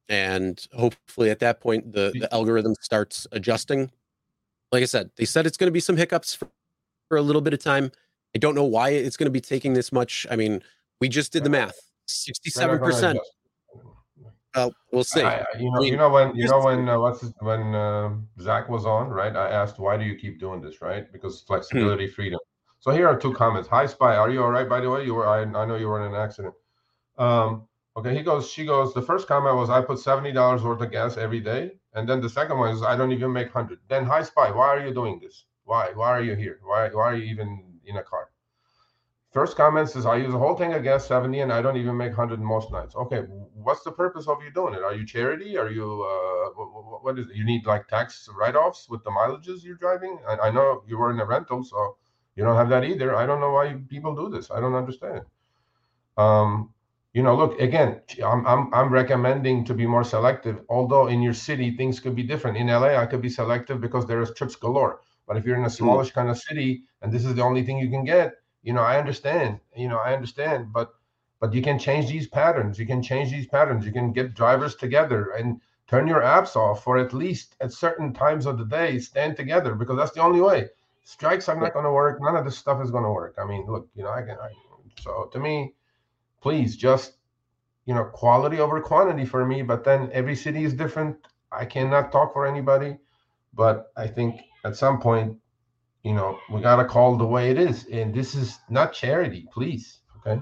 And 0.09 0.65
hopefully 0.75 1.29
at 1.29 1.39
that 1.39 1.61
point 1.61 1.93
the, 1.93 2.11
the 2.19 2.33
algorithm 2.33 2.75
starts 2.81 3.27
adjusting. 3.31 3.91
Like 4.71 4.83
I 4.83 4.87
said, 4.87 5.11
they 5.15 5.25
said 5.25 5.45
it's 5.45 5.57
going 5.57 5.67
to 5.67 5.71
be 5.71 5.79
some 5.79 5.97
hiccups 5.97 6.35
for, 6.35 6.47
for 7.07 7.17
a 7.17 7.21
little 7.21 7.41
bit 7.41 7.53
of 7.53 7.63
time. 7.63 7.91
I 8.35 8.39
don't 8.39 8.55
know 8.55 8.63
why 8.63 8.89
it's 8.89 9.17
going 9.17 9.25
to 9.25 9.31
be 9.31 9.41
taking 9.41 9.73
this 9.73 9.91
much. 9.91 10.27
I 10.29 10.35
mean, 10.35 10.61
we 10.99 11.09
just 11.09 11.31
did 11.31 11.43
the 11.43 11.49
math. 11.49 11.79
67%. 12.07 13.17
Uh, 14.55 14.69
we'll 14.91 15.03
see. 15.03 15.21
I, 15.21 15.45
you 15.59 15.71
know, 15.71 15.81
you 15.81 15.95
know 15.95 16.09
when 16.09 16.35
you 16.35 16.47
know 16.47 16.59
when 16.59 16.89
uh, 16.89 16.99
what's 16.99 17.23
when 17.39 17.75
uh, 17.75 18.15
Zach 18.41 18.67
was 18.67 18.83
on, 18.83 19.09
right? 19.09 19.35
I 19.35 19.47
asked, 19.49 19.77
"Why 19.77 19.95
do 19.95 20.03
you 20.03 20.15
keep 20.15 20.39
doing 20.39 20.59
this?" 20.59 20.81
Right? 20.81 21.11
Because 21.13 21.41
flexibility, 21.41 22.07
freedom. 22.07 22.39
So 22.79 22.89
here 22.91 23.07
are 23.07 23.17
two 23.17 23.31
comments. 23.33 23.69
Hi, 23.69 23.85
Spy. 23.85 24.15
Are 24.15 24.29
you 24.29 24.41
all 24.41 24.49
right? 24.49 24.67
By 24.67 24.81
the 24.81 24.89
way, 24.89 25.05
you 25.05 25.13
were. 25.13 25.27
I, 25.27 25.41
I 25.41 25.65
know 25.65 25.75
you 25.75 25.87
were 25.87 26.03
in 26.03 26.11
an 26.11 26.19
accident. 26.19 26.55
Um, 27.19 27.67
okay. 27.99 28.15
He 28.15 28.23
goes. 28.23 28.49
She 28.49 28.65
goes. 28.65 28.93
The 28.93 29.01
first 29.01 29.27
comment 29.27 29.55
was, 29.55 29.69
"I 29.69 29.81
put 29.81 29.99
seventy 29.99 30.31
dollars 30.31 30.63
worth 30.63 30.81
of 30.81 30.91
gas 30.91 31.17
every 31.17 31.39
day," 31.39 31.71
and 31.93 32.07
then 32.07 32.21
the 32.21 32.29
second 32.29 32.57
one 32.57 32.71
is, 32.71 32.81
"I 32.83 32.95
don't 32.95 33.11
even 33.11 33.31
make 33.31 33.51
hundred. 33.51 33.79
Then, 33.87 34.05
hi, 34.05 34.23
Spy. 34.23 34.51
Why 34.51 34.67
are 34.67 34.85
you 34.85 34.93
doing 34.93 35.19
this? 35.19 35.45
Why? 35.63 35.91
Why 35.93 36.09
are 36.09 36.23
you 36.23 36.35
here? 36.35 36.59
Why? 36.63 36.89
Why 36.89 37.11
are 37.11 37.15
you 37.15 37.25
even 37.25 37.79
in 37.85 37.97
a 37.97 38.03
car? 38.03 38.29
First 39.31 39.55
comment 39.55 39.87
says, 39.87 40.07
I 40.07 40.15
use 40.15 40.33
a 40.33 40.39
whole 40.39 40.55
tank 40.55 40.73
of 40.73 40.81
gas 40.81 41.07
70 41.07 41.41
and 41.41 41.53
I 41.53 41.61
don't 41.61 41.77
even 41.77 41.95
make 41.95 42.17
100 42.17 42.39
most 42.39 42.71
nights. 42.71 42.95
Okay, 42.95 43.19
what's 43.53 43.83
the 43.83 43.91
purpose 43.91 44.27
of 44.27 44.41
you 44.43 44.51
doing 44.51 44.73
it? 44.73 44.81
Are 44.81 44.95
you 44.95 45.05
charity? 45.05 45.55
Are 45.55 45.69
you, 45.69 46.01
uh, 46.01 46.49
what, 46.59 47.03
what 47.03 47.19
is 47.19 47.29
it? 47.29 47.35
You 47.35 47.45
need 47.45 47.67
like 47.67 47.87
tax 47.87 48.27
write 48.35 48.55
offs 48.55 48.89
with 48.89 49.03
the 49.03 49.11
mileages 49.11 49.63
you're 49.63 49.75
driving? 49.75 50.17
I, 50.27 50.47
I 50.47 50.49
know 50.49 50.83
you 50.87 50.97
were 50.97 51.11
in 51.11 51.19
a 51.19 51.25
rental, 51.25 51.63
so 51.63 51.97
you 52.35 52.43
don't 52.43 52.55
have 52.55 52.69
that 52.69 52.83
either. 52.83 53.15
I 53.15 53.27
don't 53.27 53.39
know 53.39 53.51
why 53.51 53.75
people 53.87 54.15
do 54.15 54.35
this. 54.35 54.49
I 54.49 54.59
don't 54.59 54.73
understand 54.73 55.17
it. 55.17 55.27
Um, 56.17 56.73
you 57.19 57.23
know, 57.23 57.35
look 57.35 57.59
again. 57.59 57.99
I'm 58.23 58.47
I'm 58.47 58.73
I'm 58.73 58.89
recommending 58.93 59.65
to 59.65 59.73
be 59.73 59.85
more 59.85 60.05
selective. 60.05 60.61
Although 60.69 61.07
in 61.07 61.21
your 61.21 61.33
city 61.33 61.75
things 61.75 61.99
could 61.99 62.15
be 62.15 62.23
different. 62.23 62.55
In 62.55 62.67
LA, 62.67 62.95
I 62.95 63.05
could 63.05 63.21
be 63.21 63.27
selective 63.27 63.81
because 63.81 64.05
there 64.05 64.21
is 64.21 64.31
trips 64.31 64.55
galore. 64.55 65.01
But 65.27 65.35
if 65.35 65.43
you're 65.43 65.57
in 65.57 65.65
a 65.65 65.75
hmm. 65.75 65.79
smallish 65.79 66.11
kind 66.11 66.29
of 66.29 66.37
city 66.37 66.83
and 67.01 67.11
this 67.11 67.25
is 67.25 67.35
the 67.35 67.41
only 67.41 67.63
thing 67.65 67.77
you 67.77 67.89
can 67.89 68.05
get, 68.05 68.35
you 68.63 68.71
know, 68.71 68.83
I 68.83 68.97
understand. 68.97 69.59
You 69.75 69.89
know, 69.89 69.97
I 69.97 70.13
understand. 70.13 70.71
But 70.71 70.93
but 71.41 71.53
you 71.53 71.61
can 71.61 71.77
change 71.77 72.07
these 72.07 72.25
patterns. 72.25 72.79
You 72.79 72.85
can 72.85 73.03
change 73.03 73.31
these 73.31 73.47
patterns. 73.47 73.85
You 73.85 73.91
can 73.91 74.13
get 74.13 74.33
drivers 74.33 74.75
together 74.75 75.31
and 75.37 75.59
turn 75.87 76.07
your 76.07 76.21
apps 76.21 76.55
off 76.55 76.85
for 76.85 76.97
at 76.97 77.13
least 77.13 77.57
at 77.59 77.73
certain 77.73 78.13
times 78.13 78.45
of 78.45 78.57
the 78.57 78.69
day. 78.79 78.97
Stand 78.97 79.35
together 79.35 79.75
because 79.75 79.97
that's 79.97 80.13
the 80.13 80.21
only 80.21 80.39
way. 80.39 80.69
Strikes 81.03 81.49
are 81.49 81.59
not 81.59 81.73
going 81.73 81.89
to 81.89 81.91
work. 81.91 82.21
None 82.21 82.37
of 82.37 82.45
this 82.45 82.57
stuff 82.57 82.81
is 82.81 82.91
going 82.91 83.03
to 83.03 83.11
work. 83.11 83.35
I 83.37 83.43
mean, 83.43 83.65
look, 83.67 83.89
you 83.93 84.03
know, 84.03 84.13
I 84.19 84.21
can. 84.21 84.37
I, 84.39 84.51
so 85.01 85.29
to 85.33 85.39
me, 85.39 85.73
please 86.41 86.75
just 86.75 87.13
you 87.85 87.93
know 87.93 88.05
quality 88.05 88.59
over 88.59 88.79
quantity 88.81 89.25
for 89.25 89.45
me 89.45 89.61
but 89.61 89.83
then 89.83 90.09
every 90.13 90.35
city 90.35 90.63
is 90.63 90.73
different 90.73 91.15
i 91.51 91.65
cannot 91.65 92.11
talk 92.11 92.33
for 92.33 92.45
anybody 92.45 92.97
but 93.53 93.91
i 93.97 94.07
think 94.07 94.41
at 94.63 94.75
some 94.75 94.99
point 94.99 95.35
you 96.03 96.13
know 96.13 96.37
we 96.51 96.61
got 96.61 96.77
to 96.77 96.85
call 96.85 97.17
the 97.17 97.25
way 97.25 97.49
it 97.49 97.57
is 97.57 97.85
and 97.91 98.13
this 98.13 98.35
is 98.35 98.59
not 98.69 98.93
charity 98.93 99.47
please 99.53 99.99
okay 100.25 100.39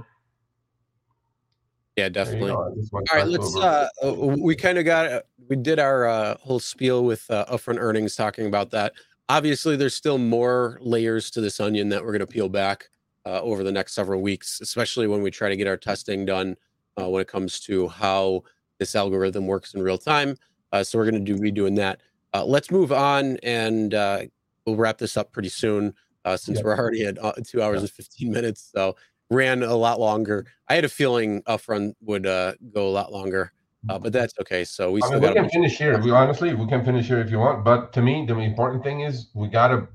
Yeah, 1.97 2.09
definitely. 2.09 2.51
go. 2.51 2.57
All 2.57 2.71
I 2.71 2.75
just 2.75 2.93
went 2.93 3.11
right, 3.11 3.23
back 3.23 3.29
let's. 3.31 3.55
over. 3.55 3.65
Uh, 3.65 3.87
uh, 4.03 4.35
we 4.37 4.55
kind 4.55 4.77
of 4.77 4.85
got. 4.85 5.07
uh, 5.11 5.21
We 5.49 5.55
did 5.55 5.79
our 5.79 6.05
uh, 6.05 6.37
whole 6.37 6.59
spiel 6.59 7.03
with 7.03 7.25
uh, 7.31 7.45
upfront 7.49 7.79
earnings, 7.79 8.15
talking 8.15 8.45
about 8.45 8.69
that. 8.71 8.93
Obviously, 9.29 9.75
there's 9.75 9.95
still 9.95 10.19
more 10.19 10.77
layers 10.79 11.31
to 11.31 11.41
this 11.41 11.59
onion 11.59 11.89
that 11.89 12.03
we're 12.03 12.11
going 12.11 12.19
to 12.19 12.27
peel 12.27 12.49
back 12.49 12.89
uh, 13.27 13.41
over 13.41 13.63
the 13.63 13.71
next 13.71 13.93
several 13.93 14.21
weeks, 14.21 14.61
especially 14.61 15.05
when 15.05 15.21
we 15.21 15.29
try 15.29 15.49
to 15.49 15.57
get 15.57 15.67
our 15.67 15.75
testing 15.75 16.25
done 16.25 16.55
uh, 16.99 17.09
when 17.09 17.21
it 17.21 17.27
comes 17.27 17.59
to 17.59 17.87
how 17.89 18.41
this 18.79 18.95
algorithm 18.95 19.45
works 19.45 19.73
in 19.73 19.81
real 19.81 19.97
time. 19.97 20.37
Uh, 20.71 20.83
so 20.83 20.97
we're 20.97 21.09
going 21.09 21.25
to 21.25 21.33
do 21.33 21.39
be 21.39 21.51
doing 21.51 21.75
that. 21.75 22.01
Uh, 22.33 22.45
let's 22.45 22.71
move 22.71 22.91
on, 22.91 23.37
and 23.43 23.93
uh, 23.93 24.21
we'll 24.65 24.75
wrap 24.75 24.97
this 24.97 25.17
up 25.17 25.31
pretty 25.33 25.49
soon, 25.49 25.93
uh, 26.23 26.37
since 26.37 26.63
we're 26.63 26.77
already 26.77 27.05
at 27.05 27.17
two 27.45 27.61
hours 27.61 27.81
and 27.81 27.89
15 27.89 28.31
minutes. 28.31 28.69
So 28.73 28.95
ran 29.29 29.63
a 29.63 29.75
lot 29.75 29.99
longer. 29.99 30.45
I 30.69 30.75
had 30.75 30.85
a 30.85 30.89
feeling 30.89 31.41
upfront 31.43 31.95
would 32.01 32.25
uh, 32.25 32.53
go 32.73 32.87
a 32.87 32.91
lot 32.91 33.11
longer, 33.11 33.51
uh, 33.89 33.99
but 33.99 34.13
that's 34.13 34.33
okay. 34.41 34.63
So 34.63 34.91
we 34.91 35.01
I 35.03 35.11
mean, 35.11 35.21
we 35.21 35.33
can 35.33 35.49
finish 35.49 35.77
here. 35.77 35.99
We 35.99 36.11
honestly, 36.11 36.53
we 36.53 36.67
can 36.67 36.85
finish 36.85 37.07
here 37.07 37.19
if 37.19 37.29
you 37.29 37.39
want. 37.39 37.65
But 37.65 37.91
to 37.93 38.01
me, 38.01 38.25
the 38.25 38.37
important 38.37 38.83
thing 38.83 39.01
is 39.01 39.27
we 39.33 39.47
gotta, 39.47 39.87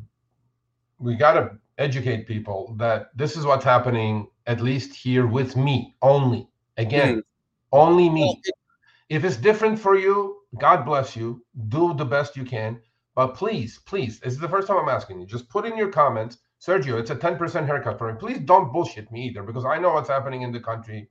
we 0.99 1.15
gotta 1.15 1.59
educate 1.78 2.26
people 2.26 2.75
that 2.78 3.10
this 3.17 3.36
is 3.36 3.44
what's 3.47 3.65
happening. 3.65 4.28
At 4.47 4.60
least 4.60 4.94
here 4.94 5.26
with 5.26 5.57
me 5.57 5.94
only. 6.02 6.49
Again, 6.76 7.23
only 7.70 8.09
me. 8.09 8.41
If 9.09 9.25
it's 9.25 9.36
different 9.36 9.78
for 9.78 9.97
you, 9.97 10.39
God 10.59 10.84
bless 10.84 11.15
you. 11.17 11.44
Do 11.68 11.94
the 11.94 12.05
best 12.05 12.36
you 12.36 12.44
can. 12.44 12.81
But 13.15 13.34
please, 13.34 13.78
please, 13.86 14.20
this 14.20 14.33
is 14.33 14.41
the 14.41 14.49
first 14.49 14.68
time 14.68 14.78
I'm 14.78 14.89
asking 14.89 15.20
you. 15.20 15.26
Just 15.26 15.49
put 15.49 15.67
in 15.67 15.76
your 15.76 15.91
comments, 15.91 16.39
Sergio, 16.60 16.99
it's 16.99 17.10
a 17.10 17.17
10% 17.17 17.67
haircut 17.67 17.99
for 17.99 18.10
me. 18.10 18.18
Please 18.18 18.39
don't 18.39 18.73
bullshit 18.73 19.10
me 19.12 19.26
either 19.26 19.42
because 19.42 19.65
I 19.65 19.78
know 19.78 19.92
what's 19.92 20.09
happening 20.09 20.42
in 20.42 20.52
the 20.52 20.60
country. 20.60 21.10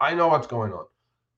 I 0.00 0.14
know 0.14 0.28
what's 0.28 0.46
going 0.46 0.72
on. 0.72 0.86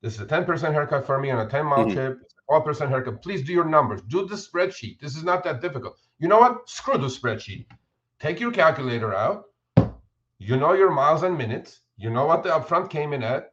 This 0.03 0.15
is 0.15 0.20
a 0.20 0.27
10% 0.27 0.73
haircut 0.73 1.05
for 1.05 1.19
me 1.19 1.31
on 1.31 1.41
a 1.45 1.51
10 1.51 1.67
mile 1.67 1.87
Mhm. 1.87 1.93
trip. 1.95 2.19
It's 2.23 2.35
a 2.35 2.43
12% 2.49 2.91
haircut. 2.91 3.23
Please 3.23 3.43
do 3.45 3.53
your 3.53 3.65
numbers. 3.65 4.01
Do 4.03 4.27
the 4.27 4.37
spreadsheet. 4.37 5.01
This 5.01 5.17
is 5.17 5.25
not 5.25 5.43
that 5.45 5.61
difficult. 5.61 5.99
You 6.19 6.28
know 6.28 6.39
what? 6.39 6.69
Screw 6.69 6.99
the 6.99 7.09
spreadsheet. 7.09 7.67
Take 8.21 8.41
your 8.41 8.53
calculator 8.53 9.15
out. 9.15 9.45
You 10.39 10.57
know 10.57 10.73
your 10.73 10.91
miles 10.91 11.23
and 11.23 11.37
minutes. 11.37 11.81
You 11.97 12.11
know 12.11 12.27
what 12.27 12.43
the 12.43 12.51
upfront 12.51 12.91
came 12.91 13.13
in 13.13 13.23
at 13.23 13.53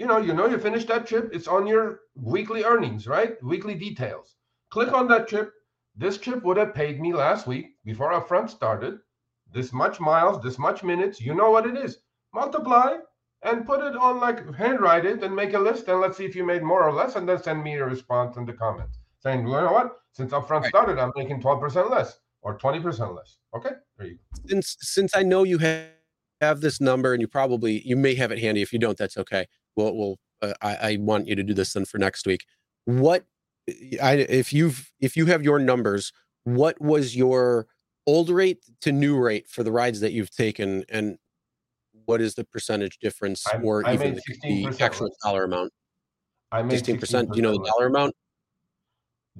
you 0.00 0.06
know, 0.06 0.16
you 0.16 0.32
know 0.32 0.46
you 0.46 0.58
finished 0.58 0.88
that 0.88 1.06
trip. 1.06 1.28
It's 1.30 1.46
on 1.46 1.66
your 1.66 2.00
weekly 2.14 2.64
earnings, 2.64 3.06
right? 3.06 3.36
Weekly 3.42 3.74
details. 3.74 4.36
Click 4.70 4.94
on 4.94 5.08
that 5.08 5.28
trip. 5.28 5.52
This 5.94 6.16
trip 6.16 6.42
would 6.42 6.56
have 6.56 6.74
paid 6.74 6.98
me 6.98 7.12
last 7.12 7.46
week 7.46 7.76
before 7.84 8.12
upfront 8.12 8.48
started. 8.48 9.00
This 9.52 9.74
much 9.74 10.00
miles, 10.00 10.42
this 10.42 10.58
much 10.58 10.82
minutes. 10.82 11.20
You 11.20 11.34
know 11.34 11.50
what 11.50 11.66
it 11.66 11.76
is. 11.76 11.98
Multiply 12.32 12.96
and 13.42 13.66
put 13.66 13.84
it 13.84 13.94
on 13.94 14.20
like 14.20 14.54
handwrite 14.54 15.04
it 15.04 15.22
and 15.22 15.36
make 15.36 15.52
a 15.52 15.58
list 15.58 15.88
and 15.88 16.00
let's 16.00 16.16
see 16.16 16.24
if 16.24 16.34
you 16.34 16.46
made 16.46 16.62
more 16.62 16.82
or 16.82 16.92
less 16.92 17.16
and 17.16 17.28
then 17.28 17.42
send 17.42 17.62
me 17.62 17.74
a 17.74 17.84
response 17.84 18.38
in 18.38 18.46
the 18.46 18.54
comments 18.54 19.00
saying, 19.18 19.46
you 19.46 19.52
know 19.52 19.72
what? 19.72 19.98
Since 20.12 20.32
upfront 20.32 20.62
Right. 20.62 20.68
started, 20.70 20.98
I'm 20.98 21.12
making 21.14 21.42
12% 21.42 21.90
less 21.90 22.20
or 22.42 22.58
20% 22.58 23.14
less. 23.14 23.38
Okay, 23.54 23.70
there 23.98 24.06
you 24.06 24.14
go. 24.14 24.48
since 24.48 24.76
since 24.80 25.16
I 25.16 25.22
know 25.22 25.42
you 25.44 25.58
have 25.58 25.86
have 26.40 26.60
this 26.62 26.80
number 26.80 27.12
and 27.12 27.20
you 27.20 27.28
probably 27.28 27.82
you 27.86 27.96
may 27.96 28.14
have 28.14 28.32
it 28.32 28.38
handy. 28.38 28.62
If 28.62 28.72
you 28.72 28.78
don't, 28.78 28.96
that's 28.96 29.16
okay. 29.18 29.46
We'll 29.76 29.94
we'll 29.96 30.18
uh, 30.42 30.54
I, 30.62 30.76
I 30.76 30.96
want 31.00 31.28
you 31.28 31.36
to 31.36 31.42
do 31.42 31.52
this 31.52 31.72
then 31.74 31.84
for 31.84 31.98
next 31.98 32.26
week. 32.26 32.46
What 32.86 33.26
I 34.02 34.14
if 34.28 34.52
you've 34.52 34.90
if 35.00 35.16
you 35.16 35.26
have 35.26 35.42
your 35.42 35.58
numbers, 35.58 36.12
what 36.44 36.80
was 36.80 37.14
your 37.14 37.66
old 38.06 38.30
rate 38.30 38.64
to 38.80 38.92
new 38.92 39.18
rate 39.18 39.48
for 39.48 39.62
the 39.62 39.70
rides 39.72 40.00
that 40.00 40.12
you've 40.12 40.30
taken, 40.30 40.84
and 40.88 41.18
what 42.06 42.20
is 42.20 42.34
the 42.34 42.44
percentage 42.44 42.98
difference, 42.98 43.46
I- 43.46 43.58
or 43.58 43.86
I 43.86 43.94
even 43.94 44.14
the, 44.42 44.76
actual 44.80 45.06
less. 45.08 45.16
dollar 45.22 45.44
amount? 45.44 45.72
I 46.52 46.62
made 46.62 46.72
Sixteen 46.72 46.98
percent. 46.98 47.30
Do 47.32 47.36
you 47.36 47.42
know 47.42 47.52
the 47.52 47.70
dollar 47.76 47.88
amount? 47.88 48.14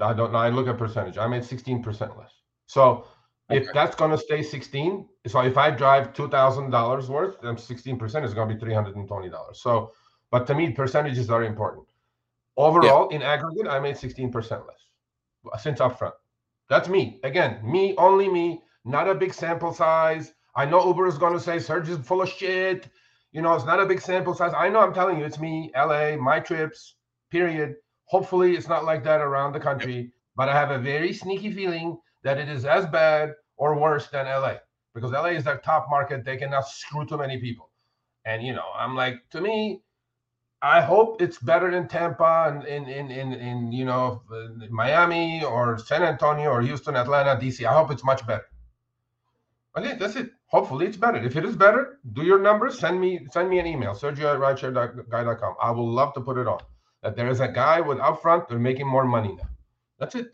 I 0.01 0.13
don't 0.13 0.33
know. 0.33 0.39
I 0.39 0.51
look 0.51 0.69
at 0.69 0.79
percentage. 0.79 1.19
I 1.19 1.27
made 1.27 1.43
16% 1.43 1.85
less. 2.17 2.31
So 2.71 3.05
if 3.51 3.65
Okay. 3.65 3.73
that's 3.75 3.97
going 3.97 4.13
to 4.13 4.19
stay 4.19 4.43
16, 4.45 5.09
so 5.27 5.41
if 5.41 5.59
I 5.59 5.71
drive 5.73 6.13
$2,000 6.13 7.09
worth, 7.09 7.41
then 7.43 7.57
16% 7.57 8.25
is 8.25 8.33
going 8.33 8.49
to 8.49 8.55
be 8.55 8.61
$320. 8.65 9.57
So, 9.57 9.93
but 10.31 10.47
to 10.47 10.55
me, 10.55 10.71
percentages 10.71 11.31
are 11.31 11.43
important. 11.43 11.85
Overall, 12.57 13.09
in 13.09 13.23
aggregate, 13.23 13.67
I 13.67 13.81
made 13.81 13.97
16% 13.97 14.33
less 14.69 14.83
uh, 15.53 15.57
since 15.57 15.81
upfront. 15.81 16.13
That's 16.69 16.89
me. 16.89 17.19
Again, 17.25 17.59
me, 17.65 17.97
only 17.99 18.29
me, 18.29 18.63
not 18.85 19.09
a 19.09 19.17
big 19.17 19.35
sample 19.35 19.75
size. 19.75 20.33
I 20.55 20.65
know 20.65 20.87
Uber 20.87 21.09
is 21.09 21.19
going 21.19 21.33
to 21.33 21.41
say 21.41 21.59
Serge 21.59 21.89
is 21.89 21.99
full 22.07 22.23
of 22.23 22.29
shit. 22.29 22.89
You 23.33 23.43
know, 23.43 23.53
it's 23.55 23.65
not 23.65 23.81
a 23.81 23.87
big 23.87 24.01
sample 24.01 24.35
size. 24.35 24.53
I 24.57 24.69
know 24.69 24.79
I'm 24.79 24.95
telling 24.95 25.19
you, 25.19 25.25
it's 25.25 25.41
me, 25.41 25.73
LA, 25.75 26.17
my 26.17 26.39
trips, 26.39 26.95
period. 27.31 27.75
Hopefully, 28.05 28.55
it's 28.55 28.69
not 28.69 28.85
like 28.85 29.03
that 29.05 29.21
around 29.21 29.55
the 29.55 29.61
country, 29.61 30.13
but 30.37 30.49
I 30.49 30.55
have 30.55 30.71
a 30.71 30.79
very 30.79 31.13
sneaky 31.13 31.51
feeling 31.53 31.99
that 32.23 32.39
it 32.39 32.49
is 32.49 32.65
as 32.65 32.87
bad 32.87 33.35
or 33.57 33.79
worse 33.79 34.09
than 34.09 34.27
LA 34.27 34.57
because 34.95 35.13
LA 35.13 35.37
is 35.37 35.45
their 35.45 35.59
top 35.59 35.87
market. 35.89 36.25
They 36.25 36.37
cannot 36.37 36.69
screw 36.69 37.07
too 37.07 37.19
many 37.19 37.39
people. 37.39 37.71
And, 38.25 38.43
you 38.43 38.53
know, 38.53 38.67
I'm 38.77 38.97
like, 38.97 39.23
to 39.31 39.41
me, 39.41 39.83
I 40.63 40.83
hope 40.83 41.23
it's 41.23 41.39
better 41.39 41.71
than 41.71 41.89
Tampa 41.89 42.49
and 42.49 42.65
in, 42.65 42.89
in, 42.89 43.11
in, 43.11 43.33
in, 43.33 43.73
you 43.73 43.87
know, 43.87 44.23
Miami 44.71 45.43
or 45.43 45.79
San 45.79 46.03
Antonio 46.03 46.51
or 46.51 46.61
Houston, 46.61 46.97
Atlanta, 46.97 47.41
DC. 47.41 47.65
I 47.65 47.73
hope 47.73 47.91
it's 47.91 48.05
much 48.05 48.27
better. 48.27 48.45
Okay, 49.77 49.97
that's 49.99 50.17
it. 50.17 50.31
Hopefully 50.47 50.87
it's 50.87 50.97
better. 50.97 51.19
If 51.19 51.37
it 51.37 51.45
is 51.45 51.57
better, 51.57 52.01
do 52.13 52.23
your 52.23 52.41
numbers. 52.41 52.79
Send 52.79 53.01
me 53.01 53.21
send 53.31 53.49
me 53.49 53.61
an 53.61 53.67
email, 53.67 53.95
Sergio 53.95 54.35
at. 54.35 55.55
I 55.63 55.71
will 55.71 55.89
love 55.89 56.13
to 56.15 56.21
put 56.21 56.37
it 56.39 56.49
on. 56.49 56.59
That 57.03 57.15
there 57.17 57.31
is 57.31 57.39
a 57.41 57.49
guy 57.49 57.81
with 57.81 57.99
upfront, 57.99 58.49
they're 58.49 58.59
making 58.59 58.89
more 58.89 59.05
money 59.05 59.33
now. 59.37 59.49
That's 59.99 60.17
it. 60.17 60.33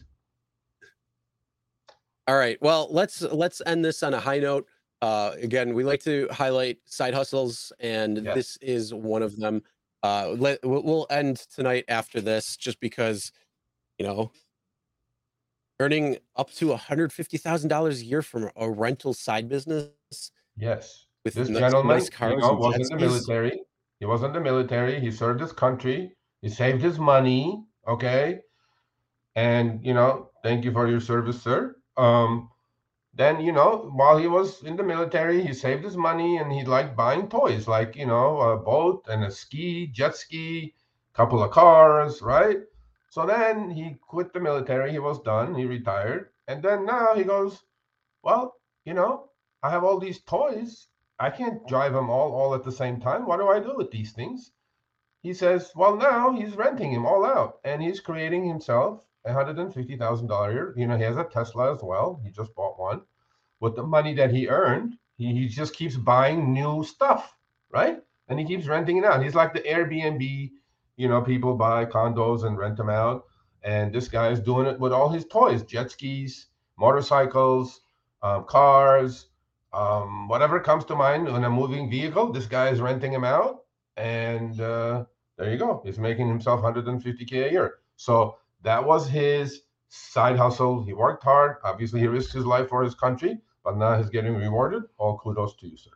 All 2.29 2.37
right. 2.37 2.61
Well, 2.61 2.89
let's 2.91 3.23
let's 3.23 3.63
end 3.67 3.85
this 3.85 4.03
on 4.03 4.15
a 4.15 4.21
high 4.21 4.39
note. 4.41 4.67
Uh, 5.03 5.33
again, 5.41 5.75
we 5.75 5.85
like 5.85 6.03
to 6.03 6.27
highlight 6.31 6.79
side 6.85 7.15
hustles, 7.15 7.73
and 7.81 8.25
Yes. 8.25 8.35
this 8.35 8.57
is 8.59 8.93
one 8.95 9.23
of 9.23 9.37
them. 9.37 9.63
Uh, 10.03 10.35
let 10.37 10.59
we'll 10.65 11.07
end 11.11 11.37
tonight 11.55 11.85
after 11.89 12.21
this, 12.21 12.57
just 12.57 12.81
because, 12.81 13.31
you 13.99 14.07
know, 14.07 14.33
earning 15.81 16.19
up 16.37 16.51
to 16.53 16.69
one 16.69 16.79
hundred 16.79 17.13
fifty 17.13 17.37
thousand 17.39 17.69
dollars 17.69 18.01
a 18.01 18.05
year 18.05 18.23
from 18.23 18.51
a 18.57 18.71
rental 18.71 19.15
side 19.15 19.49
business 19.49 19.91
Yes. 20.57 21.07
with 21.25 21.35
This 21.35 21.49
nice, 21.49 21.61
gentleman, 21.61 21.99
nice 21.99 22.11
you 22.21 22.37
know, 22.39 22.55
was 22.55 22.77
in 22.77 22.83
the 22.99 23.07
military. 23.07 23.61
He 24.01 24.07
was 24.07 24.23
in 24.23 24.33
the 24.33 24.41
military. 24.41 24.99
He 25.01 25.11
served 25.11 25.41
his 25.41 25.53
country. 25.53 26.17
He 26.43 26.49
saved 26.49 26.83
his 26.83 26.99
money. 26.99 27.63
Okay. 27.87 28.41
And 29.37 29.85
you 29.85 29.95
know, 29.95 30.31
thank 30.43 30.65
you 30.65 30.73
for 30.73 30.89
your 30.89 31.01
service, 31.01 31.41
sir. 31.43 31.77
Um, 31.97 32.50
then 33.15 33.41
you 33.41 33.52
know, 33.52 33.91
while 33.94 34.18
he 34.18 34.26
was 34.28 34.62
in 34.62 34.76
the 34.76 34.83
military, 34.83 35.42
he 35.42 35.55
saved 35.55 35.84
his 35.84 35.97
money 35.97 36.36
and 36.36 36.52
he 36.52 36.65
liked 36.65 36.97
buying 36.97 37.28
toys, 37.28 37.66
like 37.66 37.97
you 37.97 38.07
know, 38.07 38.41
a 38.41 38.57
boat 38.58 39.07
and 39.08 39.25
a 39.25 39.31
ski, 39.31 39.86
jet 39.86 40.15
ski, 40.15 40.75
couple 41.15 41.42
of 41.42 41.50
cars, 41.50 42.20
right? 42.20 42.58
So 43.08 43.25
then 43.25 43.70
he 43.70 43.97
quit 44.02 44.33
the 44.34 44.41
military. 44.41 44.92
He 44.92 44.99
was 44.99 45.23
done. 45.23 45.55
He 45.55 45.65
retired, 45.65 46.28
and 46.47 46.62
then 46.62 46.84
now 46.84 47.15
he 47.15 47.25
goes, 47.25 47.65
well, 48.23 48.57
you 48.84 48.92
know, 48.92 49.31
I 49.62 49.70
have 49.70 49.84
all 49.84 49.99
these 49.99 50.20
toys. 50.20 50.89
I 51.18 51.31
can't 51.31 51.66
drive 51.66 51.94
them 51.94 52.10
all 52.10 52.33
all 52.33 52.55
at 52.55 52.65
the 52.65 52.73
same 52.73 53.00
time. 53.00 53.26
What 53.26 53.39
do 53.39 53.49
I 53.49 53.60
do 53.60 53.75
with 53.75 53.91
these 53.91 54.12
things? 54.12 54.52
He 55.23 55.33
says, 55.33 55.73
well, 55.75 55.97
now 55.97 56.33
he's 56.33 56.55
renting 56.55 56.92
them 56.92 57.07
all 57.07 57.25
out, 57.25 57.60
and 57.65 57.83
he's 57.83 58.00
creating 58.00 58.47
himself 58.47 59.00
a 59.27 59.33
hundred 59.33 59.59
and 59.59 59.75
fifty 59.75 59.97
thousand 59.97 60.29
dollar. 60.29 60.51
A 60.51 60.55
year. 60.55 60.75
You 60.77 60.87
know, 60.87 60.97
he 60.97 61.03
has 61.03 61.17
a 61.17 61.25
Tesla 61.25 61.73
as 61.75 61.83
well. 61.83 62.21
He 62.25 62.31
just 62.31 62.55
bought 62.55 62.79
one. 62.79 63.03
With 63.61 63.75
the 63.75 63.83
money 63.83 64.15
that 64.15 64.31
he 64.31 64.49
earned, 64.49 64.95
he, 65.17 65.33
he 65.33 65.49
just 65.49 65.75
keeps 65.75 65.97
buying 65.97 66.53
new 66.53 66.85
stuff, 66.85 67.35
right? 67.71 67.99
And 68.29 68.39
he 68.39 68.45
keeps 68.45 68.67
renting 68.67 68.99
it 68.99 69.05
out. 69.05 69.23
He's 69.23 69.35
like 69.35 69.53
the 69.53 69.61
Airbnb. 69.61 70.51
You 70.97 71.09
know, 71.09 71.21
people 71.21 71.55
buy 71.55 71.85
condos 71.85 72.45
and 72.45 72.57
rent 72.57 72.77
them 72.77 72.89
out, 72.89 73.25
and 73.63 73.93
this 73.93 74.09
guy 74.09 74.31
is 74.31 74.41
doing 74.41 74.67
it 74.67 74.79
with 74.81 74.93
all 74.93 75.09
his 75.09 75.27
toys: 75.27 75.63
jet 75.63 75.91
skis, 75.91 76.47
motorcycles, 76.79 77.81
um, 78.23 78.45
cars, 78.45 79.27
um, 79.73 80.29
whatever 80.29 80.59
comes 80.61 80.85
to 80.87 80.97
mind 80.97 81.29
in 81.29 81.45
a 81.45 81.51
moving 81.51 81.91
vehicle. 81.91 82.33
This 82.33 82.47
guy 82.47 82.71
is 82.71 82.81
renting 82.81 83.13
them 83.13 83.25
out, 83.25 83.65
and 83.97 84.59
uh, 84.61 85.05
there 85.37 85.51
you 85.51 85.59
go. 85.59 85.83
He's 85.85 85.99
making 85.99 86.29
himself 86.29 86.63
150k 86.63 87.49
a 87.49 87.53
year. 87.53 87.75
So 87.97 88.37
that 88.67 88.85
was 88.85 89.09
his 89.09 89.62
side 89.89 90.36
hustle. 90.36 90.83
He 90.83 90.93
worked 90.93 91.23
hard. 91.23 91.59
Obviously, 91.62 92.01
he 92.01 92.09
risked 92.09 92.33
his 92.33 92.45
life 92.45 92.69
for 92.69 92.83
his 92.83 92.97
country, 92.97 93.39
but 93.62 93.77
now 93.77 93.97
he's 93.97 94.11
getting 94.11 94.35
rewarded. 94.35 94.83
All 94.99 95.19
kudos 95.19 95.55
to 95.59 95.69
you, 95.69 95.77
sir. 95.77 95.93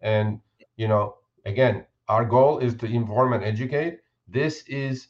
And 0.00 0.40
you 0.76 0.86
know, 0.86 1.16
again, 1.44 1.84
our 2.08 2.24
goal 2.24 2.58
is 2.58 2.74
to 2.76 2.86
inform 2.86 3.32
and 3.32 3.42
educate. 3.42 3.98
This 4.28 4.62
is 4.68 5.08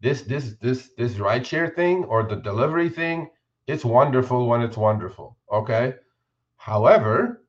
this 0.00 0.22
this 0.22 0.54
this 0.62 0.90
this 0.96 1.14
rideshare 1.14 1.74
thing 1.76 2.04
or 2.04 2.22
the 2.22 2.36
delivery 2.36 2.88
thing. 2.88 3.28
It's 3.66 3.84
wonderful 3.84 4.48
when 4.48 4.62
it's 4.62 4.78
wonderful. 4.78 5.36
Okay. 5.52 5.94
However, 6.56 7.42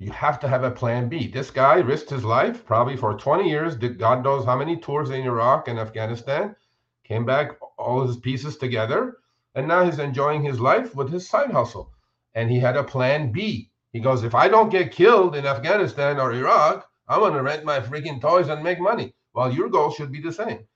you 0.00 0.10
have 0.10 0.40
to 0.40 0.48
have 0.48 0.64
a 0.64 0.70
plan 0.72 1.08
B. 1.08 1.28
This 1.28 1.52
guy 1.52 1.76
risked 1.76 2.10
his 2.10 2.24
life 2.24 2.66
probably 2.66 2.96
for 2.96 3.14
20 3.14 3.48
years, 3.48 3.76
did 3.76 3.96
God 3.98 4.24
knows 4.24 4.44
how 4.44 4.56
many 4.56 4.76
tours 4.76 5.10
in 5.10 5.22
Iraq 5.22 5.68
and 5.68 5.78
Afghanistan, 5.78 6.56
came 7.04 7.24
back, 7.24 7.52
all 7.78 8.06
his 8.06 8.16
pieces 8.16 8.56
together, 8.56 9.18
and 9.54 9.68
now 9.68 9.84
he's 9.84 9.98
enjoying 9.98 10.42
his 10.42 10.58
life 10.58 10.94
with 10.94 11.12
his 11.12 11.28
side 11.28 11.50
hustle. 11.50 11.92
And 12.34 12.50
he 12.50 12.58
had 12.58 12.76
a 12.76 12.82
plan 12.82 13.30
B. 13.30 13.70
He 13.92 14.00
goes, 14.00 14.24
if 14.24 14.34
I 14.34 14.48
don't 14.48 14.70
get 14.70 14.90
killed 14.90 15.36
in 15.36 15.46
Afghanistan 15.46 16.18
or 16.18 16.32
Iraq, 16.32 16.88
I'm 17.06 17.32
to 17.32 17.42
rent 17.42 17.64
my 17.64 17.80
freaking 17.80 18.20
toys 18.20 18.48
and 18.48 18.62
make 18.62 18.80
money. 18.80 19.14
Well, 19.34 19.52
your 19.52 19.68
goal 19.68 19.92
should 19.92 20.10
be 20.10 20.20
the 20.20 20.32
same. 20.32 20.66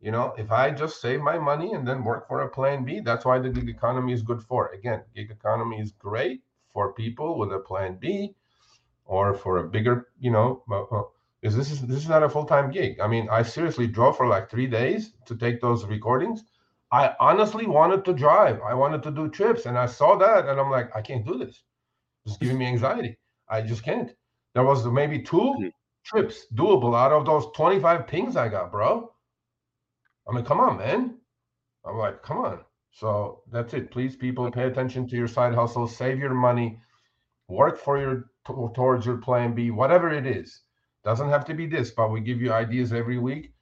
You 0.00 0.10
know, 0.10 0.34
if 0.38 0.50
I 0.50 0.70
just 0.70 1.00
save 1.00 1.20
my 1.20 1.38
money 1.38 1.72
and 1.72 1.86
then 1.86 2.04
work 2.04 2.28
for 2.28 2.40
a 2.40 2.48
plan 2.48 2.84
B, 2.84 3.00
that's 3.00 3.24
why 3.24 3.38
the 3.38 3.50
gig 3.50 3.68
economy 3.68 4.12
is 4.12 4.22
good 4.22 4.42
for. 4.42 4.68
Again, 4.68 5.02
gig 5.14 5.30
economy 5.30 5.80
is 5.80 5.92
great 5.92 6.42
for 6.72 6.92
people 6.92 7.38
with 7.38 7.52
a 7.52 7.58
plan 7.58 7.96
B 8.00 8.34
or 9.04 9.34
for 9.34 9.58
a 9.58 9.68
bigger, 9.68 10.08
you 10.18 10.30
know, 10.30 10.62
because 11.40 11.56
this 11.56 11.70
is 11.70 11.80
this 11.82 11.98
is 11.98 12.08
not 12.08 12.22
a 12.22 12.28
full 12.28 12.44
time 12.44 12.70
gig. 12.70 13.00
I 13.00 13.06
mean, 13.06 13.28
I 13.30 13.42
seriously 13.42 13.86
drove 13.86 14.16
for 14.16 14.26
like 14.26 14.50
three 14.50 14.66
days 14.66 15.12
to 15.26 15.36
take 15.36 15.60
those 15.60 15.84
recordings. 15.84 16.44
I 16.92 17.14
honestly 17.20 17.66
wanted 17.66 18.04
to 18.04 18.12
drive. 18.12 18.60
I 18.62 18.74
wanted 18.74 19.02
to 19.04 19.10
do 19.10 19.28
trips, 19.28 19.66
and 19.66 19.78
I 19.78 19.86
saw 19.86 20.16
that, 20.16 20.48
and 20.48 20.60
I'm 20.60 20.70
like, 20.70 20.94
I 20.94 21.00
can't 21.00 21.24
do 21.24 21.38
this. 21.38 21.62
It's 22.26 22.36
giving 22.36 22.58
me 22.58 22.66
anxiety. 22.66 23.16
I 23.48 23.62
just 23.62 23.84
can't. 23.84 24.10
There 24.54 24.64
was 24.64 24.84
maybe 24.86 25.20
two 25.20 25.52
hmm. 25.52 25.66
trips 26.04 26.46
doable 26.54 26.96
out 26.96 27.12
of 27.12 27.24
those 27.24 27.46
25 27.54 28.06
pings 28.06 28.36
I 28.36 28.48
got, 28.48 28.72
bro. 28.72 29.12
I 30.28 30.34
mean, 30.34 30.44
come 30.44 30.60
on, 30.60 30.78
man. 30.78 31.16
I'm 31.84 31.96
like, 31.96 32.22
come 32.22 32.38
on. 32.38 32.60
So 32.92 33.42
that's 33.50 33.72
it. 33.72 33.90
Please, 33.90 34.16
people, 34.16 34.50
pay 34.50 34.64
attention 34.64 35.08
to 35.08 35.16
your 35.16 35.28
side 35.28 35.54
hustle. 35.54 35.86
Save 35.86 36.18
your 36.18 36.34
money. 36.34 36.78
Work 37.48 37.78
for 37.78 37.98
your 37.98 38.30
towards 38.74 39.06
your 39.06 39.18
plan 39.18 39.54
B, 39.54 39.70
whatever 39.70 40.10
it 40.10 40.26
is. 40.26 40.62
Doesn't 41.04 41.28
have 41.28 41.44
to 41.46 41.54
be 41.54 41.66
this, 41.66 41.90
but 41.90 42.10
we 42.10 42.20
give 42.20 42.40
you 42.40 42.52
ideas 42.52 42.92
every 42.92 43.18
week. 43.18 43.52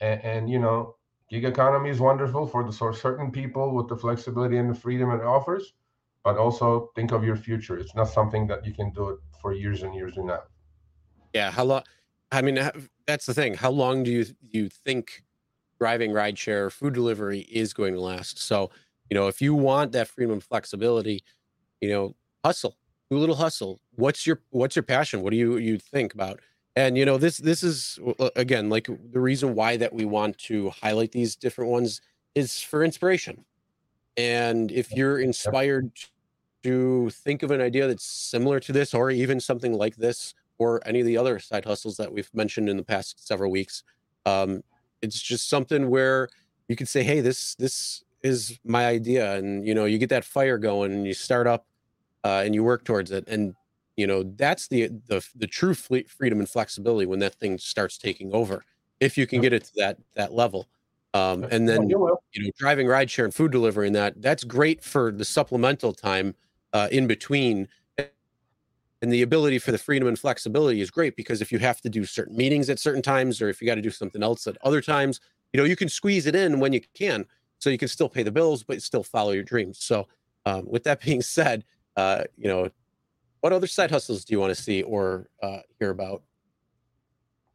And, 0.00 0.22
and 0.24 0.50
you 0.50 0.58
know, 0.58 0.96
gig 1.28 1.44
economy 1.44 1.90
is 1.90 2.00
wonderful 2.00 2.46
for 2.46 2.64
the 2.64 2.72
for 2.72 2.94
certain 2.94 3.30
people 3.30 3.74
with 3.74 3.88
the 3.88 3.96
flexibility 3.96 4.56
and 4.56 4.70
the 4.70 4.74
freedom 4.74 5.10
it 5.10 5.22
offers. 5.22 5.74
But 6.24 6.36
also 6.36 6.90
think 6.94 7.12
of 7.12 7.24
your 7.24 7.36
future. 7.36 7.78
It's 7.78 7.94
not 7.94 8.08
something 8.08 8.46
that 8.48 8.66
you 8.66 8.74
can 8.74 8.92
do 8.92 9.08
it 9.10 9.18
for 9.40 9.54
years 9.54 9.82
and 9.82 9.94
years 9.94 10.18
and 10.18 10.26
now. 10.26 10.42
Yeah, 11.32 11.50
how 11.50 11.64
long? 11.64 11.82
I 12.32 12.42
mean, 12.42 12.58
that's 13.06 13.26
the 13.26 13.34
thing. 13.34 13.54
How 13.54 13.70
long 13.70 14.02
do 14.02 14.10
you 14.10 14.26
you 14.50 14.68
think 14.68 15.24
driving 15.78 16.10
rideshare 16.10 16.70
food 16.70 16.94
delivery 16.94 17.40
is 17.40 17.72
going 17.72 17.94
to 17.94 18.00
last? 18.00 18.38
So, 18.38 18.70
you 19.08 19.14
know, 19.14 19.28
if 19.28 19.40
you 19.40 19.54
want 19.54 19.92
that 19.92 20.08
freedom 20.08 20.32
and 20.32 20.42
flexibility, 20.42 21.24
you 21.80 21.88
know, 21.88 22.14
hustle, 22.44 22.76
do 23.10 23.16
a 23.16 23.18
little 23.18 23.36
hustle. 23.36 23.80
What's 23.92 24.26
your 24.26 24.42
what's 24.50 24.76
your 24.76 24.82
passion? 24.82 25.22
What 25.22 25.30
do 25.30 25.36
you 25.36 25.56
you 25.56 25.78
think 25.78 26.14
about? 26.14 26.40
And 26.80 26.96
you 26.96 27.04
know, 27.04 27.18
this 27.18 27.36
this 27.36 27.62
is 27.62 27.98
uh, 28.18 28.30
again 28.36 28.70
like 28.70 28.86
the 28.86 29.20
reason 29.20 29.54
why 29.54 29.76
that 29.76 29.92
we 29.92 30.06
want 30.06 30.38
to 30.50 30.70
highlight 30.70 31.12
these 31.12 31.36
different 31.36 31.70
ones 31.70 32.00
is 32.34 32.62
for 32.62 32.82
inspiration. 32.82 33.44
And 34.16 34.72
if 34.72 34.90
you're 34.92 35.18
inspired 35.20 35.92
to 36.62 37.10
think 37.10 37.42
of 37.42 37.50
an 37.50 37.60
idea 37.60 37.86
that's 37.86 38.06
similar 38.06 38.60
to 38.60 38.72
this, 38.72 38.94
or 38.94 39.10
even 39.10 39.40
something 39.40 39.74
like 39.74 39.96
this, 39.96 40.34
or 40.58 40.80
any 40.86 41.00
of 41.00 41.06
the 41.06 41.18
other 41.18 41.38
side 41.38 41.66
hustles 41.66 41.98
that 41.98 42.10
we've 42.12 42.30
mentioned 42.32 42.70
in 42.70 42.78
the 42.78 42.82
past 42.82 43.26
several 43.26 43.50
weeks, 43.50 43.82
um, 44.24 44.62
it's 45.02 45.20
just 45.20 45.50
something 45.50 45.90
where 45.90 46.28
you 46.68 46.76
can 46.76 46.86
say, 46.86 47.02
"Hey, 47.02 47.20
this 47.20 47.56
this 47.56 48.04
is 48.22 48.58
my 48.64 48.86
idea," 48.86 49.36
and 49.36 49.66
you 49.66 49.74
know, 49.74 49.84
you 49.84 49.98
get 49.98 50.08
that 50.10 50.24
fire 50.24 50.56
going, 50.56 50.92
and 50.92 51.06
you 51.06 51.12
start 51.12 51.46
up, 51.46 51.66
uh, 52.24 52.42
and 52.44 52.54
you 52.54 52.64
work 52.64 52.84
towards 52.84 53.10
it, 53.10 53.24
and 53.28 53.54
you 53.96 54.06
know, 54.06 54.22
that's 54.36 54.68
the 54.68 54.88
the 55.08 55.26
the 55.34 55.46
true 55.46 55.74
freedom 55.74 56.38
and 56.38 56.48
flexibility 56.48 57.06
when 57.06 57.18
that 57.20 57.34
thing 57.34 57.58
starts 57.58 57.98
taking 57.98 58.32
over. 58.32 58.64
If 59.00 59.16
you 59.16 59.26
can 59.26 59.40
get 59.40 59.52
it 59.52 59.64
to 59.64 59.72
that 59.76 59.98
that 60.14 60.32
level, 60.32 60.68
um, 61.14 61.44
and 61.44 61.68
then 61.68 61.88
you 61.88 62.18
you 62.32 62.44
know 62.44 62.50
driving 62.58 62.86
rideshare 62.86 63.24
and 63.24 63.34
food 63.34 63.52
delivery 63.52 63.86
and 63.86 63.96
that 63.96 64.20
that's 64.22 64.44
great 64.44 64.82
for 64.82 65.10
the 65.10 65.24
supplemental 65.24 65.92
time 65.92 66.34
uh, 66.72 66.88
in 66.90 67.06
between. 67.06 67.68
And 69.02 69.10
the 69.10 69.22
ability 69.22 69.58
for 69.58 69.72
the 69.72 69.78
freedom 69.78 70.08
and 70.08 70.18
flexibility 70.18 70.82
is 70.82 70.90
great 70.90 71.16
because 71.16 71.40
if 71.40 71.50
you 71.50 71.58
have 71.58 71.80
to 71.80 71.88
do 71.88 72.04
certain 72.04 72.36
meetings 72.36 72.68
at 72.68 72.78
certain 72.78 73.00
times 73.00 73.40
or 73.40 73.48
if 73.48 73.60
you 73.60 73.66
got 73.66 73.76
to 73.76 73.80
do 73.80 73.90
something 73.90 74.22
else 74.22 74.46
at 74.46 74.58
other 74.62 74.82
times 74.82 75.20
you 75.54 75.58
know 75.58 75.64
you 75.64 75.74
can 75.74 75.88
squeeze 75.88 76.26
it 76.26 76.34
in 76.34 76.60
when 76.60 76.74
you 76.74 76.82
can 76.94 77.24
so 77.58 77.70
you 77.70 77.78
can 77.78 77.88
still 77.88 78.10
pay 78.10 78.22
the 78.22 78.30
bills 78.30 78.62
but 78.62 78.82
still 78.82 79.02
follow 79.02 79.30
your 79.30 79.42
dreams. 79.42 79.78
So 79.82 80.06
um, 80.44 80.66
with 80.66 80.84
that 80.84 81.00
being 81.04 81.22
said 81.22 81.64
uh, 81.96 82.24
you 82.36 82.48
know 82.48 82.70
what 83.40 83.52
other 83.52 83.66
side 83.66 83.90
hustles 83.90 84.24
do 84.24 84.32
you 84.34 84.40
want 84.40 84.54
to 84.54 84.60
see 84.60 84.82
or 84.82 85.28
uh, 85.42 85.58
hear 85.78 85.90
about 85.90 86.22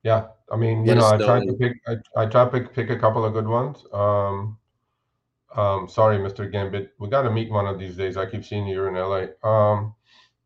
Yeah, 0.03 0.27
I 0.51 0.57
mean, 0.57 0.85
you 0.85 0.95
know, 0.95 1.05
I 1.05 1.17
tried 1.17 1.47
to 1.47 1.53
pick, 1.53 1.73
I, 1.87 1.95
I 2.15 2.25
tried 2.27 2.45
to 2.45 2.51
pick, 2.51 2.73
pick 2.73 2.89
a 2.89 2.99
couple 2.99 3.25
of 3.25 3.33
good 3.33 3.47
ones. 3.47 3.83
Um, 3.91 4.57
um, 5.55 5.87
sorry, 5.87 6.17
Mr. 6.17 6.51
Gambit, 6.51 6.91
we 6.99 7.09
got 7.09 7.23
to 7.23 7.31
meet 7.31 7.49
one 7.49 7.65
of 7.65 7.79
these 7.79 7.95
days. 7.95 8.17
I 8.17 8.25
keep 8.25 8.43
seeing 8.43 8.67
you're 8.67 8.89
in 8.89 8.95
LA. 8.95 9.27
Um, 9.47 9.95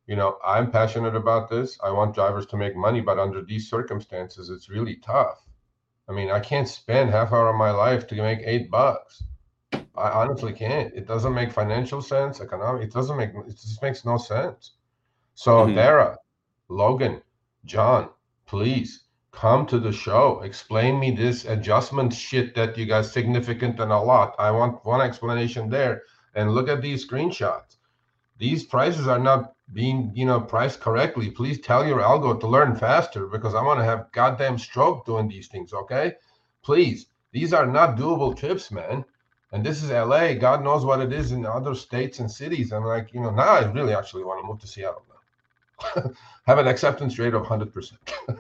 you 0.08 0.16
know, 0.16 0.38
I'm 0.46 0.72
passionate 0.72 1.16
about 1.16 1.50
this. 1.50 1.78
I 1.84 1.92
want 1.92 2.16
drivers 2.16 2.46
to 2.48 2.58
make 2.58 2.76
money, 2.76 3.02
but 3.02 3.20
under 3.20 3.44
these 3.44 3.70
circumstances, 3.70 4.50
it's 4.50 4.70
really 4.70 4.96
tough. 4.98 5.46
I 6.08 6.14
mean, 6.14 6.32
I 6.32 6.40
can't 6.40 6.68
spend 6.68 7.12
half 7.12 7.32
hour 7.32 7.50
of 7.50 7.56
my 7.56 7.72
life 7.72 8.08
to 8.08 8.16
make 8.16 8.40
eight 8.44 8.72
bucks. 8.72 9.24
I 9.74 10.10
honestly 10.10 10.54
can't. 10.54 10.94
It 10.96 11.08
doesn't 11.08 11.34
make 11.34 11.52
financial 11.52 12.02
sense, 12.02 12.40
economic. 12.40 12.84
It 12.84 12.94
doesn't 12.94 13.18
make. 13.18 13.32
It 13.48 13.52
just 13.52 13.82
makes 13.84 14.06
no 14.06 14.18
sense. 14.18 14.72
So, 15.42 15.66
Mhm. 15.66 15.76
Dara, 15.76 16.18
Logan, 16.68 17.22
John, 17.64 18.10
please 18.46 19.06
come 19.32 19.66
to 19.68 19.80
the 19.80 19.94
show. 19.94 20.42
Explain 20.42 21.00
me 21.00 21.12
this 21.12 21.46
adjustment 21.46 22.14
shit 22.14 22.54
that 22.56 22.78
you 22.78 22.86
guys 22.86 23.14
significant 23.14 23.80
and 23.80 23.90
a 23.94 24.00
lot. 24.02 24.36
I 24.38 24.52
want 24.52 24.84
one 24.84 25.00
explanation 25.00 25.70
there. 25.70 26.04
And 26.36 26.54
look 26.54 26.68
at 26.68 26.82
these 26.82 27.08
screenshots. 27.08 27.78
these 28.38 28.66
prices 28.66 29.08
are 29.08 29.20
not 29.20 29.54
being 29.74 30.12
you 30.14 30.26
know 30.26 30.42
priced 30.42 30.82
correctly. 30.82 31.32
Please 31.32 31.62
tell 31.62 31.88
your 31.88 32.02
algo 32.02 32.38
to 32.38 32.48
learn 32.48 32.76
faster 32.76 33.28
because 33.28 33.56
I'm 33.56 33.64
gonna 33.66 33.86
have 33.86 34.12
goddamn 34.12 34.58
stroke 34.58 35.06
doing 35.06 35.30
these 35.30 35.48
things. 35.48 35.72
Okay, 35.74 36.16
please. 36.64 37.08
These 37.32 37.54
are 37.54 37.66
not 37.66 37.98
doable 37.98 38.36
trips, 38.38 38.72
man. 38.72 39.06
And 39.54 39.66
this 39.66 39.84
is 39.84 39.90
LA. 39.92 40.34
God 40.36 40.64
knows 40.66 40.86
what 40.86 41.00
it 41.02 41.14
is 41.14 41.32
in 41.32 41.46
other 41.46 41.76
states 41.76 42.20
and 42.20 42.30
cities. 42.30 42.74
I'm 42.74 42.84
like, 42.86 43.14
you 43.14 43.22
know, 43.22 43.32
now 43.32 43.52
I 43.60 43.72
really 43.72 43.94
actually 43.96 44.26
want 44.26 44.42
to 44.42 44.48
move 44.48 44.60
to 44.60 44.68
Seattle. 44.68 45.09
have 46.46 46.58
an 46.58 46.68
acceptance 46.68 47.18
rate 47.20 47.34
of 47.34 47.44
100%. 47.44 47.72
Mhm. 48.28 48.40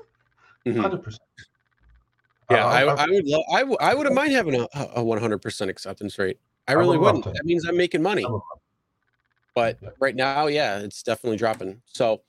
100%. 0.65 1.17
Yeah, 2.51 2.65
Uh, 2.65 2.69
I, 2.69 2.79
I'm- 2.85 2.99
I 2.99 3.05
would 3.09 3.25
lo- 3.27 3.43
I, 3.53 3.59
w- 3.59 3.77
I 3.79 3.93
wouldn't 3.93 4.15
mind 4.15 4.31
having 4.33 4.55
a, 4.55 4.63
a 4.73 5.01
100% 5.03 5.69
acceptance 5.69 6.17
rate. 6.17 6.39
I 6.67 6.73
I 6.73 6.75
would 6.75 6.81
really 6.81 6.97
wouldn't. 6.97 7.25
That 7.25 7.45
means 7.45 7.65
I'm 7.67 7.77
making 7.77 8.01
money. 8.01 8.25
But 9.55 9.77
Yeah. 9.81 9.89
right 9.99 10.15
now, 10.15 10.47
yeah, 10.47 10.79
it's 10.79 11.01
definitely 11.03 11.37
dropping. 11.37 11.81
So, 11.85 12.21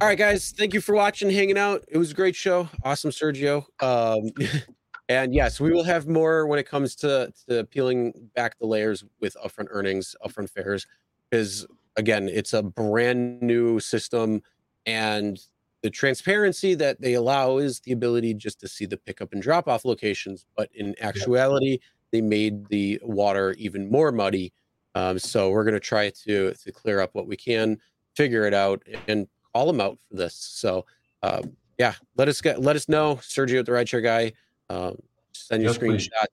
all 0.00 0.08
right, 0.08 0.18
guys, 0.18 0.52
thank 0.56 0.74
you 0.74 0.80
for 0.80 0.94
watching, 0.94 1.30
hanging 1.30 1.58
out. 1.58 1.84
It 1.88 1.98
was 1.98 2.10
a 2.10 2.14
great 2.14 2.36
show. 2.36 2.68
Awesome, 2.82 3.10
Sergio. 3.10 3.64
Um, 3.82 4.30
and 5.08 5.34
yes, 5.34 5.60
we 5.60 5.70
will 5.72 5.84
have 5.84 6.06
more 6.06 6.46
when 6.46 6.58
it 6.58 6.68
comes 6.68 6.94
to, 6.96 7.32
to 7.48 7.64
peeling 7.64 8.12
back 8.34 8.58
the 8.58 8.66
layers 8.66 9.04
with 9.20 9.36
upfront 9.44 9.68
earnings, 9.70 10.14
upfront 10.24 10.50
fares, 10.50 10.86
because 11.30 11.66
again, 11.98 12.28
it's 12.28 12.54
a 12.54 12.62
brand 12.62 13.42
new 13.42 13.78
system. 13.80 14.42
And 14.86 15.38
the 15.82 15.90
transparency 15.90 16.74
that 16.76 17.00
they 17.00 17.14
allow 17.14 17.58
is 17.58 17.80
the 17.80 17.92
ability 17.92 18.32
just 18.34 18.58
to 18.60 18.68
see 18.68 18.86
the 18.86 18.96
pickup 18.96 19.32
and 19.34 19.42
drop 19.42 19.68
off 19.68 19.84
locations. 19.84 20.46
But 20.56 20.70
in 20.74 20.94
actuality, 21.02 21.80
they 22.10 22.22
made 22.22 22.66
the 22.68 22.98
water 23.02 23.54
even 23.58 23.90
more 23.90 24.10
muddy. 24.10 24.52
Um, 24.94 25.18
so 25.18 25.50
we're 25.50 25.64
going 25.64 25.74
to 25.74 25.80
try 25.80 26.10
to 26.24 26.54
to 26.54 26.72
clear 26.72 27.00
up 27.00 27.10
what 27.14 27.26
we 27.26 27.36
can, 27.36 27.78
figure 28.16 28.46
it 28.46 28.54
out, 28.54 28.82
and 29.06 29.28
call 29.52 29.66
them 29.66 29.80
out 29.80 29.98
for 30.08 30.16
this. 30.16 30.34
So 30.34 30.86
um, 31.22 31.56
yeah, 31.78 31.94
let 32.16 32.28
us 32.28 32.40
get 32.40 32.60
let 32.60 32.74
us 32.74 32.88
know, 32.88 33.16
Sergio, 33.16 33.64
the 33.64 33.72
rideshare 33.72 34.02
guy. 34.02 34.32
Um, 34.70 34.96
send 35.32 35.62
your 35.62 35.72
Yes, 35.72 35.78
screenshots, 35.78 36.26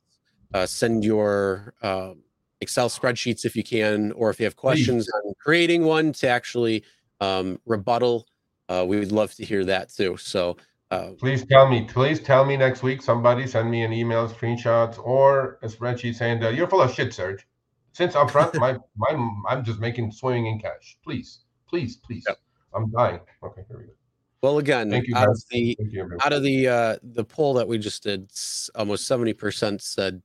uh, 0.53 0.65
send 0.65 1.03
your 1.03 1.73
um, 1.81 2.23
Excel 2.61 2.89
spreadsheets 2.89 3.45
if 3.45 3.55
you 3.55 3.63
can, 3.63 4.11
or 4.13 4.29
if 4.29 4.39
you 4.39 4.45
have 4.45 4.55
questions 4.55 5.09
on 5.09 5.33
creating 5.39 5.83
one 5.83 6.13
to 6.13 6.27
actually 6.27 6.83
um, 7.21 7.59
rebuttal. 7.65 8.27
Uh, 8.67 8.85
we 8.87 8.97
would 8.97 9.11
love 9.11 9.33
to 9.35 9.45
hear 9.45 9.63
that 9.65 9.89
too. 9.89 10.17
So 10.17 10.57
uh, 10.91 11.11
Please 11.19 11.45
tell 11.45 11.67
me. 11.67 11.83
Please 11.83 12.19
tell 12.19 12.45
me 12.45 12.57
next 12.57 12.83
week. 12.83 13.01
Somebody 13.01 13.47
send 13.47 13.69
me 13.69 13.83
an 13.83 13.91
email, 13.91 14.29
screenshots, 14.29 14.99
or 15.03 15.59
a 15.63 15.67
spreadsheet 15.67 16.15
saying 16.15 16.39
that 16.41 16.55
you're 16.55 16.67
full 16.67 16.81
of 16.81 16.93
shit, 16.93 17.13
Serge. 17.13 17.45
Since 17.93 18.15
up 18.15 18.31
front, 18.31 18.55
my 18.55 18.77
my 18.95 19.29
I'm 19.47 19.63
just 19.63 19.79
making 19.79 20.11
swimming 20.11 20.47
in 20.47 20.59
cash. 20.59 20.97
Please, 21.03 21.39
please, 21.67 21.97
please. 21.97 22.23
Yep. 22.27 22.37
I'm 22.73 22.91
dying. 22.91 23.19
Okay, 23.43 23.61
here 23.67 23.77
we 23.79 23.85
go. 23.85 23.91
well, 24.41 24.57
again, 24.59 24.89
Thank 24.89 25.07
you, 25.07 25.15
out 25.15 25.27
guys. 25.27 25.43
of 25.43 25.49
the 25.49 25.77
you, 25.79 26.17
out 26.23 26.33
of 26.33 26.43
the 26.43 26.67
uh 26.67 26.97
the 27.03 27.23
poll 27.23 27.53
that 27.55 27.67
we 27.67 27.77
just 27.77 28.03
did 28.03 28.29
almost 28.75 29.09
70% 29.09 29.81
said 29.81 30.21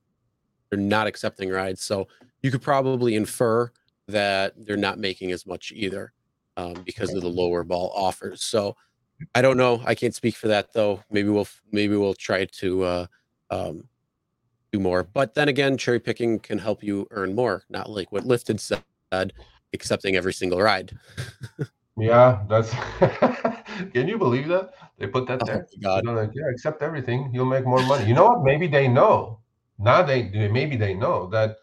they're 0.71 0.79
not 0.79 1.05
accepting 1.05 1.49
rides 1.49 1.81
so 1.81 2.07
you 2.41 2.49
could 2.49 2.61
probably 2.61 3.15
infer 3.15 3.71
that 4.07 4.53
they're 4.65 4.77
not 4.77 4.97
making 4.97 5.31
as 5.31 5.45
much 5.45 5.71
either 5.75 6.11
um, 6.57 6.73
because 6.85 7.13
of 7.13 7.21
the 7.21 7.29
lower 7.29 7.63
ball 7.63 7.91
offers 7.95 8.41
so 8.41 8.75
i 9.35 9.41
don't 9.41 9.57
know 9.57 9.81
i 9.85 9.93
can't 9.93 10.15
speak 10.15 10.35
for 10.35 10.47
that 10.47 10.73
though 10.73 11.03
maybe 11.11 11.29
we'll 11.29 11.47
maybe 11.71 11.95
we'll 11.95 12.15
try 12.15 12.45
to 12.45 12.83
uh 12.83 13.05
um 13.51 13.83
do 14.71 14.79
more 14.79 15.03
but 15.03 15.33
then 15.35 15.49
again 15.49 15.77
cherry 15.77 15.99
picking 15.99 16.39
can 16.39 16.57
help 16.57 16.81
you 16.83 17.05
earn 17.11 17.35
more 17.35 17.63
not 17.69 17.89
like 17.89 18.11
what 18.11 18.25
lifted 18.25 18.59
said 18.59 19.33
accepting 19.73 20.15
every 20.15 20.33
single 20.33 20.59
ride 20.61 20.97
Yeah, 21.97 22.43
that's. 22.47 22.71
Can 23.93 24.07
you 24.07 24.17
believe 24.17 24.47
that 24.47 24.73
they 24.97 25.07
put 25.07 25.27
that 25.27 25.41
Oh 25.41 25.45
there? 25.45 25.67
God. 25.83 26.05
Like, 26.05 26.31
yeah, 26.33 26.49
accept 26.49 26.81
everything. 26.81 27.29
You'll 27.33 27.45
make 27.45 27.65
more 27.65 27.83
money. 27.85 28.07
You 28.07 28.13
know 28.13 28.25
what? 28.25 28.43
Maybe 28.43 28.67
they 28.67 28.87
know. 28.87 29.40
Now 29.79 30.01
they 30.03 30.23
they- 30.29 30.47
maybe 30.47 30.75
they 30.75 30.93
know 30.93 31.27
that 31.27 31.57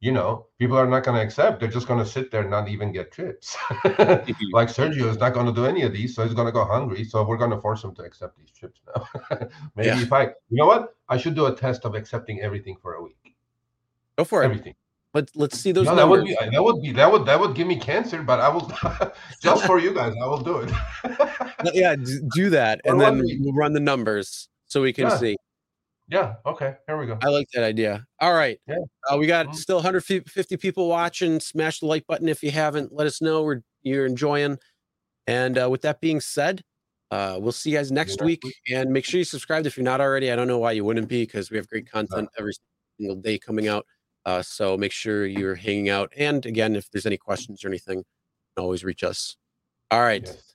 you 0.00 0.10
know 0.12 0.46
people 0.58 0.76
are 0.76 0.86
not 0.88 1.04
going 1.04 1.16
to 1.16 1.22
accept. 1.22 1.60
They're 1.60 1.70
just 1.70 1.86
going 1.86 2.00
to 2.00 2.06
sit 2.10 2.30
there 2.30 2.40
and 2.42 2.50
not 2.50 2.68
even 2.68 2.90
get 2.92 3.12
trips. 3.12 3.56
like 4.52 4.68
Sergio 4.68 5.08
is 5.08 5.18
not 5.18 5.32
going 5.32 5.46
to 5.46 5.52
do 5.52 5.64
any 5.64 5.82
of 5.82 5.92
these, 5.92 6.14
so 6.14 6.24
he's 6.24 6.34
going 6.34 6.46
to 6.46 6.52
go 6.52 6.64
hungry. 6.64 7.04
So 7.04 7.22
we're 7.24 7.36
going 7.36 7.50
to 7.52 7.60
force 7.60 7.84
him 7.84 7.94
to 7.94 8.02
accept 8.02 8.36
these 8.36 8.50
trips 8.50 8.80
now. 8.94 9.06
maybe 9.76 9.88
Yeah. 9.88 10.02
if 10.02 10.12
I, 10.12 10.22
you 10.50 10.56
know 10.58 10.66
what? 10.66 10.96
I 11.08 11.16
should 11.18 11.34
do 11.36 11.46
a 11.46 11.54
test 11.54 11.84
of 11.84 11.94
accepting 11.94 12.40
everything 12.40 12.76
for 12.82 12.94
a 12.94 13.02
week. 13.02 13.36
go 14.18 14.24
for 14.24 14.42
it 14.42 14.46
Everything. 14.46 14.74
Let, 15.14 15.28
let's 15.36 15.58
see 15.58 15.72
those 15.72 15.86
No, 15.86 15.94
that 15.94 16.08
would 16.08 16.20
numbers 16.24 16.36
be 16.40 16.50
that 16.56 16.64
would 16.64 16.82
be 16.82 16.92
that 16.92 17.12
would 17.12 17.26
that 17.26 17.38
would 17.38 17.54
give 17.54 17.66
me 17.66 17.76
cancer, 17.76 18.22
but 18.22 18.40
I 18.40 18.48
will 18.48 18.66
just 19.42 19.66
for 19.66 19.78
you 19.78 19.92
guys, 19.94 20.14
I 20.20 20.26
will 20.26 20.40
do 20.40 20.58
it. 20.64 20.70
yeah 21.74 21.94
do 22.34 22.48
that 22.50 22.80
and 22.86 22.98
then 23.00 23.22
we'll 23.40 23.52
run 23.52 23.72
the 23.74 23.80
numbers 23.80 24.48
so 24.66 24.80
we 24.82 24.92
can 24.92 25.04
Yeah. 25.08 25.16
see 25.18 25.36
yeah. 26.12 26.34
Okay. 26.44 26.76
Here 26.86 26.98
we 26.98 27.06
go. 27.06 27.18
i 27.22 27.28
like 27.28 27.48
that 27.54 27.64
idea 27.64 28.04
all 28.20 28.34
right 28.34 28.58
Yeah. 28.68 28.76
uh, 29.10 29.16
we 29.16 29.26
got 29.26 29.46
Mhm. 29.46 29.54
still 29.56 29.76
150 29.78 30.56
people 30.58 30.86
watching 30.88 31.40
smash 31.40 31.80
the 31.80 31.86
like 31.86 32.06
button 32.06 32.28
if 32.28 32.42
you 32.42 32.50
haven't 32.50 32.92
let 32.92 33.06
us 33.06 33.20
know 33.22 33.42
we're 33.42 33.62
you're 33.82 34.04
enjoying 34.06 34.58
and 35.26 35.58
uh, 35.58 35.68
with 35.70 35.82
that 35.82 36.00
being 36.00 36.20
said 36.20 36.62
uh, 37.10 37.38
we'll 37.40 37.52
see 37.52 37.70
you 37.70 37.76
guys 37.78 37.90
next 37.90 38.12
next 38.18 38.24
week 38.24 38.44
week. 38.44 38.54
and 38.72 38.90
make 38.92 39.04
sure 39.04 39.18
you 39.18 39.24
subscribe 39.24 39.66
if 39.66 39.76
you're 39.76 39.84
not 39.84 40.00
already 40.00 40.30
i 40.30 40.36
don't 40.36 40.48
know 40.48 40.58
why 40.58 40.72
you 40.72 40.84
wouldn't 40.84 41.08
be 41.08 41.22
because 41.24 41.50
we 41.50 41.56
have 41.56 41.68
great 41.68 41.90
content 41.90 42.28
every 42.38 42.52
single 42.98 43.16
day 43.16 43.38
coming 43.38 43.66
out 43.68 43.86
uh, 44.26 44.40
so 44.42 44.76
make 44.76 44.92
sure 44.92 45.26
you're 45.26 45.54
hanging 45.56 45.88
out 45.88 46.12
and 46.16 46.44
again 46.46 46.76
if 46.76 46.90
there's 46.90 47.06
any 47.06 47.16
questions 47.18 47.64
or 47.64 47.68
anything 47.68 48.04
always 48.56 48.84
reach 48.84 49.02
us 49.02 49.36
all 49.90 50.00
right 50.02 50.24
Yes. 50.26 50.54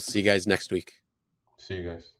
see 0.00 0.18
you 0.20 0.24
guys 0.24 0.46
next 0.46 0.70
week 0.72 0.92
See 1.58 1.76
you 1.76 1.88
guys. 1.90 2.15